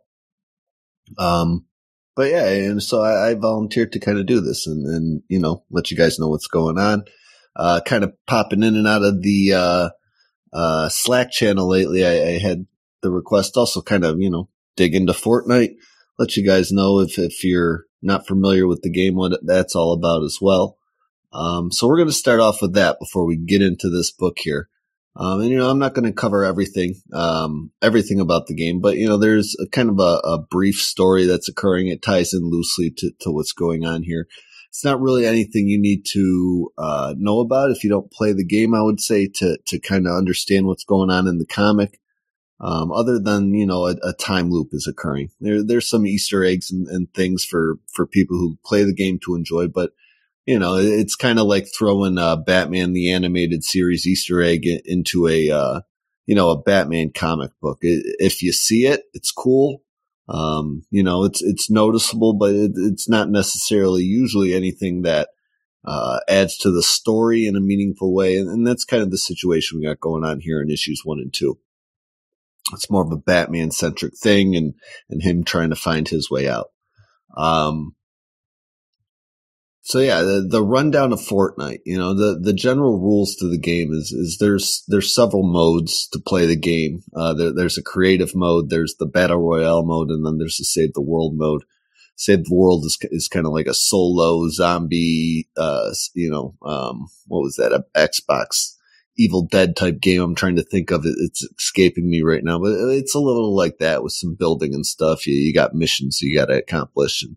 Um, 1.19 1.67
but 2.15 2.31
yeah, 2.31 2.47
and 2.47 2.83
so 2.83 3.01
I, 3.01 3.31
I 3.31 3.35
volunteered 3.35 3.93
to 3.93 4.01
kind 4.01 4.19
of 4.19 4.27
do 4.27 4.41
this 4.41 4.67
and, 4.67 4.87
and 4.87 5.23
you 5.29 5.39
know 5.39 5.65
let 5.71 5.91
you 5.91 5.97
guys 5.97 6.19
know 6.19 6.29
what's 6.29 6.47
going 6.47 6.79
on. 6.79 7.05
Uh, 7.57 7.81
kind 7.85 8.05
of 8.05 8.13
popping 8.27 8.63
in 8.63 8.77
and 8.77 8.87
out 8.87 9.03
of 9.03 9.23
the 9.23 9.55
uh, 9.55 9.91
uh, 10.53 10.89
Slack 10.91 11.31
channel 11.31 11.69
lately. 11.69 12.07
I, 12.07 12.35
I 12.35 12.39
had 12.39 12.67
the 13.03 13.11
request 13.11 13.57
also 13.57 13.83
kind 13.83 14.05
of, 14.05 14.21
you 14.21 14.31
know, 14.31 14.49
dig 14.77 14.95
into 14.95 15.13
Fortnite, 15.13 15.77
let 16.19 16.37
you 16.37 16.47
guys 16.47 16.73
know 16.73 17.01
if, 17.01 17.19
if 17.19 17.45
you're 17.45 17.85
not 18.03 18.27
familiar 18.27 18.67
with 18.67 18.83
the 18.83 18.91
game, 18.91 19.15
what 19.15 19.39
that's 19.45 19.75
all 19.75 19.93
about 19.93 20.23
as 20.23 20.39
well. 20.41 20.79
Um, 21.33 21.71
so 21.71 21.87
we're 21.87 21.97
going 21.97 22.09
to 22.09 22.15
start 22.15 22.41
off 22.41 22.61
with 22.61 22.75
that 22.75 22.99
before 22.99 23.25
we 23.25 23.37
get 23.37 23.63
into 23.63 23.89
this 23.89 24.11
book 24.11 24.39
here. 24.39 24.69
Um, 25.17 25.41
and 25.41 25.51
you 25.51 25.59
know, 25.59 25.69
I'm 25.69 25.79
not 25.79 25.95
going 25.95 26.07
to 26.07 26.13
cover 26.13 26.45
everything, 26.45 26.95
um, 27.13 27.73
everything 27.83 28.21
about 28.21 28.47
the 28.47 28.55
game, 28.55 28.81
but 28.81 28.97
you 28.97 29.09
know, 29.09 29.17
there's 29.17 29.57
a 29.61 29.69
kind 29.69 29.91
of 29.91 29.99
a, 29.99 30.21
a 30.25 30.39
brief 30.39 30.77
story 30.77 31.27
that's 31.27 31.49
occurring. 31.49 31.89
It 31.89 32.03
ties 32.03 32.33
in 32.33 32.49
loosely 32.49 32.91
to, 32.99 33.11
to 33.21 33.31
what's 33.31 33.53
going 33.53 33.85
on 33.85 34.05
here. 34.05 34.29
It's 34.69 34.85
not 34.85 35.01
really 35.01 35.27
anything 35.27 35.67
you 35.67 35.81
need 35.81 36.07
to, 36.13 36.73
uh, 36.79 37.15
know 37.19 37.41
about 37.41 37.73
if 37.73 37.83
you 37.83 37.91
don't 37.91 38.11
play 38.13 38.33
the 38.33 38.45
game, 38.45 38.73
I 38.73 38.83
would 38.83 39.01
say 39.01 39.27
to, 39.35 39.59
to 39.67 39.81
kind 39.81 40.07
of 40.07 40.17
understand 40.17 40.67
what's 40.67 40.85
going 40.85 41.11
on 41.11 41.27
in 41.27 41.39
the 41.39 41.47
comic 41.47 41.99
um, 42.61 42.93
other 42.93 43.19
than 43.19 43.55
you 43.55 43.67
know 43.67 43.87
a, 43.87 43.97
a, 44.03 44.13
time 44.13 44.51
loop 44.51 44.69
is 44.73 44.87
occurring. 44.87 45.31
There, 45.41 45.65
there's 45.65 45.89
some 45.89 46.07
Easter 46.07 46.45
eggs 46.45 46.71
and, 46.71 46.87
and, 46.89 47.13
things 47.15 47.45
for 47.45 47.79
for 47.93 48.07
people 48.07 48.37
who 48.37 48.59
play 48.65 48.85
the 48.85 48.93
game 48.93 49.19
to 49.25 49.35
enjoy, 49.35 49.69
but 49.69 49.93
you 50.47 50.59
know 50.59 50.77
it's 50.77 51.17
kind 51.17 51.39
of 51.39 51.47
like 51.47 51.69
throwing 51.77 52.19
uh, 52.19 52.37
Batman 52.37 52.93
the 52.93 53.13
animated 53.13 53.65
series 53.65 54.07
Easter 54.07 54.43
egg 54.43 54.67
into 54.85 55.27
a 55.27 55.51
uh, 55.51 55.81
you 56.27 56.35
know 56.35 56.51
a 56.51 56.61
Batman 56.61 57.13
comic 57.15 57.53
book. 57.63 57.79
If 57.81 58.43
you 58.43 58.53
see 58.53 58.87
it, 58.87 59.05
it's 59.15 59.33
cool. 59.33 59.83
Um, 60.29 60.83
you 60.91 61.03
know, 61.03 61.25
it's 61.25 61.43
it's 61.43 61.71
noticeable, 61.71 62.35
but 62.35 62.55
it, 62.55 62.73
it's 62.77 63.09
not 63.09 63.31
necessarily 63.31 64.03
usually 64.03 64.53
anything 64.53 65.03
that 65.03 65.31
uh, 65.85 66.21
adds 66.29 66.59
to 66.59 66.71
the 66.71 66.83
story 66.83 67.47
in 67.47 67.57
a 67.57 67.61
meaningful 67.61 68.15
way, 68.15 68.37
and, 68.37 68.49
and 68.51 68.67
that's 68.67 68.85
kind 68.85 69.03
of 69.03 69.11
the 69.11 69.19
situation 69.19 69.79
we 69.79 69.87
got 69.87 69.99
going 69.99 70.25
on 70.25 70.41
here 70.41 70.61
in 70.61 70.71
issues 70.71 71.01
one 71.05 71.19
and 71.19 71.33
two 71.33 71.59
it's 72.73 72.91
more 72.91 73.05
of 73.05 73.13
a 73.13 73.17
Batman 73.17 73.71
centric 73.71 74.17
thing 74.17 74.57
and, 74.57 74.75
and 75.09 75.23
him 75.23 75.45
trying 75.45 75.71
to 75.71 75.77
find 75.77 76.09
his 76.09 76.31
way 76.31 76.49
out. 76.49 76.69
Um, 77.37 77.95
so 79.83 79.99
yeah, 79.99 80.21
the, 80.23 80.47
the 80.49 80.63
rundown 80.63 81.13
of 81.13 81.21
Fortnite, 81.21 81.81
you 81.85 81.99
know, 81.99 82.15
the, 82.15 82.39
the 82.41 82.53
general 82.53 83.01
rules 83.01 83.35
to 83.37 83.49
the 83.49 83.59
game 83.59 83.93
is, 83.93 84.13
is 84.13 84.39
there's, 84.39 84.85
there's 84.89 85.15
several 85.15 85.43
modes 85.43 86.09
to 86.13 86.21
play 86.21 86.47
the 86.47 86.57
game. 86.57 87.03
Uh, 87.15 87.35
there, 87.35 87.53
there's 87.55 87.79
a 87.79 87.83
creative 87.83 88.35
mode, 88.35 88.71
there's 88.71 88.95
the 88.99 89.07
battle 89.07 89.39
royale 89.39 89.85
mode, 89.85 90.11
and 90.11 90.25
then 90.25 90.39
there's 90.39 90.59
the 90.59 90.65
save 90.65 90.93
the 90.95 91.01
world 91.01 91.35
mode. 91.37 91.63
Save 92.17 92.45
the 92.45 92.55
World 92.55 92.85
is 92.85 92.99
is 93.05 93.29
kind 93.29 93.47
of 93.47 93.53
like 93.53 93.67
a 93.67 93.73
solo 93.73 94.47
zombie, 94.51 95.49
uh, 95.57 95.89
you 96.13 96.31
know, 96.31 96.55
um, 96.61 97.07
what 97.27 97.41
was 97.41 97.57
that? 97.57 97.73
A 97.73 97.83
Xbox 97.99 98.75
Evil 99.17 99.47
Dead 99.47 99.77
type 99.77 100.01
game. 100.01 100.21
I'm 100.21 100.35
trying 100.35 100.57
to 100.57 100.63
think 100.63 100.91
of 100.91 101.05
it. 101.05 101.15
It's 101.19 101.47
escaping 101.59 102.09
me 102.09 102.23
right 102.23 102.45
now, 102.45 102.59
but 102.59 102.73
it's 102.91 103.15
a 103.15 103.21
little 103.21 103.55
like 103.55 103.79
that 103.79 104.03
with 104.03 104.13
some 104.13 104.35
building 104.35 104.75
and 104.75 104.87
stuff. 104.87 105.27
You, 105.27 105.35
you 105.35 105.53
got 105.53 105.75
missions 105.75 106.23
you 106.23 106.37
got 106.37 106.47
to 106.47 106.59
accomplish 106.59 107.23
and, 107.23 107.37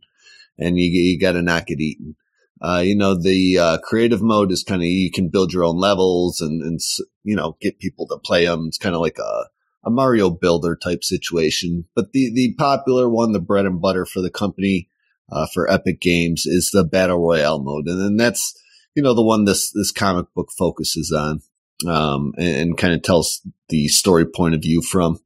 and 0.57 0.77
you, 0.79 0.89
you 0.89 1.19
got 1.19 1.33
to 1.33 1.41
not 1.41 1.67
get 1.67 1.79
eaten. 1.79 2.15
Uh, 2.61 2.79
you 2.79 2.95
know, 2.95 3.19
the, 3.19 3.57
uh, 3.57 3.77
creative 3.79 4.21
mode 4.21 4.51
is 4.51 4.63
kind 4.63 4.81
of, 4.81 4.87
you 4.87 5.11
can 5.11 5.27
build 5.27 5.51
your 5.51 5.65
own 5.65 5.77
levels 5.77 6.39
and, 6.39 6.61
and, 6.61 6.79
you 7.23 7.35
know, 7.35 7.57
get 7.59 7.79
people 7.79 8.07
to 8.07 8.17
play 8.17 8.45
them. 8.45 8.65
It's 8.67 8.77
kind 8.77 8.95
of 8.95 9.01
like 9.01 9.17
a, 9.19 9.45
a 9.83 9.89
Mario 9.89 10.29
Builder 10.29 10.75
type 10.75 11.03
situation. 11.03 11.85
But 11.95 12.13
the 12.13 12.31
the 12.33 12.53
popular 12.57 13.09
one, 13.09 13.31
the 13.31 13.39
bread 13.39 13.65
and 13.65 13.81
butter 13.81 14.05
for 14.05 14.21
the 14.21 14.29
company 14.29 14.89
uh, 15.31 15.47
for 15.53 15.69
Epic 15.69 15.99
Games, 15.99 16.45
is 16.45 16.71
the 16.71 16.83
Battle 16.83 17.19
Royale 17.19 17.61
mode, 17.61 17.87
and 17.87 17.99
then 17.99 18.17
that's 18.17 18.53
you 18.95 19.03
know 19.03 19.13
the 19.13 19.23
one 19.23 19.45
this 19.45 19.71
this 19.71 19.91
comic 19.91 20.27
book 20.33 20.49
focuses 20.57 21.11
on 21.11 21.41
um, 21.87 22.33
and, 22.37 22.55
and 22.55 22.77
kind 22.77 22.93
of 22.93 23.01
tells 23.01 23.41
the 23.69 23.87
story 23.87 24.25
point 24.25 24.55
of 24.55 24.61
view 24.61 24.81
from. 24.81 25.19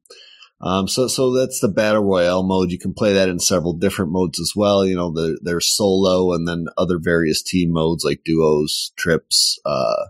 Um, 0.60 0.88
so, 0.88 1.06
so 1.06 1.32
that's 1.32 1.60
the 1.60 1.68
battle 1.68 2.02
royale 2.02 2.42
mode. 2.42 2.72
You 2.72 2.78
can 2.78 2.92
play 2.92 3.12
that 3.12 3.28
in 3.28 3.38
several 3.38 3.74
different 3.74 4.10
modes 4.10 4.40
as 4.40 4.52
well. 4.56 4.84
You 4.84 4.96
know, 4.96 5.12
the, 5.12 5.38
there's 5.42 5.74
solo 5.74 6.32
and 6.32 6.48
then 6.48 6.66
other 6.76 6.98
various 6.98 7.42
team 7.42 7.70
modes 7.72 8.04
like 8.04 8.22
duos, 8.24 8.92
trips, 8.96 9.60
uh, 9.64 10.06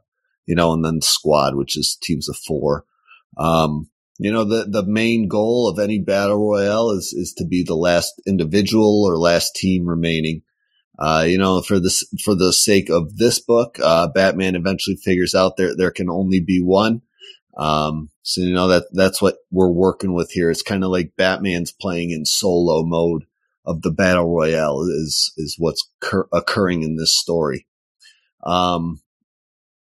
you 0.46 0.54
know, 0.54 0.72
and 0.72 0.84
then 0.84 1.02
squad, 1.02 1.54
which 1.54 1.76
is 1.76 1.98
teams 2.00 2.28
of 2.28 2.36
four. 2.36 2.86
Um, 3.36 3.90
you 4.18 4.32
know, 4.32 4.44
the, 4.44 4.64
the 4.64 4.84
main 4.84 5.28
goal 5.28 5.68
of 5.68 5.78
any 5.78 6.00
battle 6.00 6.38
royale 6.38 6.90
is, 6.90 7.12
is 7.12 7.34
to 7.34 7.44
be 7.44 7.62
the 7.62 7.76
last 7.76 8.20
individual 8.26 9.04
or 9.04 9.16
last 9.18 9.54
team 9.54 9.86
remaining. 9.86 10.42
Uh, 10.98 11.24
you 11.26 11.38
know, 11.38 11.62
for 11.62 11.78
this, 11.78 12.04
for 12.24 12.34
the 12.34 12.52
sake 12.52 12.90
of 12.90 13.16
this 13.16 13.40
book, 13.40 13.78
uh, 13.82 14.08
Batman 14.08 14.56
eventually 14.56 14.96
figures 14.96 15.34
out 15.34 15.56
there, 15.56 15.76
there 15.76 15.92
can 15.92 16.10
only 16.10 16.40
be 16.40 16.60
one. 16.60 17.02
Um, 17.56 18.10
so 18.22 18.40
you 18.40 18.54
know 18.54 18.68
that 18.68 18.84
that's 18.92 19.20
what 19.20 19.36
we're 19.50 19.70
working 19.70 20.14
with 20.14 20.30
here. 20.30 20.50
It's 20.50 20.62
kind 20.62 20.84
of 20.84 20.90
like 20.90 21.16
Batman's 21.16 21.72
playing 21.72 22.10
in 22.10 22.24
solo 22.24 22.84
mode 22.84 23.24
of 23.66 23.82
the 23.82 23.90
battle 23.90 24.32
royale 24.32 24.82
is 24.82 25.32
is 25.36 25.56
what's 25.58 25.90
cur- 26.00 26.28
occurring 26.32 26.82
in 26.82 26.96
this 26.96 27.18
story. 27.18 27.66
Um, 28.44 29.00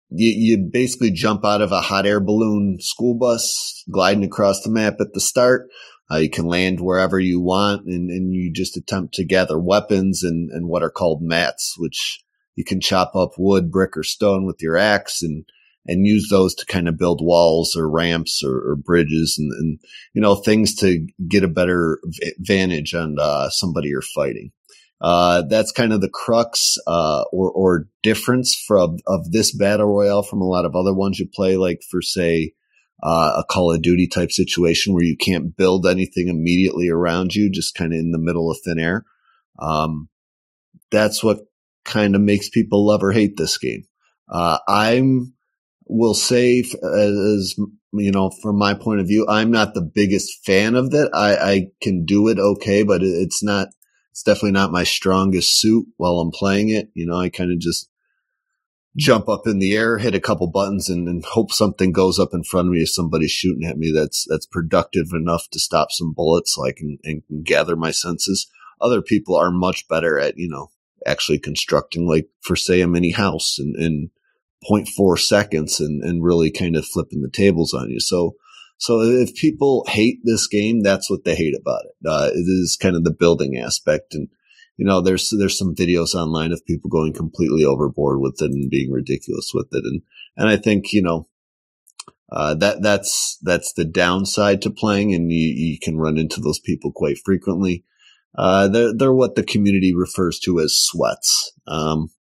you, 0.10 0.58
you 0.58 0.70
basically 0.72 1.12
jump 1.12 1.46
out 1.46 1.62
of 1.62 1.72
a 1.72 1.82
hot 1.82 2.08
air 2.08 2.20
balloon 2.20 2.78
school 2.82 3.14
bus, 3.14 3.84
gliding 3.92 4.24
across 4.24 4.64
the 4.64 4.72
map 4.72 4.96
at 5.00 5.14
the 5.14 5.22
start. 5.22 5.70
Uh, 6.12 6.18
you 6.18 6.30
can 6.30 6.46
land 6.46 6.80
wherever 6.80 7.20
you 7.20 7.40
want, 7.40 7.86
and, 7.86 8.10
and 8.10 8.34
you 8.34 8.52
just 8.52 8.76
attempt 8.76 9.14
to 9.14 9.26
gather 9.26 9.60
weapons 9.60 10.24
and, 10.24 10.50
and 10.50 10.68
what 10.68 10.82
are 10.82 10.90
called 10.90 11.22
mats, 11.22 11.76
which 11.78 12.24
you 12.56 12.64
can 12.64 12.82
chop 12.82 13.16
up 13.16 13.32
wood, 13.38 13.72
brick, 13.72 13.96
or 13.96 14.04
stone 14.04 14.46
with 14.46 14.58
your 14.62 14.78
axe 14.78 15.22
and 15.22 15.46
and 15.86 16.06
use 16.06 16.28
those 16.30 16.54
to 16.54 16.66
kind 16.66 16.88
of 16.88 16.98
build 16.98 17.20
walls 17.24 17.76
or 17.76 17.90
ramps 17.90 18.44
or, 18.44 18.72
or 18.72 18.76
bridges 18.76 19.38
and, 19.40 19.52
and, 19.54 19.80
you 20.14 20.22
know 20.22 20.36
things 20.36 20.76
to 20.76 21.08
get 21.28 21.44
a 21.44 21.48
better 21.48 22.00
vantage 22.40 22.94
on 22.94 23.18
uh, 23.20 23.50
somebody 23.50 23.90
you're 23.90 24.02
fighting. 24.02 24.52
Uh, 25.02 25.44
that's 25.44 25.72
kind 25.72 25.94
of 25.94 26.02
the 26.02 26.10
crux 26.10 26.78
uh, 26.86 27.24
or, 27.32 27.50
or 27.52 27.88
difference 28.04 28.62
from 28.68 28.98
of 29.08 29.32
this 29.32 29.56
battle 29.56 29.88
royale 29.88 30.24
from 30.24 30.42
a 30.42 30.48
lot 30.48 30.66
of 30.66 30.76
other 30.76 30.94
ones 30.94 31.18
you 31.18 31.28
play, 31.34 31.56
like 31.56 31.82
for 31.90 32.02
say 32.02 32.52
uh, 33.02 33.34
a 33.38 33.44
Call 33.44 33.74
of 33.74 33.82
Duty 33.82 34.08
type 34.08 34.32
situation 34.32 34.94
where 34.94 35.04
you 35.04 35.16
can't 35.18 35.56
build 35.56 35.86
anything 35.86 36.28
immediately 36.28 36.90
around 36.90 37.34
you, 37.34 37.50
just 37.50 37.76
kind 37.76 37.94
of 37.94 38.00
in 38.00 38.12
the 38.12 38.20
middle 38.20 38.52
of 38.52 38.58
thin 38.64 38.80
air. 38.80 39.06
Um, 39.60 40.10
that's 40.92 41.24
what 41.24 41.40
kind 41.86 42.16
of 42.16 42.22
makes 42.22 42.50
people 42.50 42.86
love 42.86 43.04
or 43.04 43.12
hate 43.12 43.38
this 43.38 43.58
game. 43.58 43.84
Uh, 44.30 44.60
I'm 44.68 45.34
will 45.88 46.14
say, 46.14 46.60
as 46.60 47.56
you 47.94 48.12
know, 48.12 48.32
from 48.42 48.58
my 48.58 48.76
point 48.76 49.00
of 49.00 49.08
view, 49.08 49.26
I'm 49.28 49.52
not 49.52 49.74
the 49.74 49.82
biggest 49.82 50.46
fan 50.46 50.76
of 50.76 50.92
that. 50.92 51.10
I, 51.14 51.36
I 51.36 51.68
can 51.82 52.06
do 52.06 52.28
it 52.28 52.40
okay, 52.40 52.84
but 52.84 53.02
it's 53.02 53.44
not. 53.44 53.70
It's 54.12 54.24
definitely 54.24 54.52
not 54.52 54.72
my 54.72 54.84
strongest 54.84 55.60
suit 55.60 55.86
while 55.98 56.20
I'm 56.20 56.32
playing 56.32 56.70
it. 56.70 56.90
You 56.94 57.06
know, 57.06 57.16
I 57.16 57.30
kind 57.30 57.52
of 57.52 57.60
just 57.60 57.90
jump 58.98 59.30
up 59.30 59.46
in 59.46 59.60
the 59.60 59.76
air, 59.76 59.98
hit 59.98 60.16
a 60.16 60.20
couple 60.20 60.48
buttons, 60.48 60.90
and, 60.90 61.08
and 61.08 61.24
hope 61.24 61.52
something 61.52 61.92
goes 61.92 62.20
up 62.20 62.30
in 62.34 62.44
front 62.44 62.68
of 62.68 62.74
me 62.74 62.82
if 62.82 62.92
somebody's 62.92 63.32
shooting 63.32 63.68
at 63.68 63.78
me. 63.78 63.92
That's 63.94 64.26
that's 64.30 64.46
productive 64.46 65.08
enough 65.14 65.50
to 65.52 65.60
stop 65.60 65.92
some 65.92 66.14
bullets, 66.14 66.56
so 66.56 66.66
I 66.66 66.72
can, 66.72 66.98
and 67.04 67.24
gather 67.44 67.76
my 67.76 67.92
senses. 67.92 68.50
Other 68.82 69.02
people 69.02 69.36
are 69.36 69.52
much 69.52 69.88
better 69.88 70.20
at 70.20 70.38
you 70.38 70.50
know 70.50 70.72
actually 71.06 71.40
constructing, 71.40 72.08
like 72.08 72.30
for 72.42 72.56
say 72.56 72.82
a 72.82 72.88
mini 72.88 73.12
house 73.12 73.58
and, 73.60 73.76
and 73.76 74.10
0.4 74.70 75.18
seconds 75.18 75.80
and, 75.80 76.04
and 76.04 76.24
really 76.24 76.52
kind 76.52 76.76
of 76.76 76.86
flipping 76.86 77.22
the 77.22 77.30
tables 77.30 77.74
on 77.74 77.90
you. 77.90 78.00
So, 78.00 78.36
so 78.78 79.02
if 79.02 79.36
people 79.36 79.86
hate 79.88 80.20
this 80.24 80.48
game, 80.48 80.82
that's 80.82 81.10
what 81.10 81.24
they 81.24 81.36
hate 81.36 81.56
about 81.60 81.86
it. 81.86 82.08
Uh, 82.08 82.30
it 82.34 82.48
is 82.48 82.78
kind 82.80 82.96
of 82.96 83.04
the 83.04 83.16
building 83.18 83.58
aspect. 83.58 84.14
And, 84.14 84.30
you 84.80 84.86
know, 84.86 85.02
there's, 85.02 85.34
there's 85.38 85.58
some 85.58 85.76
videos 85.76 86.16
online 86.16 86.54
of 86.54 86.66
people 86.66 86.90
going 86.90 87.12
completely 87.12 87.66
overboard 87.66 88.22
with 88.22 88.42
it 88.42 88.50
and 88.50 88.70
being 88.70 88.94
ridiculous 88.94 89.52
with 89.54 89.68
it. 89.74 89.84
And, 89.84 90.02
and 90.38 90.48
I 90.48 90.56
think, 90.56 90.94
you 90.94 91.02
know, 91.02 91.28
uh, 92.32 92.56
that, 92.56 92.82
that's, 92.82 93.38
that's 93.42 93.74
the 93.74 93.84
downside 93.84 94.62
to 94.62 94.70
playing 94.70 95.14
and 95.14 95.30
you, 95.34 95.50
you 95.50 95.80
can 95.82 95.98
run 95.98 96.18
into 96.18 96.40
those 96.40 96.60
people 96.60 96.94
quite 96.94 97.18
frequently. 97.26 97.84
Uh, 98.38 98.70
they're, 98.70 98.94
they're 98.96 99.12
what 99.12 99.36
the 99.36 99.44
community 99.44 99.94
refers 99.94 100.40
to 100.40 100.62
as 100.62 100.78
sweats. 100.78 101.52
Um, 101.68 102.12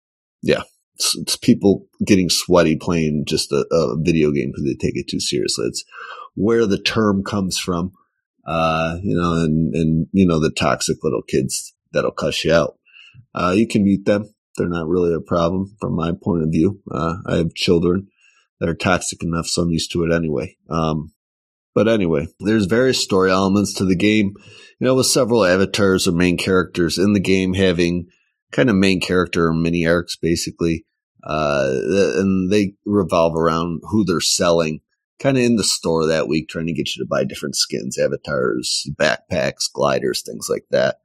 yeah, 0.43 0.63
it's, 0.97 1.17
it's 1.17 1.37
people 1.37 1.87
getting 2.05 2.29
sweaty 2.29 2.75
playing 2.75 3.23
just 3.29 3.53
a, 3.53 3.67
a 3.71 3.97
video 4.01 4.33
game 4.33 4.51
because 4.51 4.65
they 4.65 4.75
take 4.75 4.97
it 4.97 5.07
too 5.09 5.21
seriously. 5.21 5.67
It's 5.67 5.85
where 6.35 6.67
the 6.67 6.83
term 6.83 7.23
comes 7.23 7.57
from, 7.57 7.93
uh, 8.49 8.97
you 9.01 9.17
know, 9.17 9.45
and, 9.45 9.73
and, 9.77 10.07
you 10.13 10.27
know, 10.27 10.41
the 10.41 10.51
toxic 10.51 10.97
little 11.05 11.23
kids 11.23 11.73
that'll 11.93 12.11
cuss 12.11 12.45
you 12.45 12.53
out. 12.53 12.79
Uh, 13.35 13.55
you 13.57 13.67
can 13.67 13.85
mute 13.85 14.05
them. 14.05 14.33
They're 14.57 14.69
not 14.69 14.89
really 14.89 15.15
a 15.15 15.21
problem 15.21 15.77
from 15.81 15.95
my 15.95 16.13
point 16.13 16.43
of 16.43 16.51
view. 16.51 16.81
Uh, 16.91 17.17
I 17.27 17.37
have 17.37 17.55
children 17.55 18.09
that 18.61 18.69
are 18.69 18.75
toxic 18.75 19.23
enough, 19.23 19.47
so 19.47 19.63
I'm 19.63 19.71
used 19.71 19.93
to 19.93 20.05
it 20.05 20.13
anyway. 20.13 20.57
Um, 20.69 21.13
but 21.75 21.87
anyway, 21.87 22.27
there's 22.41 22.67
various 22.67 23.01
story 23.01 23.31
elements 23.31 23.73
to 23.75 23.85
the 23.85 23.95
game, 23.95 24.35
you 24.81 24.85
know, 24.85 24.97
with 24.97 25.07
several 25.07 25.45
avatars 25.45 26.09
or 26.09 26.13
main 26.13 26.37
characters 26.37 26.99
in 26.99 27.13
the 27.13 27.21
game 27.21 27.55
having 27.55 28.09
kind 28.51 28.69
of 28.69 28.77
main 28.77 29.01
character 29.01 29.53
mini 29.53 29.87
arcs, 29.87 30.17
basically. 30.17 30.87
Uh, 31.23 31.71
and 32.17 32.51
they 32.51 32.75
revolve 32.85 33.37
around 33.37 33.81
who 33.91 34.05
they're 34.05 34.21
selling 34.21 34.81
kind 35.19 35.37
of 35.37 35.43
in 35.43 35.57
the 35.57 35.65
store 35.65 36.07
that 36.07 36.29
week, 36.29 36.49
trying 36.49 36.67
to 36.67 36.73
get 36.73 36.95
you 36.95 37.05
to 37.05 37.09
buy 37.09 37.25
different 37.25 37.57
skins, 37.57 37.99
avatars, 37.99 38.89
backpacks, 38.99 39.71
gliders, 39.73 40.23
things 40.23 40.49
like 40.49 40.65
that. 40.71 40.97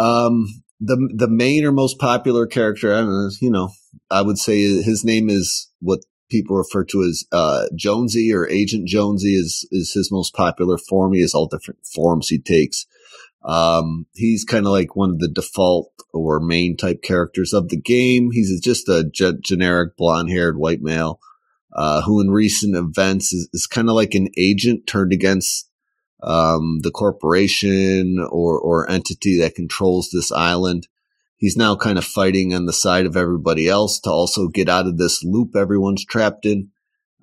Um, 0.00 0.46
the, 0.80 0.96
the 1.14 1.28
main 1.28 1.64
or 1.64 1.72
most 1.72 1.98
popular 1.98 2.46
character, 2.46 2.94
I 2.94 3.02
know, 3.02 3.30
you 3.40 3.50
know, 3.50 3.70
I 4.10 4.22
would 4.22 4.38
say 4.38 4.62
his 4.82 5.04
name 5.04 5.28
is 5.28 5.70
what 5.80 6.00
people 6.30 6.56
refer 6.56 6.84
to 6.84 7.02
as, 7.02 7.24
uh, 7.32 7.66
Jonesy 7.76 8.32
or 8.32 8.48
Agent 8.48 8.88
Jonesy 8.88 9.34
is, 9.34 9.68
is 9.70 9.92
his 9.92 10.10
most 10.10 10.34
popular 10.34 10.78
form. 10.78 11.12
He 11.12 11.20
has 11.20 11.34
all 11.34 11.48
different 11.48 11.86
forms 11.86 12.28
he 12.28 12.38
takes. 12.38 12.86
Um, 13.44 14.06
he's 14.14 14.44
kind 14.44 14.66
of 14.66 14.72
like 14.72 14.96
one 14.96 15.10
of 15.10 15.18
the 15.18 15.28
default 15.28 15.92
or 16.12 16.40
main 16.40 16.76
type 16.76 17.02
characters 17.02 17.52
of 17.52 17.68
the 17.68 17.80
game. 17.80 18.30
He's 18.32 18.60
just 18.60 18.88
a 18.88 19.04
ge- 19.04 19.40
generic 19.40 19.96
blonde 19.96 20.30
haired 20.30 20.58
white 20.58 20.82
male, 20.82 21.20
uh, 21.74 22.02
who 22.02 22.20
in 22.20 22.30
recent 22.30 22.76
events 22.76 23.32
is, 23.32 23.48
is 23.52 23.66
kind 23.66 23.88
of 23.88 23.94
like 23.94 24.14
an 24.14 24.28
agent 24.36 24.86
turned 24.86 25.12
against, 25.12 25.69
um, 26.22 26.80
the 26.82 26.90
corporation 26.90 28.18
or, 28.30 28.58
or 28.58 28.90
entity 28.90 29.38
that 29.40 29.54
controls 29.54 30.10
this 30.10 30.30
island. 30.32 30.88
He's 31.36 31.56
now 31.56 31.74
kind 31.74 31.96
of 31.96 32.04
fighting 32.04 32.52
on 32.54 32.66
the 32.66 32.72
side 32.72 33.06
of 33.06 33.16
everybody 33.16 33.68
else 33.68 33.98
to 34.00 34.10
also 34.10 34.48
get 34.48 34.68
out 34.68 34.86
of 34.86 34.98
this 34.98 35.24
loop 35.24 35.56
everyone's 35.56 36.04
trapped 36.04 36.44
in. 36.44 36.68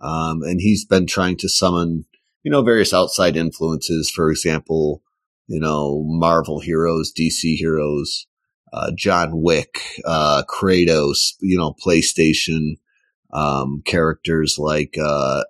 Um, 0.02 0.42
and 0.44 0.60
he's 0.60 0.86
been 0.86 1.06
trying 1.08 1.38
to 1.38 1.50
summon, 1.50 2.06
you 2.44 2.52
know, 2.52 2.64
various 2.64 2.94
outside 2.94 3.36
influences. 3.36 4.10
For 4.10 4.32
example, 4.32 5.04
you 5.48 5.60
know, 5.60 6.04
Marvel 6.06 6.60
heroes, 6.60 7.14
DC 7.14 7.56
heroes, 7.58 8.28
uh, 8.74 8.92
John 8.96 9.42
Wick, 9.42 9.82
uh, 10.06 10.44
Kratos, 10.48 11.34
you 11.40 11.58
know, 11.58 11.74
PlayStation, 11.74 12.78
um, 13.32 13.82
characters 13.86 14.58
like, 14.58 14.98
uh, 15.02 15.44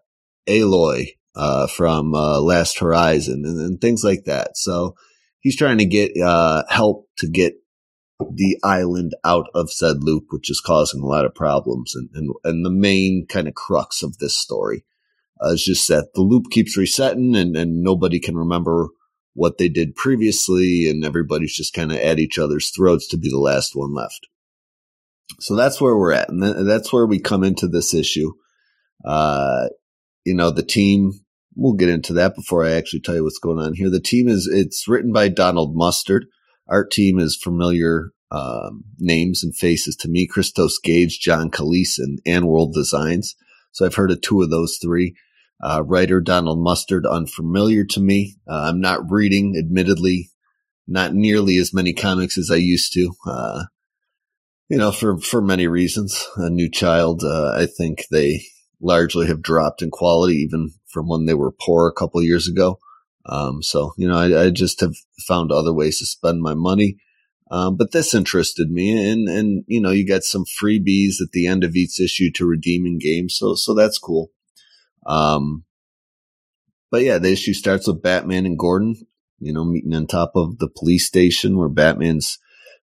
Aloy, 0.48 1.16
uh, 1.38 1.68
from, 1.68 2.14
uh, 2.14 2.41
Last 2.41 2.80
Horizon 2.80 3.43
and, 3.45 3.59
and, 3.59 3.80
things 3.80 4.03
like 4.03 4.23
that. 4.26 4.57
So 4.57 4.95
he's 5.39 5.55
trying 5.55 5.77
to 5.77 5.85
get, 5.85 6.11
uh, 6.19 6.64
help 6.68 7.07
to 7.19 7.27
get 7.27 7.53
the 8.19 8.57
island 8.64 9.14
out 9.23 9.45
of 9.53 9.72
said 9.72 9.97
loop, 10.01 10.26
which 10.30 10.49
is 10.49 10.59
causing 10.59 11.01
a 11.01 11.05
lot 11.05 11.26
of 11.26 11.35
problems. 11.35 11.93
And, 11.95 12.09
and, 12.14 12.34
and 12.43 12.65
the 12.65 12.72
main 12.72 13.27
kind 13.30 13.47
of 13.47 13.53
crux 13.53 14.01
of 14.01 14.18
this 14.18 14.38
story 14.38 14.84
uh, 15.43 15.49
is 15.49 15.64
just 15.64 15.88
that 15.89 16.09
the 16.15 16.22
loop 16.22 16.45
keeps 16.49 16.76
resetting 16.76 17.35
and, 17.35 17.55
and 17.55 17.84
nobody 17.84 18.19
can 18.19 18.35
remember 18.35 18.89
what 19.38 19.59
they 19.59 19.69
did 19.69 19.95
previously, 19.95 20.89
and 20.89 21.05
everybody's 21.05 21.55
just 21.55 21.72
kind 21.72 21.91
of 21.91 21.99
at 21.99 22.18
each 22.18 22.39
other's 22.39 22.72
throats 22.72 23.07
to 23.07 23.18
be 23.18 23.30
the 23.30 23.38
last 23.38 23.76
one 23.76 23.93
left. 23.93 24.27
So 25.39 25.55
that's 25.55 25.80
where 25.80 25.95
we're 25.95 26.14
at, 26.14 26.30
and 26.30 26.68
that's 26.68 26.91
where 26.91 27.05
we 27.05 27.19
come 27.19 27.43
into 27.43 27.68
this 27.68 27.93
issue. 27.93 28.31
Uh, 29.05 29.68
you 30.26 30.34
know, 30.34 30.49
the 30.49 30.64
team. 30.64 31.11
We'll 31.57 31.73
get 31.73 31.89
into 31.89 32.13
that 32.13 32.35
before 32.35 32.63
I 32.63 32.71
actually 32.71 32.99
tell 32.99 33.15
you 33.15 33.23
what's 33.23 33.39
going 33.39 33.57
on 33.57 33.73
here. 33.73 33.89
The 33.89 33.99
team 33.99 34.27
is 34.27 34.47
it's 34.51 34.88
written 34.88 35.11
by 35.11 35.27
Donald 35.27 35.75
Mustard. 35.75 36.27
Art 36.67 36.91
team 36.91 37.17
is 37.19 37.35
familiar 37.35 38.11
um, 38.29 38.84
names 38.99 39.43
and 39.43 39.55
faces 39.55 39.95
to 39.97 40.07
me: 40.07 40.27
Christos 40.27 40.79
Gage, 40.84 41.19
John 41.19 41.49
Kalisz, 41.49 41.97
and 41.97 42.19
AndWorld 42.27 42.73
Designs. 42.73 43.35
So 43.71 43.85
I've 43.85 43.95
heard 43.95 44.11
of 44.11 44.21
two 44.21 44.41
of 44.41 44.49
those 44.49 44.77
three. 44.81 45.15
Uh, 45.63 45.84
writer 45.84 46.21
Donald 46.21 46.59
Mustard, 46.59 47.07
unfamiliar 47.07 47.84
to 47.84 47.99
me. 47.99 48.35
Uh, 48.47 48.69
I'm 48.69 48.79
not 48.79 49.09
reading, 49.09 49.55
admittedly, 49.57 50.29
not 50.88 51.15
nearly 51.15 51.57
as 51.57 51.73
many 51.73 51.93
comics 51.93 52.38
as 52.38 52.51
I 52.51 52.57
used 52.57 52.93
to. 52.93 53.11
Uh, 53.25 53.63
you 54.69 54.77
know, 54.77 54.91
for, 54.91 55.17
for 55.19 55.41
many 55.41 55.67
reasons. 55.67 56.27
A 56.35 56.49
new 56.49 56.69
child, 56.69 57.23
uh, 57.23 57.53
I 57.55 57.65
think 57.65 58.05
they 58.11 58.43
largely 58.79 59.27
have 59.27 59.41
dropped 59.41 59.81
in 59.81 59.89
quality, 59.89 60.35
even 60.35 60.73
from 60.88 61.07
when 61.07 61.26
they 61.26 61.34
were 61.34 61.51
poor 61.51 61.88
a 61.88 61.93
couple 61.93 62.22
years 62.23 62.47
ago. 62.47 62.80
Um, 63.26 63.61
so, 63.61 63.93
you 63.97 64.07
know, 64.07 64.18
I, 64.18 64.45
I, 64.45 64.49
just 64.49 64.80
have 64.80 64.95
found 65.27 65.51
other 65.51 65.73
ways 65.73 65.99
to 65.99 66.05
spend 66.05 66.41
my 66.41 66.53
money. 66.53 66.97
Um, 67.51 67.76
but 67.76 67.91
this 67.91 68.14
interested 68.14 68.69
me 68.72 69.11
and, 69.11 69.27
and, 69.27 69.65
you 69.68 69.81
know, 69.81 69.91
you 69.91 70.05
get 70.05 70.23
some 70.23 70.45
freebies 70.45 71.15
at 71.22 71.31
the 71.34 71.45
end 71.45 71.64
of 71.64 71.76
each 71.76 71.99
issue 71.99 72.31
to 72.35 72.45
redeem 72.45 72.85
in 72.85 72.99
games. 72.99 73.35
So, 73.38 73.55
so 73.55 73.73
that's 73.73 73.97
cool. 73.97 74.31
Um, 75.05 75.65
but 76.89 77.03
yeah, 77.03 77.18
the 77.18 77.31
issue 77.31 77.53
starts 77.53 77.88
with 77.88 78.01
Batman 78.01 78.45
and 78.45 78.57
Gordon, 78.57 78.95
you 79.39 79.53
know, 79.53 79.65
meeting 79.65 79.93
on 79.93 80.07
top 80.07 80.31
of 80.35 80.59
the 80.59 80.69
police 80.69 81.05
station 81.05 81.57
where 81.57 81.69
Batman's 81.69 82.38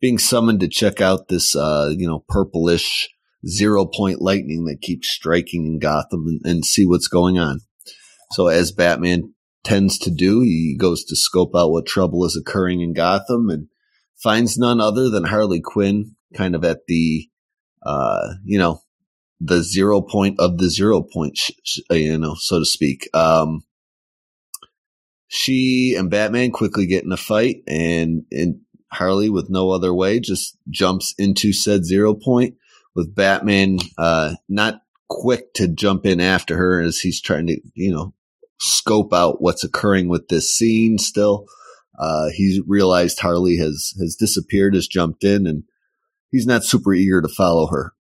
being 0.00 0.18
summoned 0.18 0.60
to 0.60 0.68
check 0.68 1.00
out 1.00 1.28
this, 1.28 1.56
uh, 1.56 1.92
you 1.96 2.06
know, 2.06 2.24
purplish 2.28 3.08
zero 3.46 3.86
point 3.86 4.20
lightning 4.20 4.64
that 4.64 4.82
keeps 4.82 5.08
striking 5.08 5.66
in 5.66 5.78
Gotham 5.78 6.26
and, 6.26 6.40
and 6.44 6.64
see 6.64 6.86
what's 6.86 7.08
going 7.08 7.38
on. 7.38 7.60
So 8.36 8.48
as 8.48 8.70
Batman 8.70 9.32
tends 9.64 9.96
to 10.00 10.10
do, 10.10 10.42
he 10.42 10.76
goes 10.78 11.04
to 11.04 11.16
scope 11.16 11.56
out 11.56 11.70
what 11.70 11.86
trouble 11.86 12.22
is 12.26 12.36
occurring 12.36 12.82
in 12.82 12.92
Gotham 12.92 13.48
and 13.48 13.68
finds 14.14 14.58
none 14.58 14.78
other 14.78 15.08
than 15.08 15.24
Harley 15.24 15.62
Quinn 15.62 16.16
kind 16.34 16.54
of 16.54 16.62
at 16.62 16.80
the, 16.86 17.30
uh, 17.82 18.34
you 18.44 18.58
know, 18.58 18.82
the 19.40 19.62
zero 19.62 20.02
point 20.02 20.38
of 20.38 20.58
the 20.58 20.68
zero 20.68 21.00
point, 21.00 21.40
you 21.90 22.18
know, 22.18 22.34
so 22.38 22.58
to 22.58 22.66
speak. 22.66 23.08
Um, 23.14 23.64
she 25.28 25.94
and 25.96 26.10
Batman 26.10 26.50
quickly 26.50 26.84
get 26.84 27.04
in 27.04 27.12
a 27.12 27.16
fight 27.16 27.62
and, 27.66 28.24
and 28.30 28.60
Harley 28.92 29.30
with 29.30 29.48
no 29.48 29.70
other 29.70 29.94
way 29.94 30.20
just 30.20 30.58
jumps 30.68 31.14
into 31.16 31.54
said 31.54 31.86
zero 31.86 32.12
point 32.12 32.56
with 32.94 33.14
Batman, 33.14 33.78
uh, 33.96 34.34
not 34.46 34.82
quick 35.08 35.54
to 35.54 35.68
jump 35.68 36.04
in 36.04 36.20
after 36.20 36.54
her 36.58 36.82
as 36.82 36.98
he's 36.98 37.22
trying 37.22 37.46
to, 37.46 37.58
you 37.72 37.90
know, 37.90 38.12
scope 38.58 39.12
out 39.12 39.40
what's 39.40 39.64
occurring 39.64 40.08
with 40.08 40.28
this 40.28 40.54
scene 40.54 40.98
still. 40.98 41.46
Uh, 41.98 42.28
he's 42.34 42.60
realized 42.66 43.20
Harley 43.20 43.56
has, 43.56 43.94
has 43.98 44.16
disappeared, 44.16 44.74
has 44.74 44.86
jumped 44.86 45.24
in 45.24 45.46
and 45.46 45.64
he's 46.30 46.46
not 46.46 46.64
super 46.64 46.92
eager 46.92 47.22
to 47.22 47.28
follow 47.28 47.68
her. 47.68 47.94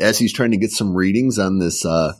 As 0.00 0.18
he's 0.18 0.32
trying 0.32 0.50
to 0.50 0.56
get 0.56 0.70
some 0.70 0.94
readings 0.94 1.38
on 1.38 1.58
this, 1.60 1.86
uh, 1.86 2.12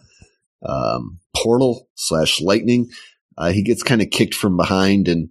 um, 0.65 1.19
portal 1.37 1.89
slash 1.97 2.41
lightning, 2.41 2.91
uh, 3.37 3.51
he 3.51 3.62
gets 3.62 3.83
kind 3.83 4.01
of 4.01 4.11
kicked 4.11 4.35
from 4.35 4.57
behind 4.57 5.09
and, 5.09 5.29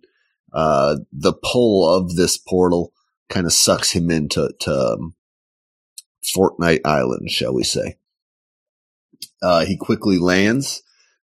uh, 0.52 0.98
the 1.12 1.34
pull 1.34 1.90
of 1.90 2.16
this 2.16 2.38
portal 2.38 2.92
kind 3.30 3.46
of 3.46 3.54
sucks 3.54 3.92
him 3.92 4.12
into, 4.12 4.52
to, 4.60 4.72
um, 4.72 5.16
Fortnite 6.36 6.82
Island, 6.86 7.32
shall 7.32 7.54
we 7.54 7.64
say. 7.64 7.98
Uh, 9.42 9.66
he 9.66 9.76
quickly 9.76 10.20
lands, 10.20 10.83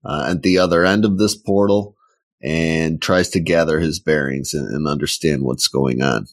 uh, 0.07 0.29
at 0.31 0.43
the 0.43 0.59
other 0.59 0.85
end 0.85 1.05
of 1.05 1.19
this 1.19 1.35
portal 1.35 1.97
and 2.43 3.03
tries 3.03 3.31
to 3.31 3.41
gather 3.41 3.81
his 3.81 3.99
bearings 3.99 4.55
and, 4.55 4.69
and 4.69 4.87
understand 4.87 5.43
what's 5.43 5.69
going 5.69 6.01
on. 6.01 6.27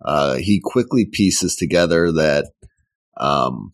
Uh, 0.00 0.34
he 0.34 0.60
quickly 0.62 1.06
pieces 1.06 1.56
together 1.56 2.12
that, 2.12 2.52
um, 3.16 3.72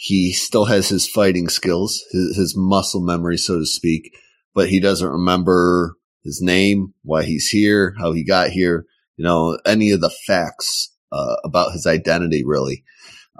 he 0.00 0.32
still 0.32 0.66
has 0.66 0.88
his 0.88 1.08
fighting 1.08 1.48
skills, 1.48 2.04
his, 2.12 2.36
his 2.36 2.54
muscle 2.56 3.00
memory, 3.00 3.36
so 3.36 3.58
to 3.58 3.66
speak, 3.66 4.14
but 4.54 4.68
he 4.68 4.78
doesn't 4.78 5.08
remember 5.08 5.96
his 6.22 6.40
name, 6.42 6.94
why 7.02 7.24
he's 7.24 7.48
here, 7.48 7.94
how 7.98 8.12
he 8.12 8.24
got 8.24 8.50
here, 8.50 8.86
you 9.16 9.24
know, 9.24 9.58
any 9.66 9.90
of 9.90 10.00
the 10.00 10.10
facts 10.26 10.94
uh, 11.10 11.36
about 11.44 11.72
his 11.72 11.86
identity 11.86 12.44
really. 12.44 12.84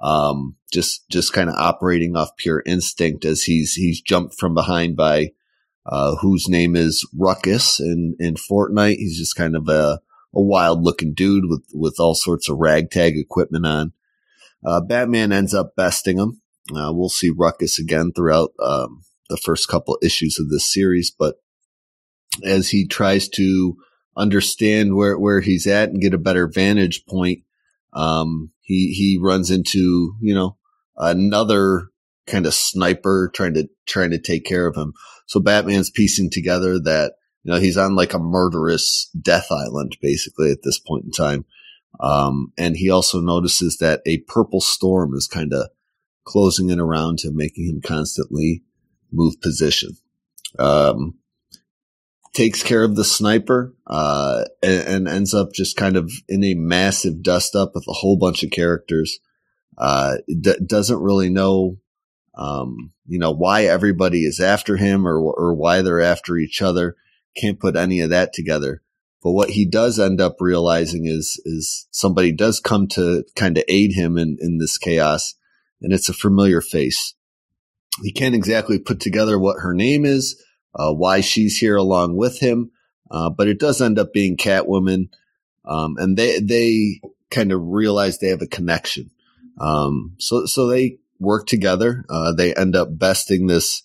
Um, 0.03 0.57
just 0.73 1.09
just 1.09 1.33
kind 1.33 1.49
of 1.49 1.57
operating 1.57 2.17
off 2.17 2.37
pure 2.37 2.63
instinct 2.65 3.25
as 3.25 3.43
he's 3.43 3.75
he's 3.75 4.01
jumped 4.01 4.39
from 4.39 4.55
behind 4.55 4.97
by 4.97 5.33
uh, 5.87 6.17
whose 6.17 6.49
name 6.49 6.77
is 6.77 7.09
Ruckus 7.17 7.81
in 7.81 8.17
in 8.21 8.35
Fortnite. 8.35 8.97
He's 8.97 9.19
just 9.19 9.37
kind 9.37 9.57
of 9.57 9.69
a 9.69 10.01
a 10.35 10.43
wild 10.43 10.83
looking 10.83 11.15
dude 11.15 11.47
with 11.49 11.65
with 11.73 11.97
all 11.99 12.15
sorts 12.15 12.49
of 12.49 12.59
ragtag 12.59 13.17
equipment 13.17 13.67
on. 13.67 13.93
Uh, 14.65 14.81
Batman 14.81 15.33
ends 15.33 15.55
up 15.55 15.75
besting 15.77 16.19
him. 16.19 16.43
Uh, 16.75 16.93
we'll 16.93 17.09
see 17.09 17.31
Ruckus 17.31 17.79
again 17.79 18.13
throughout 18.15 18.53
um, 18.61 19.03
the 19.31 19.37
first 19.37 19.69
couple 19.69 19.99
issues 20.03 20.39
of 20.39 20.51
this 20.51 20.71
series, 20.71 21.11
but 21.11 21.37
as 22.45 22.69
he 22.69 22.87
tries 22.87 23.29
to 23.31 23.77
understand 24.17 24.95
where 24.95 25.19
where 25.19 25.41
he's 25.41 25.67
at 25.67 25.89
and 25.89 26.01
get 26.01 26.15
a 26.15 26.19
better 26.19 26.49
vantage 26.49 27.07
point, 27.07 27.43
um, 27.93 28.51
he 28.61 28.93
he 28.93 29.19
runs 29.21 29.51
into 29.51 30.15
you 30.21 30.35
know 30.35 30.57
another 30.97 31.89
kind 32.27 32.47
of 32.47 32.55
sniper 32.55 33.31
trying 33.35 33.55
to 33.55 33.69
trying 33.87 34.11
to 34.11 34.21
take 34.21 34.45
care 34.45 34.67
of 34.67 34.77
him. 34.77 34.93
So 35.27 35.41
Batman's 35.41 35.91
piecing 35.91 36.31
together 36.31 36.79
that 36.81 37.15
you 37.43 37.53
know 37.53 37.59
he's 37.59 37.77
on 37.77 37.95
like 37.95 38.15
a 38.15 38.19
murderous 38.19 39.11
death 39.21 39.47
island 39.51 39.97
basically 40.01 40.51
at 40.51 40.63
this 40.63 40.79
point 40.79 41.05
in 41.05 41.11
time. 41.11 41.45
Um, 42.01 42.53
and 42.57 42.77
he 42.77 42.91
also 42.91 43.21
notices 43.21 43.79
that 43.79 44.03
a 44.07 44.19
purple 44.29 44.61
storm 44.61 45.15
is 45.15 45.27
kind 45.27 45.53
of 45.53 45.69
closing 46.25 46.71
in 46.71 46.79
around 46.79 47.21
him, 47.23 47.35
making 47.35 47.67
him 47.67 47.81
constantly 47.81 48.63
move 49.11 49.41
position. 49.41 49.97
Um, 50.59 51.15
takes 52.33 52.63
care 52.63 52.85
of 52.85 52.97
the 52.97 53.05
sniper, 53.05 53.75
uh, 53.87 54.45
and, 54.63 54.89
and, 54.89 55.09
ends 55.09 55.35
up 55.35 55.53
just 55.53 55.77
kind 55.77 55.97
of 55.97 56.11
in 56.29 56.45
a 56.45 56.55
massive 56.55 57.23
dust 57.23 57.57
up 57.57 57.73
with 57.75 57.85
a 57.89 57.93
whole 57.93 58.17
bunch 58.17 58.43
of 58.43 58.51
characters. 58.51 59.19
Uh, 59.77 60.17
d- 60.29 60.59
doesn't 60.65 61.01
really 61.01 61.31
know, 61.31 61.79
um, 62.37 62.93
you 63.07 63.19
know, 63.19 63.33
why 63.33 63.65
everybody 63.65 64.25
is 64.25 64.41
after 64.41 64.77
him 64.77 65.07
or, 65.07 65.19
or 65.19 65.55
why 65.55 65.83
they're 65.83 66.01
after 66.01 66.37
each 66.37 66.63
other. 66.63 66.97
Can't 67.37 67.61
put 67.61 67.77
any 67.77 68.01
of 68.01 68.11
that 68.11 68.33
together. 68.33 68.83
But 69.23 69.33
what 69.33 69.51
he 69.51 69.67
does 69.67 69.99
end 69.99 70.21
up 70.21 70.37
realizing 70.41 71.07
is, 71.07 71.41
is 71.45 71.89
somebody 71.91 72.33
does 72.33 72.61
come 72.61 72.87
to 72.89 73.25
kind 73.35 73.59
of 73.59 73.65
aid 73.69 73.93
him 73.93 74.17
in, 74.17 74.37
in 74.41 74.59
this 74.59 74.79
chaos 74.79 75.35
and 75.81 75.93
it's 75.93 76.09
a 76.09 76.15
familiar 76.15 76.61
face. 76.61 77.15
He 78.03 78.13
can't 78.13 78.35
exactly 78.35 78.79
put 78.79 79.01
together 79.01 79.39
what 79.39 79.61
her 79.61 79.75
name 79.75 80.05
is, 80.05 80.43
uh, 80.75 80.93
why 80.93 81.21
she's 81.21 81.59
here 81.59 81.77
along 81.77 82.17
with 82.17 82.41
him, 82.41 82.71
uh, 83.11 83.31
but 83.31 83.49
it 83.49 83.59
does 83.59 83.81
end 83.81 83.99
up 83.99 84.13
being 84.13 84.37
Catwoman. 84.37 85.09
Um, 85.65 85.97
and 85.99 86.17
they, 86.17 86.41
they 86.41 87.01
kind 87.31 87.53
of 87.53 87.61
realize 87.63 88.19
they 88.19 88.29
have 88.29 88.43
a 88.43 88.47
connection. 88.47 89.11
Um, 89.61 90.15
so, 90.19 90.47
so 90.47 90.67
they 90.67 90.99
work 91.19 91.47
together. 91.47 92.05
Uh, 92.09 92.33
they 92.33 92.55
end 92.55 92.77
up 92.77 92.89
besting 92.99 93.47
this, 93.47 93.83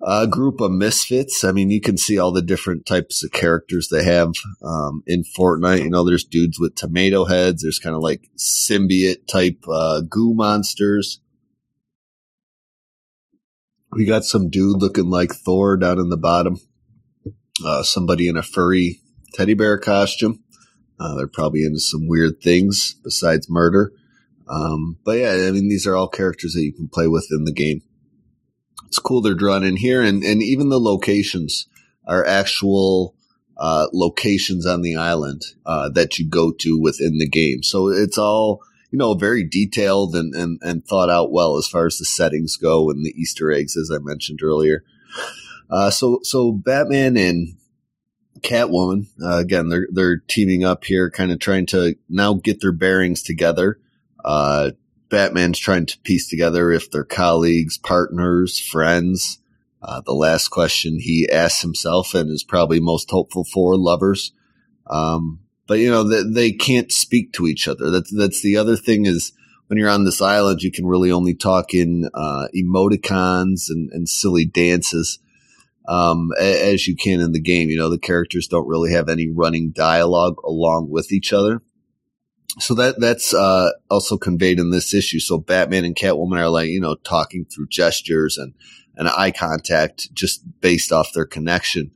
uh, 0.00 0.26
group 0.26 0.60
of 0.60 0.70
misfits. 0.70 1.42
I 1.42 1.52
mean, 1.52 1.70
you 1.70 1.80
can 1.80 1.96
see 1.96 2.18
all 2.18 2.32
the 2.32 2.42
different 2.42 2.86
types 2.86 3.24
of 3.24 3.32
characters 3.32 3.88
they 3.88 4.04
have, 4.04 4.32
um, 4.62 5.02
in 5.06 5.24
Fortnite. 5.24 5.82
You 5.82 5.90
know, 5.90 6.04
there's 6.04 6.24
dudes 6.24 6.58
with 6.60 6.74
tomato 6.76 7.24
heads. 7.24 7.62
There's 7.62 7.80
kind 7.80 7.96
of 7.96 8.02
like 8.02 8.28
symbiote 8.36 9.26
type, 9.26 9.64
uh, 9.68 10.02
goo 10.02 10.34
monsters. 10.34 11.20
We 13.92 14.04
got 14.04 14.24
some 14.24 14.50
dude 14.50 14.80
looking 14.80 15.08
like 15.08 15.32
Thor 15.32 15.76
down 15.76 15.98
in 15.98 16.08
the 16.08 16.16
bottom. 16.16 16.58
Uh, 17.64 17.82
somebody 17.82 18.28
in 18.28 18.36
a 18.36 18.42
furry 18.42 19.00
teddy 19.34 19.54
bear 19.54 19.78
costume. 19.78 20.42
Uh, 21.00 21.14
they're 21.16 21.26
probably 21.26 21.64
into 21.64 21.80
some 21.80 22.06
weird 22.06 22.40
things 22.42 22.94
besides 23.02 23.48
murder. 23.48 23.92
Um, 24.48 24.98
but 25.04 25.18
yeah, 25.18 25.32
I 25.46 25.50
mean, 25.50 25.68
these 25.68 25.86
are 25.86 25.96
all 25.96 26.08
characters 26.08 26.54
that 26.54 26.62
you 26.62 26.72
can 26.72 26.88
play 26.88 27.06
with 27.06 27.28
in 27.30 27.44
the 27.44 27.52
game. 27.52 27.82
It's 28.86 28.98
cool 28.98 29.20
they're 29.20 29.34
drawn 29.34 29.64
in 29.64 29.76
here, 29.76 30.02
and 30.02 30.22
and 30.24 30.42
even 30.42 30.70
the 30.70 30.80
locations 30.80 31.68
are 32.06 32.24
actual 32.24 33.14
uh, 33.58 33.88
locations 33.92 34.64
on 34.64 34.82
the 34.82 34.96
island 34.96 35.42
uh, 35.66 35.90
that 35.90 36.18
you 36.18 36.28
go 36.28 36.52
to 36.60 36.80
within 36.80 37.18
the 37.18 37.28
game. 37.28 37.62
So 37.62 37.88
it's 37.88 38.16
all 38.16 38.62
you 38.90 38.98
know 38.98 39.14
very 39.14 39.44
detailed 39.44 40.14
and, 40.14 40.34
and 40.34 40.58
and 40.62 40.84
thought 40.84 41.10
out 41.10 41.32
well 41.32 41.56
as 41.56 41.68
far 41.68 41.86
as 41.86 41.98
the 41.98 42.04
settings 42.04 42.56
go 42.56 42.90
and 42.90 43.04
the 43.04 43.14
Easter 43.16 43.52
eggs, 43.52 43.76
as 43.76 43.90
I 43.90 43.98
mentioned 43.98 44.40
earlier. 44.42 44.84
Uh, 45.70 45.90
so 45.90 46.20
so 46.22 46.52
Batman 46.52 47.16
and 47.16 47.56
Catwoman 48.40 49.06
uh, 49.22 49.38
again, 49.38 49.68
they're 49.68 49.88
they're 49.92 50.18
teaming 50.18 50.64
up 50.64 50.84
here, 50.84 51.10
kind 51.10 51.32
of 51.32 51.38
trying 51.38 51.66
to 51.66 51.96
now 52.08 52.34
get 52.34 52.60
their 52.60 52.72
bearings 52.72 53.22
together. 53.22 53.78
Uh, 54.24 54.70
Batman's 55.10 55.58
trying 55.58 55.86
to 55.86 55.98
piece 56.00 56.28
together 56.28 56.70
if 56.70 56.90
they're 56.90 57.04
colleagues, 57.04 57.78
partners, 57.78 58.60
friends. 58.60 59.38
Uh, 59.80 60.00
the 60.04 60.12
last 60.12 60.48
question 60.48 60.98
he 60.98 61.28
asks 61.30 61.62
himself 61.62 62.14
and 62.14 62.30
is 62.30 62.42
probably 62.42 62.80
most 62.80 63.10
hopeful 63.10 63.44
for 63.44 63.76
lovers. 63.76 64.32
Um, 64.88 65.40
but 65.68 65.78
you 65.78 65.88
know, 65.88 66.02
they, 66.02 66.22
they 66.28 66.52
can't 66.52 66.90
speak 66.90 67.32
to 67.34 67.46
each 67.46 67.68
other. 67.68 67.90
That's, 67.90 68.10
that's 68.10 68.42
the 68.42 68.56
other 68.56 68.74
thing 68.74 69.06
is 69.06 69.32
when 69.68 69.78
you're 69.78 69.90
on 69.90 70.04
this 70.04 70.20
island, 70.20 70.62
you 70.62 70.72
can 70.72 70.86
really 70.86 71.12
only 71.12 71.34
talk 71.34 71.74
in 71.74 72.08
uh, 72.14 72.48
emoticons 72.56 73.66
and, 73.68 73.90
and 73.92 74.08
silly 74.08 74.46
dances 74.46 75.20
um, 75.86 76.30
as 76.40 76.88
you 76.88 76.96
can 76.96 77.20
in 77.20 77.32
the 77.32 77.40
game. 77.40 77.68
You 77.68 77.76
know, 77.76 77.90
the 77.90 77.98
characters 77.98 78.48
don't 78.48 78.66
really 78.66 78.92
have 78.92 79.08
any 79.08 79.28
running 79.30 79.70
dialogue 79.70 80.36
along 80.44 80.88
with 80.90 81.12
each 81.12 81.32
other. 81.32 81.62
So 82.58 82.74
that 82.74 82.98
that's 82.98 83.34
uh, 83.34 83.70
also 83.90 84.16
conveyed 84.16 84.58
in 84.58 84.70
this 84.70 84.92
issue. 84.94 85.20
So 85.20 85.38
Batman 85.38 85.84
and 85.84 85.94
Catwoman 85.94 86.38
are 86.38 86.48
like 86.48 86.68
you 86.68 86.80
know 86.80 86.96
talking 86.96 87.44
through 87.44 87.68
gestures 87.68 88.36
and 88.38 88.54
and 88.96 89.08
eye 89.08 89.30
contact 89.30 90.12
just 90.12 90.60
based 90.60 90.92
off 90.92 91.12
their 91.12 91.26
connection. 91.26 91.92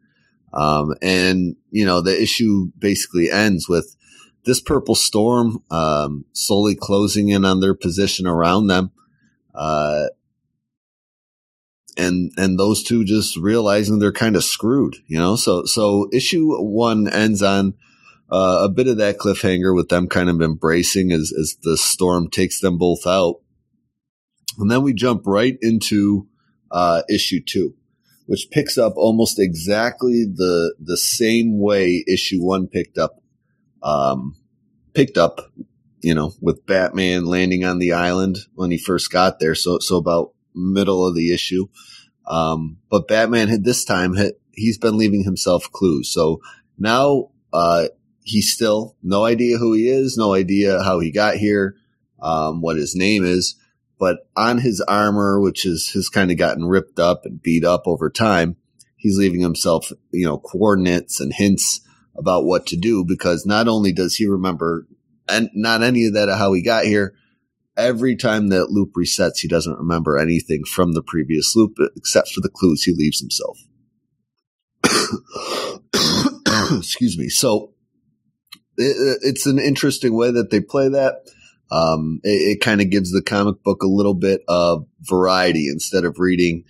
Um, 0.54 0.94
and 1.00 1.56
you 1.70 1.84
know 1.84 2.00
the 2.00 2.20
issue 2.20 2.70
basically 2.78 3.30
ends 3.30 3.68
with 3.68 3.96
this 4.44 4.60
purple 4.60 4.94
storm 4.94 5.62
um, 5.70 6.24
slowly 6.32 6.74
closing 6.74 7.28
in 7.28 7.44
on 7.44 7.60
their 7.60 7.74
position 7.74 8.26
around 8.26 8.66
them. 8.66 8.90
Uh, 9.54 10.06
and 11.96 12.32
and 12.36 12.58
those 12.58 12.82
two 12.82 13.04
just 13.04 13.36
realizing 13.36 13.98
they're 13.98 14.12
kind 14.12 14.36
of 14.36 14.44
screwed, 14.44 14.96
you 15.06 15.18
know. 15.18 15.36
So 15.36 15.64
so 15.64 16.08
issue 16.12 16.56
one 16.56 17.08
ends 17.08 17.42
on 17.42 17.74
uh, 18.30 18.60
a 18.62 18.68
bit 18.68 18.88
of 18.88 18.96
that 18.98 19.18
cliffhanger 19.18 19.74
with 19.74 19.88
them 19.88 20.08
kind 20.08 20.30
of 20.30 20.40
embracing 20.40 21.12
as 21.12 21.32
as 21.38 21.56
the 21.62 21.76
storm 21.76 22.30
takes 22.30 22.60
them 22.60 22.78
both 22.78 23.06
out, 23.06 23.36
and 24.58 24.70
then 24.70 24.82
we 24.82 24.94
jump 24.94 25.26
right 25.26 25.58
into 25.60 26.28
uh, 26.70 27.02
issue 27.10 27.40
two, 27.46 27.74
which 28.26 28.48
picks 28.50 28.78
up 28.78 28.94
almost 28.96 29.38
exactly 29.38 30.24
the 30.24 30.74
the 30.78 30.96
same 30.96 31.58
way 31.58 32.04
issue 32.08 32.42
one 32.42 32.66
picked 32.66 32.98
up, 32.98 33.22
um, 33.82 34.36
picked 34.94 35.18
up, 35.18 35.52
you 36.00 36.14
know, 36.14 36.32
with 36.40 36.66
Batman 36.66 37.26
landing 37.26 37.64
on 37.64 37.78
the 37.78 37.92
island 37.92 38.38
when 38.54 38.70
he 38.70 38.78
first 38.78 39.10
got 39.10 39.40
there. 39.40 39.54
So 39.54 39.78
so 39.78 39.96
about 39.96 40.32
middle 40.54 41.06
of 41.06 41.14
the 41.14 41.32
issue. 41.32 41.66
Um, 42.26 42.78
but 42.90 43.08
Batman 43.08 43.48
had 43.48 43.64
this 43.64 43.84
time 43.84 44.14
had, 44.14 44.32
he's 44.52 44.78
been 44.78 44.96
leaving 44.96 45.24
himself 45.24 45.70
clues. 45.72 46.12
So 46.12 46.40
now, 46.78 47.30
uh, 47.52 47.88
he's 48.22 48.52
still 48.52 48.96
no 49.02 49.24
idea 49.24 49.58
who 49.58 49.74
he 49.74 49.88
is, 49.88 50.16
no 50.16 50.34
idea 50.34 50.82
how 50.82 51.00
he 51.00 51.10
got 51.10 51.36
here, 51.36 51.76
um, 52.20 52.60
what 52.60 52.76
his 52.76 52.94
name 52.94 53.24
is, 53.24 53.56
but 54.02 54.26
on 54.36 54.58
his 54.58 54.80
armor, 54.80 55.40
which 55.40 55.64
is, 55.64 55.92
has 55.94 56.08
kind 56.08 56.32
of 56.32 56.36
gotten 56.36 56.64
ripped 56.64 56.98
up 56.98 57.24
and 57.24 57.40
beat 57.40 57.64
up 57.64 57.84
over 57.86 58.10
time, 58.10 58.56
he's 58.96 59.16
leaving 59.16 59.40
himself, 59.40 59.92
you 60.10 60.26
know, 60.26 60.38
coordinates 60.38 61.20
and 61.20 61.32
hints 61.32 61.86
about 62.16 62.44
what 62.44 62.66
to 62.66 62.76
do 62.76 63.04
because 63.06 63.46
not 63.46 63.68
only 63.68 63.92
does 63.92 64.16
he 64.16 64.26
remember 64.26 64.88
and 65.28 65.50
not 65.54 65.84
any 65.84 66.04
of 66.06 66.14
that 66.14 66.28
of 66.28 66.36
how 66.36 66.52
he 66.52 66.64
got 66.64 66.84
here, 66.84 67.14
every 67.76 68.16
time 68.16 68.48
that 68.48 68.72
loop 68.72 68.90
resets, 68.98 69.38
he 69.38 69.46
doesn't 69.46 69.78
remember 69.78 70.18
anything 70.18 70.64
from 70.64 70.94
the 70.94 71.02
previous 71.04 71.54
loop 71.54 71.76
except 71.96 72.32
for 72.32 72.40
the 72.40 72.50
clues 72.50 72.82
he 72.82 72.92
leaves 72.92 73.20
himself. 73.20 73.56
Excuse 76.76 77.16
me. 77.16 77.28
So 77.28 77.72
it, 78.76 79.20
it's 79.22 79.46
an 79.46 79.60
interesting 79.60 80.12
way 80.12 80.32
that 80.32 80.50
they 80.50 80.60
play 80.60 80.88
that. 80.88 81.22
Um, 81.72 82.20
it, 82.22 82.56
it 82.56 82.60
kind 82.60 82.82
of 82.82 82.90
gives 82.90 83.12
the 83.12 83.22
comic 83.22 83.62
book 83.62 83.82
a 83.82 83.88
little 83.88 84.14
bit 84.14 84.42
of 84.46 84.86
variety 85.00 85.68
instead 85.68 86.04
of 86.04 86.18
reading, 86.18 86.64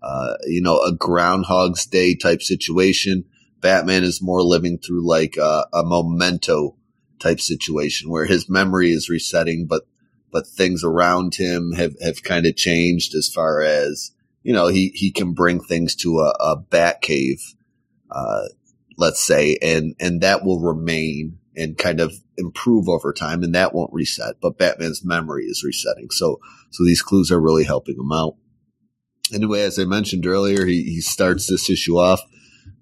uh, 0.00 0.34
you 0.46 0.62
know, 0.62 0.78
a 0.78 0.92
Groundhog's 0.92 1.86
Day 1.86 2.14
type 2.14 2.40
situation. 2.40 3.24
Batman 3.60 4.04
is 4.04 4.22
more 4.22 4.42
living 4.42 4.78
through 4.78 5.08
like 5.08 5.36
a, 5.36 5.66
a 5.72 5.82
memento 5.84 6.76
type 7.18 7.40
situation 7.40 8.10
where 8.10 8.26
his 8.26 8.48
memory 8.48 8.90
is 8.90 9.08
resetting, 9.08 9.66
but 9.66 9.82
but 10.30 10.46
things 10.48 10.82
around 10.82 11.36
him 11.36 11.72
have, 11.72 11.94
have 12.02 12.24
kind 12.24 12.44
of 12.44 12.56
changed 12.56 13.14
as 13.14 13.28
far 13.28 13.62
as, 13.62 14.10
you 14.42 14.52
know, 14.52 14.66
he, 14.66 14.90
he 14.92 15.12
can 15.12 15.32
bring 15.32 15.60
things 15.60 15.94
to 15.94 16.18
a, 16.18 16.34
a 16.40 16.56
bat 16.56 17.00
cave, 17.00 17.40
uh, 18.10 18.42
let's 18.98 19.24
say, 19.24 19.56
and, 19.62 19.94
and 20.00 20.22
that 20.22 20.44
will 20.44 20.58
remain 20.58 21.38
and 21.56 21.78
kind 21.78 22.00
of 22.00 22.12
improve 22.36 22.88
over 22.88 23.12
time 23.12 23.42
and 23.42 23.54
that 23.54 23.74
won't 23.74 23.92
reset, 23.92 24.36
but 24.40 24.58
Batman's 24.58 25.04
memory 25.04 25.44
is 25.44 25.64
resetting. 25.64 26.10
So, 26.10 26.40
so 26.70 26.84
these 26.84 27.02
clues 27.02 27.30
are 27.30 27.40
really 27.40 27.64
helping 27.64 27.96
him 27.96 28.12
out. 28.12 28.36
Anyway, 29.32 29.62
as 29.62 29.78
I 29.78 29.84
mentioned 29.84 30.26
earlier, 30.26 30.66
he, 30.66 30.82
he 30.84 31.00
starts 31.00 31.46
this 31.46 31.70
issue 31.70 31.96
off, 31.98 32.20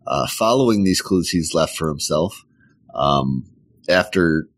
uh, 0.06 0.26
following 0.28 0.84
these 0.84 1.00
clues 1.00 1.30
he's 1.30 1.54
left 1.54 1.76
for 1.76 1.88
himself. 1.88 2.44
Um, 2.94 3.48
after 3.88 4.48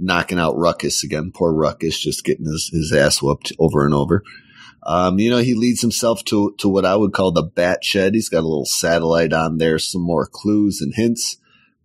knocking 0.00 0.38
out 0.38 0.56
Ruckus 0.56 1.04
again. 1.04 1.30
Poor 1.32 1.52
Ruckus 1.52 2.00
just 2.00 2.24
getting 2.24 2.46
his, 2.46 2.70
his 2.72 2.92
ass 2.92 3.22
whooped 3.22 3.52
over 3.58 3.84
and 3.84 3.94
over. 3.94 4.24
Um, 4.82 5.18
you 5.18 5.30
know, 5.30 5.38
he 5.38 5.54
leads 5.54 5.82
himself 5.82 6.24
to, 6.24 6.54
to 6.58 6.68
what 6.68 6.86
I 6.86 6.96
would 6.96 7.12
call 7.12 7.32
the 7.32 7.42
bat 7.42 7.84
shed. 7.84 8.14
He's 8.14 8.30
got 8.30 8.40
a 8.40 8.48
little 8.48 8.64
satellite 8.64 9.34
on 9.34 9.58
there, 9.58 9.78
some 9.78 10.00
more 10.00 10.26
clues 10.26 10.80
and 10.80 10.94
hints. 10.94 11.36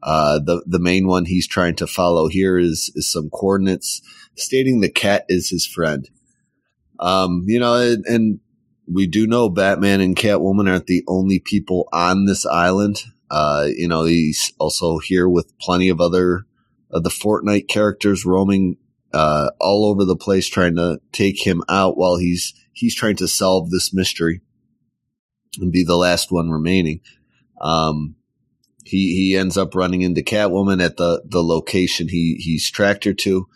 Uh, 0.03 0.39
the, 0.39 0.63
the 0.67 0.79
main 0.79 1.07
one 1.07 1.25
he's 1.25 1.47
trying 1.47 1.75
to 1.75 1.87
follow 1.87 2.27
here 2.27 2.57
is, 2.57 2.91
is 2.95 3.11
some 3.11 3.29
coordinates 3.29 4.01
stating 4.35 4.79
the 4.81 4.89
cat 4.89 5.25
is 5.29 5.49
his 5.49 5.65
friend. 5.65 6.09
Um, 6.99 7.43
you 7.47 7.59
know, 7.59 7.75
and, 7.75 8.05
and 8.05 8.39
we 8.87 9.07
do 9.07 9.25
know 9.27 9.49
Batman 9.49 10.01
and 10.01 10.15
Catwoman 10.15 10.69
aren't 10.69 10.87
the 10.87 11.03
only 11.07 11.39
people 11.39 11.87
on 11.91 12.25
this 12.25 12.45
island. 12.45 13.01
Uh, 13.31 13.67
you 13.75 13.87
know, 13.87 14.03
he's 14.03 14.53
also 14.59 14.99
here 14.99 15.27
with 15.27 15.57
plenty 15.59 15.89
of 15.89 15.99
other 15.99 16.45
of 16.91 17.03
the 17.03 17.09
Fortnite 17.09 17.67
characters 17.67 18.25
roaming 18.25 18.77
uh, 19.13 19.49
all 19.59 19.85
over 19.85 20.05
the 20.05 20.15
place 20.15 20.47
trying 20.47 20.75
to 20.75 20.99
take 21.11 21.45
him 21.45 21.63
out 21.67 21.97
while 21.97 22.17
he's 22.17 22.53
he's 22.73 22.95
trying 22.95 23.15
to 23.15 23.27
solve 23.27 23.71
this 23.71 23.93
mystery 23.93 24.41
and 25.59 25.71
be 25.71 25.83
the 25.83 25.97
last 25.97 26.31
one 26.31 26.49
remaining. 26.49 27.01
Um, 27.61 28.15
he 28.85 29.15
he 29.15 29.37
ends 29.37 29.57
up 29.57 29.75
running 29.75 30.01
into 30.01 30.21
Catwoman 30.21 30.83
at 30.83 30.97
the 30.97 31.21
the 31.25 31.43
location 31.43 32.07
he 32.07 32.35
he's 32.39 32.69
tracked 32.69 33.03
her 33.03 33.13
to. 33.13 33.47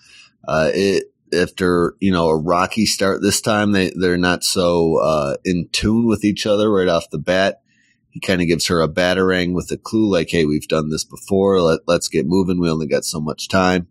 Uh, 0.48 0.72
it 0.74 1.04
after 1.32 1.96
you 2.00 2.12
know 2.12 2.28
a 2.30 2.38
rocky 2.38 2.86
start 2.86 3.22
this 3.22 3.40
time 3.40 3.72
they 3.72 3.92
they're 3.96 4.18
not 4.18 4.44
so 4.44 4.98
uh, 4.98 5.36
in 5.46 5.70
tune 5.72 6.08
with 6.08 6.26
each 6.26 6.46
other 6.46 6.72
right 6.72 6.88
off 6.88 7.10
the 7.12 7.20
bat 7.20 7.62
he 8.10 8.20
kind 8.20 8.42
of 8.42 8.48
gives 8.48 8.68
her 8.68 8.82
a 8.82 8.90
batarang 8.90 9.54
with 9.54 9.72
a 9.72 9.78
clue 9.78 10.12
like, 10.12 10.30
Hey, 10.30 10.46
we've 10.46 10.68
done 10.68 10.90
this 10.90 11.06
before. 11.06 11.62
Let, 11.62 11.82
let's 11.88 12.08
get 12.08 12.26
moving. 12.26 12.60
We 12.60 12.70
only 12.70 12.88
got 12.88 13.06
so 13.06 13.20
much 13.20 13.48
time. 13.48 13.88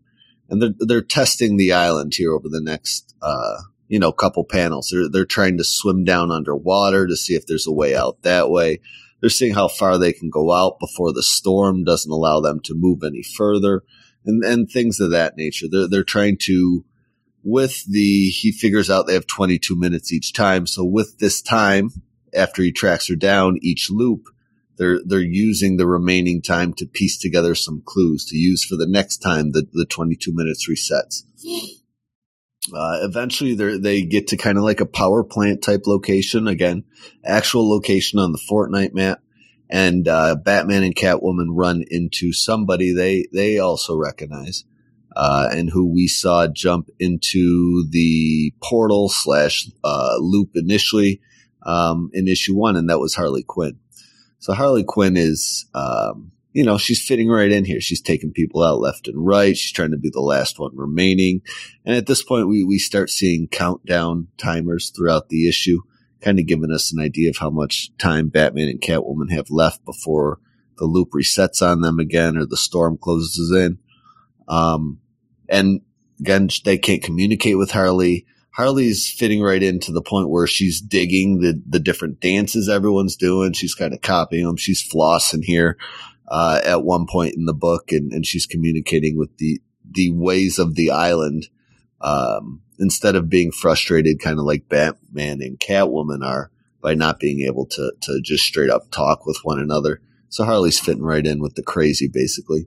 And 0.48 0.62
they're, 0.62 0.74
they're 0.78 1.02
testing 1.02 1.56
the 1.56 1.72
island 1.72 2.14
here 2.16 2.32
over 2.32 2.48
the 2.48 2.60
next, 2.60 3.14
uh, 3.22 3.58
you 3.86 3.98
know, 3.98 4.12
couple 4.12 4.44
panels. 4.44 4.88
They're, 4.90 5.08
they're 5.08 5.26
trying 5.26 5.58
to 5.58 5.64
swim 5.64 6.04
down 6.04 6.30
underwater 6.30 7.06
to 7.06 7.16
see 7.16 7.34
if 7.34 7.46
there's 7.46 7.66
a 7.66 7.72
way 7.72 7.94
out 7.94 8.22
that 8.22 8.50
way. 8.50 8.80
They're 9.20 9.30
seeing 9.30 9.54
how 9.54 9.68
far 9.68 9.98
they 9.98 10.12
can 10.12 10.30
go 10.30 10.52
out 10.52 10.78
before 10.78 11.12
the 11.12 11.22
storm 11.22 11.84
doesn't 11.84 12.10
allow 12.10 12.40
them 12.40 12.60
to 12.64 12.74
move 12.74 13.02
any 13.04 13.22
further 13.22 13.82
and, 14.24 14.44
and 14.44 14.70
things 14.70 15.00
of 15.00 15.10
that 15.10 15.36
nature. 15.36 15.66
They're, 15.70 15.88
they're 15.88 16.04
trying 16.04 16.38
to, 16.42 16.84
with 17.42 17.84
the, 17.86 18.30
he 18.30 18.52
figures 18.52 18.90
out 18.90 19.06
they 19.06 19.14
have 19.14 19.26
22 19.26 19.76
minutes 19.76 20.12
each 20.12 20.32
time. 20.32 20.66
So 20.66 20.84
with 20.84 21.18
this 21.18 21.42
time, 21.42 21.90
after 22.34 22.62
he 22.62 22.72
tracks 22.72 23.08
her 23.08 23.16
down 23.16 23.58
each 23.62 23.90
loop, 23.90 24.28
they're 24.78 25.00
they're 25.04 25.20
using 25.20 25.76
the 25.76 25.86
remaining 25.88 26.40
time 26.40 26.72
to 26.74 26.86
piece 26.86 27.18
together 27.18 27.54
some 27.54 27.82
clues 27.84 28.24
to 28.26 28.36
use 28.36 28.64
for 28.64 28.76
the 28.76 28.86
next 28.86 29.18
time 29.18 29.50
the, 29.50 29.66
the 29.72 29.84
22 29.84 30.32
minutes 30.32 30.68
resets. 30.70 31.24
Uh, 32.74 32.98
eventually, 33.02 33.54
they 33.54 34.02
get 34.02 34.28
to 34.28 34.36
kind 34.36 34.58
of 34.58 34.64
like 34.64 34.80
a 34.80 34.86
power 34.86 35.24
plant 35.24 35.62
type 35.62 35.82
location 35.86 36.48
again, 36.48 36.84
actual 37.24 37.68
location 37.68 38.18
on 38.18 38.32
the 38.32 38.40
Fortnite 38.50 38.94
map, 38.94 39.20
and 39.70 40.06
uh, 40.08 40.36
Batman 40.36 40.82
and 40.82 40.94
Catwoman 40.94 41.48
run 41.50 41.84
into 41.90 42.32
somebody 42.32 42.92
they 42.92 43.26
they 43.32 43.58
also 43.58 43.96
recognize, 43.96 44.64
uh, 45.14 45.48
and 45.50 45.70
who 45.70 45.86
we 45.86 46.08
saw 46.08 46.46
jump 46.46 46.90
into 46.98 47.86
the 47.90 48.52
portal 48.62 49.08
slash 49.08 49.68
uh, 49.84 50.16
loop 50.18 50.50
initially 50.54 51.20
um, 51.62 52.10
in 52.12 52.28
issue 52.28 52.56
one, 52.56 52.76
and 52.76 52.88
that 52.90 53.00
was 53.00 53.14
Harley 53.14 53.42
Quinn. 53.42 53.78
So 54.38 54.52
Harley 54.52 54.84
Quinn 54.84 55.16
is, 55.16 55.66
um, 55.74 56.30
you 56.52 56.64
know, 56.64 56.78
she's 56.78 57.04
fitting 57.04 57.28
right 57.28 57.50
in 57.50 57.64
here. 57.64 57.80
She's 57.80 58.00
taking 58.00 58.32
people 58.32 58.62
out 58.62 58.80
left 58.80 59.06
and 59.06 59.24
right. 59.24 59.56
She's 59.56 59.72
trying 59.72 59.90
to 59.90 59.98
be 59.98 60.10
the 60.10 60.20
last 60.20 60.58
one 60.58 60.74
remaining. 60.74 61.42
And 61.84 61.96
at 61.96 62.06
this 62.06 62.22
point, 62.22 62.48
we, 62.48 62.64
we 62.64 62.78
start 62.78 63.10
seeing 63.10 63.48
countdown 63.48 64.28
timers 64.38 64.90
throughout 64.90 65.28
the 65.28 65.48
issue, 65.48 65.82
kind 66.20 66.38
of 66.38 66.46
giving 66.46 66.72
us 66.72 66.92
an 66.92 67.00
idea 67.00 67.30
of 67.30 67.36
how 67.36 67.50
much 67.50 67.90
time 67.98 68.28
Batman 68.28 68.68
and 68.68 68.80
Catwoman 68.80 69.30
have 69.30 69.50
left 69.50 69.84
before 69.84 70.40
the 70.78 70.86
loop 70.86 71.10
resets 71.10 71.60
on 71.60 71.80
them 71.80 71.98
again 71.98 72.36
or 72.36 72.46
the 72.46 72.56
storm 72.56 72.96
closes 72.96 73.52
in. 73.52 73.78
Um, 74.48 75.00
and 75.48 75.82
again, 76.20 76.48
they 76.64 76.78
can't 76.78 77.02
communicate 77.02 77.58
with 77.58 77.70
Harley. 77.70 78.26
Harley's 78.50 79.08
fitting 79.08 79.40
right 79.40 79.62
into 79.62 79.92
the 79.92 80.02
point 80.02 80.30
where 80.30 80.46
she's 80.46 80.80
digging 80.80 81.40
the, 81.40 81.62
the 81.68 81.78
different 81.78 82.20
dances 82.20 82.68
everyone's 82.68 83.14
doing. 83.14 83.52
She's 83.52 83.74
kind 83.74 83.94
of 83.94 84.00
copying 84.00 84.46
them. 84.46 84.56
She's 84.56 84.82
flossing 84.82 85.44
here, 85.44 85.76
uh, 86.28 86.60
at 86.64 86.84
one 86.84 87.06
point 87.06 87.34
in 87.34 87.46
the 87.46 87.54
book 87.54 87.90
and, 87.90 88.12
and 88.12 88.26
she's 88.26 88.46
communicating 88.46 89.16
with 89.18 89.36
the, 89.38 89.60
the 89.90 90.10
ways 90.12 90.58
of 90.58 90.74
the 90.74 90.90
island, 90.90 91.48
um, 92.00 92.62
instead 92.78 93.16
of 93.16 93.28
being 93.28 93.50
frustrated, 93.50 94.20
kind 94.20 94.38
of 94.38 94.44
like 94.44 94.68
Batman 94.68 95.40
and 95.42 95.58
Catwoman 95.58 96.24
are 96.24 96.50
by 96.80 96.94
not 96.94 97.18
being 97.18 97.40
able 97.40 97.66
to 97.66 97.92
to 98.02 98.20
just 98.22 98.44
straight 98.44 98.70
up 98.70 98.90
talk 98.90 99.26
with 99.26 99.38
one 99.42 99.58
another. 99.58 100.00
So 100.28 100.44
Harley's 100.44 100.78
fitting 100.78 101.02
right 101.02 101.26
in 101.26 101.40
with 101.40 101.54
the 101.54 101.62
crazy, 101.62 102.08
basically. 102.08 102.66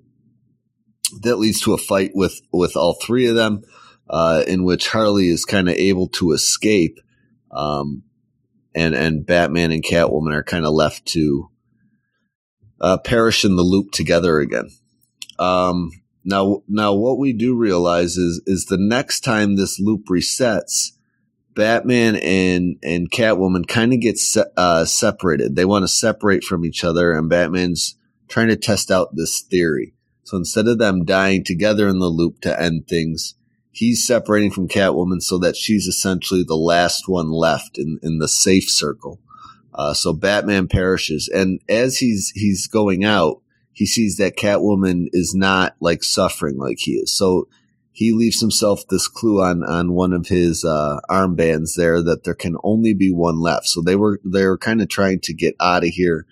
That 1.21 1.37
leads 1.37 1.61
to 1.61 1.73
a 1.73 1.77
fight 1.77 2.11
with 2.13 2.41
with 2.51 2.75
all 2.75 2.93
three 2.93 3.27
of 3.27 3.35
them, 3.35 3.63
uh, 4.09 4.43
in 4.47 4.63
which 4.63 4.89
Harley 4.89 5.27
is 5.27 5.45
kind 5.45 5.69
of 5.69 5.75
able 5.75 6.07
to 6.09 6.31
escape, 6.31 6.99
um, 7.51 8.03
and 8.73 8.95
and 8.95 9.25
Batman 9.25 9.71
and 9.71 9.83
Catwoman 9.83 10.33
are 10.33 10.43
kind 10.43 10.65
of 10.65 10.73
left 10.73 11.05
to 11.07 11.50
uh, 12.81 12.97
perish 12.97 13.45
in 13.45 13.55
the 13.55 13.61
loop 13.61 13.91
together 13.91 14.39
again. 14.39 14.69
Um, 15.39 15.91
now, 16.25 16.63
now 16.67 16.93
what 16.93 17.17
we 17.17 17.33
do 17.33 17.55
realize 17.55 18.17
is 18.17 18.41
is 18.45 18.65
the 18.65 18.77
next 18.77 19.21
time 19.21 19.55
this 19.55 19.79
loop 19.79 20.05
resets, 20.07 20.91
Batman 21.55 22.15
and 22.17 22.77
and 22.83 23.09
Catwoman 23.09 23.67
kind 23.67 23.93
of 23.93 24.01
get 24.01 24.17
se- 24.17 24.51
uh, 24.57 24.85
separated. 24.85 25.55
They 25.55 25.65
want 25.65 25.83
to 25.83 25.87
separate 25.87 26.43
from 26.43 26.65
each 26.65 26.83
other, 26.83 27.13
and 27.13 27.29
Batman's 27.29 27.95
trying 28.27 28.49
to 28.49 28.55
test 28.55 28.91
out 28.91 29.15
this 29.15 29.41
theory. 29.41 29.93
So 30.23 30.37
instead 30.37 30.67
of 30.67 30.77
them 30.77 31.05
dying 31.05 31.43
together 31.43 31.87
in 31.87 31.99
the 31.99 32.07
loop 32.07 32.39
to 32.41 32.61
end 32.61 32.87
things, 32.87 33.35
he's 33.71 34.05
separating 34.05 34.51
from 34.51 34.67
Catwoman 34.67 35.21
so 35.21 35.37
that 35.39 35.57
she's 35.57 35.87
essentially 35.87 36.43
the 36.43 36.55
last 36.55 37.07
one 37.07 37.31
left 37.31 37.77
in, 37.77 37.99
in 38.01 38.19
the 38.19 38.27
safe 38.27 38.69
circle. 38.69 39.19
Uh, 39.73 39.93
so 39.93 40.13
Batman 40.13 40.67
perishes, 40.67 41.29
and 41.33 41.61
as 41.69 41.97
he's 41.97 42.31
he's 42.35 42.67
going 42.67 43.05
out, 43.05 43.41
he 43.71 43.85
sees 43.85 44.17
that 44.17 44.37
Catwoman 44.37 45.07
is 45.13 45.33
not 45.33 45.75
like 45.79 46.03
suffering 46.03 46.57
like 46.57 46.79
he 46.79 46.93
is. 46.93 47.15
So 47.15 47.47
he 47.91 48.11
leaves 48.11 48.39
himself 48.39 48.83
this 48.89 49.07
clue 49.07 49.41
on 49.41 49.63
on 49.63 49.93
one 49.93 50.13
of 50.13 50.27
his 50.27 50.65
uh, 50.65 50.99
armbands 51.09 51.75
there 51.75 52.01
that 52.03 52.23
there 52.23 52.35
can 52.35 52.57
only 52.63 52.93
be 52.93 53.11
one 53.11 53.39
left. 53.39 53.67
So 53.67 53.81
they 53.81 53.95
were 53.95 54.19
they 54.25 54.45
were 54.45 54.57
kind 54.57 54.81
of 54.81 54.89
trying 54.89 55.19
to 55.21 55.33
get 55.33 55.55
out 55.59 55.83
of 55.83 55.89
here 55.89 56.25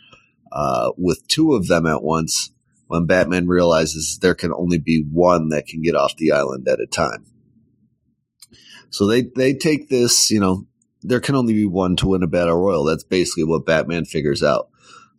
uh, 0.52 0.91
with 0.98 1.28
two 1.28 1.53
of 1.53 1.68
them 1.68 1.86
at 1.86 2.03
once. 2.03 2.52
When 2.88 3.06
Batman 3.06 3.48
realizes 3.48 4.18
there 4.20 4.34
can 4.34 4.52
only 4.52 4.80
be 4.80 5.06
one 5.11 5.49
that 5.49 5.68
can 5.68 5.84
get 5.84 5.94
off 5.95 6.18
the 6.18 6.32
island 6.32 6.68
at 6.68 6.80
a 6.80 6.88
time. 6.88 7.24
So 8.90 9.06
they 9.06 9.24
they 9.36 9.53
take 9.53 9.90
this, 9.90 10.32
you 10.32 10.40
know, 10.40 10.66
there 11.02 11.20
can 11.20 11.36
only 11.36 11.54
be 11.54 11.66
one 11.66 11.96
to 11.98 12.08
win 12.08 12.24
a 12.24 12.28
battle 12.28 12.58
royal. 12.58 12.84
That's 12.84 13.04
basically 13.04 13.46
what 13.46 13.66
Batman 13.66 14.06
figures 14.06 14.44
out. 14.44 14.70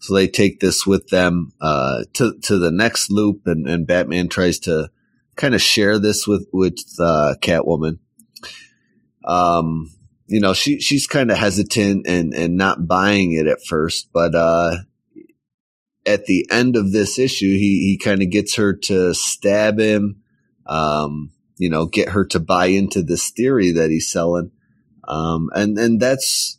So 0.01 0.15
they 0.15 0.29
take 0.29 0.61
this 0.61 0.87
with 0.87 1.09
them 1.09 1.53
uh, 1.61 2.05
to 2.15 2.39
to 2.43 2.59
the 2.59 2.71
next 2.71 3.11
loop, 3.11 3.43
and, 3.47 3.69
and 3.69 3.87
Batman 3.87 4.29
tries 4.29 4.59
to 4.61 4.91
kind 5.37 5.55
of 5.55 5.63
share 5.63 5.99
this 5.99 6.27
with 6.27 6.47
with 6.53 6.79
uh, 6.99 7.35
Catwoman. 7.41 7.99
Um, 9.25 9.91
you 10.27 10.41
know, 10.41 10.55
she 10.55 10.81
she's 10.81 11.07
kind 11.07 11.31
of 11.31 11.37
hesitant 11.37 12.07
and 12.07 12.33
and 12.33 12.57
not 12.57 12.87
buying 12.87 13.33
it 13.33 13.47
at 13.47 13.65
first, 13.67 14.09
but 14.13 14.35
uh, 14.35 14.77
at 16.07 16.25
the 16.27 16.47
end 16.51 16.77
of 16.77 16.93
this 16.93 17.19
issue, 17.19 17.53
he 17.59 17.91
he 17.91 17.99
kind 18.03 18.23
of 18.23 18.31
gets 18.31 18.55
her 18.55 18.75
to 18.75 19.13
stab 19.13 19.79
him. 19.79 20.23
Um, 20.67 21.33
you 21.57 21.69
know, 21.69 21.85
get 21.85 22.11
her 22.11 22.25
to 22.27 22.41
buy 22.41 22.67
into 22.67 23.03
this 23.03 23.31
theory 23.31 23.73
that 23.73 23.91
he's 23.91 24.11
selling. 24.11 24.51
Um, 25.11 25.51
and 25.55 25.77
and 25.77 26.01
that's 26.01 26.59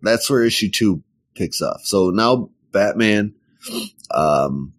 that's 0.00 0.30
where 0.30 0.44
issue 0.44 0.70
two 0.70 1.02
picks 1.34 1.60
up. 1.60 1.80
So 1.82 2.10
now 2.10 2.50
Batman, 2.70 3.34
um, 4.12 4.72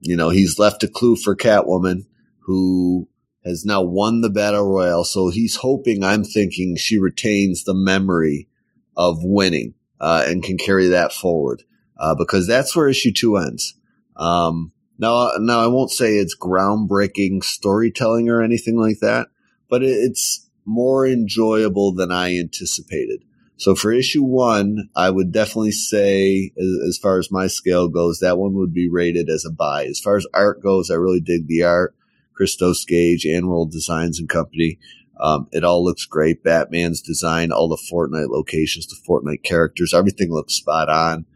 you 0.00 0.16
know, 0.16 0.30
he's 0.30 0.58
left 0.58 0.82
a 0.82 0.88
clue 0.88 1.14
for 1.14 1.36
Catwoman, 1.36 2.06
who 2.40 3.08
has 3.44 3.64
now 3.64 3.82
won 3.82 4.22
the 4.22 4.30
battle 4.30 4.68
royale. 4.68 5.04
So 5.04 5.28
he's 5.28 5.56
hoping, 5.56 6.02
I'm 6.02 6.24
thinking, 6.24 6.76
she 6.76 6.98
retains 6.98 7.62
the 7.62 7.74
memory 7.74 8.48
of 8.96 9.18
winning 9.22 9.74
uh, 10.00 10.24
and 10.26 10.42
can 10.42 10.58
carry 10.58 10.88
that 10.88 11.12
forward 11.12 11.62
uh, 11.96 12.16
because 12.16 12.48
that's 12.48 12.74
where 12.74 12.88
issue 12.88 13.12
two 13.12 13.36
ends. 13.36 13.74
Um, 14.16 14.72
now, 14.98 15.30
now 15.38 15.60
I 15.60 15.68
won't 15.68 15.90
say 15.90 16.14
it's 16.14 16.36
groundbreaking 16.36 17.44
storytelling 17.44 18.28
or 18.28 18.42
anything 18.42 18.76
like 18.76 18.98
that, 19.00 19.28
but 19.68 19.82
it's 19.82 20.48
more 20.64 21.06
enjoyable 21.06 21.92
than 21.92 22.10
I 22.10 22.36
anticipated. 22.38 23.24
So 23.56 23.74
for 23.74 23.92
issue 23.92 24.24
one, 24.24 24.88
I 24.96 25.10
would 25.10 25.30
definitely 25.30 25.72
say, 25.72 26.52
as, 26.88 26.98
far 26.98 27.18
as 27.18 27.30
my 27.30 27.46
scale 27.46 27.88
goes, 27.88 28.18
that 28.18 28.38
one 28.38 28.54
would 28.54 28.72
be 28.74 28.88
rated 28.88 29.28
as 29.28 29.44
a 29.44 29.52
buy. 29.52 29.84
As 29.84 30.00
far 30.00 30.16
as 30.16 30.26
art 30.34 30.62
goes, 30.62 30.90
I 30.90 30.94
really 30.94 31.20
dig 31.20 31.46
the 31.46 31.62
art. 31.62 31.94
Christos 32.34 32.84
Gage, 32.84 33.24
AndWorld 33.24 33.70
Designs 33.70 34.18
and 34.18 34.28
Company. 34.28 34.78
Um, 35.20 35.46
it 35.52 35.62
all 35.62 35.84
looks 35.84 36.06
great. 36.06 36.42
Batman's 36.42 37.00
design, 37.00 37.52
all 37.52 37.68
the 37.68 37.80
Fortnite 37.92 38.30
locations, 38.30 38.86
the 38.86 38.96
Fortnite 39.08 39.44
characters, 39.44 39.94
everything 39.94 40.32
looks 40.32 40.54
spot 40.54 40.88
on. 40.88 41.26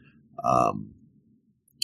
Um, 0.43 0.95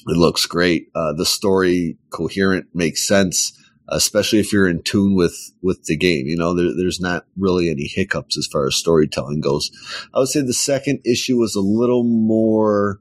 it 0.06 0.16
looks 0.16 0.46
great. 0.46 0.88
Uh, 0.94 1.12
the 1.12 1.26
story 1.26 1.98
coherent 2.10 2.66
makes 2.74 3.06
sense, 3.06 3.56
especially 3.92 4.40
if 4.40 4.52
you're 4.52 4.68
in 4.68 4.82
tune 4.82 5.14
with 5.14 5.52
with 5.62 5.84
the 5.84 5.96
game. 5.96 6.26
You 6.26 6.36
know, 6.36 6.54
there, 6.54 6.74
there's 6.76 7.00
not 7.00 7.26
really 7.36 7.70
any 7.70 7.86
hiccups 7.86 8.36
as 8.36 8.46
far 8.46 8.66
as 8.66 8.74
storytelling 8.74 9.40
goes. 9.40 9.70
I 10.14 10.18
would 10.18 10.28
say 10.28 10.40
the 10.40 10.52
second 10.52 11.00
issue 11.04 11.36
was 11.36 11.54
a 11.54 11.60
little 11.60 12.04
more 12.04 13.00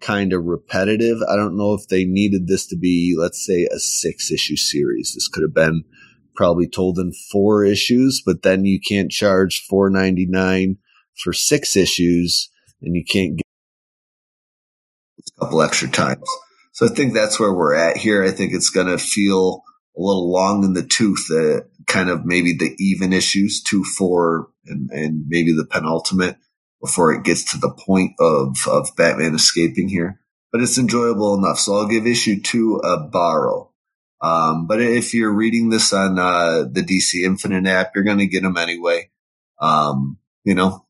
kind 0.00 0.32
of 0.32 0.44
repetitive. 0.44 1.18
I 1.28 1.36
don't 1.36 1.56
know 1.56 1.72
if 1.74 1.88
they 1.88 2.04
needed 2.04 2.46
this 2.46 2.66
to 2.66 2.76
be, 2.76 3.16
let's 3.18 3.44
say, 3.44 3.64
a 3.64 3.78
six 3.78 4.30
issue 4.30 4.56
series. 4.56 5.14
This 5.14 5.28
could 5.28 5.42
have 5.42 5.54
been 5.54 5.84
probably 6.34 6.68
told 6.68 6.98
in 6.98 7.12
four 7.32 7.64
issues, 7.64 8.22
but 8.24 8.42
then 8.42 8.64
you 8.64 8.78
can't 8.78 9.10
charge 9.10 9.64
four 9.68 9.88
ninety 9.88 10.26
nine 10.26 10.76
for 11.22 11.32
six 11.32 11.76
issues, 11.76 12.50
and 12.82 12.94
you 12.94 13.04
can't 13.04 13.38
get 13.38 13.46
a 15.36 15.40
couple 15.40 15.62
extra 15.62 15.88
times. 15.88 16.28
So 16.72 16.84
I 16.84 16.90
think 16.90 17.14
that's 17.14 17.40
where 17.40 17.54
we're 17.54 17.74
at 17.74 17.96
here. 17.96 18.22
I 18.22 18.30
think 18.30 18.52
it's 18.52 18.68
going 18.68 18.88
to 18.88 18.98
feel 18.98 19.62
a 19.96 20.00
little 20.00 20.30
long 20.30 20.64
in 20.64 20.74
the 20.74 20.82
tooth, 20.82 21.30
uh, 21.30 21.62
kind 21.86 22.10
of 22.10 22.24
maybe 22.24 22.52
the 22.52 22.74
even 22.78 23.12
issues, 23.12 23.62
two, 23.62 23.84
four, 23.84 24.48
and, 24.66 24.90
and 24.90 25.24
maybe 25.28 25.52
the 25.52 25.64
penultimate 25.64 26.36
before 26.80 27.12
it 27.12 27.24
gets 27.24 27.52
to 27.52 27.58
the 27.58 27.70
point 27.70 28.12
of, 28.20 28.56
of 28.68 28.90
Batman 28.96 29.34
escaping 29.34 29.88
here. 29.88 30.20
But 30.52 30.62
it's 30.62 30.78
enjoyable 30.78 31.34
enough. 31.34 31.58
So 31.58 31.76
I'll 31.76 31.88
give 31.88 32.06
issue 32.06 32.40
two 32.40 32.76
a 32.76 32.98
borrow. 32.98 33.72
Um, 34.20 34.66
but 34.66 34.80
if 34.80 35.14
you're 35.14 35.32
reading 35.32 35.68
this 35.68 35.92
on 35.92 36.18
uh, 36.18 36.64
the 36.70 36.82
DC 36.82 37.24
Infinite 37.24 37.66
app, 37.66 37.92
you're 37.94 38.04
going 38.04 38.18
to 38.18 38.26
get 38.26 38.42
them 38.42 38.56
anyway. 38.56 39.10
Um, 39.60 40.18
you 40.44 40.54
know, 40.54 40.86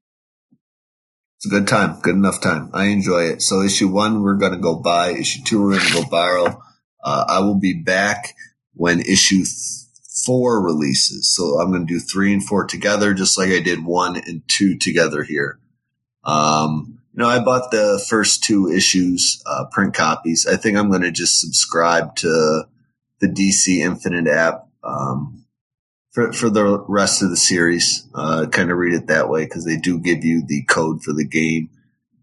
it's 1.36 1.46
a 1.46 1.48
good 1.48 1.68
time, 1.68 2.00
good 2.00 2.14
enough 2.14 2.40
time. 2.40 2.70
I 2.72 2.86
enjoy 2.86 3.24
it. 3.24 3.42
So 3.42 3.62
issue 3.62 3.88
one, 3.88 4.22
we're 4.22 4.36
going 4.36 4.52
to 4.52 4.58
go 4.58 4.76
buy. 4.76 5.10
Issue 5.10 5.42
two, 5.44 5.62
we're 5.62 5.78
going 5.78 5.86
to 5.86 5.94
go 5.94 6.04
borrow. 6.08 6.62
Uh, 7.02 7.24
I 7.28 7.40
will 7.40 7.58
be 7.58 7.82
back 7.82 8.34
when 8.76 9.00
issue 9.00 9.44
four 10.24 10.62
releases. 10.62 11.28
So 11.34 11.60
I'm 11.60 11.70
going 11.70 11.86
to 11.86 11.92
do 11.92 12.00
three 12.00 12.32
and 12.32 12.44
four 12.44 12.64
together, 12.64 13.14
just 13.14 13.36
like 13.36 13.50
I 13.50 13.60
did 13.60 13.84
one 13.84 14.16
and 14.16 14.42
two 14.48 14.76
together 14.76 15.22
here. 15.22 15.58
Um, 16.24 16.98
you 17.12 17.22
know, 17.22 17.28
I 17.28 17.38
bought 17.40 17.70
the 17.70 18.04
first 18.08 18.44
two 18.44 18.68
issues, 18.68 19.42
uh, 19.46 19.64
print 19.70 19.94
copies. 19.94 20.46
I 20.46 20.56
think 20.56 20.76
I'm 20.76 20.90
going 20.90 21.02
to 21.02 21.10
just 21.10 21.40
subscribe 21.40 22.16
to 22.16 22.64
the 23.20 23.28
DC 23.28 23.78
Infinite 23.78 24.28
app. 24.28 24.68
Um, 24.84 25.46
for, 26.16 26.32
for 26.32 26.48
the 26.48 26.82
rest 26.88 27.22
of 27.22 27.28
the 27.28 27.36
series. 27.36 28.08
Uh, 28.14 28.46
kind 28.46 28.70
of 28.70 28.78
read 28.78 28.94
it 28.94 29.08
that 29.08 29.28
way 29.28 29.44
because 29.44 29.66
they 29.66 29.76
do 29.76 29.98
give 29.98 30.24
you 30.24 30.42
the 30.46 30.62
code 30.62 31.02
for 31.02 31.12
the 31.12 31.26
game 31.26 31.68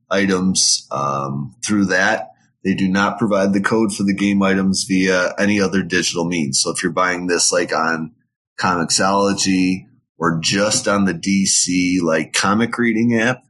items 0.09 0.87
um, 0.91 1.55
through 1.63 1.85
that. 1.85 2.32
They 2.63 2.73
do 2.73 2.87
not 2.87 3.19
provide 3.19 3.53
the 3.53 3.61
code 3.61 3.93
for 3.93 4.03
the 4.03 4.13
game 4.13 4.41
items 4.41 4.85
via 4.85 5.33
any 5.37 5.59
other 5.59 5.83
digital 5.83 6.25
means. 6.25 6.61
So 6.61 6.71
if 6.71 6.81
you're 6.81 6.93
buying 6.93 7.27
this 7.27 7.51
like 7.51 7.73
on 7.73 8.13
Comixology 8.59 9.87
or 10.17 10.39
just 10.39 10.87
on 10.87 11.05
the 11.05 11.13
DC 11.13 12.01
like 12.01 12.33
comic 12.33 12.77
reading 12.77 13.19
app, 13.19 13.43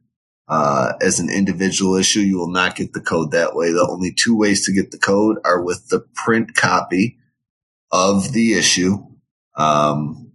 uh, 0.48 0.94
as 1.02 1.20
an 1.20 1.30
individual 1.30 1.96
issue, 1.96 2.20
you 2.20 2.38
will 2.38 2.52
not 2.52 2.76
get 2.76 2.94
the 2.94 3.02
code 3.02 3.32
that 3.32 3.56
way. 3.56 3.72
The 3.72 3.88
only 3.90 4.14
two 4.14 4.38
ways 4.38 4.66
to 4.66 4.74
get 4.74 4.92
the 4.92 4.98
code 4.98 5.38
are 5.46 5.64
with 5.64 5.88
the 5.88 6.06
print 6.16 6.56
copy 6.56 7.18
of 7.92 8.34
the 8.34 8.54
issue. 8.54 8.98
Um, 9.56 10.34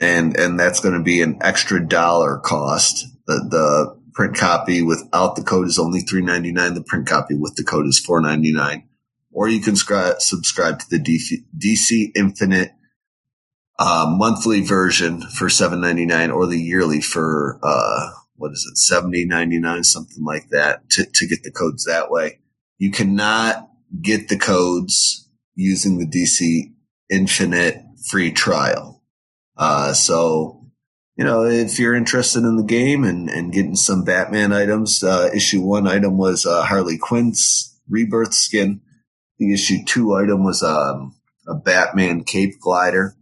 and 0.00 0.36
and 0.36 0.58
that's 0.58 0.80
going 0.80 0.96
to 0.96 1.02
be 1.02 1.22
an 1.22 1.38
extra 1.40 1.86
dollar 1.86 2.38
cost. 2.38 3.06
The 3.26 3.34
the 3.50 3.95
print 4.16 4.34
copy 4.34 4.80
without 4.82 5.36
the 5.36 5.42
code 5.42 5.68
is 5.68 5.78
only 5.78 6.00
three 6.00 6.22
ninety 6.22 6.50
nine. 6.50 6.74
The 6.74 6.82
print 6.82 7.06
copy 7.06 7.36
with 7.36 7.54
the 7.54 7.62
code 7.62 7.86
is 7.86 8.00
four 8.00 8.20
ninety 8.20 8.52
nine. 8.52 8.88
Or 9.30 9.46
you 9.46 9.60
can 9.60 9.74
scri- 9.74 10.18
subscribe 10.18 10.78
to 10.78 10.86
the 10.88 10.98
DC, 10.98 11.44
DC 11.56 12.12
Infinite 12.16 12.72
uh, 13.78 14.06
monthly 14.08 14.62
version 14.62 15.20
for 15.20 15.50
seven 15.50 15.82
ninety 15.82 16.06
nine, 16.06 16.30
or 16.30 16.46
the 16.46 16.58
yearly 16.58 17.02
for 17.02 17.60
uh, 17.62 18.08
what 18.34 18.52
is 18.52 18.66
it 18.68 18.78
seventy 18.78 19.26
ninety 19.26 19.60
nine, 19.60 19.84
something 19.84 20.24
like 20.24 20.48
that, 20.48 20.88
to 20.90 21.04
to 21.04 21.26
get 21.28 21.42
the 21.42 21.52
codes 21.52 21.84
that 21.84 22.10
way. 22.10 22.40
You 22.78 22.90
cannot 22.90 23.68
get 24.00 24.28
the 24.28 24.38
codes 24.38 25.28
using 25.54 25.98
the 25.98 26.06
DC 26.06 26.72
Infinite 27.10 27.82
free 28.08 28.32
trial. 28.32 29.02
Uh, 29.56 29.92
so 29.92 30.55
you 31.16 31.24
know, 31.24 31.44
if 31.44 31.78
you're 31.78 31.94
interested 31.94 32.40
in 32.40 32.56
the 32.56 32.62
game 32.62 33.02
and, 33.02 33.30
and 33.30 33.52
getting 33.52 33.74
some 33.74 34.04
Batman 34.04 34.52
items, 34.52 35.02
uh, 35.02 35.30
issue 35.34 35.62
one 35.62 35.88
item 35.88 36.18
was 36.18 36.44
uh, 36.44 36.62
Harley 36.64 36.98
Quinn's 36.98 37.74
rebirth 37.88 38.34
skin. 38.34 38.82
The 39.38 39.52
issue 39.52 39.78
two 39.84 40.14
item 40.14 40.44
was 40.44 40.62
um, 40.62 41.16
a 41.48 41.54
Batman 41.54 42.24
cape 42.24 42.60
glider. 42.60 43.16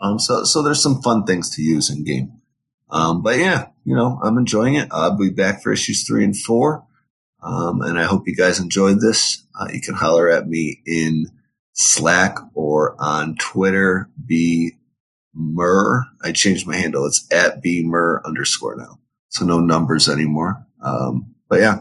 Um, 0.00 0.18
so 0.18 0.42
so 0.42 0.62
there's 0.62 0.82
some 0.82 1.00
fun 1.02 1.24
things 1.24 1.54
to 1.54 1.62
use 1.62 1.88
in 1.88 2.02
game. 2.04 2.40
Um, 2.90 3.22
but 3.22 3.38
yeah, 3.38 3.68
you 3.84 3.94
know, 3.94 4.20
I'm 4.22 4.36
enjoying 4.36 4.74
it. 4.74 4.88
I'll 4.90 5.16
be 5.16 5.30
back 5.30 5.62
for 5.62 5.72
issues 5.72 6.04
three 6.04 6.24
and 6.24 6.36
four. 6.36 6.84
Um, 7.40 7.80
and 7.82 7.98
I 7.98 8.04
hope 8.04 8.26
you 8.26 8.34
guys 8.34 8.58
enjoyed 8.58 9.00
this. 9.00 9.44
Uh, 9.58 9.68
you 9.72 9.80
can 9.80 9.94
holler 9.94 10.28
at 10.28 10.48
me 10.48 10.80
in 10.84 11.26
Slack 11.72 12.38
or 12.54 12.96
on 12.98 13.36
Twitter, 13.36 14.10
B 14.24 14.76
Mur. 15.34 16.04
I 16.22 16.32
changed 16.32 16.66
my 16.66 16.76
handle. 16.76 17.06
It's 17.06 17.26
at 17.32 17.62
B 17.62 17.88
underscore 18.24 18.76
now. 18.76 18.98
So 19.28 19.44
no 19.44 19.60
numbers 19.60 20.08
anymore. 20.08 20.66
Um, 20.82 21.34
but 21.48 21.60
yeah, 21.60 21.78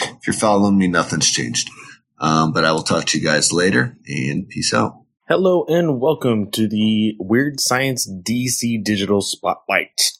if 0.00 0.26
you're 0.26 0.34
following 0.34 0.78
me, 0.78 0.88
nothing's 0.88 1.30
changed. 1.30 1.70
Um, 2.18 2.52
but 2.52 2.64
I 2.64 2.72
will 2.72 2.82
talk 2.82 3.04
to 3.06 3.18
you 3.18 3.24
guys 3.24 3.52
later 3.52 3.96
and 4.06 4.48
peace 4.48 4.72
out. 4.72 5.02
Hello 5.28 5.64
and 5.68 6.00
welcome 6.00 6.50
to 6.52 6.68
the 6.68 7.16
Weird 7.18 7.60
Science 7.60 8.08
DC 8.08 8.82
Digital 8.82 9.20
Spotlight. 9.20 10.12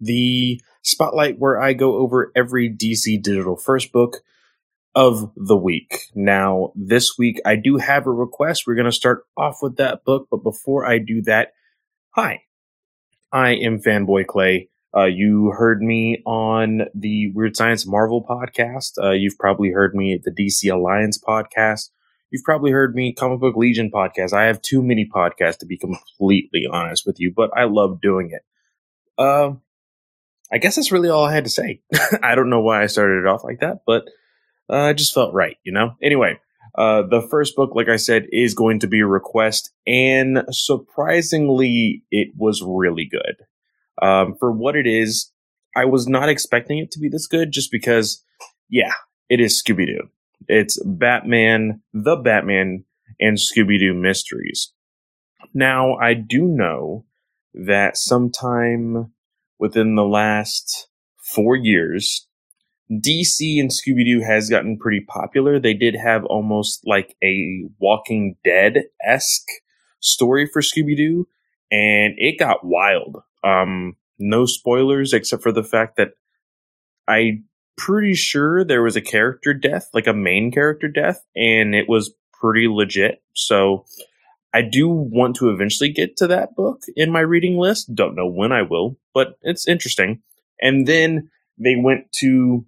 The 0.00 0.60
spotlight 0.82 1.38
where 1.38 1.60
I 1.60 1.74
go 1.74 1.96
over 1.96 2.32
every 2.34 2.70
DC 2.70 3.22
Digital 3.22 3.56
first 3.56 3.92
book 3.92 4.22
of 4.94 5.32
the 5.36 5.56
week. 5.56 5.98
Now, 6.14 6.72
this 6.74 7.18
week 7.18 7.40
I 7.44 7.56
do 7.56 7.76
have 7.76 8.06
a 8.06 8.10
request. 8.10 8.64
We're 8.66 8.76
going 8.76 8.84
to 8.86 8.92
start 8.92 9.24
off 9.36 9.58
with 9.60 9.76
that 9.76 10.04
book, 10.04 10.28
but 10.30 10.42
before 10.42 10.86
I 10.86 10.98
do 10.98 11.22
that, 11.22 11.52
hi, 12.14 12.42
I 13.32 13.56
am 13.56 13.80
Fanboy 13.80 14.26
Clay. 14.28 14.68
Uh, 14.96 15.06
you 15.06 15.50
heard 15.50 15.82
me 15.82 16.22
on 16.24 16.82
the 16.94 17.32
Weird 17.32 17.56
Science 17.56 17.84
Marvel 17.88 18.24
podcast. 18.24 18.92
Uh, 19.02 19.10
you've 19.10 19.36
probably 19.36 19.72
heard 19.72 19.96
me 19.96 20.14
at 20.14 20.22
the 20.22 20.30
DC 20.30 20.72
Alliance 20.72 21.18
podcast. 21.18 21.90
You've 22.30 22.44
probably 22.44 22.70
heard 22.70 22.94
me 22.94 23.12
Comic 23.12 23.40
Book 23.40 23.56
Legion 23.56 23.90
podcast. 23.90 24.32
I 24.32 24.44
have 24.44 24.62
too 24.62 24.80
many 24.80 25.10
podcasts 25.12 25.58
to 25.58 25.66
be 25.66 25.76
completely 25.76 26.68
honest 26.70 27.04
with 27.04 27.18
you, 27.18 27.32
but 27.34 27.50
I 27.56 27.64
love 27.64 28.00
doing 28.00 28.30
it. 28.30 28.42
Uh, 29.18 29.54
I 30.52 30.58
guess 30.58 30.76
that's 30.76 30.92
really 30.92 31.08
all 31.08 31.24
I 31.24 31.34
had 31.34 31.44
to 31.44 31.50
say. 31.50 31.80
I 32.22 32.36
don't 32.36 32.48
know 32.50 32.60
why 32.60 32.84
I 32.84 32.86
started 32.86 33.22
it 33.22 33.26
off 33.26 33.42
like 33.42 33.58
that, 33.58 33.78
but 33.84 34.04
uh, 34.70 34.90
it 34.90 34.98
just 34.98 35.14
felt 35.14 35.34
right, 35.34 35.56
you 35.64 35.72
know? 35.72 35.96
Anyway, 36.00 36.38
uh, 36.76 37.02
the 37.02 37.22
first 37.30 37.54
book, 37.56 37.70
like 37.74 37.88
I 37.88 37.96
said, 37.96 38.26
is 38.30 38.54
going 38.54 38.80
to 38.80 38.86
be 38.86 39.00
a 39.00 39.06
request, 39.06 39.70
and 39.86 40.44
surprisingly, 40.50 42.02
it 42.10 42.28
was 42.36 42.62
really 42.62 43.08
good. 43.10 43.36
Um, 44.02 44.34
for 44.38 44.50
what 44.50 44.76
it 44.76 44.86
is, 44.86 45.30
I 45.76 45.84
was 45.84 46.08
not 46.08 46.28
expecting 46.28 46.78
it 46.78 46.90
to 46.92 46.98
be 46.98 47.08
this 47.08 47.26
good 47.26 47.52
just 47.52 47.70
because, 47.70 48.24
yeah, 48.68 48.92
it 49.28 49.40
is 49.40 49.62
Scooby 49.62 49.86
Doo. 49.86 50.08
It's 50.48 50.82
Batman, 50.84 51.80
the 51.92 52.16
Batman, 52.16 52.84
and 53.20 53.38
Scooby 53.38 53.78
Doo 53.78 53.94
mysteries. 53.94 54.72
Now, 55.52 55.94
I 55.94 56.14
do 56.14 56.42
know 56.42 57.04
that 57.54 57.96
sometime 57.96 59.12
within 59.58 59.94
the 59.94 60.04
last 60.04 60.88
four 61.22 61.56
years, 61.56 62.26
DC 62.90 63.58
and 63.58 63.70
Scooby 63.70 64.04
Doo 64.04 64.20
has 64.20 64.50
gotten 64.50 64.78
pretty 64.78 65.00
popular. 65.00 65.58
They 65.58 65.74
did 65.74 65.94
have 65.94 66.24
almost 66.26 66.82
like 66.84 67.16
a 67.22 67.64
Walking 67.78 68.36
Dead 68.44 68.84
esque 69.02 69.48
story 70.00 70.48
for 70.52 70.60
Scooby 70.60 70.96
Doo, 70.96 71.26
and 71.70 72.14
it 72.18 72.38
got 72.38 72.64
wild. 72.64 73.22
Um, 73.42 73.96
no 74.18 74.46
spoilers 74.46 75.12
except 75.12 75.42
for 75.42 75.52
the 75.52 75.64
fact 75.64 75.96
that 75.96 76.10
I'm 77.08 77.44
pretty 77.76 78.14
sure 78.14 78.64
there 78.64 78.82
was 78.82 78.96
a 78.96 79.00
character 79.00 79.54
death, 79.54 79.88
like 79.92 80.06
a 80.06 80.12
main 80.12 80.52
character 80.52 80.88
death, 80.88 81.24
and 81.34 81.74
it 81.74 81.88
was 81.88 82.14
pretty 82.32 82.68
legit. 82.68 83.22
So 83.34 83.86
I 84.52 84.62
do 84.62 84.88
want 84.88 85.36
to 85.36 85.50
eventually 85.50 85.90
get 85.90 86.16
to 86.18 86.26
that 86.28 86.54
book 86.54 86.82
in 86.96 87.10
my 87.10 87.20
reading 87.20 87.58
list. 87.58 87.94
Don't 87.94 88.14
know 88.14 88.28
when 88.28 88.52
I 88.52 88.62
will, 88.62 88.96
but 89.12 89.38
it's 89.42 89.66
interesting. 89.66 90.22
And 90.60 90.86
then 90.86 91.30
they 91.58 91.76
went 91.76 92.12
to 92.20 92.64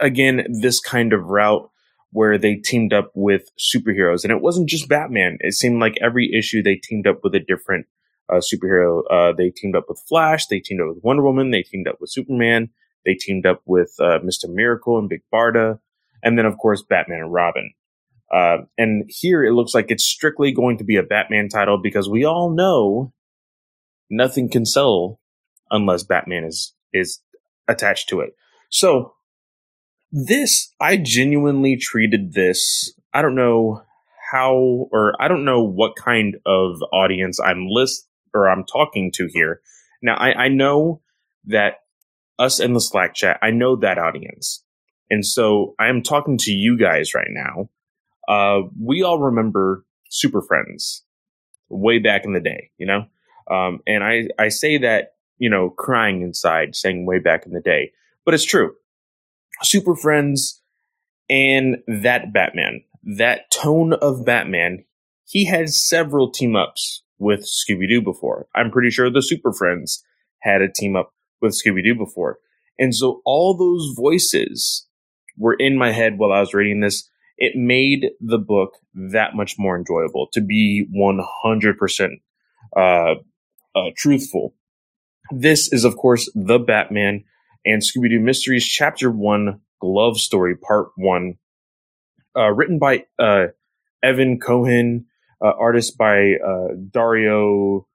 again 0.00 0.46
this 0.60 0.80
kind 0.80 1.12
of 1.12 1.26
route 1.26 1.68
where 2.10 2.36
they 2.36 2.56
teamed 2.56 2.92
up 2.92 3.10
with 3.14 3.50
superheroes, 3.58 4.22
and 4.22 4.30
it 4.30 4.42
wasn't 4.42 4.68
just 4.68 4.88
Batman. 4.88 5.38
It 5.40 5.54
seemed 5.54 5.80
like 5.80 5.96
every 6.00 6.32
issue 6.32 6.62
they 6.62 6.76
teamed 6.76 7.06
up 7.06 7.20
with 7.24 7.34
a 7.34 7.40
different 7.40 7.86
uh, 8.28 8.40
superhero. 8.40 9.02
Uh, 9.10 9.32
they 9.32 9.50
teamed 9.50 9.76
up 9.76 9.86
with 9.88 10.02
Flash, 10.08 10.46
they 10.46 10.60
teamed 10.60 10.80
up 10.82 10.88
with 10.94 11.04
Wonder 11.04 11.22
Woman, 11.22 11.50
they 11.50 11.62
teamed 11.62 11.88
up 11.88 11.96
with 12.00 12.10
Superman, 12.10 12.68
they 13.04 13.14
teamed 13.14 13.46
up 13.46 13.62
with 13.64 13.94
uh, 13.98 14.18
Mister 14.22 14.48
Miracle 14.48 14.98
and 14.98 15.08
Big 15.08 15.22
Barda, 15.32 15.78
and 16.22 16.38
then 16.38 16.46
of 16.46 16.58
course 16.58 16.82
Batman 16.82 17.20
and 17.20 17.32
Robin. 17.32 17.72
Uh, 18.32 18.58
and 18.78 19.04
here 19.08 19.44
it 19.44 19.52
looks 19.52 19.74
like 19.74 19.90
it's 19.90 20.04
strictly 20.04 20.52
going 20.52 20.78
to 20.78 20.84
be 20.84 20.96
a 20.96 21.02
Batman 21.02 21.48
title 21.48 21.78
because 21.82 22.08
we 22.08 22.24
all 22.24 22.50
know 22.50 23.12
nothing 24.08 24.48
can 24.48 24.64
sell 24.64 25.18
unless 25.70 26.02
Batman 26.02 26.44
is 26.44 26.74
is 26.92 27.20
attached 27.68 28.08
to 28.10 28.20
it. 28.20 28.30
So 28.70 29.14
this, 30.12 30.72
I 30.80 30.98
genuinely 30.98 31.76
treated 31.76 32.34
this. 32.34 32.92
I 33.14 33.22
don't 33.22 33.34
know 33.34 33.82
how, 34.30 34.88
or 34.92 35.14
I 35.18 35.28
don't 35.28 35.44
know 35.44 35.62
what 35.62 35.96
kind 35.96 36.36
of 36.46 36.82
audience 36.92 37.40
I'm 37.40 37.66
list 37.68 38.08
or 38.34 38.48
I'm 38.48 38.64
talking 38.64 39.10
to 39.16 39.28
here. 39.32 39.60
Now, 40.02 40.14
I, 40.14 40.44
I 40.44 40.48
know 40.48 41.00
that 41.46 41.80
us 42.38 42.60
in 42.60 42.72
the 42.72 42.80
Slack 42.80 43.14
chat, 43.14 43.38
I 43.42 43.50
know 43.50 43.76
that 43.76 43.98
audience. 43.98 44.64
And 45.10 45.24
so 45.24 45.74
I 45.78 45.88
am 45.88 46.02
talking 46.02 46.38
to 46.38 46.52
you 46.52 46.78
guys 46.78 47.14
right 47.14 47.30
now. 47.30 47.68
Uh, 48.28 48.68
we 48.80 49.02
all 49.02 49.18
remember 49.18 49.84
Super 50.10 50.40
Friends 50.40 51.04
way 51.68 51.98
back 51.98 52.24
in 52.24 52.32
the 52.32 52.40
day, 52.40 52.70
you 52.78 52.86
know? 52.86 53.06
Um, 53.50 53.80
and 53.86 54.04
I, 54.04 54.28
I 54.38 54.48
say 54.48 54.78
that, 54.78 55.14
you 55.38 55.50
know, 55.50 55.70
crying 55.70 56.22
inside, 56.22 56.76
saying 56.76 57.06
way 57.06 57.18
back 57.18 57.44
in 57.44 57.52
the 57.52 57.60
day, 57.60 57.92
but 58.24 58.34
it's 58.34 58.44
true. 58.44 58.74
Super 59.64 59.94
Friends 59.94 60.62
and 61.28 61.78
that 61.86 62.32
Batman, 62.32 62.82
that 63.16 63.50
tone 63.50 63.94
of 63.94 64.24
Batman, 64.24 64.84
he 65.24 65.46
had 65.46 65.70
several 65.70 66.30
team 66.30 66.56
ups 66.56 67.02
with 67.18 67.46
Scooby 67.46 67.88
Doo 67.88 68.02
before. 68.02 68.46
I'm 68.54 68.70
pretty 68.70 68.90
sure 68.90 69.10
the 69.10 69.22
Super 69.22 69.52
Friends 69.52 70.04
had 70.40 70.60
a 70.60 70.70
team 70.70 70.96
up 70.96 71.12
with 71.40 71.58
Scooby 71.58 71.82
Doo 71.82 71.94
before. 71.94 72.38
And 72.78 72.94
so 72.94 73.22
all 73.24 73.56
those 73.56 73.94
voices 73.96 74.86
were 75.38 75.54
in 75.54 75.76
my 75.76 75.92
head 75.92 76.18
while 76.18 76.32
I 76.32 76.40
was 76.40 76.54
reading 76.54 76.80
this. 76.80 77.08
It 77.38 77.56
made 77.56 78.10
the 78.20 78.38
book 78.38 78.74
that 78.94 79.34
much 79.34 79.54
more 79.58 79.76
enjoyable 79.76 80.28
to 80.32 80.40
be 80.40 80.86
100% 80.94 82.10
uh, 82.76 83.14
uh, 83.74 83.90
truthful. 83.96 84.54
This 85.30 85.72
is, 85.72 85.84
of 85.84 85.96
course, 85.96 86.30
the 86.34 86.58
Batman 86.58 87.24
and 87.64 87.82
Scooby 87.82 88.10
Doo 88.10 88.20
Mysteries 88.20 88.66
Chapter 88.66 89.10
1 89.10 89.60
Glove 89.80 90.18
Story 90.18 90.56
Part 90.56 90.88
1, 90.96 91.34
uh, 92.36 92.50
written 92.52 92.78
by 92.78 93.04
uh, 93.18 93.46
Evan 94.02 94.38
Cohen, 94.38 95.06
uh, 95.44 95.52
artist 95.58 95.98
by 95.98 96.34
uh, 96.34 96.68
Dario 96.90 97.86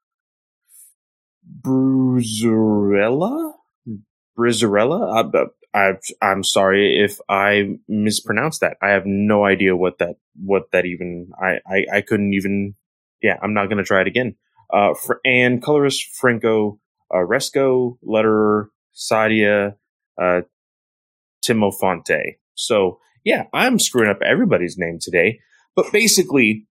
Brizuela? 1.61 3.53
Brizuela? 4.37 5.53
I, 5.73 5.93
am 6.21 6.43
sorry 6.43 6.99
if 7.03 7.19
I 7.29 7.77
mispronounced 7.87 8.61
that. 8.61 8.77
I 8.81 8.89
have 8.89 9.05
no 9.05 9.45
idea 9.45 9.75
what 9.75 9.99
that 9.99 10.17
what 10.35 10.71
that 10.71 10.85
even 10.85 11.31
I 11.41 11.59
I, 11.67 11.85
I 11.97 12.01
couldn't 12.01 12.33
even. 12.33 12.75
Yeah, 13.21 13.37
I'm 13.41 13.53
not 13.53 13.67
to 13.77 13.83
try 13.83 14.01
it 14.01 14.07
again. 14.07 14.35
Uh, 14.71 14.93
for, 14.93 15.19
and 15.25 15.61
colorist 15.61 16.03
Franco 16.13 16.79
uh, 17.11 17.17
Riesco, 17.17 17.97
letterer 18.05 18.67
Sadia 18.97 19.75
uh, 20.19 20.41
Temofonte. 21.45 22.37
So, 22.55 22.99
yeah, 23.23 23.43
I'm 23.53 23.79
screwing 23.79 24.09
up 24.09 24.19
everybody's 24.25 24.77
name 24.77 24.97
today. 24.99 25.39
But 25.75 25.91
basically, 25.91 26.65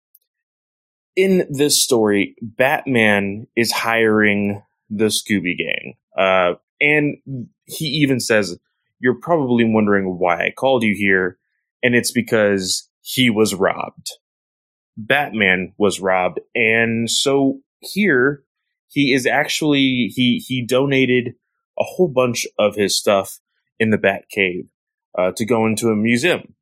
in 1.14 1.46
this 1.48 1.82
story, 1.82 2.34
Batman 2.42 3.46
is 3.56 3.70
hiring 3.70 4.62
the 4.90 5.06
Scooby 5.06 5.56
Gang. 5.56 5.94
Uh, 6.18 6.54
and 6.80 7.16
he 7.64 7.86
even 7.86 8.20
says, 8.20 8.58
You're 8.98 9.20
probably 9.20 9.64
wondering 9.64 10.18
why 10.18 10.46
I 10.46 10.52
called 10.56 10.82
you 10.82 10.94
here. 10.94 11.38
And 11.82 11.94
it's 11.94 12.10
because 12.10 12.90
he 13.00 13.30
was 13.30 13.54
robbed. 13.54 14.10
Batman 14.96 15.72
was 15.78 16.00
robbed. 16.00 16.40
And 16.54 17.08
so 17.10 17.60
here, 17.80 18.42
he 18.88 19.12
is 19.12 19.26
actually, 19.26 20.10
he, 20.14 20.42
he 20.46 20.64
donated 20.64 21.34
a 21.78 21.84
whole 21.84 22.08
bunch 22.08 22.46
of 22.58 22.76
his 22.76 22.98
stuff 22.98 23.38
in 23.78 23.90
the 23.90 23.98
Bat 23.98 24.24
Cave 24.30 24.68
uh, 25.18 25.32
to 25.36 25.44
go 25.44 25.66
into 25.66 25.88
a 25.88 25.96
museum. 25.96 26.54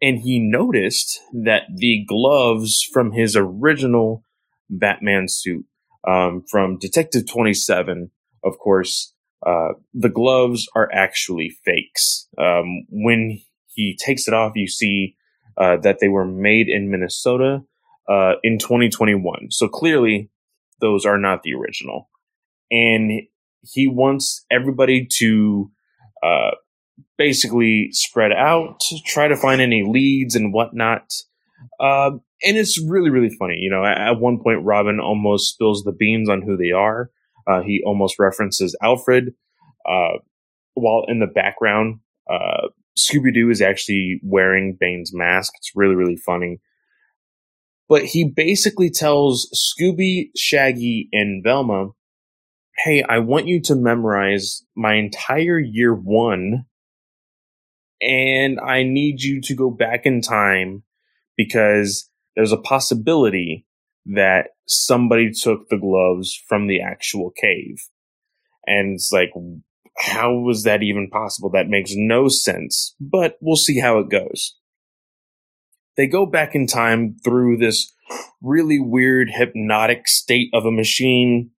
And 0.00 0.20
he 0.20 0.38
noticed 0.38 1.20
that 1.32 1.62
the 1.74 2.04
gloves 2.06 2.82
from 2.92 3.12
his 3.12 3.36
original 3.36 4.24
Batman 4.70 5.26
suit 5.28 5.66
um, 6.06 6.44
from 6.50 6.78
Detective 6.78 7.26
27, 7.26 8.10
of 8.44 8.58
course, 8.58 9.12
uh, 9.44 9.70
the 9.92 10.08
gloves 10.08 10.68
are 10.74 10.88
actually 10.92 11.56
fakes. 11.64 12.28
Um, 12.38 12.86
when 12.88 13.40
he 13.66 13.96
takes 13.96 14.28
it 14.28 14.34
off, 14.34 14.52
you 14.54 14.68
see 14.68 15.16
uh, 15.56 15.76
that 15.78 15.98
they 16.00 16.08
were 16.08 16.26
made 16.26 16.68
in 16.68 16.90
Minnesota 16.90 17.62
uh, 18.08 18.34
in 18.42 18.58
2021. 18.58 19.48
So 19.50 19.68
clearly, 19.68 20.30
those 20.80 21.04
are 21.04 21.18
not 21.18 21.42
the 21.42 21.54
original. 21.54 22.08
And 22.70 23.22
he 23.62 23.86
wants 23.86 24.44
everybody 24.50 25.06
to 25.18 25.70
uh, 26.22 26.52
basically 27.18 27.88
spread 27.92 28.32
out, 28.32 28.80
try 29.06 29.28
to 29.28 29.36
find 29.36 29.60
any 29.60 29.84
leads 29.86 30.34
and 30.34 30.52
whatnot. 30.52 31.12
Uh, 31.78 32.12
and 32.44 32.56
it's 32.56 32.80
really, 32.80 33.10
really 33.10 33.34
funny. 33.38 33.56
You 33.58 33.70
know, 33.70 33.84
at, 33.84 33.98
at, 33.98 34.20
one 34.20 34.40
point, 34.42 34.64
Robin 34.64 34.98
almost 35.00 35.54
spills 35.54 35.82
the 35.82 35.92
beans 35.92 36.28
on 36.28 36.42
who 36.42 36.56
they 36.56 36.72
are. 36.72 37.10
Uh, 37.46 37.62
he 37.62 37.82
almost 37.84 38.18
references 38.18 38.76
Alfred. 38.82 39.34
Uh, 39.88 40.18
while 40.74 41.04
in 41.08 41.20
the 41.20 41.26
background, 41.26 42.00
uh, 42.30 42.68
Scooby 42.98 43.32
Doo 43.32 43.50
is 43.50 43.60
actually 43.60 44.20
wearing 44.22 44.76
Bane's 44.78 45.12
mask. 45.14 45.52
It's 45.56 45.72
really, 45.74 45.94
really 45.94 46.16
funny. 46.16 46.60
But 47.88 48.04
he 48.04 48.24
basically 48.24 48.90
tells 48.90 49.48
Scooby, 49.54 50.30
Shaggy, 50.36 51.08
and 51.12 51.42
Velma, 51.42 51.90
hey, 52.76 53.02
I 53.02 53.18
want 53.18 53.48
you 53.48 53.60
to 53.62 53.76
memorize 53.76 54.64
my 54.76 54.94
entire 54.94 55.58
year 55.58 55.94
one, 55.94 56.66
and 58.00 58.58
I 58.60 58.82
need 58.82 59.22
you 59.22 59.40
to 59.42 59.54
go 59.54 59.70
back 59.70 60.06
in 60.06 60.20
time 60.20 60.82
because 61.36 62.10
there's 62.34 62.52
a 62.52 62.56
possibility 62.56 63.66
that 64.06 64.48
somebody 64.66 65.30
took 65.30 65.68
the 65.68 65.78
gloves 65.78 66.40
from 66.48 66.66
the 66.66 66.80
actual 66.80 67.30
cave. 67.30 67.76
And 68.66 68.94
it's 68.94 69.12
like, 69.12 69.30
how 69.96 70.32
was 70.32 70.64
that 70.64 70.82
even 70.82 71.08
possible? 71.10 71.50
That 71.50 71.68
makes 71.68 71.92
no 71.94 72.28
sense, 72.28 72.94
but 73.00 73.36
we'll 73.40 73.56
see 73.56 73.78
how 73.78 73.98
it 73.98 74.08
goes. 74.08 74.56
They 75.96 76.06
go 76.06 76.26
back 76.26 76.54
in 76.54 76.66
time 76.66 77.16
through 77.22 77.58
this 77.58 77.92
really 78.40 78.80
weird 78.80 79.30
hypnotic 79.30 80.08
state 80.08 80.48
of 80.52 80.64
a 80.64 80.72
machine. 80.72 81.50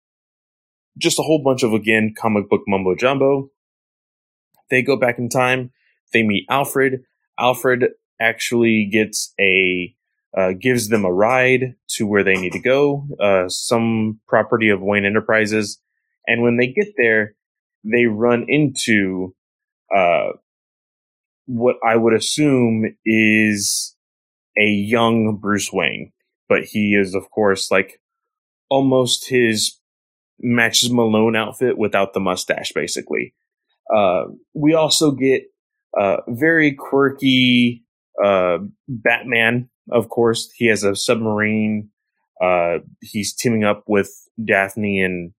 Just 0.99 1.19
a 1.19 1.23
whole 1.23 1.43
bunch 1.43 1.63
of, 1.63 1.73
again, 1.73 2.15
comic 2.17 2.49
book 2.49 2.63
mumbo 2.67 2.95
jumbo. 2.95 3.51
They 4.71 4.83
go 4.83 4.97
back 4.97 5.19
in 5.19 5.29
time. 5.29 5.71
They 6.13 6.23
meet 6.23 6.47
Alfred. 6.49 7.03
Alfred 7.39 7.89
actually 8.21 8.89
gets 8.91 9.33
a 9.41 9.95
uh, 10.37 10.53
gives 10.59 10.89
them 10.89 11.05
a 11.05 11.13
ride 11.13 11.75
to 11.87 12.07
where 12.07 12.25
they 12.25 12.35
need 12.35 12.53
to 12.53 12.59
go, 12.59 13.07
uh, 13.21 13.49
some 13.49 14.19
property 14.27 14.71
of 14.71 14.81
Wayne 14.81 15.05
Enterprises. 15.05 15.79
And 16.27 16.43
when 16.43 16.57
they 16.57 16.69
get 16.69 16.95
there, 16.97 17.35
they 17.85 18.07
run 18.07 18.47
into 18.49 19.35
uh, 19.95 20.31
what 21.47 21.77
I 21.87 21.97
would 21.97 22.15
assume 22.15 22.97
is 23.05 23.95
a 24.57 24.67
young 24.67 25.37
Bruce 25.37 25.71
Wayne, 25.73 26.13
but 26.49 26.65
he 26.65 26.95
is, 26.95 27.15
of 27.15 27.31
course, 27.31 27.71
like 27.71 28.01
almost 28.71 29.29
his 29.29 29.79
matches 30.41 30.91
Malone 30.93 31.37
outfit 31.37 31.79
without 31.79 32.15
the 32.15 32.21
mustache, 32.21 32.73
basically. 32.75 33.35
Uh, 33.95 34.25
we 34.55 34.75
also 34.75 35.11
get 35.11 35.45
uh, 35.99 36.19
very 36.29 36.73
quirky 36.73 37.85
uh, 38.23 38.59
Batman. 38.89 39.69
Of 39.91 40.09
course, 40.09 40.51
he 40.57 40.67
has 40.67 40.85
a 40.85 40.97
submarine. 40.97 41.91
Uh, 42.41 42.79
he's 43.01 43.35
teaming 43.35 43.65
up 43.65 43.85
with 43.87 44.11
Daphne 44.43 45.01
and 45.01 45.33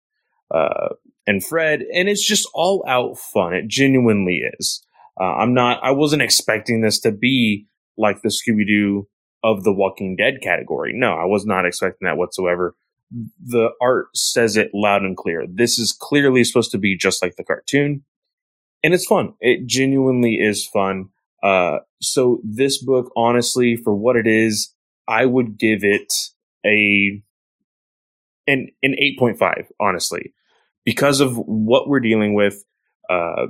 uh, 0.53 0.89
and 1.25 1.43
Fred, 1.43 1.81
and 1.93 2.07
it's 2.07 2.25
just 2.25 2.47
all 2.53 2.83
out 2.87 3.17
fun. 3.17 3.53
It 3.53 3.67
genuinely 3.67 4.41
is. 4.59 4.85
Uh, 5.19 5.35
I'm 5.35 5.53
not. 5.53 5.79
I 5.83 5.91
wasn't 5.91 6.21
expecting 6.21 6.81
this 6.81 6.99
to 7.01 7.11
be 7.11 7.67
like 7.97 8.21
the 8.21 8.29
Scooby 8.29 8.67
Doo 8.67 9.07
of 9.43 9.63
the 9.63 9.73
Walking 9.73 10.15
Dead 10.15 10.35
category. 10.41 10.91
No, 10.93 11.13
I 11.13 11.25
was 11.25 11.45
not 11.45 11.65
expecting 11.65 12.05
that 12.05 12.17
whatsoever. 12.17 12.75
The 13.43 13.69
art 13.81 14.07
says 14.15 14.57
it 14.57 14.71
loud 14.73 15.03
and 15.03 15.15
clear. 15.15 15.45
This 15.47 15.77
is 15.77 15.91
clearly 15.91 16.43
supposed 16.43 16.71
to 16.71 16.77
be 16.77 16.97
just 16.97 17.21
like 17.21 17.35
the 17.35 17.43
cartoon, 17.43 18.03
and 18.83 18.93
it's 18.93 19.05
fun. 19.05 19.33
It 19.39 19.67
genuinely 19.67 20.35
is 20.35 20.65
fun. 20.65 21.09
Uh, 21.41 21.79
so 22.01 22.39
this 22.43 22.83
book, 22.83 23.11
honestly, 23.15 23.75
for 23.75 23.93
what 23.93 24.15
it 24.15 24.27
is, 24.27 24.73
I 25.07 25.25
would 25.25 25.57
give 25.57 25.83
it 25.83 26.13
a 26.65 27.21
an 28.47 28.69
an 28.81 28.95
eight 28.97 29.19
point 29.19 29.37
five. 29.37 29.71
Honestly, 29.79 30.33
because 30.85 31.19
of 31.19 31.37
what 31.37 31.87
we're 31.87 31.99
dealing 31.99 32.33
with. 32.33 32.63
Uh, 33.09 33.47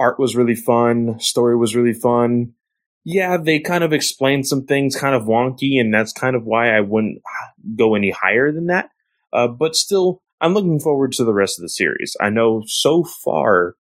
art 0.00 0.18
was 0.18 0.34
really 0.34 0.54
fun. 0.54 1.20
Story 1.20 1.56
was 1.56 1.76
really 1.76 1.92
fun. 1.92 2.54
Yeah, 3.04 3.38
they 3.38 3.60
kind 3.60 3.82
of 3.82 3.92
explained 3.92 4.46
some 4.46 4.66
things 4.66 4.96
kind 4.96 5.14
of 5.14 5.22
wonky, 5.22 5.80
and 5.80 5.92
that's 5.92 6.12
kind 6.12 6.36
of 6.36 6.44
why 6.44 6.76
I 6.76 6.80
wouldn't 6.80 7.22
go 7.76 7.94
any 7.94 8.10
higher 8.10 8.52
than 8.52 8.66
that. 8.66 8.90
Uh, 9.32 9.48
but 9.48 9.74
still, 9.74 10.20
I'm 10.40 10.54
looking 10.54 10.80
forward 10.80 11.12
to 11.12 11.24
the 11.24 11.32
rest 11.32 11.58
of 11.58 11.62
the 11.62 11.68
series. 11.68 12.16
I 12.20 12.30
know 12.30 12.62
so 12.66 13.04
far, 13.04 13.76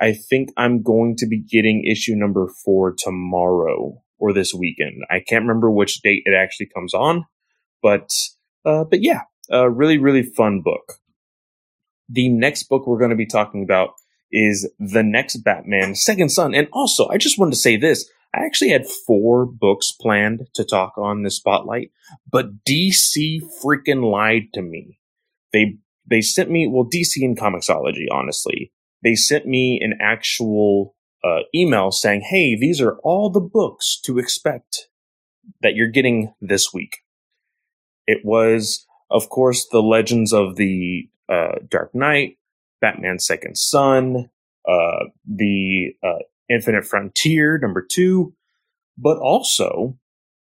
I 0.00 0.12
think 0.12 0.50
I'm 0.56 0.82
going 0.82 1.16
to 1.18 1.26
be 1.26 1.40
getting 1.40 1.84
issue 1.84 2.14
number 2.14 2.48
four 2.64 2.94
tomorrow 2.96 4.02
or 4.18 4.32
this 4.32 4.54
weekend. 4.54 5.02
I 5.10 5.20
can't 5.20 5.42
remember 5.42 5.70
which 5.70 6.00
date 6.02 6.22
it 6.24 6.34
actually 6.34 6.70
comes 6.74 6.94
on, 6.94 7.26
but 7.82 8.10
uh, 8.64 8.84
but 8.84 9.02
yeah, 9.02 9.22
a 9.50 9.70
really 9.70 9.98
really 9.98 10.22
fun 10.22 10.62
book. 10.62 10.94
The 12.08 12.28
next 12.28 12.64
book 12.64 12.86
we're 12.86 12.98
going 12.98 13.10
to 13.10 13.16
be 13.16 13.26
talking 13.26 13.62
about 13.62 13.90
is 14.32 14.70
The 14.78 15.02
Next 15.02 15.36
Batman, 15.36 15.94
Second 15.94 16.30
Son. 16.30 16.54
And 16.54 16.68
also, 16.72 17.08
I 17.08 17.18
just 17.18 17.38
wanted 17.38 17.52
to 17.52 17.58
say 17.58 17.76
this. 17.76 18.08
I 18.34 18.44
actually 18.44 18.70
had 18.70 18.88
four 18.88 19.44
books 19.44 19.92
planned 19.92 20.48
to 20.54 20.64
talk 20.64 20.96
on 20.96 21.22
the 21.22 21.30
spotlight, 21.30 21.90
but 22.30 22.64
DC 22.64 23.40
freaking 23.62 24.10
lied 24.10 24.52
to 24.54 24.62
me. 24.62 24.98
They 25.52 25.76
they 26.08 26.20
sent 26.20 26.50
me 26.50 26.66
well 26.66 26.84
DC 26.84 27.16
and 27.22 27.38
Comixology, 27.38 28.06
honestly. 28.10 28.72
They 29.02 29.14
sent 29.14 29.46
me 29.46 29.80
an 29.82 29.98
actual 30.00 30.94
uh, 31.22 31.40
email 31.54 31.90
saying, 31.90 32.22
"Hey, 32.22 32.56
these 32.56 32.80
are 32.80 32.98
all 33.04 33.30
the 33.30 33.40
books 33.40 34.00
to 34.04 34.18
expect 34.18 34.88
that 35.60 35.74
you're 35.74 35.88
getting 35.88 36.34
this 36.40 36.72
week." 36.72 36.98
It 38.06 38.24
was, 38.24 38.86
of 39.10 39.28
course, 39.28 39.66
the 39.70 39.82
Legends 39.82 40.32
of 40.32 40.56
the 40.56 41.08
uh, 41.28 41.56
Dark 41.68 41.94
Knight, 41.94 42.38
Batman 42.80 43.18
Second 43.18 43.56
Son, 43.56 44.30
uh, 44.68 45.04
the 45.26 45.94
uh, 46.02 46.22
Infinite 46.52 46.84
Frontier 46.84 47.58
number 47.58 47.82
two, 47.82 48.34
but 48.98 49.18
also 49.18 49.98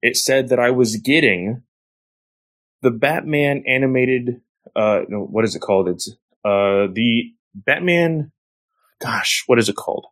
it 0.03 0.17
said 0.17 0.49
that 0.49 0.59
I 0.59 0.71
was 0.71 0.97
getting 0.97 1.63
the 2.83 2.91
Batman 2.91 3.65
animated. 3.67 4.41
Uh, 4.75 5.01
what 5.09 5.45
is 5.45 5.55
it 5.55 5.61
called? 5.61 5.89
It's 5.89 6.11
uh, 6.45 6.89
the 6.93 7.33
Batman. 7.55 8.33
Gosh, 9.01 9.45
what 9.47 9.59
is 9.59 9.69
it 9.69 9.77
called? 9.77 10.07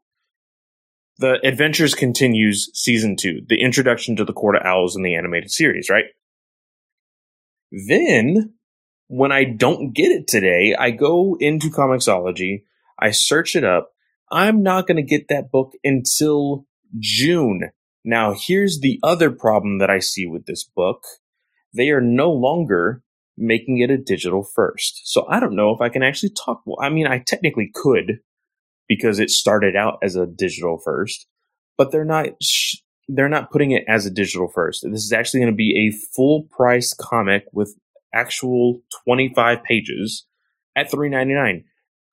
The 1.18 1.44
Adventures 1.44 1.94
Continues 1.94 2.70
season 2.74 3.16
two, 3.16 3.40
the 3.48 3.60
introduction 3.60 4.16
to 4.16 4.24
the 4.24 4.32
Court 4.32 4.56
of 4.56 4.62
Owls 4.64 4.96
in 4.96 5.02
the 5.02 5.16
animated 5.16 5.50
series, 5.50 5.90
right? 5.90 6.04
Then 7.70 8.54
when 9.08 9.32
I 9.32 9.44
don't 9.44 9.92
get 9.92 10.12
it 10.12 10.28
today, 10.28 10.76
I 10.78 10.90
go 10.90 11.36
into 11.40 11.70
Comixology, 11.70 12.62
I 12.98 13.10
search 13.10 13.56
it 13.56 13.64
up. 13.64 13.90
I'm 14.30 14.62
not 14.62 14.86
going 14.86 14.96
to 14.96 15.02
get 15.02 15.28
that 15.28 15.50
book 15.50 15.72
until 15.84 16.66
June. 16.98 17.70
Now, 18.04 18.34
here's 18.34 18.80
the 18.80 18.98
other 19.02 19.30
problem 19.30 19.78
that 19.78 19.90
I 19.90 19.98
see 19.98 20.26
with 20.26 20.46
this 20.46 20.64
book. 20.64 21.04
They 21.74 21.90
are 21.90 22.00
no 22.00 22.30
longer 22.30 23.02
making 23.36 23.78
it 23.78 23.90
a 23.90 23.98
digital 23.98 24.42
first. 24.42 25.02
So 25.04 25.26
I 25.28 25.40
don't 25.40 25.56
know 25.56 25.70
if 25.70 25.80
I 25.80 25.88
can 25.88 26.02
actually 26.02 26.30
talk. 26.30 26.62
Well, 26.64 26.78
I 26.80 26.88
mean, 26.88 27.06
I 27.06 27.18
technically 27.18 27.70
could 27.72 28.20
because 28.88 29.18
it 29.18 29.30
started 29.30 29.76
out 29.76 29.98
as 30.02 30.16
a 30.16 30.26
digital 30.26 30.78
first, 30.78 31.26
but 31.76 31.92
they're 31.92 32.04
not, 32.04 32.28
they're 33.06 33.28
not 33.28 33.50
putting 33.50 33.70
it 33.70 33.84
as 33.86 34.06
a 34.06 34.10
digital 34.10 34.48
first. 34.48 34.84
This 34.90 35.04
is 35.04 35.12
actually 35.12 35.40
going 35.40 35.52
to 35.52 35.56
be 35.56 35.88
a 35.88 36.14
full 36.16 36.44
price 36.50 36.94
comic 36.94 37.44
with 37.52 37.76
actual 38.14 38.80
25 39.04 39.62
pages 39.62 40.26
at 40.76 40.90
3.99 40.90 41.64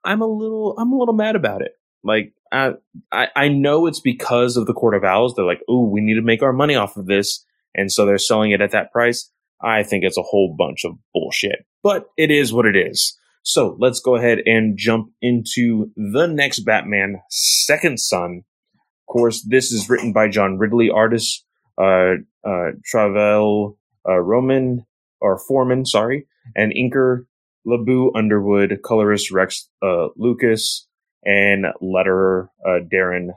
i'm 0.04 0.22
a 0.22 0.28
little 0.28 0.76
i'm 0.78 0.92
a 0.92 0.98
little 0.98 1.14
mad 1.14 1.36
about 1.36 1.62
it 1.62 1.72
like 2.06 2.34
I, 2.52 2.74
I 3.12 3.28
i 3.36 3.48
know 3.50 3.88
it's 3.88 4.00
because 4.00 4.56
of 4.56 4.66
the 4.66 4.74
court 4.74 4.96
of 4.96 5.04
owls. 5.04 5.36
They're 5.36 5.46
like 5.46 5.64
oh 5.68 5.86
we 5.86 6.02
need 6.02 6.16
to 6.16 6.22
make 6.22 6.42
our 6.42 6.54
money 6.54 6.76
off 6.76 6.98
of 6.98 7.08
this. 7.08 7.46
And 7.74 7.92
so 7.92 8.06
they're 8.06 8.18
selling 8.18 8.52
it 8.52 8.62
at 8.62 8.72
that 8.72 8.94
price. 8.94 9.30
I 9.62 9.84
think 9.84 10.04
it's 10.04 10.18
a 10.18 10.22
whole 10.22 10.56
bunch 10.58 10.86
of 10.86 10.94
bullshit 11.14 11.66
but 11.84 12.08
it 12.18 12.32
is 12.32 12.52
what 12.52 12.66
it 12.66 12.76
is. 12.76 13.18
So 13.44 13.78
let's 13.80 14.00
go 14.00 14.16
ahead 14.16 14.40
and 14.48 14.76
jump 14.76 15.12
into 15.22 15.92
the 15.96 16.26
next 16.26 16.62
batman 16.62 17.22
second 17.30 18.00
son. 18.00 18.44
Of 18.74 19.14
course 19.14 19.46
this 19.48 19.72
is 19.72 19.90
written 19.90 20.14
by 20.14 20.30
john 20.30 20.58
ridley 20.58 20.90
artist 20.90 21.46
uh, 21.78 22.16
uh, 22.46 22.72
Travel 22.86 23.78
uh, 24.08 24.20
Roman 24.20 24.86
or 25.22 25.38
Foreman, 25.38 25.86
sorry, 25.86 26.28
and 26.56 26.74
inker 26.74 27.26
Labu 27.68 28.12
Underwood, 28.16 28.80
colorist 28.84 29.32
Rex 29.32 29.70
uh, 29.82 30.10
Lokus, 30.20 30.86
and 31.26 31.66
letterer 31.82 32.50
uh, 32.66 32.80
Darren 32.92 33.30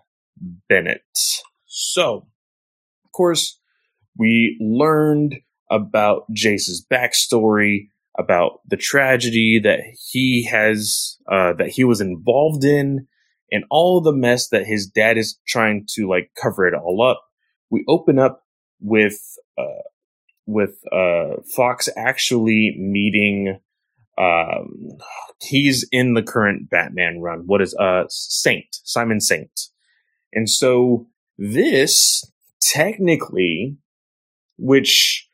Bennett. 0.69 1.03
So, 1.67 2.27
of 3.05 3.13
course, 3.13 3.59
we 4.17 4.57
learned 4.61 5.37
about 5.71 6.25
Jace's 6.33 6.85
backstory, 6.91 7.91
about 8.19 8.61
the 8.67 8.77
tragedy 8.77 9.61
that 9.63 9.81
he 10.11 10.45
has, 10.45 11.19
uh, 11.31 11.53
that 11.55 11.69
he 11.69 11.85
was 11.85 12.01
involved 12.01 12.65
in, 12.65 13.07
and 13.51 13.65
all 13.71 14.01
the 14.01 14.13
mess 14.13 14.49
that 14.49 14.67
his 14.67 14.87
dad 14.87 15.17
is 15.17 15.39
trying 15.47 15.87
to 15.95 16.09
like 16.09 16.31
cover 16.41 16.67
it 16.67 16.75
all 16.75 17.03
up. 17.03 17.23
We 17.71 17.85
open 17.89 18.19
up 18.19 18.43
with, 18.81 19.21
uh, 19.57 19.83
with, 20.47 20.79
uh, 20.93 21.43
Fox 21.55 21.89
actually 21.97 22.75
meeting, 22.79 23.61
um, 24.19 24.99
he's 25.41 25.87
in 25.93 26.15
the 26.15 26.23
current 26.23 26.69
Batman 26.71 27.21
run. 27.21 27.45
What 27.47 27.63
is, 27.63 27.75
uh, 27.77 28.05
Saint, 28.09 28.67
Simon 28.85 29.21
Saint. 29.21 29.69
And 30.33 30.51
so 30.51 31.07
this 31.39 32.25
technically, 32.61 33.77
which 34.57 35.29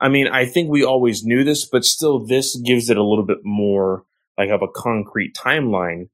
I 0.00 0.08
mean, 0.08 0.28
I 0.28 0.44
think 0.44 0.68
we 0.68 0.84
always 0.84 1.24
knew 1.24 1.42
this, 1.42 1.66
but 1.66 1.84
still, 1.84 2.24
this 2.24 2.56
gives 2.56 2.90
it 2.90 2.98
a 2.98 3.04
little 3.04 3.24
bit 3.24 3.38
more 3.44 4.04
like 4.36 4.50
of 4.50 4.60
a 4.62 4.68
concrete 4.68 5.34
timeline. 5.34 6.08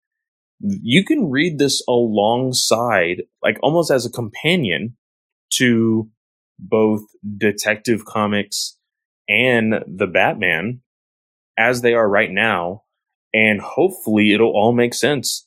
You 0.61 1.05
can 1.05 1.31
read 1.31 1.59
this 1.59 1.83
alongside, 1.89 3.23
like 3.43 3.59
almost 3.63 3.91
as 3.91 4.07
a 4.07 4.11
companion 4.11 4.97
to 5.55 6.09
both 6.61 7.03
Detective 7.37 8.05
Comics 8.05 8.79
and 9.29 9.75
the 9.89 10.07
Batman 10.07 10.82
as 11.57 11.83
they 11.83 11.95
are 11.95 12.09
right 12.09 12.31
now. 12.31 12.83
And 13.35 13.61
hopefully 13.61 14.33
it'll 14.33 14.53
all 14.53 14.73
make 14.73 14.95
sense, 14.95 15.47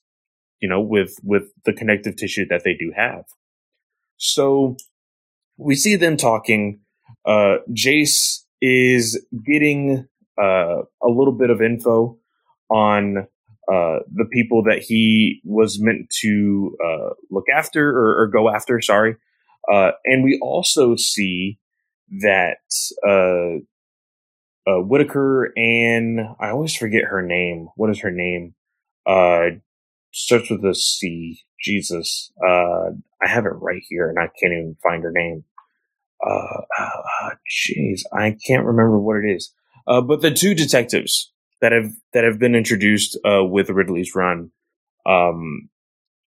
you 0.59 0.67
know, 0.67 0.82
with, 0.82 1.16
with 1.24 1.43
the 1.66 1.74
connective 1.74 2.16
tissue 2.16 2.45
that 2.50 2.64
they 2.64 2.74
do 2.74 2.92
have. 2.95 3.25
So 4.17 4.77
we 5.58 5.75
see 5.75 5.95
them 5.95 6.17
talking 6.17 6.80
uh, 7.25 7.58
Jace 7.72 8.43
is 8.61 9.24
getting 9.45 10.08
uh, 10.42 10.82
a 11.03 11.08
little 11.08 11.34
bit 11.34 11.50
of 11.50 11.61
info 11.61 12.17
on 12.69 13.27
uh, 13.72 14.00
the 14.14 14.25
people 14.32 14.64
that 14.64 14.80
he 14.80 15.42
was 15.43 15.80
meant 15.80 16.09
to 16.22 16.77
uh, 16.85 17.09
look 17.32 17.45
after 17.53 17.90
or, 17.90 18.22
or, 18.22 18.27
go 18.27 18.50
after. 18.50 18.80
Sorry, 18.80 19.16
uh, 19.72 19.92
and 20.06 20.24
we 20.24 20.40
also 20.42 20.95
see 20.95 21.58
that 22.22 22.58
uh, 23.08 23.64
Whitaker 24.67 25.51
and 25.55 26.19
I 26.39 26.49
always 26.49 26.75
forget 26.75 27.05
her 27.05 27.21
name. 27.21 27.69
What 27.75 27.89
is 27.89 28.01
her 28.01 28.11
name? 28.11 28.55
Uh, 29.05 29.57
starts 30.11 30.49
with 30.49 30.65
a 30.65 30.73
C. 30.73 31.41
Jesus, 31.61 32.31
I 32.43 33.27
have 33.27 33.45
it 33.45 33.49
right 33.49 33.81
here, 33.87 34.07
and 34.09 34.19
I 34.19 34.29
can't 34.39 34.53
even 34.53 34.77
find 34.83 35.03
her 35.03 35.11
name 35.11 35.45
uh, 36.25 36.61
uh, 36.79 37.29
jeez, 37.49 38.01
uh, 38.11 38.17
I 38.17 38.37
can't 38.45 38.65
remember 38.65 38.99
what 38.99 39.17
it 39.17 39.29
is. 39.29 39.53
Uh, 39.87 40.01
but 40.01 40.21
the 40.21 40.31
two 40.31 40.55
detectives 40.55 41.31
that 41.61 41.71
have 41.71 41.91
that 42.13 42.23
have 42.23 42.39
been 42.39 42.55
introduced 42.55 43.17
uh, 43.25 43.43
with 43.43 43.69
Ridley's 43.69 44.15
run, 44.15 44.51
um, 45.05 45.69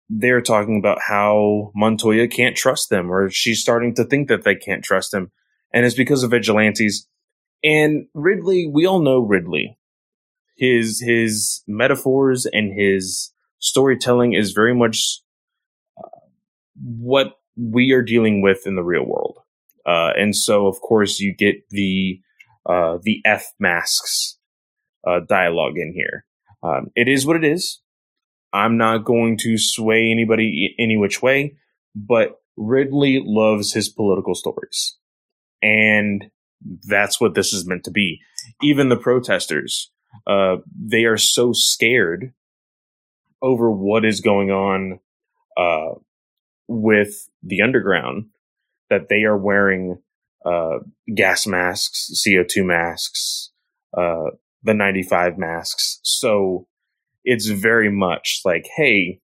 they're 0.09 0.43
talking 0.43 0.79
about 0.79 1.01
how 1.01 1.73
Montoya 1.75 2.29
can't 2.29 2.57
trust 2.57 2.91
them, 2.91 3.11
or 3.11 3.31
she's 3.31 3.61
starting 3.61 3.95
to 3.95 4.05
think 4.05 4.29
that 4.29 4.45
they 4.45 4.55
can't 4.55 4.85
trust 4.85 5.15
him, 5.15 5.31
and 5.73 5.87
it's 5.87 5.95
because 5.95 6.23
of 6.23 6.31
vigilantes. 6.31 7.07
And 7.63 8.07
Ridley, 8.15 8.71
we 8.73 8.87
all 8.87 9.01
know 9.01 9.21
Ridley. 9.21 9.79
His 10.57 11.01
his 11.01 11.63
metaphors 11.67 12.47
and 12.47 12.73
his 12.73 13.33
storytelling 13.59 14.33
is 14.33 14.53
very 14.53 14.75
much 14.75 15.21
uh, 15.97 16.09
what 16.75 17.35
we 17.57 17.93
are 17.93 18.03
dealing 18.03 18.43
with 18.43 18.67
in 18.67 18.77
the 18.77 18.83
real 18.83 19.05
world. 19.05 19.39
Uh, 19.87 20.11
and 20.17 20.35
so, 20.35 20.67
of 20.67 20.81
course, 20.81 21.21
you 21.21 21.35
get 21.35 21.69
the 21.71 22.21
uh, 22.67 22.99
the 23.03 23.23
F 23.25 23.53
masks 23.59 24.39
uh, 25.07 25.21
dialogue 25.29 25.77
in 25.77 25.93
here. 25.95 26.25
Um, 26.63 26.91
it 26.95 27.09
is 27.09 27.25
what 27.25 27.37
it 27.37 27.45
is. 27.45 27.81
I'm 28.53 28.77
not 28.77 29.05
going 29.05 29.39
to 29.43 29.57
sway 29.59 30.11
anybody 30.11 30.75
any 30.79 30.97
which 30.97 31.23
way, 31.23 31.57
but 31.95 32.41
Ridley 32.57 33.23
loves 33.25 33.73
his 33.73 33.89
political 33.89 34.35
stories, 34.35 34.97
and 35.63 36.25
that's 36.61 37.21
what 37.21 37.35
this 37.35 37.53
is 37.53 37.67
meant 37.67 37.85
to 37.85 37.91
be. 37.91 38.21
Even 38.63 38.89
the 38.89 38.97
protesters, 38.97 39.91
uh, 40.27 40.57
they 40.79 41.05
are 41.05 41.17
so 41.17 41.53
scared 41.53 42.33
over 43.43 43.71
what 43.71 44.05
is 44.05 44.21
going 44.21 44.51
on 44.51 45.01
uh, 45.57 45.95
with 46.67 47.29
the 47.43 47.63
underground 47.63 48.27
that 48.91 49.09
they 49.09 49.25
are 49.25 49.37
wearing 49.37 49.99
uh, 50.45 50.79
gas 51.15 51.47
masks, 51.47 52.11
CO2 52.15 52.65
masks, 52.65 53.51
uh, 53.97 54.31
the 54.63 54.75
95 54.75 55.39
masks. 55.39 56.01
So 56.03 56.67
it's 57.25 57.47
very 57.47 57.91
much 57.91 58.41
like, 58.45 58.67
hey, 58.77 59.21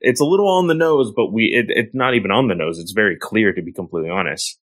it's 0.00 0.20
a 0.20 0.24
little 0.24 0.48
on 0.48 0.66
the 0.66 0.74
nose, 0.74 1.12
but 1.14 1.32
we 1.32 1.44
it, 1.44 1.66
it's 1.68 1.94
not 1.94 2.14
even 2.14 2.30
on 2.30 2.48
the 2.48 2.54
nose. 2.54 2.78
It's 2.78 2.92
very 2.92 3.16
clear 3.16 3.52
to 3.52 3.62
be 3.62 3.72
completely 3.72 4.10
honest. 4.10 4.58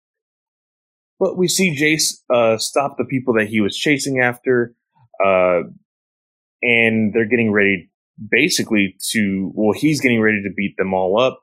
But 1.20 1.38
we 1.38 1.48
see 1.48 1.76
Jace 1.76 2.16
uh, 2.34 2.58
stop 2.58 2.98
the 2.98 3.06
people 3.06 3.36
that 3.36 3.48
he 3.48 3.62
was 3.62 3.78
chasing 3.78 4.20
after, 4.20 4.76
uh, 5.24 5.62
and 6.62 7.14
they're 7.14 7.28
getting 7.28 7.52
ready, 7.52 7.90
basically 8.32 8.96
to 9.12 9.52
well, 9.54 9.74
he's 9.74 10.02
getting 10.02 10.22
ready 10.22 10.42
to 10.44 10.54
beat 10.56 10.76
them 10.78 10.94
all 10.94 11.20
up, 11.20 11.42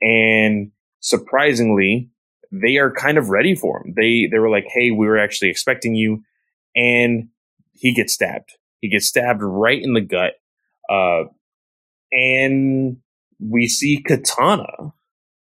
and 0.00 0.70
surprisingly, 1.00 2.10
they 2.50 2.76
are 2.76 2.90
kind 2.90 3.18
of 3.18 3.28
ready 3.28 3.54
for 3.54 3.82
him. 3.82 3.94
They 3.96 4.28
they 4.30 4.38
were 4.38 4.50
like, 4.50 4.66
"Hey, 4.72 4.90
we 4.90 5.06
were 5.06 5.18
actually 5.18 5.50
expecting 5.50 5.94
you," 5.94 6.22
and 6.74 7.28
he 7.72 7.92
gets 7.92 8.14
stabbed. 8.14 8.52
He 8.80 8.88
gets 8.88 9.08
stabbed 9.08 9.42
right 9.42 9.80
in 9.80 9.92
the 9.92 10.00
gut, 10.00 10.34
uh, 10.88 11.24
and 12.12 12.96
we 13.38 13.68
see 13.68 14.02
Katana 14.02 14.92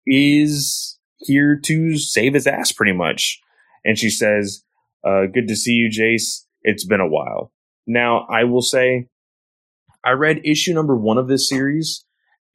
is 0.06 0.98
here 1.18 1.58
to 1.64 1.98
save 1.98 2.34
his 2.34 2.46
ass, 2.46 2.72
pretty 2.72 2.92
much. 2.92 3.40
And 3.84 3.98
she 3.98 4.10
says, 4.10 4.64
uh, 5.04 5.26
"Good 5.26 5.48
to 5.48 5.56
see 5.56 5.72
you, 5.72 5.88
Jace. 5.90 6.44
It's 6.62 6.84
been 6.86 7.00
a 7.00 7.08
while." 7.08 7.52
Now, 7.86 8.26
I 8.30 8.44
will 8.44 8.62
say, 8.62 9.08
I 10.04 10.12
read 10.12 10.40
issue 10.44 10.72
number 10.74 10.96
one 10.96 11.18
of 11.18 11.28
this 11.28 11.48
series 11.48 12.04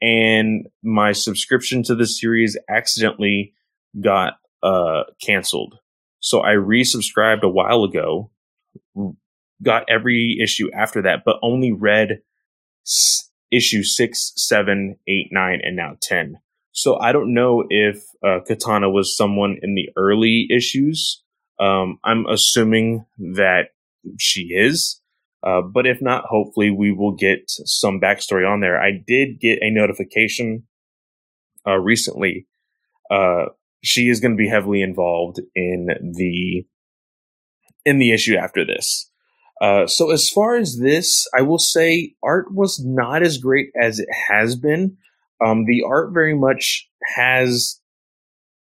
and 0.02 0.68
my 0.84 1.12
subscription 1.12 1.84
to 1.84 1.96
the 1.96 2.08
series 2.08 2.58
accidentally 2.70 3.54
got 4.02 4.36
uh, 4.64 5.04
canceled. 5.22 5.80
So 6.20 6.42
I 6.42 6.52
resubscribed 6.54 7.44
a 7.44 7.50
while 7.50 7.84
ago, 7.84 8.32
got 9.64 9.86
every 9.90 10.38
issue 10.42 10.70
after 10.74 11.02
that, 11.04 11.24
but 11.26 11.38
only 11.42 11.72
read 11.72 12.22
s- 12.86 13.30
issue 13.52 13.84
six, 13.84 14.34
seven, 14.36 14.98
eight, 15.08 15.30
nine, 15.32 15.60
and 15.64 15.76
now 15.76 15.98
10. 16.02 16.40
So 16.80 16.98
I 16.98 17.12
don't 17.12 17.34
know 17.34 17.66
if 17.70 18.06
uh, 18.26 18.40
Katana 18.48 18.90
was 18.90 19.18
someone 19.18 19.58
in 19.62 19.76
the 19.76 19.90
early 19.98 20.48
issues. 20.50 21.22
Um, 21.60 22.00
I'm 22.06 22.26
assuming 22.26 23.06
that 23.36 23.72
she 24.18 24.54
is. 24.54 25.02
Uh, 25.46 25.62
but 25.62 25.86
if 25.86 26.02
not, 26.02 26.24
hopefully 26.24 26.72
we 26.72 26.94
will 26.94 27.12
get 27.12 27.42
some 27.48 28.00
backstory 28.00 28.50
on 28.50 28.62
there. 28.62 28.82
I 28.82 28.92
did 29.06 29.42
get 29.42 29.60
a 29.62 29.70
notification 29.70 30.68
uh, 31.68 31.76
recently. 31.76 32.48
Uh, 33.12 33.48
she 33.84 34.08
is 34.08 34.22
going 34.22 34.38
to 34.38 34.42
be 34.42 34.48
heavily 34.48 34.82
involved 34.82 35.42
in 35.54 35.88
the 36.18 36.66
in 37.84 38.00
the 38.00 38.14
issue 38.14 38.38
after 38.38 38.66
this. 38.66 39.12
Uh, 39.62 39.86
so 39.86 40.12
as 40.12 40.30
far 40.30 40.56
as 40.56 40.80
this, 40.80 41.28
I 41.38 41.42
will 41.42 41.60
say 41.60 42.14
art 42.24 42.54
was 42.54 42.82
not 42.82 43.22
as 43.22 43.38
great 43.38 43.68
as 43.76 44.00
it 44.00 44.08
has 44.30 44.56
been. 44.56 44.96
Um, 45.44 45.66
the 45.66 45.84
art 45.88 46.12
very 46.14 46.36
much 46.36 46.90
has 47.16 47.80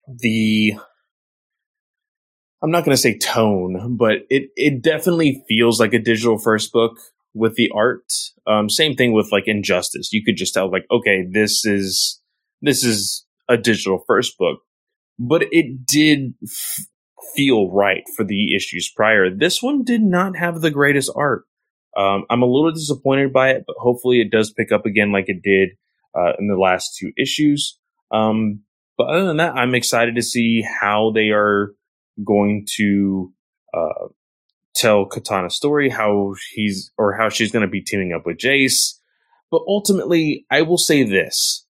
the 0.08 0.74
I'm 2.62 2.72
not 2.72 2.86
going 2.86 2.96
to 2.96 3.02
say 3.02 3.18
tone, 3.18 3.96
but 3.98 4.20
it 4.30 4.50
it 4.56 4.82
definitely 4.82 5.44
feels 5.48 5.80
like 5.80 5.94
a 5.94 6.00
digital 6.00 6.38
first 6.38 6.72
book 6.72 6.98
with 7.34 7.56
the 7.56 7.70
art. 7.74 8.12
Um, 8.48 8.70
same 8.70 8.96
thing 8.96 9.14
with 9.14 9.32
like 9.32 9.48
Injustice. 9.48 10.12
You 10.12 10.24
could 10.24 10.38
just 10.38 10.54
tell 10.54 10.72
like, 10.72 10.86
okay, 10.92 11.24
this 11.30 11.66
is 11.66 12.20
this 12.62 12.84
is 12.84 13.26
a 13.48 13.58
digital 13.58 14.04
first 14.08 14.38
book, 14.38 14.60
but 15.20 15.44
it 15.52 15.86
did 15.86 16.34
f- 16.44 16.86
feel 17.36 17.72
right 17.72 18.04
for 18.16 18.24
the 18.24 18.56
issues 18.56 18.92
prior. 18.96 19.30
This 19.30 19.62
one 19.62 19.84
did 19.84 20.02
not 20.02 20.36
have 20.38 20.62
the 20.62 20.72
greatest 20.72 21.12
art. 21.16 21.44
Um, 21.96 22.26
I'm 22.30 22.42
a 22.42 22.48
little 22.48 22.72
disappointed 22.72 23.34
by 23.34 23.52
it, 23.52 23.64
but 23.66 23.76
hopefully 23.80 24.20
it 24.20 24.32
does 24.32 24.52
pick 24.52 24.72
up 24.72 24.86
again 24.86 25.12
like 25.12 25.30
it 25.30 25.42
did 25.44 25.70
uh, 26.18 26.34
in 26.40 26.48
the 26.48 26.58
last 26.58 26.98
two 26.98 27.12
issues. 27.18 27.78
Um, 28.12 28.62
but 28.98 29.08
other 29.08 29.26
than 29.26 29.38
that, 29.38 29.56
I'm 29.56 29.76
excited 29.76 30.16
to 30.16 30.24
see 30.24 30.62
how 30.82 31.12
they 31.14 31.30
are 31.30 31.74
going 32.26 32.66
to 32.78 33.32
uh, 33.74 34.08
tell 34.76 35.06
Katana's 35.06 35.56
story, 35.56 35.90
how 35.90 36.34
he's 36.54 36.92
or 36.98 37.16
how 37.16 37.30
she's 37.30 37.52
going 37.52 37.66
to 37.66 37.72
be 37.72 37.82
teaming 37.82 38.14
up 38.14 38.26
with 38.26 38.38
Jace. 38.38 38.94
But 39.52 39.62
ultimately, 39.68 40.46
I 40.50 40.64
will 40.64 40.78
say 40.78 41.04
this. 41.04 41.66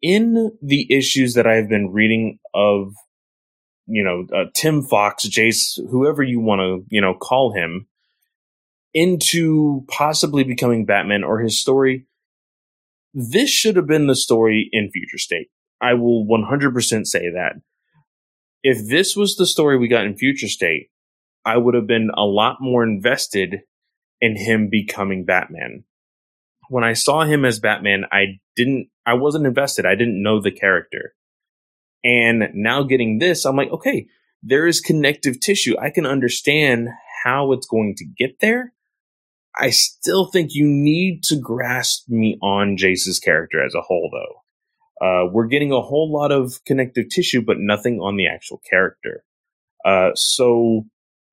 In 0.00 0.52
the 0.62 0.86
issues 0.92 1.34
that 1.34 1.46
I've 1.46 1.68
been 1.68 1.90
reading 1.90 2.38
of, 2.54 2.92
you 3.86 4.04
know, 4.04 4.26
uh, 4.32 4.44
Tim 4.54 4.82
Fox, 4.82 5.26
Jace, 5.26 5.78
whoever 5.90 6.22
you 6.22 6.38
want 6.38 6.60
to, 6.60 6.84
you 6.88 7.00
know, 7.00 7.14
call 7.14 7.52
him, 7.52 7.88
into 8.94 9.84
possibly 9.88 10.44
becoming 10.44 10.84
Batman 10.84 11.24
or 11.24 11.40
his 11.40 11.60
story, 11.60 12.06
this 13.14 13.50
should 13.50 13.76
have 13.76 13.86
been 13.86 14.06
the 14.06 14.16
story 14.16 14.68
in 14.72 14.90
Future 14.90 15.18
State. 15.18 15.48
I 15.80 15.94
will 15.94 16.26
100% 16.26 17.06
say 17.06 17.30
that. 17.30 17.54
If 18.62 18.88
this 18.88 19.16
was 19.16 19.36
the 19.36 19.46
story 19.46 19.78
we 19.78 19.88
got 19.88 20.04
in 20.04 20.16
Future 20.16 20.48
State, 20.48 20.90
I 21.44 21.56
would 21.56 21.74
have 21.74 21.86
been 21.86 22.10
a 22.16 22.24
lot 22.24 22.56
more 22.60 22.82
invested 22.82 23.60
in 24.20 24.36
him 24.36 24.68
becoming 24.70 25.24
Batman. 25.24 25.84
When 26.68 26.84
I 26.84 26.92
saw 26.92 27.24
him 27.24 27.44
as 27.44 27.60
Batman, 27.60 28.04
I 28.12 28.40
didn't, 28.56 28.88
I 29.06 29.14
wasn't 29.14 29.46
invested. 29.46 29.86
I 29.86 29.94
didn't 29.94 30.22
know 30.22 30.40
the 30.40 30.50
character. 30.50 31.14
And 32.04 32.50
now 32.54 32.82
getting 32.82 33.18
this, 33.18 33.44
I'm 33.44 33.56
like, 33.56 33.70
okay, 33.70 34.06
there 34.42 34.66
is 34.66 34.80
connective 34.80 35.40
tissue. 35.40 35.76
I 35.80 35.90
can 35.90 36.06
understand 36.06 36.88
how 37.24 37.52
it's 37.52 37.66
going 37.66 37.94
to 37.96 38.04
get 38.04 38.40
there. 38.40 38.72
I 39.56 39.70
still 39.70 40.26
think 40.26 40.54
you 40.54 40.66
need 40.66 41.22
to 41.24 41.36
grasp 41.36 42.08
me 42.08 42.38
on 42.42 42.76
Jace's 42.76 43.18
character 43.18 43.64
as 43.64 43.74
a 43.74 43.80
whole, 43.80 44.10
though. 44.12 44.42
Uh, 45.00 45.28
we're 45.30 45.46
getting 45.46 45.72
a 45.72 45.80
whole 45.80 46.12
lot 46.12 46.32
of 46.32 46.64
connective 46.64 47.08
tissue, 47.08 47.40
but 47.40 47.58
nothing 47.58 48.00
on 48.00 48.16
the 48.16 48.26
actual 48.26 48.60
character. 48.68 49.24
Uh, 49.84 50.10
so 50.14 50.84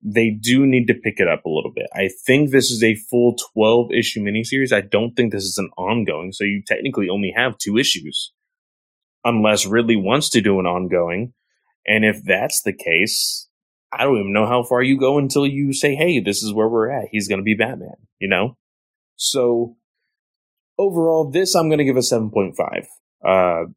they 0.02 0.30
do 0.30 0.66
need 0.66 0.86
to 0.86 0.94
pick 0.94 1.18
it 1.18 1.28
up 1.28 1.44
a 1.44 1.50
little 1.50 1.72
bit. 1.74 1.88
I 1.92 2.10
think 2.26 2.50
this 2.50 2.70
is 2.70 2.82
a 2.82 2.94
full 2.94 3.36
12 3.54 3.92
issue 3.92 4.22
miniseries. 4.22 4.72
I 4.72 4.82
don't 4.82 5.14
think 5.14 5.32
this 5.32 5.44
is 5.44 5.58
an 5.58 5.70
ongoing. 5.76 6.32
So 6.32 6.44
you 6.44 6.62
technically 6.64 7.08
only 7.08 7.32
have 7.36 7.58
two 7.58 7.76
issues 7.76 8.32
unless 9.24 9.66
Ridley 9.66 9.96
wants 9.96 10.30
to 10.30 10.40
do 10.40 10.60
an 10.60 10.66
ongoing. 10.66 11.32
And 11.86 12.04
if 12.04 12.22
that's 12.22 12.62
the 12.62 12.72
case, 12.72 13.48
I 13.92 14.04
don't 14.04 14.18
even 14.18 14.32
know 14.32 14.46
how 14.46 14.62
far 14.62 14.82
you 14.82 14.98
go 14.98 15.18
until 15.18 15.46
you 15.46 15.72
say, 15.72 15.94
Hey, 15.94 16.20
this 16.20 16.42
is 16.42 16.52
where 16.52 16.68
we're 16.68 16.90
at. 16.90 17.08
He's 17.10 17.28
going 17.28 17.38
to 17.38 17.44
be 17.44 17.54
Batman, 17.54 17.96
you 18.18 18.28
know? 18.28 18.56
So 19.16 19.76
overall, 20.78 21.30
this 21.30 21.54
I'm 21.54 21.68
going 21.68 21.78
to 21.78 21.84
give 21.84 21.96
a 21.96 22.00
7.5. 22.00 22.86
Uh, 23.24 23.70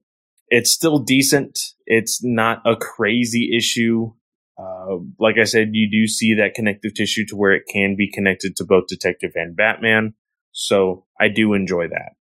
it's 0.50 0.72
still 0.72 1.00
decent. 1.00 1.60
It's 1.86 2.24
not 2.24 2.62
a 2.66 2.76
crazy 2.76 3.56
issue. 3.56 4.12
Uh, 4.58 4.98
like 5.20 5.38
I 5.40 5.46
said, 5.46 5.70
you 5.74 5.90
do 5.90 6.08
see 6.08 6.34
that 6.36 6.54
connective 6.54 6.94
tissue 6.94 7.26
to 7.28 7.36
where 7.36 7.54
it 7.54 7.64
can 7.72 7.96
be 7.96 8.12
connected 8.12 8.56
to 8.58 8.66
both 8.66 8.88
Detective 8.88 9.32
and 9.36 9.56
Batman. 9.56 10.16
So 10.52 11.06
I 11.20 11.30
do 11.30 11.54
enjoy 11.54 11.88
that. 11.88 12.16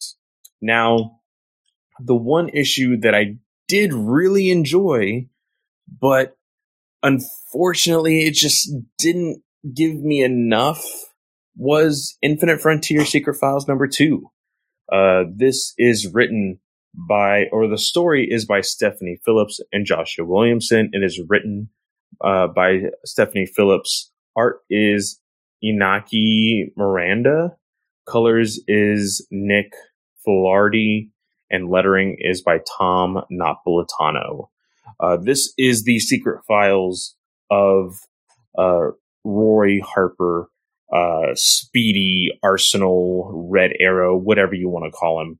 Now, 0.60 1.20
the 1.98 2.14
one 2.14 2.50
issue 2.50 2.98
that 2.98 3.14
I 3.14 3.36
did 3.68 3.94
really 3.94 4.50
enjoy, 4.50 5.28
but 6.00 6.35
unfortunately 7.06 8.24
it 8.24 8.34
just 8.34 8.68
didn't 8.98 9.42
give 9.74 9.94
me 9.94 10.22
enough 10.22 10.84
was 11.56 12.18
Infinite 12.20 12.60
Frontier 12.60 13.04
Secret 13.04 13.34
Files 13.34 13.66
number 13.66 13.86
two. 13.86 14.30
Uh, 14.92 15.24
this 15.34 15.72
is 15.78 16.12
written 16.12 16.58
by, 16.94 17.44
or 17.52 17.68
the 17.68 17.78
story 17.78 18.26
is 18.30 18.44
by 18.44 18.60
Stephanie 18.60 19.18
Phillips 19.24 19.60
and 19.72 19.86
Joshua 19.86 20.24
Williamson. 20.24 20.90
It 20.92 21.02
is 21.02 21.20
written 21.28 21.70
uh, 22.22 22.48
by 22.48 22.82
Stephanie 23.04 23.46
Phillips. 23.46 24.10
Art 24.36 24.60
is 24.68 25.20
Inaki 25.64 26.72
Miranda. 26.76 27.56
Colors 28.08 28.60
is 28.66 29.26
Nick 29.30 29.72
Filardi. 30.26 31.10
And 31.48 31.70
lettering 31.70 32.16
is 32.18 32.42
by 32.42 32.58
Tom 32.78 33.22
Napolitano. 33.32 34.48
Uh, 34.98 35.16
this 35.16 35.52
is 35.58 35.84
the 35.84 35.98
secret 35.98 36.42
files 36.46 37.14
of 37.50 37.98
uh, 38.58 38.90
Roy 39.24 39.80
Harper, 39.82 40.48
uh, 40.92 41.34
Speedy, 41.34 42.30
Arsenal, 42.42 43.48
Red 43.50 43.72
Arrow, 43.80 44.16
whatever 44.16 44.54
you 44.54 44.68
want 44.68 44.84
to 44.86 44.96
call 44.96 45.20
him 45.20 45.38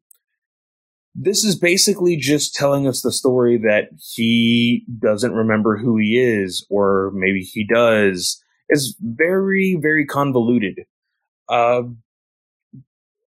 this 1.19 1.45
is 1.45 1.59
basically 1.59 2.17
just 2.17 2.55
telling 2.55 2.87
us 2.87 3.01
the 3.01 3.11
story 3.11 3.57
that 3.57 3.89
he 4.15 4.85
doesn't 5.01 5.33
remember 5.33 5.79
who 5.79 5.97
he 5.97 6.19
is, 6.19 6.67
or 6.69 7.11
maybe 7.15 7.41
he 7.41 7.67
does. 7.67 8.43
Is 8.69 8.97
very, 9.01 9.79
very 9.81 10.05
convoluted. 10.05 10.81
Uh, 11.49 11.83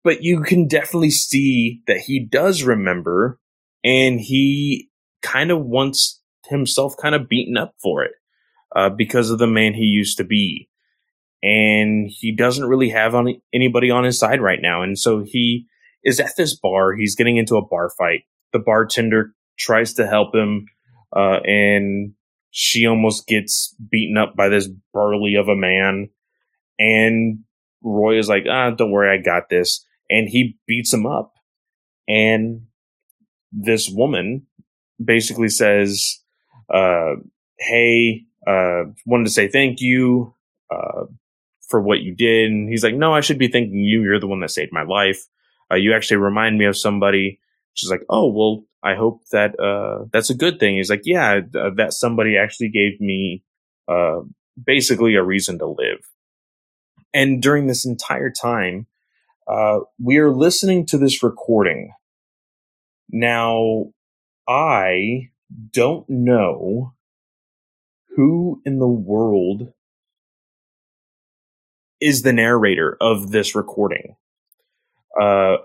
but 0.03 0.22
you 0.22 0.42
can 0.42 0.68
definitely 0.68 1.10
see 1.10 1.82
that 1.88 1.98
he 1.98 2.19
does 2.19 2.64
remember, 2.64 3.40
and 3.84 4.22
he 4.22 4.90
kind 5.24 5.50
of 5.50 5.66
wants 5.66 6.22
himself 6.45 6.95
kind 7.02 7.16
of 7.16 7.27
beaten 7.27 7.58
up 7.58 7.74
for 7.82 8.03
it 8.03 8.11
uh, 8.76 8.90
because 8.90 9.32
of 9.32 9.40
the 9.40 9.48
man 9.48 9.74
he 9.74 9.85
used 9.85 10.18
to 10.18 10.24
be. 10.24 10.69
And 11.42 12.10
he 12.10 12.35
doesn't 12.35 12.68
really 12.68 12.90
have 12.90 13.16
on 13.16 13.35
anybody 13.53 13.90
on 13.90 14.03
his 14.03 14.19
side 14.19 14.42
right 14.42 14.60
now. 14.61 14.84
And 14.84 14.98
so 14.98 15.24
he 15.26 15.66
is 16.03 16.19
at 16.19 16.35
this 16.38 16.56
bar. 16.56 16.93
He's 16.93 17.16
getting 17.16 17.38
into 17.38 17.56
a 17.56 17.66
bar 17.66 17.90
fight. 17.98 18.22
The 18.52 18.60
bartender 18.60 19.34
tries 19.58 19.93
to 19.93 20.08
help 20.08 20.35
him, 20.35 20.68
uh, 21.16 21.40
and 21.43 22.14
she 22.52 22.85
almost 22.85 23.27
gets 23.27 23.76
beaten 23.92 24.18
up 24.18 24.35
by 24.35 24.48
this 24.48 24.69
burly 24.93 25.35
of 25.35 25.48
a 25.48 25.56
man. 25.56 26.10
And 26.80 27.40
Roy 27.82 28.19
is 28.19 28.30
like, 28.30 28.43
ah, 28.50 28.72
don't 28.72 28.92
worry, 28.92 29.10
I 29.10 29.22
got 29.22 29.50
this. 29.50 29.85
And 30.10 30.30
he 30.30 30.58
beats 30.68 30.93
him 30.93 31.06
up. 31.06 31.34
And 32.08 32.68
this 33.52 33.90
woman 33.90 34.48
basically 35.03 35.49
says, 35.49 36.19
uh, 36.73 37.15
hey, 37.59 38.25
uh, 38.48 38.83
wanted 39.06 39.25
to 39.25 39.32
say 39.32 39.48
thank 39.48 39.82
you, 39.82 40.33
uh, 40.72 41.06
for 41.69 41.82
what 41.82 42.01
you 42.01 42.14
did. 42.14 42.51
And 42.51 42.69
he's 42.69 42.83
like, 42.83 42.95
no, 42.95 43.14
I 43.14 43.22
should 43.22 43.40
be 43.40 43.48
thanking 43.48 43.80
you. 43.80 44.03
You're 44.03 44.19
the 44.19 44.27
one 44.27 44.41
that 44.41 44.51
saved 44.51 44.72
my 44.72 44.83
life 44.83 45.27
uh, 45.73 45.75
you 45.75 45.93
actually 45.93 46.17
remind 46.17 46.57
me 46.57 46.65
of 46.65 46.77
somebody. 46.77 47.40
She's 47.73 47.90
like, 47.90 48.03
oh, 48.09 48.32
well, 48.32 48.64
I 48.83 48.95
hope 48.95 49.22
that 49.32 49.59
uh, 49.59 50.06
that's 50.11 50.30
a 50.30 50.35
good 50.35 50.59
thing. 50.59 50.75
He's 50.75 50.90
like, 50.90 51.01
yeah, 51.06 51.41
uh, 51.56 51.72
that 51.77 51.93
somebody 51.93 52.38
actually 52.38 52.69
gave 52.69 52.99
me 53.01 53.43
uh, 53.88 54.22
basically 54.64 55.15
a 55.15 55.23
reason 55.23 55.57
to 55.59 55.65
live. 55.65 55.99
And 57.14 57.41
during 57.41 57.67
this 57.67 57.85
entire 57.85 58.30
time, 58.30 58.88
uh, 59.48 59.80
we 59.99 60.17
are 60.17 60.32
listening 60.32 60.85
to 60.88 60.98
this 60.98 61.23
recording. 61.23 61.93
Now, 63.09 63.85
I 64.47 65.30
don't 65.72 66.09
know 66.09 66.93
who 68.15 68.61
in 68.65 68.80
the 68.80 68.88
world 68.88 69.73
is 71.99 72.22
the 72.22 72.33
narrator 72.33 72.97
of 72.99 73.31
this 73.31 73.55
recording 73.55 74.15
uh, 75.19 75.57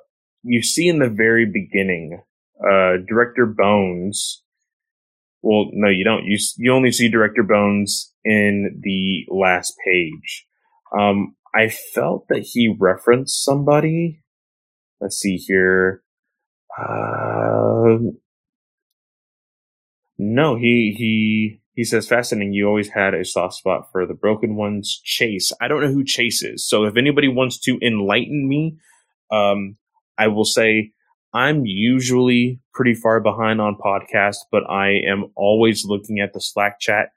you 0.43 0.63
see 0.63 0.89
in 0.89 0.99
the 0.99 1.09
very 1.09 1.47
beginning, 1.47 2.23
uh, 2.61 2.99
director 3.07 3.47
Bones. 3.47 4.43
Well, 5.43 5.71
no, 5.73 5.89
you 5.89 6.05
don't. 6.05 6.25
You 6.25 6.39
you 6.57 6.73
only 6.73 6.93
see 6.93 7.09
director 7.09 7.43
Bones 7.43 8.13
in 8.25 8.81
the 8.83 9.25
last 9.29 9.75
page. 9.87 10.47
Um, 10.99 11.37
I 11.55 11.69
felt 11.69 12.27
that 12.29 12.47
he 12.53 12.75
referenced 12.79 13.45
somebody. 13.45 14.23
Let's 15.01 15.17
see 15.17 15.37
here. 15.37 16.03
Uh, 16.77 17.99
no, 20.19 20.57
he 20.57 20.95
he 20.97 21.61
he 21.75 21.85
says 21.85 22.09
fascinating. 22.09 22.53
You 22.53 22.67
always 22.67 22.89
had 22.89 23.15
a 23.15 23.25
soft 23.25 23.55
spot 23.55 23.89
for 23.93 24.07
the 24.07 24.15
broken 24.15 24.57
ones. 24.57 25.01
Chase. 25.05 25.53
I 25.61 25.69
don't 25.69 25.81
know 25.81 25.93
who 25.93 26.05
Chase 26.05 26.43
is. 26.43 26.69
So 26.69 26.85
if 26.85 26.97
anybody 26.97 27.29
wants 27.29 27.59
to 27.61 27.79
enlighten 27.81 28.49
me 28.49 28.77
um, 29.31 29.77
I 30.17 30.29
will 30.29 30.45
say 30.45 30.93
I'm 31.35 31.65
usually 31.67 32.61
pretty 32.73 32.95
far 32.95 33.21
behind 33.21 33.61
on 33.61 33.77
podcasts, 33.77 34.39
but 34.51 34.69
I 34.69 35.01
am 35.09 35.31
always 35.37 35.85
looking 35.85 36.21
at 36.21 36.33
the 36.33 36.41
Slack 36.41 36.81
chat. 36.81 37.11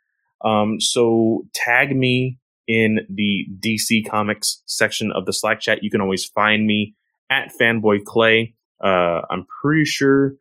Um, 0.44 0.80
so 0.80 1.44
tag 1.54 1.96
me 1.96 2.40
in 2.68 3.00
the 3.10 3.48
DC 3.60 4.10
Comics 4.10 4.62
section 4.66 5.12
of 5.12 5.26
the 5.26 5.34
Slack 5.34 5.60
chat. 5.60 5.84
You 5.84 5.90
can 5.90 6.02
always 6.02 6.26
find 6.26 6.66
me 6.66 6.96
at 7.30 7.52
Fanboy 7.60 8.04
Clay. 8.06 8.56
Uh, 8.84 9.22
I'm 9.30 9.46
pretty 9.62 9.86
sure 9.86 10.34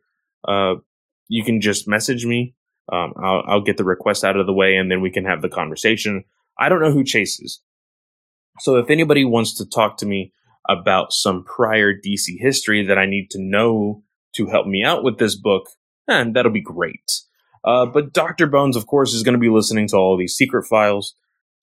uh, 0.47 0.75
you 1.31 1.45
can 1.45 1.61
just 1.61 1.87
message 1.87 2.25
me. 2.25 2.53
Um, 2.91 3.13
I'll, 3.15 3.43
I'll, 3.47 3.61
get 3.61 3.77
the 3.77 3.85
request 3.85 4.25
out 4.25 4.35
of 4.35 4.45
the 4.45 4.53
way, 4.53 4.75
and 4.75 4.91
then 4.91 4.99
we 4.99 5.09
can 5.09 5.23
have 5.23 5.41
the 5.41 5.47
conversation. 5.47 6.25
I 6.59 6.67
don't 6.67 6.81
know 6.81 6.91
who 6.91 7.05
chases, 7.05 7.61
so 8.59 8.75
if 8.75 8.89
anybody 8.89 9.23
wants 9.23 9.55
to 9.57 9.65
talk 9.65 9.97
to 9.97 10.05
me 10.05 10.33
about 10.67 11.13
some 11.13 11.45
prior 11.45 11.93
DC 11.93 12.35
history 12.37 12.85
that 12.85 12.97
I 12.97 13.05
need 13.05 13.29
to 13.31 13.41
know 13.41 14.03
to 14.35 14.47
help 14.47 14.67
me 14.67 14.83
out 14.83 15.03
with 15.03 15.19
this 15.19 15.35
book, 15.35 15.69
and 16.05 16.35
that'll 16.35 16.51
be 16.51 16.61
great. 16.61 17.11
Uh, 17.63 17.85
but 17.85 18.11
Dr. 18.11 18.47
Bones, 18.47 18.75
of 18.75 18.87
course, 18.87 19.13
is 19.13 19.23
going 19.23 19.33
to 19.33 19.39
be 19.39 19.49
listening 19.49 19.87
to 19.89 19.95
all 19.95 20.17
these 20.17 20.35
secret 20.35 20.65
files 20.65 21.15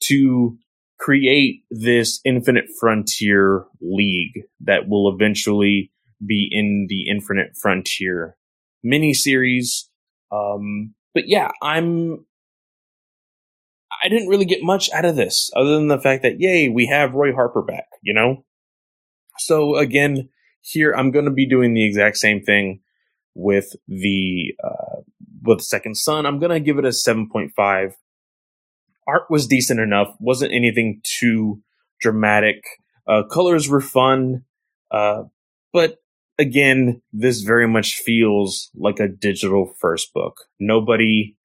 to 0.04 0.56
create 0.98 1.64
this 1.70 2.20
Infinite 2.24 2.66
Frontier 2.80 3.66
League 3.82 4.44
that 4.60 4.88
will 4.88 5.12
eventually 5.12 5.92
be 6.26 6.48
in 6.50 6.86
the 6.88 7.08
Infinite 7.10 7.50
Frontier 7.60 8.38
miniseries. 8.84 9.84
Um, 10.32 10.94
but 11.14 11.24
yeah, 11.28 11.50
I'm. 11.62 12.24
I 14.02 14.08
didn't 14.08 14.28
really 14.28 14.44
get 14.44 14.62
much 14.62 14.90
out 14.92 15.04
of 15.04 15.16
this 15.16 15.50
other 15.56 15.74
than 15.74 15.88
the 15.88 15.98
fact 15.98 16.22
that, 16.22 16.38
yay, 16.38 16.68
we 16.68 16.86
have 16.86 17.14
Roy 17.14 17.32
Harper 17.32 17.62
back, 17.62 17.86
you 18.00 18.14
know? 18.14 18.44
So 19.38 19.76
again, 19.76 20.28
here 20.60 20.92
I'm 20.92 21.10
going 21.10 21.24
to 21.24 21.32
be 21.32 21.48
doing 21.48 21.74
the 21.74 21.84
exact 21.84 22.18
same 22.18 22.42
thing 22.42 22.80
with 23.34 23.74
the 23.88 24.54
uh, 24.62 25.00
with 25.42 25.62
Second 25.62 25.96
Son. 25.96 26.26
I'm 26.26 26.38
going 26.38 26.50
to 26.50 26.60
give 26.60 26.78
it 26.78 26.84
a 26.84 26.88
7.5. 26.88 27.92
Art 29.06 29.22
was 29.30 29.46
decent 29.46 29.80
enough, 29.80 30.08
wasn't 30.20 30.52
anything 30.52 31.00
too 31.02 31.62
dramatic. 32.00 32.62
Uh, 33.06 33.22
colors 33.22 33.68
were 33.68 33.80
fun, 33.80 34.44
uh, 34.90 35.22
but 35.72 35.96
again, 36.38 37.02
this 37.12 37.40
very 37.40 37.68
much 37.68 37.96
feels 37.96 38.70
like 38.74 39.00
a 39.00 39.08
digital 39.08 39.74
first 39.80 40.12
book. 40.14 40.42
Nobody 40.60 41.36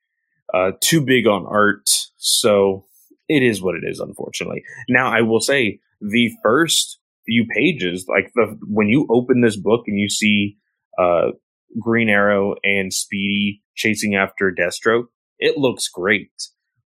uh, 0.53 0.71
too 0.81 1.01
big 1.01 1.27
on 1.27 1.45
art, 1.47 1.89
so 2.17 2.85
it 3.27 3.43
is 3.43 3.61
what 3.61 3.75
it 3.75 3.83
is. 3.85 3.99
Unfortunately, 3.99 4.63
now 4.87 5.09
I 5.09 5.21
will 5.21 5.41
say 5.41 5.79
the 5.99 6.31
first 6.43 6.99
few 7.25 7.45
pages, 7.53 8.05
like 8.07 8.31
the 8.35 8.57
when 8.67 8.87
you 8.87 9.07
open 9.09 9.41
this 9.41 9.57
book 9.57 9.83
and 9.87 9.99
you 9.99 10.09
see 10.09 10.57
uh, 10.97 11.31
Green 11.79 12.09
Arrow 12.09 12.55
and 12.63 12.93
Speedy 12.93 13.61
chasing 13.75 14.15
after 14.15 14.51
Deathstroke, 14.51 15.05
it 15.39 15.57
looks 15.57 15.87
great. 15.87 16.31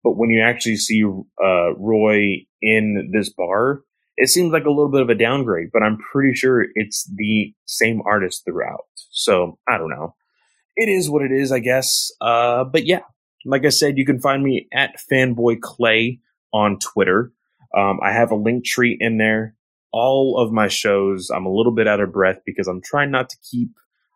But 0.04 0.16
when 0.16 0.30
you 0.30 0.40
actually 0.40 0.76
see 0.76 1.02
uh, 1.02 1.74
Roy 1.76 2.46
in 2.62 3.10
this 3.12 3.32
bar, 3.32 3.82
it 4.16 4.28
seems 4.28 4.52
like 4.52 4.64
a 4.64 4.70
little 4.70 4.90
bit 4.90 5.02
of 5.02 5.10
a 5.10 5.14
downgrade. 5.14 5.68
But 5.72 5.82
I'm 5.82 5.98
pretty 5.98 6.34
sure 6.34 6.66
it's 6.74 7.10
the 7.16 7.52
same 7.66 8.02
artist 8.06 8.44
throughout. 8.44 8.84
So 9.10 9.58
I 9.68 9.78
don't 9.78 9.90
know. 9.90 10.14
It 10.76 10.88
is 10.88 11.08
what 11.08 11.22
it 11.22 11.32
is, 11.32 11.52
I 11.52 11.60
guess. 11.60 12.10
Uh, 12.20 12.64
but 12.64 12.86
yeah, 12.86 13.00
like 13.44 13.64
I 13.64 13.70
said, 13.70 13.96
you 13.96 14.04
can 14.04 14.20
find 14.20 14.42
me 14.42 14.68
at 14.72 14.96
Fanboy 15.10 15.60
Clay 15.60 16.20
on 16.52 16.78
Twitter. 16.78 17.32
Um, 17.76 17.98
I 18.02 18.12
have 18.12 18.30
a 18.30 18.36
link 18.36 18.64
tree 18.64 18.96
in 18.98 19.18
there. 19.18 19.54
All 19.92 20.38
of 20.38 20.52
my 20.52 20.68
shows, 20.68 21.30
I'm 21.34 21.46
a 21.46 21.52
little 21.52 21.72
bit 21.72 21.88
out 21.88 22.00
of 22.00 22.12
breath 22.12 22.38
because 22.44 22.66
I'm 22.66 22.82
trying 22.82 23.10
not 23.10 23.30
to 23.30 23.36
keep 23.50 23.70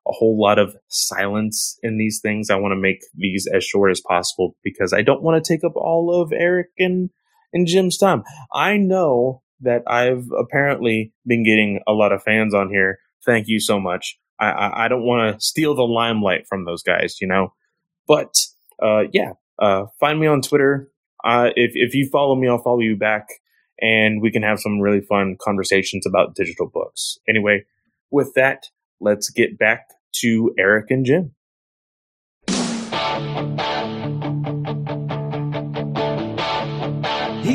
a 0.06 0.12
whole 0.12 0.38
lot 0.40 0.58
of 0.58 0.76
silence 0.88 1.78
in 1.82 1.96
these 1.96 2.20
things. 2.22 2.50
I 2.50 2.56
want 2.56 2.72
to 2.72 2.76
make 2.76 3.00
these 3.14 3.46
as 3.52 3.64
short 3.64 3.90
as 3.90 4.00
possible 4.00 4.56
because 4.62 4.92
I 4.92 5.02
don't 5.02 5.22
want 5.22 5.42
to 5.42 5.52
take 5.52 5.64
up 5.64 5.76
all 5.76 6.20
of 6.20 6.32
Eric 6.32 6.68
and, 6.78 7.10
and 7.52 7.66
Jim's 7.66 7.96
time. 7.96 8.24
I 8.52 8.76
know 8.76 9.42
that 9.62 9.82
I've 9.86 10.26
apparently 10.38 11.12
been 11.26 11.44
getting 11.44 11.80
a 11.86 11.92
lot 11.92 12.12
of 12.12 12.22
fans 12.22 12.54
on 12.54 12.70
here. 12.70 12.98
Thank 13.24 13.48
you 13.48 13.60
so 13.60 13.78
much. 13.78 14.18
I, 14.38 14.50
I, 14.50 14.84
I 14.84 14.88
don't 14.88 15.04
want 15.04 15.34
to 15.34 15.44
steal 15.44 15.74
the 15.74 15.82
limelight 15.82 16.46
from 16.48 16.64
those 16.64 16.82
guys, 16.82 17.20
you 17.20 17.26
know, 17.26 17.52
but, 18.08 18.34
uh, 18.82 19.04
yeah, 19.12 19.32
uh, 19.58 19.86
find 19.98 20.18
me 20.18 20.26
on 20.26 20.40
Twitter. 20.40 20.90
Uh, 21.22 21.50
if, 21.56 21.72
if 21.74 21.94
you 21.94 22.08
follow 22.10 22.34
me, 22.34 22.48
I'll 22.48 22.62
follow 22.62 22.80
you 22.80 22.96
back 22.96 23.28
and 23.80 24.22
we 24.22 24.30
can 24.30 24.42
have 24.42 24.60
some 24.60 24.80
really 24.80 25.00
fun 25.00 25.36
conversations 25.40 26.06
about 26.06 26.34
digital 26.34 26.66
books. 26.66 27.18
Anyway, 27.28 27.64
with 28.10 28.32
that, 28.34 28.64
let's 29.00 29.30
get 29.30 29.58
back 29.58 29.88
to 30.20 30.54
Eric 30.58 30.90
and 30.90 31.04
Jim. 31.04 31.34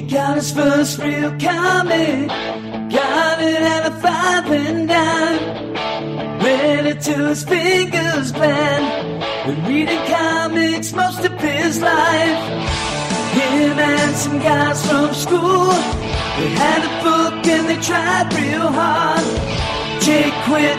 Got 0.09 0.35
his 0.35 0.51
first 0.51 1.00
real 1.00 1.32
comic, 1.40 2.27
got 2.92 3.42
it 3.42 3.61
at 3.61 3.88
a 3.88 3.92
five 4.01 4.51
and 4.51 4.88
dime. 4.88 6.43
Read 6.43 6.85
it 6.85 7.01
till 7.01 7.27
his 7.30 7.43
fingers 7.43 8.32
bled. 8.32 9.25
When 9.48 9.66
reading 9.66 10.06
comics 10.08 10.93
most 10.93 11.25
of 11.25 11.34
his 11.40 11.82
life. 11.82 12.66
Him 13.35 13.77
and 13.77 14.16
some 14.16 14.40
guys 14.40 14.80
from 14.88 15.14
school, 15.14 15.67
they 16.38 16.50
had 16.56 16.82
a 16.88 17.03
book 17.03 17.45
and 17.48 17.67
they 17.67 17.75
tried 17.82 18.34
real 18.34 18.72
hard. 18.72 19.25
Jake 20.01 20.34
quit, 20.45 20.77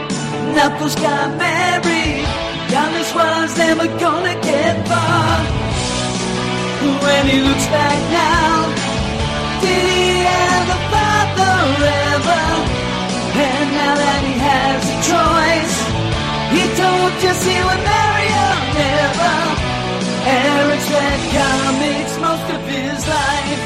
Knuckles 0.54 0.94
got 0.94 1.36
married. 1.36 2.24
Giannis 2.70 3.14
was 3.14 3.58
never 3.58 3.86
gonna 3.98 4.40
get 4.40 4.88
far. 4.88 5.66
When 7.04 7.26
he 7.26 7.40
looks 7.40 7.66
back 7.66 7.98
now, 8.10 8.85
did 9.62 9.84
he 9.86 10.24
ever 10.24 10.78
father 10.92 11.56
ever? 11.84 12.42
And 13.36 13.66
now 13.76 13.94
that 13.94 14.22
he 14.24 14.36
has 14.40 14.80
a 14.86 14.98
choice, 15.10 15.74
he 16.56 16.62
told 16.80 17.10
Jesse 17.22 17.50
he 17.50 17.60
would 17.60 17.82
marry 17.84 18.28
her 18.36 18.56
never. 18.80 19.34
Eric's 20.26 20.88
read 20.90 21.20
comics 21.36 22.14
most 22.18 22.46
of 22.54 22.62
his 22.66 23.00
life. 23.08 23.62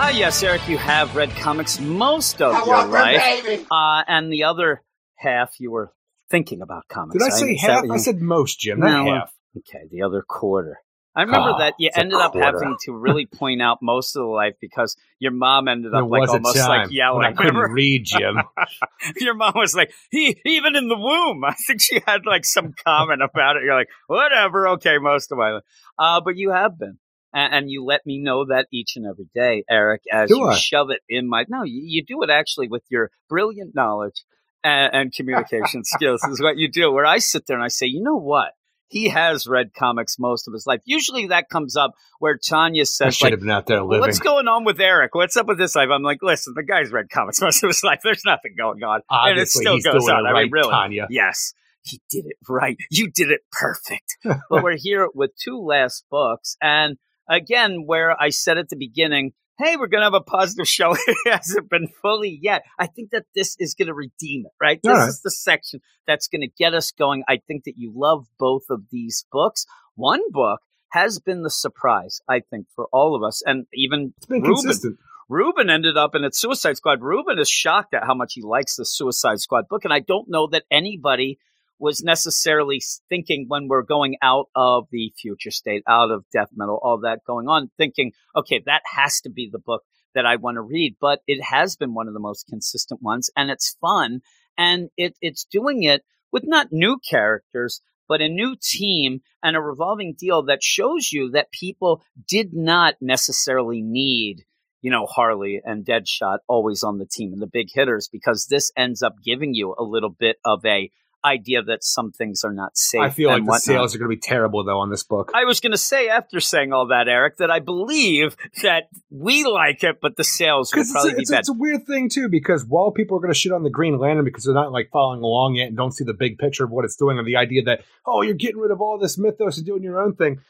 Ah, 0.00 0.10
yes, 0.10 0.42
Eric, 0.42 0.68
you 0.68 0.78
have 0.78 1.16
read 1.16 1.30
comics 1.30 1.80
most 1.80 2.40
of 2.40 2.54
your 2.66 2.86
life. 2.86 3.66
Uh, 3.70 4.04
and 4.06 4.32
the 4.32 4.44
other 4.44 4.82
half 5.16 5.58
you 5.58 5.70
were 5.70 5.92
thinking 6.30 6.62
about 6.62 6.86
comics. 6.88 7.18
Did 7.18 7.26
I 7.26 7.34
say 7.34 7.52
Is 7.52 7.62
half? 7.62 7.84
I 7.90 7.96
said 7.96 8.20
most, 8.20 8.60
Jim. 8.60 8.80
Not 8.80 9.04
No, 9.04 9.12
half. 9.12 9.32
Okay, 9.56 9.86
the 9.90 10.02
other 10.02 10.22
quarter. 10.22 10.78
I 11.18 11.22
remember 11.22 11.50
Ah, 11.50 11.58
that 11.58 11.74
you 11.80 11.90
ended 11.96 12.14
up 12.14 12.32
having 12.36 12.76
to 12.82 12.92
really 12.92 13.26
point 13.26 13.60
out 13.60 13.78
most 13.82 14.14
of 14.14 14.20
the 14.20 14.28
life 14.28 14.54
because 14.60 14.96
your 15.18 15.32
mom 15.32 15.66
ended 15.66 15.92
There 15.92 16.04
up 16.04 16.08
like 16.08 16.28
almost 16.28 16.68
like 16.68 16.92
yelling. 16.92 17.26
I 17.26 17.32
couldn't 17.32 17.56
Remember? 17.56 17.74
read, 17.74 18.04
Jim. 18.04 18.36
your 19.16 19.34
mom 19.34 19.54
was 19.56 19.74
like, 19.74 19.90
he 20.12 20.40
even 20.44 20.76
in 20.76 20.86
the 20.86 20.96
womb. 20.96 21.42
I 21.44 21.54
think 21.66 21.80
she 21.80 22.00
had 22.06 22.24
like 22.24 22.44
some 22.44 22.72
comment 22.84 23.20
about 23.20 23.56
it. 23.56 23.64
You're 23.64 23.74
like, 23.74 23.88
whatever, 24.06 24.68
okay, 24.68 24.98
most 24.98 25.32
of 25.32 25.38
my 25.38 25.54
life. 25.54 25.62
Uh, 25.98 26.20
but 26.20 26.36
you 26.36 26.52
have 26.52 26.78
been. 26.78 26.98
And, 27.34 27.52
and 27.52 27.70
you 27.70 27.84
let 27.84 28.06
me 28.06 28.20
know 28.20 28.44
that 28.46 28.68
each 28.72 28.92
and 28.94 29.04
every 29.04 29.28
day, 29.34 29.64
Eric, 29.68 30.02
as 30.12 30.30
Do 30.30 30.38
you 30.38 30.46
I? 30.46 30.54
shove 30.54 30.90
it 30.90 31.00
in 31.08 31.28
my. 31.28 31.46
No, 31.48 31.64
you, 31.64 31.82
you 31.84 32.04
do 32.04 32.22
it 32.22 32.30
actually 32.30 32.68
with 32.68 32.84
your 32.90 33.10
brilliant 33.28 33.74
knowledge 33.74 34.22
and, 34.62 34.94
and 34.94 35.12
communication 35.12 35.82
skills, 35.82 36.22
is 36.22 36.40
what 36.40 36.58
you 36.58 36.70
do. 36.70 36.92
Where 36.92 37.04
I 37.04 37.18
sit 37.18 37.44
there 37.48 37.56
and 37.56 37.64
I 37.64 37.68
say, 37.68 37.86
you 37.86 38.04
know 38.04 38.18
what? 38.18 38.52
He 38.88 39.10
has 39.10 39.46
read 39.46 39.74
comics 39.74 40.18
most 40.18 40.48
of 40.48 40.54
his 40.54 40.66
life. 40.66 40.80
Usually 40.84 41.26
that 41.26 41.48
comes 41.50 41.76
up 41.76 41.92
where 42.18 42.38
Tanya 42.38 42.82
I 42.82 42.84
says, 42.84 43.16
should 43.16 43.26
like, 43.26 43.32
have 43.32 43.40
been 43.40 43.50
out 43.50 43.66
there 43.66 43.82
living. 43.82 44.00
what's 44.00 44.18
going 44.18 44.48
on 44.48 44.64
with 44.64 44.80
Eric? 44.80 45.14
What's 45.14 45.36
up 45.36 45.46
with 45.46 45.58
this 45.58 45.76
life? 45.76 45.88
I'm 45.92 46.02
like, 46.02 46.22
listen, 46.22 46.54
the 46.56 46.62
guy's 46.62 46.90
read 46.90 47.10
comics 47.10 47.40
most 47.42 47.62
of 47.62 47.68
his 47.68 47.84
life. 47.84 48.00
There's 48.02 48.24
nothing 48.24 48.54
going 48.56 48.82
on. 48.82 49.02
and 49.10 49.38
it 49.38 49.48
still 49.48 49.78
goes 49.78 50.08
on. 50.08 50.26
it 50.26 50.28
I 50.30 50.42
mean, 50.42 50.50
really. 50.50 50.70
Tanya. 50.70 51.06
Yes, 51.10 51.52
he 51.82 52.00
did 52.10 52.26
it 52.26 52.36
right. 52.48 52.76
You 52.90 53.10
did 53.10 53.30
it 53.30 53.40
perfect. 53.52 54.16
but 54.24 54.62
we're 54.62 54.76
here 54.76 55.08
with 55.14 55.32
two 55.36 55.60
last 55.60 56.04
books. 56.10 56.56
And 56.62 56.96
again, 57.28 57.84
where 57.86 58.20
I 58.20 58.30
said 58.30 58.58
at 58.58 58.68
the 58.68 58.76
beginning, 58.76 59.32
hey, 59.58 59.76
we're 59.76 59.88
going 59.88 60.00
to 60.00 60.06
have 60.06 60.14
a 60.14 60.20
positive 60.20 60.68
show. 60.68 60.94
it 61.06 61.16
hasn't 61.26 61.68
been 61.68 61.88
fully 62.00 62.38
yet. 62.40 62.62
I 62.78 62.86
think 62.86 63.10
that 63.10 63.24
this 63.34 63.56
is 63.58 63.74
going 63.74 63.88
to 63.88 63.94
redeem 63.94 64.46
it, 64.46 64.52
right? 64.60 64.80
This 64.82 64.92
right. 64.92 65.08
is 65.08 65.20
the 65.22 65.30
section 65.30 65.80
that's 66.06 66.28
going 66.28 66.42
to 66.42 66.48
get 66.48 66.74
us 66.74 66.92
going. 66.92 67.24
I 67.28 67.40
think 67.46 67.64
that 67.64 67.74
you 67.76 67.92
love 67.94 68.26
both 68.38 68.64
of 68.70 68.84
these 68.90 69.26
books. 69.30 69.66
One 69.94 70.22
book 70.30 70.60
has 70.92 71.18
been 71.18 71.42
the 71.42 71.50
surprise, 71.50 72.20
I 72.28 72.40
think, 72.40 72.66
for 72.74 72.88
all 72.92 73.14
of 73.14 73.22
us. 73.22 73.42
And 73.44 73.66
even 73.74 74.14
Ruben, 74.28 74.54
consistent. 74.54 74.98
Ruben 75.28 75.68
ended 75.68 75.96
up 75.96 76.14
in 76.14 76.24
its 76.24 76.38
Suicide 76.38 76.76
Squad. 76.76 77.02
Ruben 77.02 77.38
is 77.38 77.50
shocked 77.50 77.94
at 77.94 78.04
how 78.04 78.14
much 78.14 78.34
he 78.34 78.42
likes 78.42 78.76
the 78.76 78.86
Suicide 78.86 79.40
Squad 79.40 79.68
book, 79.68 79.84
and 79.84 79.92
I 79.92 80.00
don't 80.00 80.28
know 80.28 80.46
that 80.48 80.64
anybody 80.70 81.38
was 81.78 82.02
necessarily 82.02 82.80
thinking 83.08 83.46
when 83.48 83.68
we're 83.68 83.82
going 83.82 84.16
out 84.22 84.46
of 84.54 84.86
the 84.90 85.12
future 85.20 85.50
state, 85.50 85.82
out 85.88 86.10
of 86.10 86.24
death 86.32 86.48
metal, 86.54 86.78
all 86.82 87.00
that 87.00 87.20
going 87.26 87.48
on, 87.48 87.70
thinking, 87.76 88.12
okay, 88.36 88.62
that 88.66 88.82
has 88.84 89.20
to 89.20 89.30
be 89.30 89.48
the 89.50 89.58
book 89.58 89.82
that 90.14 90.26
I 90.26 90.36
want 90.36 90.56
to 90.56 90.62
read. 90.62 90.96
But 91.00 91.20
it 91.26 91.42
has 91.42 91.76
been 91.76 91.94
one 91.94 92.08
of 92.08 92.14
the 92.14 92.20
most 92.20 92.46
consistent 92.48 93.02
ones, 93.02 93.30
and 93.36 93.50
it's 93.50 93.76
fun, 93.80 94.20
and 94.56 94.90
it, 94.96 95.16
it's 95.20 95.44
doing 95.44 95.82
it 95.82 96.02
with 96.32 96.44
not 96.46 96.72
new 96.72 96.98
characters, 97.08 97.80
but 98.08 98.20
a 98.20 98.28
new 98.28 98.56
team 98.60 99.20
and 99.42 99.56
a 99.56 99.60
revolving 99.60 100.14
deal 100.18 100.42
that 100.44 100.62
shows 100.62 101.12
you 101.12 101.30
that 101.30 101.52
people 101.52 102.02
did 102.26 102.52
not 102.52 102.94
necessarily 103.00 103.82
need 103.82 104.44
you 104.80 104.90
know, 104.90 105.06
Harley 105.06 105.60
and 105.64 105.84
Deadshot 105.84 106.38
always 106.46 106.82
on 106.82 106.98
the 106.98 107.06
team 107.06 107.32
and 107.32 107.42
the 107.42 107.48
big 107.48 107.68
hitters 107.72 108.08
because 108.10 108.46
this 108.46 108.70
ends 108.76 109.02
up 109.02 109.16
giving 109.24 109.54
you 109.54 109.74
a 109.76 109.82
little 109.82 110.10
bit 110.10 110.36
of 110.44 110.64
a 110.64 110.90
idea 111.24 111.62
that 111.62 111.82
some 111.82 112.12
things 112.12 112.44
are 112.44 112.52
not 112.52 112.76
safe. 112.76 113.00
I 113.00 113.10
feel 113.10 113.28
like 113.28 113.40
and 113.40 113.48
the 113.48 113.58
sales 113.58 113.94
are 113.94 113.98
going 113.98 114.10
to 114.10 114.16
be 114.16 114.20
terrible 114.20 114.64
though 114.64 114.78
on 114.78 114.90
this 114.90 115.02
book. 115.02 115.30
I 115.34 115.44
was 115.44 115.60
going 115.60 115.72
to 115.72 115.78
say 115.78 116.08
after 116.08 116.40
saying 116.40 116.72
all 116.72 116.88
that, 116.88 117.08
Eric, 117.08 117.38
that 117.38 117.50
I 117.50 117.58
believe 117.58 118.36
that 118.62 118.88
we 119.10 119.44
like 119.44 119.82
it, 119.82 120.00
but 120.00 120.16
the 120.16 120.24
sales 120.24 120.74
will 120.74 120.84
probably 120.90 121.12
it's, 121.12 121.30
be 121.30 121.34
bad. 121.34 121.40
it's 121.40 121.48
a 121.48 121.54
weird 121.54 121.86
thing 121.86 122.08
too. 122.08 122.28
Because 122.28 122.64
while 122.64 122.90
people 122.90 123.16
are 123.16 123.20
going 123.20 123.32
to 123.32 123.38
shit 123.38 123.52
on 123.52 123.62
the 123.62 123.70
Green 123.70 123.98
Lantern 123.98 124.24
because 124.24 124.44
they're 124.44 124.54
not 124.54 124.72
like 124.72 124.90
following 124.92 125.22
along 125.22 125.56
yet 125.56 125.68
and 125.68 125.76
don't 125.76 125.92
see 125.92 126.04
the 126.04 126.14
big 126.14 126.38
picture 126.38 126.64
of 126.64 126.70
what 126.70 126.84
it's 126.84 126.96
doing, 126.96 127.18
and 127.18 127.26
the 127.26 127.36
idea 127.36 127.62
that 127.64 127.80
oh 128.06 128.22
you're 128.22 128.34
getting 128.34 128.58
rid 128.58 128.70
of 128.70 128.80
all 128.80 128.98
this 128.98 129.18
mythos 129.18 129.58
and 129.58 129.66
doing 129.66 129.82
your 129.82 130.00
own 130.00 130.14
thing, 130.14 130.40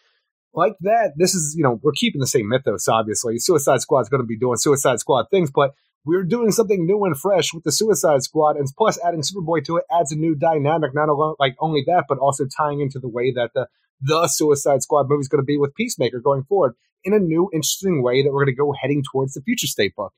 like 0.54 0.76
that, 0.80 1.12
this 1.16 1.34
is, 1.34 1.54
you 1.56 1.62
know, 1.62 1.78
we're 1.82 1.92
keeping 1.92 2.20
the 2.20 2.26
same 2.26 2.48
mythos, 2.48 2.88
obviously. 2.88 3.38
Suicide 3.38 3.80
Squad's 3.80 4.08
going 4.08 4.22
to 4.22 4.26
be 4.26 4.38
doing 4.38 4.56
Suicide 4.56 4.98
Squad 4.98 5.26
things, 5.30 5.50
but 5.50 5.74
we're 6.08 6.24
doing 6.24 6.50
something 6.50 6.86
new 6.86 7.04
and 7.04 7.18
fresh 7.18 7.52
with 7.52 7.64
the 7.64 7.70
Suicide 7.70 8.22
Squad, 8.22 8.56
and 8.56 8.66
plus 8.78 8.98
adding 9.04 9.20
Superboy 9.20 9.62
to 9.66 9.76
it 9.76 9.84
adds 9.92 10.10
a 10.10 10.16
new 10.16 10.34
dynamic. 10.34 10.94
Not 10.94 11.10
alone, 11.10 11.34
like 11.38 11.54
only 11.60 11.84
that, 11.86 12.06
but 12.08 12.16
also 12.18 12.46
tying 12.46 12.80
into 12.80 12.98
the 12.98 13.08
way 13.08 13.30
that 13.32 13.50
the 13.54 13.68
the 14.00 14.26
Suicide 14.26 14.82
Squad 14.82 15.08
movie 15.08 15.20
is 15.20 15.28
going 15.28 15.42
to 15.42 15.46
be 15.46 15.58
with 15.58 15.74
Peacemaker 15.74 16.20
going 16.20 16.44
forward 16.44 16.74
in 17.04 17.12
a 17.12 17.18
new, 17.18 17.50
interesting 17.52 18.02
way 18.02 18.22
that 18.22 18.32
we're 18.32 18.44
going 18.44 18.54
to 18.54 18.58
go 18.58 18.72
heading 18.72 19.02
towards 19.12 19.34
the 19.34 19.42
Future 19.42 19.66
State 19.66 19.94
book, 19.94 20.14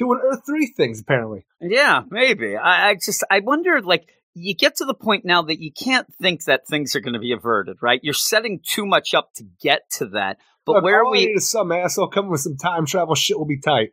doing 0.00 0.20
Earth 0.20 0.40
Three 0.44 0.66
things 0.66 1.00
apparently. 1.00 1.46
Yeah, 1.60 2.02
maybe. 2.10 2.56
I, 2.56 2.90
I 2.90 2.94
just 2.96 3.22
I 3.30 3.38
wonder 3.38 3.80
like 3.80 4.08
you 4.34 4.56
get 4.56 4.76
to 4.76 4.84
the 4.84 4.94
point 4.94 5.24
now 5.24 5.42
that 5.42 5.60
you 5.60 5.70
can't 5.70 6.12
think 6.20 6.44
that 6.44 6.66
things 6.66 6.96
are 6.96 7.00
going 7.00 7.14
to 7.14 7.20
be 7.20 7.32
averted, 7.32 7.76
right? 7.82 8.00
You're 8.02 8.14
setting 8.14 8.60
too 8.66 8.84
much 8.84 9.14
up 9.14 9.32
to 9.36 9.44
get 9.60 9.88
to 9.98 10.06
that. 10.06 10.38
But 10.66 10.76
Look, 10.76 10.84
where 10.84 11.04
we 11.04 11.26
need 11.26 11.36
is 11.36 11.48
some 11.48 11.70
asshole 11.70 12.08
coming 12.08 12.32
with 12.32 12.40
some 12.40 12.56
time 12.56 12.84
travel 12.84 13.14
shit 13.14 13.38
will 13.38 13.46
be 13.46 13.60
tight. 13.60 13.90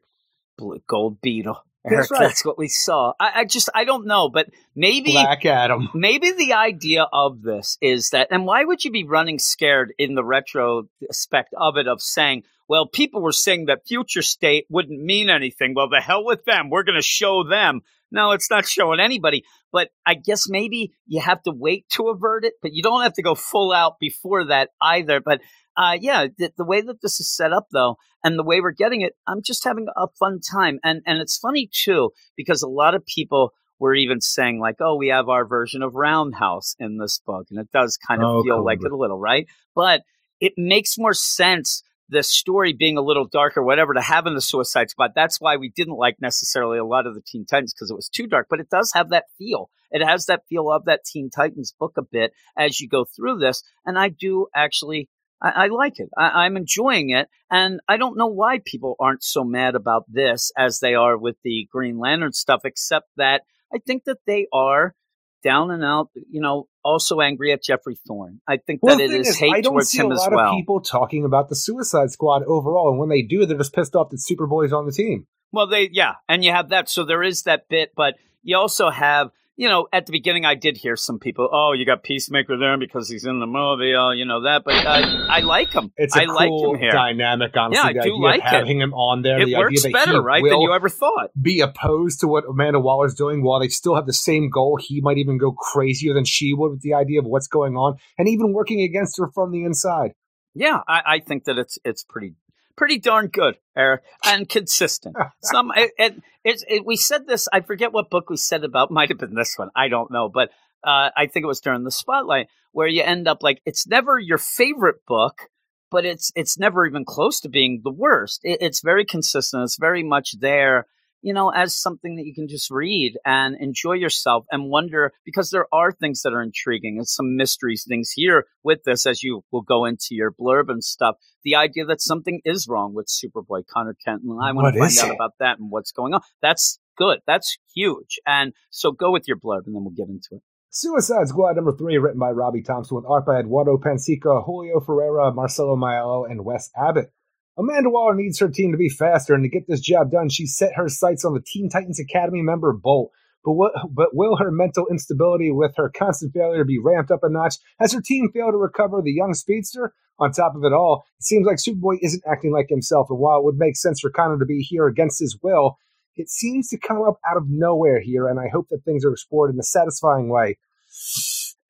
Blue 0.60 0.82
Gold 0.88 1.22
Beetle. 1.22 1.64
That's 1.84 1.94
Eric, 1.94 2.12
right. 2.12 2.20
that's 2.20 2.44
what 2.44 2.58
we 2.58 2.68
saw. 2.68 3.14
I, 3.20 3.32
I 3.36 3.46
just 3.46 3.70
I 3.74 3.86
don't 3.86 4.06
know, 4.06 4.28
but 4.28 4.50
maybe 4.76 5.14
Black 5.14 5.46
Adam. 5.46 5.90
maybe 5.96 6.32
the 6.32 6.54
idea 6.54 7.08
of 7.12 7.42
this 7.42 7.78
is 7.82 8.10
that 8.10 8.28
and 8.32 8.46
why 8.46 8.66
would 8.66 8.84
you 8.84 8.92
be 8.92 9.06
running 9.06 9.40
scared 9.40 9.94
in 9.98 10.16
the 10.16 10.24
retrospect 10.24 11.54
of 11.58 11.78
it 11.78 11.88
of 11.88 12.02
saying 12.02 12.44
well 12.68 12.86
people 12.86 13.22
were 13.22 13.32
saying 13.32 13.66
that 13.66 13.88
future 13.88 14.22
state 14.22 14.66
wouldn't 14.70 15.02
mean 15.02 15.30
anything 15.30 15.74
well 15.74 15.88
the 15.90 16.02
hell 16.02 16.26
with 16.26 16.44
them 16.44 16.70
we're 16.70 16.84
going 16.84 17.00
to 17.00 17.02
show 17.02 17.44
them 17.44 17.82
no 18.12 18.32
it's 18.32 18.50
not 18.50 18.68
showing 18.68 19.00
anybody 19.00 19.46
but 19.72 19.90
i 20.06 20.14
guess 20.14 20.48
maybe 20.50 20.92
you 21.08 21.22
have 21.22 21.42
to 21.44 21.52
wait 21.52 21.86
to 21.90 22.10
avert 22.10 22.44
it 22.46 22.54
but 22.62 22.72
you 22.74 22.82
don't 22.84 23.02
have 23.04 23.14
to 23.14 23.22
go 23.24 23.36
full 23.36 23.72
out 23.72 23.94
before 24.00 24.46
that 24.46 24.70
either 24.82 25.20
but 25.20 25.42
uh, 25.78 25.98
yeah 26.00 26.28
the, 26.38 26.52
the 26.58 26.66
way 26.66 26.82
that 26.82 27.02
this 27.02 27.20
is 27.20 27.34
set 27.34 27.54
up 27.54 27.68
though 27.72 27.96
and 28.24 28.38
the 28.38 28.44
way 28.44 28.60
we're 28.60 28.72
getting 28.72 29.02
it 29.02 29.14
i'm 29.28 29.42
just 29.44 29.64
having 29.64 29.88
a 29.96 30.08
fun 30.20 30.40
time 30.40 30.80
and 30.84 31.02
and 31.06 31.20
it's 31.20 31.38
funny 31.38 31.70
too 31.72 32.10
because 32.36 32.62
a 32.62 32.68
lot 32.68 32.96
of 32.96 33.06
people 33.06 33.54
were 33.80 33.96
even 33.96 34.20
saying 34.20 34.60
like, 34.60 34.76
"Oh, 34.82 34.98
we 34.98 35.08
have 35.08 35.30
our 35.30 35.48
version 35.48 35.82
of 35.84 35.96
Roundhouse 35.96 36.76
in 36.80 36.98
this 36.98 37.22
book," 37.26 37.48
and 37.50 37.58
it 37.58 37.70
does 37.72 37.98
kind 37.98 38.22
of 38.22 38.28
Oh, 38.28 38.44
feel 38.44 38.58
cool. 38.58 38.66
like 38.66 38.80
it 38.84 38.92
a 38.92 38.98
little, 38.98 39.18
right? 39.18 39.48
But 39.74 40.02
it 40.42 40.52
makes 40.58 40.98
more 40.98 41.14
sense 41.14 41.82
the 42.10 42.24
story 42.24 42.74
being 42.74 42.98
a 42.98 43.02
little 43.02 43.26
darker, 43.26 43.64
whatever, 43.64 43.94
to 43.94 44.02
have 44.02 44.26
in 44.26 44.34
the 44.34 44.42
Suicide 44.42 44.90
Squad. 44.90 45.12
That's 45.16 45.40
why 45.40 45.58
we 45.58 45.70
didn't 45.70 45.98
like 45.98 46.18
necessarily 46.20 46.78
a 46.78 46.86
lot 46.86 47.08
of 47.08 47.16
the 47.16 47.22
Teen 47.22 47.46
Titans 47.46 47.74
because 47.74 47.92
it 47.92 47.96
was 47.96 48.10
too 48.10 48.28
dark. 48.28 48.48
But 48.50 48.60
it 48.60 48.70
does 48.70 48.92
have 48.94 49.10
that 49.10 49.26
feel. 49.38 49.70
It 49.92 50.06
has 50.06 50.26
that 50.26 50.44
feel 50.50 50.72
of 50.72 50.86
that 50.86 51.06
Teen 51.06 51.30
Titans 51.30 51.74
book 51.80 51.94
a 51.98 52.02
bit 52.02 52.32
as 52.58 52.80
you 52.80 52.88
go 52.88 53.06
through 53.06 53.40
this, 53.40 53.64
and 53.86 53.98
I 53.98 54.10
do 54.10 54.48
actually. 54.56 55.10
I, 55.42 55.50
I 55.50 55.68
like 55.68 56.00
it. 56.00 56.10
I, 56.18 56.46
I'm 56.46 56.58
enjoying 56.58 57.12
it, 57.12 57.30
and 57.50 57.80
I 57.88 57.98
don't 57.98 58.18
know 58.18 58.28
why 58.28 58.60
people 58.66 58.96
aren't 59.00 59.24
so 59.24 59.44
mad 59.44 59.76
about 59.76 60.04
this 60.10 60.52
as 60.58 60.80
they 60.80 60.96
are 60.96 61.18
with 61.18 61.38
the 61.44 61.68
Green 61.72 61.98
Lantern 61.98 62.34
stuff. 62.34 62.62
Except 62.66 63.08
that 63.18 63.44
I 63.74 63.78
think 63.78 64.04
that 64.06 64.20
they 64.26 64.48
are 64.52 64.96
down 65.43 65.72
and 65.72 65.84
out, 65.84 66.09
you 66.30 66.42
know, 66.42 66.68
also 66.84 67.22
angry 67.22 67.51
at 67.51 67.64
Geoffrey 67.64 67.98
Thorne. 68.08 68.42
I 68.48 68.58
think 68.58 68.82
Well, 68.82 68.98
that 68.98 69.03
it 69.03 69.11
is 69.11 69.30
is, 69.30 69.38
hate 69.38 69.53
I 69.53 69.61
don't 69.61 69.74
towards 69.74 69.90
see 69.90 70.00
him 70.00 70.11
a 70.11 70.14
as 70.14 70.19
lot 70.19 70.32
well. 70.32 70.50
of 70.50 70.56
people 70.56 70.82
talking 70.82 71.26
about 71.26 71.50
the 71.50 71.56
Suicide 71.56 72.11
Squad 72.11 72.43
overall, 72.43 72.90
and 72.90 73.00
when 73.00 73.09
they 73.09 73.22
do, 73.22 73.45
they're 73.45 73.58
just 73.58 73.74
pissed 73.74 73.95
off 73.95 74.09
that 74.09 74.18
Superboy's 74.18 74.74
on 74.74 74.85
the 74.85 74.92
team. 74.92 75.27
Well, 75.51 75.68
they, 75.68 75.90
yeah, 75.92 76.14
and 76.27 76.43
you 76.43 76.51
have 76.51 76.69
that. 76.69 76.90
So 76.90 77.03
there 77.06 77.24
is 77.24 77.43
that 77.43 77.68
bit, 77.69 77.93
but 77.95 78.16
you 78.43 78.58
also 78.58 78.90
have, 78.90 79.32
you 79.60 79.68
know, 79.68 79.90
at 79.92 80.06
the 80.06 80.14
beginning, 80.14 80.46
I 80.46 80.56
did 80.56 80.78
hear 80.78 80.96
some 80.96 81.20
people, 81.20 81.50
oh, 81.52 81.74
you 81.74 81.86
got 81.86 82.02
Peacemaker 82.02 82.58
there 82.58 82.78
because 82.78 83.10
he's 83.10 83.26
in 83.26 83.42
the 83.42 83.46
movie, 83.46 83.94
oh, 83.94 84.12
you 84.12 84.24
know 84.24 84.44
that, 84.44 84.64
but 84.64 84.74
I, 84.74 85.26
I 85.28 85.40
like 85.42 85.74
him. 85.74 85.92
It's 85.98 86.16
a 86.16 86.22
I 86.22 86.26
like 86.28 86.48
cool 86.48 86.76
him 86.76 86.80
here. 86.80 86.92
dynamic, 86.94 87.52
honestly. 87.58 87.82
Yeah, 87.84 87.90
I 87.90 87.92
the 87.92 88.10
do 88.10 88.26
idea 88.26 88.42
like 88.46 88.54
of 88.54 88.70
it. 88.70 88.72
him 88.72 88.94
on 88.94 89.22
there. 89.22 89.42
It 89.42 89.48
the 89.48 89.58
works 89.58 89.86
better, 89.92 90.22
right, 90.22 90.42
than 90.42 90.62
you 90.62 90.74
ever 90.74 90.88
thought. 90.88 91.32
be 91.40 91.60
opposed 91.60 92.22
to 92.22 92.28
what 92.30 92.46
Amanda 92.50 92.80
Waller's 92.80 93.16
doing 93.16 93.44
while 93.44 93.60
they 93.60 93.68
still 93.68 93.96
have 93.96 94.06
the 94.06 94.14
same 94.14 94.50
goal. 94.50 94.80
He 94.82 95.02
might 95.02 95.18
even 95.18 95.38
go 95.38 95.52
crazier 95.52 96.14
than 96.14 96.24
she 96.24 96.54
would 96.54 96.72
with 96.72 96.82
the 96.82 96.94
idea 96.94 97.20
of 97.20 97.26
what's 97.26 97.50
going 97.50 97.76
on, 97.76 97.98
and 98.18 98.30
even 98.30 98.54
working 98.54 98.80
against 98.80 99.18
her 99.18 99.30
from 99.36 99.52
the 99.52 99.66
inside. 99.66 100.14
Yeah, 100.54 100.80
I, 100.88 101.02
I 101.06 101.20
think 101.20 101.44
that 101.44 101.58
it's 101.58 101.78
it's 101.84 102.06
pretty 102.06 102.36
pretty 102.80 102.98
darn 102.98 103.27
good, 103.27 103.58
Eric, 103.77 104.03
and 104.25 104.48
consistent. 104.48 105.16
Some 105.43 105.72
it, 105.75 105.91
it, 105.98 106.24
it's 106.45 106.64
it, 106.67 106.85
we 106.85 106.95
said 106.95 107.27
this. 107.27 107.49
I 107.51 107.59
forget 107.59 107.91
what 107.91 108.09
book 108.09 108.30
we 108.30 108.38
said 108.38 108.64
about. 108.64 108.90
Might 108.90 109.09
have 109.09 109.19
been 109.19 109.35
this 109.35 109.56
one. 109.58 109.69
I 109.75 109.90
don't 109.90 110.09
know, 110.09 110.30
but 110.30 110.49
uh, 110.83 111.09
I 111.16 111.27
think 111.27 111.43
it 111.43 111.48
was 111.48 111.59
during 111.59 111.83
the 111.83 111.91
spotlight 111.91 112.48
where 112.72 112.88
you 112.88 113.03
end 113.03 113.27
up 113.27 113.43
like 113.43 113.61
it's 113.66 113.85
never 113.85 114.17
your 114.17 114.38
favorite 114.38 115.06
book, 115.06 115.49
but 115.91 116.06
it's 116.06 116.32
it's 116.35 116.58
never 116.58 116.88
even 116.88 117.03
close 117.03 117.41
to 117.41 117.49
being 117.49 117.82
the 117.83 117.91
worst. 117.91 118.40
It, 118.43 118.59
it's 118.61 118.82
very 118.82 119.03
consistent. 119.03 119.64
It's 119.64 119.77
very 119.77 120.01
much 120.01 120.40
there. 120.40 120.88
You 121.22 121.34
know, 121.34 121.50
as 121.50 121.76
something 121.76 122.16
that 122.16 122.26
you 122.26 122.34
can 122.34 122.48
just 122.48 122.72
read 122.72 123.18
and 123.26 123.56
enjoy 123.60 123.94
yourself 123.94 124.46
and 124.52 124.70
wonder 124.70 125.12
because 125.26 125.50
there 125.50 125.68
are 125.74 125.92
things 125.92 126.22
that 126.22 126.34
are 126.34 126.42
intriguing 126.42 126.98
and 126.98 127.08
some 127.08 127.36
mysteries 127.36 127.86
things 127.88 128.12
here 128.12 128.46
with 128.64 128.84
this 128.86 129.06
as 129.06 129.22
you 129.22 129.44
will 129.52 129.62
go 129.62 129.86
into 129.86 130.10
your 130.12 130.32
blurb 130.32 130.70
and 130.70 130.84
stuff 130.84 131.16
the 131.44 131.56
idea 131.56 131.86
that 131.86 132.02
something 132.02 132.42
is 132.46 132.68
wrong 132.68 132.94
with 132.94 133.08
Superboy 133.08 133.64
Connor 133.72 133.96
Kent, 134.06 134.24
and 134.24 134.32
I 134.42 134.52
want 134.52 134.66
What 134.66 134.72
to 134.72 134.80
find 134.80 135.00
out 135.00 135.12
it? 135.12 135.16
about 135.16 135.34
that 135.40 135.60
and 135.60 135.72
what's 135.72 135.92
going 135.92 136.14
on. 136.14 136.22
That's 136.42 136.80
good. 136.98 137.20
That's 137.26 137.58
huge. 137.74 138.20
And 138.26 138.54
so 138.70 138.92
go 138.92 139.12
with 139.12 139.28
your 139.28 139.38
blurb, 139.38 139.66
and 139.66 139.76
then 139.76 139.84
we'll 139.84 139.94
get 139.96 140.10
into 140.10 140.30
it. 140.34 140.42
Suicide 140.72 141.28
Squad 141.28 141.56
number 141.56 141.72
three, 141.72 141.98
written 141.98 142.20
by 142.20 142.30
Robbie 142.32 142.62
Thompson 142.62 142.96
with 142.96 143.06
art 143.06 143.26
by 143.26 143.40
Eduardo 143.40 143.78
Pansica, 143.78 144.44
Julio 144.46 144.80
Ferreira, 144.80 145.34
Marcelo 145.34 145.76
Maiello, 145.76 146.30
and 146.30 146.46
Wes 146.46 146.70
Abbott. 146.76 147.12
Amanda 147.60 147.90
Waller 147.90 148.16
needs 148.16 148.40
her 148.40 148.48
team 148.48 148.72
to 148.72 148.78
be 148.78 148.88
faster, 148.90 149.34
and 149.34 149.44
to 149.44 149.50
get 149.50 149.68
this 149.68 149.82
job 149.82 150.12
done, 150.12 150.30
she 150.30 150.48
set 150.48 150.76
her 150.76 150.88
sights 150.88 151.26
on 151.26 151.34
the 151.34 151.42
Teen 151.46 151.70
Titans 151.70 152.00
Academy 152.00 152.42
member 152.42 152.72
Bolt. 152.72 153.12
But, 153.44 153.54
what, 153.54 153.74
but 153.92 154.10
will 154.14 154.38
her 154.38 154.52
mental 154.52 154.88
instability 154.90 155.52
with 155.52 155.74
her 155.76 155.90
constant 155.90 156.34
failure 156.34 156.64
be 156.64 156.80
ramped 156.80 157.12
up 157.12 157.24
a 157.24 157.30
notch 157.30 157.56
as 157.80 157.94
her 157.94 158.02
team 158.02 158.30
fail 158.34 158.52
to 158.52 158.58
recover 158.58 159.02
the 159.02 159.12
young 159.12 159.34
speedster? 159.34 159.94
On 160.20 160.32
top 160.32 160.56
of 160.56 160.64
it 160.64 160.74
all, 160.74 161.06
it 161.18 161.24
seems 161.24 161.46
like 161.46 161.58
Superboy 161.58 161.98
isn't 162.02 162.24
acting 162.30 162.52
like 162.52 162.68
himself, 162.70 163.08
and 163.10 163.20
while 163.20 163.40
it 163.40 163.44
would 163.44 163.58
make 163.58 163.76
sense 163.76 164.00
for 164.00 164.10
Connor 164.10 164.40
to 164.40 164.46
be 164.46 164.60
here 164.60 164.88
against 164.88 165.20
his 165.20 165.38
will, 165.42 165.78
it 166.16 166.30
seems 166.30 166.68
to 166.70 166.78
come 166.78 167.02
up 167.02 167.20
out 167.30 167.38
of 167.38 167.44
nowhere 167.48 168.02
here, 168.02 168.28
and 168.28 168.40
I 168.40 168.50
hope 168.52 168.68
that 168.70 168.84
things 168.84 169.06
are 169.06 169.12
explored 169.12 169.54
in 169.54 169.60
a 169.60 169.64
satisfying 169.64 170.30
way. 170.30 170.58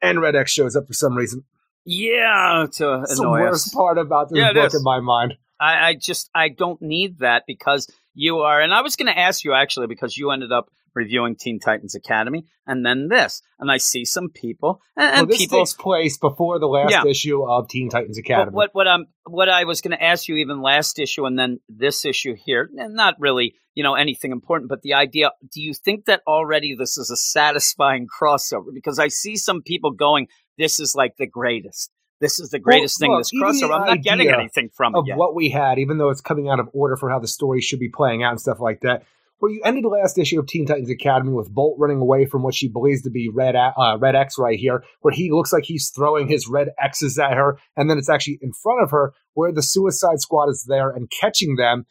And 0.01 0.22
Red 0.22 0.35
X 0.35 0.51
shows 0.51 0.76
up 0.76 0.88
for 0.88 0.93
some 0.93 1.16
reason. 1.16 1.43
Yeah, 1.85 2.66
to 2.74 3.01
It's 3.03 3.19
the 3.19 3.30
worst 3.30 3.68
us. 3.68 3.74
part 3.74 3.98
about 3.98 4.30
this 4.30 4.40
Yeah, 4.40 4.53
book 4.53 4.74
in 4.74 4.84
my 4.84 5.00
mind. 5.00 5.35
I, 5.59 5.89
I 5.89 5.95
just 5.95 6.29
I 6.33 6.49
don't 6.49 6.81
need 6.81 7.19
that 7.19 7.43
because 7.47 7.88
you 8.13 8.39
are, 8.39 8.61
and 8.61 8.73
I 8.73 8.81
was 8.81 8.95
going 8.95 9.11
to 9.11 9.17
ask 9.17 9.43
you 9.43 9.53
actually 9.53 9.88
because 9.88 10.17
you 10.17 10.31
ended 10.31 10.51
up 10.51 10.69
reviewing 10.95 11.35
Teen 11.35 11.59
Titans 11.59 11.93
Academy 11.95 12.45
and 12.65 12.85
then 12.85 13.07
this, 13.09 13.41
and 13.59 13.71
I 13.71 13.77
see 13.77 14.05
some 14.05 14.29
people 14.29 14.81
and, 14.97 15.11
Well, 15.11 15.21
and 15.21 15.29
this 15.29 15.38
people. 15.38 15.59
takes 15.59 15.73
place 15.73 16.17
before 16.17 16.57
the 16.59 16.67
last 16.67 16.91
Yeah. 16.91 17.05
issue 17.05 17.43
of 17.47 17.67
Teen 17.67 17.89
Titans 17.89 18.17
Academy. 18.17 18.55
what 18.55 18.73
what 18.73 18.88
um 18.88 19.05
what 19.25 19.49
I 19.49 19.65
was 19.65 19.81
going 19.81 19.95
to 19.95 20.03
ask 20.03 20.27
you 20.27 20.35
even 20.38 20.61
last 20.61 20.97
issue 20.99 21.25
and 21.25 21.38
then 21.38 21.59
this 21.69 22.05
issue 22.05 22.35
here, 22.35 22.69
and 22.77 22.95
not 22.95 23.15
really 23.19 23.53
you 23.75 23.83
know 23.83 23.93
anything 23.93 24.31
important, 24.31 24.67
but 24.69 24.81
the 24.81 24.93
idea: 24.95 25.31
Do 25.53 25.61
you 25.61 25.73
think 25.73 26.05
that 26.05 26.21
already 26.27 26.75
this 26.75 26.97
is 26.97 27.09
a 27.11 27.15
satisfying 27.15 28.07
crossover? 28.07 28.73
Because 28.73 28.97
I 28.99 29.07
see 29.09 29.35
some 29.38 29.61
people 29.61 29.91
going, 29.91 30.27
"This 30.57 30.79
is 30.79 30.95
like 30.95 31.17
the 31.17 31.27
greatest. 31.27 31.91
This 32.19 32.39
is 32.39 32.49
the 32.49 32.59
greatest 32.59 32.99
thing. 32.99 33.11
look, 33.11 33.22
This 33.22 33.31
crossover. 33.33 33.80
I'm 33.80 33.85
not 33.85 34.01
getting 34.01 34.30
anything 34.30 34.69
from 34.69 34.95
of 34.95 35.06
it 35.06 35.09
yet." 35.09 35.17
what 35.17 35.35
we 35.35 35.49
had, 35.49 35.80
even 35.80 35.98
though 35.98 36.09
it's 36.09 36.22
coming 36.22 36.49
out 36.49 36.59
of 36.59 36.69
order 36.73 36.95
for 36.95 37.09
how 37.09 37.19
the 37.19 37.27
story 37.27 37.61
should 37.61 37.80
be 37.80 37.89
playing 37.89 38.23
out 38.23 38.31
and 38.31 38.41
stuff 38.41 38.59
like 38.59 38.81
that. 38.81 39.03
Where 39.39 39.49
you 39.49 39.61
ended 39.64 39.85
the 39.85 39.89
last 39.89 40.17
issue 40.17 40.38
of 40.38 40.48
Teen 40.48 40.65
Titans 40.65 40.89
Academy 40.89 41.31
with 41.31 41.49
Bolt 41.49 41.77
running 41.80 41.99
away 41.99 42.25
from 42.25 42.43
what 42.43 42.53
she 42.53 42.67
believes 42.67 43.03
to 43.03 43.09
be 43.09 43.30
Red 43.33 43.56
uh, 43.56 43.98
Red 43.98 44.14
X 44.14 44.35
right 44.38 44.59
here, 44.59 44.83
where 44.99 45.14
he 45.14 45.31
looks 45.31 45.53
like 45.53 45.64
he's 45.64 45.89
throwing 45.89 46.27
his 46.27 46.49
red 46.49 46.72
X's 46.77 47.17
at 47.17 47.38
her, 47.38 47.57
and 47.77 47.89
then 47.89 47.98
it's 47.98 48.09
actually 48.09 48.39
in 48.41 48.51
front 48.51 48.83
of 48.83 48.91
her 48.91 49.14
where 49.35 49.53
the 49.53 49.64
Suicide 49.64 50.19
Squad 50.19 50.49
is 50.49 50.65
there 50.67 50.89
and 50.89 51.09
catching 51.09 51.56
them. 51.56 51.85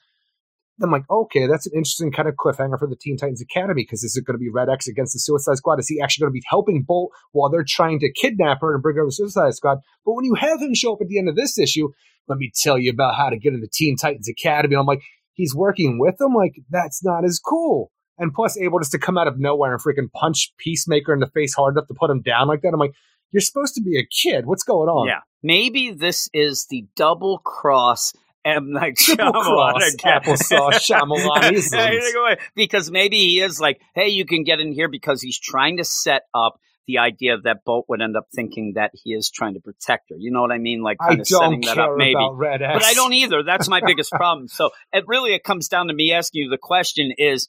I'm 0.82 0.90
like, 0.90 1.08
okay, 1.10 1.46
that's 1.46 1.66
an 1.66 1.72
interesting 1.74 2.12
kind 2.12 2.28
of 2.28 2.36
cliffhanger 2.36 2.78
for 2.78 2.86
the 2.86 2.96
Teen 2.96 3.16
Titans 3.16 3.42
Academy 3.42 3.82
because 3.82 4.04
is 4.04 4.16
it 4.16 4.24
going 4.24 4.34
to 4.34 4.38
be 4.38 4.48
Red 4.48 4.68
X 4.68 4.86
against 4.86 5.12
the 5.12 5.18
Suicide 5.18 5.56
Squad? 5.56 5.80
Is 5.80 5.88
he 5.88 6.00
actually 6.00 6.22
going 6.22 6.32
to 6.32 6.40
be 6.40 6.44
helping 6.48 6.82
Bolt 6.82 7.10
while 7.32 7.50
they're 7.50 7.64
trying 7.66 7.98
to 8.00 8.12
kidnap 8.12 8.60
her 8.60 8.74
and 8.74 8.82
bring 8.82 8.96
her 8.96 9.04
to 9.04 9.12
Suicide 9.12 9.54
Squad? 9.54 9.78
But 10.04 10.12
when 10.12 10.24
you 10.24 10.34
have 10.34 10.60
him 10.60 10.74
show 10.74 10.92
up 10.92 11.00
at 11.00 11.08
the 11.08 11.18
end 11.18 11.28
of 11.28 11.36
this 11.36 11.58
issue, 11.58 11.88
let 12.28 12.38
me 12.38 12.52
tell 12.54 12.78
you 12.78 12.90
about 12.90 13.16
how 13.16 13.30
to 13.30 13.38
get 13.38 13.54
into 13.54 13.60
the 13.60 13.70
Teen 13.72 13.96
Titans 13.96 14.28
Academy. 14.28 14.76
I'm 14.76 14.86
like, 14.86 15.02
he's 15.32 15.54
working 15.54 15.98
with 15.98 16.18
them? 16.18 16.34
Like, 16.34 16.54
that's 16.70 17.04
not 17.04 17.24
as 17.24 17.38
cool. 17.38 17.90
And 18.18 18.32
plus, 18.34 18.58
able 18.58 18.80
just 18.80 18.92
to 18.92 18.98
come 18.98 19.16
out 19.16 19.28
of 19.28 19.38
nowhere 19.38 19.72
and 19.72 19.82
freaking 19.82 20.10
punch 20.12 20.52
Peacemaker 20.58 21.12
in 21.12 21.20
the 21.20 21.28
face 21.28 21.54
hard 21.54 21.74
enough 21.74 21.86
to 21.88 21.94
put 21.94 22.10
him 22.10 22.20
down 22.20 22.48
like 22.48 22.62
that. 22.62 22.72
I'm 22.72 22.80
like, 22.80 22.94
you're 23.30 23.40
supposed 23.40 23.74
to 23.74 23.82
be 23.82 23.98
a 23.98 24.06
kid. 24.06 24.46
What's 24.46 24.64
going 24.64 24.88
on? 24.88 25.06
Yeah, 25.06 25.20
maybe 25.42 25.92
this 25.92 26.28
is 26.32 26.66
the 26.70 26.86
double 26.96 27.38
cross 27.38 28.12
M 28.44 28.72
Night 28.72 28.96
Shyamalan 28.96 29.94
again. 29.94 30.20
applesauce, 30.22 30.80
Shyamalan-isms. 30.90 32.36
because 32.54 32.90
maybe 32.90 33.16
he 33.18 33.40
is 33.40 33.60
like, 33.60 33.80
hey, 33.94 34.08
you 34.08 34.24
can 34.24 34.44
get 34.44 34.60
in 34.60 34.72
here 34.72 34.88
because 34.88 35.20
he's 35.22 35.38
trying 35.38 35.78
to 35.78 35.84
set 35.84 36.22
up 36.34 36.58
the 36.86 36.98
idea 36.98 37.36
that 37.44 37.64
Bolt 37.64 37.84
would 37.88 38.00
end 38.00 38.16
up 38.16 38.28
thinking 38.34 38.72
that 38.76 38.90
he 38.94 39.10
is 39.12 39.30
trying 39.30 39.54
to 39.54 39.60
protect 39.60 40.08
her. 40.08 40.16
You 40.18 40.30
know 40.30 40.40
what 40.40 40.50
I 40.52 40.58
mean? 40.58 40.82
Like 40.82 40.96
I 41.00 41.12
of 41.12 41.16
don't 41.18 41.26
setting 41.26 41.60
that 41.62 41.78
up, 41.78 41.96
maybe. 41.96 42.14
about 42.14 42.38
Red 42.38 42.62
X. 42.62 42.72
But 42.74 42.84
I 42.84 42.94
don't 42.94 43.12
either. 43.12 43.42
That's 43.42 43.68
my 43.68 43.82
biggest 43.86 44.10
problem. 44.10 44.48
So 44.48 44.70
it 44.92 45.04
really 45.06 45.34
it 45.34 45.44
comes 45.44 45.68
down 45.68 45.88
to 45.88 45.94
me 45.94 46.12
asking 46.14 46.44
you 46.44 46.50
the 46.50 46.56
question 46.58 47.12
is 47.18 47.48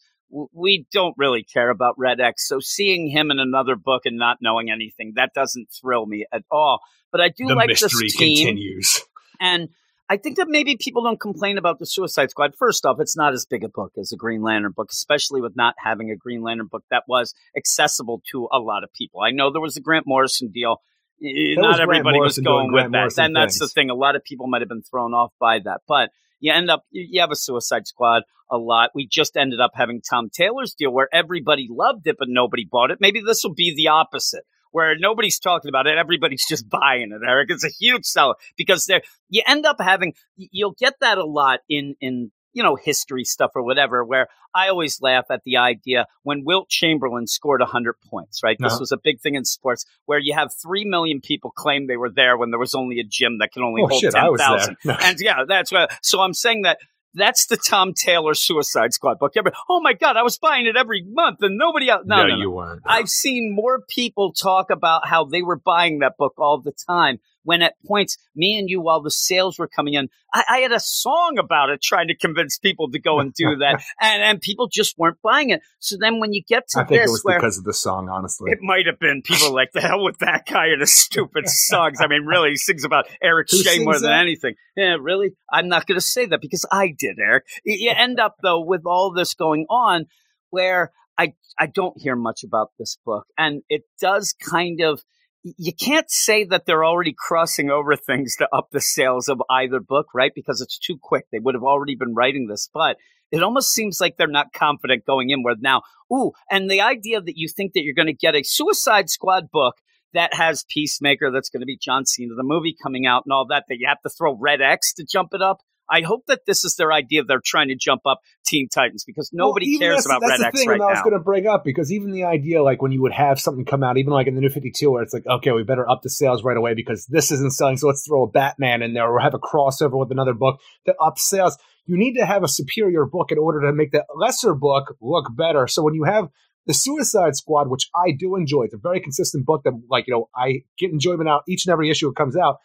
we 0.54 0.86
don't 0.92 1.16
really 1.18 1.44
care 1.44 1.70
about 1.70 1.96
Red 1.98 2.20
X. 2.20 2.48
So 2.48 2.60
seeing 2.60 3.08
him 3.10 3.32
in 3.32 3.40
another 3.40 3.76
book 3.78 4.02
and 4.06 4.18
not 4.18 4.38
knowing 4.42 4.70
anything 4.70 5.14
that 5.16 5.32
doesn't 5.34 5.70
thrill 5.72 6.06
me 6.06 6.26
at 6.34 6.44
all. 6.52 6.82
But 7.12 7.22
I 7.22 7.30
do 7.30 7.46
like 7.46 7.50
The 7.50 7.56
like 7.56 7.70
mystery 7.70 7.90
this 8.08 8.16
team, 8.18 8.48
continues. 8.48 9.02
and 9.40 9.70
I 10.10 10.18
think 10.18 10.38
that 10.38 10.48
maybe 10.50 10.76
people 10.76 11.04
don't 11.04 11.20
complain 11.20 11.60
about 11.60 11.78
the 11.78 11.86
Suicide 11.86 12.32
Squad. 12.32 12.56
First 12.58 12.84
off, 12.84 12.98
it's 13.00 13.16
not 13.16 13.34
as 13.34 13.46
big 13.46 13.64
a 13.64 13.70
book 13.70 13.94
as 14.00 14.12
a 14.12 14.18
Green 14.18 14.42
Lantern 14.42 14.74
book, 14.76 14.90
especially 14.92 15.40
with 15.40 15.56
not 15.56 15.76
having 15.78 16.10
a 16.10 16.16
Green 16.16 16.42
Lantern 16.42 16.66
book 16.66 16.84
that 16.90 17.04
was 17.08 17.36
accessible 17.56 18.22
to 18.32 18.48
a 18.52 18.58
lot 18.58 18.84
of 18.84 18.92
people. 18.92 19.22
I 19.22 19.30
know 19.30 19.52
there 19.52 19.62
was 19.62 19.78
a 19.78 19.82
Grant 19.82 20.08
Morrison 20.08 20.50
deal. 20.52 20.78
Eh, 21.22 21.54
There 21.54 21.64
was 21.64 21.78
Not 21.78 21.80
everybody 21.80 22.18
Morrison 22.18 22.44
was 22.44 22.48
going 22.48 22.68
with 22.68 22.74
Grant 22.74 22.92
that. 22.94 22.98
Morrison 22.98 23.26
And 23.26 23.36
that's 23.36 23.60
the 23.60 23.68
thing. 23.68 23.92
A 23.92 23.96
lot 23.96 24.16
of 24.16 24.24
people 24.24 24.48
might 24.48 24.62
have 24.62 24.70
been 24.70 24.82
thrown 24.82 25.14
off 25.14 25.32
by 25.40 25.60
that. 25.60 25.82
But 25.88 26.10
you 26.40 26.52
end 26.54 26.72
up, 26.72 26.86
you 26.90 27.22
have 27.22 27.32
a 27.32 27.36
Suicide 27.36 27.86
Squad 27.86 28.24
a 28.50 28.58
lot. 28.58 28.90
We 28.96 29.08
just 29.08 29.38
ended 29.38 29.60
up 29.60 29.72
having 29.76 30.02
Tom 30.02 30.30
Taylor's 30.34 30.74
deal 30.74 30.92
where 30.92 31.10
everybody 31.14 31.68
loved 31.70 32.08
it, 32.08 32.16
but 32.18 32.30
nobody 32.30 32.66
bought 32.70 32.90
it. 32.90 32.98
Maybe 33.00 33.22
this 33.22 33.44
will 33.44 33.54
be 33.54 33.76
the 33.76 33.90
opposite. 33.90 34.44
Where 34.72 34.96
nobody's 34.98 35.40
talking 35.40 35.70
about 35.70 35.88
it, 35.88 35.98
everybody's 35.98 36.46
just 36.48 36.70
buying 36.70 37.12
it. 37.12 37.22
Eric, 37.28 37.50
it's 37.52 37.64
a 37.66 37.70
huge 37.70 38.06
seller 38.06 38.36
because 38.58 38.86
there 38.86 39.02
you 39.30 39.42
end 39.48 39.66
up 39.66 39.78
having 39.80 40.14
you'll 40.36 40.76
get 40.80 40.94
that 41.02 41.18
a 41.18 41.26
lot 41.26 41.60
in 41.70 41.96
in 42.02 42.32
you 42.54 42.64
know 42.64 42.76
history 42.76 43.24
stuff 43.24 43.52
or 43.56 43.64
whatever. 43.64 44.04
Where 44.06 44.28
I 44.54 44.70
always 44.70 45.00
laugh 45.02 45.26
at 45.30 45.42
the 45.44 45.58
idea 45.58 46.06
when 46.24 46.44
Wilt 46.46 46.70
Chamberlain 46.70 47.28
scored 47.28 47.62
hundred 47.62 47.96
points. 48.10 48.42
Right, 48.44 48.58
this 48.60 48.74
Uh-huh. 48.74 48.80
was 48.82 48.92
a 48.92 48.98
big 48.98 49.20
thing 49.22 49.36
in 49.36 49.46
sports 49.46 49.86
where 50.06 50.20
you 50.20 50.34
have 50.34 50.52
three 50.62 50.86
million 50.86 51.22
people 51.22 51.52
claim 51.52 51.88
they 51.88 51.98
were 51.98 52.10
there 52.10 52.38
when 52.38 52.50
there 52.52 52.60
was 52.60 52.74
only 52.76 53.00
a 53.00 53.04
gym 53.04 53.38
that 53.40 53.52
can 53.52 53.64
only 53.64 53.82
Oh 53.84 53.88
hold 53.88 54.02
shit, 54.02 54.14
ten 54.14 54.36
thousand. 54.38 54.78
No. 54.86 54.98
And 55.02 55.18
yeah, 55.20 55.46
that's 55.48 55.72
what. 55.72 55.92
So 56.04 56.22
I'm 56.22 56.34
saying 56.34 56.64
that 56.64 56.80
that's 57.14 57.48
the 57.48 57.58
Tom 57.58 57.94
Taylor 57.94 58.34
Suicide 58.34 58.94
Squad 58.94 59.20
book. 59.20 59.34
Every- 59.36 59.52
Oh 59.70 59.82
my 59.82 59.94
god, 59.94 60.18
I 60.18 60.24
was 60.24 60.38
buying 60.38 60.66
it 60.66 60.76
every 60.78 61.04
month 61.04 61.42
and 61.42 61.58
nobody 61.58 61.90
else. 61.90 62.04
No, 62.06 62.24
no, 62.24 62.36
no. 62.36 62.36
you 62.38 62.52
weren't. 62.52 62.82
I've 62.86 63.10
seen 63.10 63.54
more 63.56 63.82
people 63.88 64.34
talk 64.34 64.70
about 64.70 65.08
how 65.08 65.26
they 65.26 65.42
were 65.42 65.58
buying 65.58 66.00
that 66.00 66.18
book 66.18 66.34
all 66.38 66.62
the 66.62 66.74
time. 66.88 67.20
When 67.44 67.62
at 67.62 67.76
points, 67.86 68.18
me 68.36 68.60
and 68.60 68.70
you, 68.70 68.82
while 68.82 69.02
the 69.02 69.12
sales 69.12 69.58
were 69.58 69.68
coming 69.68 69.94
in, 69.94 70.10
I, 70.34 70.44
I 70.50 70.58
had 70.60 70.72
a 70.72 70.80
song 70.80 71.38
about 71.40 71.70
it 71.70 71.82
trying 71.82 72.08
to 72.10 72.16
convince 72.16 72.58
people 72.58 72.92
to 72.92 73.00
go 73.00 73.20
and 73.20 73.34
do 73.34 73.58
that, 73.58 73.84
and 74.02 74.22
and 74.24 74.42
people 74.42 74.68
just 74.68 74.98
weren't 74.98 75.18
buying 75.22 75.50
it. 75.50 75.62
So 75.80 75.98
then 76.00 76.20
when 76.20 76.34
you 76.34 76.44
get 76.48 76.68
to 76.70 76.80
I 76.80 76.84
think 76.84 77.02
this, 77.02 77.10
it 77.10 77.12
was 77.12 77.22
where 77.24 77.40
because 77.40 77.58
of 77.58 77.64
the 77.64 77.74
song, 77.74 78.10
honestly. 78.10 78.52
it 78.52 78.60
might 78.62 78.86
have 78.86 79.00
been 79.00 79.22
people 79.22 79.54
like 79.54 79.72
the 79.72 79.82
hell 79.82 80.04
with 80.04 80.20
that 80.20 80.46
guy 80.46 80.68
and 80.68 80.82
his 80.82 80.94
stupid 80.94 81.48
songs. 81.48 82.00
I 82.02 82.08
mean, 82.08 82.26
really, 82.26 82.52
he 82.52 82.58
sings 82.58 82.84
about 82.84 83.08
Eric 83.22 83.48
Who 83.52 83.58
Shea 83.58 83.84
more 83.84 83.94
than 83.94 84.04
that? 84.04 84.22
anything. 84.22 84.56
Yeah, 84.76 84.98
really? 85.00 85.32
I'm 85.52 85.68
not 85.68 85.88
going 85.88 86.00
to 86.00 86.06
say 86.06 86.26
that 86.28 86.42
because 86.42 86.66
I 86.72 86.94
did, 86.98 87.18
Eric. 87.20 87.46
You 87.64 87.92
end 87.96 88.20
up 88.20 88.36
though 88.42 88.62
with 88.62 88.86
all 88.86 89.14
this 89.14 89.34
going 89.34 89.66
on, 89.70 90.06
where 90.50 90.92
I 91.18 91.34
I 91.58 91.68
don't 91.68 92.00
hear 92.00 92.16
much 92.16 92.44
about 92.44 92.72
this 92.80 92.98
book, 93.06 93.28
and 93.38 93.62
it 93.70 93.84
does 94.00 94.34
kind 94.34 94.82
of. 94.82 95.04
You 95.44 95.74
can't 95.74 96.10
say 96.12 96.44
that 96.46 96.66
they're 96.66 96.84
already 96.84 97.16
crossing 97.18 97.70
over 97.70 97.96
things 97.96 98.36
to 98.38 98.50
up 98.52 98.70
the 98.72 98.82
sales 98.82 99.30
of 99.30 99.42
either 99.50 99.80
book, 99.80 100.08
right? 100.14 100.32
Because 100.36 100.60
it's 100.60 100.78
too 100.78 100.98
quick. 101.02 101.26
They 101.32 101.40
would 101.40 101.56
have 101.56 101.64
already 101.64 101.96
been 101.96 102.14
writing 102.14 102.48
this, 102.48 102.70
but 102.74 102.98
it 103.32 103.44
almost 103.44 103.72
seems 103.72 104.02
like 104.02 104.18
they're 104.18 104.28
not 104.28 104.54
confident 104.54 105.06
going 105.06 105.30
in. 105.30 105.44
with 105.44 105.60
now, 105.62 105.84
ooh, 106.12 106.32
and 106.50 106.70
the 106.70 106.82
idea 106.82 107.22
that 107.22 107.38
you 107.38 107.48
think 107.48 107.74
that 107.74 107.84
you're 107.84 107.94
going 107.94 108.08
to 108.08 108.14
get 108.14 108.36
a 108.36 108.44
Suicide 108.44 109.10
Squad 109.10 109.50
book 109.52 109.76
that 110.14 110.34
has 110.34 110.66
Peacemaker, 110.68 111.32
that's 111.32 111.50
going 111.50 111.62
to 111.62 111.68
be 111.68 111.78
John 111.78 112.06
Cena, 112.06 112.34
the 112.36 112.44
movie 112.44 112.76
coming 112.82 113.06
out, 113.06 113.24
and 113.26 113.32
all 113.32 113.46
that, 113.48 113.66
that 113.70 113.78
you 113.78 113.88
have 113.88 114.02
to 114.02 114.10
throw 114.10 114.36
Red 114.36 114.62
X 114.62 114.94
to 114.96 115.06
jump 115.06 115.30
it 115.34 115.42
up. 115.42 115.62
I 115.90 116.02
hope 116.02 116.26
that 116.28 116.42
this 116.46 116.64
is 116.64 116.76
their 116.76 116.92
idea. 116.92 117.24
They're 117.24 117.42
trying 117.44 117.70
to 117.70 117.76
jump 117.76 118.02
up 118.06 118.20
Teen 118.46 118.70
Titans 118.70 119.04
because 119.06 119.30
nobody 119.34 119.72
Well, 119.74 119.80
cares 119.80 120.06
about 120.06 120.22
that's 120.22 120.32
Red 120.32 120.40
the 120.40 120.46
X 120.48 120.60
thing 120.60 120.70
right 120.70 120.80
that 120.80 120.86
I 120.86 120.92
was 120.92 121.02
going 121.02 121.14
to 121.14 121.20
bring 121.20 121.48
up 121.48 121.64
because 121.64 121.92
even 121.92 122.12
the 122.12 122.26
idea, 122.26 122.62
like 122.64 122.82
when 122.82 122.92
you 122.92 123.02
would 123.02 123.14
have 123.14 123.40
something 123.40 123.66
come 123.66 123.84
out, 123.84 123.98
even 123.98 124.14
like 124.14 124.28
in 124.28 124.36
the 124.36 124.42
New 124.42 124.50
Fifty 124.50 124.72
Two, 124.72 124.92
where 124.92 125.04
it's 125.04 125.14
like, 125.14 125.26
okay, 125.28 125.52
we 125.52 125.64
better 125.64 125.90
up 125.90 126.02
the 126.02 126.10
sales 126.10 126.44
right 126.44 126.58
away 126.58 126.74
because 126.74 127.06
this 127.08 127.32
isn't 127.32 127.54
selling, 127.54 127.78
so 127.78 127.88
let's 127.88 128.06
throw 128.08 128.24
a 128.24 128.30
Batman 128.30 128.82
in 128.82 128.94
there 128.94 129.08
or 129.08 129.20
have 129.20 129.34
a 129.34 129.40
crossover 129.40 130.00
with 130.00 130.12
another 130.12 130.34
book 130.34 130.60
that 130.86 130.96
up 131.02 131.18
sales. 131.18 131.58
You 131.86 131.98
need 131.98 132.14
to 132.20 132.26
have 132.26 132.44
a 132.44 132.48
superior 132.48 133.06
book 133.06 133.32
in 133.32 133.40
order 133.40 133.62
to 133.62 133.74
make 133.74 133.92
the 133.92 134.06
lesser 134.16 134.54
book 134.54 134.96
look 135.02 135.26
better. 135.36 135.68
So 135.68 135.82
when 135.82 135.96
you 135.96 136.04
have 136.04 136.30
the 136.68 136.74
Suicide 136.74 137.36
Squad, 137.36 137.68
which 137.68 137.90
I 137.96 138.12
do 138.12 138.36
enjoy, 138.36 138.66
it's 138.66 138.76
a 138.76 138.78
very 138.78 139.00
consistent 139.00 139.46
book 139.46 139.64
that, 139.64 139.74
like 139.90 140.06
you 140.08 140.14
know, 140.14 140.30
I 140.36 140.62
get 140.78 140.92
enjoyment 140.92 141.28
out 141.28 141.42
each 141.48 141.66
and 141.66 141.74
every 141.74 141.90
issue 141.90 142.10
it 142.10 142.16
comes 142.16 142.38
out. 142.38 142.58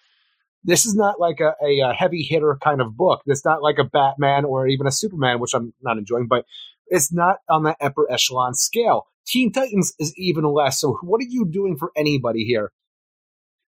This 0.64 0.86
is 0.86 0.94
not 0.94 1.20
like 1.20 1.40
a, 1.40 1.54
a, 1.62 1.92
heavy 1.92 2.22
hitter 2.22 2.56
kind 2.62 2.80
of 2.80 2.96
book. 2.96 3.22
It's 3.26 3.44
not 3.44 3.62
like 3.62 3.78
a 3.78 3.84
Batman 3.84 4.44
or 4.44 4.66
even 4.66 4.86
a 4.86 4.92
Superman, 4.92 5.38
which 5.38 5.54
I'm 5.54 5.74
not 5.82 5.98
enjoying, 5.98 6.26
but 6.26 6.46
it's 6.86 7.12
not 7.12 7.38
on 7.48 7.64
that 7.64 7.76
upper 7.80 8.10
echelon 8.10 8.54
scale. 8.54 9.06
Teen 9.26 9.52
Titans 9.52 9.94
is 9.98 10.14
even 10.16 10.44
less. 10.44 10.80
So 10.80 10.98
what 11.02 11.20
are 11.20 11.28
you 11.28 11.44
doing 11.44 11.76
for 11.76 11.92
anybody 11.96 12.44
here? 12.44 12.72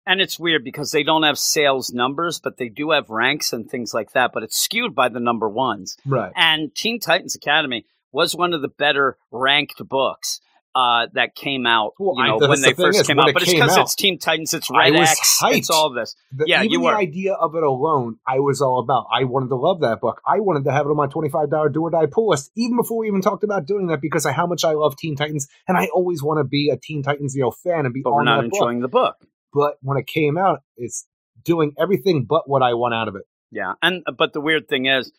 And 0.08 0.22
it's 0.22 0.40
weird 0.40 0.64
because 0.64 0.92
they 0.92 1.04
don't 1.04 1.24
have 1.24 1.40
sales 1.40 1.92
numbers, 1.92 2.40
but 2.40 2.58
they 2.58 2.70
do 2.70 2.92
have 2.92 3.10
ranks 3.10 3.54
and 3.54 3.70
things 3.70 3.94
like 3.94 4.12
that. 4.12 4.32
But 4.34 4.44
it's 4.44 4.58
skewed 4.58 4.94
by 4.94 5.10
the 5.10 5.20
number 5.20 5.50
ones. 5.50 5.98
Right. 6.06 6.32
And 6.36 6.74
Teen 6.76 7.00
Titans 7.00 7.36
Academy 7.36 7.86
was 8.12 8.36
one 8.36 8.54
of 8.54 8.62
the 8.62 8.68
better 8.68 9.18
ranked 9.32 9.82
books 9.88 10.40
uh, 10.76 11.08
that 11.14 11.34
came 11.36 11.66
out. 11.66 11.94
Well, 11.98 12.16
you 12.18 12.28
know, 12.28 12.38
that's 12.40 12.50
when 12.50 12.62
the 12.62 12.68
they 12.68 12.74
first 12.74 13.00
is, 13.00 13.08
came 13.08 13.18
out. 13.18 13.30
it 13.30 13.34
But 13.34 13.44
it's 13.44 13.54
because 13.54 13.78
it's 13.78 13.96
Teen 13.96 14.20
Titans, 14.20 14.54
it's 14.54 14.70
I 14.70 14.90
Red 14.90 14.96
X, 14.98 15.40
hyped. 15.42 15.58
it's 15.58 15.70
all 15.70 15.92
this. 15.94 16.16
The, 16.34 16.46
Yeah, 16.48 16.60
even 16.60 16.72
you 16.72 16.80
the 16.80 16.86
were. 16.86 16.96
idea 16.96 17.34
of 17.34 17.56
it 17.56 17.64
alone, 17.64 18.18
I 18.28 18.40
was 18.40 18.62
all 18.62 18.80
about. 18.80 19.08
I 19.12 19.24
wanted 19.24 19.48
to 19.50 19.56
love 19.56 19.80
that 19.82 20.02
book. 20.02 20.22
I 20.28 20.42
wanted 20.42 20.66
to 20.66 20.72
have 20.74 20.86
it 20.86 20.90
on 20.90 20.98
my 20.98 21.08
twenty-five 21.08 21.50
dollar 21.50 21.70
do 21.70 21.82
or 21.82 21.90
die 21.92 22.08
pull 22.12 22.30
list, 22.30 22.52
even 22.58 22.76
before 22.76 22.98
we 23.00 23.08
even 23.08 23.22
talked 23.22 23.44
about 23.46 23.66
doing 23.66 23.88
that, 23.88 24.02
because 24.02 24.26
of 24.26 24.34
how 24.34 24.46
much 24.48 24.66
I 24.66 24.74
love 24.74 24.98
Teen 24.98 25.16
Titans, 25.16 25.48
and 25.68 25.78
I 25.78 25.88
always 25.94 26.22
want 26.22 26.40
to 26.40 26.44
be 26.44 26.70
a 26.70 26.78
Teen 26.78 27.02
Titans, 27.04 27.34
you 27.36 27.42
know, 27.44 27.52
fan 27.52 27.86
and 27.86 27.94
be 27.94 28.02
But 28.04 28.10
on 28.10 28.16
we're 28.18 28.24
not 28.26 28.42
that 28.42 28.50
book. 28.50 28.60
enjoying 28.62 28.82
the 28.82 28.88
book. 28.90 29.16
But 29.54 29.76
when 29.82 29.98
it 29.98 30.08
came 30.08 30.38
out, 30.38 30.60
it's 30.76 31.08
doing 31.44 31.74
everything 31.80 32.26
but 32.28 32.50
what 32.50 32.62
I 32.62 32.74
want 32.74 32.94
out 32.94 33.08
of 33.08 33.16
it. 33.16 33.24
Yeah, 33.52 33.74
and 33.82 34.04
but 34.18 34.34
the 34.34 34.42
weird 34.42 34.68
thing 34.68 34.88
is, 34.88 35.14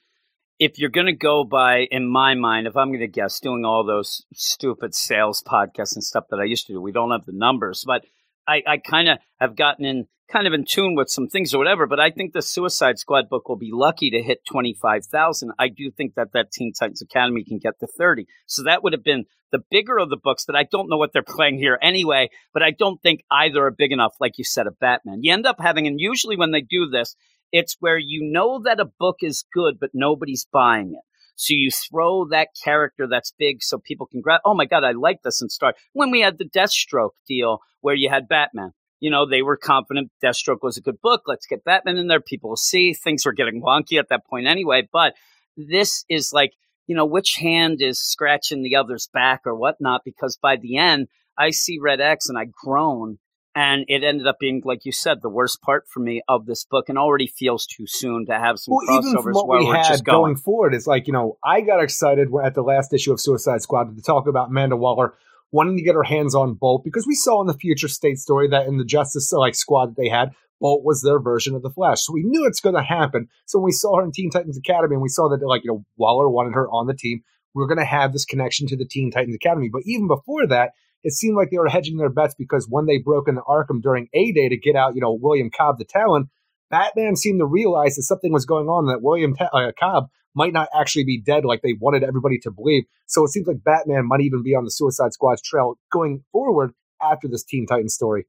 if 0.59 0.79
you're 0.79 0.91
going 0.91 1.07
to 1.07 1.13
go 1.13 1.45
by, 1.45 1.87
in 1.91 2.09
my 2.09 2.35
mind, 2.35 2.67
if 2.67 2.77
I'm 2.77 2.89
going 2.89 3.01
to 3.01 3.09
guess, 3.09 3.41
doing 3.41 3.65
all 3.65 3.85
those 3.85 4.25
stupid 4.33 4.95
sales 4.95 5.43
podcasts 5.43 5.95
and 5.95 6.05
stuff 6.05 6.25
that 6.31 6.41
I 6.41 6.45
used 6.45 6.67
to 6.69 6.73
do, 6.73 6.81
we 6.81 6.93
don't 6.93 7.11
have 7.11 7.27
the 7.27 7.33
numbers, 7.33 7.85
but 7.87 8.05
I, 8.49 8.63
I 8.67 8.79
kind 8.79 9.09
of 9.09 9.19
have 9.39 9.57
gotten 9.57 9.85
in, 9.85 10.07
kind 10.33 10.47
of 10.47 10.53
in 10.55 10.65
tune 10.65 10.95
with 10.95 11.11
some 11.11 11.29
things 11.29 11.53
or 11.53 11.59
whatever. 11.59 11.87
But 11.87 12.01
I 12.01 12.11
think 12.11 12.33
the 12.33 12.43
Suicide 12.43 12.99
Squad 12.99 13.29
book 13.29 13.49
will 13.49 13.57
be 13.57 13.71
lucky 13.73 14.11
to 14.11 14.23
hit 14.23 14.47
twenty 14.47 14.75
five 14.75 15.05
thousand. 15.05 15.53
I 15.59 15.69
do 15.69 15.91
think 15.91 16.15
that 16.15 16.33
that 16.33 16.53
Teen 16.53 16.73
Titans 16.73 17.03
Academy 17.03 17.45
can 17.45 17.59
get 17.59 17.79
to 17.81 17.87
thirty, 17.87 18.27
so 18.47 18.63
that 18.63 18.83
would 18.83 18.93
have 18.93 19.05
been 19.05 19.27
the 19.53 19.63
bigger 19.71 19.99
of 19.99 20.11
the 20.11 20.17
books. 20.17 20.47
That 20.47 20.57
I 20.57 20.65
don't 20.65 20.89
know 20.89 20.97
what 20.97 21.13
they're 21.13 21.23
playing 21.23 21.59
here 21.59 21.79
anyway, 21.83 22.31
but 22.53 22.63
I 22.63 22.71
don't 22.71 23.01
think 23.03 23.23
either 23.31 23.67
are 23.67 23.71
big 23.71 23.93
enough, 23.93 24.15
like 24.21 24.39
you 24.39 24.45
said, 24.45 24.67
of 24.67 24.79
Batman. 24.79 25.23
You 25.23 25.33
end 25.33 25.47
up 25.47 25.61
having, 25.61 25.87
and 25.87 26.01
usually 26.01 26.37
when 26.37 26.53
they 26.53 26.63
do 26.63 26.89
this 26.89 27.15
it's 27.53 27.77
where 27.81 27.99
you 27.99 28.31
know 28.31 28.61
that 28.65 28.81
a 28.81 28.91
book 28.99 29.17
is 29.23 29.45
good, 29.53 29.79
but 29.81 29.91
nobody's 29.95 30.47
buying 30.53 30.95
it. 30.95 31.05
So 31.37 31.53
you 31.55 31.71
throw 31.71 32.27
that 32.31 32.49
character 32.65 33.07
that's 33.07 33.33
big 33.39 33.63
so 33.63 33.79
people 33.79 34.07
can 34.07 34.23
grab, 34.23 34.41
oh 34.45 34.55
my 34.55 34.65
God, 34.65 34.85
I 34.85 34.93
like 34.93 35.23
this 35.23 35.41
and 35.41 35.53
start. 35.53 35.77
When 35.93 36.11
we 36.11 36.21
had 36.21 36.39
the 36.39 36.49
Deathstroke 36.49 37.11
deal 37.29 37.61
where 37.83 37.95
you 37.95 38.09
had 38.09 38.29
Batman, 38.29 38.73
you 39.01 39.11
know, 39.11 39.29
they 39.29 39.43
were 39.43 39.59
confident 39.59 40.11
Deathstroke 40.25 40.63
was 40.63 40.79
a 40.79 40.83
good 40.83 41.01
book. 41.03 41.23
Let's 41.27 41.47
get 41.47 41.65
Batman 41.65 41.99
in 41.99 42.09
there. 42.09 42.21
People 42.21 42.51
will 42.51 42.57
see. 42.57 42.95
Things 42.95 43.27
were 43.27 43.35
getting 43.35 43.63
wonky 43.63 43.99
at 43.99 44.09
that 44.09 44.27
point 44.27 44.47
anyway. 44.47 44.89
But 44.91 45.15
this 45.57 46.05
is 46.09 46.33
like, 46.33 46.53
you 46.87 46.97
know, 46.97 47.05
which 47.05 47.37
hand 47.37 47.83
is 47.83 48.01
scratching 48.01 48.63
the 48.63 48.77
other's 48.77 49.09
back 49.13 49.43
or 49.45 49.55
whatnot? 49.55 50.03
Because 50.05 50.39
by 50.41 50.57
the 50.57 50.79
end, 50.79 51.09
I 51.39 51.51
see 51.51 51.79
Red 51.79 52.01
X 52.01 52.31
and 52.31 52.39
I 52.39 52.47
groan 52.47 53.19
and 53.57 53.87
it 53.89 54.05
ended 54.05 54.27
up 54.27 54.39
being, 54.39 54.61
like 54.67 54.85
you 54.85 54.93
said, 54.93 55.23
the 55.23 55.31
worst 55.31 55.63
part 55.63 55.89
for 55.89 56.01
me 56.01 56.21
of 56.29 56.45
this 56.45 56.67
book, 56.67 56.91
and 56.91 56.99
already 56.99 57.27
feels 57.27 57.67
too 57.67 57.87
soon 57.87 58.27
to 58.27 58.35
have 58.39 58.59
some 58.59 58.75
Well, 58.75 58.99
even 58.99 59.23
from 59.23 59.33
what 59.33 59.49
we 59.49 59.65
had 59.65 60.05
going. 60.05 60.23
going. 60.23 60.37
forward, 60.37 60.75
it's 60.75 60.87
like 60.87 61.07
you 61.07 61.15
know, 61.15 61.39
I 61.43 61.63
got 61.63 61.83
excited 61.83 62.29
at 62.45 62.55
the 62.55 62.63
last 62.63 62.93
issue 62.93 63.13
of 63.13 63.21
Suicide 63.21 63.63
Squad 63.63 63.97
to 63.97 64.03
talk 64.03 64.29
about 64.29 64.51
Amanda 64.51 64.77
Waller 64.77 65.15
wanting 65.53 65.79
to 65.79 65.83
get 65.83 65.95
her 65.95 66.03
hands 66.03 66.35
on 66.35 66.53
Bolt 66.55 66.85
because 66.85 67.07
we 67.07 67.15
saw 67.15 67.41
in 67.41 67.47
the 67.47 67.55
future 67.55 67.89
state 67.89 68.19
story 68.19 68.49
that 68.49 68.67
in 68.67 68.77
the 68.77 68.85
Justice 68.85 69.33
like 69.33 69.55
squad 69.55 69.87
that 69.87 69.97
they 69.97 70.11
had, 70.11 70.33
Bolt 70.61 70.85
was 70.85 71.01
their 71.01 71.19
version 71.19 71.55
of 71.55 71.63
the 71.63 71.71
Flash. 71.71 72.03
So 72.03 72.13
we 72.13 72.25
knew 72.25 72.47
it's 72.47 72.61
going 72.61 72.75
to 72.75 72.83
happen. 72.83 73.29
So 73.47 73.59
when 73.59 73.65
we 73.67 73.73
saw 73.73 73.97
her 73.97 74.05
in 74.05 74.13
Teen 74.13 74.31
Titans 74.31 74.59
Academy 74.59 74.95
and 74.95 75.03
we 75.03 75.09
saw 75.09 75.31
that 75.31 75.47
like 75.47 75.65
you 75.65 75.71
know 75.71 75.85
Waller 75.97 76.29
wanted 76.29 76.53
her 76.55 76.69
on 76.69 76.87
the 76.87 76.95
team, 76.95 77.23
we 77.55 77.65
are 77.65 77.69
going 77.69 77.79
to 77.79 77.87
have 77.87 78.13
this 78.13 78.27
connection 78.27 78.67
to 78.67 78.77
the 78.77 78.85
Teen 78.85 79.11
Titans 79.11 79.37
Academy. 79.37 79.71
But 79.73 79.83
even 79.87 80.09
before 80.09 80.47
that, 80.49 80.73
it 81.07 81.13
seemed 81.13 81.37
like 81.37 81.51
they 81.51 81.59
were 81.59 81.69
hedging 81.69 81.99
their 81.99 82.11
bets 82.11 82.35
because 82.37 82.67
when 82.69 82.87
they 82.87 82.99
broke 82.99 83.29
into 83.29 83.41
Arkham 83.43 83.81
during 83.81 84.09
A 84.13 84.33
Day 84.33 84.49
to 84.49 84.57
get 84.57 84.75
out, 84.75 84.97
you 84.97 85.01
know, 85.01 85.13
William 85.13 85.51
Cobb 85.57 85.79
the 85.79 85.85
Talon, 85.85 86.29
Batman 86.69 87.15
seemed 87.15 87.39
to 87.39 87.47
realize 87.47 87.95
that 87.95 88.03
something 88.03 88.33
was 88.33 88.45
going 88.45 88.67
on 88.67 88.87
that 88.87 89.03
William 89.03 89.37
Ta- 89.37 89.51
uh, 89.53 89.71
Cobb 89.79 90.09
might 90.35 90.53
not 90.53 90.69
actually 90.75 91.05
be 91.05 91.23
dead 91.23 91.45
like 91.45 91.63
they 91.63 91.75
wanted 91.81 92.03
everybody 92.03 92.39
to 92.39 92.51
believe. 92.51 92.83
So 93.07 93.23
it 93.23 93.29
seems 93.29 93.47
like 93.47 93.63
Batman 93.63 94.09
might 94.09 94.21
even 94.21 94.43
be 94.43 94.57
on 94.57 94.65
the 94.65 94.71
Suicide 94.73 95.13
Squad's 95.13 95.43
trail 95.43 95.79
going 95.93 96.25
forward. 96.33 96.73
after 97.01 97.29
this 97.29 97.45
Teen 97.45 97.67
Titans 97.67 97.95
story. 97.95 98.27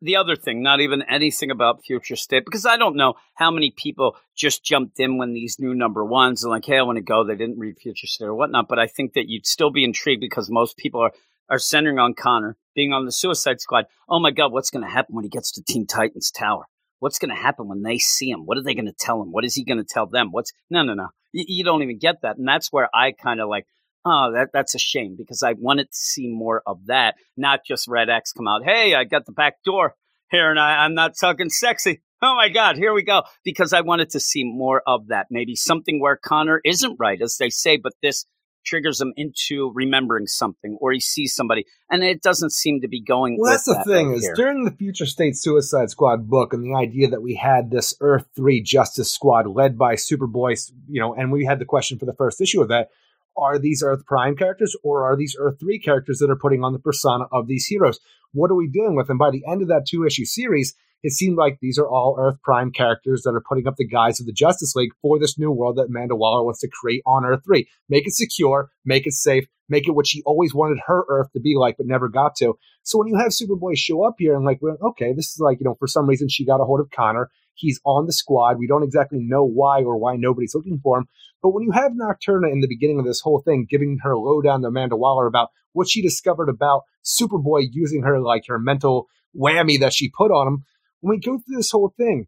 the 0.00 0.16
other 0.16 0.36
thing, 0.36 0.62
not 0.62 0.80
even 0.80 1.02
anything 1.02 1.50
about 1.50 1.82
future 1.82 2.14
state, 2.14 2.44
because 2.44 2.66
I 2.66 2.76
don't 2.76 2.94
know 2.94 3.14
how 3.34 3.50
many 3.50 3.72
people 3.76 4.16
just 4.36 4.62
jumped 4.62 5.00
in 5.00 5.16
when 5.16 5.32
these 5.32 5.56
new 5.58 5.74
number 5.74 6.04
ones 6.04 6.44
and 6.44 6.50
like, 6.50 6.66
hey, 6.66 6.78
I 6.78 6.82
want 6.82 6.98
to 6.98 7.02
go. 7.02 7.24
They 7.24 7.36
didn't 7.36 7.58
read 7.58 7.78
future 7.78 8.06
state 8.06 8.26
or 8.26 8.34
whatnot, 8.34 8.68
but 8.68 8.78
I 8.78 8.86
think 8.86 9.14
that 9.14 9.28
you'd 9.28 9.46
still 9.46 9.70
be 9.70 9.82
intrigued 9.82 10.20
because 10.20 10.50
most 10.50 10.76
people 10.76 11.00
are 11.00 11.12
are 11.48 11.58
centering 11.58 11.98
on 11.98 12.14
Connor 12.14 12.56
being 12.74 12.92
on 12.92 13.04
the 13.04 13.12
Suicide 13.12 13.60
Squad. 13.60 13.86
Oh 14.08 14.18
my 14.18 14.30
God, 14.30 14.52
what's 14.52 14.70
going 14.70 14.84
to 14.84 14.90
happen 14.90 15.14
when 15.14 15.24
he 15.24 15.30
gets 15.30 15.52
to 15.52 15.62
Teen 15.62 15.86
Titans 15.86 16.30
Tower? 16.30 16.64
What's 16.98 17.18
going 17.18 17.34
to 17.34 17.40
happen 17.40 17.68
when 17.68 17.82
they 17.82 17.98
see 17.98 18.30
him? 18.30 18.46
What 18.46 18.58
are 18.58 18.62
they 18.62 18.74
going 18.74 18.86
to 18.86 18.92
tell 18.92 19.20
him? 19.20 19.32
What 19.32 19.44
is 19.44 19.54
he 19.54 19.64
going 19.64 19.78
to 19.78 19.84
tell 19.84 20.06
them? 20.06 20.32
What's 20.32 20.52
no, 20.70 20.82
no, 20.82 20.94
no. 20.94 21.08
You, 21.32 21.44
you 21.48 21.64
don't 21.64 21.82
even 21.82 21.98
get 21.98 22.22
that, 22.22 22.38
and 22.38 22.48
that's 22.48 22.72
where 22.72 22.88
I 22.94 23.12
kind 23.12 23.40
of 23.40 23.48
like 23.48 23.66
oh, 24.04 24.32
that 24.32 24.50
that's 24.52 24.74
a 24.74 24.78
shame 24.78 25.16
because 25.16 25.42
I 25.42 25.52
wanted 25.52 25.90
to 25.90 25.96
see 25.96 26.28
more 26.28 26.62
of 26.66 26.86
that, 26.86 27.16
not 27.36 27.60
just 27.66 27.88
Red 27.88 28.10
X 28.10 28.32
come 28.32 28.48
out. 28.48 28.64
Hey, 28.64 28.94
I 28.94 29.04
got 29.04 29.26
the 29.26 29.32
back 29.32 29.62
door 29.64 29.94
here, 30.30 30.50
and 30.50 30.58
I, 30.58 30.84
I'm 30.84 30.94
not 30.94 31.14
talking 31.18 31.50
sexy. 31.50 32.00
Oh 32.22 32.34
my 32.36 32.48
God, 32.48 32.76
here 32.76 32.94
we 32.94 33.02
go. 33.02 33.22
Because 33.44 33.72
I 33.72 33.82
wanted 33.82 34.10
to 34.10 34.20
see 34.20 34.44
more 34.44 34.82
of 34.86 35.08
that. 35.08 35.26
Maybe 35.30 35.56
something 35.56 36.00
where 36.00 36.16
Connor 36.16 36.60
isn't 36.64 36.96
right, 36.98 37.20
as 37.20 37.36
they 37.36 37.50
say, 37.50 37.76
but 37.76 37.92
this 38.02 38.24
triggers 38.64 39.00
him 39.00 39.12
into 39.16 39.70
remembering 39.74 40.26
something, 40.26 40.76
or 40.80 40.92
he 40.92 41.00
sees 41.00 41.34
somebody, 41.34 41.64
and 41.90 42.02
it 42.02 42.22
doesn't 42.22 42.52
seem 42.52 42.80
to 42.80 42.88
be 42.88 43.00
going. 43.00 43.38
Well, 43.38 43.52
that's 43.52 43.64
the 43.64 43.74
that 43.74 43.86
thing 43.86 44.08
right 44.08 44.18
is 44.18 44.24
here. 44.24 44.34
during 44.34 44.64
the 44.64 44.70
Future 44.70 45.06
State 45.06 45.36
Suicide 45.36 45.90
Squad 45.90 46.28
book 46.28 46.52
and 46.52 46.64
the 46.64 46.74
idea 46.74 47.08
that 47.08 47.22
we 47.22 47.34
had 47.34 47.70
this 47.70 47.94
Earth 48.00 48.26
Three 48.34 48.62
Justice 48.62 49.10
Squad 49.10 49.46
led 49.46 49.78
by 49.78 49.94
Superboy, 49.94 50.72
you 50.88 51.00
know, 51.00 51.14
and 51.14 51.30
we 51.30 51.44
had 51.44 51.58
the 51.58 51.64
question 51.64 51.98
for 51.98 52.06
the 52.06 52.14
first 52.14 52.40
issue 52.40 52.62
of 52.62 52.68
that: 52.68 52.90
Are 53.36 53.58
these 53.58 53.82
Earth 53.82 54.04
Prime 54.06 54.36
characters 54.36 54.76
or 54.82 55.04
are 55.04 55.16
these 55.16 55.36
Earth 55.38 55.58
Three 55.60 55.78
characters 55.78 56.18
that 56.18 56.30
are 56.30 56.36
putting 56.36 56.64
on 56.64 56.72
the 56.72 56.78
persona 56.78 57.26
of 57.32 57.46
these 57.46 57.66
heroes? 57.66 58.00
What 58.32 58.50
are 58.50 58.56
we 58.56 58.68
dealing 58.68 58.96
with? 58.96 59.10
And 59.10 59.18
by 59.18 59.30
the 59.30 59.44
end 59.48 59.62
of 59.62 59.68
that 59.68 59.86
two 59.86 60.04
issue 60.04 60.24
series, 60.24 60.74
it 61.04 61.12
seemed 61.12 61.36
like 61.36 61.58
these 61.60 61.78
are 61.78 61.86
all 61.86 62.16
Earth 62.18 62.40
Prime 62.42 62.72
characters 62.72 63.22
that 63.22 63.34
are 63.34 63.44
putting 63.46 63.68
up 63.68 63.76
the 63.76 63.86
guise 63.86 64.20
of 64.20 64.26
the 64.26 64.32
Justice 64.32 64.74
League 64.74 64.92
for 65.02 65.18
this 65.18 65.38
new 65.38 65.50
world 65.50 65.76
that 65.76 65.88
Amanda 65.88 66.16
Waller 66.16 66.42
wants 66.42 66.60
to 66.60 66.68
create 66.72 67.02
on 67.04 67.26
Earth 67.26 67.42
3. 67.44 67.68
Make 67.90 68.06
it 68.06 68.14
secure, 68.14 68.70
make 68.86 69.06
it 69.06 69.12
safe, 69.12 69.44
make 69.68 69.86
it 69.86 69.90
what 69.90 70.06
she 70.06 70.22
always 70.22 70.54
wanted 70.54 70.78
her 70.86 71.04
Earth 71.10 71.30
to 71.32 71.40
be 71.40 71.56
like, 71.58 71.76
but 71.76 71.86
never 71.86 72.08
got 72.08 72.34
to. 72.36 72.54
So 72.84 72.98
when 72.98 73.08
you 73.08 73.18
have 73.18 73.32
Superboy 73.32 73.76
show 73.76 74.02
up 74.02 74.14
here 74.16 74.34
and 74.34 74.46
like, 74.46 74.60
okay, 74.62 75.12
this 75.12 75.26
is 75.26 75.40
like, 75.40 75.60
you 75.60 75.64
know, 75.64 75.76
for 75.78 75.86
some 75.86 76.08
reason 76.08 76.30
she 76.30 76.46
got 76.46 76.62
a 76.62 76.64
hold 76.64 76.80
of 76.80 76.90
Connor. 76.90 77.28
He's 77.52 77.80
on 77.84 78.06
the 78.06 78.12
squad. 78.12 78.58
We 78.58 78.66
don't 78.66 78.82
exactly 78.82 79.20
know 79.20 79.44
why 79.44 79.82
or 79.82 79.98
why 79.98 80.16
nobody's 80.16 80.54
looking 80.54 80.80
for 80.82 80.98
him. 80.98 81.08
But 81.42 81.50
when 81.50 81.64
you 81.64 81.70
have 81.72 81.92
Nocturna 81.92 82.50
in 82.50 82.60
the 82.60 82.66
beginning 82.66 82.98
of 82.98 83.04
this 83.04 83.20
whole 83.20 83.42
thing, 83.44 83.66
giving 83.68 83.98
her 84.02 84.16
lowdown 84.16 84.62
to 84.62 84.68
Amanda 84.68 84.96
Waller 84.96 85.26
about 85.26 85.50
what 85.72 85.88
she 85.88 86.00
discovered 86.00 86.48
about 86.48 86.82
Superboy 87.04 87.66
using 87.70 88.02
her 88.02 88.20
like 88.20 88.44
her 88.48 88.58
mental 88.58 89.08
whammy 89.38 89.78
that 89.80 89.92
she 89.92 90.10
put 90.10 90.30
on 90.30 90.48
him, 90.48 90.64
when 91.04 91.16
we 91.16 91.20
go 91.20 91.38
through 91.38 91.56
this 91.56 91.70
whole 91.70 91.92
thing, 91.98 92.26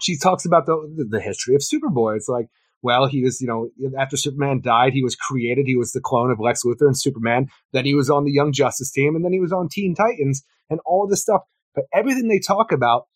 she 0.00 0.16
talks 0.16 0.46
about 0.46 0.64
the 0.64 1.06
the 1.10 1.20
history 1.20 1.54
of 1.54 1.60
Superboy. 1.60 2.16
It's 2.16 2.28
like, 2.28 2.46
well, 2.80 3.06
he 3.06 3.22
was, 3.22 3.42
you 3.42 3.46
know, 3.46 3.68
after 3.98 4.16
Superman 4.16 4.62
died, 4.62 4.94
he 4.94 5.02
was 5.02 5.14
created. 5.14 5.66
He 5.66 5.76
was 5.76 5.92
the 5.92 6.00
clone 6.00 6.30
of 6.30 6.40
Lex 6.40 6.62
Luthor 6.64 6.86
and 6.86 6.98
Superman. 6.98 7.48
Then 7.72 7.84
he 7.84 7.94
was 7.94 8.08
on 8.08 8.24
the 8.24 8.32
Young 8.32 8.52
Justice 8.52 8.90
team, 8.90 9.14
and 9.16 9.24
then 9.24 9.32
he 9.32 9.40
was 9.40 9.52
on 9.52 9.68
Teen 9.68 9.94
Titans 9.94 10.42
and 10.70 10.80
all 10.86 11.06
this 11.06 11.20
stuff. 11.20 11.42
But 11.74 11.84
everything 11.92 12.28
they 12.28 12.38
talk 12.38 12.72
about, 12.72 13.06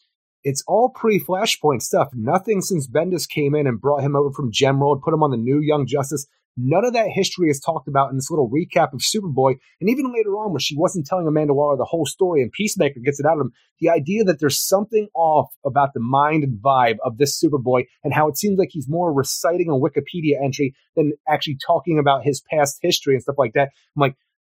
it's 0.45 0.63
all 0.67 0.91
pre 0.91 1.19
Flashpoint 1.19 1.81
stuff. 1.81 2.09
Nothing 2.13 2.61
since 2.61 2.87
Bendis 2.87 3.27
came 3.27 3.55
in 3.55 3.67
and 3.67 3.81
brought 3.81 4.03
him 4.03 4.15
over 4.15 4.31
from 4.31 4.53
Gemworld, 4.53 5.03
put 5.03 5.15
him 5.15 5.23
on 5.23 5.31
the 5.31 5.39
new 5.39 5.61
Young 5.61 5.87
Justice. 5.87 6.27
None 6.57 6.85
of 6.85 6.93
that 6.93 7.09
history 7.13 7.49
is 7.49 7.61
talked 7.61 7.89
about 7.89 8.11
in 8.11 8.17
this 8.17 8.31
little 8.31 8.51
recap 8.51 8.93
of 8.93 9.01
Superboy. 9.01 9.55
And 9.81 9.89
even 9.89 10.13
later 10.13 10.31
on, 10.31 10.53
when 10.53 10.61
she 10.61 10.77
wasn't 10.77 11.07
telling 11.07 11.27
Amanda 11.27 11.55
Waller 11.55 11.77
the 11.77 11.85
whole 11.85 12.07
story 12.07 12.43
and 12.43 12.53
Peacemaker 12.53 13.01
gets 13.01 13.21
it 13.21 13.27
out 13.27 13.35
of 13.35 13.43
him, 13.43 13.53
the 13.81 13.89
idea 13.89 14.25
that 14.25 14.41
there's 14.41 14.61
something 14.61 15.09
off 15.15 15.47
about 15.65 15.95
the 15.95 16.01
mind 16.01 16.45
and 16.45 16.59
vibe 16.61 16.97
of 17.05 17.19
this 17.19 17.41
Superboy 17.43 17.87
and 18.05 18.13
how 18.13 18.29
it 18.29 18.37
seems 18.37 18.59
like 18.59 18.71
he's 18.73 18.89
more 18.89 19.13
reciting 19.13 19.69
a 19.71 19.73
Wikipedia 19.73 20.43
entry 20.43 20.75
than 20.97 21.13
actually 21.29 21.57
talking 21.65 21.99
about 21.99 22.25
his 22.25 22.43
past 22.51 22.79
history 22.83 23.15
and 23.15 23.23
stuff 23.23 23.39
like 23.39 23.55
that. 23.55 23.71
I'm 23.97 24.01
like, 24.01 24.17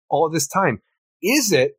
all 0.08 0.28
this 0.28 0.48
time, 0.48 0.80
is 1.22 1.52
it 1.52 1.78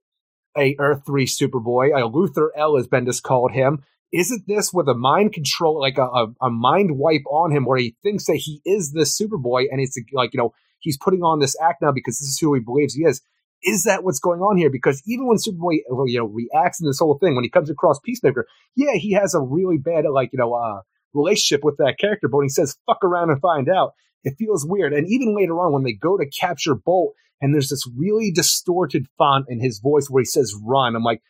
a 0.58 0.76
Earth 0.80 1.02
3 1.06 1.26
Superboy, 1.26 1.90
a 1.90 2.10
Luthor 2.10 2.50
L 2.56 2.78
as 2.78 2.88
Bendis 2.88 3.22
called 3.22 3.52
him? 3.52 3.84
Isn't 4.14 4.44
this 4.48 4.72
with 4.72 4.88
a 4.88 4.94
mind 4.94 5.34
control, 5.34 5.80
like 5.80 5.98
a, 5.98 6.04
a, 6.04 6.28
a 6.42 6.50
mind 6.52 6.98
wipe 6.98 7.26
on 7.30 7.52
him 7.52 7.66
where 7.66 7.80
he 7.80 7.96
thinks 8.04 8.26
that 8.26 8.36
he 8.36 8.62
is 8.64 8.92
the 8.92 9.02
Superboy 9.02 9.66
and 9.72 9.82
it's 9.82 9.98
like, 10.14 10.34
you 10.34 10.38
know, 10.38 10.54
he's 10.80 10.98
putting 10.98 11.24
on 11.24 11.40
this 11.40 11.56
act 11.60 11.82
now 11.82 11.92
because 11.92 12.20
this 12.20 12.28
is 12.30 12.38
who 12.40 12.54
he 12.54 12.60
believes 12.60 12.94
he 12.94 13.04
is. 13.04 13.22
Is 13.64 13.84
that 13.86 14.04
what's 14.04 14.20
going 14.20 14.42
on 14.42 14.58
here? 14.58 14.70
Because 14.70 15.02
even 15.08 15.26
when 15.26 15.38
Superboy, 15.38 15.80
you 16.06 16.20
know, 16.20 16.26
reacts 16.26 16.80
in 16.80 16.86
this 16.86 17.00
whole 17.00 17.18
thing, 17.18 17.34
when 17.34 17.44
he 17.44 17.50
comes 17.50 17.72
across 17.72 18.00
Peacemaker, 18.04 18.46
yeah, 18.76 18.94
he 18.94 19.14
has 19.14 19.34
a 19.34 19.42
really 19.42 19.78
bad, 19.78 20.06
like, 20.06 20.30
you 20.32 20.38
know, 20.38 20.54
uh, 20.54 20.82
relationship 21.14 21.64
with 21.64 21.78
that 21.78 21.98
character. 21.98 22.28
But 22.28 22.38
when 22.38 22.46
he 22.46 22.50
says, 22.50 22.78
fuck 22.86 23.04
around 23.04 23.32
and 23.32 23.42
find 23.42 23.68
out, 23.68 23.94
it 24.24 24.36
feels 24.38 24.66
weird. 24.68 24.94
And 24.94 25.08
even 25.08 25.36
later 25.36 25.60
on, 25.60 25.74
when 25.74 25.84
they 25.84 25.94
go 25.94 26.18
to 26.18 26.26
capture 26.26 26.76
Bolt 26.76 27.14
and 27.42 27.54
there's 27.54 27.70
this 27.70 27.88
really 27.98 28.32
distorted 28.32 29.08
font 29.18 29.46
in 29.50 29.60
his 29.60 29.80
voice 29.80 30.08
where 30.08 30.22
he 30.22 30.26
says 30.26 30.54
run, 30.62 30.96
I'm 30.96 31.04
like, 31.04 31.22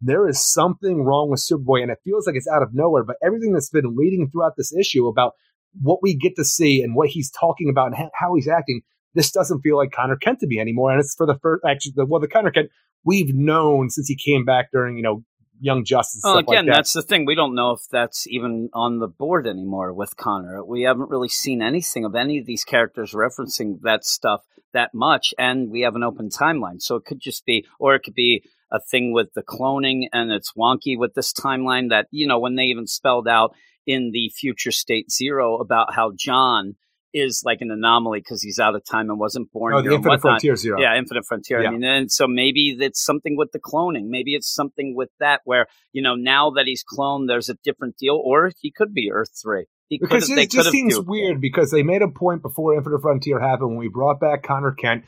there 0.00 0.28
is 0.28 0.44
something 0.44 1.02
wrong 1.04 1.30
with 1.30 1.40
Superboy, 1.40 1.82
and 1.82 1.90
it 1.90 1.98
feels 2.04 2.26
like 2.26 2.36
it's 2.36 2.48
out 2.48 2.62
of 2.62 2.70
nowhere. 2.72 3.04
But 3.04 3.16
everything 3.22 3.52
that's 3.52 3.70
been 3.70 3.96
leading 3.96 4.30
throughout 4.30 4.54
this 4.56 4.72
issue 4.74 5.06
about 5.08 5.32
what 5.80 6.02
we 6.02 6.16
get 6.16 6.36
to 6.36 6.44
see 6.44 6.82
and 6.82 6.94
what 6.94 7.08
he's 7.08 7.30
talking 7.30 7.68
about 7.68 7.92
and 7.92 8.10
how 8.14 8.34
he's 8.34 8.48
acting, 8.48 8.82
this 9.14 9.30
doesn't 9.30 9.60
feel 9.60 9.76
like 9.76 9.90
Connor 9.92 10.16
Kent 10.16 10.40
to 10.40 10.46
me 10.46 10.60
anymore. 10.60 10.92
And 10.92 11.00
it's 11.00 11.14
for 11.14 11.26
the 11.26 11.38
first, 11.42 11.64
actually, 11.66 11.92
the, 11.96 12.06
well, 12.06 12.20
the 12.20 12.28
Connor 12.28 12.50
Kent 12.50 12.70
we've 13.04 13.34
known 13.34 13.90
since 13.90 14.08
he 14.08 14.16
came 14.16 14.44
back 14.44 14.70
during, 14.72 14.96
you 14.96 15.02
know, 15.02 15.24
Young 15.60 15.84
Justice. 15.84 16.20
Well, 16.22 16.38
again, 16.38 16.66
like 16.66 16.66
that. 16.66 16.72
that's 16.74 16.92
the 16.92 17.02
thing. 17.02 17.26
We 17.26 17.34
don't 17.34 17.54
know 17.54 17.72
if 17.72 17.80
that's 17.90 18.28
even 18.28 18.70
on 18.72 19.00
the 19.00 19.08
board 19.08 19.46
anymore 19.46 19.92
with 19.92 20.16
Connor. 20.16 20.64
We 20.64 20.82
haven't 20.82 21.10
really 21.10 21.28
seen 21.28 21.62
anything 21.62 22.04
of 22.04 22.14
any 22.14 22.38
of 22.38 22.46
these 22.46 22.64
characters 22.64 23.12
referencing 23.12 23.80
that 23.82 24.04
stuff 24.04 24.42
that 24.72 24.94
much, 24.94 25.34
and 25.38 25.70
we 25.70 25.80
have 25.80 25.96
an 25.96 26.04
open 26.04 26.28
timeline. 26.28 26.80
So 26.80 26.96
it 26.96 27.04
could 27.04 27.20
just 27.20 27.44
be, 27.44 27.66
or 27.80 27.94
it 27.94 28.02
could 28.04 28.14
be 28.14 28.44
a 28.70 28.80
thing 28.90 29.12
with 29.12 29.28
the 29.34 29.42
cloning, 29.42 30.08
and 30.12 30.30
it's 30.30 30.52
wonky 30.56 30.98
with 30.98 31.14
this 31.14 31.32
timeline 31.32 31.90
that, 31.90 32.06
you 32.10 32.26
know, 32.26 32.38
when 32.38 32.56
they 32.56 32.64
even 32.64 32.86
spelled 32.86 33.28
out 33.28 33.54
in 33.86 34.10
the 34.12 34.30
future 34.36 34.70
state 34.70 35.10
zero 35.10 35.56
about 35.58 35.94
how 35.94 36.12
John 36.16 36.74
is 37.14 37.42
like 37.44 37.58
an 37.60 37.70
anomaly 37.70 38.20
because 38.20 38.42
he's 38.42 38.58
out 38.58 38.74
of 38.74 38.84
time 38.84 39.08
and 39.10 39.18
wasn't 39.18 39.50
born 39.50 39.74
Oh, 39.74 39.82
the 39.82 39.94
Infinite. 39.94 40.20
Frontier 40.20 40.56
Zero. 40.56 40.80
Yeah, 40.80 40.96
Infinite 40.96 41.24
Frontier. 41.26 41.62
Yeah. 41.62 41.68
I 41.68 41.72
mean, 41.72 41.84
and 41.84 42.12
so 42.12 42.26
maybe 42.28 42.76
it's 42.78 43.02
something 43.02 43.36
with 43.36 43.50
the 43.52 43.58
cloning. 43.58 44.08
Maybe 44.08 44.34
it's 44.34 44.52
something 44.52 44.94
with 44.94 45.08
that 45.20 45.40
where 45.44 45.66
you 45.92 46.02
know 46.02 46.14
now 46.14 46.50
that 46.50 46.66
he's 46.66 46.84
cloned, 46.84 47.28
there's 47.28 47.48
a 47.48 47.54
different 47.64 47.96
deal, 47.96 48.20
or 48.22 48.52
he 48.60 48.70
could 48.70 48.92
be 48.92 49.10
Earth 49.12 49.30
three. 49.42 49.66
He 49.88 49.98
Because 49.98 50.28
it 50.28 50.50
just 50.50 50.70
seems 50.70 51.00
weird 51.00 51.40
because 51.40 51.70
they 51.70 51.82
made 51.82 52.02
a 52.02 52.08
point 52.08 52.42
before 52.42 52.74
Infinite 52.74 53.00
Frontier 53.00 53.40
happened 53.40 53.70
when 53.70 53.78
we 53.78 53.88
brought 53.88 54.20
back 54.20 54.42
Connor 54.42 54.72
Kent. 54.72 55.04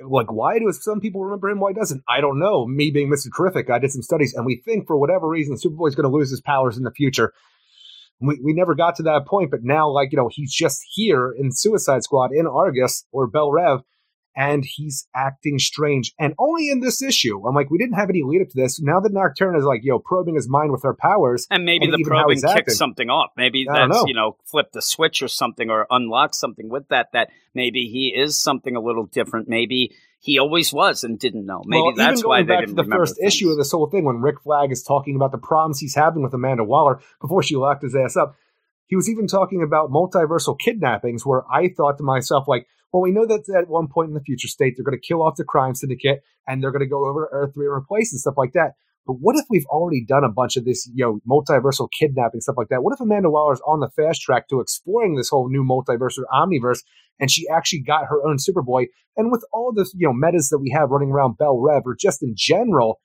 Like, 0.00 0.30
why 0.30 0.58
do 0.58 0.70
some 0.72 1.00
people 1.00 1.24
remember 1.24 1.48
him? 1.48 1.60
Why 1.60 1.72
doesn't? 1.72 2.02
I 2.08 2.20
don't 2.20 2.38
know. 2.38 2.66
Me 2.66 2.90
being 2.90 3.10
Mr. 3.10 3.28
Terrific, 3.36 3.70
I 3.70 3.78
did 3.78 3.92
some 3.92 4.02
studies, 4.02 4.34
and 4.34 4.46
we 4.46 4.62
think 4.64 4.86
for 4.86 4.96
whatever 4.96 5.28
reason, 5.28 5.56
Superboy's 5.56 5.94
going 5.94 6.10
to 6.10 6.16
lose 6.16 6.30
his 6.30 6.40
powers 6.40 6.76
in 6.76 6.84
the 6.84 6.92
future. 6.92 7.32
We, 8.20 8.40
we 8.42 8.52
never 8.52 8.74
got 8.74 8.96
to 8.96 9.02
that 9.04 9.26
point, 9.26 9.50
but 9.50 9.60
now, 9.62 9.88
like, 9.88 10.12
you 10.12 10.16
know, 10.16 10.28
he's 10.30 10.52
just 10.52 10.80
here 10.92 11.34
in 11.36 11.52
Suicide 11.52 12.02
Squad 12.02 12.30
in 12.32 12.46
Argus 12.46 13.04
or 13.12 13.26
Belle 13.26 13.50
Reve, 13.50 13.80
and 14.36 14.64
he's 14.64 15.08
acting 15.14 15.58
strange. 15.58 16.14
And 16.18 16.34
only 16.38 16.70
in 16.70 16.80
this 16.80 17.02
issue. 17.02 17.46
I'm 17.46 17.54
like, 17.54 17.70
we 17.70 17.78
didn't 17.78 17.94
have 17.94 18.08
any 18.08 18.22
lead 18.22 18.42
up 18.42 18.48
to 18.48 18.56
this. 18.56 18.80
Now 18.80 19.00
that 19.00 19.12
Nocturne 19.12 19.56
is 19.56 19.64
like, 19.64 19.82
know, 19.90 19.98
probing 19.98 20.36
his 20.36 20.48
mind 20.48 20.70
with 20.70 20.82
her 20.84 20.94
powers, 20.94 21.46
And 21.50 21.64
maybe 21.64 21.86
and 21.86 21.94
the 21.94 22.04
probing 22.04 22.40
acting. 22.44 22.74
something 22.74 23.10
off. 23.10 23.30
Maybe 23.36 23.66
I 23.68 23.86
that's 23.86 23.96
know. 23.96 24.04
you 24.06 24.14
know 24.14 24.36
flipped 24.44 24.72
the 24.72 24.82
switch 24.82 25.22
or 25.22 25.28
something, 25.28 25.70
or 25.70 25.86
unlocked 25.90 26.34
something 26.34 26.68
with 26.68 26.88
that. 26.88 27.08
That 27.12 27.30
maybe 27.54 27.88
he 27.88 28.14
is 28.16 28.38
something 28.38 28.76
a 28.76 28.80
little 28.80 29.06
different. 29.06 29.48
Maybe 29.48 29.92
he 30.20 30.38
always 30.38 30.72
was 30.72 31.04
and 31.04 31.18
didn't 31.18 31.46
know. 31.46 31.62
Maybe 31.64 31.82
well, 31.82 31.94
that's 31.94 32.20
even 32.20 32.28
why 32.28 32.36
going 32.38 32.46
they 32.46 32.52
back 32.54 32.60
didn't 32.66 32.76
to 32.76 32.82
the 32.82 32.90
first 32.90 33.16
things. 33.16 33.34
issue 33.34 33.50
of 33.50 33.56
this 33.56 33.70
whole 33.72 33.88
thing 33.88 34.04
when 34.04 34.20
Rick 34.20 34.42
Flag 34.42 34.72
is 34.72 34.82
talking 34.82 35.16
about 35.16 35.32
the 35.32 35.38
problems 35.38 35.78
he's 35.78 35.94
having 35.94 36.22
with 36.22 36.34
Amanda 36.34 36.64
Waller 36.64 37.00
before 37.20 37.42
she 37.42 37.56
locked 37.56 37.82
his 37.82 37.94
ass 37.94 38.16
up. 38.16 38.36
He 38.86 38.96
was 38.96 39.10
even 39.10 39.26
talking 39.26 39.62
about 39.62 39.90
multiversal 39.90 40.58
kidnappings, 40.58 41.24
where 41.26 41.42
I 41.52 41.68
thought 41.68 41.98
to 41.98 42.04
myself, 42.04 42.48
like, 42.48 42.66
well, 42.92 43.02
we 43.02 43.12
know 43.12 43.26
that 43.26 43.44
at 43.56 43.68
one 43.68 43.88
point 43.88 44.08
in 44.08 44.14
the 44.14 44.20
future 44.20 44.48
state 44.48 44.74
they're 44.76 44.84
going 44.84 44.98
to 44.98 45.06
kill 45.06 45.22
off 45.22 45.36
the 45.36 45.44
crime 45.44 45.74
syndicate 45.74 46.22
and 46.46 46.62
they're 46.62 46.72
going 46.72 46.80
to 46.80 46.86
go 46.86 47.08
over 47.08 47.26
to 47.26 47.36
Earth 47.36 47.54
3 47.54 47.66
and 47.66 47.74
replace 47.74 48.12
and 48.12 48.20
stuff 48.20 48.34
like 48.36 48.52
that. 48.52 48.72
But 49.06 49.14
what 49.20 49.36
if 49.36 49.46
we've 49.48 49.64
already 49.66 50.04
done 50.04 50.22
a 50.22 50.30
bunch 50.30 50.56
of 50.56 50.66
this, 50.66 50.86
you 50.94 51.02
know, 51.02 51.20
multiversal 51.26 51.88
kidnapping 51.90 52.42
stuff 52.42 52.56
like 52.58 52.68
that? 52.68 52.82
What 52.82 52.92
if 52.92 53.00
Amanda 53.00 53.30
Waller's 53.30 53.60
on 53.66 53.80
the 53.80 53.88
fast 53.88 54.20
track 54.20 54.48
to 54.48 54.60
exploring 54.60 55.16
this 55.16 55.30
whole 55.30 55.48
new 55.48 55.64
multiverse 55.64 56.18
or 56.18 56.26
omniverse, 56.30 56.80
and 57.18 57.30
she 57.30 57.48
actually 57.48 57.80
got 57.80 58.04
her 58.08 58.22
own 58.26 58.36
Superboy? 58.36 58.88
And 59.16 59.32
with 59.32 59.44
all 59.50 59.72
this, 59.74 59.94
you 59.94 60.06
know, 60.06 60.12
metas 60.12 60.50
that 60.50 60.58
we 60.58 60.70
have 60.76 60.90
running 60.90 61.10
around 61.10 61.38
Belle 61.38 61.58
Reve, 61.58 61.86
or 61.86 61.96
just 61.98 62.22
in 62.22 62.34
general, 62.36 63.00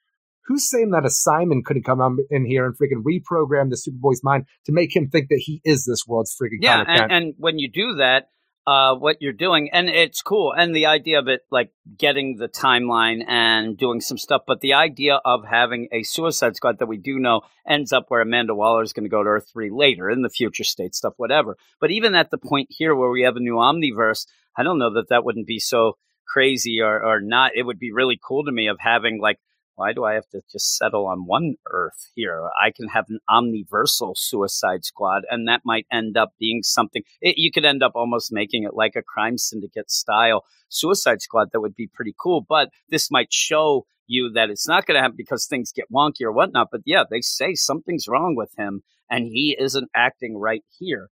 who's 0.45 0.69
saying 0.69 0.91
that 0.91 1.05
a 1.05 1.09
Simon 1.09 1.63
couldn't 1.65 1.83
come 1.83 2.19
in 2.29 2.45
here 2.45 2.65
and 2.65 2.75
freaking 2.77 3.01
reprogram 3.01 3.69
the 3.69 3.77
Superboy's 3.77 4.25
mind 4.25 4.45
to 4.65 4.73
make 4.73 4.93
him 4.93 5.09
think 5.09 5.29
that 5.29 5.41
he 5.41 5.61
is 5.63 5.85
this 5.85 6.05
world's 6.05 6.35
freaking 6.35 6.59
Yeah, 6.59 6.83
and, 6.85 7.11
and 7.11 7.33
when 7.37 7.59
you 7.59 7.71
do 7.71 7.95
that, 7.95 8.27
uh, 8.65 8.95
what 8.95 9.21
you're 9.21 9.33
doing, 9.33 9.69
and 9.71 9.89
it's 9.89 10.21
cool. 10.21 10.53
And 10.53 10.75
the 10.75 10.85
idea 10.85 11.19
of 11.19 11.27
it, 11.27 11.41
like 11.51 11.71
getting 11.97 12.37
the 12.37 12.47
timeline 12.47 13.23
and 13.27 13.77
doing 13.77 13.99
some 13.99 14.17
stuff, 14.17 14.43
but 14.47 14.61
the 14.61 14.73
idea 14.73 15.19
of 15.25 15.45
having 15.45 15.89
a 15.91 16.03
Suicide 16.03 16.55
Squad 16.55 16.79
that 16.79 16.87
we 16.87 16.97
do 16.97 17.19
know 17.19 17.41
ends 17.67 17.91
up 17.91 18.05
where 18.07 18.21
Amanda 18.21 18.55
Waller 18.55 18.83
is 18.83 18.93
going 18.93 19.03
to 19.03 19.09
go 19.09 19.23
to 19.23 19.29
Earth 19.29 19.49
three 19.51 19.69
later 19.69 20.09
in 20.09 20.21
the 20.21 20.29
future 20.29 20.63
state 20.63 20.95
stuff, 20.95 21.13
whatever. 21.17 21.57
But 21.81 21.91
even 21.91 22.15
at 22.15 22.31
the 22.31 22.37
point 22.37 22.67
here 22.69 22.95
where 22.95 23.09
we 23.09 23.23
have 23.23 23.35
a 23.35 23.41
new 23.41 23.55
Omniverse, 23.55 24.25
I 24.57 24.63
don't 24.63 24.79
know 24.79 24.93
that 24.93 25.09
that 25.09 25.25
wouldn't 25.25 25.47
be 25.47 25.59
so 25.59 25.97
crazy 26.25 26.79
or 26.81 27.03
or 27.03 27.19
not. 27.19 27.51
It 27.55 27.63
would 27.63 27.79
be 27.79 27.91
really 27.91 28.19
cool 28.25 28.45
to 28.45 28.51
me 28.51 28.67
of 28.67 28.77
having 28.79 29.19
like 29.19 29.39
why 29.75 29.93
do 29.93 30.03
I 30.03 30.13
have 30.13 30.27
to 30.29 30.41
just 30.51 30.77
settle 30.77 31.07
on 31.07 31.25
one 31.25 31.55
Earth 31.71 32.11
here? 32.15 32.49
I 32.61 32.71
can 32.71 32.89
have 32.89 33.05
an 33.09 33.19
omniversal 33.29 34.13
Suicide 34.15 34.85
Squad, 34.85 35.23
and 35.29 35.47
that 35.47 35.61
might 35.65 35.87
end 35.91 36.17
up 36.17 36.33
being 36.39 36.61
something. 36.63 37.03
It, 37.21 37.35
you 37.37 37.51
could 37.51 37.65
end 37.65 37.83
up 37.83 37.93
almost 37.95 38.31
making 38.31 38.63
it 38.63 38.73
like 38.73 38.95
a 38.95 39.01
crime 39.01 39.37
syndicate 39.37 39.89
style 39.89 40.45
Suicide 40.69 41.21
Squad 41.21 41.49
that 41.51 41.61
would 41.61 41.75
be 41.75 41.89
pretty 41.93 42.13
cool. 42.19 42.45
But 42.47 42.69
this 42.89 43.09
might 43.11 43.31
show 43.31 43.85
you 44.07 44.31
that 44.33 44.49
it's 44.49 44.67
not 44.67 44.85
going 44.85 44.95
to 44.95 45.01
happen 45.01 45.17
because 45.17 45.45
things 45.45 45.71
get 45.71 45.91
wonky 45.91 46.21
or 46.21 46.31
whatnot. 46.31 46.67
But 46.71 46.81
yeah, 46.85 47.03
they 47.09 47.21
say 47.21 47.53
something's 47.55 48.07
wrong 48.07 48.35
with 48.35 48.51
him, 48.57 48.83
and 49.09 49.25
he 49.25 49.55
isn't 49.59 49.89
acting 49.95 50.37
right 50.37 50.63
here. 50.77 51.09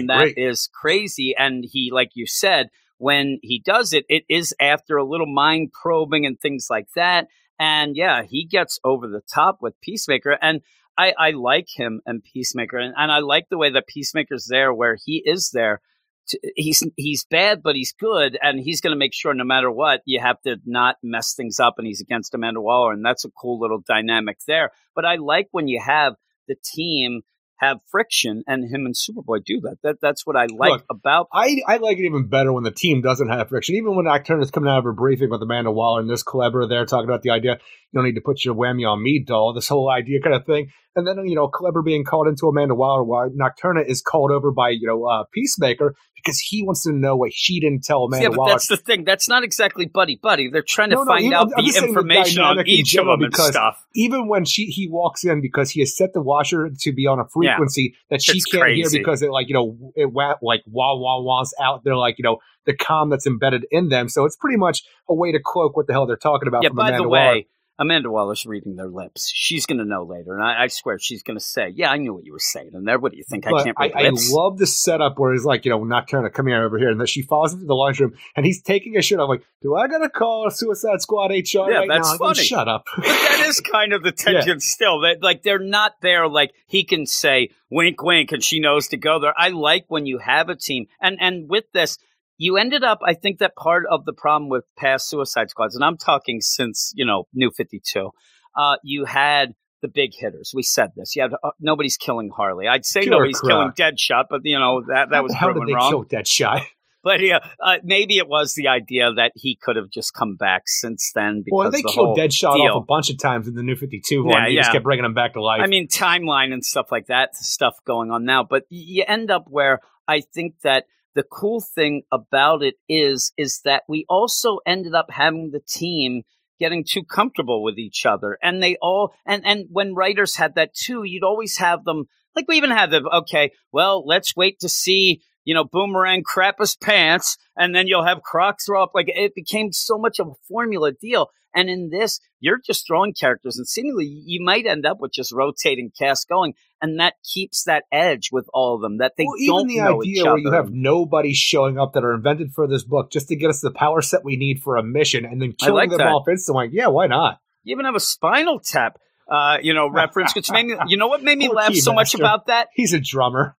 And 0.00 0.08
that 0.08 0.34
is 0.36 0.68
crazy. 0.72 1.34
And 1.38 1.64
he, 1.70 1.90
like 1.92 2.10
you 2.14 2.26
said, 2.26 2.68
when 2.96 3.38
he 3.42 3.62
does 3.64 3.92
it, 3.92 4.04
it 4.08 4.24
is 4.28 4.54
after 4.60 4.96
a 4.96 5.04
little 5.04 5.32
mind 5.32 5.72
probing 5.72 6.26
and 6.26 6.38
things 6.40 6.68
like 6.70 6.86
that. 6.96 7.28
And 7.58 7.96
yeah, 7.96 8.22
he 8.22 8.44
gets 8.44 8.78
over 8.84 9.08
the 9.08 9.22
top 9.32 9.58
with 9.60 9.80
Peacemaker. 9.80 10.38
And 10.40 10.62
I, 10.96 11.14
I 11.18 11.30
like 11.30 11.68
him 11.74 12.00
and 12.06 12.22
Peacemaker. 12.22 12.78
And, 12.78 12.94
and 12.96 13.10
I 13.10 13.18
like 13.18 13.48
the 13.48 13.58
way 13.58 13.70
that 13.70 13.86
Peacemaker's 13.86 14.46
there 14.46 14.72
where 14.74 14.96
he 15.04 15.22
is 15.24 15.50
there. 15.52 15.80
To, 16.28 16.38
he's 16.56 16.82
he's 16.96 17.24
bad, 17.24 17.62
but 17.62 17.74
he's 17.74 17.94
good, 17.98 18.38
and 18.42 18.60
he's 18.60 18.82
going 18.82 18.90
to 18.90 18.98
make 18.98 19.14
sure 19.14 19.32
no 19.32 19.44
matter 19.44 19.70
what 19.70 20.02
you 20.04 20.20
have 20.20 20.38
to 20.42 20.56
not 20.66 20.96
mess 21.02 21.34
things 21.34 21.58
up. 21.58 21.76
And 21.78 21.86
he's 21.86 22.02
against 22.02 22.34
Amanda 22.34 22.60
Waller, 22.60 22.92
and 22.92 23.04
that's 23.04 23.24
a 23.24 23.30
cool 23.30 23.58
little 23.58 23.82
dynamic 23.86 24.38
there. 24.46 24.70
But 24.94 25.06
I 25.06 25.16
like 25.16 25.48
when 25.52 25.68
you 25.68 25.80
have 25.80 26.16
the 26.46 26.56
team 26.62 27.22
have 27.58 27.80
friction, 27.90 28.42
and 28.46 28.64
him 28.64 28.86
and 28.86 28.94
Superboy 28.94 29.44
do 29.44 29.60
that. 29.62 29.76
That 29.82 29.96
that's 30.00 30.26
what 30.26 30.36
I 30.36 30.46
like 30.46 30.70
Look, 30.70 30.84
about. 30.90 31.28
I, 31.32 31.60
I 31.66 31.76
like 31.78 31.98
it 31.98 32.04
even 32.04 32.28
better 32.28 32.52
when 32.52 32.64
the 32.64 32.70
team 32.70 33.02
doesn't 33.02 33.28
have 33.28 33.48
friction. 33.48 33.74
Even 33.76 33.96
when 33.96 34.06
Nocturna's 34.06 34.50
coming 34.50 34.70
out 34.70 34.78
of 34.78 34.86
a 34.86 34.92
briefing 34.92 35.30
with 35.30 35.42
Amanda 35.42 35.70
Waller 35.70 36.00
and 36.00 36.10
this 36.10 36.22
Clever 36.22 36.66
there 36.66 36.86
talking 36.86 37.08
about 37.08 37.22
the 37.22 37.30
idea 37.30 37.58
you 37.92 37.98
don't 37.98 38.04
need 38.04 38.16
to 38.16 38.20
put 38.20 38.44
your 38.44 38.54
whammy 38.54 38.88
on 38.88 39.02
me, 39.02 39.24
doll, 39.26 39.54
this 39.54 39.68
whole 39.68 39.90
idea 39.90 40.20
kind 40.20 40.36
of 40.36 40.44
thing. 40.44 40.70
And 40.94 41.06
then, 41.06 41.26
you 41.26 41.34
know, 41.34 41.48
Clever 41.48 41.82
being 41.82 42.04
called 42.04 42.28
into 42.28 42.46
Amanda 42.46 42.74
Waller 42.74 43.04
while 43.04 43.30
Nocturna 43.30 43.88
is 43.88 44.02
called 44.02 44.30
over 44.30 44.50
by, 44.50 44.70
you 44.70 44.86
know, 44.86 45.04
uh, 45.04 45.24
Peacemaker 45.32 45.94
because 46.22 46.38
he 46.38 46.62
wants 46.62 46.82
to 46.84 46.92
know 46.92 47.16
what 47.16 47.32
she 47.32 47.60
didn't 47.60 47.84
tell 47.84 48.04
Amanda 48.04 48.24
yeah, 48.24 48.28
but 48.30 48.38
Waller. 48.38 48.50
that's 48.52 48.68
the 48.68 48.76
thing. 48.76 49.04
That's 49.04 49.28
not 49.28 49.44
exactly 49.44 49.86
buddy 49.86 50.16
buddy. 50.16 50.48
They're 50.50 50.62
trying 50.62 50.90
to 50.90 50.96
No, 50.96 51.02
no, 51.04 51.12
find 51.12 51.32
out 51.32 51.38
I'm- 51.48 51.52
I'm 51.58 51.64
the 51.64 51.68
just 51.70 51.80
the 51.80 51.86
information 51.88 52.42
on 52.42 52.66
each 52.66 52.94
of 52.96 53.06
them 53.06 53.22
and 53.22 53.30
because 53.32 53.48
stuff. 53.48 53.84
even 53.94 54.28
when 54.28 54.44
she 54.44 54.66
he 54.66 54.88
walks 54.88 55.24
in 55.24 55.40
because 55.40 55.70
he 55.70 55.80
has 55.80 55.96
set 55.96 56.12
the 56.12 56.20
washer 56.22 56.70
to 56.80 56.92
be 56.92 57.06
on 57.06 57.18
a 57.20 57.24
frequency 57.28 57.94
that 58.10 58.22
she 58.22 58.40
can't 58.50 58.72
hear 58.72 58.88
because 58.92 59.22
it 59.22 59.30
like 59.30 59.48
you 59.48 59.54
know 59.54 59.92
it 59.96 60.12
wa- 60.12 60.36
like 60.42 60.62
wah 60.66 60.94
wah 60.94 61.20
wahs 61.20 61.52
out 61.60 61.84
there 61.84 61.96
like 61.96 62.16
you 62.18 62.22
know 62.22 62.38
the 62.66 62.74
com 62.76 63.08
that's 63.10 63.26
embedded 63.26 63.64
in 63.70 63.88
them 63.88 64.08
so 64.08 64.24
it's 64.24 64.36
pretty 64.36 64.56
much 64.58 64.82
a 65.08 65.14
way 65.14 65.32
to 65.32 65.38
cloak 65.42 65.76
what 65.76 65.86
the 65.86 65.92
hell 65.92 66.06
they're 66.06 66.16
talking 66.16 66.48
about 66.48 66.62
Yeah. 66.62 66.68
from 66.68 66.76
By 66.76 66.88
Amanda 66.88 67.02
the 67.04 67.08
Waller. 67.08 67.42
Amanda 67.78 68.10
Waller's 68.10 68.44
reading 68.44 68.74
their 68.74 68.88
lips. 68.88 69.30
She's 69.32 69.64
going 69.64 69.78
to 69.78 69.84
know 69.84 70.02
later, 70.02 70.34
and 70.34 70.42
I, 70.42 70.64
I 70.64 70.66
swear 70.66 70.98
she's 70.98 71.22
going 71.22 71.38
to 71.38 71.44
say, 71.44 71.72
"Yeah, 71.74 71.90
I 71.90 71.96
knew 71.96 72.12
what 72.12 72.24
you 72.24 72.32
were 72.32 72.40
saying." 72.40 72.70
And 72.74 72.86
there, 72.86 72.98
what 72.98 73.12
do 73.12 73.18
you 73.18 73.24
think? 73.28 73.46
I 73.46 73.62
can't 73.62 73.76
I, 73.78 73.86
read 73.86 74.06
I 74.06 74.10
love 74.30 74.58
the 74.58 74.66
setup 74.66 75.18
where 75.18 75.32
he's 75.32 75.44
like, 75.44 75.64
you 75.64 75.70
know, 75.70 75.78
Nocturna, 75.80 76.32
come 76.32 76.48
here 76.48 76.64
over 76.64 76.78
here, 76.78 76.90
and 76.90 76.98
then 76.98 77.06
she 77.06 77.22
falls 77.22 77.52
into 77.52 77.66
the 77.66 77.74
laundry 77.74 78.06
room, 78.06 78.16
and 78.34 78.44
he's 78.44 78.60
taking 78.62 78.96
a 78.96 79.02
shit. 79.02 79.20
I'm 79.20 79.28
like, 79.28 79.44
do 79.62 79.76
I 79.76 79.86
gotta 79.86 80.08
call 80.08 80.50
Suicide 80.50 81.00
Squad 81.00 81.30
HR 81.30 81.70
Yeah, 81.70 81.78
right 81.78 81.88
that's 81.88 82.08
now? 82.08 82.14
I'm 82.14 82.18
like, 82.18 82.36
funny. 82.36 82.46
Shut 82.46 82.68
up. 82.68 82.84
but 82.96 83.04
that 83.04 83.44
is 83.46 83.60
kind 83.60 83.92
of 83.92 84.02
the 84.02 84.12
tension 84.26 84.60
still. 84.60 85.00
That 85.02 85.22
like 85.22 85.42
they're 85.42 85.58
not 85.58 86.00
there. 86.00 86.28
Like 86.28 86.52
he 86.66 86.84
can 86.84 87.06
say 87.06 87.50
wink, 87.70 88.02
wink, 88.02 88.32
and 88.32 88.42
she 88.42 88.58
knows 88.60 88.88
to 88.88 88.96
go 88.96 89.20
there. 89.20 89.34
I 89.36 89.50
like 89.50 89.84
when 89.88 90.06
you 90.06 90.18
have 90.18 90.48
a 90.48 90.56
team, 90.56 90.86
and 91.00 91.16
and 91.20 91.48
with 91.48 91.70
this, 91.72 91.98
you 92.38 92.56
ended 92.56 92.82
up. 92.84 93.00
I 93.04 93.12
think 93.14 93.40
that 93.40 93.54
part 93.56 93.84
of 93.90 94.04
the 94.06 94.12
problem 94.14 94.48
with 94.48 94.64
past 94.78 95.08
Suicide 95.10 95.50
Squads, 95.50 95.74
and 95.74 95.84
I'm 95.84 95.98
talking 95.98 96.40
since 96.40 96.92
you 96.94 97.04
know 97.04 97.24
New 97.34 97.50
Fifty 97.50 97.80
Two, 97.84 98.10
uh, 98.56 98.76
you 98.82 99.04
had. 99.04 99.54
The 99.80 99.86
big 99.86 100.10
hitters. 100.12 100.50
We 100.52 100.64
said 100.64 100.90
this. 100.96 101.14
You 101.14 101.22
had 101.22 101.34
uh, 101.34 101.50
nobody's 101.60 101.96
killing 101.96 102.30
Harley. 102.36 102.66
I'd 102.66 102.84
say 102.84 103.04
Killer 103.04 103.18
nobody's 103.18 103.40
killing 103.40 103.70
Croc. 103.70 103.76
Deadshot, 103.76 104.24
but 104.28 104.40
you 104.42 104.58
know 104.58 104.82
that 104.88 105.10
that 105.10 105.22
was 105.22 105.32
How 105.32 105.46
proven 105.46 105.66
did 105.66 105.68
they 105.68 105.74
wrong. 105.76 105.90
kill 105.92 106.04
that 106.10 106.26
shot? 106.26 106.62
But 107.04 107.20
yeah, 107.20 107.38
uh, 107.64 107.76
maybe 107.84 108.18
it 108.18 108.26
was 108.26 108.54
the 108.54 108.66
idea 108.66 109.12
that 109.12 109.30
he 109.36 109.56
could 109.62 109.76
have 109.76 109.88
just 109.88 110.14
come 110.14 110.34
back 110.34 110.62
since 110.66 111.12
then. 111.14 111.42
Because 111.44 111.56
Well, 111.56 111.70
they 111.70 111.82
the 111.82 111.88
killed 111.94 112.18
Deadshot 112.18 112.56
deal. 112.56 112.72
off 112.72 112.82
a 112.82 112.84
bunch 112.84 113.08
of 113.08 113.18
times 113.18 113.46
in 113.46 113.54
the 113.54 113.62
New 113.62 113.76
52 113.76 114.24
one. 114.24 114.34
Yeah, 114.34 114.48
They 114.48 114.54
just 114.56 114.72
kept 114.72 114.82
bringing 114.82 115.04
him 115.04 115.14
back 115.14 115.34
to 115.34 115.40
life. 115.40 115.60
I 115.62 115.68
mean, 115.68 115.86
timeline 115.86 116.52
and 116.52 116.64
stuff 116.64 116.90
like 116.90 117.06
that, 117.06 117.36
stuff 117.36 117.76
going 117.86 118.10
on 118.10 118.24
now. 118.24 118.42
But 118.42 118.64
you 118.68 119.04
end 119.06 119.30
up 119.30 119.44
where 119.48 119.78
I 120.08 120.22
think 120.22 120.56
that 120.64 120.86
the 121.18 121.24
cool 121.24 121.60
thing 121.60 122.02
about 122.12 122.62
it 122.62 122.76
is, 122.88 123.32
is 123.36 123.62
that 123.64 123.82
we 123.88 124.06
also 124.08 124.60
ended 124.64 124.94
up 124.94 125.06
having 125.10 125.50
the 125.50 125.58
team 125.58 126.22
getting 126.60 126.84
too 126.88 127.02
comfortable 127.02 127.64
with 127.64 127.76
each 127.76 128.06
other. 128.06 128.38
And 128.40 128.62
they 128.62 128.76
all, 128.80 129.12
and, 129.26 129.44
and 129.44 129.66
when 129.68 129.96
writers 129.96 130.36
had 130.36 130.54
that 130.54 130.74
too, 130.74 131.02
you'd 131.02 131.24
always 131.24 131.58
have 131.58 131.82
them, 131.82 132.04
like 132.36 132.44
we 132.46 132.56
even 132.56 132.70
had 132.70 132.92
them, 132.92 133.06
okay, 133.12 133.50
well, 133.72 134.06
let's 134.06 134.36
wait 134.36 134.60
to 134.60 134.68
see, 134.68 135.22
you 135.48 135.54
know, 135.54 135.64
Boomerang 135.64 136.24
crap 136.24 136.58
his 136.58 136.76
pants, 136.76 137.38
and 137.56 137.74
then 137.74 137.86
you'll 137.86 138.04
have 138.04 138.20
Croc 138.20 138.58
throw 138.60 138.82
up. 138.82 138.90
Like 138.94 139.06
it 139.08 139.34
became 139.34 139.72
so 139.72 139.96
much 139.96 140.18
of 140.18 140.26
a 140.26 140.34
formula 140.46 140.92
deal. 140.92 141.30
And 141.54 141.70
in 141.70 141.88
this, 141.88 142.20
you're 142.38 142.60
just 142.62 142.86
throwing 142.86 143.14
characters, 143.14 143.56
and 143.56 143.66
seemingly 143.66 144.04
you 144.04 144.44
might 144.44 144.66
end 144.66 144.84
up 144.84 145.00
with 145.00 145.10
just 145.10 145.32
rotating 145.32 145.90
cast 145.98 146.28
going, 146.28 146.52
and 146.82 147.00
that 147.00 147.14
keeps 147.24 147.64
that 147.64 147.84
edge 147.90 148.28
with 148.30 148.46
all 148.52 148.74
of 148.74 148.82
them 148.82 148.98
that 148.98 149.14
they 149.16 149.24
well, 149.24 149.62
don't 149.62 149.70
even 149.70 149.84
the 149.84 149.90
know 149.90 150.04
each 150.04 150.18
idea 150.18 150.24
where 150.32 150.38
you 150.38 150.52
have 150.52 150.70
nobody 150.70 151.32
showing 151.32 151.78
up 151.78 151.94
that 151.94 152.04
are 152.04 152.12
invented 152.12 152.52
for 152.52 152.66
this 152.66 152.84
book 152.84 153.10
just 153.10 153.28
to 153.28 153.36
get 153.36 153.48
us 153.48 153.62
the 153.62 153.70
power 153.70 154.02
set 154.02 154.22
we 154.22 154.36
need 154.36 154.60
for 154.60 154.76
a 154.76 154.82
mission 154.82 155.24
and 155.24 155.40
then 155.40 155.54
killing 155.54 155.74
like 155.74 155.88
them 155.88 155.98
that. 155.98 156.08
off 156.08 156.28
instantly. 156.28 156.66
Like, 156.66 156.74
yeah, 156.74 156.88
why 156.88 157.06
not? 157.06 157.40
You 157.64 157.72
even 157.72 157.86
have 157.86 157.94
a 157.94 158.00
Spinal 158.00 158.60
Tap, 158.60 158.98
uh, 159.26 159.56
you 159.62 159.72
know, 159.72 159.88
reference, 159.88 160.34
which 160.34 160.50
made 160.50 160.66
me. 160.66 160.76
You 160.88 160.98
know 160.98 161.08
what 161.08 161.22
made 161.22 161.38
me 161.38 161.46
Poor 161.48 161.56
laugh 161.56 161.74
so 161.74 161.94
much 161.94 162.14
about 162.14 162.48
that? 162.48 162.68
He's 162.74 162.92
a 162.92 163.00
drummer. 163.00 163.56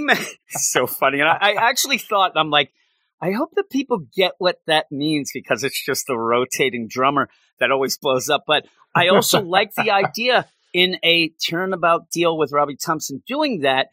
Ma- 0.00 0.14
so 0.48 0.86
funny, 0.86 1.20
and 1.20 1.28
I, 1.28 1.36
I 1.40 1.68
actually 1.68 1.98
thought 1.98 2.32
I'm 2.36 2.50
like, 2.50 2.72
I 3.20 3.32
hope 3.32 3.50
that 3.54 3.70
people 3.70 4.06
get 4.14 4.32
what 4.38 4.58
that 4.66 4.86
means 4.90 5.30
because 5.32 5.64
it's 5.64 5.82
just 5.82 6.10
a 6.10 6.16
rotating 6.16 6.88
drummer 6.88 7.28
that 7.58 7.70
always 7.70 7.96
blows 7.96 8.28
up. 8.28 8.44
But 8.46 8.66
I 8.94 9.08
also 9.08 9.40
like 9.42 9.74
the 9.74 9.90
idea 9.90 10.46
in 10.72 10.98
a 11.02 11.30
turnabout 11.48 12.10
deal 12.10 12.36
with 12.36 12.52
Robbie 12.52 12.76
Thompson 12.76 13.22
doing 13.26 13.60
that. 13.60 13.88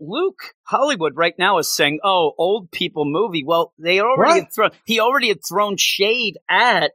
Luke 0.00 0.54
Hollywood 0.64 1.12
right 1.14 1.34
now 1.38 1.58
is 1.58 1.72
saying, 1.72 2.00
"Oh, 2.02 2.32
old 2.38 2.72
people 2.72 3.04
movie." 3.04 3.44
Well, 3.44 3.72
they 3.78 4.00
already 4.00 4.40
had 4.40 4.52
thrown. 4.52 4.70
He 4.84 4.98
already 4.98 5.28
had 5.28 5.38
thrown 5.48 5.76
shade 5.76 6.38
at 6.48 6.92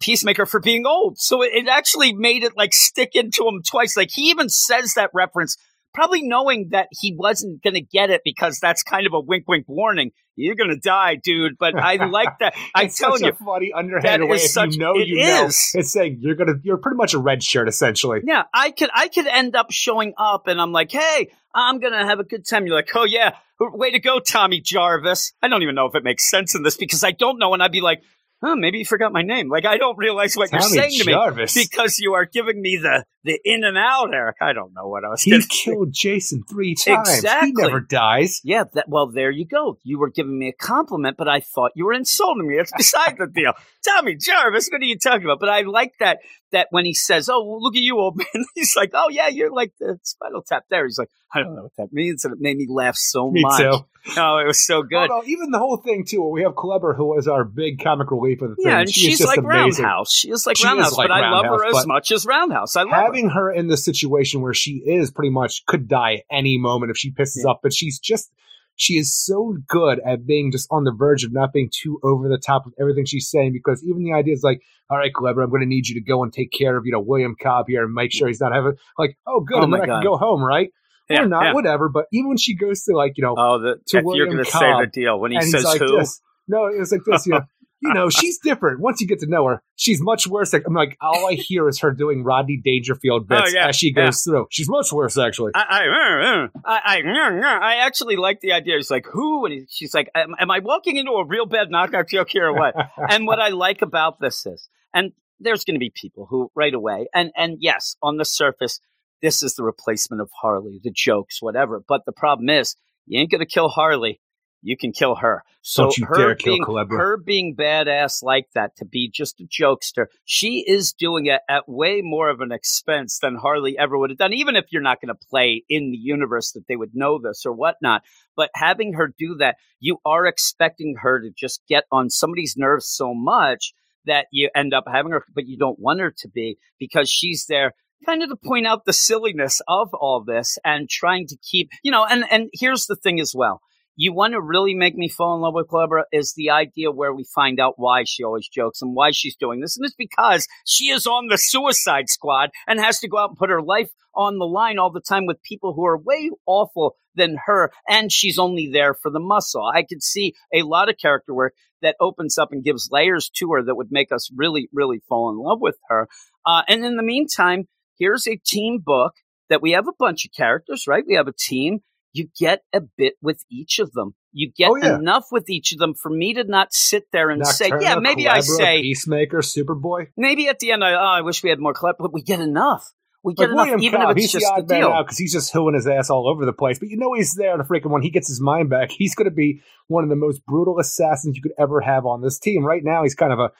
Peacemaker 0.00 0.44
for 0.44 0.58
being 0.58 0.86
old, 0.86 1.18
so 1.18 1.42
it, 1.42 1.52
it 1.54 1.68
actually 1.68 2.12
made 2.12 2.42
it 2.42 2.56
like 2.56 2.72
stick 2.72 3.10
into 3.14 3.46
him 3.46 3.62
twice. 3.62 3.96
Like 3.96 4.10
he 4.10 4.22
even 4.30 4.48
says 4.48 4.94
that 4.94 5.10
reference, 5.14 5.56
probably 5.96 6.22
knowing 6.22 6.68
that 6.70 6.88
he 6.92 7.16
wasn't 7.18 7.62
going 7.62 7.74
to 7.74 7.80
get 7.80 8.10
it 8.10 8.20
because 8.24 8.60
that's 8.60 8.82
kind 8.82 9.06
of 9.06 9.14
a 9.14 9.20
wink, 9.20 9.48
wink 9.48 9.64
warning. 9.66 10.12
You're 10.36 10.54
going 10.54 10.68
to 10.70 10.76
die, 10.76 11.16
dude. 11.16 11.56
But 11.58 11.74
I 11.74 11.96
like 12.06 12.38
that. 12.40 12.54
I'm 12.74 12.86
It's 12.86 12.98
telling 12.98 13.24
you, 13.24 13.32
funny 13.32 13.72
underhand 13.74 14.28
way. 14.28 14.36
If 14.36 14.42
such- 14.42 14.74
you 14.74 14.78
know, 14.78 14.94
you 14.94 15.16
know. 15.16 15.46
It's 15.46 15.90
saying 15.90 16.18
you're 16.20 16.34
gonna, 16.34 16.54
you're 16.62 16.76
pretty 16.76 16.96
much 16.96 17.14
a 17.14 17.18
red 17.18 17.42
shirt 17.42 17.68
essentially. 17.68 18.20
Yeah, 18.24 18.42
I 18.52 18.70
could 18.70 18.90
I 18.94 19.08
could 19.08 19.26
end 19.26 19.56
up 19.56 19.70
showing 19.70 20.12
up 20.18 20.46
and 20.46 20.60
I'm 20.60 20.72
like, 20.72 20.92
hey, 20.92 21.30
I'm 21.54 21.80
gonna 21.80 22.06
have 22.06 22.20
a 22.20 22.24
good 22.24 22.46
time. 22.46 22.66
You're 22.66 22.76
like, 22.76 22.90
oh 22.94 23.04
yeah, 23.04 23.32
way 23.58 23.90
to 23.92 23.98
go, 23.98 24.20
Tommy 24.20 24.60
Jarvis. 24.60 25.32
I 25.42 25.48
don't 25.48 25.62
even 25.62 25.74
know 25.74 25.86
if 25.86 25.94
it 25.94 26.04
makes 26.04 26.28
sense 26.30 26.54
in 26.54 26.62
this 26.62 26.76
because 26.76 27.02
I 27.02 27.12
don't 27.12 27.38
know, 27.38 27.54
and 27.54 27.62
I'd 27.62 27.72
be 27.72 27.80
like, 27.80 28.02
oh, 28.46 28.56
maybe 28.56 28.78
you 28.78 28.84
forgot 28.84 29.12
my 29.12 29.22
name. 29.22 29.48
Like 29.48 29.66
I 29.66 29.78
don't 29.78 29.98
realize 29.98 30.36
what 30.36 30.52
you're 30.52 30.60
Tommy 30.60 30.72
saying 30.72 30.98
to 31.00 31.34
me 31.34 31.46
because 31.54 31.98
you 31.98 32.14
are 32.14 32.24
giving 32.24 32.60
me 32.60 32.76
the 32.76 33.04
the 33.24 33.40
in 33.44 33.64
and 33.64 33.76
out, 33.76 34.14
Eric. 34.14 34.36
I 34.40 34.52
don't 34.52 34.72
know 34.72 34.86
what 34.86 35.04
I 35.04 35.08
was. 35.08 35.22
He 35.22 35.38
killed 35.48 35.92
Jason 35.92 36.44
three 36.48 36.74
times. 36.74 37.08
Exactly. 37.08 37.48
He 37.48 37.52
never 37.54 37.80
dies. 37.80 38.40
Yeah, 38.44 38.64
that 38.74 38.88
well, 38.88 39.08
there 39.08 39.30
you 39.30 39.46
go. 39.46 39.78
You 39.82 39.98
were 39.98 40.10
giving 40.10 40.38
me 40.38 40.48
a 40.48 40.52
compliment, 40.52 41.16
but 41.16 41.28
I 41.28 41.40
thought 41.40 41.72
you 41.74 41.86
were 41.86 41.92
insulting 41.92 42.46
me. 42.46 42.54
It's 42.54 42.72
beside 42.76 43.16
the 43.18 43.26
deal. 43.26 43.52
Tommy 43.84 44.16
Jarvis, 44.16 44.68
what 44.70 44.80
are 44.80 44.84
you 44.84 44.98
talking 44.98 45.24
about? 45.24 45.40
But 45.40 45.48
I 45.48 45.62
like 45.62 45.94
that 46.00 46.18
that 46.52 46.68
when 46.70 46.84
he 46.84 46.94
says, 46.94 47.28
"Oh, 47.28 47.44
well, 47.44 47.60
look 47.60 47.74
at 47.74 47.82
you, 47.82 47.98
old 47.98 48.16
man," 48.16 48.44
he's 48.54 48.76
like, 48.76 48.92
"Oh 48.94 49.08
yeah, 49.10 49.28
you're 49.28 49.52
like 49.52 49.72
the 49.80 49.98
Spinal 50.04 50.42
Tap." 50.42 50.64
There, 50.70 50.86
he's 50.86 50.98
like, 50.98 51.10
"I 51.34 51.40
don't 51.40 51.56
know 51.56 51.64
what 51.64 51.76
that 51.78 51.92
means," 51.92 52.24
and 52.24 52.32
it 52.32 52.40
made 52.40 52.56
me 52.56 52.66
laugh 52.68 52.96
so 52.96 53.30
Me 53.30 53.42
much. 53.42 53.60
too. 53.60 53.86
Oh, 54.16 54.38
it 54.38 54.46
was 54.46 54.64
so 54.64 54.78
oh, 54.78 54.82
good. 54.82 55.10
Oh, 55.10 55.20
no, 55.20 55.22
even 55.26 55.50
the 55.50 55.58
whole 55.58 55.76
thing 55.78 56.04
too. 56.04 56.22
We 56.28 56.42
have 56.42 56.54
Kleber, 56.54 56.94
who 56.94 57.06
was 57.06 57.26
our 57.28 57.44
big 57.44 57.82
comic 57.82 58.10
relief 58.10 58.40
of 58.40 58.50
the 58.50 58.56
thing. 58.56 58.66
yeah, 58.66 58.80
and 58.80 58.88
she 58.92 59.00
she's 59.00 59.18
just 59.18 59.28
like 59.28 59.38
amazing. 59.38 59.84
Roundhouse. 59.84 60.12
She 60.12 60.30
is 60.30 60.46
like 60.46 60.56
She 60.56 60.62
is 60.62 60.66
Roundhouse, 60.66 60.96
like 60.96 61.08
but 61.08 61.22
I 61.22 61.30
love 61.30 61.46
her 61.46 61.66
as 61.66 61.86
much 61.86 62.12
as 62.12 62.24
Roundhouse. 62.24 62.76
I 62.76 62.82
love. 62.82 62.92
Having 62.92 63.30
her 63.30 63.52
in 63.52 63.66
the 63.68 63.76
situation 63.76 64.40
where 64.42 64.54
she 64.54 64.82
is 64.86 65.10
pretty 65.10 65.30
much 65.30 65.66
could 65.66 65.88
die 65.88 66.22
any 66.30 66.56
moment 66.58 66.90
if 66.90 66.96
she 66.96 67.10
pisses 67.10 67.42
Yeah. 67.44 67.50
up, 67.50 67.60
but 67.62 67.72
she's 67.74 67.98
just 67.98 68.30
she 68.76 68.94
is 68.94 69.14
so 69.16 69.56
good 69.68 70.00
at 70.06 70.26
being 70.26 70.52
just 70.52 70.68
on 70.70 70.84
the 70.84 70.92
verge 70.92 71.24
of 71.24 71.32
not 71.32 71.52
being 71.52 71.70
too 71.72 71.98
over 72.02 72.28
the 72.28 72.38
top 72.38 72.66
of 72.66 72.74
everything 72.78 73.06
she's 73.06 73.28
saying 73.30 73.52
because 73.52 73.82
even 73.82 74.04
the 74.04 74.12
idea 74.12 74.34
is 74.34 74.42
like, 74.42 74.60
all 74.90 74.98
right, 74.98 75.12
Clever, 75.12 75.42
I'm 75.42 75.48
going 75.50 75.62
to 75.62 75.66
need 75.66 75.88
you 75.88 75.94
to 75.94 76.00
go 76.06 76.22
and 76.22 76.30
take 76.32 76.52
care 76.52 76.76
of, 76.76 76.84
you 76.84 76.92
know, 76.92 77.00
William 77.00 77.34
Cobb 77.42 77.66
here 77.68 77.84
and 77.84 77.94
make 77.94 78.12
sure 78.12 78.28
he's 78.28 78.40
not 78.40 78.52
having, 78.52 78.74
like, 78.98 79.16
oh, 79.26 79.40
good, 79.40 79.56
Oh 79.58 79.62
and 79.62 79.70
my 79.70 79.80
then 79.80 79.90
I 79.90 79.94
can 79.94 80.02
go 80.04 80.16
home, 80.18 80.44
right? 80.44 80.70
Yeah, 81.08 81.22
or 81.22 81.28
not, 81.28 81.44
yeah. 81.44 81.52
whatever. 81.52 81.88
But 81.88 82.06
even 82.12 82.28
when 82.28 82.38
she 82.38 82.56
goes 82.56 82.82
to, 82.84 82.96
like, 82.96 83.12
you 83.16 83.24
know, 83.24 83.34
Oh, 83.36 83.60
the, 83.60 83.74
to 83.74 83.78
if 83.78 83.92
you're 83.92 84.02
William 84.04 84.30
going 84.30 84.44
to 84.44 84.50
say 84.50 84.72
the 84.80 84.90
deal 84.92 85.20
when 85.20 85.32
he 85.32 85.40
says 85.40 85.64
like 85.64 85.80
who. 85.80 85.98
this. 85.98 86.20
No, 86.48 86.66
it's 86.66 86.92
like 86.92 87.02
this, 87.06 87.26
you 87.26 87.32
know. 87.32 87.40
You 87.82 87.92
know, 87.92 88.08
she's 88.08 88.38
different. 88.38 88.80
Once 88.80 89.02
you 89.02 89.06
get 89.06 89.18
to 89.20 89.26
know 89.26 89.46
her, 89.46 89.62
she's 89.76 90.00
much 90.00 90.26
worse. 90.26 90.54
Like, 90.54 90.64
I'm 90.66 90.72
like, 90.72 90.96
all 90.98 91.28
I 91.28 91.34
hear 91.34 91.68
is 91.68 91.80
her 91.80 91.92
doing 91.92 92.24
Rodney 92.24 92.56
Dangerfield 92.56 93.28
bits 93.28 93.42
Oh, 93.44 93.50
yeah, 93.54 93.68
as 93.68 93.76
she 93.76 93.92
goes 93.92 94.22
through. 94.22 94.46
She's 94.50 94.68
much 94.68 94.90
worse, 94.90 95.18
actually. 95.18 95.52
I, 95.54 95.60
I, 95.68 95.86
uh, 95.86 96.44
uh, 96.44 96.48
I, 96.64 97.02
I, 97.04 97.58
I 97.60 97.74
actually 97.86 98.16
like 98.16 98.40
the 98.40 98.52
idea. 98.52 98.78
It's 98.78 98.90
like, 98.90 99.04
who? 99.06 99.44
And 99.44 99.52
he, 99.52 99.66
she's 99.68 99.92
like, 99.92 100.08
am, 100.14 100.34
am 100.38 100.50
I 100.50 100.60
walking 100.60 100.96
into 100.96 101.12
a 101.12 101.26
real 101.26 101.44
bad 101.44 101.70
knockout 101.70 102.08
joke 102.08 102.30
here 102.30 102.46
or 102.46 102.54
what? 102.54 102.74
and 103.10 103.26
what 103.26 103.40
I 103.40 103.48
like 103.50 103.82
about 103.82 104.20
this 104.20 104.46
is, 104.46 104.70
and 104.94 105.12
there's 105.38 105.64
going 105.64 105.74
to 105.76 105.78
be 105.78 105.92
people 105.94 106.26
who 106.30 106.50
right 106.54 106.74
away, 106.74 107.08
and 107.14 107.30
and 107.36 107.58
yes, 107.60 107.96
on 108.02 108.16
the 108.16 108.24
surface, 108.24 108.80
this 109.26 109.42
is 109.42 109.54
the 109.54 109.64
replacement 109.64 110.22
of 110.22 110.30
Harley, 110.40 110.80
the 110.84 110.92
jokes, 110.94 111.42
whatever. 111.42 111.82
But 111.88 112.04
the 112.06 112.12
problem 112.12 112.48
is, 112.48 112.76
you 113.06 113.18
ain't 113.18 113.28
going 113.28 113.40
to 113.40 113.46
kill 113.46 113.68
Harley. 113.68 114.20
You 114.62 114.76
can 114.76 114.92
kill 114.92 115.16
her. 115.16 115.42
So 115.62 115.90
her 116.04 116.36
being 116.36 116.64
her 116.64 117.16
being 117.16 117.56
badass 117.56 118.22
like 118.22 118.46
that 118.54 118.76
to 118.76 118.84
be 118.84 119.10
just 119.12 119.40
a 119.40 119.44
jokester, 119.44 120.06
she 120.24 120.64
is 120.64 120.92
doing 120.92 121.26
it 121.26 121.40
at 121.48 121.68
way 121.68 122.02
more 122.02 122.30
of 122.30 122.40
an 122.40 122.52
expense 122.52 123.18
than 123.18 123.34
Harley 123.34 123.76
ever 123.76 123.98
would 123.98 124.10
have 124.10 124.18
done. 124.18 124.32
Even 124.32 124.54
if 124.54 124.66
you're 124.70 124.80
not 124.80 125.00
going 125.00 125.12
to 125.14 125.26
play 125.28 125.64
in 125.68 125.90
the 125.90 125.98
universe 125.98 126.52
that 126.52 126.68
they 126.68 126.76
would 126.76 126.94
know 126.94 127.18
this 127.20 127.44
or 127.44 127.52
whatnot, 127.52 128.02
but 128.36 128.50
having 128.54 128.92
her 128.92 129.12
do 129.18 129.34
that, 129.40 129.56
you 129.80 129.98
are 130.04 130.24
expecting 130.26 130.96
her 131.00 131.20
to 131.20 131.30
just 131.36 131.62
get 131.68 131.82
on 131.90 132.10
somebody's 132.10 132.54
nerves 132.56 132.86
so 132.86 133.12
much 133.12 133.72
that 134.04 134.26
you 134.30 134.50
end 134.54 134.72
up 134.72 134.84
having 134.86 135.10
her, 135.10 135.24
but 135.34 135.48
you 135.48 135.58
don't 135.58 135.80
want 135.80 135.98
her 135.98 136.12
to 136.16 136.28
be 136.28 136.58
because 136.78 137.10
she's 137.10 137.46
there 137.48 137.72
kind 138.06 138.22
of 138.22 138.28
to 138.28 138.36
point 138.36 138.66
out 138.66 138.84
the 138.84 138.92
silliness 138.92 139.60
of 139.68 139.92
all 139.92 140.22
this 140.24 140.58
and 140.64 140.88
trying 140.88 141.26
to 141.26 141.36
keep, 141.36 141.70
you 141.82 141.90
know, 141.90 142.04
and, 142.04 142.24
and 142.30 142.48
here's 142.52 142.86
the 142.86 142.96
thing 142.96 143.20
as 143.20 143.32
well. 143.34 143.60
You 143.98 144.12
want 144.12 144.34
to 144.34 144.40
really 144.40 144.74
make 144.74 144.94
me 144.94 145.08
fall 145.08 145.34
in 145.34 145.40
love 145.40 145.54
with 145.54 145.68
Clever 145.68 146.04
is 146.12 146.34
the 146.36 146.50
idea 146.50 146.90
where 146.90 147.14
we 147.14 147.24
find 147.34 147.58
out 147.58 147.74
why 147.78 148.04
she 148.04 148.22
always 148.22 148.46
jokes 148.46 148.82
and 148.82 148.94
why 148.94 149.10
she's 149.10 149.36
doing 149.36 149.60
this. 149.60 149.76
And 149.76 149.86
it's 149.86 149.94
because 149.94 150.46
she 150.66 150.90
is 150.90 151.06
on 151.06 151.28
the 151.28 151.38
suicide 151.38 152.10
squad 152.10 152.50
and 152.66 152.78
has 152.78 152.98
to 153.00 153.08
go 153.08 153.16
out 153.16 153.30
and 153.30 153.38
put 153.38 153.48
her 153.48 153.62
life 153.62 153.90
on 154.14 154.38
the 154.38 154.44
line 154.44 154.78
all 154.78 154.90
the 154.90 155.00
time 155.00 155.24
with 155.24 155.42
people 155.42 155.72
who 155.72 155.86
are 155.86 155.96
way 155.96 156.30
awful 156.46 156.96
than 157.14 157.38
her. 157.46 157.70
And 157.88 158.12
she's 158.12 158.38
only 158.38 158.68
there 158.70 158.92
for 158.92 159.10
the 159.10 159.18
muscle. 159.18 159.64
I 159.64 159.82
could 159.82 160.02
see 160.02 160.34
a 160.52 160.62
lot 160.62 160.90
of 160.90 160.98
character 160.98 161.32
work 161.32 161.54
that 161.80 161.96
opens 161.98 162.36
up 162.36 162.52
and 162.52 162.64
gives 162.64 162.90
layers 162.92 163.30
to 163.36 163.52
her 163.52 163.62
that 163.62 163.76
would 163.76 163.90
make 163.90 164.12
us 164.12 164.30
really, 164.34 164.68
really 164.74 165.00
fall 165.08 165.30
in 165.30 165.38
love 165.38 165.60
with 165.60 165.78
her. 165.88 166.06
Uh, 166.44 166.62
and 166.68 166.84
in 166.84 166.96
the 166.96 167.02
meantime, 167.02 167.66
here's 167.98 168.26
a 168.26 168.36
team 168.44 168.80
book 168.84 169.14
that 169.48 169.62
we 169.62 169.72
have 169.72 169.88
a 169.88 169.92
bunch 169.98 170.24
of 170.24 170.32
characters, 170.36 170.84
right? 170.88 171.04
We 171.06 171.14
have 171.14 171.28
a 171.28 171.32
team. 171.36 171.80
You 172.12 172.28
get 172.38 172.62
a 172.72 172.80
bit 172.96 173.14
with 173.20 173.44
each 173.50 173.78
of 173.78 173.92
them. 173.92 174.14
You 174.32 174.50
get 174.56 174.70
Oh, 174.70 174.76
yeah. 174.76 174.96
enough 174.96 175.26
with 175.30 175.48
each 175.50 175.72
of 175.72 175.78
them 175.78 175.94
for 175.94 176.10
me 176.10 176.34
to 176.34 176.44
not 176.44 176.72
sit 176.72 177.04
there 177.12 177.30
and 177.30 177.46
say, 177.46 177.70
yeah, 177.80 177.96
maybe 177.96 178.26
I 178.28 178.40
say, 178.40 178.80
Peacemaker, 178.82 179.38
Superboy. 179.38 180.08
maybe 180.16 180.48
at 180.48 180.58
the 180.58 180.72
end, 180.72 180.82
I, 180.82 180.94
oh, 180.94 180.98
I 180.98 181.20
wish 181.20 181.42
we 181.42 181.50
had 181.50 181.58
more 181.58 181.74
but 181.74 182.12
we 182.12 182.22
get 182.22 182.40
enough. 182.40 182.90
We 183.22 183.34
get 183.34 183.50
Like 183.50 183.50
enough, 183.50 183.64
William 183.66 183.82
even 183.82 184.00
Cobb, 184.02 184.10
if 184.12 184.16
it's 184.18 184.32
he's 184.32 184.40
just 184.42 184.54
the 184.56 184.62
deal. 184.62 185.02
because 185.02 185.18
he's 185.18 185.32
just 185.32 185.52
hooing 185.52 185.74
his 185.74 185.86
ass 185.88 186.10
all 186.10 186.28
over 186.28 186.44
the 186.46 186.52
place. 186.52 186.78
But 186.78 186.90
you 186.90 186.96
know 186.96 187.12
he's 187.14 187.34
there. 187.34 187.58
The 187.58 187.64
freaking 187.64 187.90
when 187.90 188.02
he 188.02 188.10
gets 188.10 188.28
his 188.28 188.40
mind 188.40 188.70
back, 188.70 188.90
he's 188.92 189.14
going 189.16 189.28
to 189.28 189.34
be 189.34 189.62
one 189.88 190.04
of 190.04 190.10
the 190.10 190.16
most 190.16 190.46
brutal 190.46 190.78
assassins 190.78 191.34
you 191.36 191.42
could 191.42 191.54
ever 191.58 191.80
have 191.80 192.06
on 192.06 192.22
this 192.22 192.38
team. 192.38 192.64
Right 192.64 192.84
now, 192.84 193.02
he's 193.02 193.16
kind 193.16 193.32
of 193.32 193.40
a 193.40 193.50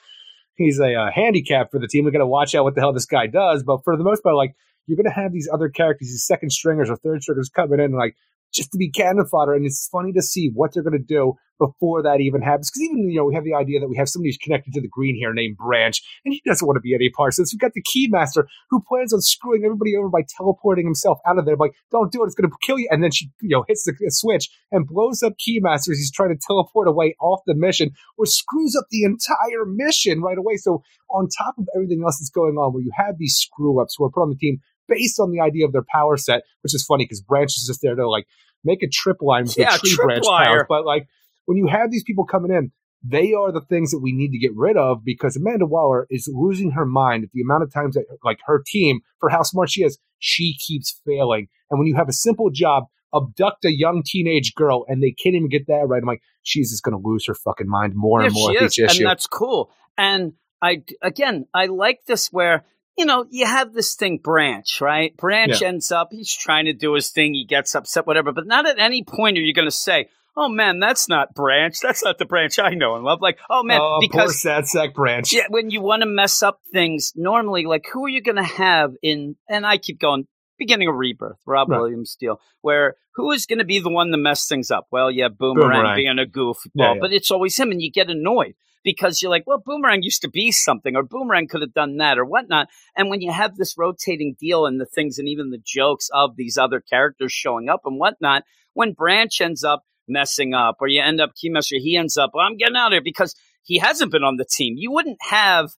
he's 0.57 0.79
a 0.79 0.93
uh, 0.93 1.11
handicap 1.13 1.71
for 1.71 1.79
the 1.79 1.87
team. 1.87 2.05
We 2.05 2.11
got 2.11 2.19
to 2.19 2.27
watch 2.27 2.55
out 2.55 2.63
what 2.63 2.75
the 2.75 2.81
hell 2.81 2.93
this 2.93 3.05
guy 3.05 3.27
does. 3.27 3.63
But 3.63 3.83
for 3.83 3.95
the 3.95 4.03
most 4.03 4.23
part, 4.23 4.35
like 4.35 4.55
you're 4.85 4.97
going 4.97 5.05
to 5.05 5.11
have 5.11 5.31
these 5.31 5.49
other 5.51 5.69
characters, 5.69 6.09
these 6.09 6.25
second 6.25 6.51
stringers 6.51 6.89
or 6.89 6.97
third 6.97 7.21
stringers 7.21 7.49
coming 7.49 7.79
in, 7.79 7.93
like 7.93 8.15
just 8.57 8.71
to 8.71 8.77
be 8.77 8.89
cannon 8.89 9.25
fodder. 9.25 9.53
And 9.53 9.65
it's 9.65 9.87
funny 9.91 10.11
to 10.13 10.21
see 10.21 10.51
what 10.53 10.73
they're 10.73 10.83
going 10.83 10.97
to 10.97 10.99
do 10.99 11.35
before 11.59 12.03
that 12.03 12.21
even 12.21 12.41
happens. 12.41 12.69
Because 12.69 12.83
even 12.83 13.09
you 13.09 13.17
know 13.17 13.25
we 13.25 13.35
have 13.35 13.43
the 13.43 13.53
idea 13.53 13.79
that 13.79 13.87
we 13.87 13.97
have 13.97 14.09
somebody 14.09 14.29
who's 14.29 14.37
connected 14.37 14.73
to 14.73 14.81
the 14.81 14.87
green 14.87 15.15
here 15.15 15.33
named 15.33 15.57
Branch, 15.57 15.99
and 16.25 16.33
he 16.33 16.41
doesn't 16.45 16.65
want 16.65 16.77
to 16.77 16.81
be 16.81 16.93
any 16.93 17.09
part. 17.09 17.33
So 17.33 17.43
we've 17.51 17.59
got 17.59 17.73
the 17.73 17.83
Keymaster 17.83 18.45
who 18.69 18.81
plans 18.87 19.13
on 19.13 19.21
screwing 19.21 19.63
everybody 19.65 19.95
over 19.95 20.09
by 20.09 20.21
teleporting 20.37 20.85
himself 20.85 21.19
out 21.25 21.39
of 21.39 21.45
there. 21.45 21.55
Like, 21.55 21.73
don't 21.91 22.11
do 22.11 22.23
it; 22.23 22.27
it's 22.27 22.35
going 22.35 22.49
to 22.49 22.55
kill 22.65 22.79
you. 22.79 22.87
And 22.91 23.03
then 23.03 23.11
she, 23.11 23.29
you 23.41 23.49
know, 23.49 23.63
hits 23.67 23.83
the 23.83 23.93
switch 24.09 24.49
and 24.71 24.87
blows 24.87 25.23
up 25.23 25.33
Keymaster 25.37 25.91
as 25.91 25.97
he's 25.97 26.11
trying 26.11 26.29
to 26.29 26.39
teleport 26.45 26.87
away 26.87 27.15
off 27.19 27.41
the 27.45 27.55
mission, 27.55 27.91
which 28.15 28.29
screws 28.29 28.75
up 28.75 28.85
the 28.91 29.03
entire 29.03 29.65
mission 29.65 30.21
right 30.21 30.37
away. 30.37 30.57
So 30.57 30.83
on 31.09 31.27
top 31.29 31.57
of 31.57 31.67
everything 31.75 32.01
else 32.03 32.19
that's 32.19 32.29
going 32.29 32.55
on, 32.55 32.73
where 32.73 32.83
you 32.83 32.91
have 32.95 33.17
these 33.17 33.35
screw 33.35 33.81
ups 33.81 33.95
who 33.97 34.05
are 34.05 34.11
put 34.11 34.21
on 34.21 34.29
the 34.29 34.35
team 34.35 34.59
based 34.87 35.19
on 35.19 35.31
the 35.31 35.41
idea 35.41 35.65
of 35.65 35.73
their 35.73 35.85
power 35.91 36.17
set, 36.17 36.43
which 36.61 36.73
is 36.73 36.85
funny 36.85 37.05
because 37.05 37.21
Branch 37.21 37.49
is 37.49 37.65
just 37.67 37.81
there 37.81 37.95
to 37.95 38.09
like 38.09 38.25
make 38.67 38.83
a 38.83 38.87
trip 38.87 39.17
line 39.21 39.45
with 39.45 39.57
Yeah, 39.57 39.71
the 39.71 39.87
tree 39.87 39.95
branch. 39.95 40.25
But 40.69 40.85
like 40.85 41.07
when 41.45 41.57
you 41.57 41.67
have 41.67 41.89
these 41.89 42.03
people 42.03 42.25
coming 42.25 42.51
in, 42.51 42.71
they 43.03 43.33
are 43.33 43.51
the 43.51 43.61
things 43.61 43.91
that 43.91 43.99
we 43.99 44.11
need 44.11 44.31
to 44.31 44.37
get 44.37 44.51
rid 44.55 44.75
of 44.75 45.03
because 45.03 45.35
Amanda 45.37 45.65
Waller 45.65 46.07
is 46.09 46.29
losing 46.31 46.71
her 46.71 46.85
mind 46.85 47.23
at 47.23 47.31
the 47.31 47.41
amount 47.41 47.63
of 47.63 47.73
times 47.73 47.95
that 47.95 48.05
like 48.23 48.39
her 48.45 48.61
team, 48.65 48.99
for 49.19 49.29
how 49.29 49.43
smart 49.43 49.69
she 49.69 49.83
is, 49.83 49.97
she 50.19 50.55
keeps 50.59 50.99
failing. 51.05 51.47
And 51.69 51.79
when 51.79 51.87
you 51.87 51.95
have 51.95 52.09
a 52.09 52.13
simple 52.13 52.49
job, 52.49 52.85
abduct 53.15 53.65
a 53.65 53.71
young 53.71 54.03
teenage 54.05 54.53
girl 54.55 54.85
and 54.87 55.01
they 55.01 55.11
can't 55.11 55.35
even 55.35 55.49
get 55.49 55.67
that 55.67 55.85
right, 55.87 56.01
I'm 56.01 56.07
like, 56.07 56.21
she's 56.43 56.71
just 56.71 56.83
gonna 56.83 56.99
lose 56.99 57.25
her 57.27 57.35
fucking 57.35 57.69
mind 57.69 57.93
more 57.95 58.21
and 58.21 58.33
more 58.33 58.51
she 58.51 58.57
is, 58.57 58.73
each 58.73 58.83
issue. 58.83 59.03
and 59.03 59.09
that's 59.09 59.27
cool. 59.27 59.71
And 59.97 60.33
I 60.61 60.83
again, 61.01 61.47
I 61.53 61.67
like 61.67 62.05
this 62.07 62.31
where 62.33 62.65
you 62.97 63.05
know 63.05 63.25
you 63.29 63.45
have 63.45 63.73
this 63.73 63.95
thing, 63.95 64.17
Branch, 64.17 64.81
right? 64.81 65.15
Branch 65.17 65.61
ends 65.61 65.91
up, 65.91 66.09
he's 66.11 66.33
trying 66.33 66.65
to 66.65 66.73
do 66.73 66.93
his 66.93 67.09
thing, 67.09 67.33
he 67.33 67.45
gets 67.45 67.75
upset, 67.75 68.07
whatever. 68.07 68.31
But 68.31 68.47
not 68.47 68.67
at 68.67 68.79
any 68.79 69.03
point 69.03 69.37
are 69.37 69.41
you 69.41 69.53
going 69.53 69.67
to 69.67 69.71
say, 69.71 70.09
"Oh 70.35 70.49
man, 70.49 70.79
that's 70.79 71.07
not 71.07 71.33
Branch. 71.35 71.77
That's 71.81 72.03
not 72.03 72.17
the 72.17 72.25
Branch 72.25 72.57
I 72.59 72.71
know 72.71 72.95
and 72.95 73.03
love." 73.03 73.21
Like, 73.21 73.37
oh 73.49 73.63
man, 73.63 73.79
oh, 73.81 73.99
poor 73.99 74.09
because 74.09 74.41
sad 74.41 74.67
sack 74.67 74.93
branch. 74.93 75.33
yeah, 75.33 75.45
when 75.49 75.69
you 75.69 75.81
want 75.81 76.01
to 76.01 76.07
mess 76.07 76.41
up 76.43 76.59
things, 76.73 77.13
normally, 77.15 77.65
like 77.65 77.85
who 77.91 78.05
are 78.05 78.09
you 78.09 78.21
going 78.21 78.37
to 78.37 78.43
have 78.43 78.93
in? 79.01 79.35
And 79.47 79.65
I 79.65 79.77
keep 79.77 79.99
going. 79.99 80.27
Beginning 80.59 80.87
of 80.87 80.95
Rebirth, 80.95 81.37
Rob 81.45 81.69
Right. 81.69 81.77
Williams 81.77 82.17
deal, 82.19 82.41
where 82.61 82.95
who 83.13 83.31
is 83.31 83.45
going 83.45 83.59
to 83.59 83.63
be 83.63 83.79
the 83.79 83.91
one 83.91 84.09
to 84.09 84.17
mess 84.17 84.47
things 84.47 84.71
up? 84.71 84.87
Well, 84.91 85.11
yeah, 85.11 85.27
Boomerang, 85.27 85.69
Boomerang. 85.69 85.95
being 85.95 86.17
a 86.17 86.25
goofball, 86.25 86.55
Yeah, 86.73 86.93
yeah. 86.95 86.99
but 86.99 87.13
it's 87.13 87.29
always 87.29 87.55
him, 87.55 87.69
and 87.69 87.79
you 87.79 87.91
get 87.91 88.09
annoyed 88.09 88.55
because 88.87 89.21
you're 89.21 89.29
like, 89.29 89.43
well, 89.45 89.61
Boomerang 89.63 90.01
used 90.01 90.21
to 90.21 90.29
be 90.29 90.49
something, 90.49 90.95
or 90.95 91.03
Boomerang 91.03 91.49
could 91.49 91.59
have 91.59 91.73
done 91.73 91.97
that, 91.97 92.17
or 92.17 92.23
whatnot. 92.23 92.69
And 92.95 93.09
when 93.09 93.19
you 93.19 93.33
have 93.33 93.57
this 93.57 93.77
rotating 93.77 94.37
deal 94.39 94.65
and 94.65 94.79
the 94.79 94.85
things, 94.85 95.19
and 95.19 95.27
even 95.27 95.49
the 95.49 95.61
jokes 95.61 96.07
of 96.13 96.37
these 96.37 96.57
other 96.57 96.79
characters 96.79 97.33
showing 97.33 97.67
up 97.67 97.81
and 97.83 97.99
whatnot, 97.99 98.43
when 98.73 98.93
Branch 98.93 99.41
ends 99.41 99.65
up 99.65 99.83
messing 100.07 100.53
up, 100.53 100.77
or 100.79 100.87
you 100.87 101.01
end 101.01 101.19
up 101.19 101.31
Keymaster, 101.35 101.77
he 101.77 101.97
ends 101.97 102.15
up, 102.15 102.31
well, 102.33 102.45
I'm 102.45 102.55
getting 102.55 102.77
out 102.77 102.87
of 102.87 102.93
here 102.93 103.01
because 103.03 103.35
he 103.61 103.79
hasn't 103.79 104.09
been 104.09 104.23
on 104.23 104.37
the 104.37 104.45
team. 104.49 104.75
You 104.77 104.93
wouldn't 104.93 105.17
have 105.19 105.71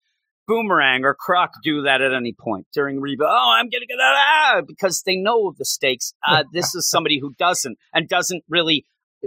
Boomerang 0.46 1.06
or 1.06 1.14
Croc 1.14 1.54
do 1.64 1.80
that 1.84 2.02
at 2.02 2.12
any 2.12 2.34
point 2.38 2.66
during 2.74 3.00
rebuild. 3.00 3.30
Oh, 3.32 3.54
I'm 3.56 3.70
going 3.70 3.80
to 3.80 3.86
get 3.86 3.98
out 3.98 4.16
ah, 4.16 4.60
because 4.66 5.00
they 5.06 5.16
know 5.16 5.54
the 5.56 5.64
stakes. 5.64 6.12
Uh, 6.26 6.44
this 6.52 6.74
is 6.74 6.90
somebody 6.90 7.18
who 7.18 7.32
doesn't 7.38 7.78
and 7.94 8.06
doesn't 8.06 8.44
really, 8.50 8.84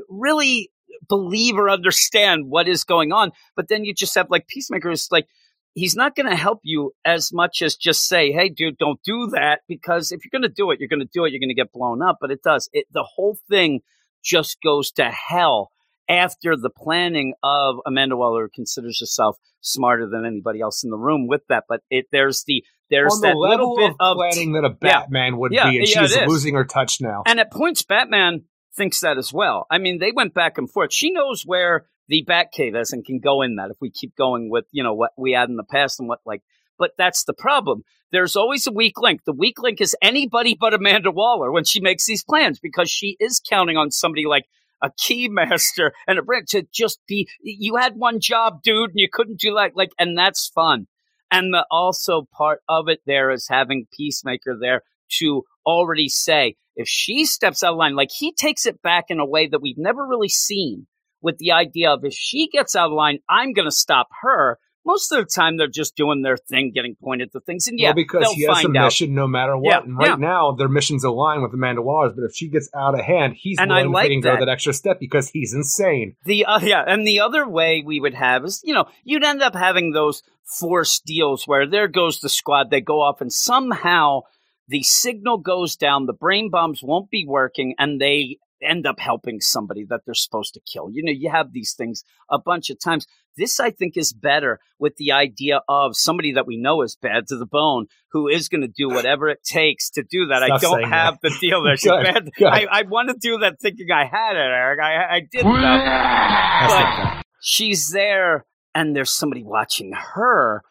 really 0.08 0.70
believe 1.08 1.56
or 1.58 1.70
understand 1.70 2.46
what 2.50 2.68
is 2.68 2.84
going 2.84 3.12
on. 3.12 3.32
But 3.56 3.68
then 3.68 3.84
you 3.86 3.94
just 3.94 4.16
have 4.16 4.30
like 4.30 4.48
Peacemaker 4.48 4.92
is 4.92 5.08
like, 5.12 5.28
he's 5.74 5.96
not 5.96 6.16
going 6.16 6.30
to 6.30 6.36
help 6.36 6.60
you 6.64 6.92
as 7.06 7.32
much 7.34 7.62
as 7.62 7.76
just 7.76 8.08
say, 8.08 8.32
"Hey, 8.32 8.50
dude, 8.50 8.78
don't 8.78 9.00
do 9.04 9.28
that." 9.34 9.62
Because 9.68 10.12
if 10.12 10.22
you're 10.24 10.38
going 10.38 10.50
to 10.50 10.54
do 10.54 10.72
it, 10.72 10.80
you're 10.80 10.90
going 10.90 11.00
to 11.00 11.10
do 11.14 11.26
it. 11.26 11.32
You're 11.32 11.40
going 11.40 11.50
to 11.50 11.56
get 11.56 11.72
blown 11.72 12.02
up. 12.02 12.18
But 12.22 12.32
it 12.32 12.44
does. 12.44 12.70
It 12.74 12.86
the 12.92 13.04
whole 13.16 13.38
thing 13.50 13.82
just 14.24 14.58
goes 14.64 14.92
to 14.92 15.10
hell 15.10 15.72
after 16.10 16.56
the 16.58 16.70
planning 16.70 17.34
of 17.42 17.78
Amanda 17.86 18.18
Waller 18.18 18.44
who 18.44 18.50
considers 18.54 19.00
herself 19.00 19.38
smarter 19.62 20.08
than 20.10 20.26
anybody 20.26 20.60
else 20.60 20.84
in 20.84 20.90
the 20.90 20.98
room 20.98 21.28
with 21.28 21.42
that. 21.50 21.64
But 21.70 21.82
it 21.90 22.06
there's 22.12 22.44
the 22.46 22.64
there's 22.90 23.14
On 23.14 23.22
the 23.22 23.28
that 23.30 23.38
level 23.38 23.74
little 23.74 23.78
bit 23.78 23.92
of 23.92 23.96
of 24.00 24.18
planning 24.18 24.52
that 24.54 24.66
a 24.66 24.70
Yeah. 24.82 25.00
Batman 25.02 25.38
would 25.38 25.54
Yeah, 25.54 25.70
be, 25.70 25.78
and 25.80 25.88
yeah, 25.88 26.06
she's 26.06 26.18
losing 26.28 26.56
her 26.56 26.66
touch 26.66 27.00
now. 27.00 27.24
and 27.26 27.40
at 27.40 27.52
points, 27.52 27.84
Batman 27.84 28.44
thinks 28.76 29.02
that 29.02 29.18
as 29.18 29.34
well. 29.34 29.66
I 29.70 29.78
mean, 29.78 30.00
they 30.00 30.12
went 30.12 30.34
back 30.34 30.58
and 30.58 30.70
forth. 30.70 30.94
She 30.94 31.12
knows 31.12 31.44
where 31.46 31.86
the 32.08 32.26
Batcave 32.28 32.80
is 32.80 32.92
and 32.92 33.06
can 33.06 33.20
go 33.20 33.42
in 33.42 33.56
that 33.56 33.72
if 33.72 33.78
we 33.80 33.90
keep 33.90 34.16
going 34.16 34.50
with, 34.50 34.66
you 34.72 34.84
know, 34.84 34.94
what 34.94 35.12
we 35.18 35.32
had 35.32 35.50
in 35.50 35.56
the 35.56 35.64
past 35.64 36.00
and 36.00 36.10
what 36.10 36.20
like. 36.26 36.42
But 36.78 36.92
that's 36.98 37.24
the 37.26 37.34
problem. 37.34 37.84
There's 38.12 38.36
always 38.36 38.68
a 38.68 38.72
weak 38.72 39.00
link. 39.00 39.22
The 39.26 39.34
weak 39.34 39.62
link 39.62 39.80
is 39.80 39.96
anybody 40.02 40.58
but 40.60 40.74
Amanda 40.74 41.12
Waller 41.12 41.52
when 41.52 41.64
she 41.64 41.80
makes 41.80 42.06
these 42.06 42.24
plans 42.24 42.60
because 42.60 42.90
she 42.90 43.16
is 43.20 43.40
counting 43.40 43.78
on 43.78 43.92
somebody 43.92 44.26
like 44.26 44.46
a 44.82 44.90
keymaster 44.90 45.92
and 46.08 46.20
a 46.20 46.22
Brent 46.22 46.50
to 46.50 46.66
just 46.74 47.00
be. 47.08 47.30
You 47.42 47.78
had 47.78 47.96
one 47.96 48.20
job, 48.20 48.62
dude, 48.64 48.90
and 48.90 49.00
you 49.00 49.08
couldn't 49.12 49.40
do 49.40 49.54
that. 49.56 49.76
Like, 49.76 49.92
and 49.98 50.18
that's 50.18 50.48
fun. 50.48 50.88
And 51.30 51.54
the 51.54 51.66
also 51.72 52.28
part 52.36 52.60
of 52.68 52.90
it 52.90 53.00
there 53.06 53.32
is 53.32 53.48
having 53.48 53.88
Peacemaker 53.96 54.58
there 54.60 54.82
to 55.20 55.44
already 55.66 56.10
say, 56.10 56.56
if 56.76 56.88
she 56.88 57.26
steps 57.26 57.64
out 57.64 57.74
of 57.74 57.78
line, 57.78 57.96
like 57.96 58.10
he 58.12 58.34
takes 58.34 58.66
it 58.66 58.82
back 58.82 59.06
in 59.10 59.20
a 59.20 59.26
way 59.26 59.48
that 59.48 59.62
we've 59.62 59.78
never 59.78 60.06
really 60.06 60.30
seen 60.30 60.88
with 61.22 61.38
the 61.38 61.52
idea 61.52 61.92
of 61.92 62.04
if 62.04 62.14
she 62.14 62.48
gets 62.48 62.76
out 62.76 62.88
of 62.88 62.94
line, 62.94 63.20
I'm 63.30 63.54
going 63.54 63.68
to 63.68 63.72
stop 63.72 64.08
her. 64.22 64.58
Most 64.84 65.12
of 65.12 65.20
the 65.20 65.26
time, 65.26 65.58
they're 65.58 65.68
just 65.68 65.96
doing 65.96 66.24
their 66.24 66.38
thing, 66.38 66.72
getting 66.74 66.96
pointed 67.00 67.32
to 67.34 67.40
things, 67.40 67.68
and 67.68 67.80
yeah, 67.80 67.90
well, 67.90 67.94
because 67.94 68.32
he 68.32 68.48
has 68.48 68.64
a 68.64 68.68
out. 68.68 68.86
mission 68.86 69.14
no 69.14 69.28
matter 69.28 69.56
what. 69.56 69.70
Yeah, 69.70 69.82
and 69.84 69.96
right 69.96 70.10
yeah. 70.10 70.16
now, 70.16 70.54
their 70.54 70.70
missions 70.70 71.04
align 71.04 71.44
with 71.44 71.54
Amanda 71.54 71.84
Waller's. 71.84 72.14
But 72.16 72.24
if 72.24 72.32
she 72.36 72.50
gets 72.50 72.68
out 72.76 72.98
of 72.98 73.06
hand, 73.06 73.36
he's 73.38 73.60
And 73.60 73.72
I 73.72 73.82
willing 73.82 73.92
like 73.92 74.08
to 74.08 74.12
even 74.14 74.22
go 74.24 74.32
that. 74.32 74.46
that 74.46 74.50
extra 74.50 74.74
step 74.74 75.00
because 75.00 75.30
he's 75.30 75.54
insane. 75.54 76.16
The 76.26 76.46
uh, 76.46 76.60
yeah, 76.64 76.84
and 76.88 77.06
the 77.06 77.20
other 77.20 77.48
way 77.48 77.84
we 77.86 78.00
would 78.00 78.16
have 78.16 78.44
is, 78.44 78.60
you 78.64 78.74
know, 78.74 78.86
you'd 79.04 79.24
end 79.24 79.44
up 79.44 79.54
having 79.54 79.92
those 79.92 80.24
forced 80.60 81.06
deals 81.06 81.44
where 81.46 81.70
there 81.70 81.88
goes 81.88 82.20
the 82.20 82.30
squad, 82.30 82.72
they 82.72 82.82
go 82.82 83.02
off, 83.02 83.22
and 83.22 83.32
somehow 83.32 84.22
the 84.68 84.84
signal 84.84 85.38
goes 85.38 85.76
down, 85.76 86.06
the 86.06 86.14
brain 86.14 86.50
bombs 86.50 86.82
won't 86.84 87.10
be 87.10 87.26
working, 87.28 87.76
and 87.78 88.00
they 88.00 88.38
end 88.64 88.86
up 88.86 89.00
helping 89.00 89.42
somebody 89.42 89.86
that 89.90 90.02
they're 90.06 90.14
supposed 90.14 90.54
to 90.54 90.62
kill. 90.72 90.90
You 90.92 91.04
know, 91.04 91.12
you 91.12 91.32
have 91.32 91.52
these 91.52 91.74
things 91.74 92.04
a 92.30 92.38
bunch 92.40 92.70
of 92.70 92.80
times. 92.80 93.08
This, 93.38 93.60
I 93.60 93.72
think, 93.72 93.98
is 93.98 94.14
better 94.14 94.60
with 94.78 94.98
the 94.98 95.14
idea 95.14 95.62
of 95.68 95.96
somebody 95.96 96.34
that 96.34 96.46
we 96.46 96.58
know 96.58 96.82
is 96.84 96.96
bad 97.02 97.28
to 97.28 97.38
the 97.38 97.46
bone, 97.46 97.88
who 98.12 98.28
is 98.28 98.50
going 98.50 98.62
to 98.62 98.68
do 98.68 98.90
whatever 98.90 99.30
it 99.30 99.40
takes 99.44 99.90
to 99.92 100.04
do 100.04 100.28
that. 100.28 100.44
I 100.44 100.58
don't 100.60 100.84
have 100.84 101.18
the 101.24 101.36
deal 101.40 101.64
that 101.64 101.80
Good, 101.82 102.04
bad. 102.04 102.30
good. 102.38 102.48
I, 102.48 102.68
I 102.70 102.82
want 102.84 103.10
to 103.10 103.16
do 103.20 103.40
that 103.40 103.60
thinking 103.62 103.88
I 103.92 104.06
had 104.06 104.36
it, 104.36 104.40
Eric. 104.40 104.80
I, 104.82 105.16
I 105.16 105.22
didn't. 105.32 105.52
But- 105.52 107.24
she's 107.42 107.90
there 107.90 108.46
and 108.76 108.96
there's 108.96 109.12
somebody 109.12 109.44
watching 109.44 109.94
her 109.94 110.62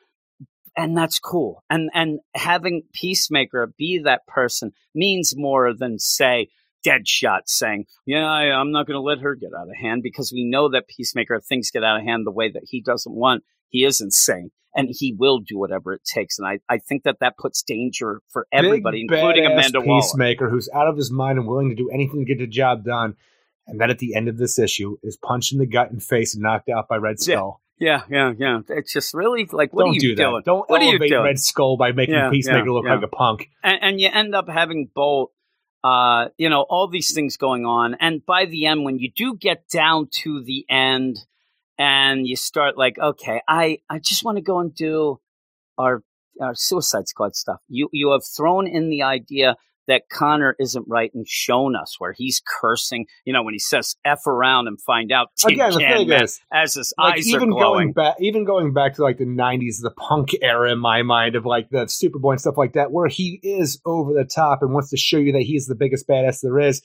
and 0.76 0.96
that's 0.96 1.18
cool 1.18 1.62
and 1.70 1.90
and 1.94 2.20
having 2.34 2.82
peacemaker 2.92 3.72
be 3.78 4.00
that 4.04 4.26
person 4.26 4.72
means 4.94 5.34
more 5.36 5.72
than 5.74 5.98
say 5.98 6.48
deadshot 6.86 7.40
saying 7.46 7.84
yeah 8.06 8.26
I, 8.26 8.58
i'm 8.58 8.72
not 8.72 8.86
going 8.86 8.96
to 8.96 9.02
let 9.02 9.20
her 9.20 9.34
get 9.34 9.50
out 9.58 9.68
of 9.68 9.76
hand 9.76 10.02
because 10.02 10.32
we 10.32 10.44
know 10.44 10.70
that 10.70 10.88
peacemaker 10.88 11.34
if 11.34 11.44
things 11.44 11.70
get 11.70 11.84
out 11.84 11.98
of 11.98 12.04
hand 12.04 12.26
the 12.26 12.30
way 12.30 12.50
that 12.50 12.64
he 12.68 12.80
doesn't 12.80 13.14
want 13.14 13.44
he 13.68 13.84
is 13.84 14.00
insane 14.00 14.50
and 14.74 14.88
he 14.90 15.14
will 15.18 15.40
do 15.40 15.58
whatever 15.58 15.92
it 15.92 16.02
takes 16.04 16.38
and 16.38 16.48
i, 16.48 16.58
I 16.68 16.78
think 16.78 17.02
that 17.02 17.18
that 17.20 17.36
puts 17.36 17.62
danger 17.62 18.22
for 18.28 18.46
everybody 18.50 19.04
Big, 19.06 19.18
including 19.18 19.46
amanda 19.46 19.80
waller 19.80 20.00
peacemaker 20.00 20.48
who's 20.48 20.70
out 20.74 20.88
of 20.88 20.96
his 20.96 21.10
mind 21.10 21.38
and 21.38 21.46
willing 21.46 21.68
to 21.68 21.74
do 21.74 21.90
anything 21.90 22.20
to 22.20 22.24
get 22.24 22.38
the 22.38 22.46
job 22.46 22.84
done. 22.84 23.16
And 23.66 23.80
then 23.80 23.90
at 23.90 23.98
the 23.98 24.14
end 24.14 24.28
of 24.28 24.36
this 24.36 24.58
issue 24.58 24.96
is 25.02 25.16
punched 25.16 25.52
in 25.52 25.58
the 25.58 25.66
gut 25.66 25.90
and 25.90 26.02
face 26.02 26.34
and 26.34 26.42
knocked 26.42 26.68
out 26.68 26.88
by 26.88 26.96
Red. 26.96 27.20
Skull. 27.20 27.60
Yeah 27.80 28.02
yeah 28.10 28.32
yeah 28.38 28.60
it's 28.68 28.92
just 28.92 29.14
really 29.14 29.48
like 29.50 29.72
what 29.72 29.82
Don't 29.84 29.90
are 29.90 29.94
you 29.94 30.00
do 30.00 30.14
that. 30.14 30.22
doing 30.22 30.42
Don't 30.44 30.70
What 30.70 30.80
are 30.80 30.84
you 30.84 30.90
elevate 30.90 31.10
doing? 31.10 31.24
Red 31.24 31.38
Skull 31.40 31.76
by 31.76 31.92
making 31.92 32.14
Yeah, 32.14 32.30
Peacemaker 32.30 32.66
yeah, 32.66 32.72
look 32.72 32.84
yeah. 32.84 32.94
like 32.94 33.04
a 33.04 33.08
punk. 33.08 33.48
and, 33.64 33.78
and 33.82 34.00
you 34.00 34.08
end 34.12 34.34
up 34.34 34.48
having 34.48 34.88
Bolt, 34.94 35.32
uh, 35.82 36.28
you 36.36 36.48
know, 36.50 36.62
all 36.68 36.88
these 36.88 37.12
things 37.14 37.36
going 37.38 37.64
on. 37.64 37.96
And 37.98 38.24
by 38.24 38.44
the 38.44 38.66
end, 38.66 38.84
when 38.84 38.98
you 38.98 39.10
do 39.10 39.34
get 39.34 39.66
down 39.68 40.08
to 40.22 40.42
the 40.44 40.64
end 40.68 41.16
and 41.78 42.26
you 42.26 42.36
start 42.36 42.76
like, 42.76 42.98
okay, 42.98 43.40
I, 43.48 43.78
I 43.88 43.98
just 43.98 44.22
want 44.24 44.36
to 44.36 44.42
go 44.42 44.58
and 44.60 44.74
do 44.74 45.18
our, 45.78 46.02
our 46.40 46.54
Suicide 46.54 47.08
Squad 47.08 47.34
stuff. 47.34 47.60
You, 47.68 47.88
you 47.92 48.10
have 48.12 48.22
thrown 48.36 48.66
in 48.66 48.90
the 48.90 49.02
idea 49.02 49.56
that 49.90 50.08
Connor 50.08 50.54
isn't 50.58 50.86
right 50.88 51.10
and 51.14 51.26
shown 51.28 51.74
us 51.74 51.96
where 51.98 52.12
he's 52.16 52.40
cursing, 52.46 53.06
you 53.24 53.32
know, 53.32 53.42
when 53.42 53.54
he 53.54 53.58
says 53.58 53.96
F 54.04 54.26
around 54.26 54.68
and 54.68 54.80
find 54.80 55.10
out 55.10 55.28
Again, 55.44 55.72
the 55.72 55.80
Can 55.80 56.08
Man 56.08 56.22
is, 56.22 56.40
as 56.52 56.74
his 56.74 56.94
like 56.96 57.16
eyes 57.16 57.28
even 57.28 57.50
are 57.50 57.52
glowing. 57.52 57.62
going 57.62 57.92
back, 57.92 58.16
even 58.20 58.44
going 58.44 58.72
back 58.72 58.94
to 58.94 59.02
like 59.02 59.18
the 59.18 59.24
'90s, 59.24 59.82
the 59.82 59.90
punk 59.90 60.30
era 60.40 60.70
in 60.72 60.78
my 60.78 61.02
mind 61.02 61.34
of 61.34 61.44
like 61.44 61.70
the 61.70 61.86
Superboy 61.86 62.32
and 62.32 62.40
stuff 62.40 62.56
like 62.56 62.74
that, 62.74 62.92
where 62.92 63.08
he 63.08 63.40
is 63.42 63.80
over 63.84 64.12
the 64.12 64.24
top 64.24 64.62
and 64.62 64.72
wants 64.72 64.90
to 64.90 64.96
show 64.96 65.18
you 65.18 65.32
that 65.32 65.42
he's 65.42 65.66
the 65.66 65.74
biggest 65.74 66.08
badass 66.08 66.40
there 66.40 66.58
is. 66.58 66.82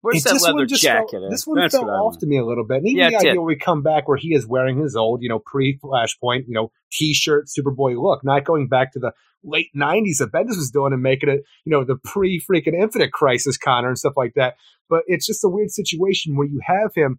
Where's 0.00 0.18
It- 0.18 0.24
that 0.24 0.34
this 0.34 0.42
leather 0.44 0.58
one 0.58 0.68
just 0.68 0.82
jacket? 0.82 1.10
Felt, 1.10 1.30
this 1.30 1.46
one 1.46 1.58
That's 1.58 1.74
felt 1.74 1.86
what 1.86 1.94
I 1.94 1.98
off 1.98 2.18
to 2.18 2.26
me 2.26 2.38
a 2.38 2.44
little 2.44 2.64
bit. 2.64 2.78
And 2.78 2.86
even 2.88 2.98
Yeah, 2.98 3.10
the 3.10 3.16
idea 3.16 3.34
where 3.34 3.42
we 3.42 3.56
come 3.56 3.82
back 3.82 4.06
where 4.06 4.16
he 4.16 4.32
is 4.34 4.46
wearing 4.46 4.78
his 4.78 4.94
old, 4.96 5.22
you 5.22 5.28
know, 5.28 5.40
pre-Flashpoint, 5.40 6.44
you 6.46 6.54
know, 6.54 6.70
T-shirt 6.92 7.46
Superboy 7.46 8.00
look, 8.00 8.24
not 8.24 8.44
going 8.44 8.68
back 8.68 8.92
to 8.92 8.98
the 8.98 9.12
late 9.42 9.70
'90s 9.74 10.18
that 10.18 10.32
Bendis 10.32 10.56
was 10.56 10.70
doing 10.70 10.92
and 10.92 11.02
making 11.02 11.28
it, 11.28 11.42
you 11.64 11.70
know, 11.72 11.84
the 11.84 11.96
pre-freaking 11.96 12.74
Infinite 12.80 13.12
Crisis 13.12 13.56
Connor 13.56 13.88
and 13.88 13.98
stuff 13.98 14.14
like 14.16 14.34
that. 14.34 14.54
But 14.88 15.02
it's 15.06 15.26
just 15.26 15.44
a 15.44 15.48
weird 15.48 15.70
situation 15.70 16.36
where 16.36 16.46
you 16.46 16.60
have 16.64 16.94
him. 16.94 17.18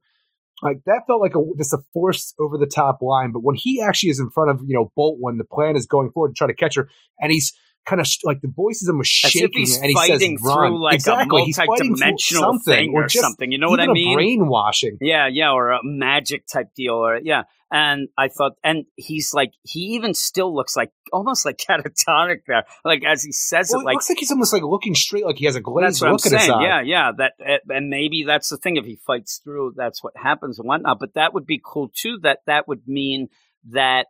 Like 0.62 0.82
that 0.86 1.04
felt 1.08 1.22
like 1.22 1.36
a 1.36 1.44
just 1.58 1.74
a 1.74 1.80
forced 1.94 2.36
over 2.40 2.58
the 2.58 2.66
top 2.66 3.02
line, 3.02 3.32
but 3.32 3.44
when 3.44 3.56
he 3.56 3.82
actually 3.82 4.10
is 4.10 4.20
in 4.20 4.30
front 4.30 4.52
of 4.52 4.62
you 4.66 4.76
know 4.76 4.92
Bolt 4.96 5.18
when 5.20 5.38
the 5.38 5.46
plan 5.46 5.76
is 5.78 5.86
going 5.86 6.12
forward 6.12 6.30
to 6.30 6.34
try 6.34 6.48
to 6.48 6.54
catch 6.54 6.76
her, 6.76 6.90
and 7.20 7.32
he's 7.32 7.54
kind 7.86 8.00
of 8.00 8.08
like 8.24 8.42
the 8.42 8.48
voices 8.48 8.88
of 8.88 8.94
him 8.94 9.00
was 9.00 9.22
As 9.26 9.36
if 9.36 9.52
he's 9.54 9.78
and 9.78 9.88
he 9.88 9.94
fighting 9.94 10.38
says, 10.38 10.46
"Run!" 10.46 10.70
through 10.70 10.84
like 10.84 10.96
exactly. 10.96 11.42
a 11.42 11.46
He's 11.46 11.58
fighting 11.58 11.96
through 11.96 12.18
something, 12.18 12.74
thing 12.74 12.94
or, 12.94 13.08
just 13.08 13.24
something. 13.24 13.52
You 13.52 13.58
know 13.58 13.70
what 13.70 13.80
I 13.80 13.88
mean? 13.88 14.16
brainwashing. 14.16 14.98
Yeah, 15.02 15.28
yeah, 15.28 15.52
or 15.52 15.72
a 15.72 15.80
magic 15.84 16.46
type 16.48 16.74
deal, 16.76 16.96
or 16.96 17.18
yeah. 17.18 17.44
And 17.72 18.10
I 18.18 18.30
thought, 18.30 18.54
and 18.64 18.86
he's 18.96 19.32
like, 19.32 19.52
he 19.62 19.80
even 19.96 20.16
still 20.16 20.56
looks 20.56 20.76
like 20.76 20.92
almost 21.14 21.46
like 21.46 21.58
catatonic 21.70 22.42
there, 22.48 22.64
like 22.84 23.04
as 23.06 23.22
he 23.24 23.32
says 23.32 23.70
Well, 23.72 23.82
it, 23.82 23.84
it 23.84 23.86
like 23.86 23.96
looks 23.96 24.10
like 24.10 24.20
he's 24.20 24.32
almost 24.32 24.54
like 24.54 24.64
looking 24.64 24.96
straight, 24.96 25.26
like 25.26 25.38
he 25.38 25.46
has 25.46 25.56
a 25.56 25.62
glazed 25.62 26.02
what 26.02 26.08
I'm 26.08 26.14
look 26.14 26.26
at 26.26 26.32
his 26.32 26.50
eye. 26.50 26.64
Yeah, 26.64 26.82
yeah. 26.82 27.12
That 27.16 27.34
eh, 27.46 27.58
and 27.70 27.90
maybe 27.90 28.24
that's 28.26 28.50
the 28.50 28.58
thing. 28.58 28.78
If 28.78 28.86
he 28.86 28.98
fights 29.06 29.40
through, 29.44 29.74
that's 29.76 30.04
what 30.04 30.14
happens 30.18 30.58
and 30.60 30.68
whatnot. 30.68 31.00
But 31.00 31.14
that 31.14 31.34
would 31.34 31.46
be 31.46 31.62
cool 31.64 31.92
too. 31.94 32.20
That 32.24 32.40
that 32.48 32.68
would 32.68 32.88
mean 32.88 33.30
that 33.72 34.08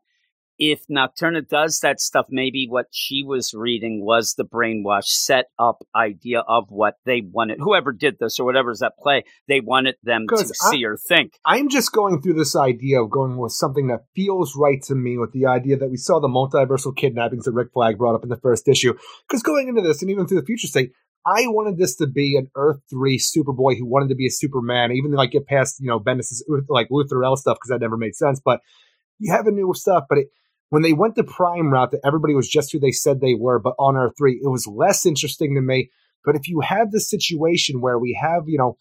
if 0.59 0.81
Nocturna 0.91 1.47
does 1.47 1.79
that 1.79 2.01
stuff, 2.01 2.25
maybe 2.29 2.67
what 2.69 2.87
she 2.91 3.23
was 3.23 3.53
reading 3.53 4.03
was 4.03 4.33
the 4.33 4.43
brainwash 4.43 5.05
set 5.05 5.45
up 5.57 5.81
idea 5.95 6.41
of 6.41 6.65
what 6.69 6.95
they 7.05 7.21
wanted. 7.21 7.59
Whoever 7.59 7.93
did 7.93 8.17
this 8.19 8.39
or 8.39 8.45
whatever's 8.45 8.81
at 8.81 8.97
play, 9.01 9.23
they 9.47 9.61
wanted 9.61 9.95
them 10.03 10.27
to 10.27 10.35
I- 10.35 10.69
see 10.71 10.83
or 10.83 10.97
think. 10.97 11.39
I'm 11.45 11.69
just 11.69 11.93
going 11.93 12.21
through 12.21 12.33
this 12.33 12.57
idea 12.57 13.01
of 13.01 13.09
going 13.09 13.37
with 13.37 13.53
something 13.53 13.87
that 13.87 14.03
feels 14.13 14.53
right 14.57 14.81
to 14.83 14.95
me 14.95 15.17
with 15.17 15.31
the 15.31 15.45
idea 15.45 15.77
that 15.77 15.89
we 15.89 15.97
saw 15.97 16.19
the 16.19 16.27
multiversal 16.27 16.95
kidnappings 16.95 17.45
that 17.45 17.53
Rick 17.53 17.69
Flag 17.73 17.97
brought 17.97 18.15
up 18.15 18.23
in 18.23 18.29
the 18.29 18.37
first 18.37 18.67
issue. 18.67 18.93
Because 19.27 19.41
going 19.41 19.69
into 19.69 19.81
this 19.81 20.01
and 20.01 20.11
even 20.11 20.27
through 20.27 20.41
the 20.41 20.45
future 20.45 20.67
state, 20.67 20.91
I 21.25 21.47
wanted 21.47 21.77
this 21.77 21.95
to 21.97 22.07
be 22.07 22.35
an 22.37 22.49
Earth 22.55 22.81
3 22.89 23.17
Superboy 23.17 23.77
who 23.77 23.85
wanted 23.85 24.09
to 24.09 24.15
be 24.15 24.27
a 24.27 24.31
Superman, 24.31 24.91
even 24.91 25.11
like 25.11 25.31
get 25.31 25.47
past, 25.47 25.79
you 25.79 25.87
know, 25.87 25.99
Bendis' 25.99 26.41
like 26.67 26.89
Luthor 26.89 27.25
L 27.25 27.37
stuff 27.37 27.57
because 27.57 27.69
that 27.69 27.81
never 27.81 27.97
made 27.97 28.15
sense. 28.15 28.41
But 28.43 28.59
you 29.19 29.33
have 29.33 29.47
a 29.47 29.51
new 29.51 29.73
stuff, 29.73 30.05
but 30.09 30.17
it, 30.17 30.27
when 30.69 30.81
they 30.81 30.93
went 30.93 31.15
the 31.15 31.23
Prime 31.23 31.71
route, 31.71 31.91
that 31.91 32.01
everybody 32.05 32.33
was 32.35 32.47
just 32.47 32.71
who 32.71 32.79
they 32.79 32.91
said 32.91 33.19
they 33.19 33.33
were, 33.33 33.59
but 33.59 33.73
on 33.79 33.97
Earth 33.97 34.13
3, 34.17 34.39
it 34.43 34.47
was 34.49 34.67
less 34.67 35.05
interesting 35.05 35.55
to 35.55 35.61
me. 35.61 35.89
But 36.25 36.35
if 36.35 36.47
you 36.47 36.61
have 36.61 36.91
this 36.91 37.09
situation 37.09 37.81
where 37.81 37.97
we 37.97 38.17
have, 38.21 38.43
you 38.47 38.57
know, 38.57 38.77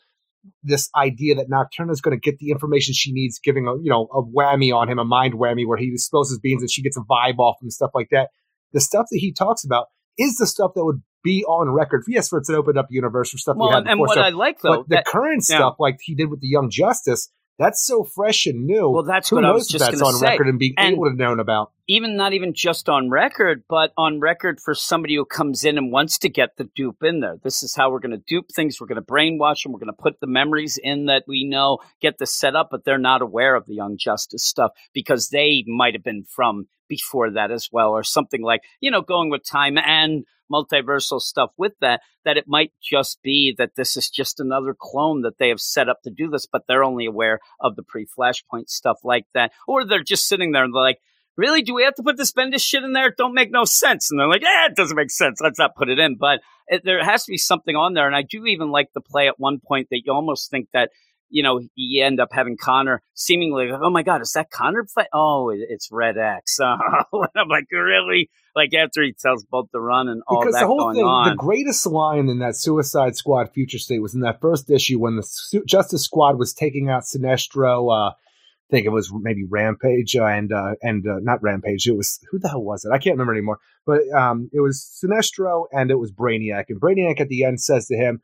this 0.62 0.90
idea 0.96 1.34
that 1.36 1.50
Nocturna 1.50 1.90
is 1.90 2.00
going 2.00 2.18
to 2.18 2.20
get 2.20 2.38
the 2.38 2.50
information 2.50 2.94
she 2.94 3.12
needs, 3.12 3.38
giving 3.38 3.66
a 3.66 3.74
you 3.74 3.90
know 3.90 4.08
a 4.12 4.22
whammy 4.22 4.74
on 4.74 4.88
him, 4.88 4.98
a 4.98 5.04
mind 5.04 5.34
whammy, 5.34 5.66
where 5.66 5.78
he 5.78 5.90
his 5.90 6.38
beans 6.42 6.62
and 6.62 6.70
she 6.70 6.82
gets 6.82 6.96
a 6.96 7.00
vibe 7.00 7.38
off 7.38 7.56
and 7.60 7.72
stuff 7.72 7.90
like 7.94 8.08
that. 8.10 8.30
The 8.72 8.80
stuff 8.80 9.06
that 9.10 9.18
he 9.18 9.32
talks 9.32 9.64
about 9.64 9.86
is 10.18 10.36
the 10.36 10.46
stuff 10.46 10.72
that 10.74 10.84
would 10.84 11.02
be 11.22 11.44
on 11.44 11.70
record. 11.70 12.04
Yes, 12.08 12.28
for 12.28 12.38
it's 12.38 12.48
an 12.48 12.54
opened 12.54 12.78
up 12.78 12.86
universe 12.90 13.30
for 13.30 13.38
stuff 13.38 13.56
we 13.56 13.60
Well, 13.60 13.70
had 13.70 13.78
and, 13.80 13.88
and 13.88 13.96
before. 13.98 14.06
what 14.08 14.14
so- 14.16 14.22
I 14.22 14.30
like 14.30 14.60
though, 14.60 14.84
but 14.84 14.88
the 14.88 15.02
current 15.06 15.44
yeah. 15.48 15.56
stuff, 15.56 15.76
like 15.78 15.98
he 16.02 16.14
did 16.14 16.30
with 16.30 16.40
the 16.40 16.48
Young 16.48 16.70
Justice, 16.70 17.30
that's 17.58 17.84
so 17.84 18.04
fresh 18.04 18.46
and 18.46 18.64
new. 18.66 18.88
Well, 18.90 19.02
that's 19.02 19.28
Who 19.30 19.36
what 19.36 19.44
I 19.44 19.50
was 19.52 19.66
just 19.66 19.84
that's 19.84 20.00
on 20.00 20.12
say. 20.14 20.26
record 20.26 20.46
and 20.48 20.58
being 20.58 20.74
And- 20.76 20.94
able 20.94 21.10
to 21.10 21.14
known 21.16 21.40
about. 21.40 21.72
even 21.88 22.16
not 22.16 22.32
even 22.34 22.52
just 22.54 22.88
on 22.88 23.10
record, 23.10 23.64
but 23.68 23.92
on 23.96 24.20
record 24.20 24.60
for 24.60 24.74
somebody 24.74 25.14
who 25.16 25.24
comes 25.24 25.64
in 25.64 25.76
and 25.78 25.90
wants 25.90 26.18
to 26.18 26.28
get 26.28 26.56
the 26.56 26.68
dupe 26.76 27.02
in 27.02 27.20
there. 27.20 27.38
This 27.42 27.62
is 27.62 27.74
how 27.74 27.90
we're 27.90 27.98
going 28.00 28.12
to 28.12 28.22
dupe 28.26 28.46
things. 28.54 28.80
We're 28.80 28.86
going 28.86 29.02
to 29.02 29.02
brainwash 29.02 29.62
them. 29.62 29.72
We're 29.72 29.80
going 29.80 29.86
to 29.96 30.02
put 30.02 30.20
the 30.20 30.26
memories 30.26 30.78
in 30.82 31.06
that 31.06 31.24
we 31.26 31.44
know, 31.44 31.78
get 32.00 32.18
this 32.18 32.32
set 32.32 32.54
up, 32.54 32.68
but 32.70 32.84
they're 32.84 32.98
not 32.98 33.22
aware 33.22 33.54
of 33.54 33.66
the 33.66 33.74
Young 33.74 33.96
Justice 33.98 34.44
stuff 34.44 34.70
because 34.92 35.30
they 35.30 35.64
might 35.66 35.94
have 35.94 36.04
been 36.04 36.24
from 36.24 36.68
before 36.88 37.30
that 37.32 37.50
as 37.50 37.68
well, 37.72 37.90
or 37.90 38.02
something 38.02 38.42
like, 38.42 38.60
you 38.80 38.90
know, 38.90 39.02
going 39.02 39.28
with 39.30 39.44
time 39.44 39.76
and 39.78 40.24
multiversal 40.52 41.20
stuff 41.20 41.50
with 41.56 41.72
that, 41.80 42.00
that 42.24 42.36
it 42.36 42.44
might 42.46 42.72
just 42.82 43.20
be 43.22 43.54
that 43.58 43.76
this 43.76 43.96
is 43.96 44.08
just 44.08 44.40
another 44.40 44.74
clone 44.78 45.22
that 45.22 45.38
they 45.38 45.48
have 45.48 45.60
set 45.60 45.88
up 45.88 46.02
to 46.02 46.10
do 46.10 46.28
this, 46.28 46.46
but 46.46 46.62
they're 46.66 46.84
only 46.84 47.06
aware 47.06 47.40
of 47.60 47.76
the 47.76 47.82
pre 47.82 48.06
Flashpoint 48.06 48.68
stuff 48.68 48.98
like 49.04 49.26
that. 49.34 49.52
Or 49.66 49.84
they're 49.84 50.02
just 50.02 50.28
sitting 50.28 50.52
there 50.52 50.64
and 50.64 50.74
they're 50.74 50.82
like, 50.82 51.00
really? 51.38 51.62
Do 51.62 51.74
we 51.74 51.84
have 51.84 51.94
to 51.94 52.02
put 52.02 52.18
this 52.18 52.32
Bendis 52.32 52.60
shit 52.60 52.82
in 52.82 52.92
there? 52.92 53.06
It 53.06 53.16
don't 53.16 53.32
make 53.32 53.50
no 53.50 53.64
sense. 53.64 54.10
And 54.10 54.20
they're 54.20 54.28
like, 54.28 54.42
yeah, 54.42 54.66
it 54.66 54.76
doesn't 54.76 54.96
make 54.96 55.10
sense. 55.10 55.40
Let's 55.40 55.58
not 55.58 55.76
put 55.76 55.88
it 55.88 55.98
in. 55.98 56.16
But 56.16 56.40
it, 56.66 56.82
there 56.84 57.02
has 57.02 57.24
to 57.24 57.30
be 57.30 57.38
something 57.38 57.76
on 57.76 57.94
there. 57.94 58.06
And 58.06 58.16
I 58.16 58.22
do 58.22 58.44
even 58.44 58.70
like 58.70 58.88
the 58.92 59.00
play 59.00 59.28
at 59.28 59.38
one 59.38 59.60
point 59.60 59.88
that 59.90 60.02
you 60.04 60.12
almost 60.12 60.50
think 60.50 60.68
that, 60.74 60.90
you 61.30 61.42
know, 61.42 61.60
you 61.74 62.04
end 62.04 62.20
up 62.20 62.28
having 62.32 62.56
Conner 62.56 63.02
seemingly, 63.14 63.70
like, 63.70 63.80
oh 63.82 63.90
my 63.90 64.02
God, 64.02 64.22
is 64.22 64.32
that 64.32 64.50
Conner? 64.50 64.84
Fight? 64.94 65.08
Oh, 65.12 65.50
it's 65.54 65.88
Red 65.90 66.16
X. 66.18 66.58
Oh, 67.12 67.22
and 67.22 67.30
I'm 67.36 67.48
like, 67.48 67.66
really? 67.72 68.30
Like 68.54 68.74
after 68.74 69.02
he 69.02 69.12
tells 69.12 69.44
both 69.44 69.70
to 69.72 69.80
run 69.80 70.08
and 70.08 70.22
all 70.26 70.40
because 70.40 70.54
that 70.54 70.62
the 70.62 70.66
whole 70.66 70.78
going 70.78 70.96
thing, 70.96 71.04
on. 71.04 71.28
the 71.30 71.36
greatest 71.36 71.86
line 71.86 72.28
in 72.28 72.38
that 72.40 72.56
Suicide 72.56 73.16
Squad 73.16 73.52
future 73.52 73.78
state 73.78 74.00
was 74.00 74.14
in 74.14 74.20
that 74.22 74.40
first 74.40 74.70
issue 74.70 74.98
when 74.98 75.16
the 75.16 75.22
Su- 75.22 75.64
Justice 75.64 76.04
Squad 76.04 76.38
was 76.38 76.52
taking 76.52 76.90
out 76.90 77.04
Sinestro. 77.04 77.90
Uh, 77.90 78.10
I 78.10 78.70
think 78.70 78.86
it 78.86 78.90
was 78.90 79.12
maybe 79.12 79.44
Rampage 79.48 80.16
uh, 80.16 80.24
and 80.24 80.52
uh, 80.52 80.74
and 80.82 81.06
uh, 81.06 81.18
not 81.20 81.42
Rampage. 81.42 81.86
It 81.86 81.96
was 81.96 82.18
who 82.30 82.38
the 82.38 82.48
hell 82.48 82.62
was 82.62 82.84
it? 82.84 82.90
I 82.92 82.98
can't 82.98 83.14
remember 83.14 83.32
anymore. 83.32 83.58
But 83.86 84.02
um, 84.14 84.50
it 84.52 84.60
was 84.60 85.00
Sinestro 85.02 85.64
and 85.72 85.90
it 85.90 85.98
was 85.98 86.12
Brainiac. 86.12 86.64
And 86.68 86.80
Brainiac 86.80 87.20
at 87.20 87.28
the 87.28 87.44
end 87.44 87.60
says 87.60 87.86
to 87.86 87.96
him, 87.96 88.20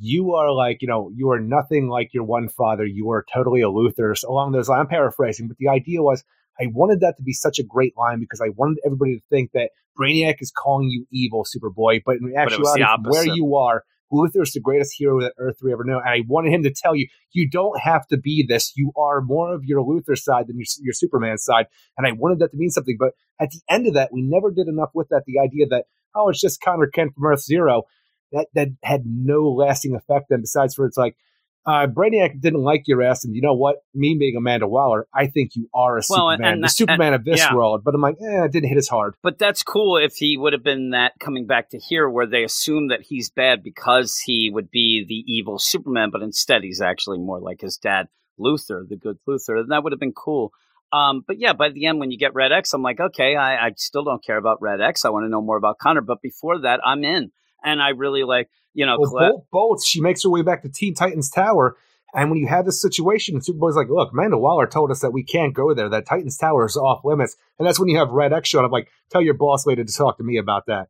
you 0.00 0.34
are 0.34 0.50
like, 0.52 0.78
you 0.80 0.88
know, 0.88 1.10
you 1.14 1.30
are 1.30 1.38
nothing 1.38 1.88
like 1.88 2.14
your 2.14 2.24
one 2.24 2.48
father. 2.48 2.84
You 2.86 3.10
are 3.10 3.24
totally 3.32 3.60
a 3.60 3.68
Luthor. 3.68 4.16
So 4.16 4.30
along 4.30 4.52
those 4.52 4.68
lines, 4.68 4.80
I'm 4.80 4.86
paraphrasing, 4.88 5.46
but 5.46 5.58
the 5.58 5.68
idea 5.68 6.02
was 6.02 6.24
I 6.58 6.66
wanted 6.66 7.00
that 7.00 7.16
to 7.18 7.22
be 7.22 7.32
such 7.32 7.58
a 7.58 7.62
great 7.62 7.96
line 7.96 8.18
because 8.18 8.40
I 8.40 8.48
wanted 8.48 8.78
everybody 8.84 9.16
to 9.16 9.22
think 9.30 9.52
that 9.52 9.70
Brainiac 9.98 10.36
is 10.40 10.50
calling 10.50 10.88
you 10.88 11.06
evil, 11.12 11.44
Superboy, 11.44 12.02
but 12.04 12.16
in 12.16 12.32
it 12.34 12.58
was 12.58 12.74
the 12.74 12.82
actuality, 12.82 13.02
from 13.02 13.02
where 13.10 13.26
you 13.26 13.56
are, 13.56 13.84
Luthor 14.12 14.42
is 14.42 14.52
the 14.52 14.60
greatest 14.60 14.94
hero 14.96 15.20
that 15.20 15.34
Earth 15.38 15.58
3 15.60 15.72
ever 15.72 15.84
knew. 15.84 15.98
And 15.98 16.08
I 16.08 16.22
wanted 16.26 16.52
him 16.52 16.62
to 16.64 16.72
tell 16.74 16.96
you, 16.96 17.06
you 17.32 17.48
don't 17.48 17.78
have 17.80 18.06
to 18.08 18.16
be 18.16 18.44
this. 18.46 18.72
You 18.76 18.92
are 18.96 19.20
more 19.20 19.54
of 19.54 19.64
your 19.64 19.84
Luthor 19.84 20.18
side 20.18 20.48
than 20.48 20.58
your, 20.58 20.66
your 20.80 20.92
Superman 20.92 21.38
side. 21.38 21.66
And 21.96 22.06
I 22.06 22.12
wanted 22.12 22.40
that 22.40 22.50
to 22.50 22.56
mean 22.56 22.70
something. 22.70 22.96
But 22.98 23.12
at 23.40 23.50
the 23.50 23.60
end 23.68 23.86
of 23.86 23.94
that, 23.94 24.10
we 24.12 24.22
never 24.22 24.50
did 24.50 24.66
enough 24.66 24.90
with 24.94 25.08
that. 25.10 25.24
The 25.26 25.38
idea 25.38 25.66
that, 25.68 25.84
oh, 26.14 26.28
it's 26.28 26.40
just 26.40 26.60
Conner 26.60 26.88
Kent 26.88 27.14
from 27.14 27.26
Earth 27.26 27.42
Zero. 27.42 27.84
That, 28.32 28.46
that 28.54 28.68
had 28.82 29.02
no 29.06 29.48
lasting 29.48 29.94
effect 29.94 30.26
then, 30.30 30.40
besides 30.40 30.74
for 30.74 30.86
it's 30.86 30.96
like, 30.96 31.16
uh, 31.66 31.86
Brainiac 31.86 32.40
didn't 32.40 32.62
like 32.62 32.84
your 32.86 33.02
ass, 33.02 33.24
and 33.24 33.34
you 33.34 33.42
know 33.42 33.52
what? 33.52 33.84
Me 33.94 34.16
being 34.18 34.34
Amanda 34.36 34.66
Waller, 34.66 35.06
I 35.12 35.26
think 35.26 35.54
you 35.54 35.68
are 35.74 35.98
a 35.98 36.02
Well, 36.08 36.30
Superman, 36.30 36.52
and 36.52 36.62
the 36.62 36.66
that- 36.66 36.70
Superman 36.70 37.14
of 37.14 37.24
this 37.24 37.38
yeah. 37.38 37.54
world. 37.54 37.84
But 37.84 37.94
I'm 37.94 38.00
like, 38.00 38.16
eh, 38.20 38.44
it 38.44 38.52
didn't 38.52 38.70
hit 38.70 38.78
as 38.78 38.88
hard. 38.88 39.14
But 39.22 39.38
that's 39.38 39.62
cool 39.62 39.98
if 39.98 40.14
he 40.16 40.38
would 40.38 40.54
have 40.54 40.64
been 40.64 40.90
that 40.90 41.12
coming 41.20 41.46
back 41.46 41.68
to 41.70 41.78
here 41.78 42.08
where 42.08 42.26
they 42.26 42.44
assume 42.44 42.88
that 42.88 43.02
he's 43.02 43.28
bad 43.28 43.62
because 43.62 44.18
he 44.18 44.50
would 44.50 44.70
be 44.70 45.04
the 45.06 45.22
evil 45.32 45.58
Superman, 45.58 46.10
but 46.10 46.22
instead 46.22 46.62
he's 46.62 46.80
actually 46.80 47.18
more 47.18 47.40
like 47.40 47.60
his 47.60 47.76
dad, 47.76 48.08
Luthor, 48.38 48.88
the 48.88 48.96
good 48.96 49.18
Luthor. 49.28 49.60
And 49.60 49.70
that 49.70 49.84
would 49.84 49.92
have 49.92 50.00
been 50.00 50.14
cool. 50.14 50.52
Um, 50.92 51.22
but 51.26 51.38
yeah, 51.38 51.52
by 51.52 51.68
the 51.68 51.86
end, 51.86 52.00
when 52.00 52.10
you 52.10 52.18
get 52.18 52.34
Red 52.34 52.52
X, 52.52 52.72
I'm 52.72 52.82
like, 52.82 52.98
okay, 52.98 53.36
I, 53.36 53.66
I 53.66 53.72
still 53.76 54.02
don't 54.02 54.24
care 54.24 54.38
about 54.38 54.62
Red 54.62 54.80
X. 54.80 55.04
I 55.04 55.10
want 55.10 55.24
to 55.24 55.28
know 55.28 55.42
more 55.42 55.56
about 55.58 55.78
Conner. 55.78 56.00
But 56.00 56.22
before 56.22 56.60
that, 56.62 56.80
I'm 56.84 57.04
in. 57.04 57.32
And 57.64 57.82
I 57.82 57.90
really 57.90 58.24
like, 58.24 58.48
you 58.74 58.86
know, 58.86 58.96
Well, 58.98 59.10
both 59.32 59.44
bolts. 59.50 59.86
She 59.86 60.00
makes 60.00 60.22
her 60.22 60.30
way 60.30 60.42
back 60.42 60.62
to 60.62 60.68
Teen 60.68 60.94
Titans 60.94 61.30
Tower, 61.30 61.76
and 62.14 62.30
when 62.30 62.38
you 62.38 62.46
have 62.48 62.64
this 62.64 62.80
situation, 62.80 63.40
Superboy's 63.40 63.76
like, 63.76 63.88
"Look, 63.88 64.12
Amanda 64.12 64.38
Waller 64.38 64.66
told 64.66 64.90
us 64.90 65.00
that 65.00 65.12
we 65.12 65.22
can't 65.22 65.54
go 65.54 65.74
there. 65.74 65.88
That 65.88 66.06
Titans 66.06 66.36
Tower 66.36 66.66
is 66.66 66.76
off 66.76 67.04
limits." 67.04 67.36
And 67.58 67.66
that's 67.66 67.78
when 67.78 67.88
you 67.88 67.98
have 67.98 68.10
Red 68.10 68.32
X 68.32 68.48
show 68.48 68.64
up. 68.64 68.70
Like, 68.72 68.88
"Tell 69.10 69.22
your 69.22 69.34
boss 69.34 69.66
later 69.66 69.84
to 69.84 69.92
talk 69.92 70.18
to 70.18 70.24
me 70.24 70.36
about 70.38 70.66
that." 70.66 70.88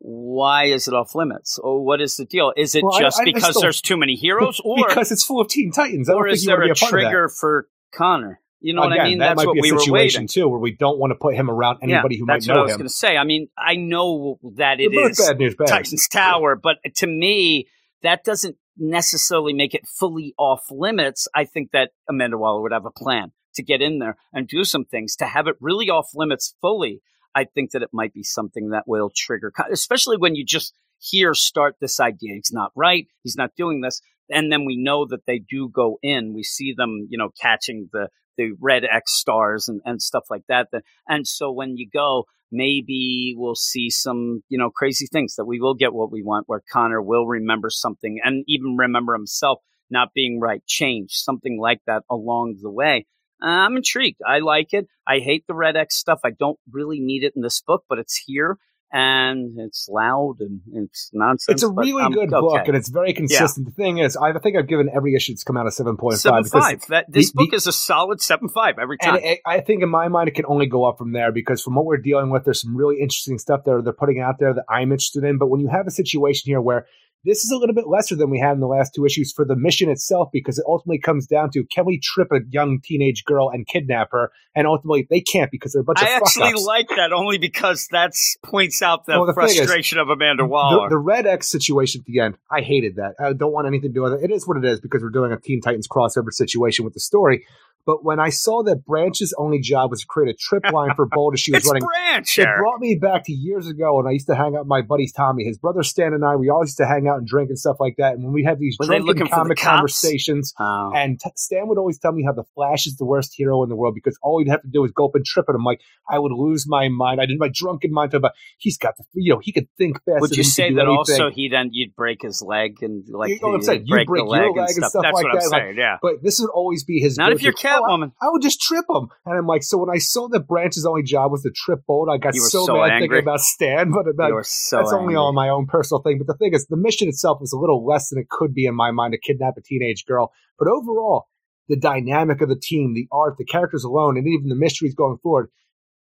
why 0.00 0.66
is 0.66 0.86
it 0.86 0.94
off 0.94 1.14
limits? 1.16 1.58
Or 1.58 1.84
what 1.84 2.00
is 2.00 2.16
the 2.16 2.24
deal? 2.24 2.52
Is 2.56 2.74
it 2.76 2.84
Well, 2.84 2.98
just 3.00 3.18
I- 3.18 3.22
I 3.22 3.24
because 3.24 3.48
still- 3.50 3.62
there's 3.62 3.80
too 3.80 3.96
many 3.96 4.14
heroes? 4.14 4.60
Or, 4.64 4.86
because 4.86 5.10
it's 5.10 5.24
full 5.24 5.40
of 5.40 5.48
Teen 5.48 5.72
Titans. 5.72 6.08
I 6.08 6.14
or 6.14 6.28
is 6.28 6.44
there 6.44 6.62
a 6.62 6.70
a 6.70 6.74
part 6.74 6.74
of 6.74 6.78
that. 6.78 6.88
trigger 7.10 7.28
for 7.28 7.66
Conner? 7.92 8.40
You 8.60 8.74
know 8.74 8.82
what 8.82 8.98
I 8.98 9.04
mean? 9.04 9.18
that 9.18 9.28
That's 9.28 9.36
might 9.36 9.46
what 9.46 9.54
be 9.54 9.60
a 9.60 9.62
we 9.62 9.72
were 9.72 9.78
situation 9.78 10.22
waiting. 10.22 10.28
too, 10.28 10.48
where 10.48 10.58
we 10.58 10.72
don't 10.72 10.98
want 10.98 11.12
to 11.12 11.14
put 11.14 11.34
him 11.34 11.48
around 11.50 11.78
anybody 11.82 12.16
yeah, 12.16 12.18
who 12.20 12.26
might 12.26 12.26
know 12.26 12.34
him. 12.34 12.38
that's 12.38 12.48
what 12.48 12.58
I 12.58 12.62
was 12.62 12.76
going 12.76 12.88
to 12.88 12.92
say. 12.94 13.16
I 13.16 13.24
mean, 13.24 13.48
I 13.56 13.76
know 13.76 14.38
that 14.56 14.80
it 14.80 14.90
They're 14.92 15.10
is 15.10 15.18
bad 15.18 15.38
news 15.38 15.54
bad. 15.54 15.68
Titans 15.68 16.08
Tower, 16.08 16.56
but 16.56 16.78
to 16.96 17.06
me, 17.06 17.68
that 18.02 18.24
doesn't 18.24 18.56
necessarily 18.76 19.52
make 19.52 19.74
it 19.74 19.86
fully 19.86 20.34
off 20.38 20.64
limits. 20.70 21.28
I 21.34 21.44
think 21.44 21.70
that 21.72 21.90
Amanda 22.08 22.38
Waller 22.38 22.62
would 22.62 22.72
have 22.72 22.86
a 22.86 22.90
plan 22.90 23.32
to 23.54 23.62
get 23.62 23.82
in 23.82 23.98
there 23.98 24.16
and 24.32 24.46
do 24.48 24.64
some 24.64 24.84
things 24.84 25.16
to 25.16 25.26
have 25.26 25.46
it 25.46 25.56
really 25.60 25.90
off 25.90 26.10
limits 26.14 26.54
fully. 26.60 27.00
I 27.34 27.44
think 27.44 27.72
that 27.72 27.82
it 27.82 27.90
might 27.92 28.12
be 28.12 28.22
something 28.22 28.70
that 28.70 28.84
will 28.86 29.10
trigger, 29.14 29.52
especially 29.70 30.16
when 30.16 30.34
you 30.34 30.44
just 30.44 30.74
hear 30.98 31.34
start 31.34 31.76
this 31.80 32.00
idea. 32.00 32.34
He's 32.34 32.52
not 32.52 32.72
right. 32.74 33.06
He's 33.22 33.36
not 33.36 33.50
doing 33.56 33.80
this. 33.80 34.00
And 34.30 34.52
then 34.52 34.64
we 34.64 34.76
know 34.76 35.06
that 35.06 35.26
they 35.26 35.38
do 35.38 35.68
go 35.68 35.98
in. 36.02 36.34
We 36.34 36.42
see 36.42 36.74
them, 36.76 37.06
you 37.10 37.18
know, 37.18 37.30
catching 37.40 37.88
the, 37.92 38.08
the 38.38 38.52
red 38.58 38.84
X 38.90 39.12
stars 39.12 39.68
and, 39.68 39.82
and 39.84 40.00
stuff 40.00 40.24
like 40.30 40.44
that. 40.48 40.68
And 41.06 41.26
so 41.26 41.52
when 41.52 41.76
you 41.76 41.86
go, 41.92 42.24
maybe 42.50 43.34
we'll 43.36 43.54
see 43.54 43.90
some, 43.90 44.42
you 44.48 44.56
know, 44.56 44.70
crazy 44.70 45.06
things 45.12 45.34
that 45.36 45.44
we 45.44 45.60
will 45.60 45.74
get 45.74 45.92
what 45.92 46.10
we 46.10 46.22
want, 46.22 46.48
where 46.48 46.62
Conner 46.72 47.02
will 47.02 47.26
remember 47.26 47.68
something 47.68 48.20
and 48.24 48.44
even 48.48 48.78
remember 48.78 49.12
himself 49.12 49.60
not 49.90 50.14
being 50.14 50.40
right, 50.40 50.64
change, 50.66 51.12
something 51.12 51.58
like 51.60 51.80
that 51.86 52.02
along 52.10 52.56
the 52.62 52.70
way. 52.70 53.06
Uh, 53.42 53.48
I'm 53.48 53.76
intrigued. 53.76 54.20
I 54.26 54.38
like 54.38 54.68
it. 54.72 54.86
I 55.06 55.18
hate 55.18 55.44
the 55.46 55.54
Red 55.54 55.76
X 55.76 55.96
stuff. 55.96 56.20
I 56.24 56.30
don't 56.30 56.58
really 56.70 57.00
need 57.00 57.24
it 57.24 57.34
in 57.36 57.42
this 57.42 57.60
book, 57.60 57.84
but 57.88 57.98
it's 57.98 58.22
here 58.26 58.56
and 58.92 59.58
it's 59.58 59.88
loud 59.90 60.36
and 60.40 60.60
it's 60.72 61.10
nonsense. 61.12 61.54
It's 61.54 61.62
a 61.62 61.68
really 61.68 62.12
good 62.14 62.32
okay. 62.32 62.40
book, 62.40 62.68
and 62.68 62.76
it's 62.76 62.88
very 62.88 63.12
consistent. 63.12 63.66
The 63.66 63.72
thing 63.72 63.98
is, 63.98 64.16
I 64.16 64.32
think 64.38 64.56
I've 64.56 64.66
given 64.66 64.88
every 64.94 65.14
issue 65.14 65.32
that's 65.32 65.44
come 65.44 65.56
out 65.56 65.66
a 65.66 65.70
seven 65.70 65.96
point 65.96 66.18
five. 66.18 66.44
because 66.44 66.64
five. 66.64 66.86
That 66.88 67.06
this 67.08 67.32
the- 67.32 67.36
book 67.36 67.50
the- 67.50 67.56
is 67.56 67.66
a 67.66 67.72
solid 67.72 68.20
seven 68.20 68.48
five 68.48 68.78
every 68.80 68.96
time. 68.98 69.16
And 69.16 69.38
I 69.46 69.56
I 69.56 69.60
think 69.60 69.82
in 69.82 69.88
my 69.88 70.08
mind, 70.08 70.28
it 70.28 70.34
can 70.34 70.46
only 70.46 70.66
go 70.66 70.84
up 70.84 70.98
from 70.98 71.12
there 71.12 71.32
because 71.32 71.62
from 71.62 71.74
what 71.74 71.84
we're 71.84 71.98
dealing 71.98 72.30
with, 72.30 72.44
there's 72.44 72.62
some 72.62 72.76
really 72.76 73.00
interesting 73.00 73.38
stuff 73.38 73.64
that 73.64 73.82
they're 73.84 73.92
putting 73.92 74.20
out 74.20 74.38
there 74.38 74.54
that 74.54 74.64
I'm 74.68 74.92
interested 74.92 75.24
in. 75.24 75.38
But 75.38 75.48
when 75.48 75.60
you 75.60 75.68
have 75.68 75.86
a 75.86 75.90
situation 75.90 76.44
here 76.46 76.60
where 76.60 76.86
this 77.24 77.44
is 77.44 77.50
a 77.50 77.56
little 77.56 77.74
bit 77.74 77.86
lesser 77.88 78.14
than 78.16 78.30
we 78.30 78.38
had 78.38 78.52
in 78.52 78.60
the 78.60 78.66
last 78.66 78.94
two 78.94 79.04
issues 79.04 79.32
for 79.32 79.44
the 79.44 79.56
mission 79.56 79.90
itself, 79.90 80.28
because 80.32 80.58
it 80.58 80.64
ultimately 80.68 80.98
comes 80.98 81.26
down 81.26 81.50
to 81.50 81.64
can 81.64 81.84
we 81.84 81.98
trip 81.98 82.28
a 82.32 82.38
young 82.50 82.80
teenage 82.82 83.24
girl 83.24 83.50
and 83.50 83.66
kidnap 83.66 84.08
her? 84.12 84.30
And 84.54 84.66
ultimately, 84.66 85.06
they 85.08 85.20
can't 85.20 85.50
because 85.50 85.72
they're 85.72 85.82
a 85.82 85.84
bunch 85.84 86.00
I 86.00 86.16
of 86.16 86.22
actually 86.22 86.46
fuck-ups. 86.46 86.64
like 86.66 86.88
that 86.96 87.12
only 87.12 87.38
because 87.38 87.88
that 87.92 88.12
points 88.44 88.82
out 88.82 89.06
the, 89.06 89.12
Well, 89.12 89.26
the 89.26 89.34
thing 89.34 89.44
is, 89.50 89.56
frustration 89.56 89.98
of 89.98 90.08
Amanda 90.08 90.42
the, 90.42 90.48
Waller. 90.48 90.88
the 90.88 90.98
Red 90.98 91.26
X 91.26 91.48
situation 91.48 92.00
at 92.00 92.06
the 92.06 92.20
end, 92.20 92.36
I 92.50 92.60
hated 92.62 92.96
that. 92.96 93.14
I 93.20 93.32
don't 93.32 93.52
want 93.52 93.66
anything 93.66 93.90
to 93.90 93.94
do 93.94 94.02
with 94.02 94.14
it. 94.14 94.30
It 94.30 94.30
is 94.32 94.46
what 94.46 94.56
it 94.56 94.64
is 94.64 94.80
because 94.80 95.02
we're 95.02 95.10
doing 95.10 95.32
a 95.32 95.38
Teen 95.38 95.60
Titans 95.60 95.86
crossover 95.88 96.32
situation 96.32 96.84
with 96.84 96.94
the 96.94 97.00
story. 97.00 97.44
But 97.88 98.04
when 98.04 98.20
I 98.20 98.28
saw 98.28 98.62
that 98.64 98.84
Branch's 98.84 99.32
only 99.38 99.60
job 99.60 99.90
was 99.90 100.02
to 100.02 100.06
create 100.06 100.28
a 100.34 100.36
trip 100.38 100.62
line 100.70 100.94
for 100.94 101.06
Bolt 101.06 101.32
as 101.32 101.40
she 101.40 101.52
was 101.52 101.60
it's 101.64 101.68
running, 101.72 101.82
Branch. 101.88 102.38
it 102.38 102.46
brought 102.58 102.80
me 102.80 102.96
back 103.00 103.24
to 103.24 103.32
years 103.32 103.66
ago 103.66 103.96
when 103.96 104.06
I 104.06 104.10
used 104.10 104.26
to 104.26 104.34
hang 104.34 104.54
out 104.56 104.60
with 104.64 104.68
my 104.68 104.82
buddies 104.82 105.12
Tommy, 105.12 105.44
his 105.44 105.56
brother 105.56 105.82
Stan, 105.82 106.12
and 106.12 106.22
I. 106.24 106.36
We 106.36 106.50
always 106.50 106.68
used 106.68 106.76
to 106.78 106.86
hang 106.86 107.08
out 107.08 107.16
and 107.16 107.26
drink 107.26 107.48
and 107.48 107.58
stuff 107.58 107.78
like 107.80 107.94
that. 107.96 108.12
And 108.12 108.24
when 108.24 108.34
we 108.34 108.44
had 108.44 108.58
these 108.58 108.76
Were 108.78 108.84
drunken 108.84 109.16
for 109.16 109.24
the 109.24 109.30
comic 109.30 109.58
conversations, 109.58 110.52
Oh. 110.60 110.92
and 110.94 111.18
t- 111.18 111.30
Stan 111.36 111.66
would 111.68 111.78
always 111.78 111.98
tell 111.98 112.12
me 112.12 112.22
how 112.24 112.32
the 112.32 112.44
Flash 112.54 112.86
is 112.86 112.96
the 112.96 113.06
worst 113.06 113.32
hero 113.34 113.62
in 113.62 113.70
the 113.70 113.76
world 113.76 113.94
because 113.94 114.18
all 114.22 114.38
he'd 114.38 114.48
have 114.50 114.62
to 114.62 114.68
do 114.68 114.84
is 114.84 114.90
go 114.92 115.06
up 115.06 115.14
and 115.14 115.24
trip 115.24 115.46
it. 115.48 115.54
I'm 115.54 115.64
like, 115.64 115.80
I 116.10 116.18
would 116.18 116.32
lose 116.32 116.66
my 116.68 116.88
mind. 116.88 117.20
I 117.22 117.26
did 117.26 117.38
my 117.38 117.48
drunken 117.52 117.92
mind 117.92 118.12
about 118.14 118.32
he's 118.58 118.76
got 118.78 118.96
the, 118.98 119.04
you 119.14 119.32
know, 119.32 119.40
he 119.42 119.52
could 119.52 119.68
think 119.78 119.96
faster. 120.04 120.20
Would 120.20 120.30
you 120.32 120.42
he 120.42 120.48
say 120.48 120.72
that 120.74 120.80
anything. 120.80 120.96
also 120.98 121.30
he 121.30 121.48
then 121.48 121.70
you'd 121.72 121.94
break 121.96 122.22
his 122.22 122.42
leg 122.42 122.82
and 122.82 123.04
like 123.08 123.30
You 123.30 123.38
know 123.40 123.48
what 123.48 123.54
I'm 123.56 123.62
saying? 123.62 123.82
You 123.86 123.94
break, 123.94 124.06
break 124.08 124.24
the 124.24 124.26
your 124.26 124.42
leg, 124.42 124.50
and 124.50 124.58
and 124.58 124.68
stuff. 124.70 124.90
stuff 124.90 125.02
That's 125.04 125.14
like 125.14 125.24
what 125.24 125.32
I'm 125.32 125.38
that, 125.40 125.48
saying. 125.50 125.76
yeah. 125.78 125.96
But 126.02 126.22
this 126.22 126.38
would 126.40 126.50
always 126.50 126.84
be 126.84 127.00
his. 127.00 127.16
Not 127.16 127.32
if 127.32 127.42
you're 127.42 127.52
I- 127.84 128.28
would 128.30 128.42
just 128.42 128.60
trip 128.60 128.84
him, 128.88 129.08
and 129.26 129.38
I'm 129.38 129.46
like, 129.46 129.62
so 129.62 129.78
when 129.78 129.90
I 129.90 129.98
saw 129.98 130.28
that 130.28 130.46
Branch's 130.46 130.86
only 130.86 131.02
job 131.02 131.32
was 131.32 131.42
to 131.42 131.50
trip 131.50 131.80
Bolt, 131.86 132.08
I 132.10 132.18
got 132.18 132.34
so, 132.34 132.66
so 132.66 132.74
mad 132.74 132.90
angry. 132.90 133.08
thinking 133.08 133.24
about 133.24 133.40
Stan. 133.40 133.92
But 133.98 134.08
about, 134.08 134.28
you 134.28 134.40
so 134.44 134.76
that's 134.78 134.92
only 134.92 135.14
angry. 135.14 135.16
on 135.16 135.34
my 135.34 135.48
own 135.48 135.66
personal 135.66 136.02
thing. 136.02 136.18
But 136.18 136.26
the 136.26 136.36
thing 136.36 136.54
is, 136.54 136.66
the 136.66 136.76
mission 136.76 137.08
itself 137.08 137.38
is 137.42 137.52
a 137.52 137.58
little 137.58 137.84
less 137.84 138.10
than 138.10 138.18
it 138.18 138.28
could 138.28 138.54
be 138.54 138.66
in 138.66 138.74
my 138.74 138.90
mind 138.90 139.12
to 139.12 139.18
kidnap 139.18 139.56
a 139.56 139.62
teenage 139.62 140.04
girl. 140.06 140.32
But 140.58 140.68
overall, 140.68 141.28
the 141.68 141.76
dynamic 141.76 142.40
of 142.40 142.48
the 142.48 142.58
team, 142.60 142.94
the 142.94 143.06
art, 143.12 143.36
the 143.38 143.44
characters 143.44 143.84
alone, 143.84 144.16
and 144.16 144.26
even 144.26 144.48
the 144.48 144.54
mysteries 144.54 144.94
going 144.94 145.18
forward, 145.22 145.50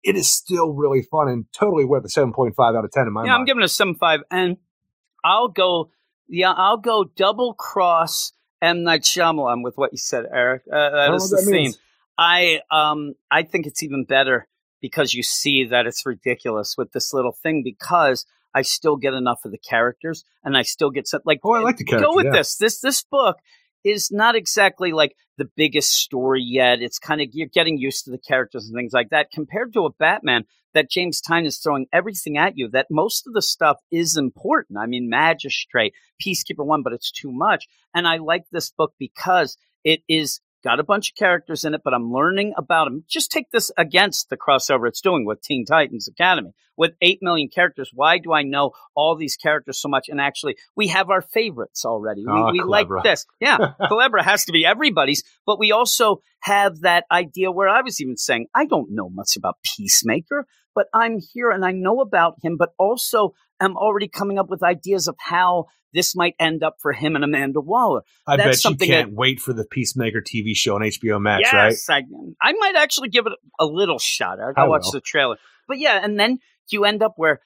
it 0.02 0.16
is 0.16 0.30
still 0.30 0.72
really 0.72 1.02
fun 1.02 1.28
and 1.28 1.46
totally 1.52 1.84
worth 1.84 2.04
a 2.04 2.08
7.5 2.08 2.52
out 2.58 2.84
of 2.84 2.90
10 2.90 3.06
in 3.06 3.12
my 3.12 3.20
mind. 3.20 3.28
Yeah, 3.28 3.34
I'm 3.34 3.44
giving 3.44 3.62
it 3.62 3.66
a 3.66 3.68
seven 3.68 3.94
five, 3.94 4.20
and 4.30 4.58
I'll 5.24 5.48
go. 5.48 5.90
Yeah, 6.28 6.52
I'll 6.52 6.78
go 6.78 7.04
double 7.04 7.52
cross 7.52 8.32
M 8.62 8.83
Night 8.83 9.02
Shyamalan 9.02 9.62
with 9.62 9.76
what 9.76 9.92
you 9.92 9.99
said, 9.99 10.24
Eric. 10.33 10.62
Uh, 10.70 10.91
that 10.91 11.15
is 11.15 11.31
the 11.31 11.36
that 11.36 11.42
theme. 11.44 11.52
means. 11.52 11.78
I 12.16 12.60
um 12.70 13.15
I 13.31 13.42
think 13.42 13.66
it's 13.66 13.83
even 13.83 14.05
better 14.05 14.47
because 14.81 15.15
you 15.15 15.23
see 15.23 15.65
that 15.65 15.86
it's 15.86 16.07
ridiculous 16.07 16.76
with 16.78 16.92
this 16.92 17.12
little 17.12 17.33
thing 17.33 17.62
because 17.65 18.24
I 18.55 18.62
still 18.62 18.97
get 18.97 19.15
enough 19.15 19.41
of 19.44 19.50
the 19.50 19.58
characters 19.58 20.24
and 20.44 20.57
I 20.57 20.62
still 20.62 20.91
get 20.91 21.08
some 21.08 21.23
like 21.24 21.41
Oh, 21.42 21.52
I 21.55 21.60
like 21.60 21.76
the 21.78 21.84
characters. 21.84 22.07
go 22.07 22.15
with 22.16 22.26
yeah. 22.26 22.33
this. 22.33 22.57
This 22.57 22.81
this 22.81 23.02
book 23.02 23.39
is 23.83 24.10
not 24.12 24.36
exactly 24.36 24.92
like 24.92 25.16
the 25.36 25.50
biggest 25.57 25.91
story 25.92 26.42
yet. 26.42 26.81
It's 26.81 26.99
kind 26.99 27.20
of 27.20 27.28
you're 27.33 27.49
getting 27.49 27.78
used 27.78 28.05
to 28.05 28.10
the 28.12 28.18
characters 28.18 28.66
and 28.66 28.74
things 28.76 28.92
like 28.92 29.10
that 29.10 29.31
compared 29.33 29.73
to 29.74 29.84
a 29.86 29.91
Batman 29.91 30.44
that 30.74 30.90
James 30.90 31.20
Tynion 31.20 31.46
is 31.46 31.58
throwing 31.58 31.86
everything 31.92 32.36
at 32.36 32.56
you. 32.56 32.68
That 32.68 32.86
most 32.90 33.26
of 33.26 33.32
the 33.32 33.42
stuff 33.42 33.78
is 33.90 34.16
important. 34.16 34.78
I 34.78 34.86
mean, 34.86 35.08
Magistrate, 35.08 35.94
Peacekeeper 36.24 36.64
One, 36.64 36.82
but 36.82 36.92
it's 36.92 37.10
too 37.10 37.32
much. 37.32 37.66
And 37.94 38.06
I 38.06 38.18
like 38.18 38.44
this 38.50 38.70
book 38.70 38.92
because 38.98 39.56
it 39.84 40.00
is 40.08 40.40
got 40.64 40.80
a 40.80 40.84
bunch 40.84 41.10
of 41.10 41.16
characters 41.16 41.64
in 41.64 41.74
it, 41.74 41.82
but 41.84 41.94
I'm 41.94 42.10
learning 42.10 42.54
about 42.56 42.86
them. 42.86 43.04
Just 43.06 43.30
take 43.30 43.50
this 43.50 43.70
against 43.76 44.30
the 44.30 44.36
crossover 44.36 44.88
it's 44.88 45.02
doing 45.02 45.26
with 45.26 45.42
Teen 45.42 45.64
Titans 45.66 46.08
Academy. 46.08 46.52
With 46.76 46.94
8 47.00 47.20
million 47.22 47.48
characters, 47.54 47.90
why 47.94 48.18
do 48.18 48.32
I 48.32 48.42
know 48.42 48.72
all 48.96 49.14
these 49.14 49.36
characters 49.36 49.80
so 49.80 49.88
much? 49.88 50.08
And 50.08 50.20
actually, 50.20 50.56
we 50.74 50.88
have 50.88 51.08
our 51.08 51.22
favorites 51.22 51.84
already. 51.84 52.24
Ah, 52.28 52.50
we 52.50 52.58
we 52.58 52.64
like 52.64 52.88
this. 53.04 53.26
Yeah, 53.38 53.58
Culebra 53.80 54.24
has 54.24 54.46
to 54.46 54.52
be 54.52 54.66
everybody's, 54.66 55.22
but 55.46 55.60
we 55.60 55.70
also 55.70 56.20
have 56.40 56.80
that 56.80 57.04
idea 57.12 57.52
where 57.52 57.68
I 57.68 57.82
was 57.82 58.00
even 58.00 58.16
saying, 58.16 58.48
I 58.56 58.66
don't 58.66 58.90
know 58.90 59.08
much 59.08 59.36
about 59.36 59.58
Peacemaker, 59.62 60.46
but 60.74 60.86
I'm 60.92 61.18
here 61.32 61.50
and 61.50 61.64
I 61.64 61.72
know 61.72 62.00
about 62.00 62.36
him, 62.42 62.56
but 62.56 62.70
also 62.78 63.34
am 63.60 63.76
already 63.76 64.08
coming 64.08 64.38
up 64.38 64.48
with 64.48 64.62
ideas 64.62 65.08
of 65.08 65.16
how 65.18 65.66
this 65.92 66.16
might 66.16 66.34
end 66.40 66.62
up 66.62 66.76
for 66.82 66.92
him 66.92 67.14
and 67.14 67.24
Amanda 67.24 67.60
Waller. 67.60 68.02
I 68.26 68.36
That's 68.36 68.62
bet 68.62 68.72
you 68.72 68.86
can't 68.86 69.12
wait 69.12 69.40
for 69.40 69.52
the 69.52 69.64
Peacemaker 69.64 70.20
TV 70.20 70.54
show 70.54 70.74
on 70.74 70.80
HBO 70.82 71.22
Max, 71.22 71.52
right? 71.52 71.70
yes, 71.70 71.88
I, 71.88 72.02
I 72.42 72.52
might 72.52 72.74
actually 72.76 73.08
give 73.08 73.26
it 73.26 73.32
a 73.60 73.64
little 73.64 73.98
shot. 73.98 74.38
I 74.40 74.60
I 74.60 74.66
watch 74.66 74.86
will. 74.86 74.92
the 74.92 75.00
trailer. 75.00 75.36
But 75.68 75.78
yeah, 75.78 76.00
and 76.02 76.18
then 76.18 76.40
you 76.70 76.84
end 76.84 77.02
up 77.02 77.14
where 77.16 77.40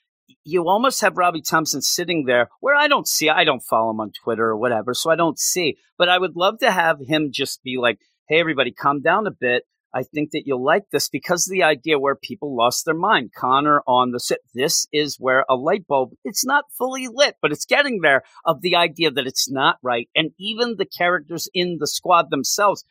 you 0.44 0.66
almost 0.68 1.00
have 1.02 1.16
Robbie 1.16 1.42
Thompson 1.42 1.82
sitting 1.82 2.24
there 2.24 2.48
where 2.60 2.74
I 2.74 2.88
don't 2.88 3.06
see, 3.06 3.28
I 3.28 3.44
don't 3.44 3.62
follow 3.62 3.90
him 3.90 4.00
on 4.00 4.12
Twitter 4.12 4.44
or 4.44 4.56
whatever, 4.56 4.94
so 4.94 5.10
I 5.10 5.16
don't 5.16 5.38
see. 5.38 5.76
But 5.98 6.08
I 6.08 6.18
would 6.18 6.36
love 6.36 6.58
to 6.60 6.70
have 6.70 6.98
him 7.00 7.30
just 7.32 7.62
be 7.62 7.76
like, 7.78 7.98
hey, 8.28 8.40
everybody, 8.40 8.72
calm 8.72 9.02
down 9.02 9.26
a 9.26 9.30
bit. 9.30 9.64
I 9.94 10.02
think 10.02 10.30
that 10.32 10.42
you'll 10.44 10.64
like 10.64 10.84
this 10.92 11.08
because 11.08 11.46
of 11.46 11.52
the 11.52 11.62
idea 11.62 11.98
where 11.98 12.14
people 12.14 12.54
lost 12.54 12.84
their 12.84 12.94
mind. 12.94 13.32
Conner 13.34 13.82
on 13.86 14.10
the 14.10 14.20
set. 14.20 14.38
This 14.54 14.86
is 14.92 15.16
where 15.18 15.44
a 15.48 15.54
light 15.54 15.86
bulb, 15.86 16.12
it's 16.24 16.44
not 16.44 16.64
fully 16.76 17.08
lit, 17.10 17.36
but 17.40 17.52
it's 17.52 17.64
getting 17.64 18.00
there 18.02 18.22
of 18.44 18.60
the 18.60 18.76
idea 18.76 19.10
that 19.10 19.26
it's 19.26 19.50
not 19.50 19.78
right. 19.82 20.08
And 20.14 20.32
even 20.38 20.76
the 20.76 20.86
characters 20.86 21.48
in 21.54 21.78
the 21.80 21.86
squad 21.86 22.30
themselves 22.30 22.84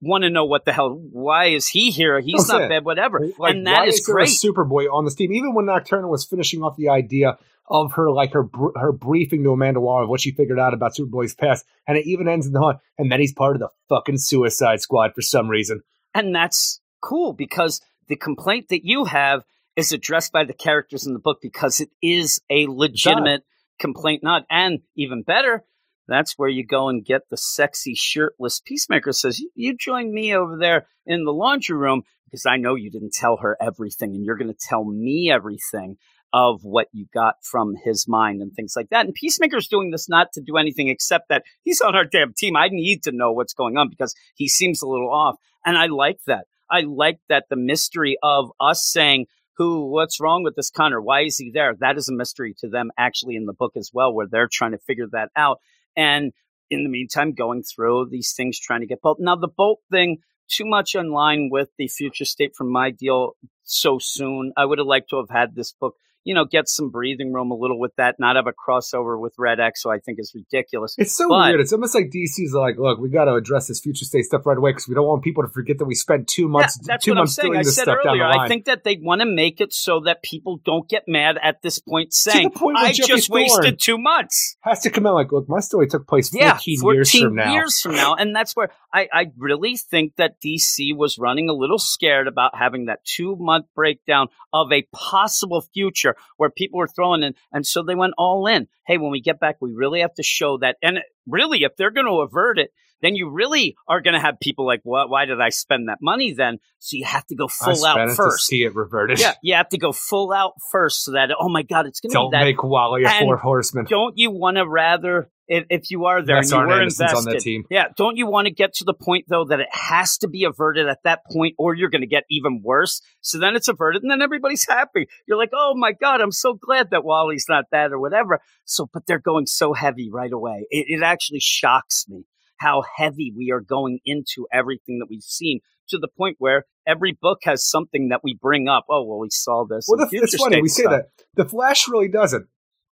want 0.00 0.22
to 0.22 0.30
know 0.30 0.44
what 0.44 0.64
the 0.64 0.72
hell, 0.72 0.90
why 0.90 1.46
is 1.46 1.66
he 1.66 1.90
here? 1.90 2.20
He's 2.20 2.46
That's 2.46 2.48
not 2.48 2.62
it. 2.62 2.68
bad, 2.68 2.84
whatever. 2.84 3.20
Like, 3.38 3.54
and 3.54 3.66
that 3.66 3.88
is 3.88 4.04
there 4.04 4.14
great. 4.14 4.28
Superboy 4.28 4.92
on 4.92 5.04
this 5.04 5.14
team. 5.14 5.32
Even 5.32 5.54
when 5.54 5.66
Nocturna 5.66 6.08
was 6.08 6.24
finishing 6.24 6.62
off 6.62 6.76
the 6.76 6.90
idea 6.90 7.38
of 7.66 7.92
her, 7.92 8.10
like 8.10 8.32
her 8.32 8.42
br- 8.42 8.78
her 8.78 8.92
briefing 8.92 9.42
to 9.44 9.50
Amanda 9.50 9.80
Waller 9.80 10.04
of 10.04 10.08
what 10.10 10.20
she 10.20 10.32
figured 10.32 10.58
out 10.58 10.74
about 10.74 10.94
Superboy's 10.94 11.34
past, 11.34 11.64
and 11.88 11.96
it 11.96 12.06
even 12.06 12.28
ends 12.28 12.46
in 12.46 12.52
the 12.52 12.60
hunt, 12.60 12.78
and 12.98 13.10
then 13.10 13.20
he's 13.20 13.32
part 13.32 13.56
of 13.56 13.60
the 13.60 13.70
fucking 13.88 14.18
Suicide 14.18 14.80
Squad 14.80 15.14
for 15.14 15.22
some 15.22 15.48
reason. 15.48 15.82
And 16.14 16.34
that's 16.34 16.80
cool 17.00 17.32
because 17.32 17.80
the 18.08 18.16
complaint 18.16 18.68
that 18.68 18.84
you 18.84 19.04
have 19.06 19.44
is 19.76 19.92
addressed 19.92 20.32
by 20.32 20.44
the 20.44 20.52
characters 20.52 21.06
in 21.06 21.12
the 21.12 21.18
book 21.18 21.38
because 21.42 21.80
it 21.80 21.90
is 22.00 22.40
a 22.48 22.66
legitimate 22.68 23.42
complaint, 23.80 24.22
not 24.22 24.44
and 24.48 24.80
even 24.94 25.22
better. 25.22 25.64
That's 26.06 26.34
where 26.38 26.48
you 26.48 26.64
go 26.66 26.88
and 26.88 27.04
get 27.04 27.22
the 27.30 27.36
sexy 27.36 27.94
shirtless 27.94 28.60
peacemaker 28.60 29.12
says, 29.12 29.40
"You- 29.40 29.50
You 29.54 29.76
join 29.76 30.12
me 30.12 30.34
over 30.34 30.56
there 30.56 30.86
in 31.06 31.24
the 31.24 31.32
laundry 31.32 31.76
room 31.76 32.02
because 32.26 32.46
I 32.46 32.56
know 32.56 32.74
you 32.74 32.90
didn't 32.90 33.14
tell 33.14 33.38
her 33.38 33.56
everything 33.60 34.14
and 34.14 34.24
you're 34.24 34.36
going 34.36 34.52
to 34.52 34.58
tell 34.68 34.84
me 34.84 35.30
everything 35.32 35.96
of 36.34 36.64
what 36.64 36.88
you 36.92 37.06
got 37.14 37.36
from 37.44 37.76
his 37.84 38.08
mind 38.08 38.42
and 38.42 38.52
things 38.52 38.74
like 38.74 38.88
that. 38.90 39.06
And 39.06 39.14
Peacemaker's 39.14 39.68
doing 39.68 39.92
this 39.92 40.08
not 40.08 40.32
to 40.32 40.40
do 40.40 40.56
anything 40.56 40.88
except 40.88 41.28
that 41.28 41.44
he's 41.62 41.80
on 41.80 41.94
our 41.94 42.04
damn 42.04 42.34
team. 42.34 42.56
I 42.56 42.68
need 42.70 43.04
to 43.04 43.12
know 43.12 43.30
what's 43.30 43.54
going 43.54 43.76
on 43.76 43.88
because 43.88 44.16
he 44.34 44.48
seems 44.48 44.82
a 44.82 44.88
little 44.88 45.12
off. 45.12 45.36
And 45.64 45.78
I 45.78 45.86
like 45.86 46.18
that. 46.26 46.46
I 46.68 46.80
like 46.80 47.20
that 47.28 47.44
the 47.48 47.56
mystery 47.56 48.18
of 48.20 48.50
us 48.60 48.84
saying, 48.84 49.26
who, 49.56 49.86
what's 49.86 50.20
wrong 50.20 50.42
with 50.42 50.56
this 50.56 50.70
Conner? 50.70 51.00
Why 51.00 51.20
is 51.20 51.38
he 51.38 51.52
there? 51.54 51.76
That 51.78 51.96
is 51.96 52.08
a 52.08 52.12
mystery 52.12 52.52
to 52.58 52.68
them 52.68 52.90
actually 52.98 53.36
in 53.36 53.46
the 53.46 53.52
book 53.52 53.74
as 53.76 53.90
well, 53.94 54.12
where 54.12 54.26
they're 54.28 54.48
trying 54.50 54.72
to 54.72 54.78
figure 54.78 55.06
that 55.12 55.28
out. 55.36 55.60
And 55.96 56.32
in 56.68 56.82
the 56.82 56.90
meantime, 56.90 57.32
going 57.32 57.62
through 57.62 58.08
these 58.10 58.32
things, 58.36 58.58
trying 58.58 58.80
to 58.80 58.88
get 58.88 59.00
Bolt. 59.00 59.18
Now, 59.20 59.36
the 59.36 59.46
Bolt 59.46 59.78
thing, 59.88 60.18
too 60.50 60.66
much 60.66 60.96
in 60.96 61.12
line 61.12 61.48
with 61.52 61.68
the 61.78 61.86
future 61.86 62.24
state 62.24 62.56
from 62.56 62.72
my 62.72 62.90
deal 62.90 63.36
so 63.62 64.00
soon. 64.00 64.52
I 64.56 64.64
would 64.64 64.78
have 64.78 64.88
liked 64.88 65.10
to 65.10 65.18
have 65.18 65.30
had 65.30 65.54
this 65.54 65.72
book, 65.72 65.94
you 66.24 66.34
know, 66.34 66.44
get 66.44 66.68
some 66.68 66.90
breathing 66.90 67.32
room 67.32 67.50
a 67.50 67.54
little 67.54 67.78
with 67.78 67.94
that, 67.96 68.16
not 68.18 68.36
have 68.36 68.46
a 68.46 68.52
crossover 68.52 69.20
with 69.20 69.34
Red 69.38 69.60
X, 69.60 69.82
so 69.82 69.90
I 69.90 69.98
think 69.98 70.18
is 70.18 70.32
ridiculous. 70.34 70.94
It's 70.98 71.16
so 71.16 71.28
But- 71.28 71.48
weird. 71.50 71.60
It's 71.60 71.72
almost 71.72 71.94
like 71.94 72.10
DC's 72.10 72.52
like, 72.54 72.76
look, 72.78 72.98
we 72.98 73.08
got 73.10 73.26
to 73.26 73.34
address 73.34 73.68
this 73.68 73.80
future 73.80 74.04
state 74.04 74.24
stuff 74.24 74.44
right 74.46 74.56
away 74.58 74.70
because 74.70 74.88
we 74.88 74.94
don't 74.94 75.06
want 75.06 75.22
people 75.22 75.42
to 75.42 75.48
forget 75.50 75.78
that 75.78 75.84
we 75.84 75.94
spent 75.94 76.26
two 76.28 76.48
months, 76.48 76.78
yeah, 76.82 76.94
that's 76.94 77.04
two 77.04 77.12
what 77.12 77.18
I'm 77.18 77.20
months 77.22 77.34
saying. 77.34 77.48
doing 77.48 77.58
I 77.60 77.62
this 77.62 77.74
said 77.76 77.82
stuff 77.84 77.98
down 78.02 78.08
earlier. 78.14 78.24
the 78.24 78.36
line. 78.36 78.40
I 78.40 78.48
think 78.48 78.64
that 78.64 78.84
they 78.84 78.98
want 79.00 79.20
to 79.20 79.26
make 79.26 79.60
it 79.60 79.72
so 79.72 80.00
that 80.06 80.22
people 80.22 80.60
don't 80.64 80.88
get 80.88 81.04
mad 81.06 81.38
at 81.42 81.62
this 81.62 81.78
point, 81.78 82.12
saying, 82.12 82.50
point 82.52 82.78
"I 82.78 82.92
Jeffrey 82.92 83.16
just 83.16 83.28
Thorne 83.28 83.42
wasted 83.42 83.78
two 83.80 83.98
months." 83.98 84.56
has 84.62 84.80
to 84.80 84.90
come 84.90 85.06
out 85.06 85.14
like, 85.14 85.30
look, 85.32 85.48
my 85.48 85.60
story 85.60 85.86
took 85.86 86.06
place 86.06 86.30
14, 86.30 86.46
Yeah, 86.46 86.58
years 86.94 87.10
from 87.18 87.34
now. 87.34 87.52
years 87.52 87.80
from 87.80 87.92
now. 87.96 88.14
and 88.14 88.34
that's 88.34 88.56
where 88.56 88.70
I, 88.92 89.08
I 89.12 89.26
really 89.36 89.76
think 89.76 90.16
that 90.16 90.40
DC 90.40 90.96
was 90.96 91.18
running 91.18 91.48
a 91.48 91.52
little 91.52 91.78
scared 91.78 92.26
about 92.28 92.56
having 92.56 92.86
that 92.86 93.00
two 93.04 93.36
month 93.38 93.66
breakdown 93.74 94.28
of 94.52 94.72
a 94.72 94.86
possible 94.92 95.60
future 95.74 96.13
where 96.36 96.50
people 96.50 96.78
were 96.78 96.88
throwing 96.88 97.22
in, 97.22 97.34
and 97.52 97.66
so 97.66 97.82
they 97.82 97.94
went 97.94 98.14
all 98.18 98.46
in. 98.46 98.68
Hey, 98.86 98.98
when 98.98 99.10
we 99.10 99.20
get 99.20 99.40
back, 99.40 99.56
we 99.60 99.72
really 99.72 100.00
have 100.00 100.14
to 100.14 100.22
show 100.22 100.58
that, 100.58 100.76
and 100.82 100.98
really, 101.26 101.62
if 101.64 101.76
they're 101.76 101.90
going 101.90 102.06
to 102.06 102.20
avert 102.20 102.58
it. 102.58 102.70
Then 103.02 103.16
you 103.16 103.28
really 103.28 103.76
are 103.86 104.00
going 104.00 104.14
to 104.14 104.20
have 104.20 104.40
people 104.40 104.64
like, 104.64 104.80
well, 104.82 105.10
why 105.10 105.26
did 105.26 105.38
I 105.38 105.50
spend 105.50 105.88
that 105.90 105.98
money 106.00 106.32
then? 106.32 106.56
So 106.78 106.96
you 106.96 107.04
have 107.04 107.26
to 107.26 107.34
go 107.34 107.48
full 107.48 107.84
out 107.84 108.12
first. 108.12 108.38
to 108.38 108.42
see 108.46 108.62
it 108.62 108.74
reverted. 108.74 109.20
Yeah, 109.20 109.34
you 109.42 109.54
have 109.56 109.68
to 109.70 109.78
go 109.78 109.92
full 109.92 110.32
out 110.32 110.54
first 110.72 111.04
so 111.04 111.12
that 111.12 111.28
oh 111.38 111.50
my 111.50 111.62
god, 111.64 111.84
it's 111.86 112.00
going 112.00 112.12
to 112.12 112.14
be 112.14 112.30
Don't 112.30 112.44
make 112.46 112.62
Wally 112.62 113.04
a 113.04 113.08
And 113.10 113.24
four 113.26 113.36
horseman. 113.36 113.84
don't 113.90 114.16
you 114.16 114.30
want 114.30 114.56
to 114.56 114.66
rather 114.66 115.28
if, 115.46 115.66
if 115.70 115.90
you 115.90 116.06
are 116.06 116.22
there 116.22 116.36
That's 116.36 116.52
and 116.52 116.62
you 116.62 116.66
were 116.68 116.82
invested, 116.82 117.16
on 117.16 117.24
that 117.24 117.40
team. 117.40 117.64
yeah, 117.70 117.88
don't 117.96 118.16
you 118.16 118.26
want 118.26 118.46
to 118.46 118.52
get 118.52 118.74
to 118.74 118.84
the 118.84 118.94
point 118.94 119.26
though 119.28 119.44
that 119.44 119.60
it 119.60 119.68
has 119.70 120.18
to 120.18 120.28
be 120.28 120.44
averted 120.44 120.88
at 120.88 120.98
that 121.04 121.20
point, 121.30 121.54
or 121.58 121.74
you're 121.74 121.90
going 121.90 122.02
to 122.02 122.06
get 122.06 122.24
even 122.30 122.62
worse? 122.62 123.02
So 123.20 123.38
then 123.38 123.56
it's 123.56 123.68
averted, 123.68 124.02
and 124.02 124.10
then 124.10 124.22
everybody's 124.22 124.66
happy. 124.68 125.08
You're 125.26 125.38
like, 125.38 125.50
oh 125.52 125.74
my 125.76 125.92
god, 125.92 126.20
I'm 126.20 126.32
so 126.32 126.54
glad 126.54 126.90
that 126.90 127.04
Wally's 127.04 127.46
not 127.48 127.66
that 127.72 127.92
or 127.92 127.98
whatever. 127.98 128.40
So, 128.64 128.88
but 128.92 129.06
they're 129.06 129.18
going 129.18 129.46
so 129.46 129.72
heavy 129.72 130.10
right 130.10 130.32
away. 130.32 130.66
It, 130.70 131.00
it 131.00 131.02
actually 131.02 131.40
shocks 131.40 132.06
me 132.08 132.24
how 132.56 132.82
heavy 132.96 133.32
we 133.36 133.50
are 133.50 133.60
going 133.60 133.98
into 134.04 134.46
everything 134.52 134.98
that 135.00 135.06
we've 135.10 135.22
seen 135.22 135.60
to 135.88 135.98
the 135.98 136.08
point 136.08 136.36
where 136.38 136.64
every 136.86 137.12
book 137.20 137.40
has 137.44 137.68
something 137.68 138.08
that 138.08 138.20
we 138.24 138.38
bring 138.40 138.68
up. 138.68 138.86
Oh, 138.88 139.04
well, 139.04 139.18
we 139.18 139.28
saw 139.30 139.64
this. 139.68 139.86
Well, 139.88 139.98
the, 139.98 140.16
it's 140.16 140.34
funny 140.36 140.62
we 140.62 140.68
say 140.68 140.84
that. 140.84 141.10
The 141.34 141.44
Flash 141.44 141.88
really 141.88 142.08
doesn't. 142.08 142.46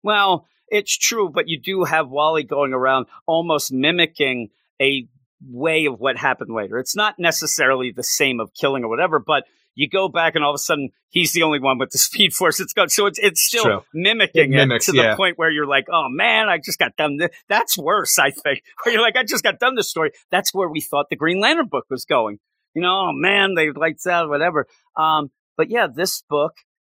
Well, 0.03 0.47
it's 0.69 0.97
true, 0.97 1.29
but 1.29 1.47
you 1.47 1.59
do 1.59 1.83
have 1.83 2.09
Wally 2.09 2.43
going 2.43 2.73
around 2.73 3.07
almost 3.25 3.71
mimicking 3.71 4.49
a 4.81 5.07
way 5.47 5.85
of 5.85 5.99
what 5.99 6.17
happened 6.17 6.53
later. 6.53 6.77
It's 6.79 6.95
not 6.95 7.15
necessarily 7.19 7.91
the 7.91 8.03
same 8.03 8.39
of 8.39 8.53
killing 8.53 8.83
or 8.83 8.89
whatever, 8.89 9.19
but 9.19 9.43
you 9.75 9.87
go 9.87 10.09
back 10.09 10.33
and 10.33 10.43
all 10.43 10.51
of 10.51 10.55
a 10.55 10.59
sudden 10.59 10.89
he's 11.09 11.33
the 11.33 11.43
only 11.43 11.59
one 11.59 11.77
with 11.77 11.91
the 11.91 11.97
speed 11.97 12.33
force. 12.33 12.59
It's 12.59 12.73
so 12.93 13.05
it's 13.05 13.19
it's 13.19 13.41
still 13.41 13.63
True. 13.63 13.83
mimicking 13.93 14.53
It 14.53 14.59
it, 14.59 14.67
mimics, 14.67 14.87
to 14.87 14.95
yeah. 14.95 15.11
the 15.11 15.15
point 15.15 15.37
where 15.37 15.51
you're 15.51 15.67
like, 15.67 15.85
oh 15.91 16.07
man, 16.09 16.49
I 16.49 16.57
just 16.57 16.79
got 16.79 16.95
done. 16.95 17.17
This. 17.17 17.29
That's 17.47 17.77
worse, 17.77 18.17
I 18.19 18.31
think. 18.31 18.63
Where 18.83 18.93
you're 18.93 19.01
like, 19.01 19.15
I 19.15 19.23
just 19.23 19.43
got 19.43 19.59
done 19.59 19.75
this 19.75 19.89
story. 19.89 20.11
That's 20.31 20.53
where 20.53 20.67
we 20.67 20.81
thought 20.81 21.07
the 21.09 21.15
Green 21.15 21.39
Lantern 21.39 21.67
book 21.67 21.85
was 21.89 22.05
going. 22.05 22.39
You 22.73 22.81
know, 22.81 23.07
oh 23.09 23.11
man, 23.11 23.53
they 23.55 23.71
lights 23.71 24.07
out, 24.07 24.29
whatever. 24.29 24.67
Um, 24.95 25.31
but 25.55 25.69
yeah, 25.69 25.87
this 25.87 26.23
book 26.27 26.53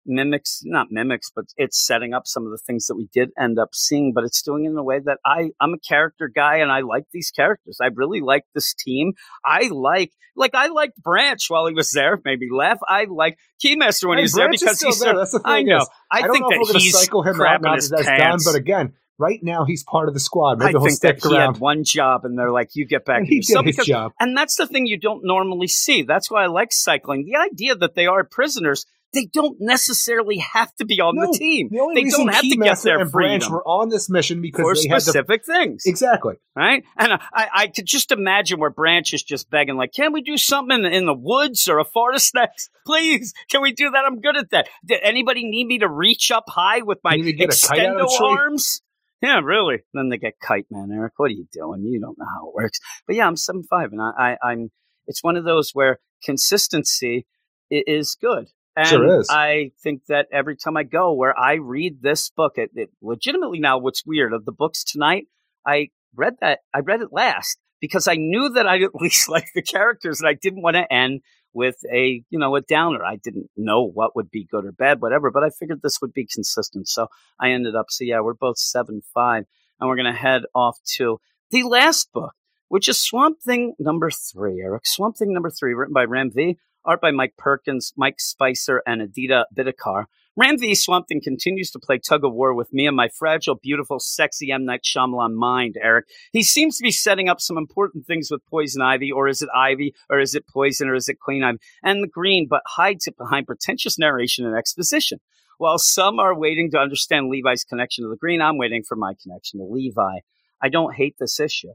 mimics 0.10 0.62
not 0.66 0.88
mimics 0.90 1.32
but 1.34 1.46
it's 1.56 1.80
setting 1.80 2.14
up 2.14 2.24
some 2.26 2.46
of 2.46 2.52
the 2.52 2.58
things 2.58 2.88
that 2.88 2.96
we 2.96 3.08
did 3.14 3.30
end 3.40 3.60
up 3.60 3.70
seeing 3.74 4.12
but 4.14 4.24
it's 4.24 4.42
doing 4.42 4.66
it 4.66 4.70
in 4.70 4.78
a 4.78 4.84
way 4.84 5.00
that 5.00 5.20
i 5.26 5.50
i'm 5.62 5.74
a 5.74 5.80
character 5.80 6.30
guy 6.34 6.58
and 6.58 6.72
i 6.72 6.82
like 6.82 7.06
these 7.14 7.32
characters 7.32 7.78
i 7.82 7.88
really 7.94 8.20
like 8.20 8.44
this 8.54 8.74
team 8.74 9.14
i 9.46 9.70
like 9.72 10.12
like 10.36 10.56
i 10.56 10.68
liked 10.68 11.02
branch 11.02 11.46
while 11.50 11.68
he 11.68 11.74
was 11.74 11.92
there 11.92 12.20
maybe 12.26 12.48
laugh 12.52 12.80
i 12.88 13.06
like 13.06 13.38
keymaster 13.64 14.08
when 14.08 14.18
Hey, 14.18 14.22
he 14.22 14.26
was 14.26 14.34
there 14.34 14.48
Branch 14.48 14.56
is 14.56 14.62
because 14.62 14.82
he's 14.82 15.00
there. 15.00 15.16
That's 15.16 15.32
the 15.32 15.42
i 15.46 15.62
know 15.62 15.78
is, 15.78 15.90
i, 16.12 16.22
don't 16.22 16.32
think 16.32 16.42
know 16.42 16.48
if 16.48 16.52
that 16.52 16.60
we're 16.60 16.66
going 16.66 16.74
to 16.74 16.80
he's 16.80 17.00
cycle 17.00 17.24
him 17.24 17.42
out 17.42 17.62
crapping 17.62 17.62
now 17.62 17.76
his 17.76 17.92
pants 17.92 18.46
done. 18.46 18.54
But 18.54 18.60
again, 18.60 18.94
right 19.20 19.40
now 19.44 19.66
he's 19.66 19.84
part 19.84 20.08
of 20.08 20.16
the 20.16 20.20
squad. 20.20 20.60
Maybe 20.60 20.76
i 20.76 20.80
think 20.82 21.00
that 21.02 21.20
he 21.24 21.36
had 21.36 21.58
one 21.58 21.84
job 21.84 22.26
and 22.26 22.40
they're 22.40 22.52
like 22.52 22.70
you 22.74 22.88
get 22.88 23.06
back 23.06 23.20
and 23.20 23.28
to 23.28 23.34
he 23.34 23.42
did 23.42 23.66
his 23.66 23.76
because 23.76 23.86
job. 23.86 24.14
and 24.20 24.36
that's 24.36 24.56
the 24.56 24.66
thing 24.66 24.88
you 24.88 24.98
don't 24.98 25.24
normally 25.24 25.68
see. 25.68 26.02
That's 26.02 26.32
why 26.32 26.46
I 26.46 26.48
like 26.48 26.72
cycling. 26.72 27.26
The 27.26 27.38
idea 27.38 27.76
that 27.76 27.94
they 27.94 28.08
are 28.08 28.24
prisoners, 28.24 28.86
they 29.14 29.26
don't 29.26 29.58
necessarily 29.60 30.38
have 30.38 30.74
to 30.76 30.86
be 30.86 31.02
on 31.02 31.16
No, 31.16 31.32
the 31.32 31.38
team. 31.38 31.70
The 31.72 31.92
they 31.96 32.04
don't 32.10 32.28
have 32.28 32.42
to 32.42 32.56
get 32.56 32.82
their 32.84 33.00
and 33.00 33.12
Branch 33.12 33.44
freedom 33.44 33.54
were 33.54 33.68
on 33.68 33.90
this 33.90 34.10
mission 34.10 34.42
because 34.42 34.62
for 34.62 34.76
they 34.76 34.88
had 34.88 34.98
the 34.98 35.02
specific 35.02 35.46
things, 35.46 35.84
exactly. 35.86 36.36
right? 36.56 36.84
And 36.98 37.14
I, 37.14 37.48
I 37.54 37.68
could 37.68 37.86
just 37.86 38.12
imagine 38.12 38.60
where 38.60 38.70
Branch 38.70 39.12
is 39.14 39.24
just 39.24 39.50
begging, 39.50 39.78
like, 39.78 39.94
"Can 39.94 40.14
we 40.14 40.22
do 40.22 40.38
something 40.38 40.76
in 40.76 40.84
the, 40.84 40.90
in 40.90 41.06
the 41.06 41.14
woods 41.14 41.68
or 41.68 41.80
a 41.80 41.86
forest 41.86 42.36
next? 42.36 42.70
Please, 42.86 43.34
can 43.50 43.62
we 43.62 43.74
do 43.74 43.90
that? 43.92 44.06
I'm 44.06 44.22
good 44.22 44.38
at 44.38 44.52
that. 44.52 44.70
Did 44.86 45.00
anybody 45.02 45.44
need 45.44 45.66
me 45.66 45.80
to 45.80 45.90
reach 45.90 46.32
up 46.32 46.46
high 46.48 46.82
with 46.82 47.00
my 47.04 47.16
You 47.16 47.24
need 47.24 47.32
to 47.34 47.38
get 47.38 47.54
a 47.54 47.68
kite 47.68 47.80
out 47.80 47.96
of 47.96 48.02
a 48.02 48.06
extendo 48.06 48.22
arms?" 48.22 48.82
Yeah, 49.22 49.40
really. 49.40 49.80
Then 49.94 50.10
they 50.10 50.18
get 50.18 50.40
kite 50.40 50.68
man, 50.70 50.92
Eric. 50.94 51.14
What 51.18 51.32
are 51.32 51.34
you 51.34 51.48
doing? 51.52 51.84
You 51.84 52.00
don't 52.00 52.18
know 52.18 52.26
how 52.26 52.48
it 52.48 52.54
works. 52.54 52.80
But 53.06 53.16
yeah, 53.16 53.28
I'm 53.28 53.36
seven 53.36 53.64
five, 53.64 53.92
and 53.92 54.02
I, 54.02 54.12
I, 54.42 54.52
I'm. 54.52 54.72
It's 55.08 55.24
one 55.24 55.36
of 55.36 55.44
those 55.44 55.72
where 55.72 56.00
consistency 56.24 57.26
is 57.72 58.16
good. 58.20 58.50
And 58.76 58.88
Sure 58.88 59.20
is. 59.20 59.28
I 59.30 59.72
think 59.84 60.06
that 60.08 60.28
every 60.32 60.56
time 60.56 60.78
I 60.78 60.84
go 60.84 61.14
where 61.14 61.38
I 61.38 61.56
read 61.56 62.02
this 62.02 62.30
book, 62.30 62.54
it, 62.56 62.72
it 62.76 62.90
legitimately 63.02 63.60
now 63.60 63.78
what's 63.78 64.06
weird 64.06 64.34
of 64.34 64.46
the 64.46 64.52
books 64.52 64.84
tonight, 64.84 65.26
I 65.66 65.90
read 66.16 66.36
that 66.42 66.60
I 66.74 66.80
read 66.80 67.02
it 67.02 67.10
last 67.12 67.58
because 67.82 68.08
I 68.08 68.16
knew 68.16 68.50
that 68.50 68.68
I 68.68 68.82
at 68.82 68.96
least 68.96 69.30
liked 69.30 69.52
the 69.56 69.62
characters 69.62 70.20
and 70.20 70.30
I 70.30 70.34
didn't 70.34 70.62
want 70.62 70.76
to 70.76 70.92
end 70.92 71.22
with 71.54 71.78
a 71.92 72.24
you 72.30 72.40
know 72.40 72.56
a 72.56 72.62
downer. 72.62 73.04
I 73.04 73.18
didn't 73.18 73.50
know 73.58 73.84
what 73.84 74.16
would 74.16 74.30
be 74.30 74.46
good 74.46 74.66
or 74.66 74.72
bad, 74.72 75.02
whatever, 75.02 75.32
but 75.32 75.44
I 75.44 75.50
figured 75.50 75.82
this 75.82 76.00
would 76.02 76.14
be 76.14 76.26
consistent. 76.26 76.88
So 76.88 77.08
I 77.40 77.52
ended 77.52 77.76
up 77.76 77.88
so 77.90 78.04
yeah, 78.04 78.22
we're 78.22 78.34
both 78.34 78.58
seven 78.58 79.02
five, 79.14 79.46
and 79.80 79.90
we're 79.90 79.98
gonna 79.98 80.14
head 80.14 80.44
off 80.54 80.78
to 80.98 81.20
the 81.52 81.64
last 81.64 82.12
book, 82.14 82.34
which 82.68 82.88
is 82.88 83.00
Swamp 83.00 83.42
Thing 83.42 83.74
number 83.80 84.10
three, 84.12 84.62
Eric. 84.62 84.84
Swamp 84.86 85.18
Thing 85.18 85.34
number 85.34 85.50
three, 85.50 85.74
written 85.74 85.94
by 85.94 86.06
Ram 86.06 86.32
V, 86.32 86.58
art 86.86 87.02
by 87.02 87.12
Mike 87.12 87.36
Perkins, 87.38 87.94
Mike 87.98 88.20
Spicer, 88.20 88.82
and 88.86 89.02
Aditya 89.02 89.46
Bidikar. 89.56 90.06
Ram 90.36 90.58
V. 90.58 90.74
Swamp 90.74 91.08
Thing 91.08 91.20
continues 91.22 91.70
to 91.72 91.80
play 91.80 91.98
tug 91.98 92.24
of 92.24 92.34
war 92.34 92.54
with 92.54 92.72
me 92.72 92.88
and 92.88 92.96
my 92.96 93.10
fragile, 93.10 93.56
beautiful, 93.56 94.00
sexy 94.00 94.52
M. 94.52 94.64
Night 94.64 94.84
Shyamalan 94.86 95.34
mind, 95.34 95.76
Eric. 95.82 96.06
He 96.32 96.44
seems 96.44 96.78
to 96.78 96.84
be 96.84 96.92
setting 96.92 97.28
up 97.28 97.42
some 97.42 97.58
important 97.58 98.06
things 98.06 98.30
with 98.32 98.46
Poison 98.46 98.82
Ivy, 98.82 99.12
or 99.12 99.28
is 99.28 99.42
it 99.42 99.50
Ivy, 99.54 99.94
or 100.10 100.20
is 100.20 100.36
it 100.36 100.48
Poison, 100.48 100.88
or 100.88 100.96
is 100.96 101.10
it 101.10 101.20
Clean 101.20 101.44
Ivy, 101.44 101.58
and 101.84 102.02
the 102.02 102.08
Green, 102.08 102.48
but 102.50 102.62
hides 102.66 103.06
it 103.06 103.18
behind 103.18 103.48
pretentious 103.48 104.00
narration 104.00 104.46
and 104.46 104.56
exposition. 104.56 105.20
While 105.58 105.78
some 105.78 106.20
are 106.20 106.34
waiting 106.34 106.72
to 106.72 106.80
understand 106.80 107.28
Levi's 107.28 107.66
connection 107.66 108.06
to 108.06 108.10
the 108.10 108.16
Green, 108.16 108.42
I'm 108.42 108.58
waiting 108.58 108.84
for 108.88 108.96
my 108.96 109.16
connection 109.22 109.60
to 109.60 109.66
Levi. 109.66 110.20
I 110.62 110.70
don't 110.70 110.96
hate 110.96 111.18
this 111.20 111.42
issue. 111.42 111.74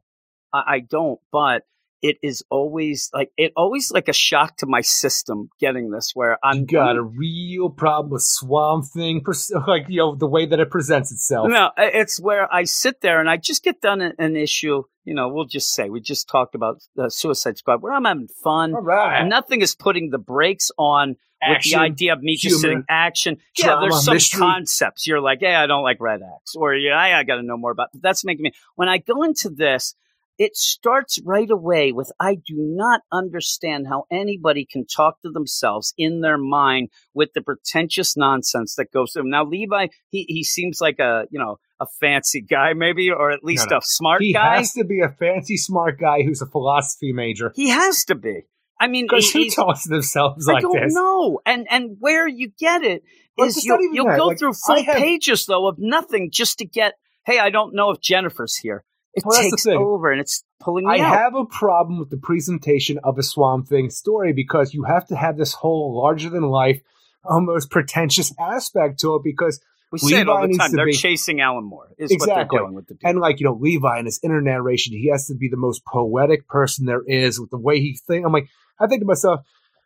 I, 0.55 0.63
I 0.67 0.81
don't, 0.81 1.21
but 1.31 1.65
it 2.05 2.19
is 2.23 2.45
always 2.51 3.09
like 3.15 3.33
it 3.39 3.51
always 3.57 3.91
like 3.91 4.09
a 4.09 4.13
shock 4.13 4.59
to 4.59 4.67
my 4.67 4.83
system 4.83 5.49
getting 5.59 5.91
this 5.91 6.11
where 6.13 6.39
I'm 6.45 6.59
You 6.59 6.67
got 6.67 6.97
a 6.97 7.03
real 7.03 7.71
problem 7.71 8.11
with 8.11 8.21
Swamp 8.23 8.85
Thing, 8.85 9.25
like 9.67 9.87
you 9.89 10.01
know 10.01 10.15
the 10.15 10.27
way 10.27 10.45
that 10.45 10.61
it 10.61 10.71
presents 10.71 11.11
itself. 11.11 11.49
No, 11.49 11.71
it's 11.79 12.21
where 12.21 12.53
I 12.53 12.65
sit 12.65 13.01
there 13.01 13.21
and 13.21 13.31
I 13.31 13.39
just 13.39 13.65
get 13.65 13.81
done 13.81 14.03
an, 14.03 14.37
issue. 14.37 14.83
You 15.05 15.15
know, 15.15 15.29
we'll 15.29 15.47
just 15.47 15.73
say 15.73 15.89
we 15.89 16.03
just 16.03 16.29
talked 16.29 16.55
about 16.55 16.83
the 16.95 17.09
Suicide 17.09 17.57
Squad, 17.57 17.81
where 17.81 17.95
I'm 17.95 18.05
having 18.05 18.29
fun. 18.29 18.75
All 18.75 18.83
right, 18.83 19.27
Nothing 19.27 19.63
is 19.63 19.75
putting 19.75 20.11
the 20.11 20.19
brakes 20.19 20.71
on 20.77 21.17
with 21.49 21.63
the 21.63 21.77
idea 21.77 22.13
of 22.13 22.23
me 22.23 22.37
just 22.37 22.57
humor, 22.57 22.61
sitting 22.61 22.85
action. 22.87 23.39
yeah, 23.57 23.79
there's 23.81 24.05
some 24.05 24.15
mystery. 24.15 24.41
concepts. 24.41 25.07
You're 25.07 25.23
like, 25.23 25.39
hey, 25.41 25.55
I 25.55 25.67
don't 25.67 25.83
like 25.83 26.01
Red 26.01 26.21
X, 26.21 26.55
or 26.55 26.75
yeah, 26.75 26.99
I, 26.99 27.19
I 27.19 27.25
got 27.25 27.37
to 27.37 27.43
know 27.43 27.57
more 27.57 27.71
about. 27.71 27.89
That's 27.95 28.27
making 28.27 28.43
me. 28.43 28.53
When 28.75 28.91
I 28.91 28.99
go 28.99 29.23
into 29.23 29.49
this, 29.49 29.95
it 30.39 30.57
starts 30.57 31.19
right 31.25 31.51
away 31.51 31.93
with 31.93 32.11
I 32.19 32.35
do 32.35 32.55
not 32.57 33.03
understand 33.13 33.87
how 33.89 34.05
anybody 34.11 34.67
can 34.71 34.85
talk 34.87 35.21
to 35.23 35.31
themselves 35.31 35.95
in 35.97 36.21
their 36.23 36.39
mind 36.39 36.89
with 37.15 37.31
the 37.35 37.43
pretentious 37.43 38.17
nonsense 38.17 38.75
that 38.77 38.91
goes 38.93 39.13
through. 39.13 39.25
Now, 39.31 39.45
Levi, 39.45 39.89
he 40.11 40.25
he 40.29 40.43
seems 40.45 40.81
like 40.81 40.99
a 40.99 41.27
you 41.31 41.39
know 41.39 41.59
a 41.81 41.87
fancy 42.01 42.41
guy, 42.41 42.73
maybe, 42.75 43.11
or 43.11 43.31
at 43.31 43.43
least 43.45 43.71
no. 43.71 43.79
a 43.79 43.81
smart 43.83 44.23
he 44.23 44.33
guy. 44.33 44.53
He 44.53 44.57
has 44.59 44.73
to 44.73 44.85
be 44.85 45.01
a 45.01 45.09
fancy, 45.09 45.57
smart 45.57 45.99
guy 46.01 46.23
who's 46.23 46.41
a 46.43 46.47
philosophy 46.47 47.13
major. 47.13 47.53
he 47.55 47.69
has 47.71 48.05
to 48.07 48.15
be. 48.15 48.43
I 48.81 48.89
mean, 48.89 49.07
Because 49.07 49.31
he- 49.31 49.45
who 49.45 49.51
talks 49.51 49.85
to 49.85 49.89
themselves 49.89 50.49
I 50.49 50.55
like 50.55 50.63
don't 50.63 50.81
this? 50.81 50.95
know. 50.95 51.41
And 51.47 51.67
and 51.71 51.97
where 52.01 52.27
you 52.27 52.51
get 52.59 52.83
it 52.83 53.03
is 53.39 53.65
you, 53.65 53.91
you'll 53.93 54.07
that. 54.07 54.19
go 54.19 54.27
Like, 54.27 54.39
through 54.39 54.53
full 54.67 54.83
have- 54.85 54.97
pages 54.97 55.47
though 55.47 55.69
of 55.69 55.77
nothing 55.79 56.31
just 56.33 56.59
to 56.59 56.65
get. 56.67 56.95
Hey, 57.25 57.39
I 57.39 57.51
don't 57.51 57.75
know 57.75 57.91
if 57.91 58.01
Jennifer's 58.01 58.57
here. 58.57 58.85
It 59.17 59.23
Well, 59.25 59.41
takes 59.41 59.67
over 59.67 60.11
and 60.11 60.21
it's 60.21 60.43
pulling 60.61 60.87
me 60.87 60.99
I 61.01 61.05
out. 61.05 61.17
have 61.17 61.35
a 61.37 61.45
problem 61.45 61.99
with 62.01 62.11
the 62.11 62.17
presentation 62.17 62.99
of 63.05 63.17
a 63.19 63.23
Swamp 63.23 63.69
Thing 63.69 63.91
story 63.91 64.33
because 64.33 64.75
you 64.75 64.83
have 64.85 65.07
to 65.09 65.17
have 65.17 65.37
this 65.37 65.53
whole 65.53 65.97
larger 66.03 66.31
than 66.31 66.43
life, 66.43 66.81
almost 67.25 67.71
pretentious 67.71 68.33
aspect 68.41 69.01
to 69.01 69.15
it 69.17 69.23
because 69.23 69.61
we 69.93 69.99
say 70.01 70.21
it 70.23 70.29
all 70.29 70.41
Levi 70.43 70.53
the 70.53 70.59
time. 70.59 70.73
They're 70.73 70.87
be- 70.87 70.93
chasing 70.93 71.41
Alan 71.41 71.65
Moore. 71.65 71.89
Is 71.97 72.11
Exactly. 72.11 72.33
what 72.33 72.51
they're 72.51 72.59
doing 72.61 72.75
with 72.75 72.87
the. 72.89 72.97
And 73.05 73.21
like 73.21 73.39
you 73.39 73.45
know, 73.47 73.57
Levi 73.61 73.99
in 74.01 74.07
his 74.07 74.19
inner 74.25 74.41
narration, 74.41 74.93
he 74.95 75.09
has 75.11 75.29
to 75.29 75.35
be 75.37 75.49
the 75.49 75.57
most 75.57 75.85
poetic 75.85 76.49
person 76.49 76.87
there 76.87 77.03
is 77.07 77.39
with 77.39 77.51
the 77.51 77.59
way 77.59 77.79
he 77.81 77.97
think. 78.09 78.27
I'm 78.27 78.33
like, 78.33 78.49
I 78.81 78.89
think 78.89 79.03
to 79.03 79.07
myself, 79.07 79.41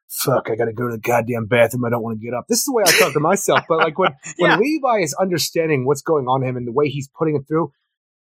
"Fuck, 0.09 0.49
I 0.51 0.57
got 0.57 0.65
to 0.65 0.73
go 0.73 0.87
to 0.89 0.93
the 0.97 1.01
goddamn 1.01 1.45
bathroom. 1.47 1.85
I 1.85 1.91
don't 1.91 2.03
want 2.03 2.19
to 2.19 2.25
get 2.25 2.33
up." 2.33 2.47
This 2.49 2.61
is 2.61 2.65
the 2.65 2.73
way 2.73 2.85
I 2.87 2.91
talk 2.93 3.13
to 3.13 3.21
myself. 3.21 3.61
But 3.69 3.79
like 3.79 3.99
when 3.99 4.13
Yeah. 4.39 4.57
when 4.57 4.61
Levi 4.61 5.01
is 5.03 5.13
understanding 5.21 5.85
what's 5.85 6.01
going 6.01 6.27
on 6.27 6.43
him 6.43 6.57
and 6.57 6.67
the 6.67 6.73
way 6.73 6.89
he's 6.89 7.09
putting 7.09 7.37
it 7.37 7.43
through, 7.47 7.71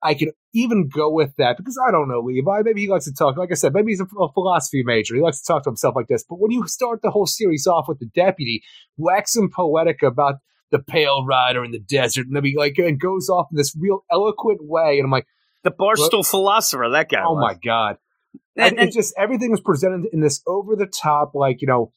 I 0.04 0.14
can 0.16 0.32
even 0.54 0.90
go 0.90 1.12
with 1.12 1.36
that 1.38 1.58
because 1.58 1.78
I 1.88 1.92
don't 1.92 2.08
know 2.08 2.22
Levi. 2.22 2.62
Maybe 2.64 2.82
he 2.82 2.90
likes 2.90 3.06
to 3.06 3.14
talk. 3.14 3.38
Like 3.38 3.52
I 3.52 3.56
said, 3.56 3.74
maybe 3.74 3.92
he's 3.92 4.02
a, 4.02 4.06
a 4.20 4.32
philosophy 4.32 4.84
major. 4.84 5.16
He 5.16 5.22
likes 5.22 5.42
to 5.42 5.46
talk 5.46 5.64
to 5.64 5.70
himself 5.70 5.96
like 5.96 6.08
this. 6.08 6.24
But 6.28 6.40
when 6.40 6.52
you 6.52 6.68
start 6.68 7.02
the 7.02 7.12
whole 7.12 7.28
series 7.28 7.68
off 7.68 7.86
with 7.88 8.00
the 8.00 8.08
deputy 8.08 8.64
waxing 8.98 9.50
poetic 9.50 10.02
about 10.04 10.36
the 10.72 10.80
pale 10.80 11.26
rider 11.26 11.64
in 11.64 11.72
the 11.72 11.80
desert, 11.80 12.28
and 12.28 12.36
then 12.36 12.46
he 12.46 12.58
like 12.58 12.78
and 12.78 13.00
goes 13.00 13.30
off 13.30 13.48
in 13.52 13.58
this 13.58 13.76
real 13.80 14.04
eloquent 14.12 14.60
way, 14.64 14.98
and 14.98 15.06
I'm 15.06 15.12
like. 15.12 15.28
the 15.64 15.72
barstool 15.72 16.28
philosopher, 16.28 16.90
that 16.92 17.10
guy. 17.10 17.22
Oh 17.24 17.34
was. 17.34 17.42
my 17.42 17.54
god! 17.64 17.98
And, 18.56 18.72
And, 18.72 18.80
and 18.80 18.92
just 18.92 19.14
everything 19.18 19.52
was 19.52 19.62
presented 19.62 20.10
in 20.12 20.22
this 20.22 20.42
over 20.48 20.76
the 20.76 20.88
top, 20.88 21.36
like 21.36 21.62
you 21.62 21.68
know, 21.68 21.80
what, 21.82 21.92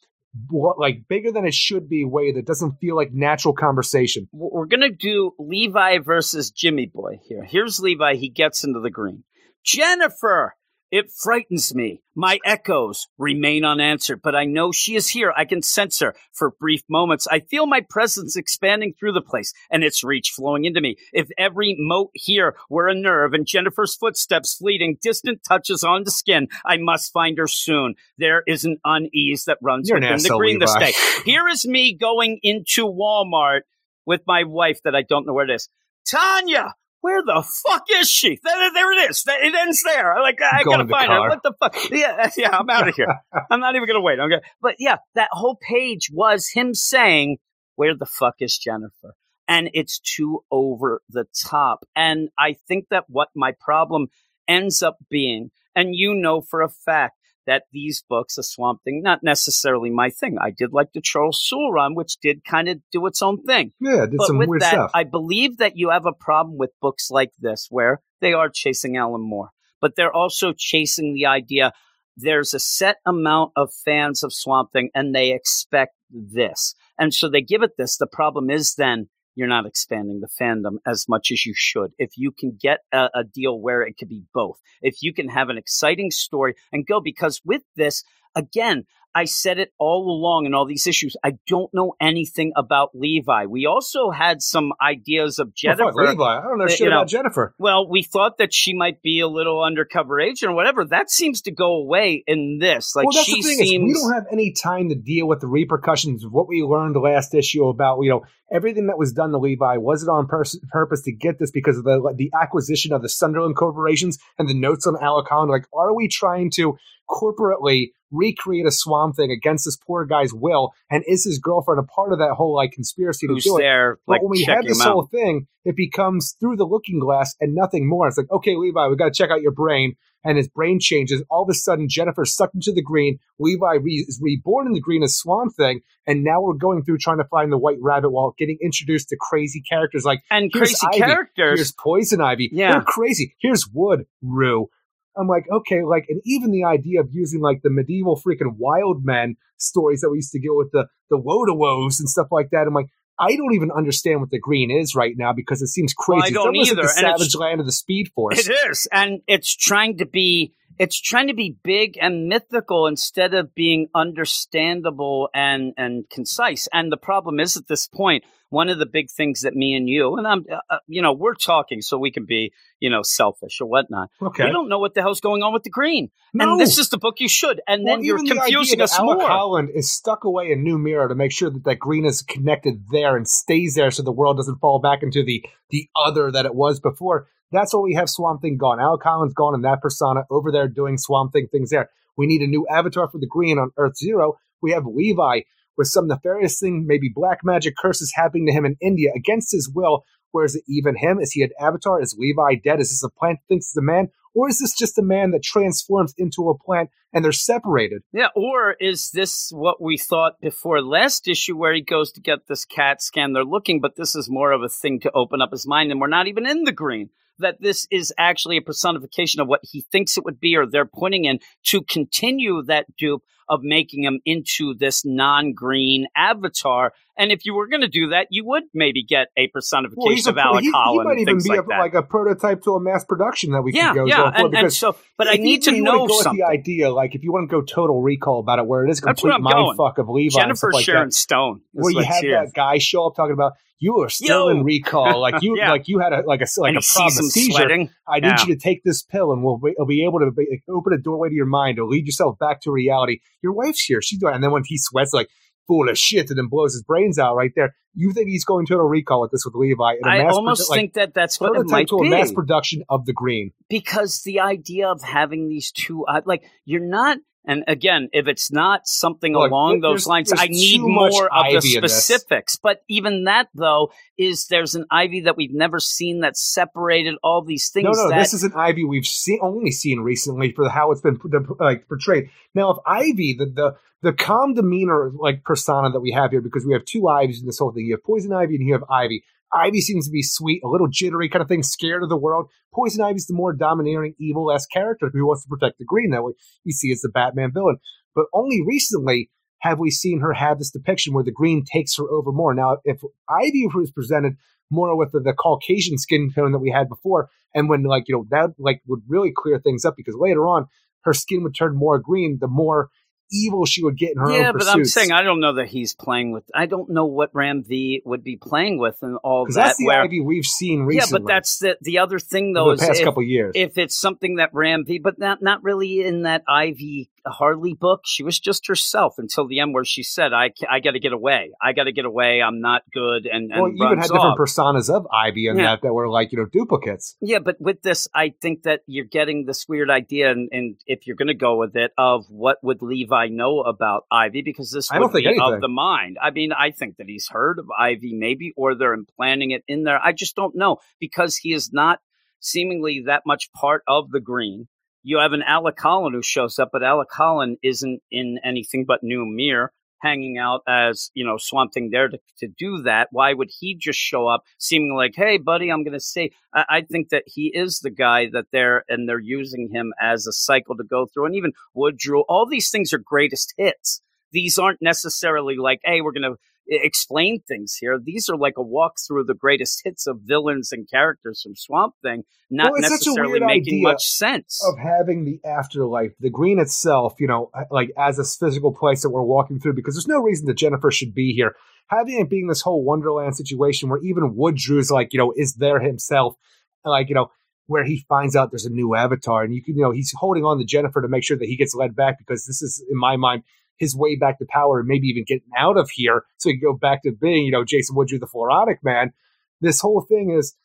like 0.51 1.07
bigger 1.09 1.33
than 1.33 1.47
it 1.47 1.55
should 1.55 1.89
be 1.89 2.05
way 2.05 2.33
that 2.33 2.47
doesn't 2.47 2.79
feel 2.81 2.97
like 2.97 3.13
natural 3.13 3.55
conversation. 3.55 4.29
we're 4.33 4.67
gonna 4.67 4.91
do 4.91 5.33
Levi 5.39 5.99
versus 5.99 6.51
Jimmy 6.51 6.87
Boy 6.87 7.21
here. 7.25 7.45
Here's 7.45 7.81
Levi. 7.81 8.15
He 8.17 8.29
gets 8.29 8.65
into 8.65 8.81
the 8.81 8.91
green. 8.91 9.25
Jennifer. 9.65 10.57
It 10.95 11.11
frightens 11.11 11.75
me. 11.75 12.03
My 12.15 12.39
echoes 12.45 13.09
remain 13.19 13.65
unanswered, 13.65 14.23
but 14.23 14.37
I 14.37 14.45
know 14.45 14.71
she 14.71 14.95
is 14.95 15.09
here. 15.09 15.35
I 15.37 15.45
can 15.45 15.61
sense 15.61 15.99
her 15.99 16.15
for 16.33 16.53
brief 16.53 16.83
moments. 16.89 17.27
I 17.29 17.41
feel 17.41 17.67
my 17.67 17.81
presence 17.91 18.37
expanding 18.37 18.95
through 18.95 19.15
the 19.15 19.21
place 19.21 19.53
and 19.73 19.83
its 19.83 20.05
reach 20.05 20.31
flowing 20.31 20.67
into 20.67 20.81
me. 20.81 20.95
If 21.13 21.31
every 21.37 21.75
mote 21.77 22.13
here 22.15 22.55
were 22.71 22.87
a 22.87 22.95
nerve 22.95 23.35
and 23.35 23.45
Jennifer's 23.45 23.97
footsteps 23.97 24.55
fleeting, 24.55 24.99
distant 25.03 25.41
touches 25.43 25.83
on 25.83 26.05
the 26.05 26.13
skin, 26.13 26.47
I 26.65 26.77
must 26.77 27.13
find 27.13 27.39
her 27.39 27.49
soon. 27.49 27.97
There 28.17 28.45
is 28.47 28.65
an 28.65 28.79
unease 28.85 29.47
that 29.47 29.59
runs 29.61 29.89
You're 29.89 29.99
within 29.99 30.23
the 30.23 30.29
green 30.29 30.61
this 30.61 30.77
day. 30.77 30.93
Here 31.25 31.49
is 31.49 31.67
me 31.67 31.93
going 31.93 32.39
into 32.45 32.87
Walmart 32.87 33.63
with 34.07 34.21
my 34.29 34.45
wife 34.45 34.79
that 34.85 34.95
I 34.95 35.03
don't 35.03 35.27
know 35.27 35.33
where 35.33 35.51
it 35.51 35.55
is. 35.55 35.69
Tanya, 36.07 36.75
where 37.05 37.23
the 37.23 37.45
fuck 37.67 37.85
is 38.01 38.09
she? 38.09 38.39
There, 38.43 38.73
there 38.73 38.93
it 38.93 39.11
is. 39.11 39.25
It 39.29 39.55
ends 39.55 39.83
there. 39.83 40.17
Like 40.23 40.39
I 40.41 40.65
Go 40.65 40.71
gotta 40.71 40.89
find 40.89 41.07
car. 41.09 41.25
her. 41.25 41.29
What 41.29 41.43
the 41.43 41.53
fuck? 41.61 41.77
Yeah, 41.91 42.31
yeah. 42.39 42.57
I'm 42.57 42.71
out 42.71 42.89
of 42.89 42.95
here. 42.95 43.21
I'm 43.51 43.61
not 43.61 43.77
even 43.77 43.87
gonna 43.87 44.01
wait. 44.01 44.19
I'm 44.19 44.31
gonna. 44.31 44.41
But 44.63 44.77
yeah, 44.79 44.97
that 45.15 45.29
whole 45.31 45.57
page 45.57 46.09
was 46.11 46.49
him 46.49 46.73
saying, 46.73 47.37
"Where 47.77 47.95
the 47.95 48.07
fuck 48.07 48.37
is 48.41 48.57
Jennifer?" 48.57 49.17
And 49.47 49.69
it's 49.75 50.01
too 50.01 50.45
over 50.51 51.03
the 51.11 51.27
top. 51.47 51.81
And 51.95 52.31
I 52.39 52.55
think 52.67 52.87
that 52.91 53.05
what 53.09 53.29
my 53.37 53.53
problem 53.61 54.07
ends 54.49 54.83
up 54.83 54.97
being, 55.11 55.51
and 55.77 55.95
you 55.95 56.15
know 56.15 56.41
for 56.41 56.63
a 56.63 56.71
fact 56.71 57.19
that 57.47 57.65
these 57.73 58.05
books, 58.09 58.39
A 58.39 58.43
Swamp 58.43 58.83
Thing, 58.85 59.03
not 59.03 59.23
necessarily 59.23 59.91
my 59.91 60.11
thing. 60.11 60.37
I 60.41 60.51
did 60.51 60.73
like 60.73 60.89
the 60.93 61.01
Charles 61.01 61.41
Soule 61.43 61.73
run, 61.73 61.95
which 61.95 62.17
did 62.23 62.45
kind 62.45 62.69
of 62.69 62.79
do 62.93 63.07
its 63.07 63.23
own 63.23 63.43
thing. 63.43 63.73
Yeah, 63.81 64.07
did 64.07 64.17
But 64.17 64.27
some 64.27 64.39
with 64.39 64.49
weird 64.49 64.63
that, 64.63 64.73
stuff. 64.73 64.91
I 64.95 65.05
believe 65.05 65.59
that 65.59 65.77
you 65.77 65.91
have 65.91 66.07
a 66.07 66.13
problem 66.13 66.59
with 66.59 66.71
books 66.81 67.11
like 67.11 67.33
this 67.39 67.69
where 67.71 68.01
they 68.21 68.33
are 68.33 68.49
chasing 68.49 68.97
Alan 68.97 69.23
Moore, 69.23 69.51
but 69.81 69.97
they're 69.97 70.15
also 70.15 70.53
chasing 70.57 71.15
the 71.15 71.27
idea 71.27 71.73
there's 72.17 72.55
a 72.55 72.61
set 72.61 72.99
amount 73.07 73.53
of 73.57 73.73
fans 73.73 74.23
of 74.23 74.33
Swamp 74.33 74.73
Thing 74.73 74.91
and 74.95 75.15
they 75.15 75.33
expect 75.33 75.95
this. 76.11 76.75
And 76.99 77.13
so 77.13 77.29
they 77.29 77.43
give 77.43 77.63
it 77.63 77.73
this. 77.77 77.97
The 77.97 78.07
problem 78.07 78.51
is 78.51 78.75
then 78.77 79.09
you're 79.35 79.49
not 79.49 79.67
expanding 79.67 80.21
the 80.21 80.29
fandom 80.41 80.79
as 80.87 81.07
much 81.09 81.31
as 81.33 81.45
you 81.45 81.53
should. 81.55 81.93
If 81.99 82.13
you 82.17 82.31
can 82.31 82.57
get 82.61 82.81
a, 82.93 83.09
a 83.15 83.25
deal 83.25 83.61
where 83.61 83.83
it 83.83 83.97
could 83.99 84.09
be 84.09 84.23
both, 84.33 84.61
if 84.83 84.97
you 85.03 85.13
can 85.13 85.29
have 85.29 85.49
an 85.49 85.59
exciting 85.59 86.11
story 86.11 86.55
and 86.73 86.87
go, 86.87 87.01
because 87.01 87.41
with 87.45 87.63
this, 87.77 88.05
again, 88.35 88.85
I 89.15 89.25
said 89.25 89.59
it 89.59 89.73
all 89.79 90.11
along 90.11 90.47
in 90.47 90.55
all 90.55 90.67
these 90.67 90.87
issues. 90.87 91.17
I 91.23 91.35
don't 91.47 91.73
know 91.73 91.95
anything 92.01 92.53
about 92.57 92.91
Levi. 92.95 93.47
We 93.47 93.67
also 93.67 94.11
had 94.11 94.43
some 94.43 94.73
ideas 94.83 95.39
of 95.39 95.49
Well, 95.65 95.77
Jennifer. 95.77 96.07
Levi. 96.07 96.23
I 96.23 96.43
don't 96.43 96.59
know 96.59 96.67
shit 96.67 96.81
you 96.81 96.91
know, 96.91 96.99
about 96.99 97.09
Jennifer. 97.09 97.55
Well, 97.59 97.89
we 97.89 98.03
thought 98.03 98.39
that 98.39 98.53
she 98.53 98.75
might 98.75 99.03
be 99.03 99.21
a 99.21 99.29
little 99.29 99.63
undercover 99.63 100.21
agent 100.21 100.51
or 100.51 100.55
whatever. 100.55 100.85
That 100.85 101.11
seems 101.11 101.43
to 101.43 101.53
go 101.53 101.75
away 101.75 102.25
in 102.27 102.59
this. 102.61 102.97
Like 102.97 103.07
well, 103.07 103.13
that's 103.13 103.27
she 103.27 103.43
the 103.43 103.49
thing 103.49 103.59
seems. 103.59 103.91
is 103.91 103.97
we 103.97 104.03
don't 104.03 104.15
have 104.15 104.27
any 104.33 104.53
time 104.53 104.89
to 104.89 104.95
deal 104.95 105.29
with 105.29 105.41
the 105.41 105.47
repercussions 105.47 106.25
of 106.25 106.33
what 106.33 106.49
we 106.49 106.63
learned 106.63 106.97
last 106.97 107.35
issue 107.35 107.69
about 107.69 108.01
you 108.03 108.11
know 108.11 108.25
everything 108.53 108.87
that 108.87 108.99
was 108.99 109.13
done 109.13 109.31
to 109.31 109.39
Levi 109.39 109.77
was 109.77 110.03
it 110.03 110.09
on 110.09 110.27
pers- 110.27 110.59
purpose 110.71 111.03
to 111.03 111.13
get 111.13 111.39
this 111.39 111.51
because 111.51 111.79
of 111.79 111.85
the 111.85 112.15
the 112.17 112.31
acquisition 112.41 112.93
of 112.93 113.03
the 113.03 113.09
Sunderland 113.09 113.57
corporations 113.57 114.19
and 114.39 114.49
the 114.49 114.55
notes 114.55 114.87
on 114.87 114.95
Alacon 114.95 115.49
like 115.49 115.67
are 115.73 115.95
we 115.95 116.09
trying 116.09 116.51
to 116.53 116.77
corporately 117.09 117.91
recreate 118.15 118.67
a 118.67 118.71
swamp 118.71 119.17
thing 119.17 119.31
against 119.31 119.65
this 119.65 119.77
poor 119.77 120.05
guy's 120.05 120.33
will 120.33 120.73
and 120.91 121.05
is 121.07 121.25
his 121.25 121.39
girlfriend 121.39 121.81
a 121.81 121.83
part 121.83 122.13
of 122.13 122.19
that 122.19 122.35
whole 122.37 122.55
like 122.55 122.73
conspiracy 122.73 123.27
to 123.27 123.35
who's 123.35 123.45
do 123.45 123.57
it 123.57 123.61
there? 123.61 123.99
but 124.07 124.23
when 124.23 124.31
we 124.31 124.45
have 124.45 124.65
this 124.65 124.81
out. 124.81 124.93
whole 124.93 125.07
thing, 125.07 125.47
it 125.65 125.77
becomes 125.77 126.37
through 126.41 126.57
the 126.57 126.65
looking 126.65 126.99
glass 127.01 127.35
and 127.41 127.55
nothing 127.55 127.89
more. 127.89 128.07
It's 128.07 128.17
like, 128.19 128.31
okay, 128.31 128.55
Levi, 128.57 128.87
we 128.89 128.97
got 128.97 129.07
to 129.07 129.11
check 129.15 129.31
out 129.31 129.43
your 129.43 129.53
brain. 129.53 129.97
And 130.27 130.39
his 130.39 130.49
brain 130.49 130.81
changes. 130.81 131.23
All 131.29 131.43
of 131.43 131.51
a 131.51 131.55
sudden, 131.55 131.87
Jennifer 131.87 132.25
sucked 132.25 132.55
into 132.55 132.73
the 132.73 132.81
green. 132.81 133.19
Levi 133.39 133.75
re- 133.75 134.07
is 134.09 134.19
reborn 134.23 134.67
in 134.67 134.73
the 134.73 134.81
green 134.81 135.03
as 135.03 135.15
Swamp 135.15 135.55
Thing. 135.55 135.81
And 136.07 136.25
now 136.25 136.41
we're 136.41 136.55
going 136.55 136.83
through 136.83 136.97
trying 136.97 137.19
to 137.19 137.25
find 137.25 137.53
the 137.53 137.59
White 137.59 137.77
Rabbit 137.83 138.09
while 138.09 138.35
getting 138.39 138.57
introduced 138.63 139.11
to 139.11 139.19
crazy 139.21 139.61
characters 139.61 140.07
like 140.07 140.23
and 140.31 140.51
crazy 140.51 140.77
Ivy, 140.87 140.99
characters. 140.99 141.59
here's 141.59 141.73
Poison 141.73 142.23
Ivy. 142.23 142.49
Yeah. 142.53 142.73
They're 142.73 142.81
crazy. 142.85 143.37
Here's 143.39 143.69
Wood, 143.71 144.07
Rue. 144.23 144.71
I'm 145.17 145.29
like, 145.29 145.45
okay, 145.51 145.83
like, 145.85 146.07
and 146.09 146.21
even 146.25 146.51
the 146.51 146.65
idea 146.65 147.01
of 147.01 147.09
using 147.13 147.41
like 147.41 147.63
the 147.63 147.71
medieval 147.71 148.21
freaking 148.21 148.57
wild 148.57 149.05
men 149.05 149.37
stories 149.59 150.01
that 150.01 150.11
we 150.11 150.19
used 150.19 150.33
to 150.33 150.41
get 150.41 150.51
with 150.53 150.71
the 150.73 150.87
the 151.11 151.19
Wodawoes 151.19 152.01
and 152.01 152.09
stuff 152.09 152.29
like 152.31 152.51
that. 152.51 152.67
I'm 152.67 152.75
like, 152.75 152.89
I 153.19 153.37
don't 153.37 153.55
even 153.55 153.71
understand 153.71 154.21
what 154.21 154.31
the 154.31 154.41
green 154.41 154.71
is 154.71 154.95
right 154.95 155.15
now 155.17 155.33
because 155.33 155.63
it 155.63 155.69
seems 155.69 155.95
crazy. 155.95 156.35
Well, 156.35 156.43
I 156.43 156.45
don't 156.45 156.57
it's 156.57 156.71
either, 156.71 156.83
like 156.83 156.95
the 156.95 156.99
and 156.99 157.07
it's- 157.07 157.21
Savage 157.21 157.35
Land 157.37 157.61
of 157.61 157.67
the 157.67 157.73
Speed 157.73 158.09
Force. 158.15 158.49
It 158.49 158.53
is, 158.71 158.89
and 158.91 159.21
it's 159.27 159.55
trying 159.55 159.99
to 159.99 160.07
be 160.07 160.53
it's 160.79 161.01
trying 161.01 161.29
to 161.29 161.35
be 161.35 161.57
big 161.63 161.97
and 162.01 162.27
mythical 162.29 162.87
instead 162.87 163.35
of 163.35 163.55
being 163.55 163.89
understandable 163.95 165.29
and 165.35 165.73
and 165.77 166.09
concise. 166.11 166.69
And 166.73 166.91
the 166.91 166.97
problem 166.97 167.41
is 167.41 167.57
at 167.57 167.69
this 167.69 167.87
point, 167.87 168.25
one 168.51 168.69
of 168.69 168.79
the 168.79 168.87
big 168.87 169.11
things 169.11 169.43
that 169.43 169.55
me 169.55 169.75
and 169.75 169.89
you 169.89 170.17
and 170.17 170.27
I'm, 170.27 170.45
uh, 170.51 170.59
uh, 170.71 170.79
you 170.87 171.03
know, 171.03 171.13
we're 171.13 171.35
talking 171.35 171.81
so 171.81 171.99
we 171.99 172.11
can 172.11 172.25
be, 172.25 172.53
you 172.81 172.91
know, 172.91 173.03
selfish 173.03 173.61
or 173.61 173.67
whatnot. 173.67 174.11
Okay. 174.23 174.45
We 174.45 174.53
don't 174.53 174.69
know 174.69 174.79
what 174.79 174.95
the 174.95 175.03
hell's 175.03 175.21
going 175.21 175.43
on 175.43 175.53
with 175.53 175.65
the 175.65 175.71
green, 175.71 176.11
No. 176.33 176.53
and 176.53 176.61
this 176.61 176.79
is 176.79 176.89
the 176.89 176.99
book 176.99 177.17
you 177.19 177.29
should. 177.29 177.61
And 177.67 177.85
Well, 177.85 177.97
then 177.97 178.05
you're 178.05 178.19
the 178.19 178.31
confusing 178.31 178.79
that 178.79 178.85
us 178.85 178.99
Alec 178.99 179.19
more. 179.19 179.29
Holland 179.29 179.71
is 179.75 179.93
stuck 179.93 180.25
away 180.25 180.51
in 180.53 180.63
New 180.63 180.79
Mirror 180.79 181.09
to 181.09 181.15
make 181.15 181.33
sure 181.33 181.51
that 181.51 181.65
that 181.65 181.79
green 181.79 182.05
is 182.05 182.23
connected 182.23 182.85
there 182.91 183.17
and 183.17 183.29
stays 183.29 183.75
there, 183.75 183.91
so 183.91 184.03
the 184.03 184.13
world 184.13 184.37
doesn't 184.37 184.61
fall 184.61 184.79
back 184.79 185.03
into 185.03 185.25
the 185.25 185.45
the 185.71 185.89
other 185.97 186.31
that 186.31 186.47
it 186.47 186.55
was 186.55 186.81
before. 186.81 187.29
That's 187.55 187.75
why 187.75 187.81
we 187.81 187.95
have 187.95 188.11
Swamp 188.11 188.43
Thing 188.43 188.57
gone. 188.57 188.81
Alec 188.81 189.03
Holland's 189.03 189.35
gone, 189.35 189.55
and 189.55 189.65
that 189.65 189.81
persona 189.81 190.25
over 190.31 190.51
there 190.51 190.69
doing 190.69 190.99
Swamp 190.99 191.33
Thing 191.33 191.49
things 191.51 191.71
there. 191.71 191.91
We 192.17 192.27
need 192.27 192.43
a 192.43 192.47
new 192.47 192.67
avatar 192.71 193.09
for 193.09 193.19
the 193.19 193.27
green 193.27 193.59
on 193.59 193.71
Earth 193.77 193.97
Zero. 193.97 194.39
We 194.63 194.73
have 194.73 194.87
Levi 194.87 195.41
with 195.77 195.89
some 195.89 196.07
nefarious 196.07 196.59
thing, 196.61 196.85
maybe 196.87 197.11
black 197.13 197.41
magic 197.43 197.75
curses 197.77 198.13
happening 198.15 198.47
to 198.47 198.53
him 198.53 198.65
in 198.65 198.77
India 198.81 199.11
against 199.15 199.53
his 199.53 199.71
will. 199.73 200.05
Where 200.31 200.45
is 200.45 200.57
it 200.57 200.65
even 200.69 200.97
him? 200.97 201.19
Is 201.21 201.33
he 201.33 201.43
an 201.43 201.51
avatar? 201.61 202.01
Is 202.01 202.17
Levi 202.19 202.57
dead? 202.57 202.81
Is 202.81 202.91
this 202.91 203.05
a 203.05 203.11
plant 203.11 203.39
that 203.39 203.49
thinks 203.49 203.67
it's 203.67 203.77
a 203.77 203.83
man? 203.83 204.09
Or 204.35 204.49
is 204.49 204.59
this 204.59 204.75
just 204.77 204.99
a 204.99 205.03
man 205.03 205.31
that 205.31 205.45
transforms 205.45 206.13
into 206.19 206.49
a 206.49 206.59
plant 206.59 206.91
and 207.13 207.25
they're 207.25 207.31
separated? 207.31 208.03
Yeah, 208.13 208.29
or 208.35 208.73
is 208.81 209.13
this 209.13 209.51
what 209.55 209.81
we 209.81 209.97
thought 209.97 210.41
before 210.41 210.83
last 210.83 211.29
issue 211.29 211.57
where 211.57 211.73
he 211.73 211.83
goes 211.83 212.11
to 212.13 212.21
get 212.21 212.49
this 212.49 212.65
CAT 212.65 213.01
scan? 213.01 213.33
They're 213.33 213.45
looking, 213.45 213.81
but 213.81 213.95
this 213.95 214.17
is 214.17 214.29
more 214.29 214.51
of 214.51 214.63
a 214.63 214.69
thing 214.69 214.99
to 215.01 215.13
open 215.15 215.41
up 215.41 215.53
his 215.53 215.69
mind, 215.69 215.93
and 215.93 216.01
we're 216.01 216.09
not 216.09 216.27
even 216.27 216.47
in 216.47 216.65
the 216.65 216.73
green. 216.73 217.11
That 217.39 217.61
this 217.61 217.87
is 217.91 218.13
actually 218.19 218.57
a 218.57 218.63
personification 218.63 219.41
of 219.41 219.49
what 219.49 219.61
he 219.63 219.85
thinks 219.91 220.17
it 220.17 220.25
would 220.25 220.41
be, 220.41 220.57
or 220.57 220.67
they're 220.67 220.85
putting 220.85 221.25
in 221.25 221.41
to 221.65 221.83
continue 221.83 222.63
that 222.65 222.87
dupe 222.97 223.23
of 223.49 223.61
making 223.63 224.05
him 224.05 224.21
into 224.25 224.75
this 224.75 225.05
non 225.05 225.53
green 225.53 226.07
avatar. 226.17 226.93
And 227.17 227.31
if 227.31 227.45
you 227.45 227.55
were 227.55 227.69
going 227.69 227.83
to 227.83 227.89
do 227.89 228.09
that, 228.09 228.29
you 228.31 228.45
would 228.45 228.65
maybe 228.75 229.05
get 229.05 229.29
a 229.37 229.49
personification 229.49 230.31
of 230.31 230.39
Alec 230.39 230.63
he, 230.63 230.67
he 230.67 230.73
Holland 230.73 231.05
might 231.05 231.13
and 231.13 231.21
even 231.21 231.39
be 231.39 231.49
like 231.49 231.67
a, 231.67 231.69
like 231.69 231.95
a 231.95 232.03
prototype 232.03 232.63
to 232.63 232.73
a 232.73 232.81
mass 232.81 233.05
production 233.05 233.53
that 233.53 233.63
we 233.63 233.73
yeah, 233.73 233.89
can 233.89 233.95
go 233.95 234.07
yeah, 234.07 234.33
and, 234.35 234.55
and 234.55 234.73
so, 234.73 234.97
but 235.17 235.29
I 235.29 235.35
you 235.35 235.45
need 235.45 235.63
to 235.63 235.71
wanna 235.71 235.83
know 235.83 236.07
go 236.09 236.23
something. 236.23 236.41
the 236.41 236.47
idea, 236.47 236.93
like 236.93 237.15
if 237.15 237.23
you 237.23 237.33
want 237.33 237.49
to 237.49 237.55
go 237.55 237.63
total 237.63 238.03
recall 238.03 238.41
about 238.41 238.59
it, 238.59 238.67
where 238.67 238.85
it 238.85 238.91
is 238.91 238.99
a 238.99 239.03
complete 239.03 239.31
where 239.31 239.35
I'm 239.35 239.43
going. 239.43 239.77
mindfuck 239.77 239.99
of 239.99 240.09
Levi 240.09 240.35
and 240.35 240.43
Jennifer 240.49 240.57
stuff 240.57 240.75
like 240.75 240.85
Sharon 240.85 241.09
that, 241.09 241.15
Stone. 241.15 241.61
where 241.73 241.93
you 241.93 242.03
have 242.03 242.21
she 242.21 242.31
that 242.31 242.53
guy 242.53 242.79
show 242.79 243.07
up 243.07 243.15
talking 243.15 243.33
about 243.35 243.53
you 243.85 243.93
are 244.03 244.09
still 244.09 244.45
Yo! 244.47 244.49
in 244.49 244.65
recall, 244.65 245.21
like 245.21 245.43
you 245.43 245.57
Yeah. 245.61 245.71
like 245.71 245.89
you 245.89 245.99
had 245.99 246.13
a 246.13 246.23
like 246.33 246.41
a 246.43 246.47
like 246.61 246.71
and 246.75 246.79
a 246.79 246.87
problem 246.95 247.27
seizure. 247.31 247.53
sweating. 247.53 247.91
I 248.09 248.21
need 248.21 248.29
Yeah. 248.29 248.47
you 248.47 248.55
to 248.55 248.61
take 248.61 248.83
this 248.85 249.03
pill, 249.03 249.33
and 249.33 249.43
we'll 249.45 249.59
be, 249.59 249.73
we'll 249.77 249.87
be 249.87 250.05
able 250.05 250.21
to 250.21 250.31
be, 250.31 250.63
open 250.69 250.93
a 250.93 250.99
doorway 250.99 251.29
to 251.29 251.35
your 251.35 251.47
mind. 251.61 251.79
It'll 251.79 251.89
lead 251.97 252.07
yourself 252.07 252.39
back 252.39 252.61
to 252.63 252.71
reality. 252.71 253.19
Your 253.43 253.53
wife's 253.53 253.83
here. 253.85 254.01
She's 254.03 254.19
doing, 254.19 254.35
and 254.35 254.43
then 254.43 254.53
when 254.53 254.63
he 254.65 254.77
sweats 254.79 255.13
like 255.13 255.29
full 255.67 255.89
of 255.89 255.97
shit, 255.97 256.29
and 256.31 256.39
then 256.39 256.47
blows 256.49 256.75
his 256.75 256.83
brains 256.83 257.19
out 257.19 257.35
right 257.37 257.53
there. 257.57 257.75
You 257.97 258.13
think 258.13 258.29
he's 258.29 258.45
going 258.45 258.67
total 258.67 258.87
recall 258.87 259.21
with 259.23 259.31
this 259.31 259.45
with 259.47 259.55
Levi? 259.55 259.95
a 260.05 260.09
I 260.09 260.27
almost 260.29 260.63
produ- 260.67 260.71
like, 260.71 260.79
think 260.81 260.93
that 260.95 261.15
that's 261.15 261.41
what 261.41 261.57
it 261.57 261.65
might 261.69 261.89
to 261.89 261.97
a 261.99 262.03
be. 262.03 262.11
mass 262.11 262.33
production 262.33 262.83
of 262.89 263.07
the 263.07 263.13
green. 263.13 263.53
because 263.71 264.23
the 264.25 264.41
idea 264.41 264.89
of 264.89 265.01
having 265.03 265.49
these 265.49 265.71
two, 265.73 266.05
uh, 266.07 266.21
like 266.27 266.43
you're 266.65 266.85
not. 266.85 267.19
And 267.47 267.65
again, 267.69 268.09
if 268.13 268.27
it's 268.27 268.51
not 268.51 268.87
something 268.87 269.35
Look, 269.35 269.51
along 269.51 269.81
those 269.81 270.07
lines, 270.07 270.33
I 270.35 270.47
need 270.47 270.81
more 270.81 271.27
of 271.27 271.45
the 271.47 271.57
Ivy 271.57 271.77
in 271.77 271.83
this. 271.83 272.05
specifics. 272.05 272.57
But 272.57 272.83
even 272.89 273.25
that, 273.25 273.49
though, 273.55 273.93
is 274.17 274.47
there's 274.47 274.75
an 274.75 274.87
Ivy 274.91 275.21
that 275.23 275.37
we've 275.37 275.53
never 275.53 275.79
seen 275.79 276.21
that 276.21 276.37
separated 276.37 277.17
all 277.23 277.43
these 277.43 277.69
things. 277.69 277.85
No, 277.85 277.93
no, 277.93 278.09
that, 278.11 278.19
this 278.19 278.33
is 278.33 278.45
an 278.45 278.53
Ivy 278.55 278.85
we've 278.85 279.07
seen 279.07 279.41
only 279.43 279.73
seen 279.73 280.01
recently 280.01 280.53
for 280.53 280.69
how 280.69 280.91
it's 280.91 281.03
been 281.03 281.19
like 281.61 281.87
portrayed. 281.87 282.31
Now, 282.55 282.71
if 282.71 282.79
Ivy, 282.87 283.37
the 283.39 283.47
the 283.47 283.77
the 284.01 284.13
calm 284.13 284.55
demeanor 284.55 285.11
like 285.15 285.45
persona 285.45 285.91
that 285.91 286.01
we 286.01 286.13
have 286.13 286.31
here, 286.31 286.41
because 286.41 286.65
we 286.65 286.73
have 286.73 286.85
two 286.85 287.09
Ivies 287.09 287.41
in 287.41 287.47
this 287.47 287.59
whole 287.59 287.73
thing. 287.73 287.85
You 287.87 287.95
have 287.95 288.05
Poison 288.05 288.33
Ivy 288.33 288.57
and 288.57 288.67
you 288.67 288.73
have 288.73 288.85
Ivy. 288.91 289.25
Ivy 289.55 289.81
seems 289.81 290.07
to 290.07 290.13
be 290.13 290.23
sweet, 290.23 290.63
a 290.65 290.69
little 290.69 290.89
jittery 290.89 291.29
kind 291.29 291.43
of 291.43 291.49
thing, 291.49 291.63
scared 291.63 292.03
of 292.03 292.09
the 292.09 292.17
world. 292.17 292.51
Poison 292.75 293.05
Ivy's 293.05 293.27
the 293.27 293.35
more 293.35 293.53
domineering, 293.53 294.15
evil 294.19 294.51
esque 294.51 294.71
character 294.71 295.11
who 295.13 295.27
wants 295.27 295.45
to 295.45 295.49
protect 295.49 295.79
the 295.79 295.85
green 295.85 296.11
that 296.11 296.23
we, 296.23 296.33
we 296.65 296.73
see 296.73 296.91
as 296.91 297.01
the 297.01 297.09
Batman 297.09 297.53
villain. 297.53 297.79
But 298.15 298.27
only 298.33 298.63
recently 298.67 299.31
have 299.61 299.79
we 299.79 299.91
seen 299.91 300.21
her 300.21 300.35
have 300.35 300.59
this 300.59 300.71
depiction 300.71 301.15
where 301.15 301.25
the 301.25 301.33
green 301.33 301.65
takes 301.65 301.97
her 301.97 302.05
over 302.11 302.33
more. 302.33 302.53
Now, 302.53 302.79
if 302.85 303.01
Ivy 303.29 303.69
was 303.75 303.91
presented 303.91 304.35
more 304.71 304.97
with 304.97 305.13
the, 305.13 305.21
the 305.21 305.33
Caucasian 305.33 305.99
skin 305.99 306.31
tone 306.35 306.53
that 306.53 306.59
we 306.59 306.71
had 306.71 306.89
before, 306.89 307.31
and 307.55 307.69
when 307.69 307.85
like 307.85 308.05
you 308.09 308.17
know 308.17 308.27
that 308.31 308.55
like 308.59 308.83
would 308.87 309.03
really 309.09 309.33
clear 309.35 309.59
things 309.59 309.85
up 309.85 309.95
because 309.97 310.17
later 310.19 310.47
on 310.47 310.67
her 311.05 311.15
skin 311.15 311.43
would 311.43 311.55
turn 311.55 311.77
more 311.77 311.99
green, 311.99 312.39
the 312.41 312.49
more 312.49 312.91
evil 313.31 313.67
she 313.67 313.83
would 313.83 313.97
get 313.97 314.13
in 314.13 314.19
her 314.19 314.33
yeah, 314.33 314.53
but 314.53 314.61
pursuits. 314.61 314.75
I'm 314.75 314.85
saying 314.85 315.13
I 315.13 315.23
don't 315.23 315.41
know 315.41 315.55
that 315.55 315.69
he's 315.69 315.95
playing 315.95 316.33
with. 316.33 316.45
I 316.55 316.67
don't 316.67 316.91
know 316.91 317.07
what 317.07 317.31
Ram 317.35 317.65
V 317.65 318.03
would 318.05 318.23
be 318.25 318.37
playing 318.37 318.79
with 318.79 318.97
and 319.03 319.17
all 319.25 319.47
that. 319.47 319.55
that's 319.55 319.79
the 319.79 319.87
where, 319.87 320.03
Ivy 320.03 320.21
we've 320.21 320.47
seen 320.47 320.83
recently. 320.83 320.97
yeah, 320.97 321.25
but 321.25 321.27
that's 321.27 321.59
the 321.59 321.77
the 321.81 321.99
other 321.99 322.19
thing 322.19 322.53
though. 322.53 322.67
over 322.67 322.77
the 322.77 322.87
past 322.87 323.01
if, 323.01 323.05
couple 323.05 323.23
years. 323.23 323.53
if 323.55 323.79
it's 323.79 323.97
something 323.97 324.37
that 324.37 324.51
Ram 324.53 324.85
V, 324.87 324.99
but 324.99 325.19
not 325.19 325.43
not 325.43 325.63
really 325.63 326.01
in 326.05 326.23
that 326.23 326.43
Ivy 326.49 327.11
Harley 327.27 327.75
book. 327.75 328.03
She 328.05 328.23
was 328.23 328.39
just 328.39 328.67
herself 328.67 329.15
until 329.19 329.47
the 329.47 329.61
end, 329.61 329.75
where 329.75 329.85
she 329.85 330.03
said, 330.03 330.33
"I 330.33 330.51
I 330.71 330.81
got 330.81 330.93
to 330.93 331.01
get 331.01 331.13
away. 331.13 331.53
I 331.61 331.73
got 331.73 331.85
to 331.85 331.93
get 331.93 332.05
away. 332.05 332.43
I'm 332.43 332.61
not 332.61 332.83
good." 332.93 333.27
And, 333.27 333.51
and 333.51 333.63
well, 333.63 333.71
you 333.71 333.85
even 333.85 333.99
had 333.99 334.09
different 334.09 334.39
personas 334.39 334.91
of 334.91 335.07
Ivy 335.13 335.49
and 335.49 335.59
Yeah. 335.59 335.73
that 335.73 335.83
that 335.83 335.93
were 335.93 336.09
like 336.09 336.33
you 336.33 336.39
know 336.39 336.47
duplicates. 336.47 337.17
Yeah, 337.21 337.39
but 337.39 337.61
with 337.61 337.83
this, 337.83 338.09
I 338.15 338.35
think 338.41 338.65
that 338.65 338.81
you're 338.87 339.07
getting 339.07 339.47
this 339.47 339.67
weird 339.69 339.91
idea, 339.91 340.31
and, 340.31 340.49
and 340.53 340.77
if 340.87 341.07
you're 341.07 341.17
going 341.17 341.29
to 341.29 341.35
go 341.35 341.57
with 341.57 341.77
it, 341.77 341.93
of 341.97 342.27
what 342.29 342.59
would 342.63 342.83
Levi 343.15 343.35
know 343.35 343.61
about 343.61 344.05
Ivy, 344.11 344.43
because 344.43 344.71
this 344.71 344.91
I 344.91 344.99
don't 344.99 345.13
think 345.13 345.41
of 345.41 345.61
the 345.61 345.69
mind. 345.69 346.19
I 346.23 346.31
mean, 346.31 346.53
I 346.53 346.71
think 346.71 346.97
that 346.97 347.09
he's 347.09 347.29
heard 347.29 347.59
of 347.59 347.67
Ivy, 347.79 348.15
maybe, 348.15 348.53
or 348.57 348.75
they're 348.75 348.95
implanting 348.95 349.51
it 349.51 349.63
in 349.69 349.85
there. 349.85 350.01
I 350.03 350.13
just 350.13 350.37
don't 350.37 350.57
know 350.57 350.79
because 351.01 351.37
he 351.37 351.53
is 351.53 351.73
not 351.73 352.01
seemingly 352.41 353.05
that 353.07 353.23
much 353.27 353.51
part 353.53 353.83
of 353.89 354.11
the 354.11 354.21
green. 354.21 354.69
You 355.03 355.19
have 355.19 355.33
an 355.33 355.43
Alec 355.43 355.79
Holland 355.79 356.15
who 356.15 356.23
shows 356.23 356.59
up, 356.59 356.71
but 356.73 356.83
Alec 356.83 357.09
Holland 357.13 357.59
isn't 357.63 358.01
in 358.11 358.39
anything 358.45 358.85
but 358.87 359.03
New 359.03 359.25
Mirror, 359.27 359.73
hanging 360.01 360.39
out 360.39 360.63
as 360.69 361.11
you 361.15 361.25
know 361.25 361.37
Swamp 361.39 361.73
Thing 361.73 361.91
there 361.91 362.09
to, 362.09 362.19
to 362.39 362.49
do 362.49 362.83
that. 362.83 363.09
Why 363.11 363.33
would 363.33 363.51
he 363.59 363.75
just 363.75 363.99
show 363.99 364.27
up, 364.27 364.45
seeming 364.59 364.95
like, 364.95 365.15
"Hey, 365.17 365.39
buddy, 365.39 365.71
I'm 365.71 365.85
going 365.85 365.95
to 365.95 366.01
say"? 366.01 366.31
I, 366.55 366.65
I 366.69 366.81
think 366.83 367.09
that 367.11 367.25
he 367.27 367.51
is 367.55 367.81
the 367.81 367.91
guy 367.91 368.29
that 368.33 368.47
they're 368.53 368.85
and 368.89 369.09
they're 369.09 369.19
using 369.19 369.71
him 369.73 369.93
as 370.01 370.27
a 370.27 370.33
cycle 370.33 370.77
to 370.77 370.85
go 370.85 371.07
through, 371.07 371.27
and 371.27 371.35
even 371.35 371.53
Woodrue. 371.75 372.25
All 372.29 372.47
these 372.47 372.71
things 372.71 372.93
are 372.93 372.99
greatest 372.99 373.55
hits. 373.57 374.01
These 374.33 374.59
aren't 374.59 374.83
necessarily 374.83 375.57
like, 375.57 375.81
"Hey, 375.85 376.01
we're 376.01 376.13
going 376.13 376.35
to." 376.35 376.37
Explain 376.67 377.41
things 377.47 377.77
here. 377.79 377.99
These 378.03 378.29
are 378.29 378.37
like 378.37 378.55
a 378.57 378.63
walk 378.63 378.95
through 379.07 379.25
the 379.25 379.35
greatest 379.35 379.83
hits 379.85 380.07
of 380.07 380.21
villains 380.25 380.73
and 380.73 380.89
characters 380.91 381.43
from 381.43 381.55
Swamp 381.57 381.95
Thing, 382.03 382.23
not 382.51 382.73
Well, 382.73 382.81
necessarily 382.81 383.41
making 383.41 383.83
much 383.83 384.05
sense. 384.05 384.61
of 384.67 384.79
having 384.79 385.25
the 385.25 385.41
afterlife, 385.47 386.13
the 386.21 386.31
green 386.31 386.59
itself, 386.59 387.15
you 387.19 387.27
know, 387.27 387.51
like 387.71 387.91
as 387.99 388.19
a 388.19 388.25
physical 388.25 388.73
place 388.73 389.03
that 389.03 389.11
we're 389.11 389.23
walking 389.23 389.61
through, 389.61 389.75
because 389.75 389.95
there's 389.95 390.09
no 390.09 390.21
reason 390.21 390.47
that 390.47 390.57
Jennifer 390.57 390.91
should 390.91 391.15
be 391.15 391.33
here. 391.33 391.55
Having 391.89 392.21
it 392.21 392.31
being 392.31 392.47
this 392.47 392.63
whole 392.63 392.83
Wonderland 392.83 393.37
situation 393.37 393.91
where 393.91 394.01
even 394.03 394.35
Woodrue's 394.35 394.91
like, 394.91 395.13
you 395.13 395.19
know, 395.19 395.35
is 395.37 395.57
there 395.57 395.81
himself, 395.81 396.35
like, 396.83 397.11
you 397.11 397.15
know, 397.15 397.29
where 397.67 397.85
he 397.85 398.05
finds 398.09 398.37
out 398.37 398.51
there's 398.51 398.65
a 398.67 398.71
new 398.71 398.95
avatar 398.95 399.43
and 399.43 399.55
you 399.55 399.63
can, 399.63 399.77
you 399.77 399.83
know, 399.83 399.91
he's 399.91 400.13
holding 400.17 400.45
on 400.45 400.59
to 400.59 400.65
Jennifer 400.65 401.03
to 401.03 401.09
make 401.09 401.25
sure 401.25 401.37
that 401.37 401.47
he 401.47 401.57
gets 401.57 401.75
led 401.75 401.95
back 401.95 402.19
because 402.19 402.47
this 402.47 402.63
is, 402.63 402.83
in 402.91 402.97
my 402.97 403.17
mind, 403.17 403.43
his 403.79 403.97
way 403.97 404.17
back 404.17 404.39
to 404.39 404.47
power 404.49 404.81
and 404.81 404.89
maybe 404.89 405.09
even 405.09 405.25
getting 405.27 405.49
out 405.57 405.77
of 405.77 405.91
here 405.91 406.25
so 406.39 406.49
he 406.49 406.59
can 406.59 406.69
go 406.69 406.77
back 406.77 407.03
to 407.03 407.13
being, 407.13 407.45
you 407.45 407.51
know, 407.51 407.65
Jason 407.65 407.97
Woodrue, 407.97 408.21
the 408.21 408.27
Floronic 408.27 408.79
man. 408.83 409.13
This 409.61 409.81
whole 409.81 410.03
thing 410.09 410.31
is 410.31 410.57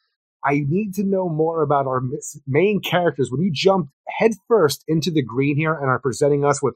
I 0.44 0.62
need 0.68 0.94
to 0.96 1.04
know 1.04 1.30
more 1.30 1.62
about 1.62 1.88
our 1.88 2.02
main 2.48 2.82
characters. 2.82 3.30
When 3.32 3.42
you 3.42 3.52
jump 3.54 3.90
headfirst 4.08 4.84
into 4.88 5.12
the 5.12 5.24
green 5.24 5.58
here 5.58 5.74
and 5.74 5.90
are 5.90 6.00
presenting 6.00 6.46
us 6.46 6.62
with 6.62 6.76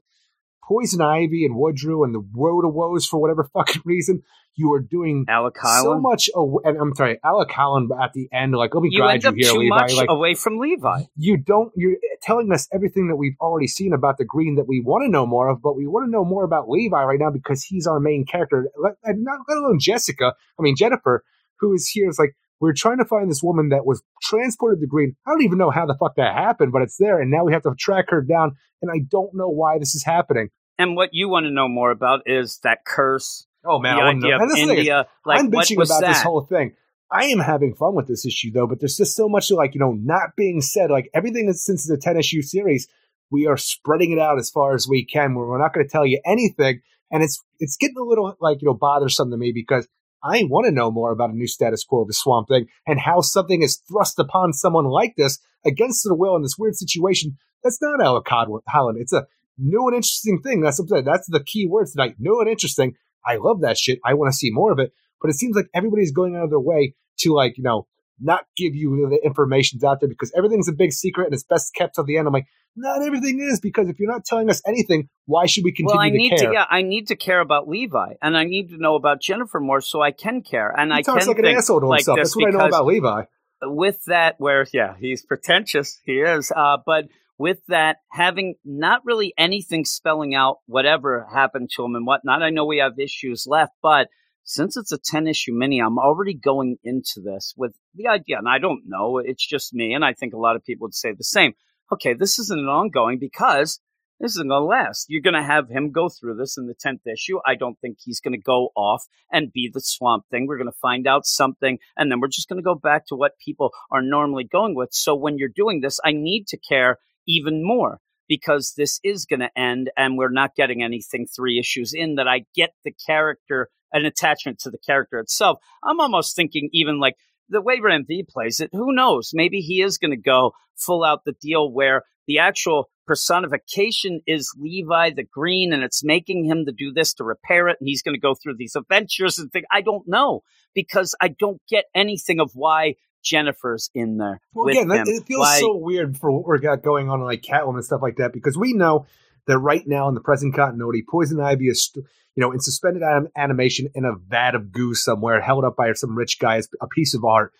Poison 0.67 1.01
Ivy 1.01 1.45
and 1.45 1.55
Woodrue 1.55 2.03
and 2.03 2.13
the 2.15 2.25
Road 2.33 2.65
of 2.65 2.73
Woes 2.73 3.05
for 3.05 3.19
whatever 3.21 3.43
fucking 3.53 3.81
reason, 3.85 4.23
you 4.55 4.71
are 4.73 4.79
doing 4.79 5.25
Alec 5.27 5.55
so 5.57 5.99
much. 5.99 6.29
Aw- 6.35 6.59
and 6.63 6.77
I'm 6.77 6.93
sorry, 6.95 7.19
Alec 7.23 7.51
Holland 7.51 7.91
at 8.01 8.13
the 8.13 8.29
end. 8.31 8.53
Like, 8.53 8.73
let 8.75 8.81
me 8.83 8.89
you 8.91 8.99
guide 9.01 9.15
end 9.15 9.23
you 9.23 9.29
up 9.29 9.35
here, 9.35 9.51
too 9.51 9.57
Levi. 9.59 9.75
much 9.75 9.93
Like, 9.93 10.09
away 10.09 10.35
from 10.35 10.57
Levi. 10.59 11.03
you 11.17 11.37
don't. 11.37 11.71
You're 11.75 11.95
telling 12.21 12.51
us 12.51 12.67
everything 12.73 13.07
that 13.09 13.15
we've 13.15 13.35
already 13.41 13.67
seen 13.67 13.93
about 13.93 14.17
the 14.17 14.25
green 14.25 14.55
that 14.55 14.67
we 14.67 14.79
want 14.79 15.03
to 15.05 15.09
know 15.11 15.25
more 15.25 15.49
of, 15.49 15.61
but 15.61 15.75
we 15.75 15.87
want 15.87 16.05
to 16.07 16.11
know 16.11 16.23
more 16.23 16.43
about 16.43 16.69
Levi 16.69 17.03
right 17.03 17.19
now 17.19 17.31
because 17.31 17.63
he's 17.63 17.87
our 17.87 17.99
main 17.99 18.25
character. 18.25 18.69
Let, 18.81 18.93
and 19.03 19.23
not 19.23 19.39
let 19.49 19.57
alone 19.57 19.79
Jessica. 19.79 20.33
I 20.59 20.61
mean 20.61 20.75
Jennifer, 20.77 21.23
who 21.59 21.73
is 21.73 21.89
here 21.89 22.07
is 22.07 22.19
like 22.19 22.35
we're 22.59 22.73
trying 22.73 22.97
to 22.99 23.05
find 23.05 23.29
this 23.29 23.41
woman 23.43 23.69
that 23.69 23.85
was 23.85 24.01
transported 24.21 24.79
to 24.81 24.87
green. 24.87 25.15
I 25.27 25.31
don't 25.31 25.43
even 25.43 25.57
know 25.57 25.69
how 25.71 25.85
the 25.85 25.95
fuck 25.99 26.15
that 26.15 26.33
happened, 26.35 26.71
but 26.71 26.81
it's 26.81 26.97
there, 26.97 27.19
and 27.19 27.29
now 27.29 27.43
we 27.43 27.53
have 27.53 27.63
to 27.63 27.73
track 27.77 28.05
her 28.09 28.21
down. 28.21 28.55
And 28.81 28.91
I 28.91 28.99
don't 29.09 29.33
know 29.33 29.47
why 29.49 29.79
this 29.79 29.95
is 29.95 30.03
happening. 30.03 30.49
And 30.77 30.95
what 30.95 31.09
you 31.13 31.29
want 31.29 31.45
to 31.45 31.51
know 31.51 31.67
more 31.67 31.91
about 31.91 32.21
is 32.25 32.59
that 32.63 32.79
curse, 32.85 33.47
Oh 33.65 33.79
man, 33.79 33.95
the 33.95 34.01
I 34.01 34.05
wanna 34.05 34.19
know- 34.19 34.25
idea 34.27 34.35
and 34.35 34.43
of 34.43 34.49
this 34.49 34.57
is 34.57 34.61
the 34.61 34.67
thing 34.67 34.73
is, 34.75 34.79
India. 34.79 35.07
Like, 35.25 35.39
I'm 35.39 35.51
what 35.51 35.65
bitching 35.67 35.77
was 35.77 35.89
about 35.89 36.01
that? 36.01 36.07
this 36.07 36.21
whole 36.21 36.41
thing. 36.41 36.73
I 37.11 37.25
am 37.25 37.39
having 37.39 37.75
fun 37.75 37.95
with 37.95 38.07
this 38.07 38.25
issue 38.25 38.51
though, 38.51 38.65
but 38.67 38.79
there's 38.79 38.97
just 38.97 39.15
so 39.15 39.29
much 39.29 39.51
like 39.51 39.73
you 39.75 39.79
know 39.79 39.91
not 39.93 40.35
being 40.35 40.61
said. 40.61 40.89
Like 40.89 41.09
everything 41.13 41.47
is 41.47 41.63
since 41.63 41.85
the 41.87 41.95
ten 41.97 42.17
issue 42.17 42.41
series, 42.41 42.87
we 43.29 43.45
are 43.47 43.55
spreading 43.55 44.11
it 44.11 44.19
out 44.19 44.39
as 44.39 44.49
far 44.49 44.73
as 44.73 44.87
we 44.87 45.05
can. 45.05 45.35
We're 45.35 45.59
not 45.59 45.73
going 45.73 45.85
to 45.85 45.91
tell 45.91 46.05
you 46.07 46.19
anything, 46.25 46.81
and 47.11 47.21
it's 47.23 47.41
it's 47.59 47.77
getting 47.77 47.97
a 47.97 48.03
little 48.03 48.35
like 48.41 48.61
you 48.61 48.65
know 48.67 48.73
bothersome 48.73 49.29
to 49.31 49.37
me 49.37 49.51
because 49.53 49.87
I 50.23 50.43
want 50.43 50.65
to 50.65 50.71
know 50.71 50.89
more 50.89 51.11
about 51.11 51.31
a 51.31 51.35
new 51.35 51.47
status 51.47 51.83
quo 51.83 52.01
of 52.01 52.07
the 52.07 52.13
Swamp 52.13 52.47
Thing 52.47 52.67
and 52.87 52.99
how 52.99 53.21
something 53.21 53.61
is 53.61 53.81
thrust 53.89 54.17
upon 54.19 54.53
someone 54.53 54.85
like 54.85 55.15
this 55.17 55.39
against 55.65 56.03
their 56.03 56.15
will 56.15 56.35
in 56.35 56.41
this 56.41 56.57
weird 56.57 56.75
situation. 56.75 57.37
That's 57.63 57.81
not 57.81 58.01
Alec 58.01 58.25
Holland. 58.27 58.97
It's 58.99 59.13
a 59.13 59.25
new 59.57 59.87
and 59.87 59.95
interesting 59.95 60.41
thing. 60.41 60.61
That's 60.61 60.79
what 60.79 61.05
That's 61.05 61.27
the 61.29 61.43
key 61.43 61.67
words 61.67 61.91
tonight. 61.91 62.15
New 62.19 62.39
and 62.39 62.49
interesting. 62.49 62.95
I 63.25 63.37
love 63.37 63.61
that 63.61 63.77
shit. 63.77 63.99
I 64.05 64.13
want 64.13 64.31
to 64.31 64.37
see 64.37 64.49
more 64.51 64.71
of 64.71 64.79
it. 64.79 64.93
But 65.21 65.29
it 65.29 65.35
seems 65.35 65.55
like 65.55 65.69
everybody's 65.73 66.11
going 66.11 66.35
out 66.35 66.43
of 66.43 66.49
their 66.49 66.59
way 66.59 66.95
to 67.19 67.33
like, 67.33 67.57
you 67.57 67.63
know, 67.63 67.87
not 68.23 68.45
give 68.55 68.73
you 68.75 69.09
the 69.09 69.19
information's 69.25 69.83
out 69.83 69.99
there 69.99 70.09
because 70.09 70.31
everything's 70.35 70.67
a 70.67 70.73
big 70.73 70.93
secret 70.93 71.25
and 71.25 71.33
it's 71.33 71.43
best 71.43 71.73
kept 71.75 71.95
till 71.95 72.03
the 72.03 72.17
end. 72.17 72.27
I'm 72.27 72.33
like, 72.33 72.47
not 72.75 73.03
everything 73.03 73.39
is 73.39 73.59
because 73.59 73.89
if 73.89 73.99
you're 73.99 74.11
not 74.11 74.25
telling 74.25 74.49
us 74.49 74.61
anything, 74.65 75.09
why 75.25 75.45
should 75.45 75.63
we 75.63 75.71
continue 75.71 75.95
well, 75.95 75.99
I 75.99 76.09
to 76.09 76.17
need 76.17 76.29
care? 76.29 76.49
to 76.49 76.53
yeah, 76.53 76.65
I 76.69 76.81
need 76.81 77.07
to 77.07 77.15
care 77.15 77.39
about 77.39 77.67
Levi, 77.67 78.13
and 78.21 78.35
I 78.35 78.45
need 78.45 78.69
to 78.69 78.77
know 78.77 78.95
about 78.95 79.21
Jennifer 79.21 79.59
more 79.59 79.81
so 79.81 80.01
I 80.01 80.11
can 80.11 80.41
care, 80.41 80.73
and 80.75 80.91
he 80.91 80.97
I 80.97 81.01
talks 81.01 81.25
can 81.25 81.33
like 81.33 81.39
an 81.39 81.45
asshole 81.45 81.81
to 81.81 81.87
like 81.87 81.99
himself. 81.99 82.17
That's 82.17 82.35
what 82.35 82.47
I 82.47 82.57
know 82.57 82.65
about 82.65 82.85
Levi. 82.85 83.23
with 83.65 84.03
that 84.05 84.35
where 84.39 84.65
yeah 84.73 84.95
he's 84.99 85.25
pretentious 85.25 85.99
he 86.03 86.19
is 86.19 86.51
uh, 86.55 86.77
but 86.85 87.05
with 87.37 87.59
that 87.67 87.97
having 88.11 88.55
not 88.63 89.01
really 89.05 89.33
anything 89.37 89.85
spelling 89.85 90.35
out 90.35 90.57
whatever 90.65 91.27
happened 91.33 91.69
to 91.75 91.83
him 91.83 91.95
and 91.95 92.05
whatnot 92.05 92.41
i 92.43 92.49
know 92.49 92.65
we 92.65 92.79
have 92.79 92.99
issues 92.99 93.45
left 93.47 93.73
but 93.81 94.07
since 94.43 94.77
it's 94.77 94.91
a 94.91 94.97
10 94.97 95.27
issue 95.27 95.53
mini 95.53 95.79
i'm 95.79 95.99
already 95.99 96.33
going 96.33 96.77
into 96.83 97.21
this 97.23 97.53
with 97.57 97.73
the 97.95 98.07
idea 98.07 98.37
and 98.37 98.47
i 98.47 98.57
don't 98.57 98.83
know 98.85 99.17
it's 99.17 99.45
just 99.45 99.73
me 99.73 99.93
and 99.93 100.03
i 100.03 100.13
think 100.13 100.33
a 100.33 100.39
lot 100.39 100.55
of 100.55 100.63
people 100.63 100.85
would 100.85 100.95
say 100.95 101.11
the 101.11 101.23
same 101.23 101.53
okay 101.91 102.13
this 102.13 102.39
isn't 102.39 102.59
an 102.59 102.67
ongoing 102.67 103.19
because 103.19 103.79
this 104.19 104.35
isn't 104.35 104.47
going 104.47 104.61
to 104.61 104.65
last. 104.65 105.07
You're 105.09 105.21
going 105.21 105.33
to 105.33 105.43
have 105.43 105.67
him 105.69 105.91
go 105.91 106.07
through 106.07 106.35
this 106.35 106.57
in 106.57 106.67
the 106.67 106.75
10th 106.75 107.01
issue. 107.11 107.39
I 107.45 107.55
don't 107.55 107.77
think 107.81 107.97
he's 107.99 108.21
going 108.21 108.31
to 108.31 108.41
go 108.41 108.69
off 108.73 109.05
and 109.29 109.51
be 109.51 109.69
the 109.73 109.81
swamp 109.81 110.25
thing. 110.31 110.47
We're 110.47 110.57
going 110.57 110.71
to 110.71 110.79
find 110.81 111.07
out 111.07 111.25
something, 111.25 111.77
and 111.97 112.09
then 112.09 112.21
we're 112.21 112.29
just 112.29 112.47
going 112.47 112.61
to 112.61 112.63
go 112.63 112.75
back 112.75 113.05
to 113.07 113.15
what 113.15 113.37
people 113.43 113.71
are 113.91 114.01
normally 114.01 114.45
going 114.45 114.75
with. 114.75 114.93
So 114.93 115.13
when 115.13 115.37
you're 115.37 115.49
doing 115.53 115.81
this, 115.81 115.99
I 116.05 116.13
need 116.13 116.47
to 116.47 116.57
care 116.57 116.99
even 117.27 117.65
more 117.65 117.99
because 118.29 118.73
this 118.77 118.99
is 119.03 119.25
going 119.25 119.41
to 119.41 119.59
end 119.59 119.91
and 119.97 120.17
we're 120.17 120.31
not 120.31 120.55
getting 120.55 120.81
anything 120.81 121.27
three 121.27 121.59
issues 121.59 121.93
in 121.93 122.15
that 122.15 122.27
I 122.27 122.45
get 122.55 122.73
the 122.85 122.93
character, 123.05 123.69
an 123.93 124.05
attachment 124.05 124.59
to 124.59 124.69
the 124.69 124.77
character 124.77 125.19
itself. 125.19 125.59
I'm 125.83 125.99
almost 125.99 126.35
thinking 126.35 126.69
even 126.73 126.99
like 126.99 127.15
the 127.49 127.61
way 127.61 127.79
V 127.79 128.25
plays 128.27 128.59
it, 128.59 128.69
who 128.73 128.93
knows? 128.93 129.31
Maybe 129.33 129.59
he 129.59 129.81
is 129.81 129.97
going 129.97 130.11
to 130.11 130.17
go 130.17 130.53
full 130.75 131.03
out 131.03 131.23
the 131.25 131.35
deal 131.39 131.71
where 131.71 132.03
the 132.27 132.39
actual 132.39 132.89
personification 133.05 134.21
is 134.25 134.53
Levi 134.57 135.11
the 135.11 135.23
Green, 135.23 135.73
and 135.73 135.83
it's 135.83 136.03
making 136.03 136.45
him 136.45 136.65
to 136.65 136.71
do 136.71 136.91
this 136.93 137.13
to 137.15 137.23
repair 137.23 137.67
it, 137.67 137.77
and 137.79 137.87
he's 137.87 138.01
going 138.01 138.15
to 138.15 138.19
go 138.19 138.33
through 138.33 138.55
these 138.57 138.75
adventures 138.75 139.37
and 139.37 139.51
think. 139.51 139.65
I 139.71 139.81
don't 139.81 140.07
know 140.07 140.41
because 140.73 141.13
I 141.21 141.27
don't 141.27 141.61
get 141.69 141.85
anything 141.93 142.39
of 142.39 142.51
why 142.53 142.95
Jennifer's 143.23 143.89
in 143.93 144.17
there. 144.17 144.41
Well, 144.53 144.67
again, 144.67 145.03
it 145.07 145.25
feels 145.25 145.39
Why- 145.39 145.59
so 145.59 145.75
weird 145.75 146.17
for 146.17 146.31
what 146.31 146.47
we 146.47 146.59
got 146.59 146.81
going 146.81 147.09
on, 147.09 147.21
like 147.21 147.41
Catwoman 147.41 147.75
and 147.75 147.85
stuff 147.85 148.01
like 148.01 148.17
that, 148.17 148.33
because 148.33 148.57
we 148.57 148.73
know 148.73 149.05
that 149.47 149.57
right 149.57 149.83
now 149.85 150.07
in 150.07 150.15
the 150.15 150.21
present 150.21 150.55
continuity, 150.55 151.03
Poison 151.07 151.39
Ivy 151.39 151.67
is, 151.67 151.91
you 151.95 152.03
know, 152.37 152.51
in 152.51 152.59
suspended 152.59 153.03
anim- 153.03 153.29
animation 153.35 153.89
in 153.95 154.05
a 154.05 154.15
vat 154.15 154.55
of 154.55 154.71
goo 154.71 154.93
somewhere, 154.93 155.41
held 155.41 155.65
up 155.65 155.75
by 155.75 155.91
some 155.93 156.17
rich 156.17 156.39
guy 156.39 156.57
as 156.57 156.69
a 156.81 156.87
piece 156.87 157.13
of 157.13 157.23
art. 157.23 157.51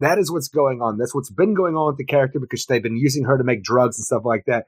That 0.00 0.18
is 0.18 0.30
what's 0.30 0.48
going 0.48 0.80
on. 0.80 0.96
That's 0.96 1.14
what's 1.14 1.30
been 1.30 1.54
going 1.54 1.74
on 1.74 1.88
with 1.88 1.96
the 1.96 2.04
character 2.04 2.38
because 2.38 2.64
they've 2.66 2.82
been 2.82 2.96
using 2.96 3.24
her 3.24 3.36
to 3.36 3.44
make 3.44 3.62
drugs 3.62 3.98
and 3.98 4.04
stuff 4.04 4.22
like 4.24 4.44
that. 4.46 4.66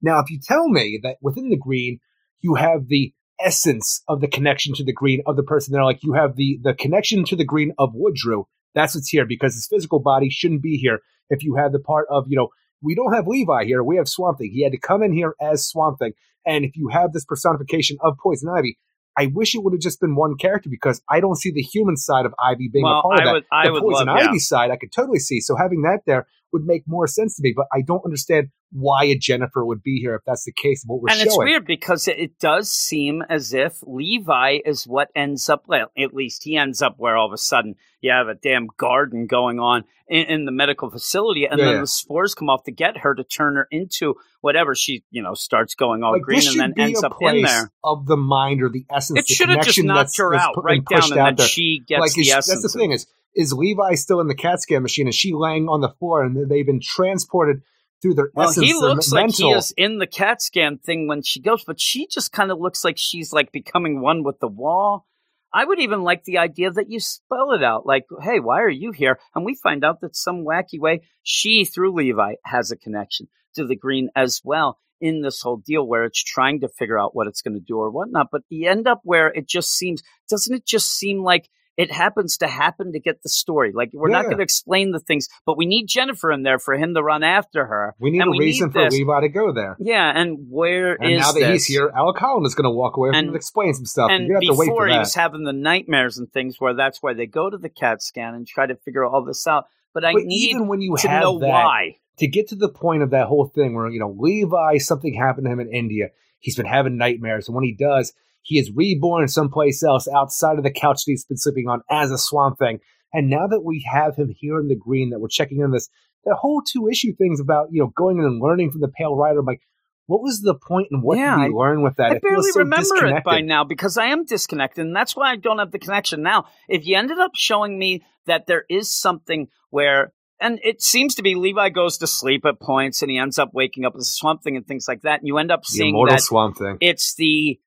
Now, 0.00 0.20
if 0.20 0.30
you 0.30 0.38
tell 0.40 0.68
me 0.68 1.00
that 1.02 1.16
within 1.20 1.50
the 1.50 1.56
green, 1.56 1.98
you 2.40 2.54
have 2.54 2.86
the 2.86 3.12
essence 3.40 4.02
of 4.06 4.20
the 4.20 4.28
connection 4.28 4.74
to 4.74 4.84
the 4.84 4.92
green 4.92 5.22
of 5.26 5.36
the 5.36 5.42
person 5.42 5.72
there, 5.72 5.84
like 5.84 6.02
you 6.02 6.12
have 6.12 6.36
the 6.36 6.58
the 6.62 6.74
connection 6.74 7.24
to 7.24 7.36
the 7.36 7.44
green 7.44 7.72
of 7.78 7.94
Woodrue, 7.94 8.44
that's 8.74 8.94
what's 8.94 9.08
here 9.08 9.26
because 9.26 9.54
his 9.54 9.66
physical 9.66 9.98
body 9.98 10.30
shouldn't 10.30 10.62
be 10.62 10.76
here. 10.76 11.00
If 11.30 11.42
you 11.42 11.56
have 11.56 11.72
the 11.72 11.78
part 11.78 12.06
of, 12.10 12.26
you 12.28 12.36
know, 12.36 12.48
we 12.82 12.94
don't 12.94 13.12
have 13.14 13.26
Levi 13.26 13.64
here, 13.64 13.82
we 13.82 13.96
have 13.96 14.08
Swamp 14.08 14.38
Thing. 14.38 14.50
He 14.52 14.62
had 14.62 14.72
to 14.72 14.78
come 14.78 15.02
in 15.02 15.12
here 15.12 15.34
as 15.40 15.66
Swamp 15.66 15.98
Thing. 15.98 16.12
And 16.46 16.64
if 16.64 16.76
you 16.76 16.88
have 16.88 17.12
this 17.12 17.24
personification 17.24 17.96
of 18.00 18.16
Poison 18.22 18.48
Ivy, 18.48 18.78
I 19.16 19.26
wish 19.34 19.54
it 19.54 19.64
would 19.64 19.72
have 19.72 19.80
just 19.80 20.00
been 20.00 20.14
one 20.14 20.36
character 20.36 20.70
because 20.70 21.02
I 21.10 21.18
don't 21.20 21.34
see 21.36 21.50
the 21.50 21.60
human 21.60 21.96
side 21.96 22.24
of 22.24 22.32
Ivy 22.42 22.68
being 22.72 22.84
Well, 22.84 23.00
a 23.00 23.02
part 23.02 23.18
of 23.20 23.24
that. 23.24 23.32
would- 23.32 23.44
I 23.50 23.66
the 23.66 23.72
would 23.72 23.82
Poison 23.82 24.06
love- 24.06 24.18
yeah. 24.18 24.28
Ivy 24.28 24.38
side, 24.38 24.70
I 24.70 24.76
could 24.76 24.92
totally 24.92 25.18
see. 25.18 25.40
So 25.40 25.56
having 25.56 25.82
that 25.82 26.02
there 26.06 26.26
would 26.52 26.64
make 26.64 26.84
more 26.86 27.06
sense 27.06 27.36
to 27.36 27.42
me, 27.42 27.52
but 27.54 27.66
I 27.72 27.82
don't 27.82 28.04
understand 28.04 28.50
why 28.70 29.04
a 29.04 29.16
Jennifer 29.16 29.64
would 29.64 29.82
be 29.82 29.98
here 29.98 30.14
if 30.14 30.22
that's 30.26 30.44
the 30.44 30.52
case 30.52 30.82
what 30.86 31.00
we're 31.00 31.08
and 31.08 31.16
showing. 31.18 31.26
it's 31.28 31.38
weird 31.38 31.66
because 31.66 32.06
it, 32.06 32.38
does 32.38 32.70
seem 32.70 33.22
as 33.28 33.54
if 33.54 33.78
Levi 33.86 34.58
is 34.64 34.86
what 34.86 35.08
ends 35.16 35.48
up, 35.48 35.64
well, 35.66 35.90
at 35.98 36.12
least 36.14 36.44
he 36.44 36.56
ends 36.56 36.82
up 36.82 36.94
where 36.98 37.16
all 37.16 37.26
of 37.26 37.32
a 37.32 37.38
sudden 37.38 37.74
you 38.00 38.10
have 38.12 38.28
a 38.28 38.34
damn 38.34 38.66
garden 38.76 39.26
going 39.26 39.58
on 39.58 39.84
in, 40.06 40.26
in 40.26 40.44
the 40.44 40.52
medical 40.52 40.90
facility, 40.90 41.46
and 41.46 41.58
Yeah, 41.58 41.64
then 41.64 41.74
yeah. 41.76 41.80
the 41.80 41.86
spores 41.86 42.34
come 42.34 42.48
off 42.50 42.64
to 42.64 42.70
get 42.72 42.98
her 42.98 43.14
to 43.14 43.24
turn 43.24 43.56
her 43.56 43.66
into 43.70 44.14
whatever 44.42 44.74
she, 44.74 45.02
you 45.10 45.22
know, 45.22 45.34
starts 45.34 45.74
going 45.74 46.02
all 46.02 46.12
Like, 46.12 46.22
green 46.22 46.46
and 46.46 46.60
then 46.60 46.72
be 46.74 46.82
ends 46.82 47.02
a 47.02 47.06
up 47.06 47.16
in 47.20 47.42
there. 47.42 47.70
of 47.82 48.06
the 48.06 48.16
mind 48.16 48.62
or 48.62 48.68
the 48.68 48.84
essence. 48.94 49.20
It 49.20 49.28
should 49.28 49.48
have 49.48 49.62
just 49.64 49.82
knocked 49.82 50.16
her 50.18 50.34
out 50.34 50.54
put- 50.54 50.64
right 50.64 50.84
down, 50.84 51.04
and 51.04 51.12
then 51.12 51.34
there. 51.36 51.46
she 51.46 51.82
gets 51.86 52.00
like 52.00 52.12
the 52.12 52.20
is, 52.20 52.30
essence. 52.30 52.62
that's 52.62 52.72
the 52.74 52.78
thing 52.78 52.92
is. 52.92 53.06
is 53.34 53.52
Levi 53.52 53.94
still 53.94 54.20
in 54.20 54.28
the 54.28 54.34
CAT 54.34 54.60
scan 54.60 54.82
machine? 54.82 55.08
Is 55.08 55.14
she 55.14 55.32
laying 55.32 55.68
on 55.68 55.80
the 55.80 55.88
floor 55.88 56.22
and 56.22 56.48
they've 56.50 56.66
been 56.66 56.80
transported 56.82 57.62
through 58.00 58.14
their 58.14 58.30
Well, 58.34 58.48
essence? 58.48 58.66
he 58.66 58.74
looks 58.74 59.10
like 59.12 59.22
mental? 59.26 59.50
he 59.52 59.54
is 59.56 59.72
in 59.76 59.98
the 59.98 60.06
CAT 60.06 60.40
scan 60.42 60.78
thing 60.78 61.06
when 61.08 61.22
she 61.22 61.40
goes, 61.40 61.64
but 61.64 61.80
she 61.80 62.06
just 62.06 62.32
kind 62.32 62.50
of 62.50 62.58
looks 62.58 62.84
like 62.84 62.96
she's 62.98 63.32
like 63.32 63.52
becoming 63.52 64.00
one 64.00 64.22
with 64.22 64.38
the 64.40 64.48
wall. 64.48 65.06
I 65.52 65.64
would 65.64 65.80
even 65.80 66.02
like 66.02 66.24
the 66.24 66.38
idea 66.38 66.70
that 66.70 66.90
you 66.90 67.00
spell 67.00 67.52
it 67.52 67.64
out, 67.64 67.86
like, 67.86 68.04
"Hey, 68.22 68.38
why 68.38 68.60
are 68.60 68.68
you 68.68 68.90
here?" 68.92 69.18
And 69.34 69.44
we 69.46 69.54
find 69.54 69.82
out 69.82 70.02
that 70.02 70.14
some 70.14 70.44
wacky 70.44 70.78
way 70.78 71.00
she, 71.22 71.64
through 71.64 71.94
Levi, 71.94 72.34
has 72.44 72.70
a 72.70 72.76
connection 72.76 73.28
to 73.54 73.66
the 73.66 73.74
green 73.76 74.10
as 74.14 74.42
well 74.44 74.78
in 75.00 75.22
this 75.22 75.40
whole 75.40 75.56
deal, 75.56 75.86
where 75.86 76.04
it's 76.04 76.22
trying 76.22 76.60
to 76.60 76.68
figure 76.68 76.98
out 76.98 77.14
what 77.16 77.26
it's 77.28 77.40
going 77.40 77.54
to 77.54 77.60
do 77.66 77.78
or 77.78 77.90
whatnot. 77.90 78.26
But 78.30 78.42
you 78.50 78.68
end 78.68 78.86
up 78.86 79.00
where 79.04 79.28
it 79.28 79.48
just 79.48 79.70
seems, 79.72 80.02
doesn't 80.28 80.54
it 80.54 80.66
just 80.66 80.88
seem 80.94 81.22
like 81.22 81.48
it 81.78 81.90
happens 81.92 82.36
to 82.38 82.46
happen 82.48 82.92
to 82.92 83.00
get 83.00 83.22
the 83.22 83.28
story? 83.30 83.72
Like 83.72 83.90
we're 83.94 84.10
not 84.10 84.24
going 84.24 84.36
to 84.36 84.42
explain 84.42 84.90
the 84.90 84.98
things, 85.00 85.28
but 85.46 85.56
we 85.56 85.64
need 85.64 85.86
Jennifer 85.86 86.30
in 86.30 86.42
there 86.42 86.58
for 86.58 86.74
him 86.74 86.92
to 86.94 87.02
run 87.02 87.22
after 87.22 87.64
her. 87.64 87.94
We 87.98 88.10
need 88.10 88.20
and 88.20 88.28
a 88.28 88.30
we 88.32 88.40
reason 88.40 88.66
need 88.68 88.72
for. 88.74 88.90
Levi 88.90 89.20
to 89.22 89.28
go 89.30 89.52
there. 89.52 89.76
Yeah, 89.80 90.12
and 90.14 90.48
where 90.50 90.92
is 90.94 90.98
And 91.00 91.16
now 91.18 91.32
that 91.32 91.38
this? 91.40 91.66
he's 91.66 91.76
here, 91.76 91.90
Alec 91.96 92.18
Holland 92.18 92.46
is 92.46 92.54
going 92.54 92.64
to 92.64 92.70
walk 92.70 92.96
away 92.98 93.10
And- 93.14 93.28
and 93.28 93.36
explain 93.36 93.72
some 93.72 93.86
stuff. 93.86 94.10
and 94.10 94.26
You're 94.26 94.40
to 94.40 94.52
wait 94.52 94.66
before 94.66 94.86
for 94.88 94.92
he 94.92 94.98
was 94.98 95.14
having 95.14 95.44
the 95.44 95.52
nightmares 95.54 96.18
and 96.18 96.30
things, 96.32 96.56
where 96.58 96.74
that's 96.74 97.00
why 97.02 97.14
they 97.14 97.26
go 97.26 97.48
to 97.48 97.56
the 97.56 97.68
CAT 97.70 98.02
scan 98.02 98.34
and 98.34 98.46
try 98.46 98.66
to 98.66 98.74
figure 98.74 99.04
all 99.04 99.24
this 99.24 99.46
out. 99.46 99.66
But 99.94 100.04
I 100.04 100.12
but 100.12 100.24
need 100.24 100.50
even 100.50 100.66
when 100.68 100.80
you 100.80 100.96
to 100.98 101.08
have 101.08 101.22
know 101.22 101.38
that, 101.38 101.48
why. 101.48 101.96
to 102.18 102.26
get 102.26 102.48
to 102.48 102.56
the 102.56 102.68
point 102.68 103.02
of 103.04 103.10
that 103.10 103.26
whole 103.28 103.46
thing 103.46 103.74
where 103.74 103.88
you 103.88 104.00
know 104.00 104.14
Levi, 104.18 104.78
something 104.78 105.14
happened 105.14 105.46
to 105.46 105.52
him 105.52 105.60
in 105.60 105.72
India. 105.72 106.08
He's 106.40 106.56
been 106.56 106.66
having 106.66 106.96
nightmares, 106.98 107.48
and 107.48 107.54
when 107.54 107.64
he 107.64 107.72
does, 107.72 108.12
he 108.48 108.58
is 108.58 108.72
reborn 108.74 109.28
someplace 109.28 109.82
else 109.82 110.08
outside 110.08 110.56
of 110.56 110.64
the 110.64 110.70
couch 110.70 111.04
that 111.04 111.12
he's 111.12 111.26
been 111.26 111.36
sleeping 111.36 111.68
on 111.68 111.82
as 111.90 112.10
a 112.10 112.16
Swamp 112.16 112.58
Thing. 112.58 112.80
And 113.12 113.28
now 113.28 113.46
that 113.46 113.60
we 113.60 113.86
have 113.92 114.16
him 114.16 114.34
here 114.34 114.58
in 114.58 114.68
the 114.68 114.74
green, 114.74 115.10
that 115.10 115.20
we're 115.20 115.28
checking 115.28 115.60
in 115.60 115.70
this, 115.70 115.90
the 116.24 116.34
whole 116.34 116.62
two 116.62 116.88
issue 116.88 117.14
things 117.14 117.40
about 117.40 117.68
you 117.70 117.82
know 117.82 117.92
going 117.94 118.18
in 118.18 118.24
and 118.24 118.40
learning 118.40 118.70
from 118.70 118.80
the 118.80 118.88
Pale 118.88 119.16
Rider. 119.16 119.40
I'm 119.40 119.46
like, 119.46 119.60
what 120.06 120.22
was 120.22 120.40
the 120.40 120.54
point, 120.54 120.88
and 120.90 121.02
what 121.02 121.18
Yeah, 121.18 121.36
did 121.36 121.52
we 121.52 121.58
learn 121.58 121.82
with 121.82 121.96
that? 121.96 122.12
I 122.12 122.14
It 122.16 122.22
barely 122.22 122.50
so 122.50 122.60
remember 122.60 123.06
it 123.06 123.22
by 123.22 123.42
now 123.42 123.64
because 123.64 123.98
I 123.98 124.06
am 124.06 124.24
disconnected, 124.24 124.86
and 124.86 124.96
that's 124.96 125.14
why 125.14 125.30
I 125.30 125.36
don't 125.36 125.58
have 125.58 125.70
the 125.70 125.78
connection 125.78 126.22
now. 126.22 126.46
If 126.68 126.86
you 126.86 126.96
ended 126.96 127.18
up 127.18 127.32
showing 127.34 127.78
me 127.78 128.02
that 128.24 128.46
there 128.46 128.64
is 128.70 128.90
something 128.90 129.48
where, 129.68 130.14
and 130.40 130.58
it 130.64 130.80
seems 130.80 131.14
to 131.16 131.22
be 131.22 131.34
Levi 131.34 131.68
goes 131.68 131.98
to 131.98 132.06
sleep 132.06 132.46
at 132.46 132.60
points, 132.60 133.02
and 133.02 133.10
he 133.10 133.18
ends 133.18 133.38
up 133.38 133.50
waking 133.52 133.84
up 133.84 133.94
as 133.96 134.08
a 134.08 134.10
swamp 134.10 134.42
thing 134.42 134.56
and 134.56 134.66
things 134.66 134.86
like 134.88 135.02
that, 135.02 135.20
and 135.20 135.28
you 135.28 135.36
end 135.36 135.52
up 135.52 135.66
seeing 135.66 135.94
that 136.08 136.22
Swamp 136.22 136.56
Thing. 136.56 136.78
it's 136.80 137.14
the 137.14 137.60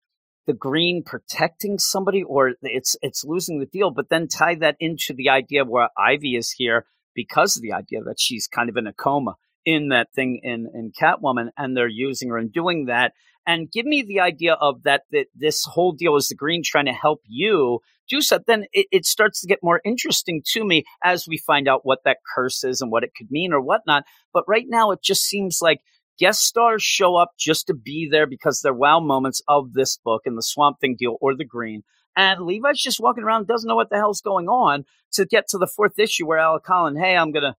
the 0.48 0.54
green 0.54 1.04
protecting 1.04 1.78
somebody 1.78 2.24
or 2.24 2.54
it's 2.62 2.96
it's 3.02 3.24
losing 3.24 3.60
the 3.60 3.66
deal 3.66 3.92
but 3.92 4.10
then 4.10 4.28
tie 4.28 4.56
that 4.56 4.76
into 4.80 5.14
the 5.14 5.30
idea 5.30 5.64
where 5.64 5.90
ivy 5.98 6.36
is 6.36 6.52
here 6.52 6.86
because 7.14 7.56
of 7.56 7.62
the 7.62 7.74
idea 7.74 8.02
that 8.04 8.20
she's 8.20 8.48
kind 8.48 8.70
of 8.70 8.78
in 8.78 8.88
a 8.88 8.94
coma 8.94 9.36
in 9.66 9.90
that 9.90 10.08
thing 10.14 10.40
in 10.44 10.68
in 10.74 10.92
catwoman 10.92 11.50
and 11.58 11.76
they're 11.76 11.88
using 11.88 12.30
her 12.30 12.38
and 12.38 12.52
doing 12.52 12.86
that. 12.86 13.14
And 13.46 13.72
give 13.72 13.86
me 13.86 14.04
the 14.04 14.20
idea 14.20 14.54
of 14.54 14.84
that 14.84 15.04
that 15.12 15.28
this 15.36 15.66
whole 15.66 15.94
deal 15.94 16.16
is 16.16 16.28
the 16.28 16.36
green 16.36 16.62
trying 16.64 16.86
to 16.86 16.94
help 16.94 17.22
you 17.26 17.80
do 18.10 18.22
so 18.22 18.40
then 18.46 18.66
it, 18.74 18.88
it 18.92 19.06
starts 19.06 19.42
to 19.42 19.48
get 19.48 19.60
more 19.64 19.82
interesting 19.86 20.42
to 20.54 20.66
me 20.66 20.84
as 21.04 21.28
we 21.28 21.38
find 21.38 21.68
out 21.68 21.82
what 21.84 22.00
that 22.06 22.18
curse 22.36 22.64
is 22.64 22.82
and 22.82 22.92
what 22.92 23.04
it 23.04 23.12
could 23.16 23.32
mean 23.32 23.54
or 23.54 23.62
whatnot. 23.62 24.04
But 24.34 24.44
right 24.48 24.66
now 24.68 24.92
it 24.92 25.02
just 25.04 25.24
seems 25.24 25.60
like 25.62 25.80
guest 26.22 26.44
stars 26.44 26.84
show 26.84 27.16
up 27.16 27.32
just 27.38 27.66
to 27.66 27.74
be 27.74 28.08
there 28.10 28.28
because 28.28 28.62
they're 28.62 28.74
wow 28.74 29.00
moments 29.00 29.42
of 29.48 29.74
this 29.74 29.98
book 29.98 30.22
and 30.26 30.38
the 30.38 30.44
Swamp 30.44 30.80
Thing 30.80 30.96
deal 30.98 31.18
or 31.20 31.36
the 31.36 31.44
Green. 31.44 31.82
And 32.16 32.42
Levi's 32.42 32.80
just 32.80 33.00
walking 33.00 33.24
around, 33.24 33.48
doesn't 33.48 33.68
know 33.68 33.76
what 33.76 33.90
the 33.90 33.96
hell's 33.96 34.22
going 34.22 34.48
on 34.48 34.86
to 35.14 35.26
get 35.26 35.48
to 35.50 35.58
the 35.58 35.68
fourth 35.68 35.98
issue 35.98 36.28
where 36.28 36.38
Alec 36.38 36.64
Holland, 36.66 37.00
hey, 37.00 37.16
I'm 37.18 37.32
going 37.32 37.44
to 37.44 37.56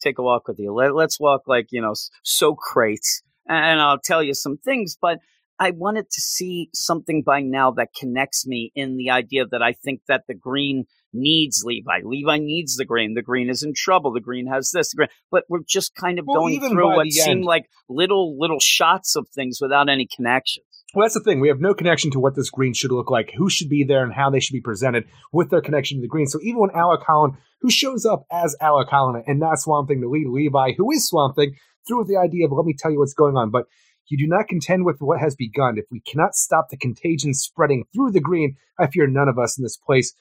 take 0.00 0.18
a 0.18 0.22
walk 0.22 0.46
with 0.46 0.58
you. 0.58 0.74
Let, 0.74 0.94
let's 0.94 1.18
walk 1.18 1.42
like, 1.46 1.68
you 1.70 1.80
know, 1.80 1.94
Socrates 2.22 3.22
and 3.48 3.80
I'll 3.80 3.98
tell 3.98 4.22
you 4.22 4.34
some 4.34 4.58
things, 4.58 4.96
but 5.00 5.18
I 5.58 5.70
wanted 5.70 6.10
to 6.10 6.20
see 6.20 6.68
something 6.74 7.22
by 7.24 7.40
now 7.40 7.70
that 7.72 7.94
connects 7.98 8.46
me 8.46 8.72
in 8.74 8.98
the 8.98 9.10
idea 9.10 9.46
that 9.46 9.62
I 9.62 9.72
think 9.72 10.02
that 10.08 10.24
the 10.28 10.34
green 10.34 10.84
needs 11.12 11.62
Levi. 11.64 12.00
Levi 12.04 12.38
needs 12.38 12.76
the 12.76 12.84
green. 12.84 13.14
The 13.14 13.22
green 13.22 13.48
is 13.50 13.62
in 13.62 13.72
trouble. 13.74 14.12
The 14.12 14.20
green 14.20 14.46
has 14.46 14.70
this. 14.72 14.90
The 14.90 14.96
green. 14.96 15.08
But 15.30 15.44
we're 15.48 15.60
just 15.68 15.94
kind 15.94 16.18
of 16.18 16.24
Well, 16.26 16.40
going 16.40 16.60
through 16.60 16.96
what 16.96 17.06
seemed 17.10 17.28
end- 17.28 17.44
like 17.44 17.66
little 17.88 18.38
little 18.38 18.60
shots 18.60 19.16
of 19.16 19.28
things 19.34 19.58
without 19.60 19.88
any 19.88 20.06
connections. 20.14 20.66
Well, 20.94 21.04
that's 21.04 21.14
the 21.14 21.20
thing. 21.20 21.40
We 21.40 21.48
have 21.48 21.60
no 21.60 21.72
connection 21.72 22.10
to 22.10 22.20
what 22.20 22.34
this 22.36 22.50
green 22.50 22.74
should 22.74 22.92
look 22.92 23.10
like, 23.10 23.32
who 23.36 23.48
should 23.48 23.70
be 23.70 23.82
there, 23.82 24.04
and 24.04 24.12
how 24.12 24.28
they 24.28 24.40
should 24.40 24.52
be 24.52 24.60
presented 24.60 25.04
with 25.32 25.48
their 25.48 25.62
connection 25.62 25.96
to 25.98 26.02
the 26.02 26.08
green. 26.08 26.26
So 26.26 26.38
even 26.42 26.60
when 26.60 26.70
Alec 26.72 27.00
Holland, 27.06 27.34
who 27.62 27.70
shows 27.70 28.04
up 28.04 28.24
as 28.30 28.54
Alec 28.60 28.88
Holland 28.90 29.24
and 29.26 29.40
not 29.40 29.58
Swamp 29.58 29.88
Thing 29.88 30.02
to 30.02 30.08
lead 30.10 30.26
Levi, 30.28 30.72
who 30.76 30.90
is 30.90 31.08
Swamp 31.08 31.36
Thing, 31.36 31.54
through 31.88 32.00
with 32.00 32.08
the 32.08 32.18
idea 32.18 32.44
of 32.44 32.52
let 32.52 32.66
me 32.66 32.74
tell 32.78 32.90
you 32.90 32.98
what's 32.98 33.14
going 33.14 33.36
on. 33.36 33.50
But 33.50 33.64
you 34.08 34.18
do 34.18 34.26
not 34.28 34.48
contend 34.48 34.84
with 34.84 34.98
what 35.00 35.18
has 35.20 35.34
begun. 35.34 35.78
If 35.78 35.86
we 35.90 36.00
cannot 36.00 36.34
stop 36.34 36.66
the 36.68 36.76
contagion 36.76 37.32
spreading 37.32 37.84
through 37.94 38.10
the 38.10 38.20
green, 38.20 38.56
I 38.78 38.86
fear 38.88 39.06
none 39.06 39.28
of 39.28 39.38
us 39.38 39.56
in 39.56 39.62
this 39.62 39.78
place 39.78 40.12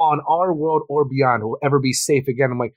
on 0.00 0.20
our 0.26 0.52
world 0.52 0.82
or 0.88 1.04
beyond 1.04 1.44
will 1.44 1.58
ever 1.62 1.78
be 1.78 1.92
safe 1.92 2.26
again. 2.26 2.50
I'm 2.50 2.58
like, 2.58 2.74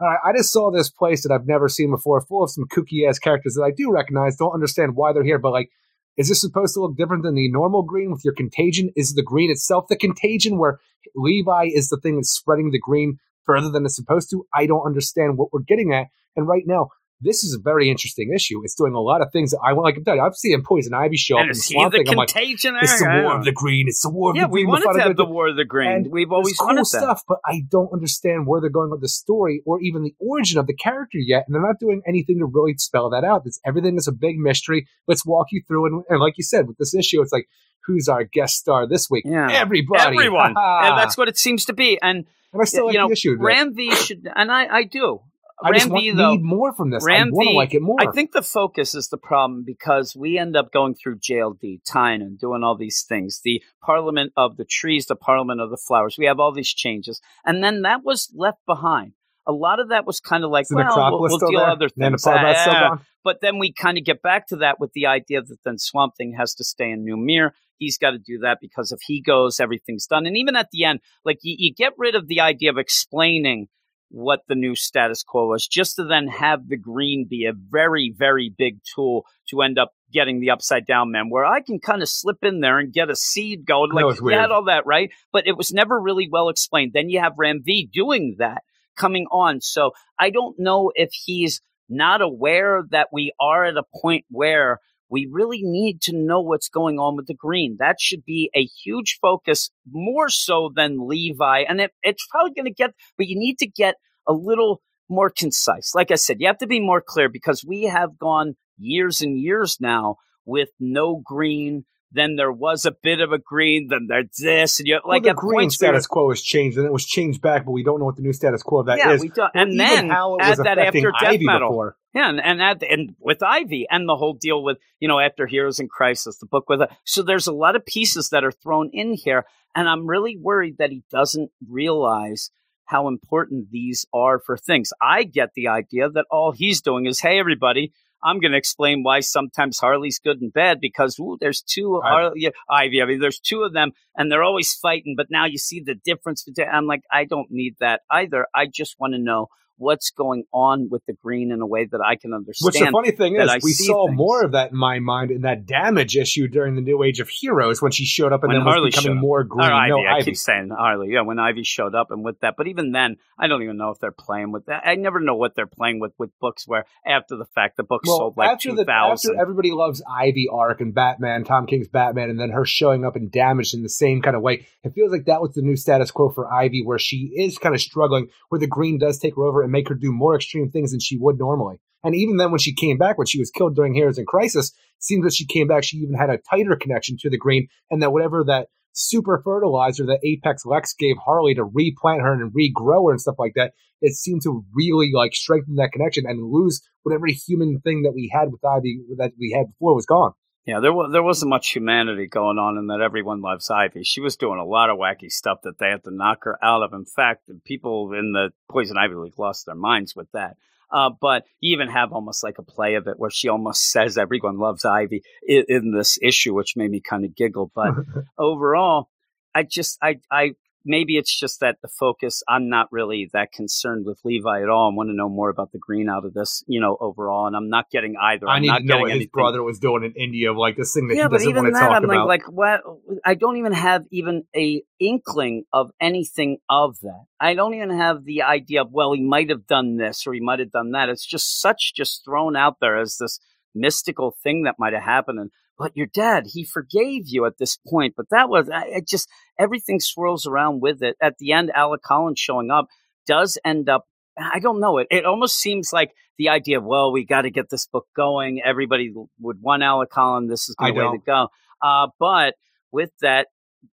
all 0.00 0.08
right, 0.08 0.18
I 0.24 0.32
just 0.36 0.52
saw 0.52 0.70
this 0.70 0.90
place 0.90 1.22
that 1.22 1.32
I've 1.32 1.46
never 1.46 1.68
seen 1.68 1.90
before, 1.90 2.20
full 2.22 2.42
of 2.42 2.50
some 2.50 2.64
kooky 2.64 3.08
ass 3.08 3.18
characters 3.18 3.54
that 3.54 3.62
I 3.62 3.70
do 3.70 3.92
recognize, 3.92 4.36
don't 4.36 4.54
understand 4.54 4.96
why 4.96 5.12
they're 5.12 5.22
here, 5.22 5.38
but 5.38 5.52
like, 5.52 5.70
is 6.16 6.28
this 6.28 6.40
supposed 6.40 6.74
to 6.74 6.80
look 6.80 6.96
different 6.96 7.22
than 7.22 7.34
the 7.34 7.50
normal 7.50 7.82
green 7.82 8.10
with 8.10 8.24
your 8.24 8.34
contagion? 8.34 8.90
Is 8.96 9.14
the 9.14 9.22
green 9.22 9.50
itself 9.50 9.86
the 9.88 9.96
contagion 9.96 10.58
where 10.58 10.78
Levi 11.14 11.68
is 11.72 11.88
the 11.88 11.98
thing 11.98 12.16
that's 12.16 12.30
spreading 12.30 12.70
the 12.70 12.78
green 12.78 13.18
further 13.44 13.70
than 13.70 13.84
it's 13.84 13.96
supposed 13.96 14.30
to? 14.30 14.44
I 14.54 14.66
don't 14.66 14.84
understand 14.84 15.38
what 15.38 15.52
we're 15.52 15.60
getting 15.60 15.94
at. 15.94 16.08
And 16.36 16.46
right 16.46 16.64
now, 16.66 16.88
this 17.22 17.44
is 17.44 17.54
a 17.54 17.62
very 17.62 17.88
interesting 17.88 18.32
issue. 18.34 18.60
It's 18.64 18.74
doing 18.74 18.94
a 18.94 19.00
lot 19.00 19.22
of 19.22 19.32
things 19.32 19.52
that 19.52 19.60
I 19.64 19.72
want. 19.72 19.84
Like 19.84 19.96
I'm 19.96 20.04
telling 20.04 20.20
you, 20.20 20.26
I'm 20.26 20.32
seeing 20.34 20.62
Poison 20.62 20.92
Ivy 20.94 21.16
show 21.16 21.36
up 21.36 21.42
and 21.42 21.50
in 21.50 21.54
Swamp 21.54 21.94
Thing. 21.94 22.08
I'm 22.08 22.16
like, 22.16 22.30
it's 22.34 22.62
the 22.62 23.08
eh? 23.10 23.22
war 23.22 23.36
of 23.36 23.44
the 23.44 23.52
green. 23.52 23.86
It's 23.88 24.02
the 24.02 24.10
war 24.10 24.30
of 24.30 24.36
yeah, 24.36 24.42
the 24.42 24.48
we 24.48 24.62
green. 24.62 24.70
wanted 24.70 24.92
to 24.98 25.02
have 25.02 25.16
the 25.16 25.24
war 25.24 25.48
of 25.48 25.56
the 25.56 25.64
green. 25.64 25.90
and 25.90 26.06
We've 26.10 26.32
always 26.32 26.56
cool 26.56 26.66
wanted 26.66 26.80
that. 26.80 26.86
stuff, 26.86 27.22
but 27.28 27.38
I 27.46 27.62
don't 27.70 27.92
understand 27.92 28.46
where 28.46 28.60
they're 28.60 28.70
going 28.70 28.90
with 28.90 29.00
the 29.00 29.08
story 29.08 29.62
or 29.64 29.80
even 29.80 30.02
the 30.02 30.14
origin 30.18 30.58
of 30.58 30.66
the 30.66 30.74
character 30.74 31.18
yet. 31.18 31.44
And 31.46 31.54
they're 31.54 31.62
not 31.62 31.78
doing 31.78 32.02
anything 32.06 32.38
to 32.40 32.46
really 32.46 32.74
spell 32.76 33.10
that 33.10 33.24
out. 33.24 33.42
It's 33.44 33.60
everything 33.64 33.96
is 33.96 34.08
a 34.08 34.12
big 34.12 34.38
mystery. 34.38 34.86
Let's 35.06 35.24
walk 35.24 35.48
you 35.52 35.62
through 35.66 35.86
it. 35.86 36.04
And 36.08 36.20
like 36.20 36.34
you 36.36 36.44
said, 36.44 36.66
with 36.66 36.78
this 36.78 36.94
issue, 36.94 37.22
it's 37.22 37.32
like, 37.32 37.48
who's 37.86 38.08
our 38.08 38.24
guest 38.24 38.56
star 38.56 38.86
this 38.88 39.08
week? 39.10 39.24
Yeah. 39.26 39.50
Everybody. 39.50 40.16
Everyone. 40.16 40.54
And 40.82 40.98
that's 40.98 41.16
what 41.16 41.28
it 41.28 41.38
seems 41.38 41.64
to 41.66 41.72
be. 41.72 41.98
And 42.02 42.24
And 42.52 42.62
I 42.62 42.64
still 42.64 42.86
like 42.86 42.94
you 42.94 43.00
know, 43.00 43.06
the 43.08 43.12
issue. 43.12 43.36
Ram 43.38 43.74
V 43.74 43.94
should, 43.94 44.28
and 44.34 44.50
I, 44.50 44.66
I 44.66 44.84
do. 44.84 45.20
I 45.62 45.72
just 45.72 45.90
want, 45.90 46.16
though. 46.16 46.30
need 46.32 46.42
more 46.42 46.72
from 46.72 46.90
this. 46.90 47.04
Ram 47.04 47.28
I 47.28 47.30
want 47.30 47.48
to 47.48 47.54
like 47.54 47.74
it 47.74 47.82
more. 47.82 47.96
I 48.00 48.10
think 48.12 48.32
the 48.32 48.42
focus 48.42 48.94
is 48.94 49.08
the 49.08 49.18
problem 49.18 49.64
because 49.64 50.16
we 50.16 50.38
end 50.38 50.56
up 50.56 50.72
going 50.72 50.94
through 50.94 51.18
JLD, 51.18 51.80
and 51.94 52.38
doing 52.38 52.62
all 52.62 52.76
these 52.76 53.04
things. 53.08 53.40
The 53.44 53.62
Parliament 53.82 54.32
of 54.36 54.56
the 54.56 54.64
Trees, 54.64 55.06
the 55.06 55.16
Parliament 55.16 55.60
of 55.60 55.70
the 55.70 55.76
Flowers. 55.76 56.16
We 56.18 56.26
have 56.26 56.40
all 56.40 56.52
these 56.52 56.72
changes. 56.72 57.20
And 57.44 57.62
then 57.62 57.82
that 57.82 58.04
was 58.04 58.32
left 58.34 58.58
behind. 58.66 59.12
A 59.46 59.52
lot 59.52 59.80
of 59.80 59.88
that 59.88 60.06
was 60.06 60.20
kind 60.20 60.44
of 60.44 60.50
like, 60.50 60.66
well, 60.70 61.10
we'll, 61.10 61.20
we'll 61.22 61.38
deal 61.38 61.60
there? 61.60 61.68
other 61.68 61.88
things. 61.88 62.24
Ah, 62.26 63.02
but 63.24 63.40
then 63.40 63.58
we 63.58 63.72
kind 63.72 63.98
of 63.98 64.04
get 64.04 64.22
back 64.22 64.46
to 64.48 64.56
that 64.56 64.78
with 64.78 64.92
the 64.92 65.06
idea 65.06 65.42
that 65.42 65.58
then 65.64 65.78
Swamp 65.78 66.14
Thing 66.16 66.34
has 66.38 66.54
to 66.54 66.64
stay 66.64 66.90
in 66.90 67.04
New 67.04 67.16
Mirror. 67.16 67.52
He's 67.78 67.98
got 67.98 68.12
to 68.12 68.18
do 68.18 68.38
that 68.42 68.58
because 68.60 68.92
if 68.92 69.00
he 69.02 69.20
goes, 69.20 69.58
everything's 69.58 70.06
done. 70.06 70.26
And 70.26 70.36
even 70.36 70.54
at 70.54 70.68
the 70.70 70.84
end, 70.84 71.00
like 71.24 71.38
you, 71.42 71.56
you 71.58 71.74
get 71.74 71.92
rid 71.98 72.14
of 72.14 72.28
the 72.28 72.40
idea 72.40 72.70
of 72.70 72.78
explaining 72.78 73.66
what 74.12 74.40
the 74.46 74.54
new 74.54 74.74
status 74.74 75.22
quo 75.22 75.48
was, 75.48 75.66
just 75.66 75.96
to 75.96 76.04
then 76.04 76.28
have 76.28 76.68
the 76.68 76.76
green 76.76 77.26
be 77.28 77.46
a 77.46 77.52
very, 77.52 78.14
very 78.16 78.54
big 78.56 78.78
tool 78.94 79.24
to 79.48 79.62
end 79.62 79.78
up 79.78 79.92
getting 80.12 80.38
the 80.40 80.50
upside 80.50 80.86
down 80.86 81.10
man, 81.10 81.30
where 81.30 81.46
I 81.46 81.62
can 81.62 81.80
kind 81.80 82.02
of 82.02 82.08
slip 82.08 82.38
in 82.42 82.60
there 82.60 82.78
and 82.78 82.92
get 82.92 83.08
a 83.08 83.16
seed 83.16 83.64
going. 83.64 83.90
Like 83.92 84.20
you 84.20 84.28
had 84.28 84.50
all 84.50 84.64
that, 84.64 84.84
right? 84.84 85.10
But 85.32 85.46
it 85.46 85.56
was 85.56 85.72
never 85.72 85.98
really 85.98 86.28
well 86.30 86.50
explained. 86.50 86.92
Then 86.94 87.08
you 87.08 87.20
have 87.20 87.32
Ram 87.38 87.62
V 87.64 87.88
doing 87.90 88.36
that 88.38 88.62
coming 88.96 89.26
on. 89.32 89.62
So 89.62 89.92
I 90.18 90.28
don't 90.28 90.58
know 90.58 90.92
if 90.94 91.10
he's 91.12 91.62
not 91.88 92.20
aware 92.20 92.84
that 92.90 93.08
we 93.12 93.32
are 93.40 93.64
at 93.64 93.78
a 93.78 93.84
point 94.02 94.26
where 94.28 94.78
we 95.12 95.28
really 95.30 95.60
need 95.62 96.00
to 96.00 96.16
know 96.16 96.40
what's 96.40 96.70
going 96.70 96.98
on 96.98 97.16
with 97.16 97.26
the 97.26 97.34
green. 97.34 97.76
That 97.78 97.96
should 98.00 98.24
be 98.24 98.50
a 98.56 98.64
huge 98.82 99.18
focus, 99.20 99.70
more 99.90 100.30
so 100.30 100.72
than 100.74 101.06
Levi. 101.06 101.64
And 101.68 101.82
it, 101.82 101.90
it's 102.02 102.26
probably 102.30 102.52
going 102.54 102.64
to 102.64 102.72
get, 102.72 102.94
but 103.18 103.26
you 103.26 103.38
need 103.38 103.58
to 103.58 103.66
get 103.66 103.96
a 104.26 104.32
little 104.32 104.80
more 105.10 105.28
concise. 105.28 105.94
Like 105.94 106.10
I 106.10 106.14
said, 106.14 106.38
you 106.40 106.46
have 106.46 106.56
to 106.58 106.66
be 106.66 106.80
more 106.80 107.02
clear 107.06 107.28
because 107.28 107.62
we 107.62 107.82
have 107.84 108.18
gone 108.18 108.54
years 108.78 109.20
and 109.20 109.38
years 109.38 109.76
now 109.80 110.16
with 110.46 110.70
no 110.80 111.20
green. 111.22 111.84
Then 112.14 112.36
there 112.36 112.52
was 112.52 112.86
a 112.86 112.92
bit 113.02 113.20
of 113.20 113.32
a 113.32 113.38
green. 113.38 113.88
Then 113.90 114.06
there's 114.08 114.36
this, 114.38 114.78
and 114.78 114.86
you 114.88 114.98
Well, 115.04 115.14
like 115.16 115.24
the 115.24 115.34
green 115.34 115.60
points 115.60 115.80
we 115.80 115.86
were- 115.88 115.92
status 115.92 116.06
quo 116.06 116.30
has 116.30 116.40
changed, 116.40 116.78
and 116.78 116.86
it 116.86 116.92
was 116.92 117.04
changed 117.06 117.42
back, 117.42 117.64
but 117.66 117.72
we 117.72 117.82
don't 117.82 117.98
know 117.98 118.06
what 118.06 118.16
the 118.16 118.22
new 118.22 118.32
status 118.32 118.62
quo 118.62 118.80
of 118.80 118.86
that 118.86 118.98
is. 118.98 119.04
yeah, 119.04 119.16
we 119.20 119.28
do, 119.28 119.42
and 119.54 119.72
Even 119.74 119.78
then 119.78 120.08
how 120.10 120.36
it 120.36 120.42
add 120.42 120.48
was 120.50 120.58
that 120.58 120.78
affecting 120.78 121.04
after 121.06 121.12
death 121.24 121.32
Ivy 121.34 121.44
metal. 121.46 121.68
before. 121.70 121.96
Yeah, 122.14 122.28
and 122.28 122.40
and, 122.40 122.62
add, 122.62 122.82
and 122.82 123.14
with 123.20 123.42
Ivy 123.42 123.86
and 123.90 124.08
the 124.08 124.16
whole 124.16 124.34
deal 124.34 124.62
with 124.62 124.78
you 125.00 125.08
know 125.08 125.18
after 125.18 125.46
Heroes 125.46 125.80
in 125.80 125.88
Crisis, 125.88 126.38
the 126.38 126.46
book 126.46 126.68
with 126.68 126.82
it. 126.82 126.90
So 127.04 127.22
there's 127.22 127.46
a 127.46 127.52
lot 127.52 127.76
of 127.76 127.86
pieces 127.86 128.30
that 128.30 128.44
are 128.44 128.52
thrown 128.52 128.90
in 128.92 129.14
here, 129.14 129.44
and 129.74 129.88
I'm 129.88 130.06
really 130.06 130.36
worried 130.36 130.76
that 130.78 130.90
he 130.90 131.02
doesn't 131.10 131.50
realize 131.66 132.50
how 132.84 133.08
important 133.08 133.70
these 133.70 134.04
are 134.12 134.38
for 134.38 134.56
things. 134.56 134.92
I 135.00 135.22
get 135.24 135.50
the 135.54 135.68
idea 135.68 136.10
that 136.10 136.26
all 136.30 136.52
he's 136.52 136.82
doing 136.82 137.06
is, 137.06 137.20
hey, 137.20 137.38
everybody. 137.38 137.92
I'm 138.24 138.38
going 138.38 138.52
to 138.52 138.58
explain 138.58 139.02
why 139.02 139.18
sometimes 139.18 139.80
Harley's 139.80 140.20
good 140.20 140.40
and 140.40 140.52
bad 140.52 140.78
because 140.80 141.18
ooh, 141.18 141.36
there's 141.40 141.60
two 141.60 142.00
Ivy. 142.00 142.08
Harley, 142.08 142.40
yeah, 142.42 142.50
Ivy. 142.70 143.02
I 143.02 143.06
mean, 143.06 143.18
there's 143.18 143.40
two 143.40 143.62
of 143.62 143.72
them, 143.72 143.90
and 144.16 144.30
they're 144.30 144.44
always 144.44 144.72
fighting. 144.74 145.14
But 145.16 145.26
now 145.28 145.46
you 145.46 145.58
see 145.58 145.80
the 145.80 145.96
difference. 145.96 146.44
Between, 146.44 146.68
I'm 146.68 146.86
like, 146.86 147.02
I 147.10 147.24
don't 147.24 147.50
need 147.50 147.74
that 147.80 148.02
either. 148.08 148.46
I 148.54 148.66
just 148.72 148.94
want 149.00 149.14
to 149.14 149.18
know 149.18 149.48
what's 149.82 150.10
going 150.10 150.44
on 150.52 150.88
with 150.90 151.02
the 151.06 151.12
green 151.12 151.50
in 151.52 151.60
a 151.60 151.66
way 151.66 151.84
that 151.84 152.00
I 152.00 152.16
can 152.16 152.32
understand. 152.32 152.66
Which 152.66 152.78
the 152.78 152.90
funny 152.90 153.10
thing 153.10 153.36
is, 153.36 153.50
I 153.50 153.58
we 153.62 153.72
saw 153.72 154.06
things. 154.06 154.16
more 154.16 154.44
of 154.44 154.52
that 154.52 154.70
in 154.72 154.76
my 154.78 154.98
mind 155.00 155.30
in 155.30 155.42
that 155.42 155.66
damage 155.66 156.16
issue 156.16 156.48
during 156.48 156.74
the 156.76 156.80
New 156.80 157.02
Age 157.02 157.20
of 157.20 157.28
Heroes 157.28 157.82
when 157.82 157.92
she 157.92 158.04
showed 158.04 158.32
up 158.32 158.42
and 158.44 158.52
When 158.52 158.64
then 158.64 158.82
was 158.82 158.94
becoming 158.94 159.18
more 159.18 159.44
green. 159.44 159.68
Or 159.68 159.72
Ivy, 159.72 159.90
no, 159.90 159.98
I 160.00 160.16
Ivy. 160.16 160.24
keep 160.24 160.36
saying 160.36 160.70
Harley. 160.76 161.08
Yeah, 161.10 161.22
when 161.22 161.38
Ivy 161.38 161.64
showed 161.64 161.94
up 161.94 162.10
and 162.10 162.24
with 162.24 162.40
that, 162.40 162.54
but 162.56 162.68
even 162.68 162.92
then, 162.92 163.16
I 163.38 163.48
don't 163.48 163.62
even 163.62 163.76
know 163.76 163.90
if 163.90 163.98
they're 163.98 164.12
playing 164.12 164.52
with 164.52 164.66
that. 164.66 164.82
I 164.86 164.94
never 164.94 165.20
know 165.20 165.34
what 165.34 165.54
they're 165.54 165.66
playing 165.66 166.00
with 166.00 166.12
with 166.18 166.30
books 166.40 166.66
where 166.66 166.84
after 167.04 167.36
the 167.36 167.46
fact 167.54 167.76
the 167.76 167.82
book 167.82 168.02
Well, 168.06 168.16
sold 168.18 168.36
like 168.36 168.50
after 168.50 168.70
two 168.70 168.76
the 168.76 168.90
after 168.90 169.40
everybody 169.40 169.72
loves 169.72 170.02
Ivy 170.08 170.48
arc 170.52 170.80
and 170.80 170.94
Batman, 170.94 171.44
Tom 171.44 171.66
King's 171.66 171.88
Batman, 171.88 172.30
and 172.30 172.38
then 172.38 172.50
her 172.50 172.64
showing 172.64 173.04
up 173.04 173.16
and 173.16 173.30
damaged 173.30 173.74
in 173.74 173.82
the 173.82 173.88
same 173.88 174.22
kind 174.22 174.36
of 174.36 174.42
way, 174.42 174.66
it 174.84 174.92
feels 174.94 175.10
like 175.10 175.24
that 175.26 175.40
was 175.40 175.52
the 175.54 175.62
new 175.62 175.76
status 175.76 176.10
quo 176.10 176.30
for 176.30 176.52
Ivy, 176.52 176.82
where 176.84 176.98
she 176.98 177.32
is 177.36 177.58
kind 177.58 177.74
of 177.74 177.80
struggling, 177.80 178.28
where 178.48 178.58
the 178.58 178.66
green 178.66 178.98
does 178.98 179.18
take 179.18 179.34
her 179.36 179.42
over 179.42 179.62
and 179.62 179.71
make 179.72 179.88
her 179.88 179.94
do 179.94 180.12
more 180.12 180.36
extreme 180.36 180.70
things 180.70 180.92
than 180.92 181.00
she 181.00 181.18
would 181.18 181.38
normally. 181.38 181.80
And 182.04 182.14
even 182.14 182.36
then, 182.36 182.50
when 182.50 182.58
she 182.58 182.74
came 182.74 182.98
back, 182.98 183.18
when 183.18 183.26
she 183.26 183.38
was 183.38 183.50
killed 183.50 183.76
during 183.76 183.94
Heroes 183.94 184.18
in 184.18 184.26
Crisis, 184.26 184.72
seems 184.98 185.24
that 185.24 185.34
she 185.34 185.46
came 185.46 185.68
back, 185.68 185.84
she 185.84 185.98
even 185.98 186.14
had 186.14 186.30
a 186.30 186.38
tighter 186.38 186.76
connection 186.76 187.16
to 187.20 187.30
the 187.30 187.38
green, 187.38 187.68
and 187.90 188.02
that 188.02 188.12
whatever 188.12 188.44
that 188.44 188.68
super 188.92 189.40
fertilizer 189.42 190.04
that 190.06 190.20
Apex 190.24 190.66
Lex 190.66 190.94
gave 190.94 191.16
Harley 191.24 191.54
to 191.54 191.64
replant 191.64 192.22
her 192.22 192.32
and 192.32 192.52
regrow 192.52 193.06
her 193.06 193.12
and 193.12 193.20
stuff 193.20 193.36
like 193.38 193.54
that, 193.54 193.72
it 194.00 194.14
seemed 194.14 194.42
to 194.42 194.64
really 194.74 195.10
like 195.14 195.34
strengthen 195.34 195.76
that 195.76 195.92
connection 195.92 196.24
and 196.26 196.42
lose 196.42 196.82
whatever 197.02 197.26
human 197.26 197.80
thing 197.80 198.02
that 198.02 198.12
we 198.14 198.30
had 198.32 198.50
with 198.50 198.64
Ivy 198.64 199.00
that 199.16 199.32
we 199.38 199.54
had 199.56 199.68
before 199.68 199.94
was 199.94 200.06
gone. 200.06 200.32
Yeah, 200.64 200.78
there 200.78 200.92
was 200.92 201.10
there 201.10 201.22
wasn't 201.22 201.50
much 201.50 201.70
humanity 201.70 202.28
going 202.28 202.58
on 202.58 202.78
in 202.78 202.86
that 202.86 203.00
everyone 203.00 203.40
loves 203.40 203.68
Ivy. 203.68 204.04
She 204.04 204.20
was 204.20 204.36
doing 204.36 204.60
a 204.60 204.64
lot 204.64 204.90
of 204.90 204.98
wacky 204.98 205.30
stuff 205.30 205.62
that 205.62 205.78
they 205.78 205.88
had 205.88 206.04
to 206.04 206.12
knock 206.12 206.44
her 206.44 206.56
out 206.64 206.82
of. 206.82 206.92
In 206.92 207.04
fact, 207.04 207.46
the 207.48 207.60
people 207.64 208.12
in 208.12 208.32
the 208.32 208.52
Poison 208.70 208.96
Ivy 208.96 209.14
League 209.14 209.38
lost 209.38 209.66
their 209.66 209.74
minds 209.74 210.14
with 210.14 210.30
that. 210.32 210.56
Uh, 210.92 211.10
but 211.20 211.44
you 211.58 211.72
even 211.72 211.88
have 211.88 212.12
almost 212.12 212.44
like 212.44 212.58
a 212.58 212.62
play 212.62 212.94
of 212.94 213.08
it 213.08 213.18
where 213.18 213.30
she 213.30 213.48
almost 213.48 213.90
says 213.90 214.16
everyone 214.16 214.58
loves 214.58 214.84
Ivy 214.84 215.22
in, 215.42 215.64
in 215.68 215.92
this 215.92 216.18
issue, 216.22 216.54
which 216.54 216.76
made 216.76 216.90
me 216.90 217.00
kind 217.00 217.24
of 217.24 217.34
giggle. 217.34 217.72
But 217.74 217.94
overall, 218.38 219.08
I 219.54 219.64
just 219.64 219.98
I 220.00 220.20
I 220.30 220.54
maybe 220.84 221.16
it's 221.16 221.38
just 221.38 221.60
that 221.60 221.78
the 221.82 221.88
focus. 221.88 222.42
I'm 222.48 222.68
not 222.68 222.90
really 222.90 223.30
that 223.32 223.52
concerned 223.52 224.06
with 224.06 224.20
Levi 224.24 224.62
at 224.62 224.68
all. 224.68 224.90
I 224.90 224.94
want 224.94 225.08
to 225.10 225.14
know 225.14 225.28
more 225.28 225.48
about 225.48 225.72
the 225.72 225.78
green 225.78 226.08
out 226.08 226.24
of 226.24 226.34
this, 226.34 226.64
you 226.66 226.80
know, 226.80 226.96
overall. 227.00 227.46
And 227.46 227.56
I'm 227.56 227.68
not 227.68 227.90
getting 227.90 228.14
either. 228.20 228.48
I 228.48 228.56
I'm 228.56 228.62
need 228.62 228.68
not 228.68 228.78
to 228.78 228.84
know 228.84 228.94
getting 228.94 229.02
what 229.02 229.16
his 229.16 229.26
brother 229.26 229.62
was 229.62 229.78
doing 229.78 230.04
in 230.04 230.12
India, 230.12 230.52
like 230.52 230.76
this 230.76 230.94
thing 230.94 231.08
that 231.08 231.16
yeah, 231.16 231.24
he 231.24 231.28
but 231.28 231.38
doesn't 231.38 231.50
even 231.50 231.64
want 231.64 231.74
to 231.74 231.80
that, 231.80 231.88
talk 231.88 231.96
I'm 231.96 232.04
about. 232.04 232.26
like, 232.26 232.42
like, 232.46 232.52
what? 232.52 232.80
I 233.24 233.34
don't 233.34 233.56
even 233.56 233.72
have 233.72 234.04
even 234.10 234.44
a 234.56 234.82
inkling 234.98 235.64
of 235.72 235.90
anything 236.00 236.58
of 236.68 236.98
that. 237.02 237.24
I 237.40 237.54
don't 237.54 237.74
even 237.74 237.90
have 237.90 238.24
the 238.24 238.42
idea 238.42 238.82
of, 238.82 238.88
well, 238.90 239.12
he 239.12 239.22
might 239.22 239.50
have 239.50 239.66
done 239.66 239.96
this 239.96 240.26
or 240.26 240.32
he 240.32 240.40
might 240.40 240.60
have 240.60 240.70
done 240.70 240.92
that. 240.92 241.08
It's 241.08 241.26
just 241.26 241.60
such 241.60 241.92
just 241.94 242.24
thrown 242.24 242.56
out 242.56 242.76
there 242.80 242.98
as 242.98 243.16
this 243.18 243.38
mystical 243.74 244.36
thing 244.42 244.62
that 244.62 244.76
might 244.78 244.92
have 244.92 245.02
happened. 245.02 245.38
And 245.38 245.50
but 245.82 245.96
your 245.96 246.06
dad, 246.06 246.44
he 246.46 246.64
forgave 246.64 247.24
you 247.26 247.44
at 247.44 247.58
this 247.58 247.76
point. 247.88 248.14
But 248.16 248.26
that 248.30 248.48
was, 248.48 248.70
I, 248.70 248.84
it 248.86 249.08
just 249.08 249.28
everything 249.58 249.98
swirls 249.98 250.46
around 250.46 250.80
with 250.80 251.02
it. 251.02 251.16
At 251.20 251.38
the 251.38 251.50
end, 251.50 251.72
Alec 251.74 252.02
Holland 252.04 252.38
showing 252.38 252.70
up 252.70 252.86
does 253.26 253.58
end 253.64 253.88
up. 253.88 254.04
I 254.38 254.60
don't 254.60 254.78
know. 254.78 254.98
It 254.98 255.08
it 255.10 255.26
almost 255.26 255.56
seems 255.56 255.92
like 255.92 256.12
the 256.38 256.50
idea 256.50 256.78
of 256.78 256.84
well, 256.84 257.10
we 257.10 257.24
got 257.24 257.42
to 257.42 257.50
get 257.50 257.68
this 257.68 257.88
book 257.88 258.06
going. 258.14 258.62
Everybody 258.64 259.12
would 259.40 259.60
want 259.60 259.82
Alec 259.82 260.10
Holland. 260.12 260.48
This 260.48 260.68
is 260.68 260.76
the 260.78 260.84
I 260.86 260.90
way 260.92 261.02
to 261.02 261.18
go. 261.26 261.48
Uh, 261.82 262.06
but 262.20 262.54
with 262.92 263.10
that, 263.20 263.48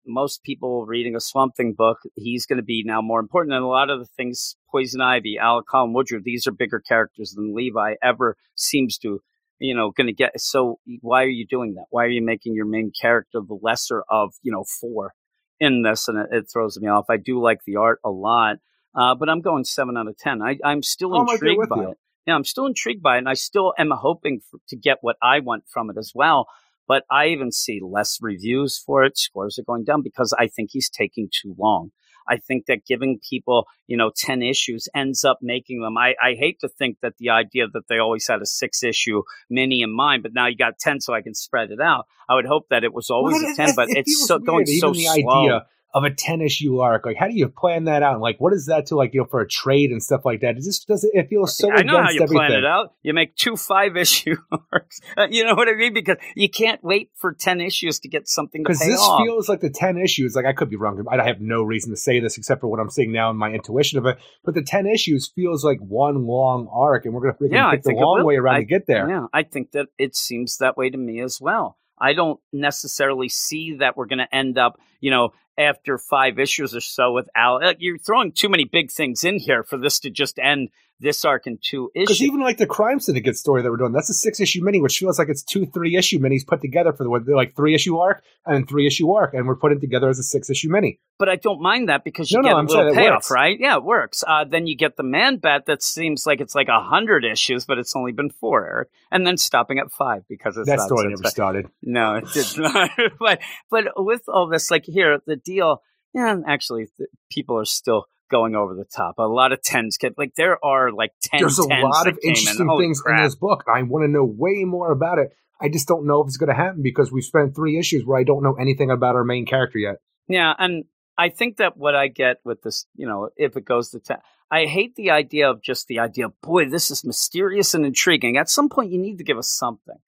most 0.06 0.42
people 0.42 0.86
reading 0.86 1.14
a 1.14 1.20
Swamp 1.20 1.54
Thing 1.54 1.74
book, 1.76 1.98
he's 2.14 2.46
going 2.46 2.56
to 2.56 2.64
be 2.64 2.82
now 2.84 3.02
more 3.02 3.20
important. 3.20 3.54
And 3.54 3.62
a 3.62 3.68
lot 3.68 3.90
of 3.90 4.00
the 4.00 4.08
things, 4.16 4.56
Poison 4.70 5.02
Ivy, 5.02 5.36
Alec 5.38 5.66
Holland, 5.68 5.94
Woodrue, 5.94 6.22
these 6.24 6.46
are 6.46 6.52
bigger 6.52 6.80
characters 6.80 7.32
than 7.36 7.54
Levi 7.54 7.96
ever 8.02 8.36
seems 8.54 8.96
to, 8.98 9.20
you 9.58 9.74
know, 9.74 9.90
going 9.90 10.06
to 10.08 10.12
get. 10.12 10.38
So 10.40 10.78
why 11.00 11.22
are 11.22 11.28
you 11.28 11.46
doing 11.46 11.74
that? 11.74 11.86
Why 11.90 12.04
are 12.04 12.08
you 12.08 12.22
making 12.22 12.54
your 12.54 12.66
main 12.66 12.90
character 12.98 13.40
the 13.46 13.58
lesser 13.62 14.04
of, 14.08 14.34
you 14.42 14.52
know, 14.52 14.64
four 14.80 15.14
in 15.60 15.82
this? 15.82 16.08
And 16.08 16.18
it, 16.18 16.26
it 16.32 16.44
throws 16.52 16.78
me 16.78 16.88
off. 16.88 17.06
I 17.08 17.16
do 17.16 17.40
like 17.40 17.60
the 17.66 17.76
art 17.76 18.00
a 18.04 18.10
lot, 18.10 18.56
uh, 18.94 19.14
but 19.14 19.28
I'm 19.28 19.40
going 19.40 19.64
seven 19.64 19.96
out 19.96 20.08
of 20.08 20.16
10. 20.18 20.42
I, 20.42 20.58
I'm 20.64 20.82
still 20.82 21.14
Oh, 21.14 21.20
I'm 21.20 21.26
right 21.26 21.40
there 21.40 21.50
intrigued 21.50 21.68
by 21.68 21.76
you. 21.76 21.90
it. 21.90 21.98
Yeah, 22.26 22.34
I'm 22.34 22.44
still 22.44 22.66
intrigued 22.66 23.02
by 23.02 23.16
it, 23.16 23.18
and 23.18 23.28
I 23.28 23.34
still 23.34 23.74
am 23.78 23.90
hoping 23.90 24.40
for, 24.50 24.58
to 24.68 24.76
get 24.76 24.98
what 25.02 25.16
I 25.22 25.40
want 25.40 25.64
from 25.68 25.90
it 25.90 25.96
as 25.98 26.12
well. 26.14 26.48
But 26.88 27.04
I 27.10 27.28
even 27.28 27.52
see 27.52 27.80
less 27.82 28.18
reviews 28.20 28.78
for 28.78 29.04
it. 29.04 29.16
Scores 29.18 29.58
are 29.58 29.62
going 29.62 29.84
down 29.84 30.02
because 30.02 30.34
I 30.38 30.48
think 30.48 30.70
he's 30.72 30.90
taking 30.90 31.28
too 31.30 31.54
long. 31.58 31.90
I 32.28 32.36
think 32.38 32.66
that 32.66 32.86
giving 32.86 33.18
people, 33.28 33.66
you 33.86 33.96
know, 33.96 34.10
10 34.14 34.42
issues 34.42 34.88
ends 34.94 35.24
up 35.24 35.38
making 35.42 35.80
them. 35.82 35.96
I, 35.98 36.14
I 36.22 36.34
hate 36.38 36.60
to 36.60 36.68
think 36.68 36.98
that 37.02 37.14
the 37.18 37.30
idea 37.30 37.66
that 37.72 37.88
they 37.88 37.98
always 37.98 38.26
had 38.26 38.40
a 38.42 38.46
six 38.46 38.82
issue 38.82 39.22
mini 39.50 39.82
in 39.82 39.94
mind, 39.94 40.22
but 40.22 40.32
now 40.34 40.46
you 40.46 40.56
got 40.56 40.78
10 40.78 41.00
so 41.00 41.14
I 41.14 41.22
can 41.22 41.34
spread 41.34 41.70
it 41.70 41.80
out. 41.80 42.06
I 42.28 42.34
would 42.34 42.46
hope 42.46 42.68
that 42.70 42.84
it 42.84 42.92
was 42.94 43.10
always 43.10 43.40
Well, 43.42 43.52
a 43.52 43.56
10, 43.56 43.68
it- 43.70 43.76
but 43.76 43.90
it 43.90 43.98
it's 43.98 44.26
so, 44.26 44.38
going 44.38 44.66
so 44.66 44.92
the 44.92 45.04
slow. 45.04 45.40
idea 45.40 45.66
of 45.94 46.02
a 46.02 46.10
10 46.10 46.40
issue 46.40 46.80
arc. 46.80 47.06
Like, 47.06 47.16
how 47.16 47.28
do 47.28 47.34
you 47.34 47.48
plan 47.48 47.84
that 47.84 48.02
out? 48.02 48.14
And 48.14 48.20
like, 48.20 48.40
what 48.40 48.52
is 48.52 48.66
that 48.66 48.86
to 48.86 48.96
like, 48.96 49.14
you 49.14 49.20
know, 49.20 49.26
for 49.30 49.40
a 49.40 49.48
trade 49.48 49.90
and 49.92 50.02
stuff 50.02 50.22
like 50.24 50.40
that? 50.40 50.56
It 50.56 50.64
just 50.64 50.88
does 50.88 51.08
it, 51.10 51.28
feels 51.30 51.56
so 51.56 51.70
I 51.72 51.82
know 51.82 52.02
how 52.02 52.10
you 52.10 52.26
plan 52.26 52.50
it 52.50 52.64
out. 52.66 52.94
You 53.04 53.14
make 53.14 53.36
two 53.36 53.56
five 53.56 53.96
issue 54.04 54.34
arcs. 54.72 55.00
You 55.30 55.44
know 55.44 55.54
what 55.54 55.68
I 55.68 55.74
mean? 55.74 55.94
Because 55.94 56.16
you 56.34 56.48
can't 56.50 56.82
wait 56.82 57.10
for 57.14 57.32
10 57.32 57.60
issues 57.60 58.00
to 58.00 58.08
get 58.08 58.28
something 58.28 58.62
to 58.64 58.68
Because 58.68 58.80
this 58.80 59.00
off. 59.00 59.22
feels 59.24 59.48
like 59.48 59.60
the 59.60 59.70
10 59.70 59.96
issues, 59.98 60.34
like 60.34 60.44
I 60.46 60.52
could 60.52 60.68
be 60.68 60.76
wrong. 60.76 61.02
I 61.08 61.24
have 61.24 61.40
no 61.40 61.62
reason 61.62 61.90
to 61.92 61.96
say 61.96 62.18
this 62.18 62.36
except 62.36 62.60
for 62.60 62.66
what 62.66 62.80
I'm 62.80 62.90
seeing 62.90 63.12
now 63.12 63.30
in 63.30 63.36
my 63.36 63.50
intuition 63.50 63.98
of 64.00 64.06
it. 64.06 64.18
But 64.44 64.54
the 64.54 64.62
10 64.62 64.86
issues 64.86 65.30
feels 65.34 65.64
like 65.64 65.78
one 65.78 66.26
long 66.26 66.68
arc, 66.72 67.04
and 67.04 67.14
we're 67.14 67.20
going 67.22 67.34
to 67.50 67.54
Yeah, 67.54 67.68
I 67.68 67.76
take 67.76 67.84
the 67.84 67.92
long 67.92 68.24
way 68.24 68.34
around 68.36 68.56
I- 68.56 68.60
to 68.60 68.64
get 68.66 68.86
there. 68.88 69.08
Yeah, 69.08 69.26
I 69.32 69.44
think 69.44 69.70
that 69.72 69.86
it 69.96 70.16
seems 70.16 70.58
that 70.58 70.76
way 70.76 70.90
to 70.90 70.98
me 70.98 71.20
as 71.20 71.40
well. 71.40 71.78
I 71.96 72.12
don't 72.12 72.40
necessarily 72.52 73.28
see 73.28 73.76
that 73.78 73.96
we're 73.96 74.06
going 74.06 74.18
to 74.18 74.34
end 74.34 74.58
up, 74.58 74.80
you 75.00 75.12
know, 75.12 75.30
after 75.58 75.98
five 75.98 76.38
issues 76.38 76.74
or 76.74 76.80
so 76.80 77.12
with 77.12 77.28
Al. 77.34 77.60
You're 77.78 77.98
throwing 77.98 78.32
too 78.32 78.48
many 78.48 78.64
big 78.64 78.90
things 78.90 79.24
in 79.24 79.38
here 79.38 79.62
for 79.62 79.76
this 79.78 80.00
to 80.00 80.10
just 80.10 80.38
end 80.38 80.70
this 81.04 81.24
arc 81.24 81.46
in 81.46 81.58
two 81.62 81.90
issues. 81.94 82.08
Because 82.08 82.22
even 82.22 82.40
like 82.40 82.58
the 82.58 82.66
crime 82.66 82.98
syndicate 82.98 83.36
story 83.36 83.62
that 83.62 83.70
we're 83.70 83.76
doing, 83.76 83.92
that's 83.92 84.10
a 84.10 84.14
six 84.14 84.40
issue 84.40 84.64
mini, 84.64 84.80
which 84.80 84.98
feels 84.98 85.18
like 85.18 85.28
it's 85.28 85.44
two 85.44 85.66
three 85.66 85.96
issue 85.96 86.18
minis 86.18 86.44
put 86.44 86.60
together 86.60 86.92
for 86.92 87.04
the 87.04 87.34
like 87.36 87.54
three 87.54 87.74
issue 87.74 87.98
arc 87.98 88.24
and 88.46 88.68
three 88.68 88.86
issue 88.86 89.10
arc, 89.12 89.34
and 89.34 89.46
we're 89.46 89.54
putting 89.54 89.78
together 89.80 90.08
as 90.08 90.18
a 90.18 90.22
six 90.24 90.50
issue 90.50 90.68
mini. 90.68 90.98
but 91.18 91.28
I 91.28 91.36
don't 91.36 91.62
mind 91.62 91.88
that 91.88 92.02
because 92.02 92.30
you 92.32 92.38
No, 92.38 92.42
no, 92.42 92.48
get 92.48 92.54
a 92.54 92.58
I'm 92.58 92.66
little 92.66 92.94
payoff, 92.94 93.30
right? 93.30 93.56
Yeah, 93.60 93.76
it 93.76 93.84
works. 93.84 94.24
Uh, 94.26 94.44
then 94.44 94.66
you 94.66 94.76
get 94.76 94.96
the 94.96 95.04
Man 95.04 95.36
Bat 95.36 95.66
that 95.66 95.82
seems 95.82 96.26
like 96.26 96.40
it's 96.40 96.54
like 96.54 96.68
a 96.68 96.80
hundred 96.80 97.24
issues, 97.24 97.64
but 97.64 97.78
it's 97.78 97.94
only 97.94 98.12
been 98.12 98.30
four, 98.30 98.66
Eric. 98.66 98.88
And 99.10 99.26
then 99.26 99.36
stopping 99.36 99.78
at 99.78 99.92
five 99.92 100.24
because 100.28 100.56
it's 100.56 100.68
that 100.68 100.78
not 100.78 100.86
story 100.86 101.08
never 101.08 101.28
started. 101.28 101.66
No, 101.82 102.16
it 102.16 102.24
did 102.32 102.58
not. 102.58 102.90
but 103.20 103.40
but 103.70 103.84
with 103.96 104.22
all 104.28 104.48
this, 104.48 104.70
like 104.70 104.84
here, 104.86 105.20
the 105.26 105.36
deal, 105.36 105.82
yeah, 106.14 106.32
and 106.32 106.44
actually, 106.46 106.88
people 107.30 107.58
are 107.58 107.64
still 107.64 108.06
going 108.34 108.56
over 108.56 108.74
the 108.74 108.84
top. 108.84 109.14
A 109.18 109.22
lot 109.22 109.52
of 109.52 109.62
tens 109.62 109.96
get 109.96 110.18
like 110.18 110.34
there 110.34 110.62
are 110.64 110.90
like 110.90 111.12
ten. 111.22 111.40
There's 111.40 111.60
a 111.60 111.62
10s 111.62 111.82
lot 111.82 112.08
of 112.08 112.14
came 112.20 112.30
in. 112.30 112.36
interesting 112.36 112.78
things 112.80 113.00
crap. 113.00 113.20
in 113.20 113.24
this 113.24 113.36
book. 113.36 113.64
I 113.72 113.82
want 113.82 114.02
to 114.04 114.08
know 114.08 114.24
way 114.24 114.64
more 114.64 114.90
about 114.90 115.18
it. 115.18 115.28
I 115.60 115.68
just 115.68 115.86
don't 115.86 116.04
know 116.04 116.20
if 116.20 116.26
it's 116.26 116.36
going 116.36 116.48
to 116.48 116.56
happen 116.56 116.82
because 116.82 117.12
we've 117.12 117.24
spent 117.24 117.54
three 117.54 117.78
issues 117.78 118.04
where 118.04 118.18
I 118.18 118.24
don't 118.24 118.42
know 118.42 118.54
anything 118.54 118.90
about 118.90 119.14
our 119.14 119.22
main 119.22 119.46
character 119.46 119.78
yet. 119.78 119.96
Yeah, 120.26 120.52
and 120.58 120.84
I 121.16 121.28
think 121.28 121.58
that 121.58 121.76
what 121.76 121.94
I 121.94 122.08
get 122.08 122.38
with 122.44 122.62
this, 122.62 122.86
you 122.96 123.06
know, 123.06 123.30
if 123.36 123.56
it 123.56 123.64
goes 123.64 123.90
to 123.90 124.00
ten, 124.00 124.18
I 124.50 124.66
hate 124.66 124.96
the 124.96 125.12
idea 125.12 125.48
of 125.48 125.62
just 125.62 125.86
the 125.86 126.00
idea. 126.00 126.26
of, 126.26 126.40
Boy, 126.40 126.68
this 126.68 126.90
is 126.90 127.04
mysterious 127.04 127.72
and 127.72 127.86
intriguing. 127.86 128.36
At 128.36 128.48
some 128.48 128.68
point, 128.68 128.90
you 128.90 128.98
need 128.98 129.18
to 129.18 129.24
give 129.24 129.38
us 129.38 129.48
something, 129.48 129.98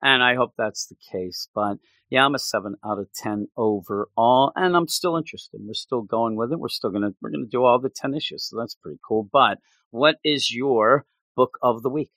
and 0.00 0.22
I 0.22 0.36
hope 0.36 0.52
that's 0.56 0.86
the 0.86 0.96
case. 1.10 1.48
But 1.52 1.78
yeah, 2.12 2.26
I'm 2.26 2.34
a 2.34 2.38
seven 2.38 2.76
out 2.84 2.98
of 2.98 3.08
ten 3.14 3.48
overall, 3.56 4.52
and 4.54 4.76
I'm 4.76 4.86
still 4.88 5.16
interested. 5.16 5.60
We're 5.64 5.72
still 5.72 6.02
going 6.02 6.36
with 6.36 6.52
it. 6.52 6.58
We're 6.60 6.68
still 6.68 6.90
gonna 6.90 7.12
we're 7.22 7.30
gonna 7.30 7.46
do 7.50 7.64
all 7.64 7.80
the 7.80 7.88
ten 7.88 8.12
issues, 8.14 8.44
so 8.48 8.58
that's 8.58 8.74
pretty 8.74 8.98
cool. 9.06 9.26
But 9.32 9.58
what 9.90 10.16
is 10.22 10.52
your 10.54 11.06
book 11.36 11.58
of 11.62 11.82
the 11.82 11.88
week? 11.88 12.10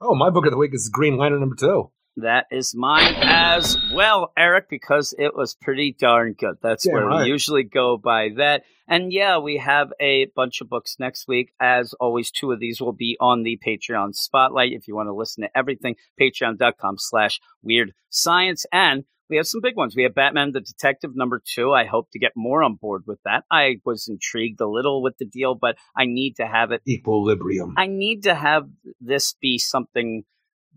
Oh, 0.00 0.14
my 0.14 0.30
book 0.30 0.46
of 0.46 0.52
the 0.52 0.56
week 0.56 0.72
is 0.72 0.88
Green 0.88 1.18
Lantern 1.18 1.40
number 1.40 1.56
two. 1.56 1.90
That 2.16 2.46
is 2.50 2.74
mine 2.74 3.14
as 3.18 3.76
well, 3.94 4.32
Eric, 4.36 4.68
because 4.68 5.14
it 5.18 5.34
was 5.34 5.54
pretty 5.54 5.96
darn 5.98 6.34
good. 6.34 6.56
That's 6.62 6.84
Yeah, 6.86 6.94
where 6.94 7.06
right. 7.06 7.24
we 7.24 7.28
usually 7.30 7.62
go 7.62 7.96
by 7.96 8.30
that. 8.36 8.62
And 8.88 9.12
yeah, 9.12 9.38
we 9.38 9.58
have 9.58 9.92
a 10.00 10.26
bunch 10.36 10.60
of 10.60 10.68
books 10.68 10.96
next 10.98 11.28
week. 11.28 11.52
As 11.60 11.94
always, 11.94 12.30
two 12.30 12.50
of 12.52 12.58
these 12.60 12.80
will 12.80 12.92
be 12.92 13.16
on 13.20 13.42
the 13.44 13.58
Patreon 13.64 14.14
spotlight. 14.14 14.72
If 14.72 14.88
you 14.88 14.96
want 14.96 15.06
to 15.08 15.14
listen 15.14 15.42
to 15.44 15.56
everything, 15.56 15.94
patreon.com 16.20 16.96
slash 16.98 17.40
weird 17.62 17.92
science. 18.10 18.66
And 18.72 19.04
we 19.30 19.36
have 19.36 19.46
some 19.46 19.60
big 19.60 19.76
ones. 19.76 19.94
We 19.96 20.02
have 20.02 20.14
Batman 20.14 20.52
the 20.52 20.60
Detective 20.60 21.14
number 21.14 21.40
two. 21.42 21.72
I 21.72 21.84
hope 21.84 22.10
to 22.12 22.18
get 22.18 22.32
more 22.36 22.62
on 22.62 22.74
board 22.74 23.04
with 23.06 23.20
that. 23.24 23.44
I 23.50 23.76
was 23.84 24.08
intrigued 24.08 24.60
a 24.60 24.68
little 24.68 25.02
with 25.02 25.16
the 25.18 25.24
deal, 25.24 25.54
but 25.54 25.76
I 25.96 26.04
need 26.04 26.36
to 26.36 26.46
have 26.46 26.72
it 26.72 26.82
Equilibrium. 26.86 27.74
I 27.78 27.86
need 27.86 28.24
to 28.24 28.34
have 28.34 28.68
this 29.00 29.34
be 29.40 29.58
something 29.58 30.24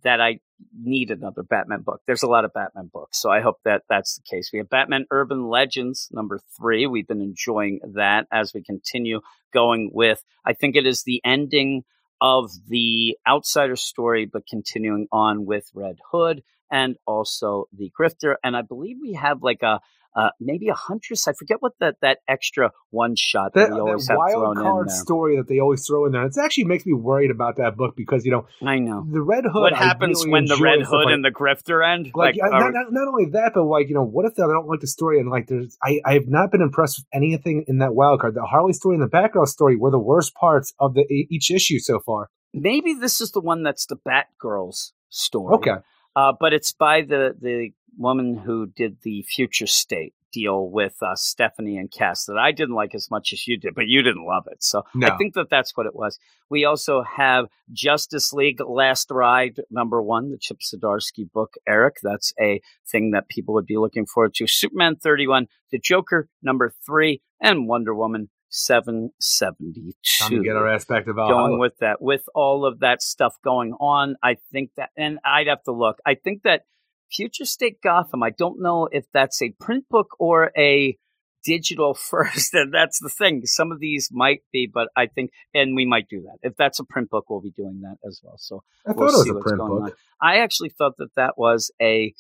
that 0.04 0.22
I 0.22 0.40
need 0.80 1.12
another 1.12 1.44
Batman 1.44 1.82
book. 1.82 2.02
There's 2.06 2.24
a 2.24 2.28
lot 2.28 2.46
of 2.46 2.54
Batman 2.54 2.90
books, 2.94 3.20
so 3.20 3.30
I 3.32 3.42
hope 3.42 3.58
that 3.66 3.84
that's 3.90 4.16
the 4.16 4.24
case. 4.30 4.52
We 4.54 4.60
have 4.60 4.70
Batman 4.70 5.06
Urban 5.12 5.50
Legends 5.50 6.10
number 6.12 6.40
three. 6.58 6.86
We've 6.86 7.08
been 7.08 7.22
enjoying 7.22 7.80
that 7.96 8.28
as 8.32 8.54
we 8.54 8.64
continue 8.64 9.22
going 9.54 9.90
with. 9.92 10.24
I 10.46 10.54
think 10.54 10.76
it 10.76 10.86
is 10.86 11.04
the 11.04 11.22
ending 11.26 11.84
of 12.22 12.52
the 12.70 13.18
Outsider 13.28 13.76
story, 13.76 14.26
but 14.26 14.48
continuing 14.48 15.08
on 15.12 15.46
with 15.46 15.70
Red 15.74 15.98
Hood 16.12 16.44
and 16.74 16.96
also 17.06 17.70
the 17.72 17.90
Grifter. 17.98 18.36
And 18.44 18.58
I 18.58 18.64
believe 18.64 18.98
we 19.00 19.14
have 19.14 19.38
like 19.44 19.62
a. 19.62 19.80
Uh, 20.16 20.30
maybe 20.40 20.68
a 20.70 20.76
huntress. 20.76 21.28
I 21.28 21.34
forget 21.34 21.58
what 21.60 21.72
that 21.80 21.96
that 22.06 22.20
extra 22.28 22.70
one 22.92 23.16
shot 23.18 23.56
that, 23.56 23.70
That, 23.70 23.74
we 23.74 23.80
always 23.80 24.06
that 24.06 24.14
have 24.14 24.20
wild 24.20 24.44
thrown 24.44 24.58
in 24.58 24.64
card 24.64 24.92
story 24.92 25.38
that 25.38 25.48
they 25.48 25.58
always 25.60 25.88
throw 25.88 26.06
in 26.06 26.12
there. 26.12 26.24
It 26.24 26.36
actually 26.40 26.66
makes 26.66 26.86
me 26.86 26.94
worried 26.94 27.32
about 27.32 27.56
that 27.58 27.76
book 27.76 27.96
because 27.98 28.24
you 28.24 28.30
know 28.32 28.46
I 28.62 28.78
know. 28.78 29.08
the 29.12 29.24
Red 29.24 29.46
Hood. 29.52 29.64
what 29.66 29.74
I 29.74 29.78
happens 29.90 30.20
really 30.20 30.34
when 30.34 30.46
the 30.46 30.60
Red 30.62 30.82
Hood 30.84 31.06
like- 31.06 31.14
and 31.16 31.26
the 31.26 31.32
Grifter 31.32 31.78
end? 31.84 32.12
like, 32.14 32.36
Like, 32.40 32.54
uh, 32.54 32.60
not, 32.60 32.74
not, 32.78 32.86
not 32.92 33.08
only 33.08 33.26
that, 33.32 33.54
but 33.56 33.64
like 33.64 33.88
you 33.90 33.96
know, 33.96 34.04
what 34.04 34.26
if 34.28 34.34
I 34.38 34.46
don't 34.46 34.68
like 34.68 34.82
the 34.82 34.94
story 35.00 35.20
and 35.20 35.32
like 35.32 35.48
there's 35.48 35.76
I 35.84 36.00
I 36.06 36.14
have 36.14 36.28
not 36.28 36.52
been 36.52 36.62
impressed 36.62 37.00
with 37.00 37.08
anything 37.12 37.66
in 37.68 37.80
that 37.80 37.96
wild 37.96 38.20
card. 38.22 38.36
The 38.36 38.44
Harley 38.46 38.74
story 38.74 38.94
and 38.98 39.04
the 39.04 39.10
Batgirl 39.10 39.48
story 39.48 39.78
were 39.78 39.90
the 39.90 39.98
worst 39.98 40.36
parts 40.36 40.76
of 40.80 40.94
the 40.94 41.06
each 41.10 41.50
issue 41.50 41.80
so 41.80 42.00
far. 42.00 42.30
maybe 42.54 42.94
this 42.94 43.20
is 43.20 43.32
the 43.32 43.42
one 43.42 43.64
that's 43.64 43.88
the 43.88 43.98
Batgirls 43.98 44.92
story. 45.10 45.56
Okay, 45.56 45.78
uh, 46.16 46.34
but 46.40 46.54
it's 46.54 46.74
by 46.74 47.02
the 47.02 47.36
the 47.40 47.72
woman 47.98 48.38
who 48.38 48.68
did 48.68 48.98
the 49.04 49.24
Future 49.24 49.68
State 49.68 50.14
deal 50.34 50.68
with 50.68 50.96
uh, 51.02 51.16
Stephanie 51.16 51.78
and 51.78 51.92
Cass 51.92 52.26
that 52.26 52.38
I 52.38 52.52
didn't 52.52 52.76
like 52.76 52.96
as 52.96 53.10
much 53.10 53.32
as 53.32 53.48
you 53.48 53.56
did, 53.56 53.76
but 53.76 53.88
you 53.88 54.02
didn't 54.02 54.26
love 54.26 54.48
it. 54.52 54.64
So 54.64 54.84
No. 54.94 55.08
I 55.08 55.18
think 55.18 55.36
that 55.36 55.50
that's 55.50 55.78
what 55.78 55.86
it 55.86 55.96
was. 55.96 56.18
We 56.50 56.66
also 56.66 57.04
have 57.04 57.46
Justice 57.72 58.34
League 58.34 58.60
Last 58.60 59.12
Ride 59.12 59.62
number 59.70 60.02
one, 60.02 60.32
the 60.32 60.38
Chip 60.38 60.58
Zdarsky 60.60 61.32
book. 61.32 61.54
Eric, 61.68 61.98
that's 62.02 62.34
a 62.42 62.62
thing 62.92 63.12
that 63.12 63.30
people 63.30 63.54
would 63.54 63.68
be 63.68 63.78
looking 63.78 64.06
forward 64.06 64.34
to. 64.36 64.48
Superman 64.48 64.96
31, 64.96 65.48
The 65.72 65.80
Joker 65.80 66.28
number 66.42 66.74
three, 66.86 67.22
and 67.40 67.68
Wonder 67.68 67.94
Woman 67.94 68.30
772 68.54 69.94
time 70.20 70.30
to 70.30 70.44
get 70.44 70.56
our 70.56 70.68
ass 70.68 70.86
back 70.86 71.06
to 71.06 71.14
going 71.14 71.58
with 71.58 71.78
that 71.80 72.02
with 72.02 72.24
all 72.36 72.66
of 72.66 72.80
that 72.80 73.02
stuff 73.02 73.36
going 73.44 73.74
on 73.80 74.16
i 74.22 74.36
think 74.52 74.70
that 74.78 74.90
and 74.96 75.18
i'd 75.26 75.48
have 75.48 75.64
to 75.64 75.72
look. 75.72 75.98
I 76.06 76.14
think 76.16 76.44
that 76.44 76.66
future 77.12 77.46
state 77.46 77.82
gotham 77.82 78.22
i 78.22 78.30
don't 78.30 78.62
know 78.62 78.88
if 78.92 79.06
that's 79.12 79.42
a 79.42 79.52
print 79.60 79.86
book 79.90 80.16
or 80.20 80.52
a 80.56 80.98
digital 81.44 81.94
first 82.12 82.54
and 82.54 82.74
that's 82.74 83.00
the 83.00 83.10
thing. 83.10 83.46
Some 83.46 83.72
of 83.72 83.80
these 83.80 84.10
might 84.12 84.44
be 84.52 84.70
but 84.72 84.90
i 84.96 85.08
think 85.08 85.32
and 85.54 85.76
we 85.76 85.86
might 85.86 86.08
do 86.10 86.22
that. 86.22 86.38
If 86.48 86.56
that's 86.56 86.80
a 86.80 86.84
print 86.84 87.10
book 87.10 87.30
we'll 87.30 87.42
be 87.42 87.52
doing 87.52 87.82
that 87.82 87.98
as 88.08 88.22
well. 88.24 88.38
So 88.38 88.64
I 88.88 88.94
thought 88.94 89.00
we'll 89.00 89.10
it 89.10 89.12
was 89.14 89.24
see 89.24 89.30
a 89.32 89.42
print 89.42 89.58
book. 89.58 89.82
on. 89.84 89.92
i 90.22 90.38
actually 90.38 90.70
thought 90.70 90.98
that 90.98 91.16
that 91.16 91.38
was 91.38 91.72
a 91.82 92.14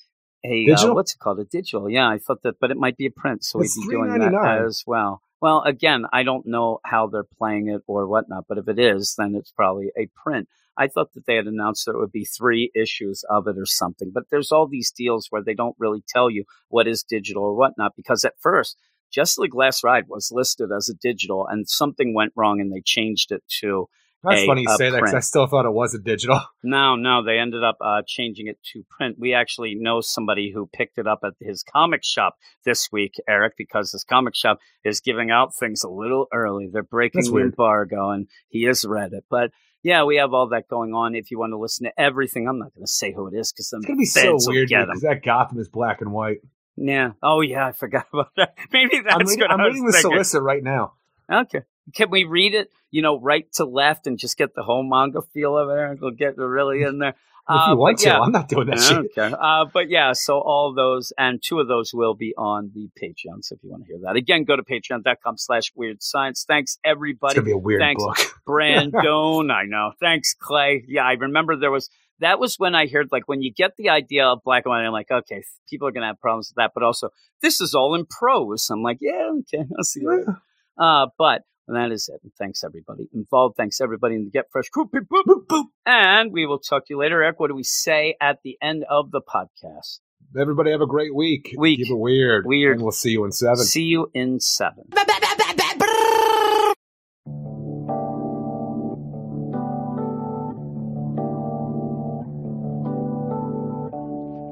a 0.45 0.65
uh, 0.71 0.93
what's 0.93 1.13
it 1.13 1.19
called? 1.19 1.39
A 1.39 1.45
digital 1.45 1.89
yeah 1.89 2.07
i 2.09 2.17
thought 2.17 2.41
that 2.43 2.59
but 2.59 2.71
it 2.71 2.77
might 2.77 2.97
be 2.97 3.05
a 3.05 3.11
print 3.11 3.43
so 3.43 3.61
It's 3.61 3.77
we'd 3.77 3.87
be 3.89 3.95
doing 3.95 4.19
that 4.19 4.63
as 4.65 4.83
well. 4.85 5.21
Well 5.41 5.61
again 5.63 6.05
i 6.13 6.23
don't 6.23 6.45
know 6.45 6.79
how 6.85 7.07
they're 7.07 7.23
playing 7.23 7.67
it 7.69 7.81
or 7.87 8.07
whatnot 8.07 8.45
but 8.47 8.57
if 8.57 8.67
it 8.67 8.79
is 8.79 9.15
then 9.17 9.35
it's 9.35 9.51
probably 9.51 9.91
a 9.97 10.07
print. 10.15 10.47
I 10.75 10.87
thought 10.87 11.13
that 11.13 11.27
they 11.27 11.35
had 11.35 11.45
announced 11.45 11.85
that 11.85 11.91
it 11.91 11.99
would 11.99 12.11
be 12.11 12.25
three 12.25 12.71
issues 12.75 13.23
of 13.29 13.47
it 13.47 13.57
or 13.57 13.65
something 13.65 14.11
but 14.13 14.23
there's 14.31 14.51
all 14.51 14.67
these 14.67 14.91
deals 14.91 15.27
where 15.29 15.43
they 15.43 15.53
don't 15.53 15.75
really 15.77 16.03
tell 16.07 16.29
you 16.29 16.45
what 16.69 16.87
is 16.87 17.03
digital 17.03 17.43
or 17.43 17.55
whatnot 17.55 17.93
because 17.95 18.23
at 18.23 18.39
first 18.39 18.77
just 19.11 19.35
the 19.35 19.47
Last 19.53 19.83
Ride 19.83 20.07
was 20.07 20.31
listed 20.31 20.71
as 20.75 20.89
a 20.89 20.95
digital 20.95 21.45
and 21.47 21.69
something 21.69 22.13
went 22.13 22.33
wrong 22.35 22.59
and 22.59 22.73
they 22.73 22.81
changed 22.83 23.31
it 23.31 23.43
to 23.61 23.87
That's 24.23 24.45
funny 24.45 24.61
you 24.61 24.77
say 24.77 24.89
that 24.89 25.01
'cause 25.01 25.13
I 25.13 25.19
still 25.19 25.47
thought 25.47 25.65
it 25.65 25.73
was 25.73 25.93
a 25.93 25.99
digital. 25.99 26.39
No, 26.65 26.95
no, 26.95 27.21
they 27.23 27.39
ended 27.39 27.61
up 27.63 27.77
uh, 27.81 28.03
changing 28.07 28.47
it 28.47 28.57
to 28.71 28.83
print. 28.89 29.17
We 29.19 29.33
actually 29.33 29.75
know 29.75 29.99
somebody 29.99 30.51
who 30.53 30.69
picked 30.71 30.97
it 30.97 31.05
up 31.07 31.19
at 31.25 31.33
his 31.41 31.61
comic 31.61 32.01
shop 32.03 32.35
this 32.63 32.89
week, 32.89 33.15
Eric, 33.27 33.55
because 33.57 33.91
his 33.91 34.05
comic 34.05 34.33
shop 34.33 34.59
is 34.85 35.01
giving 35.01 35.29
out 35.29 35.53
things 35.53 35.83
a 35.83 35.89
little 35.89 36.27
early. 36.33 36.69
They're 36.71 36.81
breaking 36.83 37.23
the 37.25 37.31
embargo, 37.51 38.11
and 38.11 38.27
he 38.47 38.63
has 38.63 38.85
read 38.85 39.11
it. 39.11 39.25
But 39.29 39.51
yeah, 39.83 40.05
we 40.05 40.15
have 40.15 40.33
all 40.33 40.47
that 40.49 40.69
going 40.69 40.93
on. 40.93 41.15
If 41.15 41.29
you 41.31 41.37
want 41.37 41.51
to 41.51 41.57
listen 41.57 41.83
to 41.85 41.99
everything, 41.99 42.47
I'm 42.47 42.57
not 42.59 42.73
going 42.73 42.85
to 42.85 42.91
say 42.91 43.11
who 43.11 43.27
it 43.27 43.33
is 43.37 43.51
because 43.51 43.73
It's 43.73 43.85
gonna 43.85 43.97
be 43.97 44.05
so 44.05 44.37
weird 44.47 44.69
because 44.69 45.01
that 45.01 45.21
Gotham 45.23 45.59
is 45.59 45.67
black 45.67 45.99
and 45.99 46.13
white. 46.13 46.37
Yeah. 46.77 47.11
Oh 47.21 47.41
yeah, 47.41 47.67
I 47.67 47.71
forgot 47.73 48.07
about 48.13 48.31
that. 48.37 48.55
Maybe 48.71 49.01
that's 49.01 49.13
I'm 49.15 49.27
reading, 49.27 49.39
what 49.41 49.51
I'm 49.51 49.59
reading 49.59 49.85
the 49.85 49.91
solicit 49.93 50.41
right 50.41 50.63
now. 50.63 50.93
Okay. 51.29 51.63
Can 51.93 52.09
we 52.09 52.23
read 52.23 52.53
it, 52.55 52.69
you 52.91 53.01
know, 53.01 53.19
right 53.19 53.45
to 53.53 53.65
left 53.65 54.07
and 54.07 54.17
just 54.17 54.37
get 54.37 54.55
the 54.55 54.63
whole 54.63 54.83
manga 54.83 55.21
feel 55.21 55.57
of 55.57 55.69
it? 55.69 55.77
and 55.91 55.99
We'll 55.99 56.11
get 56.11 56.37
really 56.37 56.83
in 56.83 56.99
there. 56.99 57.09
If 57.09 57.15
Uh, 57.49 57.67
you 57.71 57.77
want 57.77 57.97
but 57.97 58.05
yeah. 58.05 58.13
to, 58.15 58.21
I'm 58.21 58.31
not 58.31 58.47
doing 58.47 58.67
that 58.67 58.79
shit. 58.79 58.97
Okay. 59.17 59.35
Uh, 59.37 59.65
but 59.73 59.89
yeah, 59.89 60.13
so 60.13 60.39
all 60.39 60.73
those 60.73 61.11
and 61.17 61.43
two 61.43 61.59
of 61.59 61.67
those 61.67 61.93
will 61.93 62.13
be 62.13 62.33
on 62.37 62.71
the 62.73 62.89
Patreon. 63.01 63.43
So 63.43 63.55
if 63.55 63.63
you 63.63 63.69
want 63.69 63.83
to 63.83 63.87
hear 63.87 63.99
that, 64.03 64.15
again, 64.15 64.45
go 64.45 64.55
to 64.55 64.63
patreon.com 64.63 65.37
slash 65.37 65.73
weird 65.75 66.01
science. 66.01 66.45
Thanks 66.47 66.77
everybody. 66.85 67.31
It's 67.33 67.37
everybody. 67.39 67.41
gonna 67.41 67.45
be 67.45 67.51
a 67.51 67.57
weird 67.57 67.81
Thanks. 67.81 68.01
book. 68.01 68.17
Brandon, 68.45 69.51
I 69.51 69.63
know. 69.65 69.91
Thanks, 69.99 70.33
Clay. 70.39 70.85
Yeah, 70.87 71.03
I 71.03 71.13
remember 71.13 71.57
there 71.57 71.69
was 71.71 71.89
that 72.19 72.39
was 72.39 72.55
when 72.57 72.75
I 72.75 72.87
heard 72.87 73.09
like 73.11 73.27
when 73.27 73.41
you 73.41 73.51
get 73.51 73.71
the 73.77 73.89
idea 73.89 74.25
of 74.25 74.39
black 74.45 74.63
and 74.65 74.69
white, 74.71 74.85
I'm 74.85 74.93
like, 74.93 75.11
okay, 75.11 75.43
people 75.69 75.87
are 75.89 75.91
gonna 75.91 76.05
have 76.07 76.21
problems 76.21 76.49
with 76.49 76.55
that, 76.63 76.71
but 76.73 76.83
also 76.83 77.09
this 77.41 77.59
is 77.59 77.73
all 77.73 77.93
in 77.93 78.05
prose. 78.05 78.69
I'm 78.69 78.83
like, 78.83 78.99
yeah, 79.01 79.31
okay, 79.39 79.65
I'll 79.77 79.83
see 79.83 79.99
that. 79.99 80.37
Uh, 80.77 81.07
but 81.17 81.41
that 81.67 81.91
is 81.91 82.09
it. 82.13 82.19
And 82.23 82.31
thanks 82.37 82.63
everybody 82.63 83.07
involved. 83.13 83.55
Thanks 83.55 83.79
everybody 83.79 84.15
in 84.15 84.25
the 84.25 84.31
Get 84.31 84.45
Fresh 84.51 84.69
crew. 84.69 84.89
Beep, 84.91 85.03
boop, 85.03 85.23
boop, 85.25 85.47
boop. 85.47 85.65
And 85.85 86.31
we 86.31 86.45
will 86.45 86.59
talk 86.59 86.85
to 86.87 86.93
you 86.93 86.99
later. 86.99 87.21
Eric, 87.21 87.39
what 87.39 87.47
do 87.47 87.55
we 87.55 87.63
say 87.63 88.15
at 88.21 88.39
the 88.43 88.57
end 88.61 88.83
of 88.89 89.11
the 89.11 89.21
podcast? 89.21 89.99
Everybody 90.37 90.71
have 90.71 90.81
a 90.81 90.87
great 90.87 91.15
week. 91.15 91.53
Week. 91.57 91.79
Keep 91.79 91.91
it 91.91 91.97
weird. 91.97 92.45
Weird. 92.45 92.77
And 92.77 92.83
we'll 92.83 92.91
see 92.91 93.11
you 93.11 93.23
in 93.23 93.31
seven. 93.31 93.57
See 93.57 93.83
you 93.83 94.09
in 94.13 94.39
seven. 94.39 94.85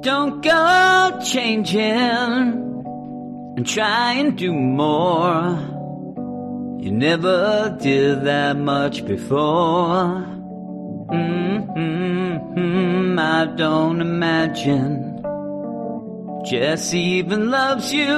Don't 0.02 0.42
go 0.42 1.20
changing 1.24 1.82
and 1.82 3.68
try 3.68 4.14
and 4.14 4.38
do 4.38 4.52
more. 4.54 5.81
You 6.82 6.92
never 6.92 7.78
did 7.80 8.24
that 8.24 8.58
much 8.58 9.06
before. 9.06 10.26
Mm-hmm, 11.14 13.20
I 13.20 13.46
don't 13.56 14.02
imagine 14.02 15.22
Jess 16.44 16.92
even 16.96 17.52
loves 17.52 17.94
you. 17.94 18.18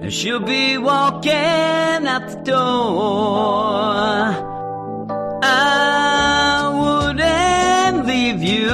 And 0.00 0.10
she'll 0.10 0.40
be 0.40 0.78
walking 0.78 1.32
out 1.32 2.26
the 2.30 2.36
door. 2.44 2.54
I 5.42 6.70
wouldn't 6.80 8.06
leave 8.06 8.42
you 8.42 8.70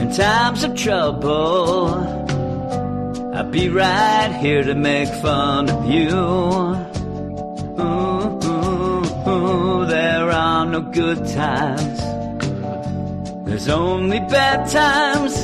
in 0.00 0.10
times 0.16 0.64
of 0.64 0.74
trouble. 0.74 2.23
I'd 3.34 3.50
be 3.50 3.68
right 3.68 4.32
here 4.40 4.62
to 4.62 4.76
make 4.76 5.08
fun 5.08 5.68
of 5.68 5.90
you. 5.90 6.08
Ooh, 7.80 8.38
ooh, 8.44 9.28
ooh, 9.28 9.86
there 9.86 10.30
are 10.30 10.64
no 10.64 10.80
good 10.80 11.26
times. 11.26 11.98
There's 13.44 13.68
only 13.68 14.20
bad 14.20 14.70
times. 14.70 15.34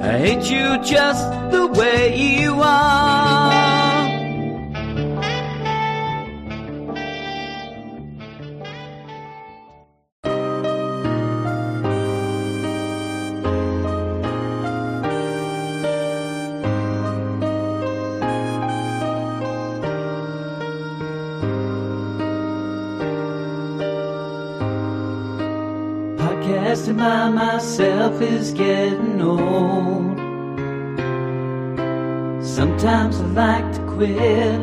I 0.00 0.16
hate 0.18 0.48
you 0.48 0.78
just 0.84 1.28
the 1.50 1.66
way 1.66 2.16
you 2.16 2.54
are. 2.60 3.53
Myself 27.64 28.20
is 28.20 28.52
getting 28.52 29.22
old. 29.22 30.18
Sometimes 32.44 33.18
I 33.18 33.26
like 33.44 33.72
to 33.76 33.80
quit. 33.86 34.60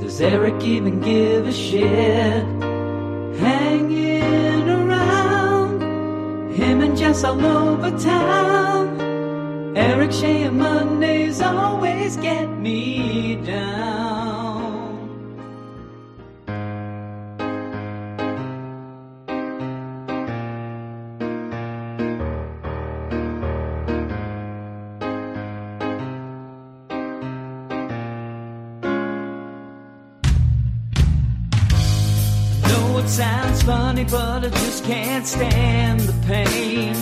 Does 0.00 0.20
Eric 0.20 0.60
even 0.64 1.00
give 1.00 1.46
a 1.46 1.52
shit? 1.52 2.44
Hanging 3.38 4.68
around, 4.68 5.80
him 6.52 6.80
and 6.80 6.98
Jess 6.98 7.22
all 7.22 7.46
over 7.46 7.96
town. 7.96 9.76
Eric 9.76 10.10
Shea 10.10 10.42
and 10.42 10.58
Mondays 10.58 11.40
always 11.40 12.16
get 12.16 12.48
me 12.58 13.36
down. 13.36 14.19
But 34.10 34.44
I 34.44 34.48
just 34.48 34.84
can't 34.84 35.24
stand 35.24 36.00
the 36.00 36.12
pain. 36.26 36.94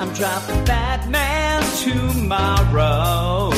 I'm 0.00 0.12
dropping 0.12 0.64
Batman 0.64 1.62
tomorrow. 1.84 3.52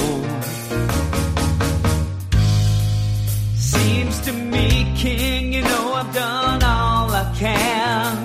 Seems 3.56 4.20
to 4.26 4.32
me, 4.32 4.92
King, 4.96 5.54
you 5.54 5.62
know 5.62 5.94
I've 5.94 6.14
done 6.14 6.62
all 6.62 7.10
I 7.10 7.32
can. 7.34 8.16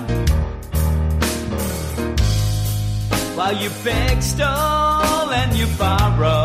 While 3.36 3.56
you 3.56 3.70
beg, 3.82 4.22
stole, 4.22 5.30
and 5.40 5.56
you 5.56 5.66
borrow. 5.78 6.41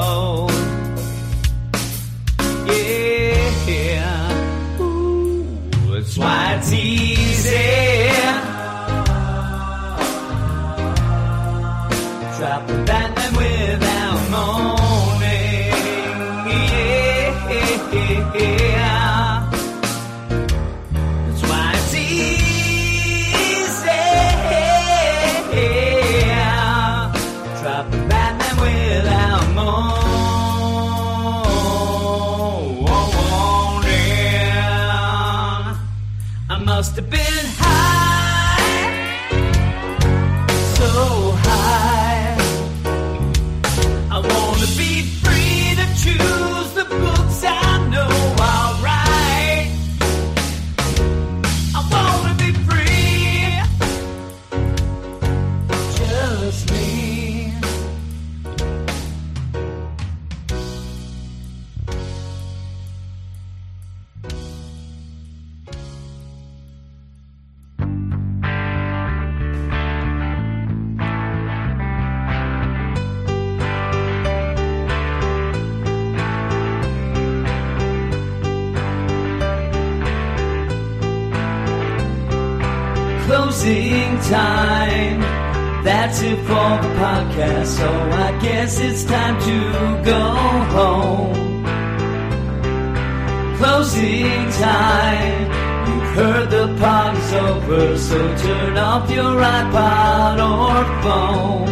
So 98.08 98.18
turn 98.38 98.78
off 98.78 99.12
your 99.12 99.36
iPod 99.60 100.38
or 100.52 100.80
phone. 101.04 101.68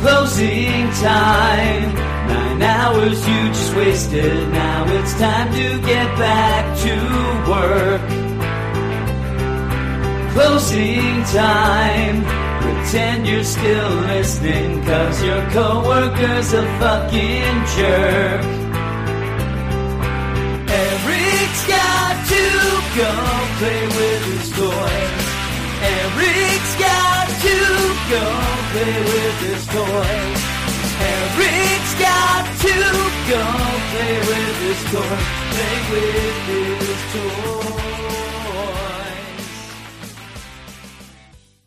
Closing 0.00 0.90
time. 1.10 1.94
Nine 2.26 2.62
hours 2.62 3.28
you 3.28 3.40
just 3.48 3.76
wasted. 3.76 4.48
Now 4.50 4.84
it's 4.96 5.14
time 5.14 5.52
to 5.52 5.68
get 5.86 6.08
back 6.18 6.64
to 6.84 6.94
work. 7.52 8.02
Closing 10.32 11.22
time. 11.24 12.24
Pretend 12.62 13.28
you're 13.28 13.44
still 13.44 13.94
listening, 14.12 14.82
cause 14.84 15.22
your 15.22 15.42
coworker's 15.50 16.52
a 16.52 16.64
fucking 16.80 17.56
jerk. 17.76 18.57
Play 23.58 23.86
with 23.86 24.24
his 24.32 24.50
toys. 24.56 25.28
Eric's 25.82 26.74
got 26.78 27.26
to 27.46 27.58
go 28.12 28.24
play 28.72 28.96
with 29.12 29.38
his 29.48 29.62
toys. 29.66 30.40
Eric's 31.10 31.94
got 31.98 32.44
to 32.64 32.76
go 33.32 33.42
play 33.90 34.14
with 34.30 34.56
his 34.66 34.80
toys. 34.92 35.26
Play 35.54 35.76
with 35.90 36.38
his 36.86 37.02
toys. 37.12 38.37